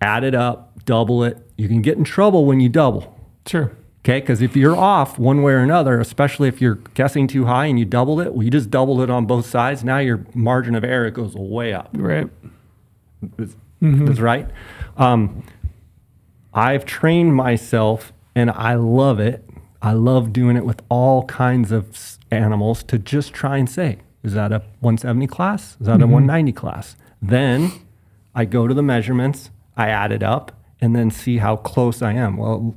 add 0.00 0.22
it 0.22 0.34
up, 0.34 0.84
double 0.84 1.24
it. 1.24 1.44
You 1.56 1.66
can 1.68 1.82
get 1.82 1.98
in 1.98 2.04
trouble 2.04 2.44
when 2.44 2.60
you 2.60 2.68
double. 2.68 3.18
Sure. 3.46 3.72
Okay, 4.04 4.20
because 4.20 4.42
if 4.42 4.56
you're 4.56 4.76
off 4.76 5.18
one 5.18 5.42
way 5.42 5.52
or 5.52 5.58
another, 5.58 6.00
especially 6.00 6.48
if 6.48 6.60
you're 6.60 6.76
guessing 6.94 7.26
too 7.26 7.46
high 7.46 7.66
and 7.66 7.78
you 7.78 7.84
doubled 7.84 8.20
it, 8.20 8.34
well, 8.34 8.42
you 8.42 8.50
just 8.50 8.70
doubled 8.70 9.00
it 9.00 9.10
on 9.10 9.26
both 9.26 9.46
sides. 9.46 9.82
Now 9.84 9.98
your 9.98 10.24
margin 10.34 10.74
of 10.74 10.84
error 10.84 11.10
goes 11.10 11.34
way 11.34 11.72
up. 11.72 11.90
Right. 11.94 12.28
That's, 13.38 13.56
that's 13.80 14.20
right. 14.20 14.48
Um, 14.96 15.44
I've 16.54 16.84
trained 16.84 17.34
myself 17.34 18.12
and 18.34 18.50
I 18.50 18.74
love 18.74 19.20
it. 19.20 19.48
I 19.80 19.92
love 19.92 20.32
doing 20.32 20.56
it 20.56 20.64
with 20.64 20.82
all 20.88 21.24
kinds 21.24 21.72
of 21.72 22.18
animals 22.30 22.82
to 22.84 22.98
just 22.98 23.32
try 23.32 23.56
and 23.58 23.68
say, 23.68 23.98
is 24.22 24.34
that 24.34 24.52
a 24.52 24.58
170 24.80 25.26
class? 25.26 25.76
Is 25.80 25.86
that 25.86 25.94
a 25.96 26.04
mm-hmm. 26.04 26.12
190 26.12 26.52
class? 26.52 26.96
Then 27.20 27.72
I 28.34 28.44
go 28.44 28.68
to 28.68 28.74
the 28.74 28.82
measurements, 28.82 29.50
I 29.76 29.88
add 29.88 30.12
it 30.12 30.22
up, 30.22 30.52
and 30.80 30.94
then 30.94 31.10
see 31.10 31.38
how 31.38 31.56
close 31.56 32.02
I 32.02 32.12
am. 32.12 32.36
Well, 32.36 32.76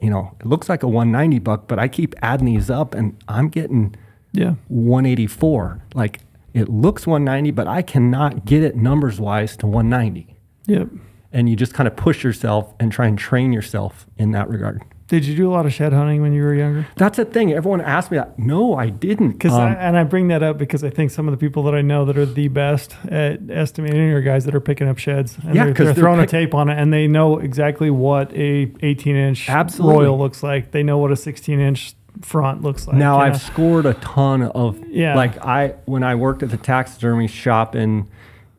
you 0.00 0.10
know, 0.10 0.36
it 0.40 0.46
looks 0.46 0.68
like 0.68 0.82
a 0.82 0.88
190 0.88 1.38
buck, 1.40 1.68
but 1.68 1.78
I 1.78 1.88
keep 1.88 2.14
adding 2.22 2.46
these 2.46 2.70
up 2.70 2.94
and 2.94 3.16
I'm 3.28 3.48
getting 3.48 3.94
Yeah. 4.32 4.54
184. 4.68 5.82
Like 5.94 6.20
it 6.54 6.68
looks 6.68 7.06
190, 7.06 7.50
but 7.50 7.66
I 7.66 7.82
cannot 7.82 8.44
get 8.44 8.62
it 8.62 8.76
numbers 8.76 9.20
wise 9.20 9.56
to 9.58 9.66
190. 9.66 10.36
Yep. 10.66 10.88
And 11.36 11.50
you 11.50 11.54
just 11.56 11.74
kind 11.74 11.86
of 11.86 11.94
push 11.96 12.24
yourself 12.24 12.72
and 12.80 12.90
try 12.90 13.06
and 13.06 13.18
train 13.18 13.52
yourself 13.52 14.06
in 14.16 14.30
that 14.30 14.48
regard. 14.48 14.80
Did 15.08 15.26
you 15.26 15.36
do 15.36 15.48
a 15.50 15.52
lot 15.52 15.66
of 15.66 15.72
shed 15.74 15.92
hunting 15.92 16.22
when 16.22 16.32
you 16.32 16.42
were 16.42 16.54
younger? 16.54 16.86
That's 16.96 17.18
the 17.18 17.26
thing. 17.26 17.52
Everyone 17.52 17.80
asks 17.82 18.10
me 18.10 18.16
that. 18.16 18.38
No, 18.38 18.74
I 18.74 18.88
didn't. 18.88 19.32
Because 19.32 19.52
Um, 19.52 19.76
and 19.78 19.96
I 19.98 20.02
bring 20.04 20.28
that 20.28 20.42
up 20.42 20.56
because 20.56 20.82
I 20.82 20.88
think 20.90 21.10
some 21.10 21.28
of 21.28 21.32
the 21.32 21.36
people 21.38 21.62
that 21.64 21.74
I 21.74 21.82
know 21.82 22.06
that 22.06 22.16
are 22.16 22.24
the 22.26 22.48
best 22.48 22.96
at 23.08 23.40
estimating 23.50 24.10
are 24.12 24.22
guys 24.22 24.46
that 24.46 24.54
are 24.54 24.60
picking 24.60 24.88
up 24.88 24.96
sheds 24.98 25.36
and 25.44 25.54
Yeah, 25.54 25.64
they're, 25.66 25.74
they're 25.74 25.84
they're 25.86 25.94
throwing 25.94 26.20
pick- 26.20 26.28
a 26.30 26.32
tape 26.32 26.54
on 26.54 26.70
it 26.70 26.78
and 26.78 26.90
they 26.92 27.06
know 27.06 27.38
exactly 27.38 27.90
what 27.90 28.32
a 28.32 28.72
18 28.80 29.14
inch 29.14 29.48
royal 29.78 30.18
looks 30.18 30.42
like. 30.42 30.70
They 30.72 30.82
know 30.82 30.96
what 30.98 31.12
a 31.12 31.16
16 31.16 31.60
inch 31.60 31.94
front 32.22 32.62
looks 32.62 32.86
like. 32.88 32.96
now 32.96 33.18
you 33.18 33.24
I've 33.26 33.40
scored 33.42 33.84
a 33.84 33.92
ton 33.94 34.42
of 34.42 34.82
Yeah. 34.88 35.14
like 35.14 35.36
I 35.44 35.74
when 35.84 36.02
I 36.02 36.14
worked 36.14 36.42
at 36.42 36.48
the 36.50 36.56
taxidermy 36.56 37.28
shop 37.28 37.76
in 37.76 38.08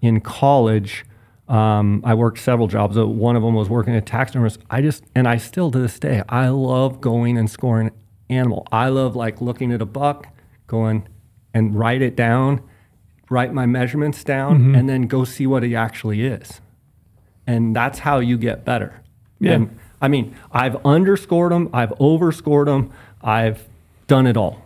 in 0.01 0.21
college 0.21 1.03
um, 1.47 2.01
I 2.03 2.13
worked 2.13 2.39
several 2.39 2.67
jobs 2.67 2.97
one 2.97 3.35
of 3.35 3.43
them 3.43 3.53
was 3.55 3.69
working 3.69 3.95
at 3.95 4.05
taxidermist 4.05 4.59
I 4.69 4.81
just 4.81 5.03
and 5.15 5.27
I 5.27 5.37
still 5.37 5.71
to 5.71 5.79
this 5.79 5.97
day 5.99 6.21
I 6.27 6.49
love 6.49 6.99
going 7.01 7.37
and 7.37 7.49
scoring 7.49 7.91
animal 8.29 8.67
I 8.71 8.89
love 8.89 9.15
like 9.15 9.39
looking 9.41 9.71
at 9.71 9.81
a 9.81 9.85
buck 9.85 10.27
going 10.67 11.07
and 11.53 11.73
write 11.73 12.01
it 12.01 12.15
down 12.15 12.61
write 13.29 13.53
my 13.53 13.65
measurements 13.65 14.23
down 14.23 14.59
Mm-hmm. 14.59 14.75
and 14.75 14.89
then 14.89 15.01
go 15.03 15.23
see 15.23 15.47
what 15.47 15.63
he 15.63 15.75
actually 15.75 16.25
is 16.25 16.59
and 17.47 17.73
that's 17.75 17.99
how 17.99 18.19
you 18.19 18.37
get 18.37 18.65
better. 18.65 19.01
Yeah. 19.39 19.53
And 19.53 19.79
I 20.01 20.09
mean, 20.09 20.35
I've 20.51 20.75
underscored 20.85 21.51
them, 21.53 21.69
I've 21.73 21.93
overscored 21.99 22.67
them, 22.67 22.91
I've 23.21 23.63
done 24.07 24.27
it 24.27 24.35
all. 24.35 24.61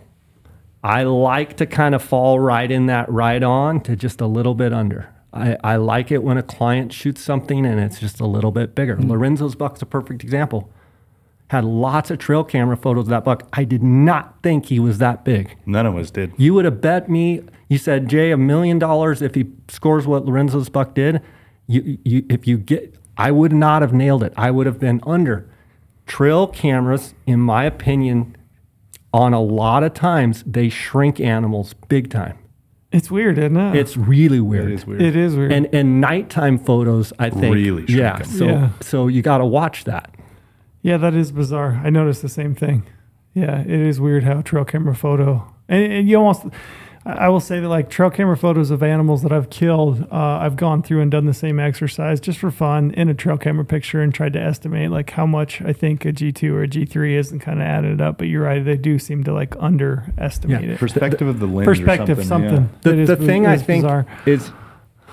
I 0.83 1.03
like 1.03 1.57
to 1.57 1.67
kind 1.67 1.93
of 1.93 2.01
fall 2.01 2.39
right 2.39 2.69
in 2.69 2.87
that 2.87 3.07
right 3.07 3.43
on 3.43 3.81
to 3.81 3.95
just 3.95 4.19
a 4.19 4.25
little 4.25 4.55
bit 4.55 4.73
under. 4.73 5.13
I, 5.33 5.57
I 5.63 5.75
like 5.77 6.11
it 6.11 6.23
when 6.23 6.37
a 6.37 6.43
client 6.43 6.91
shoots 6.91 7.21
something 7.21 7.65
and 7.65 7.79
it's 7.79 7.99
just 7.99 8.19
a 8.19 8.25
little 8.25 8.51
bit 8.51 8.75
bigger. 8.75 8.97
Mm. 8.97 9.09
Lorenzo's 9.09 9.55
buck's 9.55 9.81
a 9.81 9.85
perfect 9.85 10.23
example. 10.23 10.71
Had 11.47 11.63
lots 11.65 12.11
of 12.11 12.19
trail 12.19 12.43
camera 12.43 12.77
photos 12.77 13.05
of 13.05 13.09
that 13.09 13.23
buck. 13.23 13.47
I 13.53 13.63
did 13.63 13.83
not 13.83 14.41
think 14.41 14.67
he 14.67 14.79
was 14.79 14.97
that 14.99 15.23
big. 15.23 15.57
None 15.65 15.85
of 15.85 15.95
us 15.95 16.11
did. 16.11 16.33
You 16.37 16.53
would 16.53 16.65
have 16.65 16.81
bet 16.81 17.09
me. 17.09 17.41
You 17.69 17.77
said 17.77 18.07
Jay 18.09 18.31
a 18.31 18.37
million 18.37 18.79
dollars 18.79 19.21
if 19.21 19.35
he 19.35 19.51
scores 19.67 20.07
what 20.07 20.25
Lorenzo's 20.25 20.69
buck 20.69 20.93
did. 20.93 21.21
You, 21.67 21.97
you, 22.03 22.25
if 22.29 22.47
you 22.47 22.57
get, 22.57 22.95
I 23.17 23.31
would 23.31 23.53
not 23.53 23.81
have 23.81 23.93
nailed 23.93 24.23
it. 24.23 24.33
I 24.35 24.51
would 24.51 24.65
have 24.65 24.79
been 24.79 25.01
under. 25.05 25.49
Trail 26.05 26.47
cameras, 26.47 27.13
in 27.25 27.39
my 27.39 27.63
opinion, 27.63 28.35
on 29.13 29.33
a 29.33 29.41
lot 29.41 29.83
of 29.83 29.93
times 29.93 30.43
they 30.45 30.69
shrink 30.69 31.19
animals 31.19 31.73
big 31.87 32.09
time. 32.09 32.37
It's 32.91 33.09
weird, 33.09 33.37
isn't 33.37 33.55
it? 33.55 33.75
It's 33.75 33.95
really 33.95 34.39
weird. 34.41 34.69
It 34.69 34.73
is 34.75 34.85
weird. 34.85 35.01
It 35.01 35.15
is 35.15 35.35
weird. 35.35 35.51
And 35.51 35.67
and 35.73 36.01
nighttime 36.01 36.57
photos, 36.59 37.13
I 37.19 37.29
think, 37.29 37.53
Really 37.55 37.85
shrink 37.85 37.99
yeah. 37.99 38.17
'em. 38.17 38.23
So 38.25 38.45
Yeah. 38.45 38.69
so 38.81 39.07
you 39.07 39.21
got 39.21 39.37
to 39.37 39.45
watch 39.45 39.85
that. 39.85 40.13
yeah, 40.81 40.97
that 40.97 41.13
is 41.13 41.31
bizarre. 41.31 41.79
I 41.83 41.89
noticed 41.89 42.21
the 42.21 42.29
same 42.29 42.53
thing. 42.55 42.83
Yeah, 43.33 43.61
it 43.61 43.69
is 43.69 43.99
weird 44.01 44.23
how 44.23 44.41
trail 44.41 44.65
camera 44.65 44.93
photo 44.95 45.47
and, 45.69 45.91
and 45.93 46.09
you 46.09 46.17
almost. 46.17 46.45
I 47.05 47.11
I 47.25 47.29
will 47.29 47.39
say 47.39 47.59
that 47.59 47.67
like 47.67 47.89
trail 47.89 48.09
camera 48.09 48.37
photos 48.37 48.69
of 48.71 48.83
animals 48.83 49.21
that 49.23 49.31
I've 49.31 49.49
killed, 49.49 50.07
uh, 50.11 50.15
I've 50.15 50.55
gone 50.55 50.83
through 50.83 51.01
and 51.01 51.09
done 51.09 51.25
the 51.25 51.33
same 51.33 51.59
exercise 51.59 52.19
just 52.19 52.37
for 52.39 52.51
fun 52.51 52.91
in 52.91 53.09
a 53.09 53.13
trail 53.13 53.37
camera 53.37 53.65
picture 53.65 54.01
and 54.01 54.13
tried 54.13 54.33
to 54.33 54.39
estimate 54.41 54.91
like 54.91 55.09
how 55.11 55.25
much 55.25 55.61
I 55.61 55.73
think 55.73 56.05
a 56.05 56.11
G 56.11 56.31
two 56.31 56.55
or 56.55 56.61
a 56.63 56.67
G 56.67 56.85
three 56.85 57.15
is 57.17 57.31
and 57.31 57.41
kind 57.41 57.59
of 57.59 57.65
added 57.65 57.93
it 57.93 58.01
up. 58.01 58.17
But 58.17 58.27
you're 58.27 58.43
right, 58.43 58.63
they 58.63 58.77
do 58.77 58.99
seem 58.99 59.23
to 59.25 59.33
like 59.33 59.55
underestimate 59.59 60.63
Yeah. 60.63 60.71
it. 60.73 60.79
Perspective 60.79 61.27
of 61.27 61.39
the 61.39 61.47
lens. 61.47 61.65
Perspective, 61.65 62.19
or 62.19 62.23
something. 62.23 62.55
something. 62.55 62.69
The, 62.81 63.05
the 63.05 63.15
biz- 63.17 63.25
thing 63.27 63.45
I 63.47 63.57
think 63.57 63.83
bizarre. 63.83 64.05
is 64.25 64.51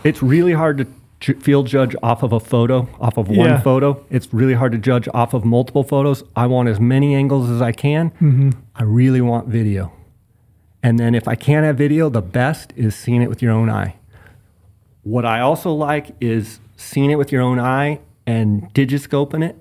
it's 0.04 0.22
really 0.22 0.52
hard 0.52 0.78
to 0.78 0.86
ju- 1.20 1.34
field 1.40 1.66
judge 1.66 1.96
off 2.02 2.22
of 2.22 2.32
a 2.32 2.40
photo, 2.40 2.86
off 3.00 3.16
of 3.16 3.28
one 3.28 3.48
Yeah. 3.48 3.60
photo. 3.60 4.04
It's 4.10 4.32
really 4.32 4.54
hard 4.54 4.72
to 4.72 4.78
judge 4.78 5.08
off 5.14 5.34
of 5.34 5.44
multiple 5.44 5.84
photos. 5.84 6.22
I 6.36 6.46
want 6.46 6.68
as 6.68 6.78
many 6.80 7.14
angles 7.14 7.48
as 7.50 7.60
I 7.62 7.72
can. 7.72 8.10
Mm-hmm. 8.20 8.50
I 8.76 8.82
really 8.84 9.20
want 9.20 9.48
video. 9.48 9.92
And 10.82 10.98
then 10.98 11.14
if 11.14 11.26
I 11.26 11.34
can't 11.34 11.64
have 11.64 11.76
video, 11.76 12.08
the 12.08 12.22
best 12.22 12.72
is 12.76 12.94
seeing 12.94 13.22
it 13.22 13.28
with 13.28 13.42
your 13.42 13.52
own 13.52 13.68
eye. 13.68 13.96
What 15.02 15.24
I 15.24 15.40
also 15.40 15.72
like 15.72 16.14
is 16.20 16.60
seeing 16.76 17.10
it 17.10 17.16
with 17.16 17.32
your 17.32 17.42
own 17.42 17.58
eye 17.58 18.00
and 18.26 18.72
digiscoping 18.74 19.44
it, 19.44 19.60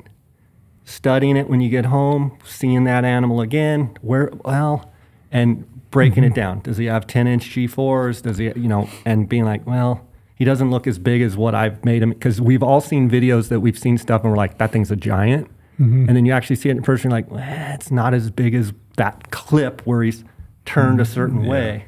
studying 0.85 1.37
it 1.37 1.49
when 1.49 1.61
you 1.61 1.69
get 1.69 1.85
home, 1.85 2.37
seeing 2.45 2.83
that 2.83 3.05
animal 3.05 3.41
again, 3.41 3.97
where 4.01 4.31
well, 4.43 4.91
and 5.31 5.65
breaking 5.89 6.23
it 6.23 6.27
mm-hmm. 6.27 6.35
down. 6.35 6.59
Does 6.61 6.77
he 6.77 6.85
have 6.85 7.07
10 7.07 7.27
inch 7.27 7.49
G4s? 7.49 8.21
Does 8.21 8.37
he, 8.37 8.45
you 8.45 8.67
know, 8.67 8.89
and 9.05 9.27
being 9.27 9.45
like, 9.45 9.65
well, 9.65 10.05
he 10.35 10.45
doesn't 10.45 10.69
look 10.69 10.85
as 10.85 10.99
big 10.99 11.21
as 11.21 11.35
what 11.35 11.55
I've 11.55 11.83
made 11.83 12.03
him. 12.03 12.11
Because 12.11 12.39
we've 12.39 12.61
all 12.61 12.81
seen 12.81 13.09
videos 13.09 13.49
that 13.49 13.59
we've 13.59 13.77
seen 13.77 13.97
stuff 13.97 14.21
and 14.21 14.31
we're 14.31 14.37
like, 14.37 14.59
that 14.59 14.71
thing's 14.71 14.91
a 14.91 14.95
giant. 14.95 15.47
Mm-hmm. 15.79 16.07
And 16.07 16.15
then 16.15 16.25
you 16.25 16.31
actually 16.31 16.57
see 16.57 16.69
it 16.69 16.77
in 16.77 16.83
person, 16.83 17.09
you're 17.09 17.19
like, 17.19 17.31
well, 17.31 17.43
it's 17.73 17.91
not 17.91 18.13
as 18.13 18.29
big 18.29 18.53
as 18.53 18.73
that 18.97 19.31
clip 19.31 19.81
where 19.85 20.03
he's 20.03 20.23
turned 20.67 20.99
a 20.99 21.03
mm, 21.03 21.07
certain 21.07 21.45
way. 21.45 21.85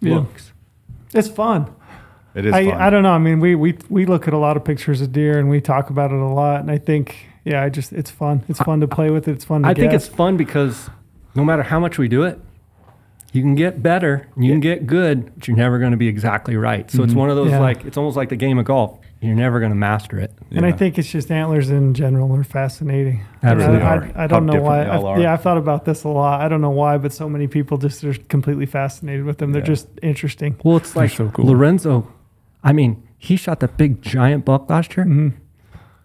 Yeah. 0.00 0.14
Looks. 0.16 0.52
It's 1.12 1.28
fun. 1.28 1.74
It 2.34 2.46
is 2.46 2.54
I, 2.54 2.70
fun. 2.70 2.80
I 2.80 2.90
don't 2.90 3.02
know. 3.02 3.12
I 3.12 3.18
mean, 3.18 3.40
we, 3.40 3.54
we 3.54 3.76
we 3.88 4.06
look 4.06 4.26
at 4.26 4.34
a 4.34 4.38
lot 4.38 4.56
of 4.56 4.64
pictures 4.64 5.00
of 5.00 5.12
deer 5.12 5.38
and 5.38 5.48
we 5.50 5.60
talk 5.60 5.90
about 5.90 6.10
it 6.10 6.18
a 6.18 6.24
lot. 6.24 6.60
And 6.60 6.70
I 6.70 6.78
think, 6.78 7.28
yeah, 7.44 7.62
I 7.62 7.68
just 7.68 7.92
it's 7.92 8.10
fun. 8.10 8.42
It's 8.48 8.60
fun 8.60 8.80
to 8.80 8.88
play 8.88 9.10
with 9.10 9.28
it. 9.28 9.32
It's 9.32 9.44
fun 9.44 9.62
to 9.62 9.68
I 9.68 9.74
think 9.74 9.92
it's 9.92 10.08
fun 10.08 10.36
because 10.36 10.88
no 11.34 11.44
matter 11.44 11.62
how 11.62 11.78
much 11.78 11.98
we 11.98 12.08
do 12.08 12.22
it, 12.22 12.40
you 13.32 13.42
can 13.42 13.54
get 13.54 13.82
better, 13.82 14.28
you 14.36 14.50
can 14.50 14.60
get 14.60 14.86
good, 14.86 15.32
but 15.34 15.48
you're 15.48 15.56
never 15.56 15.78
going 15.78 15.90
to 15.90 15.96
be 15.96 16.08
exactly 16.08 16.56
right. 16.56 16.90
So 16.90 17.02
it's 17.02 17.10
mm-hmm. 17.10 17.20
one 17.20 17.30
of 17.30 17.36
those 17.36 17.50
Yeah. 17.50 17.60
like 17.60 17.84
it's 17.84 17.96
almost 17.96 18.16
like 18.16 18.28
the 18.28 18.36
game 18.36 18.58
of 18.58 18.64
golf. 18.64 18.98
You're 19.24 19.34
never 19.34 19.58
going 19.60 19.70
to 19.72 19.76
master 19.76 20.18
it. 20.18 20.32
And 20.50 20.66
I 20.66 20.72
think 20.72 20.98
it's 20.98 21.10
just 21.10 21.30
antlers 21.30 21.70
in 21.70 21.94
general 21.94 22.32
are 22.36 22.44
fascinating. 22.44 23.24
And 23.42 23.52
Absolutely 23.60 23.82
I, 23.82 23.96
are. 23.96 24.04
I, 24.14 24.24
I 24.24 24.26
don't 24.26 24.46
How 24.48 24.54
know 24.54 24.62
why. 24.62 24.78
different 24.84 25.00
they 25.02 25.06
all 25.06 25.12
I've- 25.14 25.22
yeah, 25.22 25.32
I've 25.32 25.42
thought 25.42 25.58
about 25.58 25.84
this 25.84 26.04
a 26.04 26.08
lot. 26.08 26.40
I 26.40 26.48
don't 26.48 26.60
know 26.60 26.70
why, 26.70 26.98
but 26.98 27.12
so 27.12 27.28
many 27.28 27.46
people 27.46 27.78
just 27.78 28.04
are 28.04 28.14
completely 28.28 28.66
fascinated 28.66 29.24
with 29.24 29.38
them. 29.38 29.52
They're 29.52 29.62
Yeah. 29.62 29.66
just 29.66 29.88
interesting. 30.02 30.56
Well, 30.64 30.76
it's 30.76 30.94
like 30.94 31.10
so 31.10 31.28
cool. 31.30 31.46
Lorenzo. 31.46 32.06
I 32.62 32.72
mean, 32.72 33.02
he 33.18 33.36
shot 33.36 33.60
that 33.60 33.76
big 33.76 34.02
giant 34.02 34.44
buck 34.44 34.68
last 34.68 34.96
year. 34.96 35.06
Mm-hmm. 35.06 35.28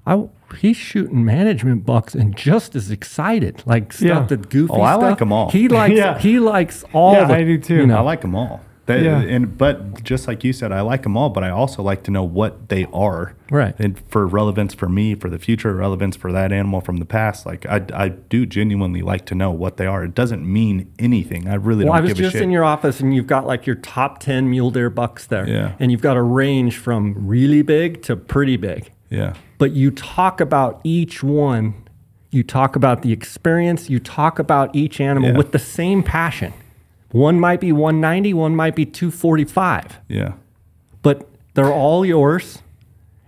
I, 0.05 0.27
he's 0.57 0.77
shooting 0.77 1.23
management 1.23 1.85
bucks 1.85 2.15
and 2.15 2.35
just 2.35 2.75
as 2.75 2.89
excited, 2.89 3.61
like 3.65 3.93
stuff 3.93 4.07
Yeah. 4.07 4.21
that 4.23 4.49
goofy. 4.49 4.73
Oh, 4.73 4.81
I 4.81 4.95
like 4.95 5.19
them 5.19 5.31
all. 5.31 5.49
He 5.51 5.67
likes. 5.67 5.93
Yeah. 5.97 6.17
He 6.17 6.39
likes 6.39 6.83
all. 6.93 7.13
Yeah, 7.13 7.25
the, 7.25 7.33
I 7.35 7.43
do 7.43 7.57
too. 7.59 7.75
You 7.75 7.87
know, 7.87 7.97
I 7.97 8.01
like 8.01 8.21
them 8.21 8.33
all. 8.35 8.61
Yeah. 8.97 9.19
And 9.21 9.57
but 9.57 10.03
just 10.03 10.27
like 10.27 10.43
you 10.43 10.51
said, 10.53 10.71
I 10.71 10.81
like 10.81 11.03
them 11.03 11.15
all. 11.17 11.29
But 11.29 11.43
I 11.43 11.49
also 11.49 11.81
like 11.83 12.03
to 12.03 12.11
know 12.11 12.23
what 12.23 12.69
they 12.69 12.85
are, 12.93 13.35
Right. 13.51 13.73
And 13.79 13.99
for 14.09 14.27
relevance 14.27 14.73
for 14.75 14.87
me, 14.87 15.15
for 15.15 15.29
the 15.29 15.39
future, 15.39 15.73
relevance 15.75 16.15
for 16.15 16.31
that 16.31 16.51
animal 16.51 16.81
from 16.81 16.97
the 16.97 17.05
past. 17.05 17.45
Like 17.45 17.65
I, 17.65 17.83
I 17.93 18.09
do 18.09 18.45
genuinely 18.45 19.01
like 19.01 19.25
to 19.27 19.35
know 19.35 19.51
what 19.51 19.77
they 19.77 19.85
are. 19.87 20.03
It 20.03 20.13
doesn't 20.15 20.45
mean 20.45 20.91
anything. 20.99 21.47
I 21.47 21.55
really 21.55 21.85
Well, 21.85 21.93
I 21.93 21.97
don't 21.97 22.09
was 22.09 22.13
give 22.13 22.25
a 22.27 22.31
just 22.31 22.41
in 22.43 22.51
your 22.51 22.63
office, 22.63 22.99
and 22.99 23.13
you've 23.15 23.27
got 23.27 23.45
like 23.47 23.65
your 23.65 23.75
top 23.77 24.19
ten 24.19 24.49
mule 24.49 24.71
deer 24.71 24.89
bucks 24.89 25.25
there, 25.27 25.47
Yeah. 25.47 25.73
and 25.79 25.91
you've 25.91 26.01
got 26.01 26.17
a 26.17 26.21
range 26.21 26.77
from 26.77 27.15
really 27.27 27.61
big 27.61 28.01
to 28.03 28.15
pretty 28.15 28.57
big. 28.57 28.91
yeah, 29.09 29.33
But 29.57 29.71
you 29.71 29.89
talk 29.91 30.39
about 30.41 30.79
each 30.83 31.23
one. 31.23 31.73
You 32.31 32.43
talk 32.43 32.75
about 32.75 33.01
the 33.01 33.11
experience. 33.11 33.89
You 33.89 33.99
talk 33.99 34.37
about 34.37 34.75
each 34.75 35.01
animal 35.01 35.31
Yeah. 35.31 35.37
with 35.37 35.51
the 35.51 35.57
same 35.59 36.03
passion. 36.03 36.53
One 37.11 37.39
might 37.39 37.59
be 37.59 37.71
190, 37.71 38.33
one 38.35 38.55
might 38.55 38.75
be 38.75 38.85
245, 38.85 39.99
yeah, 40.07 40.33
but 41.01 41.27
they're 41.55 41.73
all 41.73 42.05
yours, 42.05 42.59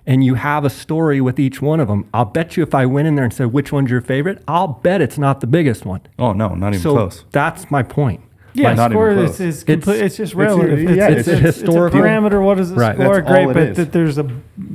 and 0.05 0.23
you 0.23 0.35
have 0.35 0.63
a 0.65 0.69
story 0.69 1.19
with 1.19 1.39
each 1.39 1.61
one 1.61 1.79
of 1.79 1.87
them. 1.87 2.07
I'll 2.13 2.25
bet 2.25 2.55
you 2.57 2.63
if 2.63 2.75
I 2.75 2.85
went 2.85 3.07
in 3.07 3.15
there 3.15 3.25
and 3.25 3.33
said 3.33 3.51
which 3.53 3.71
one's 3.71 3.89
your 3.89 4.01
favorite, 4.01 4.43
I'll 4.47 4.67
bet 4.67 5.01
it's 5.01 5.17
not 5.17 5.41
the 5.41 5.47
biggest 5.47 5.83
one. 5.85 6.01
Oh 6.19 6.33
no, 6.33 6.49
not 6.53 6.69
even 6.73 6.79
so 6.81 6.93
close. 6.93 7.25
that's 7.31 7.71
my 7.71 7.81
point. 7.81 8.21
Yeah, 8.53 8.67
Like, 8.67 8.77
not 8.77 8.91
even 8.91 8.95
score 8.97 9.13
close. 9.13 9.39
is, 9.39 9.39
is 9.39 9.63
It's- 9.65 9.87
it's, 9.87 10.17
just 10.17 10.33
it's- 10.33 10.35
relative. 10.35 10.79
It's, 10.79 10.91
yeah, 10.91 11.07
it's, 11.07 11.19
it's 11.19 11.27
it's, 11.27 11.27
a 11.27 11.31
it's 11.47 11.57
a 11.57 11.61
historical- 11.63 12.01
parameter. 12.01 12.43
What 12.43 12.57
does 12.57 12.71
it 12.71 12.75
Right. 12.75 12.95
score? 12.97 13.15
That's 13.21 13.31
Great, 13.31 13.45
but 13.47 13.57
is. 13.57 13.77
that 13.77 13.91
there's 13.93 14.17
a 14.17 14.23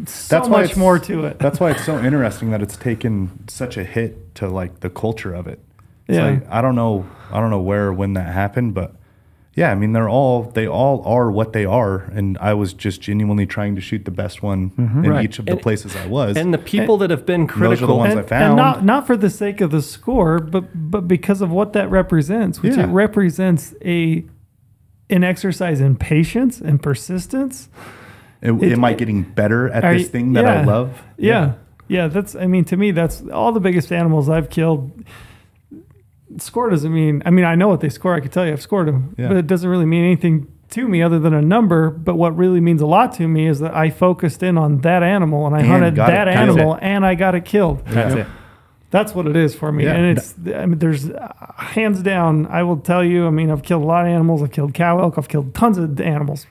so 0.06 0.36
That's 0.36 0.48
much 0.48 0.76
more 0.78 0.98
to 0.98 1.26
it. 1.26 1.38
That's 1.38 1.60
why 1.60 1.72
it's 1.72 1.84
so 1.84 2.02
interesting 2.02 2.50
that 2.52 2.62
it's 2.62 2.76
taken 2.78 3.46
such 3.48 3.76
a 3.76 3.84
hit 3.84 4.34
to 4.36 4.48
like 4.48 4.80
the 4.80 4.88
culture 4.90 5.34
of 5.34 5.46
it. 5.46 5.60
It's 6.08 6.16
Yeah. 6.16 6.26
like, 6.26 6.46
I 6.50 6.60
don't 6.62 6.74
know. 6.76 7.06
I 7.32 7.40
don't 7.40 7.50
know 7.50 7.60
where 7.60 7.86
or 7.88 7.92
when 7.92 8.12
that 8.14 8.32
happened, 8.32 8.74
but 8.74 8.94
Yeah, 9.54 9.70
I 9.72 9.74
mean 9.74 9.94
they're 9.94 10.08
all 10.08 10.42
they 10.42 10.66
all 10.68 11.02
are 11.06 11.30
what 11.30 11.54
they 11.54 11.64
are, 11.64 12.02
and 12.12 12.36
I 12.42 12.52
was 12.52 12.74
just 12.74 13.00
genuinely 13.00 13.46
trying 13.46 13.74
to 13.76 13.80
shoot 13.80 14.04
the 14.04 14.10
best 14.10 14.42
one 14.42 14.68
mm-hmm. 14.70 15.04
in 15.04 15.10
Right. 15.10 15.24
each 15.24 15.38
of 15.38 15.46
the 15.46 15.52
And- 15.52 15.62
places 15.62 15.96
I 15.96 16.06
was. 16.08 16.36
And 16.36 16.52
the 16.52 16.58
people 16.58 16.98
that 16.98 17.08
have 17.08 17.24
been 17.24 17.46
those 17.46 17.56
are 17.56 17.58
the 17.60 17.66
critical, 17.68 17.96
ones 17.98 18.10
and, 18.10 18.18
I 18.18 18.20
and 18.20 18.28
found. 18.28 18.56
not 18.56 18.84
not 18.84 19.06
for 19.06 19.16
the 19.16 19.30
sake 19.30 19.62
of 19.62 19.70
the 19.70 19.80
score, 19.80 20.38
but 20.40 20.64
but 20.90 21.08
because 21.08 21.40
of 21.40 21.50
what 21.50 21.72
that 21.72 21.90
represents, 21.90 22.62
which 22.62 22.76
Yeah. 22.76 22.84
it 22.84 22.88
represents 22.92 23.74
a 23.82 24.24
an 25.08 25.24
exercise 25.24 25.80
in 25.80 25.96
patience 25.96 26.60
and 26.60 26.82
persistence. 26.82 27.70
Am- 28.42 28.62
it- 28.62 28.72
am 28.72 28.84
I 28.84 28.92
getting 28.92 29.22
better 29.22 29.70
at 29.70 29.82
this 29.84 30.02
you- 30.02 30.08
thing 30.08 30.34
that 30.34 30.44
I 30.44 30.60
yeah. 30.60 30.66
love? 30.66 31.02
Yeah. 31.16 31.52
yeah, 31.88 32.08
That's 32.08 32.36
I 32.36 32.46
mean, 32.46 32.64
to 32.66 32.76
me, 32.76 32.90
that's 32.90 33.22
all 33.32 33.52
the 33.52 33.60
biggest 33.60 33.90
animals 33.90 34.28
I've 34.28 34.50
killed. 34.50 34.90
Score 36.38 36.70
doesn't 36.70 36.92
mean. 36.92 37.22
I 37.24 37.30
mean, 37.30 37.44
I 37.44 37.54
know 37.54 37.68
what 37.68 37.80
they 37.80 37.88
score. 37.88 38.14
I 38.14 38.20
can 38.20 38.30
tell 38.30 38.44
you, 38.46 38.52
I've 38.52 38.62
scored 38.62 38.88
them, 38.88 39.14
Yeah. 39.18 39.28
but 39.28 39.36
it 39.36 39.46
doesn't 39.46 39.68
really 39.68 39.86
mean 39.86 40.04
anything 40.04 40.48
to 40.70 40.88
me 40.88 41.00
other 41.02 41.18
than 41.20 41.32
a 41.32 41.40
number. 41.42 41.90
But 41.90 42.16
what 42.16 42.36
really 42.36 42.60
means 42.60 42.80
a 42.82 42.86
lot 42.86 43.12
to 43.14 43.28
me 43.28 43.46
is 43.46 43.60
that 43.60 43.74
I 43.74 43.90
focused 43.90 44.42
in 44.42 44.58
on 44.58 44.80
that 44.80 45.02
animal 45.04 45.46
and 45.46 45.54
I 45.54 45.60
And 45.60 45.68
hunted 45.68 45.94
got 45.94 46.08
it 46.10 46.12
that 46.12 46.24
killed. 46.26 46.58
animal 46.58 46.78
and 46.82 47.06
I 47.06 47.14
got 47.14 47.34
it 47.36 47.44
killed. 47.44 47.84
That's 47.86 48.14
it. 48.14 48.26
That's 48.90 49.14
what 49.14 49.26
it 49.26 49.36
is 49.36 49.54
for 49.54 49.70
me. 49.72 49.84
Yeah. 49.84 49.94
And 49.94 50.18
it's, 50.18 50.34
I 50.54 50.66
mean, 50.66 50.78
there's 50.78 51.10
uh, 51.10 51.32
hands 51.56 52.02
down, 52.02 52.46
I 52.46 52.62
will 52.62 52.76
tell 52.78 53.04
you, 53.04 53.26
I 53.26 53.30
mean, 53.30 53.50
I've 53.50 53.62
killed 53.62 53.82
a 53.82 53.86
lot 53.86 54.04
of 54.06 54.10
animals. 54.12 54.42
I've 54.42 54.52
killed 54.52 54.74
cow 54.74 54.98
elk. 55.00 55.18
I've 55.18 55.28
killed 55.28 55.54
tons 55.54 55.76
of 55.78 56.00
animals. 56.00 56.46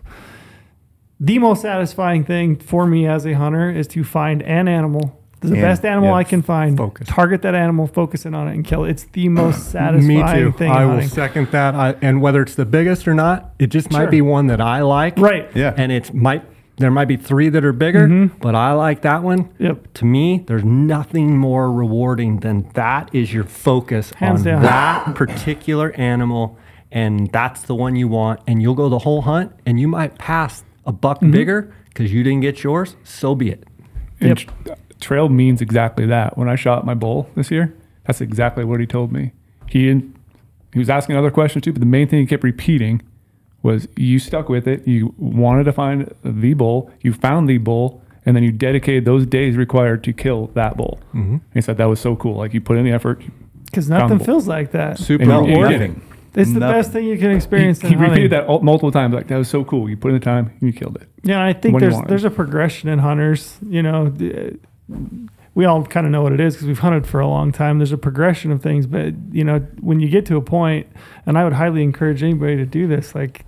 The 1.20 1.40
most 1.40 1.62
satisfying 1.62 2.24
thing 2.26 2.58
for 2.58 2.86
me 2.86 3.08
as 3.08 3.26
a 3.26 3.34
hunter 3.34 3.70
is 3.72 3.88
to 3.90 4.04
find 4.04 4.42
an 4.44 4.68
animal, 4.68 5.18
the 5.50 5.56
And- 5.56 5.62
best 5.64 5.86
animal 5.86 6.10
yeah, 6.10 6.16
I 6.16 6.24
can 6.24 6.42
find, 6.42 6.78
focus. 6.78 7.08
target 7.08 7.42
that 7.44 7.56
animal, 7.56 7.88
focus 7.88 8.26
in 8.26 8.34
on 8.34 8.48
it, 8.48 8.54
and 8.56 8.64
kill 8.66 8.86
it. 8.86 8.90
It's 8.92 9.04
the 9.06 9.30
most 9.30 9.72
satisfying 9.72 10.08
me 10.08 10.34
too. 10.34 10.52
thing. 10.58 10.72
I 10.72 10.82
in 10.84 10.88
will 10.88 10.94
hunting. 10.96 11.10
second 11.10 11.48
that. 11.52 11.76
I, 11.76 11.96
and 12.02 12.22
whether 12.22 12.42
it's 12.42 12.56
the 12.56 12.66
biggest 12.66 13.08
or 13.08 13.14
not, 13.14 13.52
it 13.60 13.68
just 13.68 13.92
might 13.92 14.10
be 14.12 14.22
one 14.22 14.48
that 14.48 14.62
I 14.62 14.82
like. 14.82 15.18
Right. 15.18 15.50
Yeah. 15.56 15.74
And 15.76 15.92
it's 15.92 16.14
might 16.14 16.44
there 16.78 16.92
might 16.92 17.06
be 17.08 17.16
three 17.16 17.48
that 17.48 17.64
are 17.64 17.72
bigger, 17.72 18.06
Mm-hmm. 18.06 18.40
but 18.42 18.54
I 18.54 18.74
like 18.74 19.02
that 19.04 19.24
one. 19.24 19.48
Yep. 19.60 19.94
To 19.94 20.06
me, 20.06 20.44
there's 20.46 20.66
nothing 20.66 21.38
more 21.38 21.72
rewarding 21.72 22.42
than 22.42 22.70
that 22.74 23.10
is 23.16 23.34
your 23.34 23.46
focus 23.46 24.12
Hands 24.18 24.42
on 24.42 24.46
down. 24.46 24.62
that 24.64 25.16
particular 25.16 25.94
animal, 25.94 26.58
and 26.92 27.32
that's 27.32 27.62
the 27.62 27.76
one 27.76 27.96
you 27.96 28.10
want. 28.10 28.42
And 28.46 28.62
you'll 28.62 28.76
go 28.76 28.90
the 28.90 29.00
whole 29.00 29.22
hunt, 29.22 29.54
and 29.66 29.80
you 29.80 29.88
might 29.88 30.18
pass 30.18 30.66
a 30.86 30.92
buck 30.92 31.20
Mm-hmm. 31.22 31.32
bigger 31.32 31.74
because 31.86 32.12
you 32.12 32.24
didn't 32.24 32.42
get 32.42 32.62
yours. 32.62 32.98
So 33.06 33.36
be 33.36 33.52
it. 33.52 33.64
Yep. 34.20 34.38
tr- 34.40 34.50
trail 35.02 35.30
means 35.30 35.62
exactly 35.62 36.06
that. 36.08 36.38
When 36.38 36.50
I 36.50 36.56
shot 36.56 36.86
my 36.86 36.94
bull 36.94 37.30
this 37.36 37.52
year, 37.52 37.76
that's 38.06 38.22
exactly 38.22 38.64
what 38.64 38.80
he 38.80 38.86
told 38.86 39.12
me. 39.12 39.32
He 39.68 39.86
didn't, 39.88 40.16
he 40.74 40.80
was 40.80 40.90
asking 40.90 41.16
other 41.16 41.32
questions 41.32 41.64
too, 41.64 41.74
but 41.74 41.80
the 41.80 41.86
main 41.88 42.08
thing 42.08 42.20
he 42.20 42.26
kept 42.26 42.44
repeating 42.44 43.02
was 43.64 43.88
you 43.96 44.20
stuck 44.20 44.48
with 44.50 44.68
it. 44.68 44.88
You 44.88 45.14
wanted 45.18 45.64
to 45.64 45.74
find 45.74 46.14
the 46.24 46.54
bull. 46.54 46.92
You 47.02 47.14
found 47.14 47.50
the 47.50 47.58
bull, 47.58 48.02
and 48.26 48.36
then 48.36 48.44
you 48.44 48.52
dedicated 48.52 49.06
those 49.06 49.26
days 49.26 49.56
required 49.58 50.04
to 50.04 50.14
kill 50.14 50.48
that 50.54 50.78
bull. 50.78 51.00
Mm-hmm. 51.14 51.38
He 51.54 51.62
said 51.62 51.78
that 51.78 51.86
was 51.86 52.00
so 52.00 52.16
cool. 52.16 52.36
Like 52.36 52.54
you 52.54 52.62
put 52.62 52.78
in 52.78 52.86
the 52.86 52.92
effort. 52.92 53.24
Because 53.66 53.90
nothing 53.90 54.20
feels 54.20 54.48
like 54.48 54.72
that. 54.72 55.00
Super 55.00 55.24
And 55.24 55.48
rewarding. 55.48 56.02
It's 56.36 56.52
the 56.54 56.60
Nothing. 56.60 56.78
best 56.78 56.92
thing 56.92 57.06
you 57.06 57.18
can 57.18 57.32
experience 57.32 57.80
he 57.82 57.88
in 57.88 57.94
hunting. 57.94 58.10
repeated 58.12 58.32
that 58.34 58.48
al- 58.50 58.60
multiple 58.60 58.92
times. 58.92 59.14
Like 59.14 59.28
that 59.28 59.38
was 59.38 59.48
so 59.50 59.64
cool. 59.64 59.90
You 59.90 59.96
put 59.98 60.10
in 60.10 60.16
the 60.16 60.24
time, 60.24 60.48
and 60.60 60.62
you 60.62 60.74
killed 60.78 60.98
it. 60.98 61.08
Yeah, 61.24 61.42
I 61.44 61.54
think 61.54 61.74
When 61.74 61.82
there's 61.82 62.00
there's 62.08 62.26
a 62.26 62.30
progression 62.30 62.90
in 62.90 63.00
hunters. 63.00 63.58
You 63.66 63.82
know, 63.82 64.10
the- 64.10 64.60
we 65.54 65.66
all 65.66 65.84
kind 65.86 66.06
of 66.06 66.12
know 66.12 66.22
what 66.22 66.34
it 66.34 66.40
is 66.40 66.54
because 66.56 66.68
we've 66.68 66.80
hunted 66.80 67.08
for 67.08 67.20
a 67.20 67.28
long 67.28 67.52
time. 67.52 67.80
There's 67.80 67.92
a 67.92 67.98
progression 67.98 68.52
of 68.52 68.62
things, 68.62 68.86
but 68.88 69.14
you 69.32 69.44
know, 69.44 69.60
when 69.82 70.00
you 70.00 70.10
get 70.10 70.26
to 70.28 70.38
a 70.38 70.42
point, 70.42 70.88
and 71.26 71.38
I 71.38 71.44
would 71.44 71.54
highly 71.54 71.82
encourage 71.84 72.22
anybody 72.24 72.58
to 72.58 72.66
do 72.66 72.88
this, 72.88 73.16
like 73.16 73.46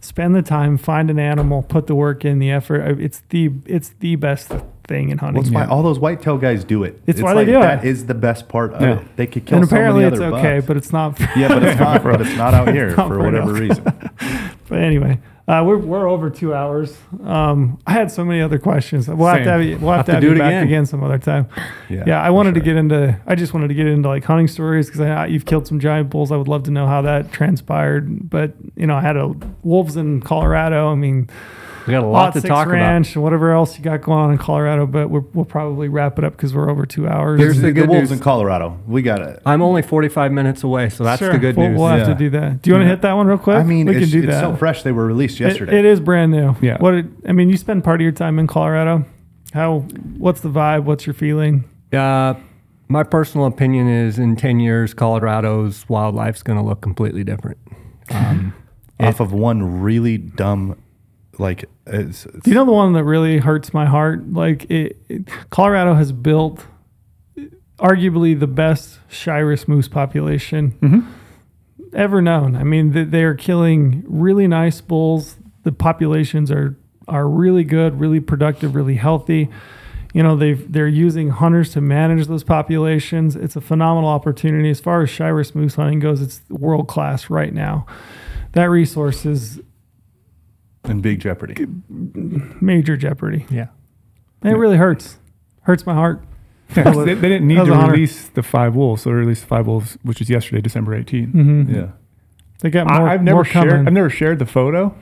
spend 0.00 0.34
the 0.36 0.42
time, 0.42 0.76
find 0.78 1.10
an 1.10 1.18
animal, 1.18 1.62
put 1.62 1.86
the 1.88 1.94
work 1.94 2.24
in, 2.24 2.38
the 2.38 2.50
effort. 2.50 3.00
It's 3.00 3.22
the 3.30 3.50
it's 3.66 3.90
the 4.00 4.16
best 4.16 4.52
thing 4.86 5.10
in 5.10 5.18
hunting. 5.18 5.42
Well, 5.52 5.64
why 5.66 5.68
all 5.68 5.82
those 5.82 5.98
whitetail 5.98 6.38
guys 6.38 6.62
do 6.62 6.84
it. 6.84 7.02
It's 7.08 7.20
why 7.20 7.34
they 7.34 7.44
do 7.44 7.54
That 7.54 7.84
it. 7.84 7.88
is 7.88 8.06
the 8.06 8.14
best 8.14 8.48
part 8.48 8.72
of 8.72 8.80
Yeah. 8.82 9.00
it. 9.00 9.16
They 9.16 9.26
could 9.26 9.44
kill 9.44 9.58
and 9.58 9.68
so 9.68 9.74
apparently 9.74 10.04
many 10.04 10.14
it's 10.14 10.22
okay, 10.22 10.60
but 10.64 10.76
it's 10.76 10.92
not. 10.92 11.18
For, 11.18 11.24
yeah, 11.36 11.48
but 11.48 11.64
it's 11.64 11.80
not. 11.80 12.04
but 12.04 12.20
it's 12.20 12.36
not 12.36 12.54
out 12.54 12.72
here 12.72 12.90
for 12.90 13.08
for 13.08 13.18
whatever 13.18 13.52
reason. 13.52 13.84
But 14.68 14.78
anyway, 14.80 15.20
uh, 15.48 15.62
we're 15.64 15.78
we're 15.78 16.08
over 16.08 16.28
two 16.28 16.52
hours. 16.52 16.96
Um, 17.22 17.78
I 17.86 17.92
had 17.92 18.10
so 18.10 18.24
many 18.24 18.40
other 18.40 18.58
questions. 18.58 19.06
We'll 19.08 19.28
have 19.28 19.44
to 19.44 19.50
have 19.50 19.62
you, 19.62 19.78
we'll 19.78 19.92
have, 19.92 19.98
Have 19.98 20.06
to 20.06 20.10
to 20.12 20.14
have 20.14 20.20
do 20.22 20.32
it 20.32 20.38
back 20.38 20.48
again. 20.50 20.62
again 20.64 20.86
some 20.86 21.04
other 21.04 21.18
time. 21.18 21.48
Yeah, 21.88 22.02
Yeah, 22.04 22.20
I 22.20 22.30
wanted 22.30 22.54
to 22.54 22.60
get 22.60 22.76
into. 22.76 23.16
I 23.28 23.36
just 23.36 23.54
wanted 23.54 23.68
to 23.68 23.74
get 23.74 23.86
into 23.86 24.08
like 24.08 24.24
hunting 24.24 24.48
stories 24.48 24.86
because 24.86 25.00
I 25.00 25.26
you've 25.26 25.44
killed 25.46 25.68
some 25.68 25.78
giant 25.78 26.10
bulls. 26.10 26.32
I 26.32 26.36
would 26.36 26.48
love 26.48 26.64
to 26.64 26.72
know 26.72 26.86
how 26.88 27.00
that 27.02 27.30
transpired. 27.30 28.28
But 28.28 28.54
you 28.74 28.86
know, 28.88 28.96
I 28.96 29.00
had 29.02 29.16
a 29.16 29.32
wolves 29.62 29.96
in 29.96 30.20
Colorado. 30.20 30.90
I 30.90 30.96
mean, 30.96 31.30
We 31.86 31.92
got 31.92 32.02
a 32.02 32.06
lot 32.06 32.12
lot 32.12 32.32
to 32.34 32.40
six 32.40 32.48
talk 32.48 32.66
about. 32.66 32.74
ranch 32.74 33.14
and 33.14 33.22
whatever 33.22 33.52
else 33.52 33.78
you 33.78 33.84
got 33.84 34.02
going 34.02 34.18
on 34.18 34.30
in 34.32 34.38
Colorado. 34.38 34.86
But 34.86 35.08
we're, 35.08 35.20
we'll 35.32 35.44
probably 35.44 35.88
wrap 35.88 36.18
it 36.18 36.24
up 36.24 36.32
because 36.32 36.52
we're 36.54 36.68
over 36.70 36.84
two 36.86 37.06
hours. 37.06 37.40
Here's 37.40 37.56
the 37.60 37.68
the, 37.68 37.72
good 37.72 37.88
wolves 37.88 38.10
news. 38.10 38.18
in 38.18 38.24
Colorado. 38.24 38.78
We 38.86 39.02
got 39.02 39.20
it. 39.22 39.40
I'm 39.46 39.62
only 39.62 39.82
45 39.82 40.32
minutes 40.32 40.62
away, 40.64 40.88
so 40.88 41.04
that's 41.04 41.20
Sure, 41.20 41.32
the 41.32 41.38
good 41.38 41.56
we'll, 41.56 41.68
news. 41.68 41.78
We'll 41.78 41.88
have 41.88 42.06
to 42.08 42.14
do 42.14 42.30
that. 42.30 42.62
Do 42.62 42.70
you 42.70 42.74
want 42.74 42.82
to 42.82 42.86
Yeah. 42.88 42.94
hit 42.94 43.02
that 43.02 43.12
one 43.12 43.26
real 43.26 43.38
quick? 43.38 43.56
I 43.56 43.62
mean, 43.62 43.86
we 43.86 43.96
it's, 43.96 44.10
can 44.10 44.20
do 44.20 44.26
it's 44.28 44.34
that. 44.36 44.40
so 44.40 44.56
fresh. 44.56 44.82
They 44.82 44.92
were 44.92 45.06
released 45.06 45.40
It- 45.40 45.44
yesterday. 45.48 45.78
it 45.78 45.84
is 45.84 46.00
brand 46.00 46.32
new. 46.32 46.56
Yeah. 46.60 46.78
What? 46.78 46.94
it- 46.94 47.06
I 47.28 47.32
mean, 47.32 47.48
you 47.50 47.56
spend 47.56 47.84
part 47.84 48.00
of 48.00 48.02
your 48.02 48.12
time 48.12 48.38
in 48.38 48.46
Colorado. 48.46 49.04
How? 49.52 49.80
What's 50.18 50.40
the 50.40 50.48
vibe? 50.50 50.84
What's 50.84 51.06
your 51.06 51.14
feeling? 51.14 51.64
Uh, 51.92 52.34
my 52.88 53.02
personal 53.04 53.46
opinion 53.46 53.88
is 53.88 54.18
in 54.18 54.36
10 54.36 54.60
years, 54.60 54.92
Colorado's 54.94 55.84
wildlife's 55.88 56.42
going 56.42 56.58
to 56.58 56.64
look 56.64 56.80
completely 56.80 57.22
different. 57.24 57.58
Um, 58.10 58.54
off 59.00 59.18
of 59.18 59.32
one 59.32 59.80
really 59.82 60.16
dumb, 60.16 60.76
like. 61.38 61.64
It's, 61.86 62.24
Do 62.24 62.50
you 62.50 62.54
know 62.54 62.64
the 62.64 62.72
one 62.72 62.92
that 62.94 63.04
really 63.04 63.38
hurts 63.38 63.72
my 63.72 63.86
heart? 63.86 64.32
Like 64.32 64.70
it, 64.70 64.96
it- 65.08 65.28
Colorado 65.50 65.94
has 65.94 66.12
built 66.12 66.64
arguably 67.78 68.38
the 68.38 68.46
best 68.46 68.98
Shiras 69.10 69.68
moose 69.68 69.88
population 69.88 70.72
mm-hmm. 70.80 71.10
ever 71.94 72.22
known. 72.22 72.56
I 72.56 72.64
mean, 72.64 72.92
they, 72.92 73.04
they 73.04 73.22
are 73.24 73.34
killing 73.34 74.02
really 74.06 74.46
nice 74.46 74.80
bulls. 74.80 75.36
The 75.62 75.72
populations 75.72 76.50
are 76.50 76.76
are 77.08 77.28
really 77.28 77.62
good, 77.64 78.00
really 78.00 78.20
productive, 78.20 78.74
really 78.74 78.96
healthy. 78.96 79.48
You 80.12 80.22
know, 80.22 80.36
they've 80.36 80.70
they're 80.72 80.88
using 80.88 81.30
hunters 81.30 81.72
to 81.72 81.80
manage 81.80 82.26
those 82.26 82.42
populations. 82.42 83.36
It's 83.36 83.56
a 83.56 83.60
phenomenal 83.60 84.08
opportunity 84.08 84.70
as 84.70 84.80
far 84.80 85.02
as 85.02 85.10
Shiras 85.10 85.54
moose 85.54 85.74
hunting 85.74 86.00
goes. 86.00 86.22
It's 86.22 86.40
world 86.48 86.88
class 86.88 87.28
right 87.28 87.52
now. 87.52 87.86
That 88.52 88.70
resource 88.70 89.26
is 89.26 89.60
in 90.88 91.00
big 91.00 91.20
jeopardy. 91.20 91.66
major 92.60 92.96
jeopardy. 92.96 93.46
yeah. 93.50 93.68
And 94.42 94.52
it 94.52 94.56
really 94.56 94.76
hurts. 94.76 95.18
Hurts 95.62 95.86
my 95.86 95.94
heart. 95.94 96.22
Yeah, 96.74 96.82
'cause 96.82 97.04
they, 97.04 97.14
they 97.14 97.28
didn't 97.28 97.46
need 97.46 97.58
That 97.58 97.60
was 97.60 97.68
to 97.68 97.74
a 97.74 97.76
hunter. 97.76 97.92
release 97.92 98.26
the 98.28 98.42
five 98.42 98.74
wolves, 98.74 99.02
so 99.02 99.10
they 99.10 99.14
released 99.14 99.42
the 99.42 99.46
five 99.46 99.68
wolves, 99.68 99.98
which 100.02 100.18
was 100.18 100.28
yesterday, 100.28 100.60
December 100.60 101.00
18th. 101.00 101.32
Mm-hmm. 101.32 101.72
Yeah. 101.74 101.86
They 102.58 102.70
got 102.70 102.88
more. 102.88 103.08
I, 103.08 103.12
have 103.12 103.22
never 103.22 103.36
more 103.36 103.44
shared. 103.44 103.68
coming. 103.70 103.86
I've 103.86 103.92
never 103.92 104.10
shared 104.10 104.40
the 104.40 104.46
photo. 104.46 104.92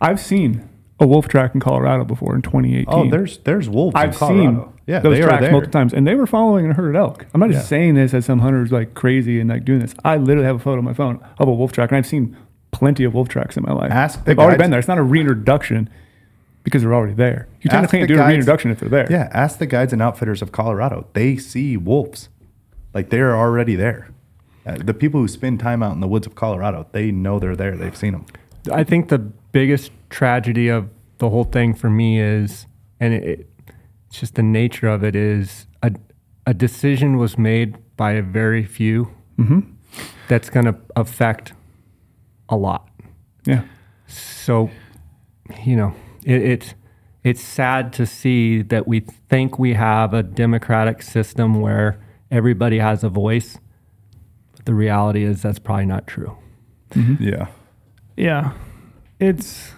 I've 0.00 0.18
seen 0.18 0.66
a 0.98 1.06
wolf 1.06 1.28
track 1.28 1.54
in 1.54 1.60
Colorado 1.60 2.04
before 2.06 2.34
in 2.34 2.40
2018. 2.40 2.86
Oh, 2.88 3.10
there's 3.10 3.36
there's 3.38 3.68
wolves 3.68 3.94
I've 3.94 4.12
in 4.12 4.14
Colorado. 4.14 4.42
seen 4.64 4.72
yeah, 4.86 5.00
those 5.00 5.16
they 5.18 5.22
are 5.22 5.26
tracks 5.26 5.42
there. 5.42 5.52
multiple 5.52 5.72
times, 5.72 5.92
and 5.92 6.06
they 6.06 6.14
were 6.14 6.26
following 6.26 6.70
a 6.70 6.72
herd 6.72 6.96
of 6.96 6.96
elk. 6.96 7.26
I'm 7.34 7.40
not 7.40 7.50
just 7.50 7.64
Yeah. 7.64 7.68
saying 7.68 7.94
this 7.96 8.14
as 8.14 8.24
some 8.24 8.38
hunters 8.38 8.72
like 8.72 8.94
crazy 8.94 9.38
and 9.38 9.50
like 9.50 9.66
doing 9.66 9.80
this. 9.80 9.94
I 10.02 10.16
literally 10.16 10.46
have 10.46 10.56
a 10.56 10.60
photo 10.60 10.78
on 10.78 10.84
my 10.84 10.94
phone 10.94 11.22
of 11.38 11.46
a 11.46 11.52
wolf 11.52 11.72
track, 11.72 11.90
and 11.90 11.98
I've 11.98 12.06
seen 12.06 12.34
plenty 12.72 13.04
of 13.04 13.14
wolf 13.14 13.28
tracks 13.28 13.56
in 13.56 13.62
my 13.62 13.72
life. 13.72 13.92
Ask 13.92 14.24
They've 14.24 14.38
already 14.38 14.54
guides- 14.54 14.64
been 14.64 14.70
there. 14.70 14.78
It's 14.80 14.88
not 14.88 14.98
a 14.98 15.02
reintroduction 15.02 15.88
because 16.64 16.82
they're 16.82 16.94
already 16.94 17.14
there. 17.14 17.46
You 17.60 17.68
Ask 17.70 17.74
technically 17.90 17.98
can't 18.00 18.08
the 18.08 18.14
do 18.16 18.20
a 18.22 18.26
reintroduction 18.26 18.70
if 18.70 18.80
they're 18.80 18.88
there. 18.88 19.06
Yeah, 19.10 19.28
ask 19.32 19.58
the 19.58 19.66
guides 19.66 19.92
and 19.92 20.02
outfitters 20.02 20.42
of 20.42 20.50
Colorado. 20.52 21.06
They 21.12 21.36
see 21.36 21.76
wolves, 21.76 22.28
like 22.94 23.10
they're 23.10 23.36
already 23.36 23.76
there. 23.76 24.08
Uh, 24.64 24.76
the 24.76 24.94
people 24.94 25.20
who 25.20 25.28
spend 25.28 25.58
time 25.60 25.82
out 25.82 25.92
in 25.92 26.00
the 26.00 26.06
woods 26.08 26.26
of 26.26 26.34
Colorado, 26.34 26.86
they 26.92 27.10
know 27.10 27.38
they're 27.38 27.56
there. 27.56 27.76
They've 27.76 27.96
seen 27.96 28.12
them. 28.12 28.26
I 28.72 28.84
think 28.84 29.08
the 29.08 29.18
biggest 29.18 29.90
tragedy 30.08 30.68
of 30.68 30.88
the 31.18 31.30
whole 31.30 31.44
thing 31.44 31.74
for 31.74 31.90
me 31.90 32.20
is, 32.20 32.66
and 33.00 33.12
it, 33.14 33.22
it- 33.24 33.48
it's 34.08 34.20
just 34.20 34.34
the 34.34 34.42
nature 34.42 34.88
of 34.88 35.02
it 35.02 35.16
is 35.16 35.66
a, 35.82 35.90
a 36.46 36.52
decision 36.52 37.16
was 37.16 37.38
made 37.38 37.78
by 37.96 38.12
a 38.12 38.20
very 38.22 38.62
few 38.62 39.10
that's 40.28 40.50
going 40.50 40.66
to 40.66 40.76
affect 40.96 41.54
a 42.52 42.56
lot. 42.56 42.88
yeah. 43.44 43.64
So, 44.06 44.70
you 45.64 45.74
know, 45.74 45.94
it, 46.24 46.42
it's 46.42 46.74
it's 47.24 47.40
sad 47.40 47.92
to 47.94 48.06
see 48.06 48.62
that 48.62 48.86
we 48.86 49.00
think 49.00 49.58
we 49.58 49.74
have 49.74 50.12
a 50.12 50.22
democratic 50.22 51.02
system 51.02 51.60
where 51.60 51.98
everybody 52.30 52.78
has 52.78 53.02
a 53.04 53.08
voice, 53.08 53.58
but 54.54 54.66
the 54.66 54.74
reality 54.74 55.24
is 55.24 55.42
that's 55.42 55.58
probably 55.58 55.86
not 55.86 56.06
true. 56.06 56.36
Mm-hmm. 56.90 57.22
Yeah. 57.22 57.46
Yeah, 58.16 58.52
it's 59.18 59.72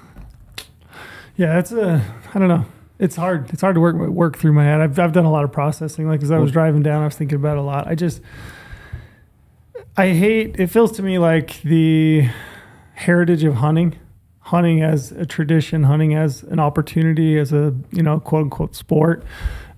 yeah, 1.37 1.59
it's 1.59 1.71
a 1.71 2.05
I 2.35 2.39
don't 2.39 2.49
know. 2.49 2.67
It's 2.99 3.17
hard. 3.17 3.51
It's 3.53 3.61
hard 3.61 3.75
to 3.75 3.81
work 3.81 3.97
work 3.97 4.37
through 4.39 4.53
my 4.53 4.65
head. 4.65 4.81
I've 4.81 4.99
I've 4.99 5.13
done 5.13 5.25
a 5.25 5.31
lot 5.31 5.45
of 5.45 5.53
processing. 5.53 6.09
Like 6.09 6.23
as 6.23 6.31
I 6.31 6.39
was 6.39 6.51
driving 6.51 6.83
down, 6.83 7.03
I 7.03 7.05
was 7.05 7.17
thinking 7.17 7.37
about 7.37 7.57
it 7.57 7.61
a 7.61 7.63
lot. 7.63 7.87
I 7.87 7.95
just 7.95 8.21
I 9.97 10.09
hate. 10.09 10.59
It 10.59 10.69
feels 10.69 10.93
to 10.93 11.03
me 11.03 11.19
like 11.19 11.63
the 11.63 12.29
heritage 12.95 13.45
of 13.45 13.55
hunting, 13.57 13.97
hunting 14.41 14.83
as 14.83 15.12
a 15.12 15.27
tradition, 15.27 15.85
hunting 15.85 16.15
as 16.15 16.43
an 16.45 16.59
opportunity, 16.61 17.39
as 17.39 17.53
a 17.53 17.75
you 17.93 18.03
know 18.03 18.21
quote 18.21 18.43
unquote 18.45 18.75
sport. 18.75 19.23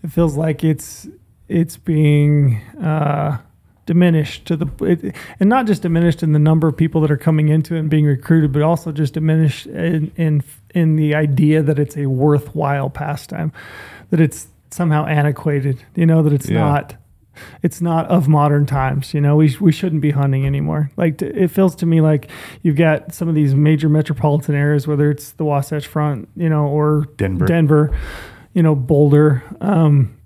It 0.02 0.10
feels 0.12 0.36
like 0.36 0.62
it's 0.64 1.08
it's 1.48 1.76
being 1.76 2.60
uh, 2.82 3.38
diminished 3.86 4.46
to 4.46 4.56
the 4.56 4.66
it, 4.84 5.14
and 5.40 5.48
not 5.48 5.66
just 5.66 5.82
diminished 5.82 6.22
in 6.22 6.32
the 6.32 6.38
number 6.38 6.68
of 6.68 6.76
people 6.76 7.00
that 7.02 7.10
are 7.10 7.16
coming 7.16 7.48
into 7.48 7.74
it 7.74 7.80
and 7.80 7.90
being 7.90 8.04
recruited, 8.04 8.52
but 8.52 8.62
also 8.62 8.92
just 8.92 9.14
diminished 9.14 9.66
in 9.66 10.10
in, 10.16 10.42
in 10.74 10.96
the 10.96 11.14
idea 11.14 11.62
that 11.62 11.78
it's 11.78 11.96
a 11.96 12.06
worthwhile 12.06 12.90
pastime, 12.90 13.52
that 14.10 14.20
it's 14.20 14.48
somehow 14.70 15.06
antiquated. 15.06 15.82
You 15.94 16.06
know 16.06 16.22
that 16.22 16.32
it's 16.32 16.48
Yeah. 16.50 16.60
not 16.60 16.96
it's 17.62 17.80
not 17.80 18.06
of 18.06 18.28
modern 18.28 18.66
times. 18.66 19.14
You 19.14 19.20
know, 19.20 19.36
we 19.36 19.56
we 19.60 19.72
shouldn't 19.72 20.02
be 20.02 20.10
hunting 20.10 20.46
anymore. 20.46 20.90
Like 20.96 21.18
t- 21.18 21.26
it 21.26 21.48
feels 21.48 21.74
to 21.76 21.86
me 21.86 22.00
like 22.00 22.30
you've 22.62 22.76
got 22.76 23.14
some 23.14 23.28
of 23.28 23.34
these 23.34 23.54
major 23.54 23.88
metropolitan 23.88 24.54
areas, 24.54 24.86
whether 24.86 25.10
it's 25.10 25.32
the 25.32 25.44
Wasatch 25.44 25.86
Front, 25.86 26.28
you 26.36 26.48
know, 26.48 26.66
or 26.66 27.06
Denver. 27.16 27.46
Denver, 27.46 27.98
you 28.54 28.62
know, 28.62 28.74
Boulder. 28.74 29.42
Um, 29.60 30.16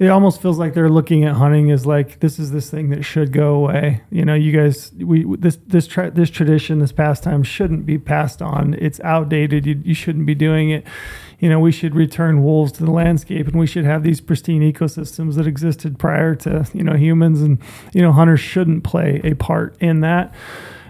it 0.00 0.08
almost 0.08 0.40
feels 0.40 0.58
like 0.58 0.72
they're 0.72 0.88
looking 0.88 1.24
at 1.24 1.34
hunting 1.34 1.70
as 1.70 1.84
like 1.84 2.20
this 2.20 2.38
is 2.38 2.52
this 2.52 2.70
thing 2.70 2.88
that 2.88 3.04
should 3.04 3.32
go 3.32 3.54
away. 3.54 4.00
You 4.10 4.24
know, 4.24 4.32
you 4.32 4.50
guys, 4.50 4.92
we 4.92 5.26
this 5.36 5.58
this 5.66 5.86
tra- 5.86 6.10
this 6.10 6.30
tradition, 6.30 6.78
this 6.78 6.90
pastime 6.90 7.42
shouldn't 7.42 7.84
be 7.84 7.98
passed 7.98 8.40
on. 8.40 8.74
It's 8.78 8.98
outdated. 9.00 9.66
You, 9.66 9.80
you 9.84 9.92
shouldn't 9.92 10.24
be 10.24 10.34
doing 10.34 10.70
it. 10.70 10.86
You 11.40 11.48
know, 11.48 11.58
we 11.58 11.72
should 11.72 11.94
return 11.94 12.42
wolves 12.44 12.70
to 12.72 12.84
the 12.84 12.90
landscape, 12.90 13.48
and 13.48 13.58
we 13.58 13.66
should 13.66 13.84
have 13.84 14.02
these 14.02 14.20
pristine 14.20 14.62
ecosystems 14.62 15.34
that 15.36 15.46
existed 15.46 15.98
prior 15.98 16.34
to 16.36 16.66
you 16.72 16.84
know 16.84 16.94
humans, 16.94 17.42
and 17.42 17.58
you 17.92 18.02
know 18.02 18.12
hunters 18.12 18.40
shouldn't 18.40 18.84
play 18.84 19.20
a 19.24 19.34
part 19.34 19.76
in 19.80 20.00
that. 20.00 20.32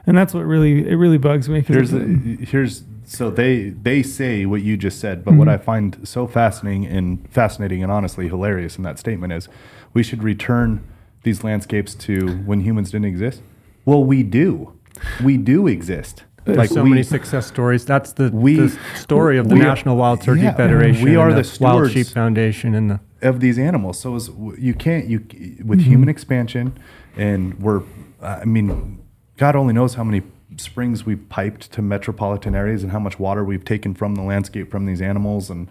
And 0.06 0.18
that's 0.18 0.34
what 0.34 0.44
really 0.44 0.88
it 0.88 0.96
really 0.96 1.18
bugs 1.18 1.48
me. 1.48 1.60
Here's 1.60 1.92
a, 1.92 2.00
here's 2.00 2.82
so 3.04 3.28
they 3.30 3.70
they 3.70 4.02
say 4.02 4.46
what 4.46 4.62
you 4.62 4.76
just 4.76 5.00
said, 5.00 5.24
but 5.24 5.34
what 5.34 5.48
mm-hmm. 5.48 5.60
I 5.60 5.64
find 5.64 6.08
so 6.08 6.26
fascinating 6.26 6.86
and 6.86 7.28
fascinating 7.30 7.82
and 7.82 7.90
honestly 7.90 8.28
hilarious 8.28 8.76
in 8.76 8.84
that 8.84 8.98
statement 8.98 9.32
is 9.32 9.48
we 9.92 10.02
should 10.02 10.22
return 10.22 10.84
these 11.22 11.44
landscapes 11.44 11.94
to 11.94 12.38
when 12.44 12.60
humans 12.60 12.90
didn't 12.90 13.06
exist. 13.06 13.42
Well, 13.84 14.04
we 14.04 14.22
do. 14.22 14.74
We 15.22 15.36
do 15.36 15.66
exist. 15.66 16.24
There's 16.54 16.74
so 16.74 16.82
we, 16.82 16.90
many 16.90 17.02
success 17.02 17.46
stories. 17.46 17.84
That's 17.84 18.12
the, 18.12 18.30
we- 18.30 18.56
the 18.56 18.78
story 18.96 19.38
of 19.38 19.48
the 19.48 19.54
we 19.54 19.60
are- 19.60 19.64
National 19.64 19.96
Wild 19.96 20.22
Turkey 20.22 20.42
yeah, 20.42 20.54
Federation. 20.54 21.04
we 21.04 21.16
are 21.16 21.30
and 21.30 21.44
the 21.44 21.58
Wild. 21.60 21.90
Sheep 21.90 22.06
Foundation 22.08 22.74
and 22.74 22.90
the 22.90 23.00
of 23.22 23.40
these 23.40 23.58
animals. 23.58 24.00
So 24.00 24.14
is, 24.16 24.30
you 24.58 24.74
can't 24.74 25.06
you 25.06 25.18
with 25.18 25.80
mm-hmm. 25.80 25.90
human 25.90 26.08
expansion, 26.08 26.78
and 27.16 27.60
we're 27.60 27.82
I 28.22 28.44
mean, 28.44 28.98
God 29.36 29.56
only 29.56 29.72
knows 29.72 29.94
how 29.94 30.04
many 30.04 30.22
springs 30.56 31.06
we've 31.06 31.28
piped 31.28 31.72
to 31.72 31.82
metropolitan 31.82 32.54
areas 32.54 32.82
and 32.82 32.92
how 32.92 32.98
much 32.98 33.18
water 33.18 33.44
we've 33.44 33.64
taken 33.64 33.94
from 33.94 34.14
the 34.14 34.22
landscape 34.22 34.70
from 34.70 34.86
these 34.86 35.00
animals 35.00 35.48
and 35.48 35.68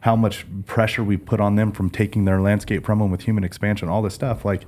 how 0.00 0.16
much 0.16 0.46
pressure 0.66 1.04
we 1.04 1.16
put 1.16 1.40
on 1.40 1.56
them 1.56 1.70
from 1.70 1.90
taking 1.90 2.24
their 2.24 2.40
landscape 2.40 2.84
from 2.84 2.98
them 2.98 3.10
with 3.10 3.22
human 3.22 3.44
expansion, 3.44 3.88
all 3.88 4.02
this 4.02 4.14
stuff. 4.14 4.44
Like, 4.44 4.64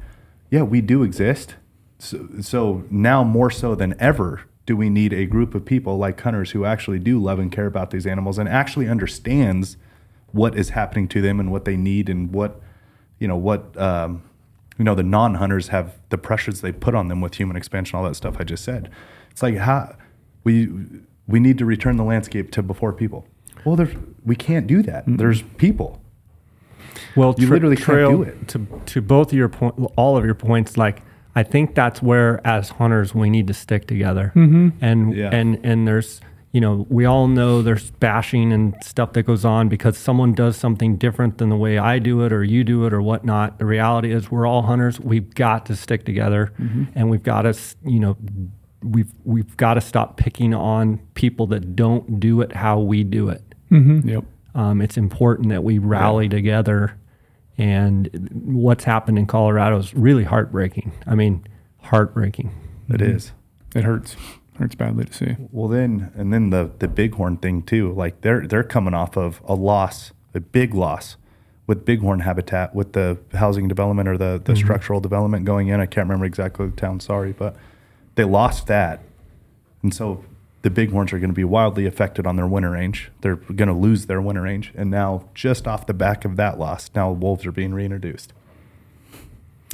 yeah, 0.51 0.63
we 0.63 0.81
do 0.81 1.03
exist. 1.03 1.55
So, 1.99 2.29
so 2.41 2.85
now 2.91 3.25
more 3.25 3.51
so 3.51 3.75
than 3.75 3.95
ever 3.99 4.43
do 4.67 4.77
we 4.77 4.89
need 4.89 5.13
a 5.13 5.27
group 5.27 5.55
of 5.55 5.65
people 5.65 5.99
like 5.99 6.21
hunters 6.21 6.53
who 6.53 6.65
actually 6.65 6.99
do 6.99 7.21
love 7.21 7.39
and 7.39 7.53
care 7.53 7.67
about 7.67 7.91
these 7.91 8.07
animals 8.07 8.39
and 8.39 8.49
actually 8.49 8.89
understands 8.89 9.77
what 10.33 10.57
is 10.57 10.71
happening 10.71 11.07
to 11.09 11.21
them 11.21 11.39
and 11.39 11.53
what 11.53 11.65
they 11.65 11.77
need 11.77 12.09
and 12.09 12.33
what 12.33 12.61
you 13.19 13.29
know 13.29 13.37
what 13.37 13.77
um, 13.81 14.23
you 14.79 14.85
know 14.85 14.95
the 14.95 15.03
non-hunters 15.03 15.69
have 15.69 15.99
the 16.09 16.19
pressures 16.19 16.61
they 16.61 16.73
put 16.73 16.95
on 16.95 17.09
them 17.09 17.21
with 17.21 17.35
human 17.35 17.57
expansion 17.57 17.97
all 17.97 18.05
that 18.05 18.15
stuff 18.17 18.37
i 18.39 18.45
just 18.45 18.65
said 18.65 18.91
it's 19.31 19.43
like 19.43 19.57
how 19.57 19.95
we 20.43 20.69
we 21.27 21.39
need 21.39 21.59
to 21.59 21.65
return 21.65 21.97
the 21.97 22.05
landscape 22.05 22.51
to 22.51 22.63
before 22.63 22.93
people 22.93 23.27
well 23.65 23.77
there's 23.77 23.95
we 24.25 24.35
can't 24.35 24.67
do 24.67 24.83
that 24.83 25.05
there's 25.07 25.43
people 25.43 26.01
Well, 27.17 27.35
You 27.39 27.49
literally 27.49 27.77
can't 27.77 28.11
do 28.11 28.23
it. 28.23 28.49
To 28.49 28.67
to 28.87 29.03
both 29.03 29.29
of 29.33 29.39
your 29.39 29.49
point, 29.49 29.75
all 29.97 30.17
of 30.17 30.25
your 30.25 30.35
points. 30.35 30.77
Like 30.77 31.03
I 31.37 31.43
think 31.43 31.75
that's 31.75 32.01
where, 32.03 32.41
as 32.47 32.71
hunters, 32.71 33.15
we 33.15 33.29
need 33.31 33.47
to 33.49 33.55
stick 33.55 33.87
together. 33.87 34.33
Mm-hmm. 34.37 34.69
And 34.81 35.15
Yeah. 35.15 35.31
and 35.33 35.59
and 35.65 35.87
there's 35.89 36.21
you 36.53 36.61
know 36.61 36.87
we 36.89 37.05
all 37.05 37.27
know 37.27 37.63
there's 37.63 37.91
bashing 37.93 38.53
and 38.53 38.75
stuff 38.85 39.13
that 39.15 39.25
goes 39.25 39.45
on 39.45 39.69
because 39.69 39.99
someone 39.99 40.33
does 40.35 40.57
something 40.57 40.97
different 40.97 41.39
than 41.39 41.49
the 41.49 41.57
way 41.57 41.79
I 41.79 41.99
do 41.99 42.23
it 42.23 42.33
or 42.33 42.45
you 42.45 42.63
do 42.63 42.87
it 42.87 42.93
or 42.93 43.03
whatnot. 43.03 43.59
The 43.59 43.67
reality 43.67 44.13
is 44.13 44.31
we're 44.31 44.47
all 44.47 44.63
hunters. 44.63 45.01
We've 45.01 45.35
got 45.35 45.67
to 45.67 45.75
stick 45.77 46.05
together, 46.05 46.53
and 46.95 47.11
we've 47.11 47.23
got 47.25 47.43
to 47.43 47.55
you 47.85 47.99
know. 48.01 48.17
We've 48.87 49.11
we've 49.25 49.57
got 49.57 49.75
to 49.75 49.81
stop 49.81 50.19
picking 50.19 50.53
on 50.53 50.99
people 51.15 51.47
that 51.47 51.75
don't 51.75 52.21
do 52.21 52.43
it 52.43 52.53
how 52.53 52.81
we 52.81 53.03
do 53.03 53.31
it 53.31 53.43
Yep. 53.71 54.25
um, 54.55 54.83
it's 54.83 54.99
important 54.99 55.49
that 55.49 55.65
we 55.65 55.79
rally 55.79 56.29
together. 56.29 56.95
And 57.57 58.29
what's 58.45 58.85
happened 58.85 59.19
in 59.19 59.27
Colorado 59.27 59.79
is 59.79 59.95
really 59.95 60.25
heartbreaking. 60.25 60.93
I 61.07 61.15
mean, 61.15 61.47
heartbreaking. 61.83 62.53
It 62.89 63.01
is 63.01 63.33
It 63.75 63.85
hurts. 63.85 64.17
Hurts 64.59 64.75
badly 64.77 65.05
to 65.05 65.13
see. 65.13 65.37
Well, 65.51 65.69
then, 65.69 66.13
and 66.15 66.33
then 66.33 66.51
the 66.51 66.71
the 66.79 66.87
bighorn 66.87 67.39
thing 67.39 67.63
too. 67.63 67.93
Like 67.93 68.21
they're 68.21 68.47
they're 68.47 68.63
coming 68.63 68.95
off 68.95 69.17
of 69.17 69.41
a 69.47 69.55
loss, 69.55 70.13
a 70.33 70.41
big 70.41 70.75
loss, 70.75 71.17
with 71.67 71.85
bighorn 71.85 72.21
habitat, 72.21 72.73
with 72.73 72.93
the 72.93 73.19
housing 73.33 73.67
development 73.67 74.09
or 74.09 74.17
the 74.17 74.41
the 74.45 74.53
mm-hmm. 74.53 74.65
structural 74.65 75.01
development 75.01 75.45
going 75.45 75.69
in. 75.69 75.81
I 75.81 75.87
can't 75.87 76.07
remember 76.07 76.25
exactly 76.25 76.67
the 76.67 76.77
town. 76.77 77.01
Sorry, 77.01 77.33
but 77.33 77.57
they 78.15 78.23
lost 78.23 78.69
that, 78.69 79.01
and 79.83 79.93
so 79.93 80.25
the 80.65 80.71
bighorns 80.71 81.13
are 81.13 81.19
going 81.19 81.29
to 81.29 81.35
be 81.35 81.45
wildly 81.45 81.85
affected 81.85 82.27
on 82.27 82.37
their 82.37 82.47
winter 82.47 82.71
range. 82.71 83.11
They're 83.21 83.37
going 83.37 83.69
to 83.69 83.75
lose 83.75 84.07
their 84.07 84.23
winter 84.23 84.41
range, 84.41 84.73
and 84.75 84.91
now 84.91 85.29
just 85.35 85.69
off 85.69 85.87
the 85.87 85.93
back 85.93 86.25
of 86.25 86.37
that 86.37 86.59
loss, 86.59 86.91
now 86.95 87.13
wolves 87.13 87.45
are 87.45 87.53
being 87.53 87.75
reintroduced. 87.75 88.33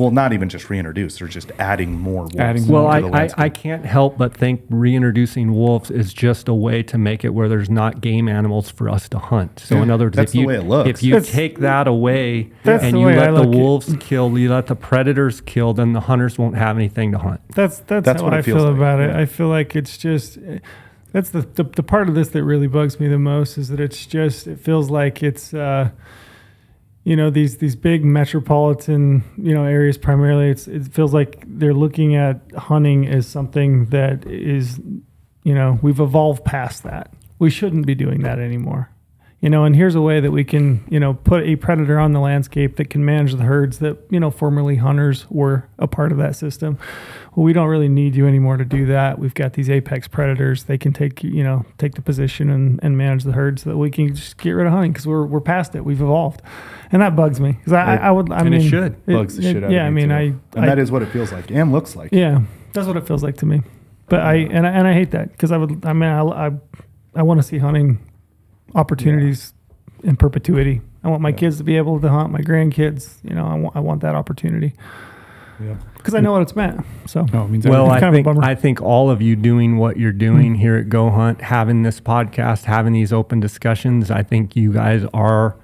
Well, 0.01 0.11
not 0.11 0.33
even 0.33 0.49
just 0.49 0.71
reintroduce, 0.71 1.19
they're 1.19 1.29
just 1.29 1.53
adding 1.59 1.93
more 1.99 2.23
wolves. 2.23 2.37
Adding 2.37 2.67
Well, 2.67 2.85
to 2.85 2.89
I, 2.89 3.01
the 3.03 3.07
I, 3.07 3.11
landscape. 3.11 3.41
I 3.45 3.49
can't 3.51 3.85
help 3.85 4.17
but 4.19 4.35
think 4.35 4.63
reintroducing 4.71 5.55
wolves 5.55 5.91
is 5.91 6.13
just 6.15 6.49
a 6.49 6.55
way 6.55 6.83
to 6.85 6.97
make 6.99 7.25
it 7.25 7.31
where 7.35 7.49
there's 7.49 7.69
not 7.71 8.01
game 8.01 8.29
animals 8.29 8.71
for 8.71 8.89
us 8.89 9.09
to 9.11 9.19
hunt. 9.19 9.61
So, 9.61 9.77
in 9.83 9.91
other 9.91 10.07
words, 10.07 10.17
That's 10.17 10.33
if 10.33 10.35
you, 10.37 10.41
the 10.43 10.47
way 10.49 10.55
it 10.57 10.63
looks. 10.65 10.89
if 10.89 11.03
you 11.03 11.13
That's- 11.15 11.31
take 11.31 11.59
that 11.59 11.87
away 11.87 12.51
and 12.65 12.99
you 12.99 13.07
way 13.07 13.17
let 13.19 13.27
the 13.33 13.43
look 13.43 13.55
at- 13.55 13.61
wolves 13.61 13.97
kill, 14.01 14.37
you 14.39 14.51
let 14.51 14.67
the 14.67 14.77
predators 14.77 15.41
kill, 15.43 15.75
then 15.75 15.93
the 15.93 16.01
hunters 16.01 16.39
won't 16.39 16.57
have 16.57 16.77
anything 16.77 17.13
to 17.13 17.19
hunt. 17.19 17.41
That's 17.55 17.81
that's, 17.81 18.05
That's 18.07 18.21
how 18.21 18.25
what 18.29 18.35
I 18.35 18.43
feel 18.43 18.57
like, 18.65 18.75
about 18.77 19.01
it. 19.01 19.11
yeah. 19.11 19.19
I 19.21 19.27
feel 19.27 19.49
like 19.49 19.77
it's 19.77 19.99
just 19.99 20.39
that's 21.13 21.31
the, 21.31 21.41
the 21.43 21.65
the 21.65 21.83
part 21.83 22.09
of 22.09 22.15
this 22.15 22.29
that 22.29 22.45
really 22.45 22.69
bugs 22.69 22.99
me 23.01 23.09
the 23.09 23.19
most 23.19 23.59
is 23.59 23.69
that 23.69 23.81
it's 23.81 24.07
just 24.07 24.47
it 24.47 24.59
feels 24.61 24.91
like 24.91 25.23
it's 25.23 25.53
uh, 25.53 25.91
you 27.05 27.17
know 27.17 27.31
these 27.31 27.59
these 27.59 27.77
big 27.77 28.05
metropolitan 28.05 29.25
you 29.37 29.55
know 29.55 29.65
areas 29.65 29.97
primarily. 29.97 30.51
It's 30.51 30.69
it 30.69 30.93
feels 30.93 31.15
like 31.15 31.43
they're 31.47 31.75
looking 31.75 32.15
at 32.15 32.41
hunting 32.57 33.07
as 33.07 33.27
something 33.27 33.87
that 33.87 34.27
is 34.27 34.79
you 35.43 35.55
know 35.55 35.79
we've 35.83 36.01
evolved 36.01 36.45
past 36.45 36.83
that. 36.85 37.13
We 37.39 37.51
shouldn't 37.51 37.87
be 37.87 37.95
doing 37.95 38.23
that 38.23 38.39
anymore. 38.39 38.91
You 39.41 39.49
know, 39.49 39.65
and 39.65 39.75
here's 39.75 39.95
a 39.95 40.03
way 40.03 40.21
that 40.21 40.33
we 40.33 40.45
can, 40.45 40.85
you 40.91 41.01
know, 41.01 41.15
put 41.15 41.45
a 41.45 41.57
predator 41.57 41.99
on 41.99 42.13
the 42.13 42.21
landscape 42.21 42.77
that 42.77 42.91
can 42.91 43.07
manage 43.07 43.33
the 43.33 43.45
herds 43.45 43.79
that, 43.79 43.97
you 44.11 44.21
know, 44.21 44.31
formerly 44.31 44.77
hunters 44.77 45.25
were 45.31 45.67
a 45.79 45.87
part 45.87 46.13
of 46.13 46.19
that 46.19 46.37
system. 46.37 46.77
Well, 47.35 47.45
we 47.45 47.55
don't 47.55 47.69
really 47.69 47.89
need 47.89 48.15
you 48.15 48.27
anymore 48.27 48.59
to 48.59 48.67
do 48.67 48.85
that. 48.87 49.19
We've 49.19 49.33
got 49.33 49.55
these 49.55 49.71
apex 49.71 50.09
predators. 50.09 50.65
They 50.65 50.77
can 50.77 50.93
take, 50.93 51.25
you 51.25 51.43
know, 51.43 51.65
take 51.79 51.95
the 51.95 52.03
position 52.03 52.51
and, 52.51 52.79
and 52.83 52.99
manage 52.99 53.25
the 53.25 53.33
herd 53.33 53.59
so 53.59 53.71
that 53.71 53.79
we 53.79 53.91
can 53.91 54.15
just 54.15 54.37
get 54.37 54.51
rid 54.51 54.67
of 54.67 54.75
hunting 54.75 54.93
because 54.93 55.07
we're, 55.07 55.25
we're 55.25 55.41
past 55.41 55.75
it. 55.75 55.87
We've 55.87 56.03
evolved. 56.03 56.43
And 56.93 57.01
that 57.03 57.15
bugs 57.15 57.41
me 57.41 57.53
because 57.53 57.73
I, 57.73 57.95
I, 57.95 57.97
I 57.97 58.11
would, 58.11 58.33
I 58.33 58.41
And 58.41 58.49
it. 58.55 58.59
Mm-hmm. 58.59 58.61
mean, 58.63 58.71
should. 58.71 59.07
bugs 59.07 59.37
the 59.37 59.43
shit 59.43 59.63
out 59.63 59.71
yeah, 59.71 59.87
of 59.87 59.95
me 59.95 60.03
I 60.03 60.07
mean, 60.07 60.09
too. 60.09 60.15
I, 60.15 60.57
and 60.57 60.65
I 60.65 60.67
that 60.67 60.79
is 60.79 60.91
what 60.91 61.03
it 61.03 61.07
feels 61.11 61.31
like 61.33 61.51
and 61.51 61.71
looks 61.73 61.95
like. 61.95 62.11
yeah, 62.13 62.41
that's 62.73 62.87
what 62.89 62.97
it 62.97 63.07
feels 63.07 63.23
like 63.23 63.37
to 63.39 63.47
me. 63.47 63.63
But 64.09 64.21
I 64.21 64.35
and 64.35 64.67
I, 64.67 64.71
and 64.71 64.89
I 64.89 64.93
hate 64.93 65.13
that 65.13 65.31
because 65.31 65.53
I 65.53 65.57
would. 65.57 65.85
I 65.87 65.93
mean, 65.93 66.11
I 66.11 66.21
I, 66.49 66.51
I 67.15 67.23
want 67.23 67.39
to 67.41 67.47
see 67.47 67.59
hunting 67.59 68.01
opportunities 68.75 69.53
in 70.03 70.17
perpetuity. 70.17 70.81
I 71.05 71.09
want 71.09 71.23
my 71.23 71.33
kids 71.33 71.59
to 71.59 71.65
be 71.65 71.77
able 71.77 72.01
to 72.01 72.09
hunt. 72.09 72.31
My 72.33 72.41
grandkids, 72.41 73.17
you 73.23 73.35
know, 73.35 73.47
I 73.47 73.55
want 73.55 73.77
I 73.77 73.81
want 73.81 74.01
that 74.03 74.15
opportunity 74.15 74.75
Yeah. 75.61 75.77
because 75.97 76.15
I 76.15 76.21
know 76.21 76.33
what 76.33 76.43
it's 76.43 76.57
meant. 76.57 76.85
So 77.07 77.27
Oh, 77.33 77.45
it 77.45 77.49
means 77.51 77.67
Well, 77.67 77.87
everything. 77.87 77.97
I 77.97 78.01
kind 78.01 78.09
of 78.09 78.15
think 78.15 78.25
bummer. 78.27 78.45
I 78.45 78.55
think 78.55 78.83
all 78.83 79.11
of 79.11 79.23
you 79.23 79.37
doing 79.37 79.79
what 79.79 79.97
you're 79.97 80.13
doing 80.13 80.57
here 80.57 80.77
at 80.77 80.89
Go 80.89 81.11
Hunt, 81.11 81.41
having 81.41 81.83
this 81.83 82.01
podcast, 82.01 82.65
having 82.65 82.93
these 82.93 83.13
open 83.13 83.41
discussions, 83.41 84.11
I 84.11 84.23
think 84.23 84.57
you 84.57 84.73
guys 84.73 85.05
are 85.15 85.57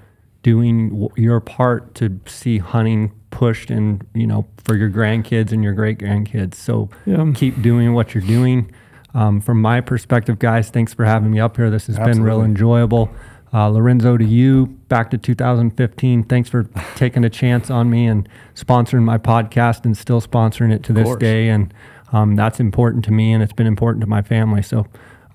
doing 0.43 1.09
your 1.15 1.39
part 1.39 1.95
to 1.95 2.19
see 2.25 2.57
hunting 2.59 3.11
pushed 3.29 3.69
and 3.69 4.05
you 4.13 4.25
know 4.25 4.47
for 4.63 4.75
your 4.75 4.89
grandkids 4.89 5.51
and 5.51 5.63
your 5.63 5.73
great 5.73 5.97
grandkids. 5.99 6.55
So 6.55 6.89
Yeah. 7.05 7.31
keep 7.35 7.61
doing 7.61 7.93
what 7.93 8.13
you're 8.13 8.23
doing. 8.23 8.71
Um, 9.13 9.41
from 9.41 9.61
my 9.61 9.81
perspective, 9.81 10.37
guys, 10.39 10.69
thanks 10.69 10.93
for 10.93 11.05
having 11.05 11.31
me 11.31 11.39
up 11.39 11.57
here. 11.57 11.69
This 11.69 11.87
has 11.87 11.97
been 11.97 12.21
real 12.23 12.43
enjoyable. 12.43 13.09
Uh, 13.53 13.69
Lorenzo, 13.69 14.17
to 14.17 14.25
you, 14.25 14.67
back 14.89 15.09
to 15.09 15.17
2015. 15.17 16.23
Thanks 16.23 16.49
for 16.49 16.63
taking 16.95 17.23
a 17.23 17.29
chance 17.29 17.71
on 17.71 17.89
me 17.89 18.05
and 18.05 18.27
sponsoring 18.55 19.03
my 19.03 19.17
podcast 19.17 19.85
and 19.85 19.97
still 19.97 20.21
sponsoring 20.21 20.71
it 20.71 20.83
to 20.83 20.93
this 20.93 21.15
day. 21.15 21.47
And 21.47 21.73
um, 22.11 22.35
that's 22.35 22.59
important 22.59 23.05
to 23.05 23.11
me, 23.11 23.31
and 23.33 23.41
it's 23.41 23.53
been 23.53 23.65
important 23.67 24.01
to 24.01 24.07
my 24.07 24.21
family. 24.21 24.61
So, 24.61 24.85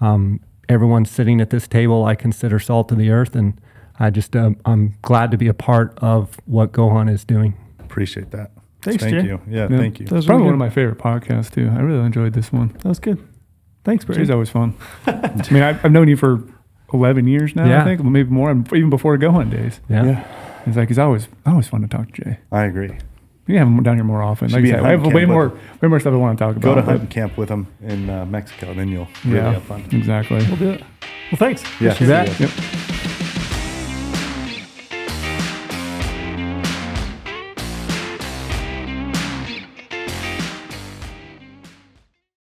um, 0.00 0.40
everyone 0.68 1.04
sitting 1.04 1.40
at 1.40 1.50
this 1.50 1.66
table, 1.66 2.04
I 2.04 2.14
consider 2.14 2.58
salt 2.58 2.92
of 2.92 2.98
the 2.98 3.10
earth, 3.10 3.34
and 3.34 3.58
I 3.98 4.10
just 4.10 4.34
uh, 4.34 4.50
I'm 4.64 4.94
glad 5.02 5.30
to 5.32 5.36
be 5.36 5.48
a 5.48 5.54
part 5.54 5.96
of 6.00 6.36
what 6.46 6.72
GOHUNT 6.72 7.10
is 7.10 7.24
doing. 7.24 7.54
Appreciate 7.80 8.30
that. 8.32 8.50
Thanks, 8.80 9.02
thank 9.02 9.14
Jay. 9.14 9.24
you. 9.26 9.40
Yeah, 9.48 9.68
Yeah. 9.70 9.76
thank 9.78 10.00
you. 10.00 10.06
That 10.06 10.14
was 10.16 10.26
Probably 10.26 10.42
really 10.46 10.54
one 10.54 10.54
of 10.54 10.58
my 10.58 10.70
favorite 10.70 10.98
podcasts 10.98 11.50
too. 11.50 11.70
I 11.72 11.80
really 11.80 12.04
enjoyed 12.04 12.32
this 12.32 12.52
one. 12.52 12.68
That 12.82 12.86
was 12.86 12.98
good. 12.98 13.18
Thanks, 13.84 14.04
Brady. 14.04 14.22
Jay's 14.22 14.30
always 14.30 14.50
fun. 14.50 14.74
I 15.06 15.42
mean, 15.50 15.62
I, 15.62 15.70
I've 15.70 15.92
known 15.92 16.08
you 16.08 16.16
for 16.16 16.42
11 16.92 17.26
years 17.28 17.54
now, 17.54 17.66
Yeah. 17.66 17.82
I 17.82 17.84
think, 17.84 18.02
maybe 18.04 18.28
more, 18.30 18.50
even 18.74 18.90
before 18.90 19.16
GOHUNT 19.18 19.50
days. 19.50 19.80
Yeah. 19.88 20.24
It's 20.66 20.76
like, 20.76 20.88
he's 20.88 20.98
always, 20.98 21.28
always 21.46 21.68
fun 21.68 21.82
to 21.82 21.88
talk 21.88 22.12
to 22.12 22.22
Jay. 22.24 22.38
I 22.50 22.64
agree. 22.64 22.96
We 23.48 23.56
have 23.56 23.66
him 23.66 23.82
down 23.82 23.96
here 23.96 24.04
more 24.04 24.22
often. 24.22 24.48
Should 24.48 24.62
Like 24.62 24.64
I 24.66 24.76
said, 24.76 24.84
I 24.84 24.90
have 24.90 25.04
way 25.04 25.24
more, 25.26 25.48
way 25.80 25.88
more 25.88 25.98
stuff 26.00 26.12
I 26.12 26.16
want 26.16 26.38
to 26.38 26.44
talk 26.44 26.56
about. 26.56 26.62
Go 26.62 26.74
to 26.76 26.82
but- 26.82 26.90
hunting 26.90 27.08
camp 27.08 27.36
with 27.36 27.48
him 27.48 27.66
in 27.82 28.08
uh, 28.08 28.24
Mexico, 28.26 28.72
then 28.72 28.88
you'll 28.88 29.08
really 29.24 29.38
Yeah, 29.38 29.52
have 29.54 29.62
fun. 29.64 29.84
exactly. 29.90 30.38
We'll 30.46 30.56
do 30.56 30.70
it. 30.70 30.80
Well, 31.30 31.38
thanks. 31.38 31.62
Yeah, 31.80 31.92
Appreciate 31.92 32.28
see 32.28 32.44
it. 32.44 32.50
Yep. 32.50 33.01